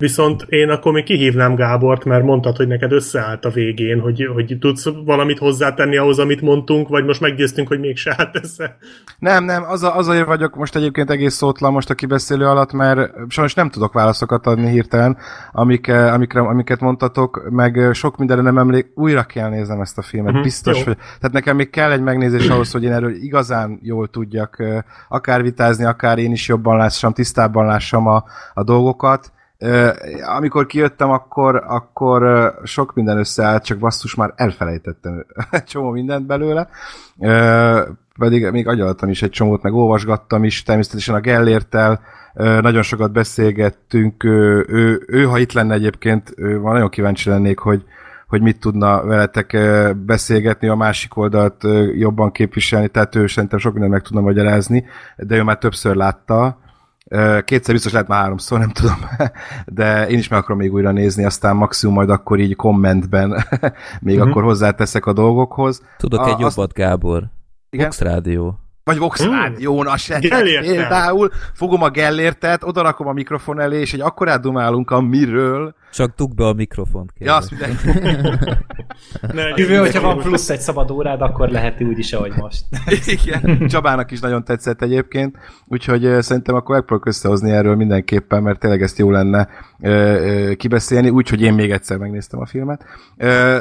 Viszont 0.02 0.42
én 0.48 0.68
akkor 0.68 0.92
még 0.92 1.05
kihívnám 1.05 1.55
Gábort, 1.55 2.05
mert 2.05 2.24
mondtad, 2.24 2.56
hogy 2.56 2.66
neked 2.66 2.92
összeállt 2.92 3.44
a 3.44 3.50
végén, 3.50 4.00
hogy, 4.00 4.28
hogy 4.34 4.56
tudsz 4.60 4.89
valamit 5.05 5.39
hozzátenni 5.39 5.97
ahhoz, 5.97 6.18
amit 6.18 6.40
mondtunk, 6.40 6.89
vagy 6.89 7.05
most 7.05 7.20
meggyőztünk, 7.20 7.68
hogy 7.68 7.81
mégse 7.81 8.14
állt 8.18 8.39
össze. 8.42 8.76
Nem, 9.18 9.44
nem, 9.44 9.62
az 9.62 9.82
a, 9.82 9.97
azért 9.97 10.26
vagyok 10.26 10.56
most 10.56 10.76
egyébként 10.76 11.10
egész 11.10 11.34
szótlan 11.34 11.72
most 11.72 11.90
a 11.90 11.94
kibeszélő 11.94 12.44
alatt, 12.47 12.72
mert 12.72 13.10
sajnos 13.28 13.55
nem 13.55 13.70
tudok 13.70 13.92
válaszokat 13.92 14.47
adni 14.47 14.70
hirtelen, 14.70 15.16
amik, 15.52 15.86
eh, 15.86 16.12
amikre, 16.12 16.40
amiket 16.40 16.81
mondtatok, 16.81 17.50
meg 17.50 17.78
eh, 17.78 17.92
sok 17.92 18.16
mindenre 18.16 18.42
nem 18.42 18.58
emlék, 18.58 18.90
újra 18.94 19.22
kell 19.22 19.48
néznem 19.48 19.81
ezt 19.81 19.98
a 19.98 20.02
filmet, 20.02 20.28
uh-huh, 20.28 20.44
biztos, 20.44 20.78
jó. 20.78 20.84
hogy, 20.84 20.97
tehát 20.97 21.32
nekem 21.32 21.56
még 21.56 21.70
kell 21.70 21.90
egy 21.90 22.02
megnézés 22.02 22.48
ahhoz, 22.48 22.72
hogy 22.72 22.84
én 22.84 22.92
erről 22.92 23.14
igazán 23.14 23.78
jól 23.82 24.08
tudjak 24.08 24.56
eh, 24.58 24.78
akár 25.08 25.42
vitázni, 25.42 25.84
akár 25.84 26.18
én 26.18 26.32
is 26.32 26.48
jobban 26.48 26.76
lássam, 26.76 27.12
tisztábban 27.12 27.66
lássam 27.66 28.06
a, 28.06 28.24
a 28.55 28.62
dolgokat, 28.62 29.32
amikor 30.36 30.66
kijöttem, 30.66 31.10
akkor, 31.10 31.65
akkor 31.66 32.52
sok 32.65 32.94
minden 32.94 33.18
összeállt, 33.18 33.65
csak 33.65 33.78
basszus 33.78 34.15
már 34.15 34.32
elfelejtettem 34.36 35.26
egy 35.50 35.65
csomó 35.73 35.91
mindent 35.91 36.26
belőle. 36.26 36.68
Pedig 38.18 38.50
még 38.50 38.68
agyaltam 38.68 39.08
is 39.08 39.23
egy 39.23 39.31
csomót, 39.31 39.62
meg 39.62 39.73
olvasgattam 39.74 40.44
is, 40.44 40.62
természetesen 40.62 41.15
a 41.15 41.20
Gellértel 41.20 42.00
nagyon 42.34 42.82
sokat 42.82 43.12
beszélgettünk, 43.12 44.24
ő, 44.24 44.66
ő, 44.68 45.02
ő, 45.07 45.24
ha 45.24 45.39
itt 45.39 45.52
lenne 45.52 45.74
egyébként, 45.74 46.34
van 46.36 46.73
nagyon 46.73 46.89
kíváncsi 46.89 47.28
lennék, 47.28 47.58
hogy, 47.58 47.84
hogy 48.28 48.42
mit 48.42 48.60
tudna 48.60 49.05
veletek 49.05 49.57
beszélgetni, 49.97 50.68
a 50.68 50.74
másik 50.74 51.16
oldalt 51.16 51.65
jobban 51.94 52.32
képviselni, 52.32 52.89
tehát 52.89 53.15
ő 53.15 53.26
szerintem 53.26 53.58
sok 53.58 53.73
mindent 53.73 53.92
meg 53.92 54.02
tudna 54.02 54.20
magyarázni, 54.20 54.84
de 55.16 55.36
ő 55.36 55.42
már 55.42 55.58
többször 55.58 55.94
látta, 55.97 56.61
Kétszer 57.44 57.74
biztos 57.74 57.92
lehet 57.92 58.08
már 58.08 58.20
háromszor, 58.23 58.58
nem 58.58 58.70
tudom, 58.70 58.97
de 59.66 60.08
én 60.08 60.18
is 60.18 60.28
meg 60.28 60.39
akarom 60.39 60.58
még 60.58 60.73
újra 60.73 60.91
nézni, 60.91 61.24
aztán 61.24 61.57
maximum 61.57 61.94
majd 61.94 62.10
akkor 62.10 62.39
így 62.39 62.57
kommentben 62.57 63.44
még 64.00 64.18
Mhm. 64.18 64.28
akkor 64.28 64.42
hozzáteszek 64.42 65.07
a 65.07 65.12
dolgokhoz. 65.12 65.82
Tudok 65.97 66.20
A- 66.20 66.26
egy 66.26 66.42
azt- 66.42 66.57
jobbat, 66.57 66.73
Gábor. 66.73 67.23
Igen? 67.70 67.84
Vox 67.86 68.00
Rádió. 68.00 68.58
Vagy 68.84 68.99
Vox 68.99 69.23
Hmm. 69.24 69.32
Rádión, 69.32 69.86
a 69.86 69.94
például 70.60 71.31
fogom 71.52 71.82
a 71.82 71.91
Gellértet, 71.91 72.65
odarakom 72.65 73.07
a 73.07 73.12
mikrofon 73.12 73.60
elé, 73.60 73.81
és 73.81 73.92
egy 73.94 74.00
akkorát 74.00 74.41
dumálunk 74.41 74.91
a 74.91 75.00
miről. 75.00 75.74
Csak 75.92 76.14
dugd 76.16 76.34
be 76.34 76.46
a 76.46 76.52
mikrofont, 76.52 77.12
Ja, 77.18 77.38
kérlek. 77.40 77.70
azt 77.70 77.80
minden... 77.90 78.38
Ne 79.32 79.42
legyen 79.42 79.58
Jövő, 79.58 79.76
hogyha 79.76 80.00
van 80.00 80.18
plusz 80.18 80.50
egy 80.50 80.60
szabad 80.60 80.90
órád, 80.90 81.20
akkor 81.20 81.48
lehet 81.48 81.82
úgy 81.82 81.98
is, 81.98 82.12
ahogy 82.12 82.32
most. 82.36 82.64
Igen, 83.24 83.66
Csabának 83.68 84.10
is 84.10 84.20
nagyon 84.20 84.44
tetszett 84.44 84.82
egyébként, 84.82 85.36
úgyhogy 85.66 86.16
szerintem 86.20 86.54
akkor 86.54 86.74
megpróbálok 86.74 87.06
összehozni 87.08 87.50
erről 87.50 87.76
mindenképpen, 87.76 88.42
mert 88.42 88.58
tényleg 88.58 88.82
ezt 88.82 88.98
jó 88.98 89.10
lenne 89.10 89.48
kibeszélni, 90.56 91.08
úgyhogy 91.08 91.42
én 91.42 91.54
még 91.54 91.70
egyszer 91.70 91.96
megnéztem 91.96 92.40
a 92.40 92.46
filmet. 92.46 92.84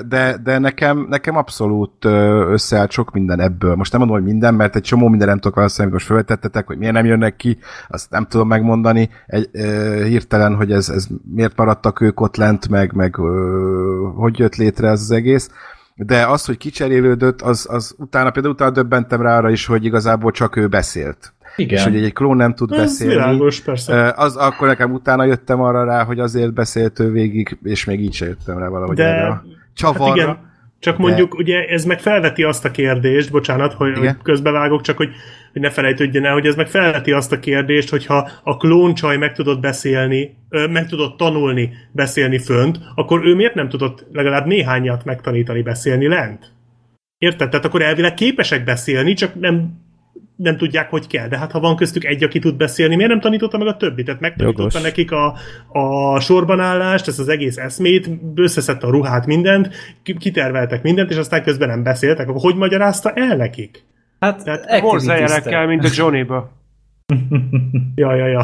De, 0.07 0.37
de 0.43 0.57
nekem, 0.57 1.05
nekem 1.09 1.35
abszolút 1.37 2.05
összeállt 2.05 2.91
sok 2.91 3.11
minden 3.11 3.39
ebből. 3.39 3.75
Most 3.75 3.91
nem 3.91 3.99
mondom, 4.01 4.17
hogy 4.17 4.27
minden, 4.31 4.53
mert 4.53 4.75
egy 4.75 4.81
csomó 4.81 5.07
minden 5.07 5.27
nem 5.27 5.39
tudok 5.39 5.55
válaszolni, 5.55 5.91
amit 5.91 5.93
most 5.93 6.05
felvetettetek, 6.05 6.67
hogy 6.67 6.77
miért 6.77 6.93
nem 6.93 7.05
jönnek 7.05 7.35
ki, 7.35 7.57
azt 7.87 8.09
nem 8.09 8.25
tudom 8.25 8.47
megmondani 8.47 9.09
egy, 9.27 9.49
hirtelen, 10.07 10.55
hogy 10.55 10.71
ez, 10.71 10.89
ez 10.89 11.07
miért 11.35 11.57
maradtak 11.57 12.01
ők 12.01 12.20
ott 12.21 12.35
lent, 12.35 12.69
meg, 12.69 12.93
meg 12.93 13.17
ö, 13.17 14.07
hogy 14.15 14.39
jött 14.39 14.55
létre 14.55 14.87
ez 14.87 15.01
az 15.01 15.11
egész 15.11 15.49
de 15.95 16.25
az, 16.27 16.45
hogy 16.45 16.57
kicserélődött, 16.57 17.41
az, 17.41 17.67
az 17.69 17.95
utána 17.97 18.31
például 18.31 18.53
utána 18.53 18.71
döbbentem 18.71 19.21
rá 19.21 19.37
arra 19.37 19.49
is, 19.49 19.65
hogy 19.65 19.85
igazából 19.85 20.31
csak 20.31 20.55
ő 20.55 20.67
beszélt. 20.67 21.33
Igen. 21.55 21.77
És 21.77 21.83
hogy 21.83 21.95
egy 22.03 22.13
klón 22.13 22.35
nem 22.37 22.53
tud 22.53 22.71
Ez 22.71 22.77
beszélni. 22.77 23.13
világos, 23.13 23.61
persze. 23.61 24.13
Az, 24.17 24.35
akkor 24.35 24.67
nekem 24.67 24.91
utána 24.91 25.23
jöttem 25.23 25.61
arra 25.61 25.83
rá, 25.83 26.03
hogy 26.03 26.19
azért 26.19 26.53
beszélt 26.53 26.99
ő 26.99 27.11
végig, 27.11 27.57
és 27.63 27.85
még 27.85 28.01
így 28.01 28.13
se 28.13 28.25
jöttem 28.25 28.57
rá 28.57 28.67
valahogy 28.67 28.95
De- 28.95 29.03
erre 29.03 29.27
a 29.27 29.43
csavarra. 29.73 30.05
Hát 30.05 30.15
igen, 30.15 30.37
csak 30.79 30.97
De- 30.97 31.01
mondjuk, 31.03 31.33
ugye 31.35 31.65
ez 31.65 31.83
meg 31.85 31.99
felveti 31.99 32.43
azt 32.43 32.65
a 32.65 32.71
kérdést, 32.71 33.31
bocsánat, 33.31 33.73
hogy, 33.73 33.89
Igen. 33.97 34.01
hogy 34.01 34.23
közbevágok, 34.23 34.81
csak 34.81 34.97
hogy, 34.97 35.09
hogy 35.51 35.61
ne 35.61 35.69
felejtődjön 35.69 36.25
el, 36.25 36.33
hogy 36.33 36.45
ez 36.45 36.55
meg 36.55 36.67
felveti 36.67 37.11
azt 37.11 37.31
a 37.31 37.39
kérdést, 37.39 37.89
hogyha 37.89 38.29
a 38.43 38.57
klóncsaj 38.57 39.17
meg 39.17 39.33
tudott 39.33 39.59
beszélni, 39.59 40.37
meg 40.49 40.87
tudott 40.87 41.17
tanulni 41.17 41.73
beszélni 41.91 42.37
fönt, 42.37 42.79
akkor 42.95 43.25
ő 43.25 43.35
miért 43.35 43.55
nem 43.55 43.69
tudott 43.69 44.05
legalább 44.11 44.45
néhányat 44.45 45.05
megtanítani 45.05 45.61
beszélni 45.61 46.07
lent? 46.07 46.51
Érted? 47.17 47.49
Tehát 47.49 47.65
akkor 47.65 47.81
elvileg 47.81 48.13
képesek 48.13 48.63
beszélni, 48.63 49.13
csak 49.13 49.39
nem 49.39 49.79
nem 50.41 50.57
tudják, 50.57 50.89
hogy 50.89 51.07
kell. 51.07 51.27
De 51.27 51.37
hát 51.37 51.51
ha 51.51 51.59
van 51.59 51.75
köztük 51.75 52.05
egy, 52.05 52.23
aki 52.23 52.39
tud 52.39 52.55
beszélni, 52.55 52.95
miért 52.95 53.11
nem 53.11 53.19
tanította 53.19 53.57
meg 53.57 53.67
a 53.67 53.77
többit? 53.77 54.05
Tehát 54.05 54.21
megtanította 54.21 54.61
Jogos. 54.61 54.81
nekik 54.81 55.11
a, 55.11 55.35
a 55.67 56.19
sorbanállást, 56.19 57.07
ezt 57.07 57.19
az 57.19 57.27
egész 57.27 57.57
eszmét, 57.57 58.09
összeszedte 58.35 58.87
a 58.87 58.89
ruhát, 58.89 59.25
mindent, 59.25 59.69
ki- 60.03 60.17
kiterveltek 60.17 60.81
mindent, 60.83 61.11
és 61.11 61.17
aztán 61.17 61.43
közben 61.43 61.67
nem 61.67 61.83
beszéltek. 61.83 62.29
Akkor 62.29 62.41
hogy 62.41 62.55
magyarázta 62.55 63.11
el 63.13 63.35
nekik? 63.35 63.83
Hát, 64.21 64.43
Tehát 64.43 64.81
Morzejelekkel, 64.81 65.67
mint 65.67 65.83
a 65.83 65.87
Johnny-ba. 65.93 66.49
Ja, 67.95 68.15
ja, 68.15 68.27
ja. 68.27 68.43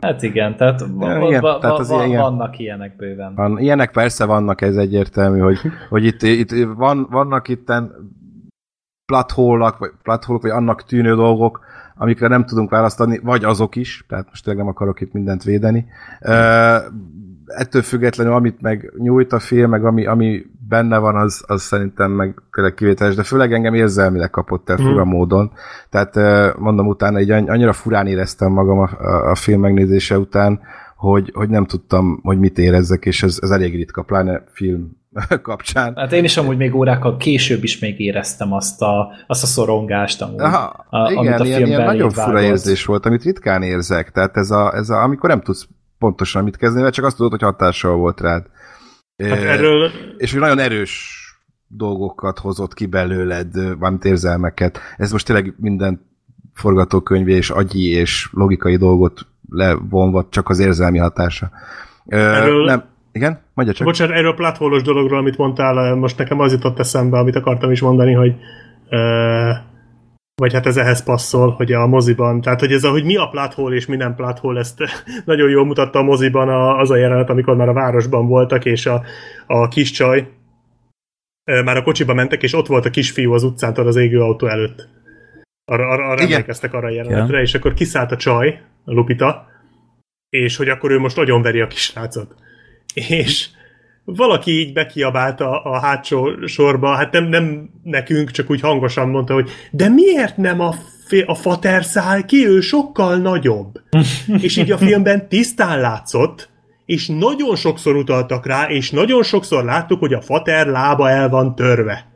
Hát 0.00 0.22
igen, 0.22 0.56
tehát, 0.56 0.80
va- 0.92 1.22
igen, 1.28 1.40
va- 1.40 1.60
tehát 1.60 1.76
va- 1.76 1.78
az 1.78 1.88
va- 1.88 2.06
ilyen- 2.06 2.20
vannak 2.22 2.58
ilyenek 2.58 2.96
bőven. 2.96 3.34
Van, 3.34 3.58
ilyenek 3.58 3.90
persze 3.90 4.24
vannak, 4.24 4.60
ez 4.60 4.76
egyértelmű, 4.76 5.38
hogy, 5.38 5.58
hogy 5.88 6.04
itt, 6.04 6.22
itt 6.22 6.50
van, 6.76 7.06
vannak 7.10 7.48
itten 7.48 7.92
plathólak, 9.12 9.78
vagy 9.78 9.90
plathólok, 10.02 10.42
vagy 10.42 10.50
annak 10.50 10.84
tűnő 10.84 11.14
dolgok, 11.14 11.60
amikre 11.96 12.28
nem 12.28 12.44
tudunk 12.44 12.70
választ 12.70 13.00
adni, 13.00 13.18
vagy 13.22 13.44
azok 13.44 13.76
is, 13.76 14.04
tehát 14.08 14.26
most 14.28 14.44
tényleg 14.44 14.62
nem 14.64 14.72
akarok 14.72 15.00
itt 15.00 15.12
mindent 15.12 15.42
védeni. 15.42 15.86
Uh, 16.20 16.76
ettől 17.46 17.82
függetlenül, 17.82 18.32
amit 18.32 18.60
meg 18.60 18.92
nyújt 18.98 19.32
a 19.32 19.38
film, 19.38 19.70
meg 19.70 19.84
ami, 19.84 20.06
ami 20.06 20.42
benne 20.68 20.98
van, 20.98 21.16
az, 21.16 21.44
az 21.46 21.62
szerintem 21.62 22.10
meg 22.10 22.42
tényleg 22.52 22.74
kivételes, 22.74 23.14
de 23.14 23.22
főleg 23.22 23.52
engem 23.52 23.74
érzelmileg 23.74 24.30
kapott 24.30 24.70
el 24.70 24.76
fura 24.76 25.04
módon. 25.04 25.52
Tehát 25.90 26.14
mondom, 26.58 26.86
utána 26.86 27.20
így 27.20 27.30
anny- 27.30 27.48
annyira 27.48 27.72
furán 27.72 28.06
éreztem 28.06 28.52
magam 28.52 28.78
a, 28.78 28.88
a, 28.98 29.30
a 29.30 29.34
film 29.34 29.60
megnézése 29.60 30.18
után, 30.18 30.60
hogy, 30.96 31.30
hogy 31.34 31.48
nem 31.48 31.64
tudtam, 31.64 32.20
hogy 32.22 32.38
mit 32.38 32.58
érezzek, 32.58 33.04
és 33.04 33.22
ez, 33.22 33.38
ez 33.40 33.50
elég 33.50 33.74
ritka, 33.74 34.02
pláne 34.02 34.44
film 34.52 34.96
kapcsán. 35.42 35.92
Hát 35.96 36.12
én 36.12 36.24
is 36.24 36.36
amúgy 36.36 36.56
még 36.56 36.74
órákkal 36.74 37.16
később 37.16 37.62
is 37.62 37.78
még 37.78 38.00
éreztem 38.00 38.52
azt 38.52 38.82
a, 38.82 39.08
azt 39.26 39.42
a 39.42 39.46
szorongást 39.46 40.22
amúgy, 40.22 40.40
Aha, 40.40 40.86
a, 40.90 41.10
igen, 41.10 41.26
amit 41.26 41.40
a 41.40 41.44
ilyen, 41.44 41.66
ilyen 41.66 41.84
nagyon 41.84 42.10
fura 42.10 42.26
vágott. 42.32 42.42
érzés 42.50 42.84
volt, 42.84 43.06
amit 43.06 43.22
ritkán 43.22 43.62
érzek. 43.62 44.10
Tehát 44.10 44.36
ez 44.36 44.50
a, 44.50 44.74
ez 44.74 44.90
a, 44.90 45.02
amikor 45.02 45.28
nem 45.28 45.40
tudsz 45.40 45.66
pontosan 45.98 46.44
mit 46.44 46.56
kezdeni, 46.56 46.82
mert 46.82 46.94
csak 46.94 47.04
azt 47.04 47.16
tudod, 47.16 47.30
hogy 47.30 47.42
hatással 47.42 47.96
volt 47.96 48.20
rád. 48.20 48.46
Hát 49.18 49.38
erről 49.38 49.90
És 50.16 50.32
hogy 50.32 50.40
nagyon 50.40 50.58
erős 50.58 51.16
dolgokat 51.66 52.38
hozott 52.38 52.74
ki 52.74 52.86
belőled, 52.86 53.78
valamit 53.78 54.04
érzelmeket. 54.04 54.78
Ez 54.96 55.12
most 55.12 55.26
tényleg 55.26 55.54
minden 55.56 56.06
forgatókönyvi 56.54 57.32
és 57.32 57.50
agyi 57.50 57.88
és 57.90 58.28
logikai 58.32 58.76
dolgot 58.76 59.26
levonva 59.50 60.26
csak 60.30 60.48
az 60.48 60.58
érzelmi 60.58 60.98
hatása. 60.98 61.50
Erről- 62.06 62.64
Nem, 62.66 62.84
igen? 63.12 63.40
Mondja 63.54 63.74
csak. 63.74 63.86
Bocsánat, 63.86 64.16
erről 64.16 64.30
a 64.30 64.34
platholos 64.34 64.82
dologról, 64.82 65.18
amit 65.18 65.36
mondtál, 65.36 65.94
most 65.94 66.18
nekem 66.18 66.40
az 66.40 66.52
jutott 66.52 66.78
eszembe, 66.78 67.18
amit 67.18 67.36
akartam 67.36 67.70
is 67.70 67.80
mondani, 67.80 68.12
hogy 68.12 68.34
ö, 68.88 69.50
vagy 70.38 70.52
hát 70.52 70.66
ez 70.66 70.76
ehhez 70.76 71.02
passzol, 71.02 71.50
hogy 71.50 71.72
a 71.72 71.86
moziban, 71.86 72.40
tehát 72.40 72.60
hogy 72.60 72.72
ez 72.72 72.84
a, 72.84 72.90
hogy 72.90 73.04
mi 73.04 73.16
a 73.16 73.28
plathol 73.28 73.74
és 73.74 73.86
mi 73.86 73.96
nem 73.96 74.14
plathol, 74.14 74.58
ezt 74.58 74.82
nagyon 75.24 75.50
jól 75.50 75.64
mutatta 75.64 75.98
a 75.98 76.02
moziban 76.02 76.48
a, 76.48 76.78
az 76.78 76.90
a 76.90 76.96
jelenet, 76.96 77.30
amikor 77.30 77.56
már 77.56 77.68
a 77.68 77.72
városban 77.72 78.26
voltak, 78.26 78.64
és 78.64 78.86
a, 78.86 79.02
a 79.46 79.68
kis 79.68 79.90
csaj 79.90 80.28
már 81.64 81.76
a 81.76 81.82
kocsiba 81.82 82.14
mentek, 82.14 82.42
és 82.42 82.54
ott 82.54 82.66
volt 82.66 82.84
a 82.84 82.90
kisfiú 82.90 83.32
az 83.32 83.42
utcán 83.42 83.76
az 83.76 83.96
égő 83.96 84.20
autó 84.20 84.46
előtt. 84.46 84.88
Arra, 85.64 85.88
arra, 85.88 86.04
arra 86.04 86.22
Igen. 86.22 86.32
emlékeztek 86.32 86.74
arra 86.74 86.86
a 86.86 86.90
jelenetre, 86.90 87.26
Igen. 87.26 87.40
és 87.40 87.54
akkor 87.54 87.74
kiszállt 87.74 88.12
a 88.12 88.16
csaj, 88.16 88.60
a 88.84 88.92
Lupita, 88.92 89.46
és 90.28 90.56
hogy 90.56 90.68
akkor 90.68 90.90
ő 90.90 90.98
most 90.98 91.18
agyonveri 91.18 91.60
a 91.60 91.66
kisrácot. 91.66 92.34
És 92.94 93.48
valaki 94.16 94.50
így 94.50 94.72
bekiabált 94.72 95.40
a, 95.40 95.64
a 95.64 95.80
hátsó 95.80 96.46
sorba, 96.46 96.94
hát 96.94 97.12
nem, 97.12 97.24
nem 97.24 97.70
nekünk, 97.82 98.30
csak 98.30 98.50
úgy 98.50 98.60
hangosan 98.60 99.08
mondta, 99.08 99.34
hogy 99.34 99.50
de 99.70 99.88
miért 99.88 100.36
nem 100.36 100.60
a, 100.60 100.74
a 101.26 101.34
fater 101.34 101.84
száll 101.84 102.24
ki, 102.24 102.46
ő 102.46 102.60
sokkal 102.60 103.16
nagyobb. 103.16 103.80
és 104.46 104.56
így 104.56 104.70
a 104.70 104.78
filmben 104.78 105.28
tisztán 105.28 105.80
látszott, 105.80 106.48
és 106.86 107.06
nagyon 107.06 107.56
sokszor 107.56 107.96
utaltak 107.96 108.46
rá, 108.46 108.68
és 108.68 108.90
nagyon 108.90 109.22
sokszor 109.22 109.64
láttuk, 109.64 109.98
hogy 109.98 110.12
a 110.12 110.20
fater 110.20 110.66
lába 110.66 111.10
el 111.10 111.28
van 111.28 111.54
törve. 111.54 112.06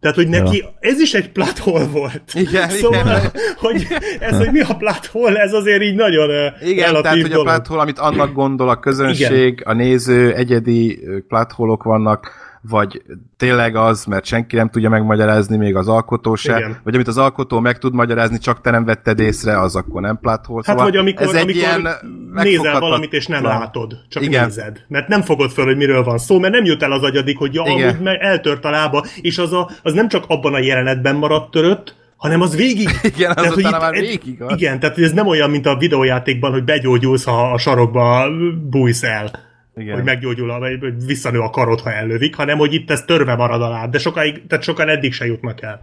Tehát, 0.00 0.16
hogy 0.16 0.28
neki 0.28 0.56
ja. 0.56 0.74
ez 0.80 1.00
is 1.00 1.14
egy 1.14 1.32
plathol 1.32 1.86
volt. 1.86 2.22
Igen, 2.34 2.68
szóval, 2.68 3.00
igen. 3.00 3.30
hogy 3.56 3.86
ez, 4.20 4.38
hogy 4.38 4.52
mi 4.52 4.60
a 4.60 4.76
plathol, 4.76 5.36
ez 5.38 5.52
azért 5.52 5.82
így 5.82 5.94
nagyon 5.94 6.52
Igen, 6.62 7.02
tehát 7.02 7.20
hogy 7.20 7.24
a 7.24 7.28
dolog. 7.28 7.46
plathol, 7.46 7.80
amit 7.80 7.98
annak 7.98 8.32
gondol 8.32 8.68
a 8.68 8.78
közönség, 8.78 9.62
a 9.64 9.72
néző, 9.72 10.34
egyedi 10.34 11.00
platholok 11.28 11.82
vannak, 11.82 12.30
vagy 12.68 13.02
tényleg 13.36 13.76
az, 13.76 14.04
mert 14.04 14.24
senki 14.24 14.56
nem 14.56 14.68
tudja 14.68 14.88
megmagyarázni, 14.88 15.56
még 15.56 15.76
az 15.76 15.88
alkotó 15.88 16.34
se, 16.34 16.56
Igen. 16.56 16.76
vagy 16.84 16.94
amit 16.94 17.08
az 17.08 17.18
alkotó 17.18 17.60
meg 17.60 17.78
tud 17.78 17.94
magyarázni, 17.94 18.38
csak 18.38 18.60
te 18.60 18.70
nem 18.70 18.84
vetted 18.84 19.20
észre, 19.20 19.60
az 19.60 19.76
akkor 19.76 20.00
nem 20.00 20.18
plathol. 20.18 20.62
Hát 20.66 20.80
vagy 20.80 20.96
amikor, 20.96 21.26
ez 21.26 21.32
egy 21.32 21.42
amikor 21.42 21.54
ilyen 21.54 21.88
nézel 22.32 22.80
valamit, 22.80 23.12
és 23.12 23.26
nem 23.26 23.44
látod, 23.44 23.96
csak 24.08 24.22
Igen. 24.22 24.44
nézed. 24.44 24.84
Mert 24.88 25.08
nem 25.08 25.22
fogod 25.22 25.50
föl, 25.50 25.64
hogy 25.64 25.76
miről 25.76 26.02
van 26.02 26.18
szó, 26.18 26.38
mert 26.38 26.52
nem 26.52 26.64
jut 26.64 26.82
el 26.82 26.92
az 26.92 27.02
agyadik, 27.02 27.38
hogy 27.38 27.54
ja, 27.54 27.62
Igen. 27.66 27.88
amúgy 27.88 28.02
meg 28.02 28.20
eltört 28.20 28.64
a 28.64 28.70
lába, 28.70 29.04
és 29.20 29.38
az, 29.38 29.52
a, 29.52 29.70
az 29.82 29.92
nem 29.92 30.08
csak 30.08 30.24
abban 30.28 30.54
a 30.54 30.58
jelenetben 30.58 31.16
maradt 31.16 31.50
törött, 31.50 31.94
hanem 32.16 32.40
az 32.40 32.56
végig. 32.56 32.88
Igen, 33.16 33.32
az 33.36 33.46
hogy 33.46 33.56
utána 33.58 33.76
itt 33.76 33.82
már 33.82 33.92
végig 33.92 34.42
az. 34.42 34.52
Igen, 34.56 34.80
tehát 34.80 34.94
hogy 34.94 35.04
ez 35.04 35.12
nem 35.12 35.26
olyan, 35.26 35.50
mint 35.50 35.66
a 35.66 35.76
videójátékban, 35.76 36.52
hogy 36.52 36.64
begyógyulsz, 36.64 37.24
ha 37.24 37.52
a 37.52 37.58
sarokba 37.58 38.26
bújsz 38.70 39.02
el. 39.02 39.30
Igen. 39.80 39.94
Hogy 39.94 40.04
meggyógyul, 40.04 40.50
a- 40.50 40.58
vagy 40.58 40.80
vagy 40.80 41.04
visszanő 41.04 41.38
a 41.38 41.50
karod, 41.50 41.80
ha 41.80 41.92
ellövik, 41.92 42.36
hanem 42.36 42.58
hogy 42.58 42.72
itt 42.72 42.90
ez 42.90 43.04
törve 43.04 43.36
marad 43.36 43.62
a 43.62 43.68
láb, 43.68 43.90
de 43.90 43.98
sokáig, 43.98 44.46
tehát 44.46 44.64
sokan 44.64 44.88
eddig 44.88 45.12
se 45.12 45.26
jutnak 45.26 45.62
el. 45.62 45.80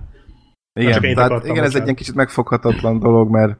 Igen, 0.73 1.15
tehát 1.15 1.45
igen 1.45 1.63
ez 1.63 1.75
egy 1.75 1.83
ilyen 1.83 1.95
kicsit 1.95 2.15
megfoghatatlan 2.15 2.99
dolog, 2.99 3.29
mert 3.29 3.59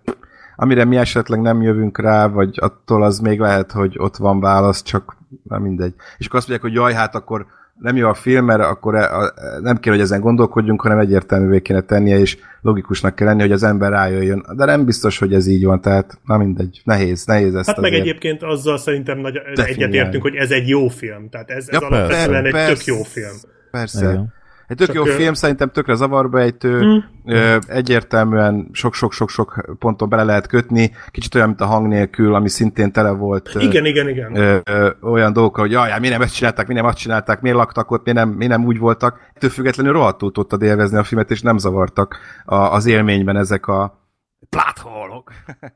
amire 0.55 0.85
mi 0.85 0.97
esetleg 0.97 1.41
nem 1.41 1.61
jövünk 1.61 1.99
rá, 1.99 2.27
vagy 2.27 2.57
attól 2.61 3.03
az 3.03 3.19
még 3.19 3.39
lehet, 3.39 3.71
hogy 3.71 3.95
ott 3.97 4.15
van 4.17 4.39
válasz, 4.39 4.83
csak 4.83 5.17
nem 5.43 5.61
mindegy. 5.61 5.93
És 6.17 6.25
akkor 6.25 6.39
azt 6.39 6.47
mondják, 6.47 6.71
hogy 6.71 6.81
jaj, 6.81 6.93
hát 6.93 7.15
akkor 7.15 7.45
nem 7.79 7.95
jó 7.95 8.07
a 8.07 8.13
film, 8.13 8.45
mert 8.45 8.61
akkor 8.61 8.95
e- 8.95 9.15
a- 9.17 9.33
nem 9.61 9.77
kell, 9.77 9.93
hogy 9.93 10.01
ezen 10.01 10.19
gondolkodjunk, 10.19 10.81
hanem 10.81 10.99
egyértelművé 10.99 11.61
kéne 11.61 11.81
tennie, 11.81 12.19
és 12.19 12.37
logikusnak 12.61 13.15
kell 13.15 13.27
lenni, 13.27 13.41
hogy 13.41 13.51
az 13.51 13.63
ember 13.63 13.91
rájöjjön. 13.91 14.45
De 14.55 14.65
nem 14.65 14.85
biztos, 14.85 15.17
hogy 15.17 15.33
ez 15.33 15.47
így 15.47 15.65
van, 15.65 15.81
tehát 15.81 16.19
na 16.25 16.37
mindegy, 16.37 16.81
nehéz, 16.83 17.25
nehéz 17.25 17.55
ezt 17.55 17.67
Hát 17.67 17.79
meg 17.79 17.93
egyébként 17.93 18.43
azzal 18.43 18.77
szerintem 18.77 19.19
nagy, 19.19 19.37
egyetértünk, 19.55 20.23
hogy 20.23 20.35
ez 20.35 20.51
egy 20.51 20.67
jó 20.67 20.87
film. 20.87 21.29
Tehát 21.29 21.49
ez, 21.49 21.67
ez 21.67 21.81
Ja, 21.81 21.87
alapvetően 21.87 22.45
egy 22.45 22.51
persze, 22.51 22.73
tök 22.73 22.85
jó 22.85 23.03
film. 23.03 23.35
Persze. 23.71 24.09
Igen. 24.11 24.33
Egy 24.73 24.79
tök 24.79 24.95
Csak 24.95 25.05
jó 25.05 25.11
ö- 25.11 25.15
film, 25.15 25.33
szerintem 25.33 25.71
tökre 25.71 25.95
zavarba 25.95 26.39
ejtő, 26.39 27.03
ö, 27.25 27.57
egyértelműen 27.67 28.69
sok-sok-sok-sok 28.71 29.75
ponton 29.79 30.09
bele 30.09 30.23
lehet 30.23 30.47
kötni, 30.47 30.91
kicsit 31.11 31.35
olyan, 31.35 31.47
mint 31.47 31.61
a 31.61 31.65
hang 31.65 31.87
nélkül, 31.87 32.35
ami 32.35 32.49
szintén 32.49 32.91
tele 32.91 33.09
volt 33.09 33.55
ö, 33.55 33.59
Igen, 33.59 33.85
igen, 33.85 34.09
igen. 34.09 34.35
ö, 34.35 34.57
ö, 34.63 34.89
olyan 35.01 35.33
dolgokkal, 35.33 35.63
hogy 35.63 35.71
jaj, 35.71 35.99
miért 35.99 36.13
nem 36.13 36.21
ezt 36.21 36.35
csinálták, 36.35 36.67
miért 36.67 36.81
nem 36.81 36.91
azt 36.91 36.99
csinálták, 36.99 37.41
miért 37.41 37.57
laktak 37.57 37.91
ott, 37.91 38.03
miért 38.03 38.19
nem, 38.19 38.29
miért 38.29 38.51
nem 38.51 38.65
úgy 38.65 38.79
voltak. 38.79 39.19
Ettől 39.33 39.49
függetlenül 39.49 39.93
rohadtul 39.93 40.31
tudtad 40.31 40.61
élvezni 40.61 40.97
a 40.97 41.03
filmet, 41.03 41.31
és 41.31 41.41
nem 41.41 41.57
zavartak 41.57 42.17
a, 42.45 42.55
az 42.55 42.85
élményben 42.85 43.37
ezek 43.37 43.67
a 43.67 44.07
plátholok. 44.49 45.31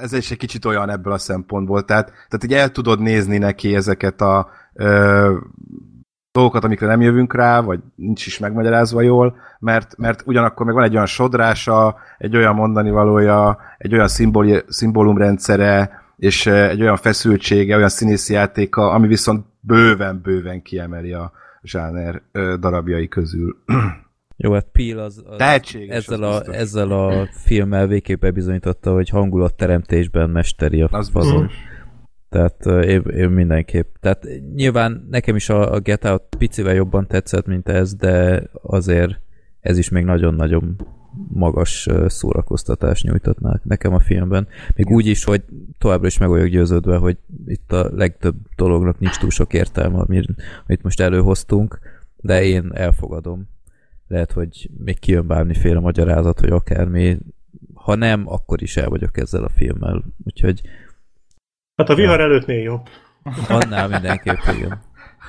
Ez 0.00 0.12
is 0.12 0.30
egy 0.30 0.36
kicsit 0.36 0.64
olyan 0.64 0.90
ebből 0.90 1.12
a 1.12 1.18
szempontból, 1.18 1.84
tehát, 1.84 2.06
tehát 2.06 2.44
így 2.44 2.52
el 2.54 2.70
tudod 2.70 3.00
nézni 3.00 3.38
neki 3.38 3.74
ezeket 3.74 4.20
a 4.20 4.50
ö, 4.72 5.36
dolgokat, 6.32 6.64
amikre 6.64 6.86
nem 6.86 7.00
jövünk 7.00 7.34
rá, 7.34 7.60
vagy 7.60 7.80
nincs 7.94 8.26
is 8.26 8.38
megmagyarázva 8.38 9.00
jól, 9.02 9.36
mert, 9.58 9.96
mert 9.96 10.22
ugyanakkor 10.26 10.66
meg 10.66 10.74
van 10.74 10.84
egy 10.84 10.94
olyan 10.94 11.06
sodrása, 11.06 11.96
egy 12.18 12.36
olyan 12.36 12.54
mondani 12.54 12.90
valója, 12.90 13.58
egy 13.78 13.94
olyan 13.94 14.08
szimboli, 14.08 14.62
szimbólumrendszere, 14.68 16.00
és 16.16 16.46
ö, 16.46 16.68
egy 16.68 16.82
olyan 16.82 16.96
feszültsége, 16.96 17.76
olyan 17.76 17.88
színészi 17.88 18.32
játéka, 18.32 18.90
ami 18.90 19.06
viszont 19.06 19.44
bőven-bőven 19.60 20.62
kiemeli 20.62 21.12
a 21.12 21.32
zsáner 21.62 22.22
ö, 22.32 22.54
darabjai 22.60 23.08
közül. 23.08 23.56
Jó, 24.36 24.52
hát 24.52 24.66
Peel 24.72 24.98
az, 24.98 25.22
az 25.26 25.36
Tehetséges, 25.36 25.96
ezzel, 25.96 26.22
az 26.22 26.34
a, 26.34 26.38
biztos. 26.38 26.56
ezzel 26.56 26.90
a 26.90 27.28
filmmel 27.44 27.86
végképp 27.86 28.20
bebizonyította, 28.20 28.92
hogy 28.92 29.08
hangulatteremtésben 29.08 30.30
mesteri 30.30 30.82
a 30.82 30.88
Az 30.90 31.08
fazon. 31.08 31.40
biztos. 31.40 31.58
Tehát 32.32 32.66
én, 32.66 33.02
én 33.02 33.28
mindenképp. 33.28 33.94
Tehát 34.00 34.26
nyilván 34.54 35.06
nekem 35.10 35.36
is 35.36 35.48
a, 35.48 35.72
a 35.72 35.80
Get 35.80 36.04
Out 36.04 36.22
picivel 36.38 36.74
jobban 36.74 37.06
tetszett, 37.06 37.46
mint 37.46 37.68
ez, 37.68 37.94
de 37.94 38.42
azért 38.62 39.20
ez 39.60 39.78
is 39.78 39.88
még 39.88 40.04
nagyon-nagyon 40.04 40.76
magas 41.28 41.88
szórakoztatást 42.06 43.04
nyújtott 43.04 43.64
nekem 43.64 43.94
a 43.94 44.00
filmben. 44.00 44.48
Még 44.74 44.90
úgy 44.90 45.06
is, 45.06 45.24
hogy 45.24 45.42
továbbra 45.78 46.06
is 46.06 46.18
meg 46.18 46.28
vagyok 46.28 46.46
győződve, 46.46 46.96
hogy 46.96 47.16
itt 47.46 47.72
a 47.72 47.90
legtöbb 47.94 48.34
dolognak 48.56 48.98
nincs 48.98 49.18
túl 49.18 49.30
sok 49.30 49.52
értelme, 49.52 49.98
amit, 49.98 50.34
amit 50.66 50.82
most 50.82 51.00
előhoztunk, 51.00 51.78
de 52.16 52.44
én 52.44 52.70
elfogadom. 52.74 53.48
Lehet, 54.08 54.32
hogy 54.32 54.70
még 54.84 54.98
kijön 54.98 55.26
bármiféle 55.26 55.80
magyarázat, 55.80 56.40
vagy 56.40 56.50
akármi. 56.50 57.18
Ha 57.74 57.94
nem, 57.94 58.28
akkor 58.28 58.62
is 58.62 58.76
el 58.76 58.88
vagyok 58.88 59.16
ezzel 59.16 59.44
a 59.44 59.48
filmmel. 59.48 60.04
Úgyhogy 60.24 60.62
Hát 61.88 61.90
a 61.90 61.94
vihar 61.94 62.20
előttnél 62.20 62.62
jobb. 62.62 62.80
Annál 63.48 63.88
mindenképp, 63.88 64.38
igen. 64.56 64.80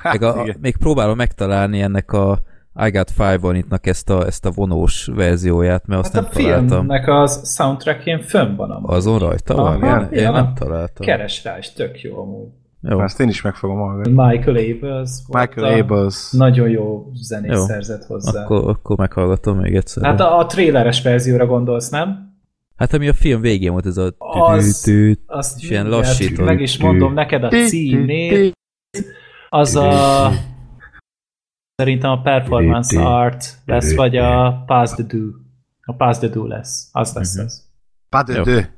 Meg 0.02 0.22
a, 0.22 0.38
a, 0.40 0.42
Igen. 0.42 0.56
még 0.60 0.76
próbálom 0.76 1.16
megtalálni 1.16 1.80
ennek 1.80 2.12
a 2.12 2.38
I 2.86 2.90
Got 2.90 3.10
Five 3.10 3.38
on 3.40 3.56
itt 3.56 3.86
ezt 3.86 4.10
a, 4.10 4.26
ezt 4.26 4.44
a 4.46 4.50
vonós 4.50 5.06
verzióját, 5.14 5.86
mert 5.86 6.00
azt 6.00 6.12
Hát 6.12 6.22
a 6.22 6.28
nem 6.32 6.44
találtam. 6.44 6.68
filmnek 6.68 7.08
az 7.08 7.54
soundtrackjén 7.56 8.20
fönn 8.20 8.56
van 8.56 8.70
amúgy. 8.70 8.94
Azon 8.94 9.18
rajta 9.18 9.54
Aha, 9.54 9.78
van? 9.78 10.02
Én, 10.02 10.08
én 10.18 10.22
ja. 10.22 10.30
nem 10.30 10.52
találtam. 10.54 11.06
Keres 11.06 11.44
rá, 11.44 11.56
és 11.58 11.72
tök 11.72 12.00
jó 12.00 12.18
amúgy. 12.22 12.48
Jó. 12.88 13.00
Ezt 13.02 13.20
én 13.20 13.28
is 13.28 13.42
meg 13.42 13.54
fogom 13.54 13.78
hallgatni. 13.78 14.12
Michael 14.12 14.56
Abels 14.56 15.10
Michael 15.28 15.72
a- 15.74 15.78
Abels. 15.78 16.30
Nagyon 16.32 16.68
jó 16.68 17.10
zenét 17.14 17.52
Jó. 17.52 17.64
szerzett 17.64 18.04
hozzá. 18.04 18.42
Akkor, 18.42 18.68
akkor 18.68 18.96
meghallgatom 18.96 19.58
még 19.58 19.74
egyszer. 19.74 20.04
Hát 20.04 20.20
a, 20.20 20.38
a 20.38 20.46
tréleres 20.46 21.02
verzióra 21.02 21.46
gondolsz, 21.46 21.88
nem? 21.88 22.33
Hát 22.76 22.92
ami 22.92 23.08
a 23.08 23.12
film 23.12 23.40
végén 23.40 23.72
volt, 23.72 23.86
ez 23.86 23.96
a 23.96 24.14
Az- 24.18 24.90
Azt 25.26 25.62
És 25.62 25.70
ilyen 25.70 25.88
lassító. 25.88 26.44
Meg 26.44 26.60
is 26.60 26.78
mondom 26.78 27.12
neked 27.14 27.44
a 27.44 27.48
címét. 27.48 28.52
Az 29.48 29.76
a... 29.76 30.30
Szerintem 31.76 32.10
a 32.10 32.20
Performance 32.22 33.00
Art 33.02 33.62
lesz, 33.64 33.94
vagy 33.94 34.16
a 34.16 34.62
Pass 34.66 34.92
the 34.92 35.02
Do. 35.02 35.18
A 35.82 35.92
Pass 35.94 36.18
the 36.18 36.28
Do 36.28 36.46
lesz. 36.46 36.88
Az 36.92 37.14
lesz 37.14 37.34
Mhm. 37.36 37.44
az. 37.44 37.70
Pas 38.08 38.24
de 38.24 38.42
deux. 38.42 38.68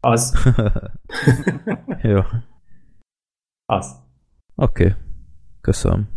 Az. 0.00 0.52
Jó. 2.02 2.20
Az. 3.64 3.96
Oké. 4.54 4.84
Okay. 4.86 4.96
Köszönöm. 5.60 6.08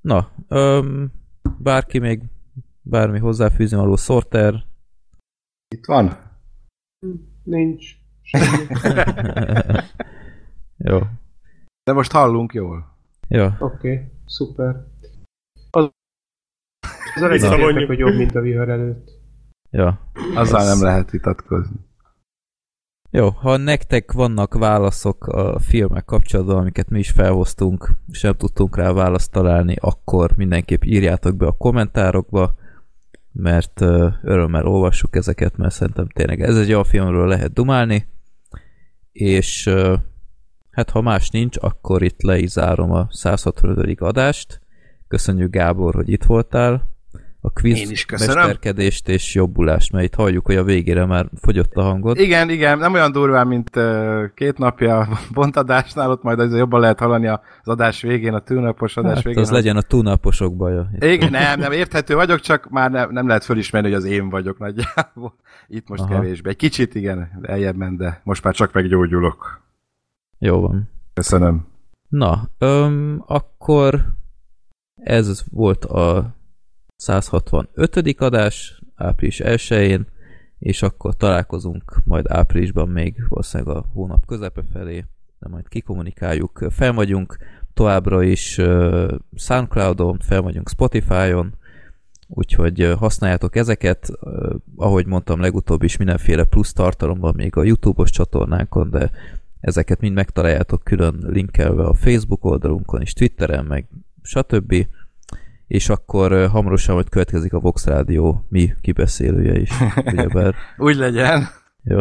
Na, 0.00 0.30
öm, 0.48 1.12
bárki 1.58 1.98
még 1.98 2.22
bármi 2.82 3.18
hozzáfűzni 3.18 3.76
való 3.76 3.96
Sorter. 3.96 4.64
Itt 5.72 5.84
van? 5.86 6.30
Nincs. 7.42 7.96
Jó. 10.88 10.98
De 11.84 11.92
most 11.92 12.12
hallunk 12.12 12.52
jól. 12.52 12.96
Ja. 13.28 13.56
Oké, 13.58 13.92
okay, 13.92 14.12
szuper. 14.26 14.86
Az, 15.70 15.90
az 17.14 17.28
Visszavonjuk. 17.30 17.70
értek, 17.70 17.86
hogy 17.86 17.98
jobb, 17.98 18.14
mint 18.16 18.34
a 18.34 18.40
vihar 18.40 18.68
előtt. 18.68 19.10
Ja. 19.70 20.00
Azzal 20.34 20.60
Ez- 20.60 20.66
nem 20.78 20.82
lehet 20.88 21.10
vitatkozni. 21.10 21.76
Jó, 23.10 23.28
ha 23.28 23.56
nektek 23.56 24.12
vannak 24.12 24.54
válaszok 24.54 25.26
a 25.26 25.58
filmek 25.58 26.04
kapcsolatban, 26.04 26.56
amiket 26.56 26.88
mi 26.88 26.98
is 26.98 27.10
felhoztunk, 27.10 27.90
és 28.08 28.20
nem 28.20 28.34
tudtunk 28.36 28.76
rá 28.76 28.92
választ 28.92 29.32
találni, 29.32 29.76
akkor 29.80 30.36
mindenképp 30.36 30.82
írjátok 30.82 31.36
be 31.36 31.46
a 31.46 31.52
kommentárokba, 31.56 32.54
mert 33.32 33.80
örömmel 34.22 34.66
olvassuk 34.66 35.16
ezeket, 35.16 35.56
mert 35.56 35.74
szerintem 35.74 36.08
tényleg 36.08 36.40
ez 36.40 36.56
egy 36.56 36.70
olyan 36.70 36.84
filmről 36.84 37.28
lehet 37.28 37.52
dumálni, 37.52 38.06
és 39.12 39.70
hát 40.70 40.90
ha 40.90 41.00
más 41.00 41.30
nincs, 41.30 41.56
akkor 41.60 42.02
itt 42.02 42.22
le 42.22 42.38
is 42.38 42.50
zárom 42.50 42.92
a 42.92 43.06
165. 43.10 44.00
adást. 44.00 44.60
Köszönjük 45.08 45.50
Gábor, 45.50 45.94
hogy 45.94 46.08
itt 46.08 46.24
voltál. 46.24 46.90
A 47.44 47.50
quiz 47.50 47.78
Én 47.78 47.90
is 47.90 48.04
köszönöm. 48.04 48.34
mesterkedést 48.36 49.08
és 49.08 49.34
jobbulást, 49.34 49.92
mert 49.92 50.04
itt 50.04 50.14
halljuk, 50.14 50.46
hogy 50.46 50.56
a 50.56 50.64
végére 50.64 51.04
már 51.06 51.26
fogyott 51.40 51.74
a 51.74 51.82
hangod. 51.82 52.18
Igen, 52.18 52.50
igen, 52.50 52.78
nem 52.78 52.92
olyan 52.92 53.12
durván, 53.12 53.46
mint 53.46 53.70
két 54.34 54.58
napja 54.58 54.98
a 54.98 55.08
bontadásnál, 55.34 56.10
ott 56.10 56.22
majd 56.22 56.38
azért 56.38 56.58
jobban 56.58 56.80
lehet 56.80 56.98
hallani 56.98 57.26
az 57.26 57.38
adás 57.62 58.02
végén, 58.02 58.34
a 58.34 58.40
tűnapos 58.40 58.96
adás 58.96 59.14
Hát 59.14 59.22
végén. 59.24 59.42
az 59.42 59.50
legyen 59.50 59.76
a 59.76 59.82
túnaposok 59.82 60.56
baja. 60.56 60.90
Igen, 60.98 61.30
nem, 61.30 61.58
nem, 61.58 61.72
érthető 61.72 62.14
vagyok, 62.14 62.40
csak 62.40 62.70
már 62.70 62.90
nem, 62.90 63.10
nem 63.10 63.26
lehet 63.26 63.44
fölismerni, 63.44 63.88
hogy 63.88 63.96
az 63.96 64.04
én 64.04 64.28
vagyok 64.28 64.58
nagyjából. 64.58 65.34
Itt 65.68 65.88
most. 65.88 66.02
Aha. 66.02 66.12
kevésbé. 66.14 66.48
Egy 66.50 66.56
kicsit 66.56 66.94
igen, 66.94 67.40
eljebb 67.42 67.76
ment, 67.76 67.98
de 67.98 68.20
most 68.24 68.44
már 68.44 68.54
csak 68.54 68.72
meggyógyulok. 68.72 69.60
Jó 70.38 70.60
van. 70.60 70.88
Köszönöm. 71.14 71.66
Na, 72.08 72.48
öm, 72.58 73.22
akkor 73.26 74.04
ez 74.94 75.42
volt 75.50 75.84
a 75.84 76.34
165. 77.02 78.20
adás 78.20 78.80
április 78.94 79.40
1-én, 79.44 80.06
és 80.58 80.82
akkor 80.82 81.16
találkozunk 81.16 81.96
majd 82.04 82.24
áprilisban 82.28 82.88
még 82.88 83.14
valószínűleg 83.28 83.76
a 83.76 83.84
hónap 83.92 84.26
közepe 84.26 84.62
felé, 84.72 85.04
de 85.38 85.48
majd 85.48 85.68
kikommunikáljuk. 85.68 86.66
Fel 86.70 86.92
vagyunk 86.92 87.36
továbbra 87.74 88.22
is 88.22 88.60
Soundcloudon, 89.34 90.18
fel 90.18 90.42
vagyunk 90.42 90.68
Spotify-on, 90.68 91.54
úgyhogy 92.28 92.92
használjátok 92.98 93.56
ezeket, 93.56 94.12
ahogy 94.76 95.06
mondtam 95.06 95.40
legutóbb 95.40 95.82
is 95.82 95.96
mindenféle 95.96 96.44
plusz 96.44 96.72
tartalomban 96.72 97.34
még 97.36 97.56
a 97.56 97.64
YouTube-os 97.64 98.10
csatornánkon, 98.10 98.90
de 98.90 99.10
ezeket 99.60 100.00
mind 100.00 100.14
megtaláljátok 100.14 100.82
külön 100.84 101.24
linkelve 101.28 101.84
a 101.84 101.94
Facebook 101.94 102.44
oldalunkon 102.44 103.00
és 103.00 103.12
Twitteren, 103.12 103.64
meg 103.64 103.86
stb. 104.22 104.86
És 105.72 105.88
akkor 105.88 106.48
hamarosan 106.48 106.94
majd 106.94 107.08
következik 107.08 107.52
a 107.52 107.60
Vox 107.60 107.86
Rádió 107.86 108.46
mi 108.48 108.72
kibeszélője 108.80 109.60
is, 109.60 109.70
ugyebár. 110.04 110.54
Úgy 110.76 110.96
legyen. 110.96 111.48
Jó. 111.84 112.00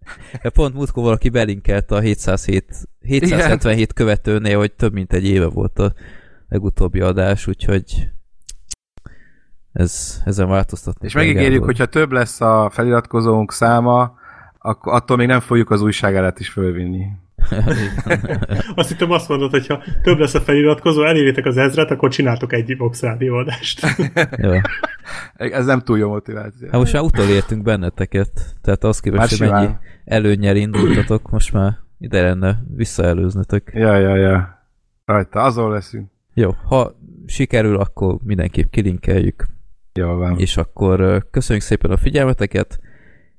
Pont 0.54 0.74
múltkor 0.74 1.02
valaki 1.02 1.28
belinkelte 1.28 1.94
a 1.94 2.00
707, 2.00 2.64
777 3.00 3.92
követőnél, 3.92 4.58
hogy 4.58 4.72
több 4.72 4.92
mint 4.92 5.12
egy 5.12 5.24
éve 5.24 5.46
volt 5.46 5.78
a 5.78 5.92
legutóbbi 6.48 7.00
adás, 7.00 7.46
úgyhogy 7.46 8.10
ez, 9.72 10.22
ezen 10.24 10.48
változtatni 10.48 11.06
És 11.06 11.14
megígérjük, 11.14 11.64
hogyha 11.64 11.86
több 11.86 12.12
lesz 12.12 12.40
a 12.40 12.70
feliratkozónk 12.72 13.52
száma, 13.52 14.18
akkor 14.58 14.92
attól 14.92 15.16
még 15.16 15.26
nem 15.26 15.40
fogjuk 15.40 15.70
az 15.70 15.82
újságárát 15.82 16.40
is 16.40 16.50
fölvinni. 16.50 17.06
Azt 18.74 18.88
hittem 18.88 19.10
azt 19.10 19.28
mondod, 19.28 19.50
hogy 19.50 19.66
ha 19.66 19.82
több 20.02 20.18
lesz 20.18 20.34
a 20.34 20.40
feliratkozó, 20.40 21.04
eléritek 21.04 21.46
az 21.46 21.56
ezret, 21.56 21.90
akkor 21.90 22.10
csináltok 22.10 22.52
egy 22.52 22.76
Vox 22.76 23.00
Rádió 23.02 23.34
adást. 23.34 23.86
Jó. 24.42 24.52
Ez 25.36 25.66
nem 25.66 25.80
túl 25.80 25.98
jó 25.98 26.08
motiváció. 26.08 26.68
Hát 26.70 26.80
most 26.80 26.92
már 26.92 27.02
utolértünk 27.02 27.62
benneteket, 27.62 28.30
tehát 28.62 28.84
az 28.84 29.00
képest, 29.00 29.38
hogy 29.38 29.48
mennyi 29.48 29.64
simán. 29.64 29.80
előnnyel 30.04 30.56
indultatok, 30.56 31.30
most 31.30 31.52
már 31.52 31.78
ide 31.98 32.22
lenne 32.22 32.62
visszaelőznötök. 32.76 33.70
Ja, 33.74 33.96
ja, 33.96 34.16
ja. 34.16 34.62
Rajta, 35.04 35.42
azon 35.42 35.70
leszünk. 35.70 36.10
Jó, 36.34 36.54
ha 36.64 36.98
sikerül, 37.26 37.76
akkor 37.76 38.16
mindenképp 38.24 38.70
kilinkeljük, 38.70 39.46
Jól 39.92 40.16
van. 40.16 40.38
és 40.38 40.56
akkor 40.56 41.26
köszönjük 41.30 41.64
szépen 41.64 41.90
a 41.90 41.96
figyelmeteket, 41.96 42.78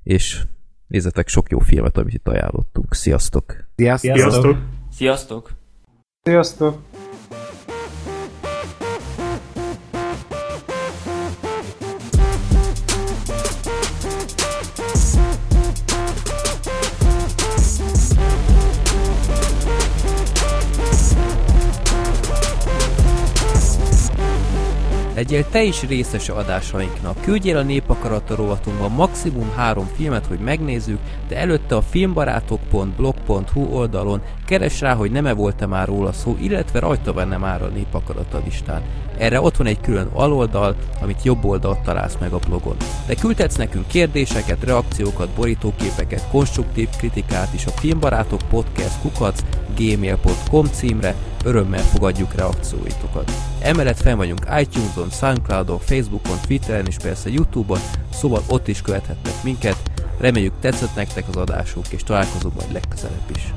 és 0.02 0.42
nézzetek 0.90 1.28
sok 1.28 1.50
jó 1.50 1.58
filmet, 1.58 1.96
amit 1.96 2.14
itt 2.14 2.28
ajánlottunk. 2.28 2.94
Sziasztok! 2.94 3.64
Sziasztok! 3.76 4.16
Sziasztok! 4.16 4.56
Sziasztok! 4.90 5.50
Sziasztok! 6.22 6.78
Legyél 25.20 25.48
te 25.50 25.62
is 25.62 25.82
részes 25.82 26.28
adásainknak. 26.28 27.20
Küldjél 27.20 27.56
a 27.56 27.62
Népakarata 27.62 28.34
rovatunkban 28.34 28.90
maximum 28.90 29.52
három 29.56 29.86
filmet, 29.96 30.26
hogy 30.26 30.38
megnézzük, 30.38 30.98
de 31.28 31.36
előtte 31.36 31.76
a 31.76 31.80
filmbarátok.blog.hu 31.80 33.60
oldalon 33.60 34.22
keres 34.46 34.80
rá, 34.80 34.94
hogy 34.94 35.10
nem-e 35.10 35.32
volt-e 35.32 35.66
már 35.66 35.86
róla 35.86 36.12
szó, 36.12 36.36
illetve 36.40 36.78
rajta 36.78 37.12
benne 37.12 37.36
már 37.36 37.62
a 37.62 37.68
Népakarata 37.68 38.40
listán. 38.44 38.82
Erre 39.20 39.40
ott 39.40 39.56
van 39.56 39.66
egy 39.66 39.80
külön 39.80 40.08
aloldal, 40.12 40.76
amit 41.00 41.22
jobb 41.22 41.44
oldalt 41.44 41.80
találsz 41.80 42.16
meg 42.20 42.32
a 42.32 42.38
blogon. 42.38 42.76
De 43.06 43.14
küldhetsz 43.14 43.56
nekünk 43.56 43.86
kérdéseket, 43.86 44.64
reakciókat, 44.64 45.28
borítóképeket, 45.28 46.28
konstruktív 46.30 46.88
kritikát 46.98 47.54
is 47.54 47.66
a 47.66 47.70
filmbarátok 47.70 48.40
podcast 48.50 49.00
kukac 49.00 49.40
gmail.com 49.76 50.66
címre, 50.66 51.14
örömmel 51.44 51.82
fogadjuk 51.82 52.34
reakcióitokat. 52.34 53.30
Emellett 53.62 54.00
fel 54.00 54.16
vagyunk 54.16 54.46
iTunes-on, 54.60 55.10
Soundcloud-on, 55.10 55.78
Facebookon, 55.78 56.36
Twitteren 56.46 56.86
és 56.86 56.96
persze 56.96 57.30
Youtube-on, 57.30 57.80
szóval 58.12 58.42
ott 58.48 58.68
is 58.68 58.82
követhetnek 58.82 59.42
minket. 59.42 59.76
Reméljük 60.18 60.54
tetszett 60.60 60.94
nektek 60.94 61.28
az 61.28 61.36
adásunk, 61.36 61.86
és 61.88 62.02
találkozunk 62.02 62.54
majd 62.54 62.72
legközelebb 62.72 63.30
is. 63.34 63.52